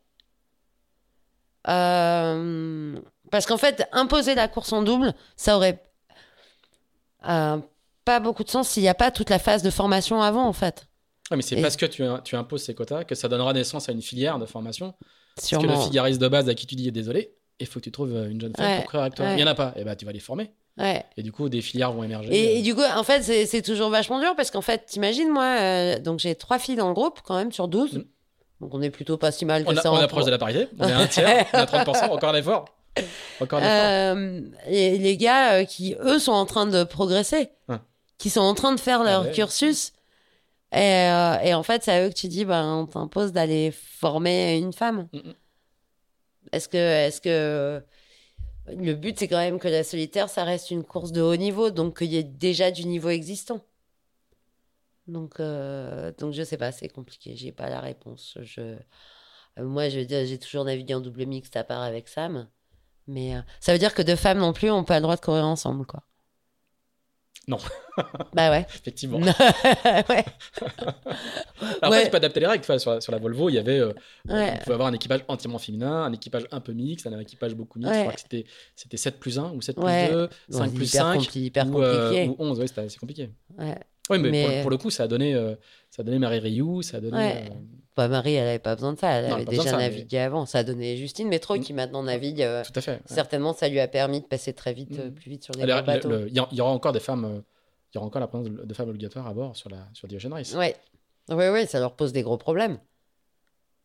euh, 1.68 2.98
Parce 3.30 3.46
qu'en 3.46 3.56
fait, 3.58 3.86
imposer 3.92 4.34
la 4.34 4.48
course 4.48 4.72
en 4.72 4.82
double, 4.82 5.14
ça 5.36 5.56
aurait 5.56 5.82
a 7.22 7.58
pas 8.04 8.20
beaucoup 8.20 8.44
de 8.44 8.48
sens 8.48 8.68
s'il 8.68 8.82
n'y 8.82 8.88
a 8.88 8.94
pas 8.94 9.10
toute 9.10 9.28
la 9.28 9.38
phase 9.38 9.62
de 9.62 9.70
formation 9.70 10.22
avant, 10.22 10.46
en 10.46 10.52
fait. 10.52 10.86
Ouais, 11.30 11.36
mais 11.36 11.42
c'est 11.42 11.58
Et- 11.58 11.62
parce 11.62 11.76
que 11.76 11.84
tu, 11.86 12.02
tu 12.24 12.36
imposes 12.36 12.62
ces 12.62 12.74
quotas 12.74 13.04
que 13.04 13.14
ça 13.14 13.28
donnera 13.28 13.52
naissance 13.52 13.88
à 13.88 13.92
une 13.92 14.00
filière 14.02 14.38
de 14.38 14.46
formation. 14.46 14.94
Parce 15.34 15.48
que 15.50 15.56
Sûrement. 15.56 15.76
le 15.78 15.84
figariste 15.84 16.20
de 16.20 16.28
base 16.28 16.48
à 16.48 16.54
qui 16.54 16.66
tu 16.66 16.74
dis 16.74 16.90
désolé, 16.90 17.34
il 17.60 17.66
faut 17.66 17.80
que 17.80 17.84
tu 17.84 17.92
trouves 17.92 18.14
une 18.30 18.40
jeune 18.40 18.54
femme 18.56 18.66
Ouais, 18.66 18.76
pour 18.76 18.84
courir 18.86 19.00
avec 19.02 19.14
toi. 19.14 19.26
ouais. 19.26 19.32
Il 19.32 19.36
n'y 19.36 19.42
en 19.44 19.46
a 19.48 19.54
pas. 19.54 19.72
Et 19.76 19.84
bah, 19.84 19.94
tu 19.94 20.04
vas 20.06 20.12
les 20.12 20.20
former. 20.20 20.52
Ouais. 20.78 21.04
Et 21.16 21.22
du 21.22 21.32
coup, 21.32 21.48
des 21.48 21.60
filières 21.60 21.92
vont 21.92 22.04
émerger. 22.04 22.28
Et, 22.32 22.58
et 22.58 22.62
du 22.62 22.74
coup, 22.74 22.82
en 22.82 23.02
fait, 23.02 23.22
c'est 23.22 23.62
toujours 23.62 23.90
vachement 23.90 24.20
dur 24.20 24.34
parce 24.36 24.50
qu'en 24.50 24.60
fait, 24.60 24.86
t'imagines, 24.86 25.28
moi, 25.28 25.44
euh, 25.60 25.98
donc 25.98 26.20
j'ai 26.20 26.34
trois 26.34 26.58
filles 26.58 26.76
dans 26.76 26.88
le 26.88 26.94
groupe 26.94 27.20
quand 27.24 27.36
même 27.36 27.50
sur 27.52 27.68
12. 27.68 27.94
Mm. 27.94 28.04
Donc 28.60 28.74
on 28.74 28.82
est 28.82 28.90
plutôt 28.90 29.16
pas 29.16 29.30
si 29.32 29.44
mal 29.44 29.64
que 29.64 29.70
on, 29.70 29.76
a- 29.76 29.80
ça. 29.80 29.92
on 29.92 29.96
en- 29.96 30.00
approche 30.00 30.24
de 30.24 30.30
la 30.30 30.38
parité. 30.38 30.68
On 30.78 30.88
est 30.88 30.92
un 30.92 31.06
tiers, 31.06 31.46
on 31.52 31.58
à 31.58 31.64
30%. 31.64 32.10
Encore 32.10 32.30
un 32.30 32.34
effort. 32.38 32.64
Encore 33.40 33.60
un 33.60 33.62
effort. 33.62 34.16
Euh, 34.18 34.40
et 34.68 34.98
les 34.98 35.16
gars 35.16 35.54
euh, 35.54 35.64
qui, 35.64 35.96
eux, 36.00 36.18
sont 36.18 36.32
en 36.32 36.46
train 36.46 36.66
de 36.66 36.84
progresser, 36.84 37.50
qui 38.18 38.30
sont 38.30 38.40
en 38.40 38.54
train 38.54 38.74
de 38.74 38.80
faire 38.80 39.04
leur 39.04 39.24
ouais. 39.24 39.32
cursus. 39.32 39.92
Et, 40.72 40.76
euh, 40.78 41.38
et 41.42 41.54
en 41.54 41.62
fait, 41.62 41.82
c'est 41.82 41.92
à 41.92 42.04
eux 42.04 42.10
que 42.10 42.14
tu 42.14 42.28
dis, 42.28 42.44
ben, 42.44 42.82
on 42.82 42.86
t'impose 42.86 43.32
d'aller 43.32 43.70
former 43.72 44.58
une 44.58 44.72
femme. 44.72 45.08
Mm, 45.12 45.18
mm. 45.18 45.34
Est-ce 46.52 46.68
que, 46.68 46.76
est-ce 46.76 47.20
que 47.20 47.82
le 48.76 48.94
but, 48.94 49.18
c'est 49.18 49.28
quand 49.28 49.38
même 49.38 49.58
que 49.58 49.68
la 49.68 49.84
solitaire, 49.84 50.28
ça 50.28 50.44
reste 50.44 50.70
une 50.70 50.84
course 50.84 51.12
de 51.12 51.20
haut 51.20 51.36
niveau, 51.36 51.70
donc 51.70 51.98
qu'il 51.98 52.12
y 52.12 52.16
ait 52.16 52.22
déjà 52.22 52.70
du 52.70 52.86
niveau 52.86 53.08
existant. 53.08 53.64
Donc, 55.06 55.40
euh, 55.40 56.12
donc 56.18 56.34
je 56.34 56.42
sais 56.42 56.58
pas, 56.58 56.70
c'est 56.70 56.88
compliqué, 56.88 57.34
j'ai 57.34 57.52
pas 57.52 57.70
la 57.70 57.80
réponse. 57.80 58.36
Je, 58.42 58.60
euh, 58.60 58.76
moi, 59.58 59.88
je 59.88 60.00
veux 60.00 60.24
j'ai 60.26 60.38
toujours 60.38 60.64
navigué 60.64 60.94
en 60.94 61.00
double 61.00 61.24
mixte 61.26 61.56
à 61.56 61.64
part 61.64 61.82
avec 61.82 62.08
Sam, 62.08 62.48
mais 63.06 63.36
euh, 63.36 63.40
ça 63.60 63.72
veut 63.72 63.78
dire 63.78 63.94
que 63.94 64.02
deux 64.02 64.16
femmes 64.16 64.38
non 64.38 64.52
plus 64.52 64.70
ont 64.70 64.84
pas 64.84 64.96
le 64.96 65.02
droit 65.02 65.16
de 65.16 65.20
courir 65.20 65.46
ensemble, 65.46 65.86
quoi. 65.86 66.02
Non. 67.48 67.56
bah 68.34 68.50
ouais. 68.50 68.66
Effectivement. 68.68 69.18
ouais. 69.20 69.32
Après, 71.82 71.88
Ouais. 71.90 72.04
tu 72.04 72.10
peux 72.10 72.16
adapter 72.18 72.40
les 72.40 72.46
règles. 72.46 72.60
Tu 72.62 72.66
vois, 72.66 72.78
sur, 72.78 72.90
la, 72.92 73.00
sur 73.00 73.10
la 73.12 73.18
Volvo, 73.18 73.48
il 73.48 73.54
y 73.54 73.58
avait. 73.58 73.78
euh, 73.80 73.92
Ouais. 74.28 74.52
On 74.54 74.58
pouvait 74.58 74.74
avoir 74.74 74.88
un 74.88 74.92
équipage 74.92 75.20
entièrement 75.28 75.58
féminin, 75.58 76.04
un 76.04 76.12
équipage 76.12 76.44
un 76.52 76.60
peu 76.60 76.72
mixte, 76.72 77.06
un 77.06 77.18
équipage 77.18 77.54
beaucoup 77.54 77.78
mixte. 77.78 77.90
Ouais. 77.92 77.98
Je 77.98 78.02
crois 78.04 78.12
que 78.14 78.20
c'était, 78.20 78.44
c'était 78.76 78.96
7 78.98 79.18
plus 79.18 79.38
1 79.38 79.52
ou 79.54 79.62
7 79.62 79.78
Ouais. 79.78 80.06
plus 80.08 80.14
2, 80.14 80.28
Bon, 80.50 80.58
5 80.58 80.64
c'est 80.68 80.74
plus 80.74 80.88
hyper 80.88 81.02
5 81.02 81.20
compli- 81.20 81.38
hyper 81.40 81.66
ou, 81.68 81.82
euh, 81.82 82.08
compliqué. 82.10 82.28
ou 82.28 82.36
11. 82.38 82.58
Ouais, 82.60 82.66
c'était 82.66 82.80
assez 82.82 82.98
compliqué. 82.98 83.30
Ouais. 83.58 83.76
Oui, 84.10 84.18
mais, 84.18 84.30
Mais- 84.30 84.44
Pour, 84.54 84.60
pour 84.62 84.70
le 84.70 84.76
coup, 84.78 84.90
ça 84.90 85.02
a 85.04 85.06
donné, 85.08 85.34
euh, 85.34 85.54
ça 85.90 86.02
a 86.02 86.04
donné 86.04 86.18
Marie 86.18 86.38
Rioux, 86.38 86.82
ça 86.82 86.98
a 86.98 87.00
donné. 87.00 87.16
Ouais. 87.16 87.50
Bah, 87.98 88.06
Marie, 88.06 88.34
elle 88.34 88.46
avait 88.46 88.58
pas 88.60 88.76
besoin 88.76 88.92
de 88.92 88.98
ça. 89.00 89.10
Elle 89.10 89.28
Non, 89.28 89.34
avait 89.34 89.44
déjà 89.44 89.64
ça, 89.70 89.76
navigué 89.76 90.18
avant. 90.20 90.46
Ça 90.46 90.58
a 90.58 90.62
donné 90.62 90.96
Justine 90.96 91.26
Métro 91.26 91.56
Mm. 91.56 91.60
qui 91.60 91.72
maintenant 91.72 92.04
navigue. 92.04 92.42
euh, 92.42 92.62
tout 92.62 92.70
à 92.76 92.80
fait. 92.80 92.92
ouais. 92.92 93.00
Certainement, 93.06 93.52
ça 93.52 93.68
lui 93.68 93.80
a 93.80 93.88
permis 93.88 94.20
de 94.20 94.26
passer 94.26 94.52
très 94.52 94.72
vite, 94.72 94.96
euh, 95.00 95.10
Mm. 95.10 95.14
plus 95.14 95.30
vite 95.30 95.42
sur 95.44 95.52
les 95.54 95.64
Alors, 95.64 95.78
gros 95.82 95.86
bateaux. 95.86 96.08
le- 96.10 96.20
le- 96.20 96.28
Il 96.28 96.36
y, 96.38 96.40
il 96.52 96.60
aura 96.62 96.70
encore 96.70 96.92
des 96.92 97.00
femmes. 97.00 97.24
euh, 97.24 97.40
Il 97.92 97.96
y 97.96 97.98
aura 97.98 98.06
encore 98.06 98.20
la 98.20 98.28
présence 98.28 98.46
de, 98.48 98.74
femmes 98.74 98.90
obligatoires 98.90 99.26
à 99.26 99.34
bord 99.34 99.56
sur, 99.56 99.68
la, 99.68 99.78
sur 99.94 100.08
Ocean 100.12 100.30
Race. 100.32 100.54
Ouais. 100.54 100.76
Ouais, 101.28 101.50
ouais, 101.50 101.66
ça 101.66 101.80
leur 101.80 101.96
pose 101.96 102.12
des 102.12 102.22
gros 102.22 102.36
problèmes. 102.38 102.78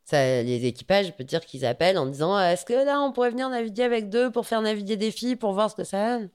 Ça, 0.06 0.44
les 0.44 0.66
équipages, 0.68 1.08
je 1.08 1.12
peux 1.14 1.24
dire 1.24 1.44
qu'ils 1.44 1.66
appellent 1.66 1.98
en 1.98 2.06
disant 2.06 2.36
Ah, 2.36 2.52
Est-ce 2.54 2.66
que 2.66 2.74
là, 2.86 3.02
on 3.02 3.12
pourrait 3.14 3.32
venir 3.32 3.50
naviguer 3.50 3.82
avec 3.84 4.10
deux 4.10 4.30
pour 4.30 4.46
faire 4.46 4.62
naviguer 4.62 4.96
des 4.98 5.10
filles 5.10 5.38
pour 5.38 5.54
voir 5.54 5.72
ce 5.72 5.76
que 5.76 5.84
ça 5.86 6.20
donne? 6.20 6.30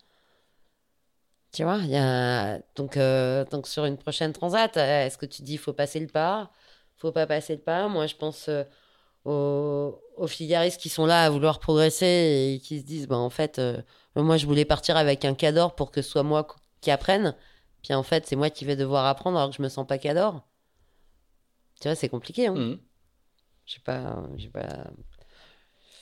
Tu 1.53 1.63
vois, 1.63 1.79
il 1.85 1.91
y 1.91 1.97
a. 1.97 2.59
Donc, 2.75 2.99
donc, 3.51 3.67
sur 3.69 3.85
une 3.85 3.97
prochaine 3.99 4.33
transat, 4.33 4.77
est-ce 4.77 5.17
que 5.19 5.27
tu 5.27 5.43
dis 5.43 5.57
faut 5.59 5.73
passer 5.73 6.01
le 6.01 6.07
pas? 6.09 6.51
Faut 6.99 7.13
pas 7.13 7.27
passer 7.27 7.55
le 7.57 7.63
pas 7.63 7.89
Moi, 7.89 8.07
je 8.07 8.17
pense 8.17 8.49
euh, 8.49 8.65
aux, 9.25 10.01
aux 10.17 10.27
figaristes 10.27 10.81
qui 10.81 10.89
sont 10.89 11.07
là 11.07 11.25
à 11.25 11.31
vouloir 11.31 11.61
progresser 11.61 12.55
et 12.55 12.61
qui 12.61 12.81
se 12.81 12.85
disent 12.85 13.07
bah, 13.09 13.17
En 13.17 13.31
fait, 13.31 13.59
euh, 13.59 13.81
moi, 14.17 14.37
je 14.37 14.47
voulais 14.47 14.65
partir 14.65 14.97
avec 14.97 15.25
un 15.25 15.35
cador 15.35 15.75
pour 15.75 15.91
que 15.91 16.03
ce 16.03 16.11
soit 16.11 16.23
moi 16.25 16.47
qui 16.81 16.91
apprenne. 16.91 17.35
Puis 17.83 17.95
en 17.95 18.03
fait, 18.03 18.27
c'est 18.27 18.37
moi 18.37 18.51
qui 18.51 18.65
vais 18.65 18.77
devoir 18.77 19.07
apprendre 19.07 19.39
alors 19.39 19.51
que 19.51 19.57
je 19.57 19.63
me 19.63 19.69
sens 19.69 19.87
pas 19.87 19.99
cador. 19.99 20.45
Tu 21.81 21.89
vois, 21.89 21.95
c'est 21.95 22.09
compliqué. 22.09 22.49
Hein. 22.49 22.55
Mhm. 22.55 22.79
Je 23.65 23.75
sais 23.75 23.81
pas. 23.81 24.25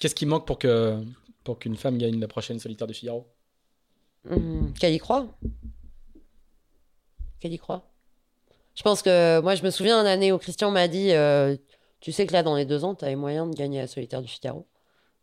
Qu'est-ce 0.01 0.15
qui 0.15 0.25
manque 0.25 0.47
pour, 0.47 0.59
que, 0.59 1.03
pour 1.45 1.59
qu'une 1.59 1.77
femme 1.77 1.99
gagne 1.99 2.19
la 2.21 2.29
prochaine 2.29 2.59
solitaire 2.59 2.87
du 2.87 2.95
Figaro? 2.95 3.27
Hum, 4.31 4.73
Qu'elle 4.79 4.95
y 4.95 4.99
croit. 4.99 5.27
Qu'elle 7.41 7.53
y 7.53 7.59
croit. 7.59 7.91
Je 8.77 8.83
pense 8.83 9.03
que 9.03 9.41
moi, 9.41 9.55
je 9.55 9.63
me 9.63 9.71
souviens 9.71 9.99
d'une 9.99 10.07
année 10.07 10.33
où 10.33 10.39
Christian 10.39 10.71
m'a 10.71 10.87
dit 10.87 11.13
euh, 11.13 11.57
Tu 12.01 12.13
sais 12.13 12.27
que 12.27 12.33
là, 12.33 12.43
dans 12.43 12.55
les 12.57 12.65
deux 12.65 12.85
ans, 12.85 12.95
tu 12.95 13.05
avais 13.05 13.17
moyen 13.17 13.47
de 13.47 13.55
gagner 13.55 13.81
la 13.81 13.87
solitaire 13.87 14.23
du 14.23 14.29
Figaro. 14.29 14.67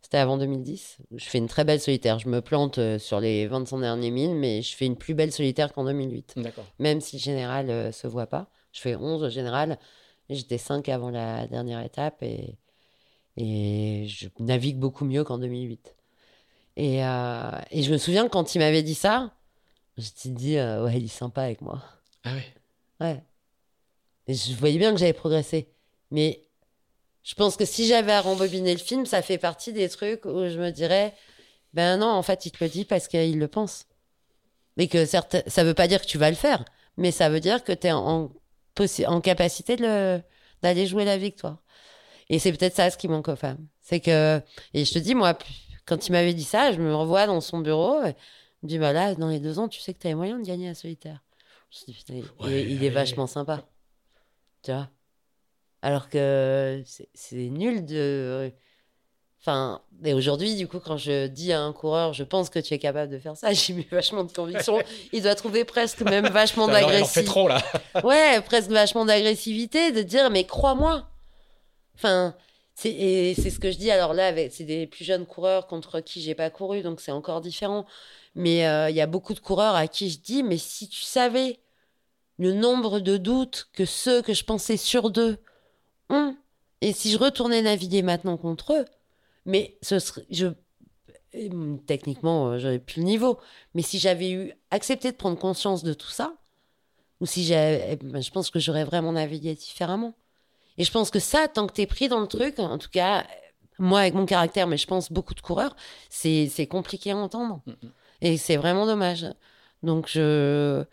C'était 0.02 0.18
avant 0.18 0.38
2010. 0.38 0.98
Je 1.16 1.26
fais 1.26 1.38
une 1.38 1.48
très 1.48 1.64
belle 1.64 1.80
solitaire. 1.80 2.20
Je 2.20 2.28
me 2.28 2.42
plante 2.42 2.78
euh, 2.78 3.00
sur 3.00 3.20
les 3.20 3.48
25 3.48 3.80
derniers 3.80 4.12
milles, 4.12 4.36
mais 4.36 4.62
je 4.62 4.76
fais 4.76 4.86
une 4.86 4.98
plus 4.98 5.14
belle 5.14 5.32
solitaire 5.32 5.72
qu'en 5.72 5.86
2008. 5.86 6.34
D'accord. 6.38 6.66
Même 6.80 7.00
si 7.00 7.18
le 7.18 7.22
général 7.22 7.70
euh, 7.70 7.92
se 7.92 8.08
voit 8.08 8.28
pas. 8.28 8.50
Je 8.74 8.82
fais 8.82 8.96
11 8.96 9.24
au 9.24 9.30
général. 9.30 9.80
J'étais 10.30 10.58
5 10.58 10.90
avant 10.90 11.10
la 11.10 11.48
dernière 11.48 11.82
étape 11.82 12.22
et, 12.24 12.58
et 13.38 14.06
je 14.08 14.28
navigue 14.40 14.78
beaucoup 14.78 15.06
mieux 15.06 15.24
qu'en 15.24 15.38
2008. 15.38 15.96
Et, 16.76 17.06
euh, 17.06 17.52
et 17.72 17.84
je 17.84 17.92
me 17.92 17.98
souviens 17.98 18.28
quand 18.28 18.56
il 18.56 18.60
m'avait 18.60 18.84
dit 18.84 18.96
ça, 18.96 19.32
je 19.98 20.10
dit, 20.26 20.58
euh, 20.58 20.84
ouais, 20.84 20.98
il 20.98 21.06
est 21.06 21.08
sympa 21.08 21.44
avec 21.44 21.62
moi. 21.62 21.84
Ah 22.24 22.34
ouais. 22.34 22.54
Ouais. 23.00 23.24
Je 24.28 24.54
voyais 24.54 24.78
bien 24.78 24.92
que 24.92 24.98
j'avais 25.00 25.14
progressé. 25.14 25.70
Mais 26.12 26.42
je 27.24 27.36
pense 27.36 27.56
que 27.58 27.66
si 27.66 27.88
j'avais 27.88 28.12
à 28.12 28.22
rembobiner 28.22 28.74
le 28.74 28.80
film, 28.80 29.06
ça 29.06 29.22
fait 29.22 29.38
partie 29.38 29.74
des 29.74 29.90
trucs 29.90 30.26
où 30.26 30.48
je 30.48 30.58
me 30.60 30.72
dirais, 30.72 31.14
ben 31.74 31.98
non, 31.98 32.08
en 32.10 32.24
fait, 32.24 32.46
il 32.46 32.52
te 32.52 32.64
le 32.64 32.70
dit 32.70 32.86
parce 32.86 33.08
qu'il 33.08 33.40
le 33.40 33.48
pense. 33.48 33.86
Et 34.78 34.88
que 34.88 35.06
certes, 35.06 35.38
ça 35.48 35.64
veut 35.64 35.74
pas 35.74 35.88
dire 35.88 36.02
que 36.02 36.08
tu 36.08 36.18
vas 36.18 36.30
le 36.30 36.36
faire, 36.36 36.64
mais 36.98 37.12
ça 37.12 37.30
veut 37.30 37.40
dire 37.40 37.64
que 37.64 37.72
tu 37.72 37.88
es 37.88 37.92
en, 37.92 38.32
en 39.08 39.22
capacité 39.22 39.76
d'aller 39.76 40.88
jouer 40.88 41.06
la 41.06 41.18
victoire. 41.18 41.62
Et 42.30 42.40
c'est 42.40 42.52
peut-être 42.52 42.76
ça 42.76 42.90
ce 42.90 42.98
qui 42.98 43.08
manque 43.08 43.28
aux 43.28 43.36
femmes. 43.36 43.68
C'est 43.82 44.00
que, 44.00 44.42
et 44.74 44.86
je 44.86 44.94
te 44.94 45.00
dis, 45.00 45.14
moi, 45.14 45.38
quand 45.86 46.08
il 46.08 46.12
m'avait 46.14 46.34
dit 46.34 46.44
ça, 46.44 46.72
je 46.72 46.80
me 46.80 46.96
revois 46.96 47.28
dans 47.28 47.42
son 47.42 47.60
bureau. 47.60 48.04
Et 48.04 48.16
il 48.62 48.66
me 48.66 48.70
dit, 48.70 48.80
bah 48.80 48.94
là, 48.94 49.14
dans 49.16 49.30
les 49.30 49.40
deux 49.40 49.60
ans, 49.60 49.68
tu 49.68 49.82
sais 49.82 49.94
que 49.94 50.00
tu 50.00 50.08
as 50.08 50.16
moyen 50.16 50.40
de 50.40 50.46
gagner 50.46 50.70
à 50.70 50.76
solitaire. 50.76 51.22
Je 51.70 51.80
me 51.82 51.86
dis, 51.88 51.94
putain, 51.94 52.14
il, 52.16 52.46
Ouais, 52.46 52.64
il 52.64 52.84
est 52.84 52.90
vachement 52.90 53.28
sympa. 53.28 53.68
Tu 54.64 54.72
vois 54.72 54.90
Alors 55.82 56.10
que 56.10 56.82
c'est- 56.86 57.36
nul 57.36 57.86
de. 57.86 58.52
Enfin, 59.42 59.82
et 60.06 60.14
aujourd'hui, 60.14 60.56
du 60.56 60.68
coup, 60.70 60.80
quand 60.80 60.96
je 60.96 61.28
dis 61.28 61.52
à 61.52 61.60
un 61.62 61.74
coureur, 61.74 62.14
je 62.14 62.24
pense 62.24 62.50
que 62.50 62.60
tu 62.60 62.74
es 62.74 62.80
capable 62.80 63.12
de 63.12 63.20
faire 63.20 63.36
ça, 63.36 63.52
j'y 63.54 63.74
mets 63.74 63.88
vachement 63.92 64.24
de 64.24 64.32
conviction. 64.32 64.80
Il 65.12 65.22
doit 65.24 65.36
trouver 65.36 65.66
presque 65.66 66.02
même 66.02 66.28
vachement 66.28 66.68
d'agressivité. 66.70 67.26
trop 67.26 67.48
là. 67.50 67.62
Ouais, 68.06 68.40
presque 68.42 68.70
vachement 68.72 69.04
d'agressivité, 69.06 69.92
de 69.92 70.02
dire, 70.02 70.30
mais 70.30 70.46
crois-moi. 70.46 71.10
Enfin, 71.96 72.34
c'est 72.74 72.90
et 72.92 73.36
c'est 73.36 73.50
ce 73.50 73.60
que 73.60 73.70
je 73.70 73.78
dis. 73.78 73.92
Alors 73.92 74.14
là, 74.14 74.32
c'est 74.50 74.64
des 74.64 74.88
plus 74.88 75.04
jeunes 75.04 75.26
coureurs 75.26 75.68
contre 75.68 76.00
qui 76.00 76.22
j'ai 76.22 76.36
pas 76.36 76.50
couru, 76.50 76.82
donc 76.82 77.02
c'est 77.02 77.12
encore 77.12 77.42
différent. 77.42 77.86
Mais 78.36 78.66
euh, 78.66 78.90
il 78.90 78.96
y 78.96 79.02
a 79.02 79.08
beaucoup 79.08 79.34
de 79.34 79.40
coureurs 79.40 79.76
à 79.76 79.88
qui 79.88 80.10
je 80.10 80.20
dis, 80.20 80.42
mais 80.42 80.58
si 80.58 80.88
tu 80.88 81.02
savais 81.02 81.60
le 82.44 82.52
nombre 82.52 83.00
de 83.00 83.16
doutes 83.16 83.70
que 83.72 83.86
ceux 83.86 84.22
que 84.22 84.34
je 84.34 84.44
pensais 84.44 84.76
sur 84.76 85.10
d'eux 85.10 85.38
ont, 86.10 86.36
et 86.82 86.92
si 86.92 87.10
je 87.10 87.18
retournais 87.18 87.62
naviguer 87.62 88.02
maintenant 88.02 88.36
contre 88.36 88.74
eux, 88.74 88.86
mais 89.46 89.78
ce 89.82 89.98
serait, 90.00 90.26
je, 90.30 90.48
techniquement, 91.88 92.50
euh, 92.50 92.60
j'aurais 92.60 92.80
plus 92.80 93.00
le 93.00 93.06
niveau. 93.06 93.40
Mais 93.76 93.82
si 93.82 93.98
j'avais 93.98 94.32
eu 94.32 94.54
accepté 94.72 95.10
de 95.12 95.16
prendre 95.16 95.40
conscience 95.40 95.84
de 95.84 95.94
tout 95.94 96.10
ça, 96.10 96.34
ou 97.22 97.26
si 97.26 97.46
j'avais, 97.46 97.96
ben, 97.96 98.22
je 98.22 98.32
pense 98.32 98.50
que 98.50 98.60
j'aurais 98.60 98.84
vraiment 98.84 99.14
navigué 99.14 99.56
différemment. 99.56 100.14
Et 100.78 100.84
je 100.84 100.92
pense 100.92 101.12
que 101.12 101.20
ça, 101.20 101.48
tant 101.48 101.66
que 101.66 101.74
t'es 101.74 101.86
pris 101.86 102.10
dans 102.10 102.20
le 102.20 102.28
truc, 102.28 102.60
en 102.60 102.78
tout 102.78 102.90
cas, 102.90 103.26
moi 103.80 104.02
avec 104.02 104.16
mon 104.16 104.26
caractère, 104.26 104.68
mais 104.68 104.78
je 104.78 104.88
pense 104.88 105.12
beaucoup 105.14 105.34
de 105.34 105.42
coureurs, 105.42 105.78
c'est 106.10 106.50
c'est 106.50 106.68
compliqué 106.68 107.12
à 107.12 107.18
entendre. 107.18 107.62
Et 108.22 108.38
c'est 108.38 108.58
vraiment 108.58 108.86
dommage. 108.86 109.28
Donc 109.84 110.10
je, 110.10 110.84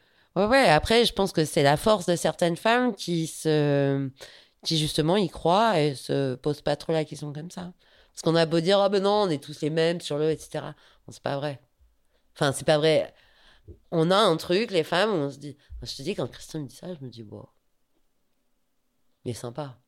Après, 0.48 1.04
je 1.04 1.12
pense 1.12 1.32
que 1.32 1.44
c'est 1.44 1.62
la 1.62 1.76
force 1.76 2.06
de 2.06 2.16
certaines 2.16 2.56
femmes 2.56 2.94
qui 2.94 3.26
se, 3.26 4.08
qui 4.64 4.78
justement 4.78 5.16
y 5.16 5.28
croient 5.28 5.80
et 5.80 5.94
se 5.94 6.34
posent 6.36 6.62
pas 6.62 6.76
trop 6.76 6.92
la 6.92 7.04
question 7.04 7.32
comme 7.32 7.50
ça. 7.50 7.72
Parce 8.12 8.22
qu'on 8.22 8.36
a 8.36 8.46
beau 8.46 8.60
dire, 8.60 8.78
ah 8.80 8.88
ben 8.88 9.02
non, 9.02 9.22
on 9.22 9.30
est 9.30 9.42
tous 9.42 9.60
les 9.60 9.70
mêmes 9.70 10.00
sur 10.00 10.18
l'eau, 10.18 10.28
etc. 10.28 10.74
Bon, 11.06 11.12
c'est 11.12 11.22
pas 11.22 11.36
vrai. 11.36 11.60
Enfin, 12.34 12.52
c'est 12.52 12.66
pas 12.66 12.78
vrai. 12.78 13.14
On 13.90 14.10
a 14.10 14.16
un 14.16 14.36
truc, 14.36 14.70
les 14.70 14.84
femmes, 14.84 15.10
où 15.10 15.14
on 15.14 15.30
se 15.30 15.38
dit. 15.38 15.56
Je 15.82 15.96
te 15.96 16.02
dis, 16.02 16.14
quand 16.14 16.26
Christian 16.26 16.60
me 16.60 16.66
dit 16.66 16.76
ça, 16.76 16.92
je 16.94 17.04
me 17.04 17.10
dis, 17.10 17.22
bon. 17.22 17.46
Il 19.24 19.30
est 19.30 19.34
sympa. 19.34 19.78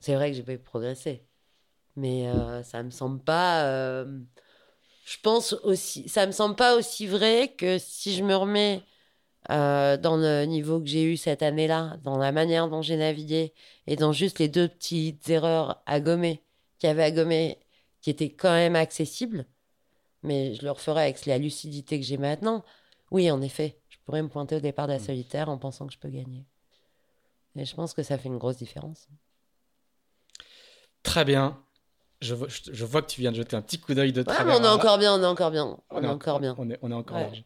C'est 0.00 0.14
vrai 0.14 0.30
que 0.30 0.36
j'ai 0.36 0.42
pas 0.42 0.56
progressé. 0.58 1.26
Mais 1.96 2.28
euh, 2.28 2.62
ça 2.62 2.82
me 2.82 2.90
semble 2.90 3.22
pas. 3.22 3.64
euh, 3.64 4.20
je 5.06 5.16
pense 5.22 5.52
aussi. 5.64 6.08
Ça 6.08 6.26
me 6.26 6.32
semble 6.32 6.56
pas 6.56 6.76
aussi 6.76 7.06
vrai 7.06 7.54
que 7.56 7.78
si 7.78 8.14
je 8.14 8.24
me 8.24 8.34
remets 8.34 8.82
euh, 9.50 9.96
dans 9.96 10.16
le 10.16 10.44
niveau 10.44 10.80
que 10.80 10.86
j'ai 10.86 11.04
eu 11.04 11.16
cette 11.16 11.42
année-là, 11.42 11.98
dans 12.02 12.16
la 12.16 12.32
manière 12.32 12.68
dont 12.68 12.82
j'ai 12.82 12.96
navigué 12.96 13.52
et 13.86 13.96
dans 13.96 14.12
juste 14.12 14.38
les 14.38 14.48
deux 14.48 14.68
petites 14.68 15.28
erreurs 15.28 15.82
à 15.86 16.00
gommer, 16.00 16.42
qu'il 16.78 16.88
y 16.88 16.90
avait 16.90 17.02
à 17.02 17.10
gommer, 17.10 17.58
qui 18.00 18.10
étaient 18.10 18.30
quand 18.30 18.52
même 18.52 18.76
accessibles, 18.76 19.46
mais 20.22 20.54
je 20.54 20.62
le 20.62 20.70
referai 20.70 21.02
avec 21.02 21.26
la 21.26 21.38
lucidité 21.38 22.00
que 22.00 22.06
j'ai 22.06 22.16
maintenant. 22.16 22.64
Oui, 23.10 23.30
en 23.30 23.42
effet. 23.42 23.78
Je 23.88 23.98
pourrais 24.04 24.22
me 24.22 24.28
pointer 24.28 24.56
au 24.56 24.60
départ 24.60 24.86
de 24.86 24.92
la 24.92 24.98
solitaire 24.98 25.48
en 25.48 25.58
pensant 25.58 25.86
que 25.86 25.92
je 25.92 25.98
peux 25.98 26.08
gagner. 26.08 26.44
Et 27.56 27.64
je 27.64 27.74
pense 27.74 27.94
que 27.94 28.02
ça 28.02 28.18
fait 28.18 28.28
une 28.28 28.38
grosse 28.38 28.56
différence. 28.56 29.08
Très 31.02 31.24
bien. 31.24 31.62
Je 32.20 32.34
vois, 32.34 32.48
je 32.48 32.84
vois 32.84 33.02
que 33.02 33.08
tu 33.08 33.20
viens 33.20 33.32
de 33.32 33.36
jeter 33.36 33.54
un 33.54 33.60
petit 33.60 33.78
coup 33.78 33.92
d'œil 33.92 34.12
de 34.12 34.22
ouais, 34.22 34.34
on 34.46 34.64
est 34.64 34.68
encore 34.68 34.98
bien, 34.98 35.14
on 35.14 35.22
est 35.22 35.26
encore 35.26 35.50
bien. 35.50 35.78
On, 35.90 36.02
est, 36.02 36.06
encore 36.06 36.40
bien. 36.40 36.54
On 36.58 36.70
est, 36.70 36.78
on 36.80 36.90
est 36.90 36.94
encore 36.94 37.18
large. 37.18 37.44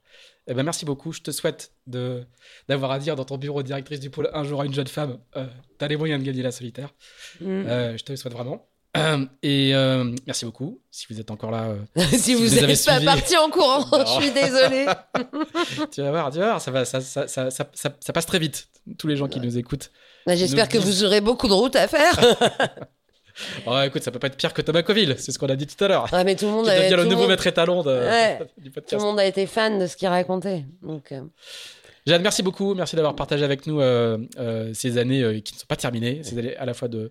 Eh 0.48 0.54
ben, 0.54 0.62
merci 0.62 0.86
beaucoup. 0.86 1.12
Je 1.12 1.20
te 1.20 1.30
souhaite 1.30 1.72
de, 1.86 2.24
d'avoir 2.68 2.90
à 2.90 2.98
dire 2.98 3.16
dans 3.16 3.24
ton 3.24 3.36
bureau 3.36 3.62
directrice 3.62 4.00
du 4.00 4.08
pôle 4.08 4.30
un 4.32 4.44
jour 4.44 4.62
à 4.62 4.64
une 4.64 4.72
jeune 4.72 4.86
femme, 4.86 5.18
euh, 5.36 5.46
t'as 5.76 5.88
les 5.88 5.96
moyens 5.96 6.20
de 6.20 6.26
gagner 6.26 6.42
la 6.42 6.50
solitaire. 6.50 6.94
Mm. 7.40 7.46
Euh, 7.46 7.96
je 7.98 8.02
te 8.02 8.12
le 8.12 8.16
souhaite 8.16 8.32
vraiment. 8.32 8.66
Euh, 8.96 9.26
et 9.42 9.74
euh, 9.74 10.14
merci 10.26 10.46
beaucoup. 10.46 10.80
Si 10.90 11.06
vous 11.10 11.20
êtes 11.20 11.30
encore 11.30 11.50
là, 11.50 11.74
si, 12.16 12.34
vous 12.34 12.48
n'êtes 12.48 12.84
pas 12.86 13.00
parti 13.00 13.36
en 13.36 13.50
courant, 13.50 13.84
je 14.06 14.22
suis 14.22 14.30
désolée. 14.32 14.86
tu 15.92 16.00
vas 16.00 16.10
voir, 16.10 16.30
tu 16.32 16.38
vas 16.38 16.46
voir, 16.46 16.60
ça, 16.62 16.70
va, 16.70 16.84
ça, 16.86 17.00
ça, 17.02 17.26
ça, 17.26 17.50
ça 17.50 18.12
passe 18.12 18.26
très 18.26 18.38
vite. 18.38 18.68
Tous 18.98 19.06
les 19.06 19.16
gens 19.16 19.28
qui 19.28 19.40
nous 19.40 19.58
écoutent. 19.58 19.90
Bah, 20.26 20.34
j'espère 20.34 20.68
que 20.68 20.78
vous 20.78 21.04
aurez 21.04 21.20
beaucoup 21.20 21.48
de 21.48 21.52
route 21.52 21.76
à 21.76 21.86
faire. 21.86 22.18
Oh, 23.66 23.78
écoute, 23.84 24.02
ça 24.02 24.10
peut 24.10 24.18
pas 24.18 24.28
être 24.28 24.36
pire 24.36 24.52
que 24.52 24.62
Thomas 24.62 24.82
Coville, 24.82 25.16
c'est 25.18 25.32
ce 25.32 25.38
qu'on 25.38 25.48
a 25.48 25.56
dit 25.56 25.66
tout 25.66 25.82
à 25.84 25.88
l'heure. 25.88 26.12
Ouais, 26.12 26.24
mais 26.24 26.36
tout 26.36 26.46
le 26.46 26.52
monde 26.52 26.66
qui 26.66 26.76
devient 26.76 26.96
le 26.96 27.04
nouveau 27.04 27.26
maître 27.26 27.46
étalon 27.46 27.82
de, 27.82 28.00
du 28.58 28.70
podcast. 28.70 28.90
Tout 28.90 29.04
le 29.04 29.10
monde 29.10 29.20
a 29.20 29.26
été 29.26 29.46
fan 29.46 29.78
de 29.78 29.86
ce 29.86 29.96
qu'il 29.96 30.08
racontait. 30.08 30.64
Donc, 30.82 31.12
euh. 31.12 31.22
Jeanne, 32.06 32.22
merci 32.22 32.42
beaucoup. 32.42 32.74
Merci 32.74 32.96
d'avoir 32.96 33.14
partagé 33.14 33.44
avec 33.44 33.66
nous 33.66 33.80
euh, 33.80 34.18
euh, 34.38 34.72
ces 34.72 34.98
années 34.98 35.42
qui 35.42 35.54
ne 35.54 35.58
sont 35.58 35.66
pas 35.66 35.76
terminées, 35.76 36.22
ces 36.22 36.38
années 36.38 36.56
à 36.56 36.64
la 36.64 36.74
fois 36.74 36.88
de, 36.88 37.10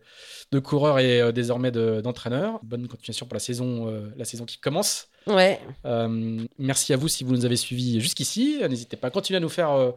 de 0.51 0.59
coureur 0.59 0.99
et 0.99 1.31
désormais 1.33 1.71
d'entraîneur. 1.71 2.59
Bonne 2.63 2.87
continuation 2.87 3.25
pour 3.25 3.35
la 3.35 3.39
saison, 3.39 4.03
la 4.17 4.25
saison 4.25 4.45
qui 4.45 4.57
commence. 4.57 5.07
Ouais. 5.27 5.59
Euh, 5.85 6.39
merci 6.57 6.93
à 6.93 6.97
vous 6.97 7.07
si 7.07 7.23
vous 7.23 7.33
nous 7.33 7.45
avez 7.45 7.55
suivis 7.55 7.99
jusqu'ici. 7.99 8.59
N'hésitez 8.69 8.97
pas 8.97 9.07
à 9.07 9.09
continuer 9.09 9.37
à 9.37 9.39
nous 9.39 9.49
faire, 9.49 9.71
euh, 9.71 9.91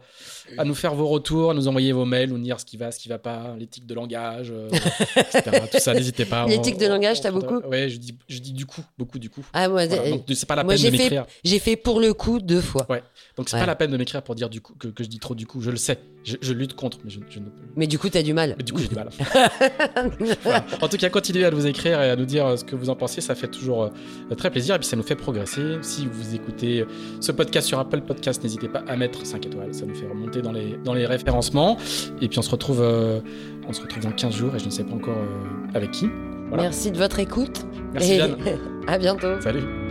à 0.57 0.65
nous 0.65 0.75
faire 0.75 0.93
vos 0.93 1.07
retours, 1.07 1.51
à 1.51 1.53
nous 1.53 1.67
envoyer 1.67 1.91
vos 1.91 2.05
mails, 2.05 2.29
nous 2.29 2.37
dire 2.37 2.59
ce 2.59 2.65
qui 2.65 2.77
va, 2.77 2.91
ce 2.91 2.99
qui 2.99 3.09
va 3.09 3.17
pas, 3.17 3.55
l'éthique 3.57 3.85
de 3.85 3.93
langage, 3.93 4.51
euh, 4.51 4.69
etc. 5.15 5.63
Tout 5.71 5.79
ça, 5.79 5.93
n'hésitez 5.93 6.25
pas. 6.25 6.45
L'éthique 6.47 6.77
de 6.77 6.87
langage, 6.87 7.21
t'as 7.21 7.31
beaucoup 7.31 7.59
Ouais, 7.67 7.89
je 7.89 7.97
dis, 7.97 8.15
je 8.27 8.39
dis 8.39 8.53
du 8.53 8.65
coup, 8.65 8.83
beaucoup 8.97 9.19
du 9.19 9.29
coup. 9.29 9.45
Ah, 9.53 9.69
moi, 9.69 9.83
c'est 9.87 10.45
pas 10.45 10.55
la 10.55 10.63
peine 10.63 10.81
de 10.81 10.89
m'écrire. 10.89 11.25
J'ai 11.43 11.59
fait 11.59 11.75
pour 11.75 11.99
le 11.99 12.13
coup 12.13 12.39
deux 12.39 12.61
fois. 12.61 12.85
Ouais. 12.89 13.03
Donc 13.37 13.49
c'est 13.49 13.59
pas 13.59 13.65
la 13.65 13.75
peine 13.75 13.91
de 13.91 13.97
m'écrire 13.97 14.21
pour 14.21 14.35
dire 14.35 14.49
du 14.49 14.61
coup 14.61 14.73
que, 14.75 14.87
que, 14.87 15.03
je 15.03 15.09
dis 15.09 15.19
trop 15.19 15.35
du 15.35 15.47
coup. 15.47 15.61
Je 15.61 15.71
le 15.71 15.77
sais. 15.77 15.97
Je, 16.23 16.53
lutte 16.53 16.75
contre, 16.75 16.99
mais 17.03 17.09
je, 17.09 17.19
je 17.29 17.39
ne. 17.39 17.45
Mais 17.75 17.87
du 17.87 17.97
coup, 17.97 18.09
t'as 18.09 18.21
du 18.21 18.33
mal. 18.33 18.55
Mais 18.57 18.63
du 18.63 18.73
coup, 18.73 18.79
j'ai 18.79 18.87
du 18.87 18.95
mal. 18.95 19.09
En 20.81 20.87
tout 20.87 20.97
cas, 20.97 21.09
continuez 21.09 21.45
à 21.45 21.51
nous 21.51 21.65
écrire 21.65 22.01
et 22.01 22.09
à 22.09 22.15
nous 22.15 22.25
dire 22.25 22.57
ce 22.57 22.63
que 22.63 22.75
vous 22.75 22.89
en 22.89 22.95
pensez. 22.95 23.21
Ça 23.21 23.35
fait 23.35 23.47
toujours 23.47 23.89
très 24.37 24.49
plaisir 24.51 24.75
et 24.75 24.79
puis 24.79 24.87
ça 24.87 24.95
nous 24.95 25.03
fait 25.03 25.15
progresser. 25.15 25.77
Si 25.81 26.07
vous 26.07 26.35
écoutez 26.35 26.85
ce 27.19 27.31
podcast 27.31 27.67
sur 27.67 27.79
Apple 27.79 28.01
Podcast, 28.01 28.43
n'hésitez 28.43 28.67
pas 28.67 28.83
à 28.87 28.95
mettre 28.95 29.25
5 29.25 29.45
étoiles, 29.45 29.73
ça 29.73 29.85
nous 29.85 29.95
fait 29.95 30.07
remonter 30.07 30.41
dans 30.41 30.51
les, 30.51 30.77
dans 30.83 30.93
les 30.93 31.05
référencements. 31.05 31.77
Et 32.21 32.27
puis 32.27 32.39
on 32.39 32.41
se 32.43 32.51
retrouve, 32.51 32.81
euh, 32.81 33.19
on 33.67 33.73
se 33.73 33.81
retrouve 33.81 34.03
dans 34.03 34.11
15 34.11 34.35
jours 34.35 34.55
et 34.55 34.59
je 34.59 34.65
ne 34.65 34.69
sais 34.69 34.83
pas 34.83 34.93
encore 34.93 35.17
euh, 35.17 35.73
avec 35.73 35.91
qui. 35.91 36.07
Merci 36.51 36.91
de 36.91 36.97
votre 36.97 37.19
écoute. 37.19 37.65
Merci 37.93 38.13
et 38.13 38.21
à 38.87 38.97
bientôt. 38.97 39.39
Salut. 39.41 39.90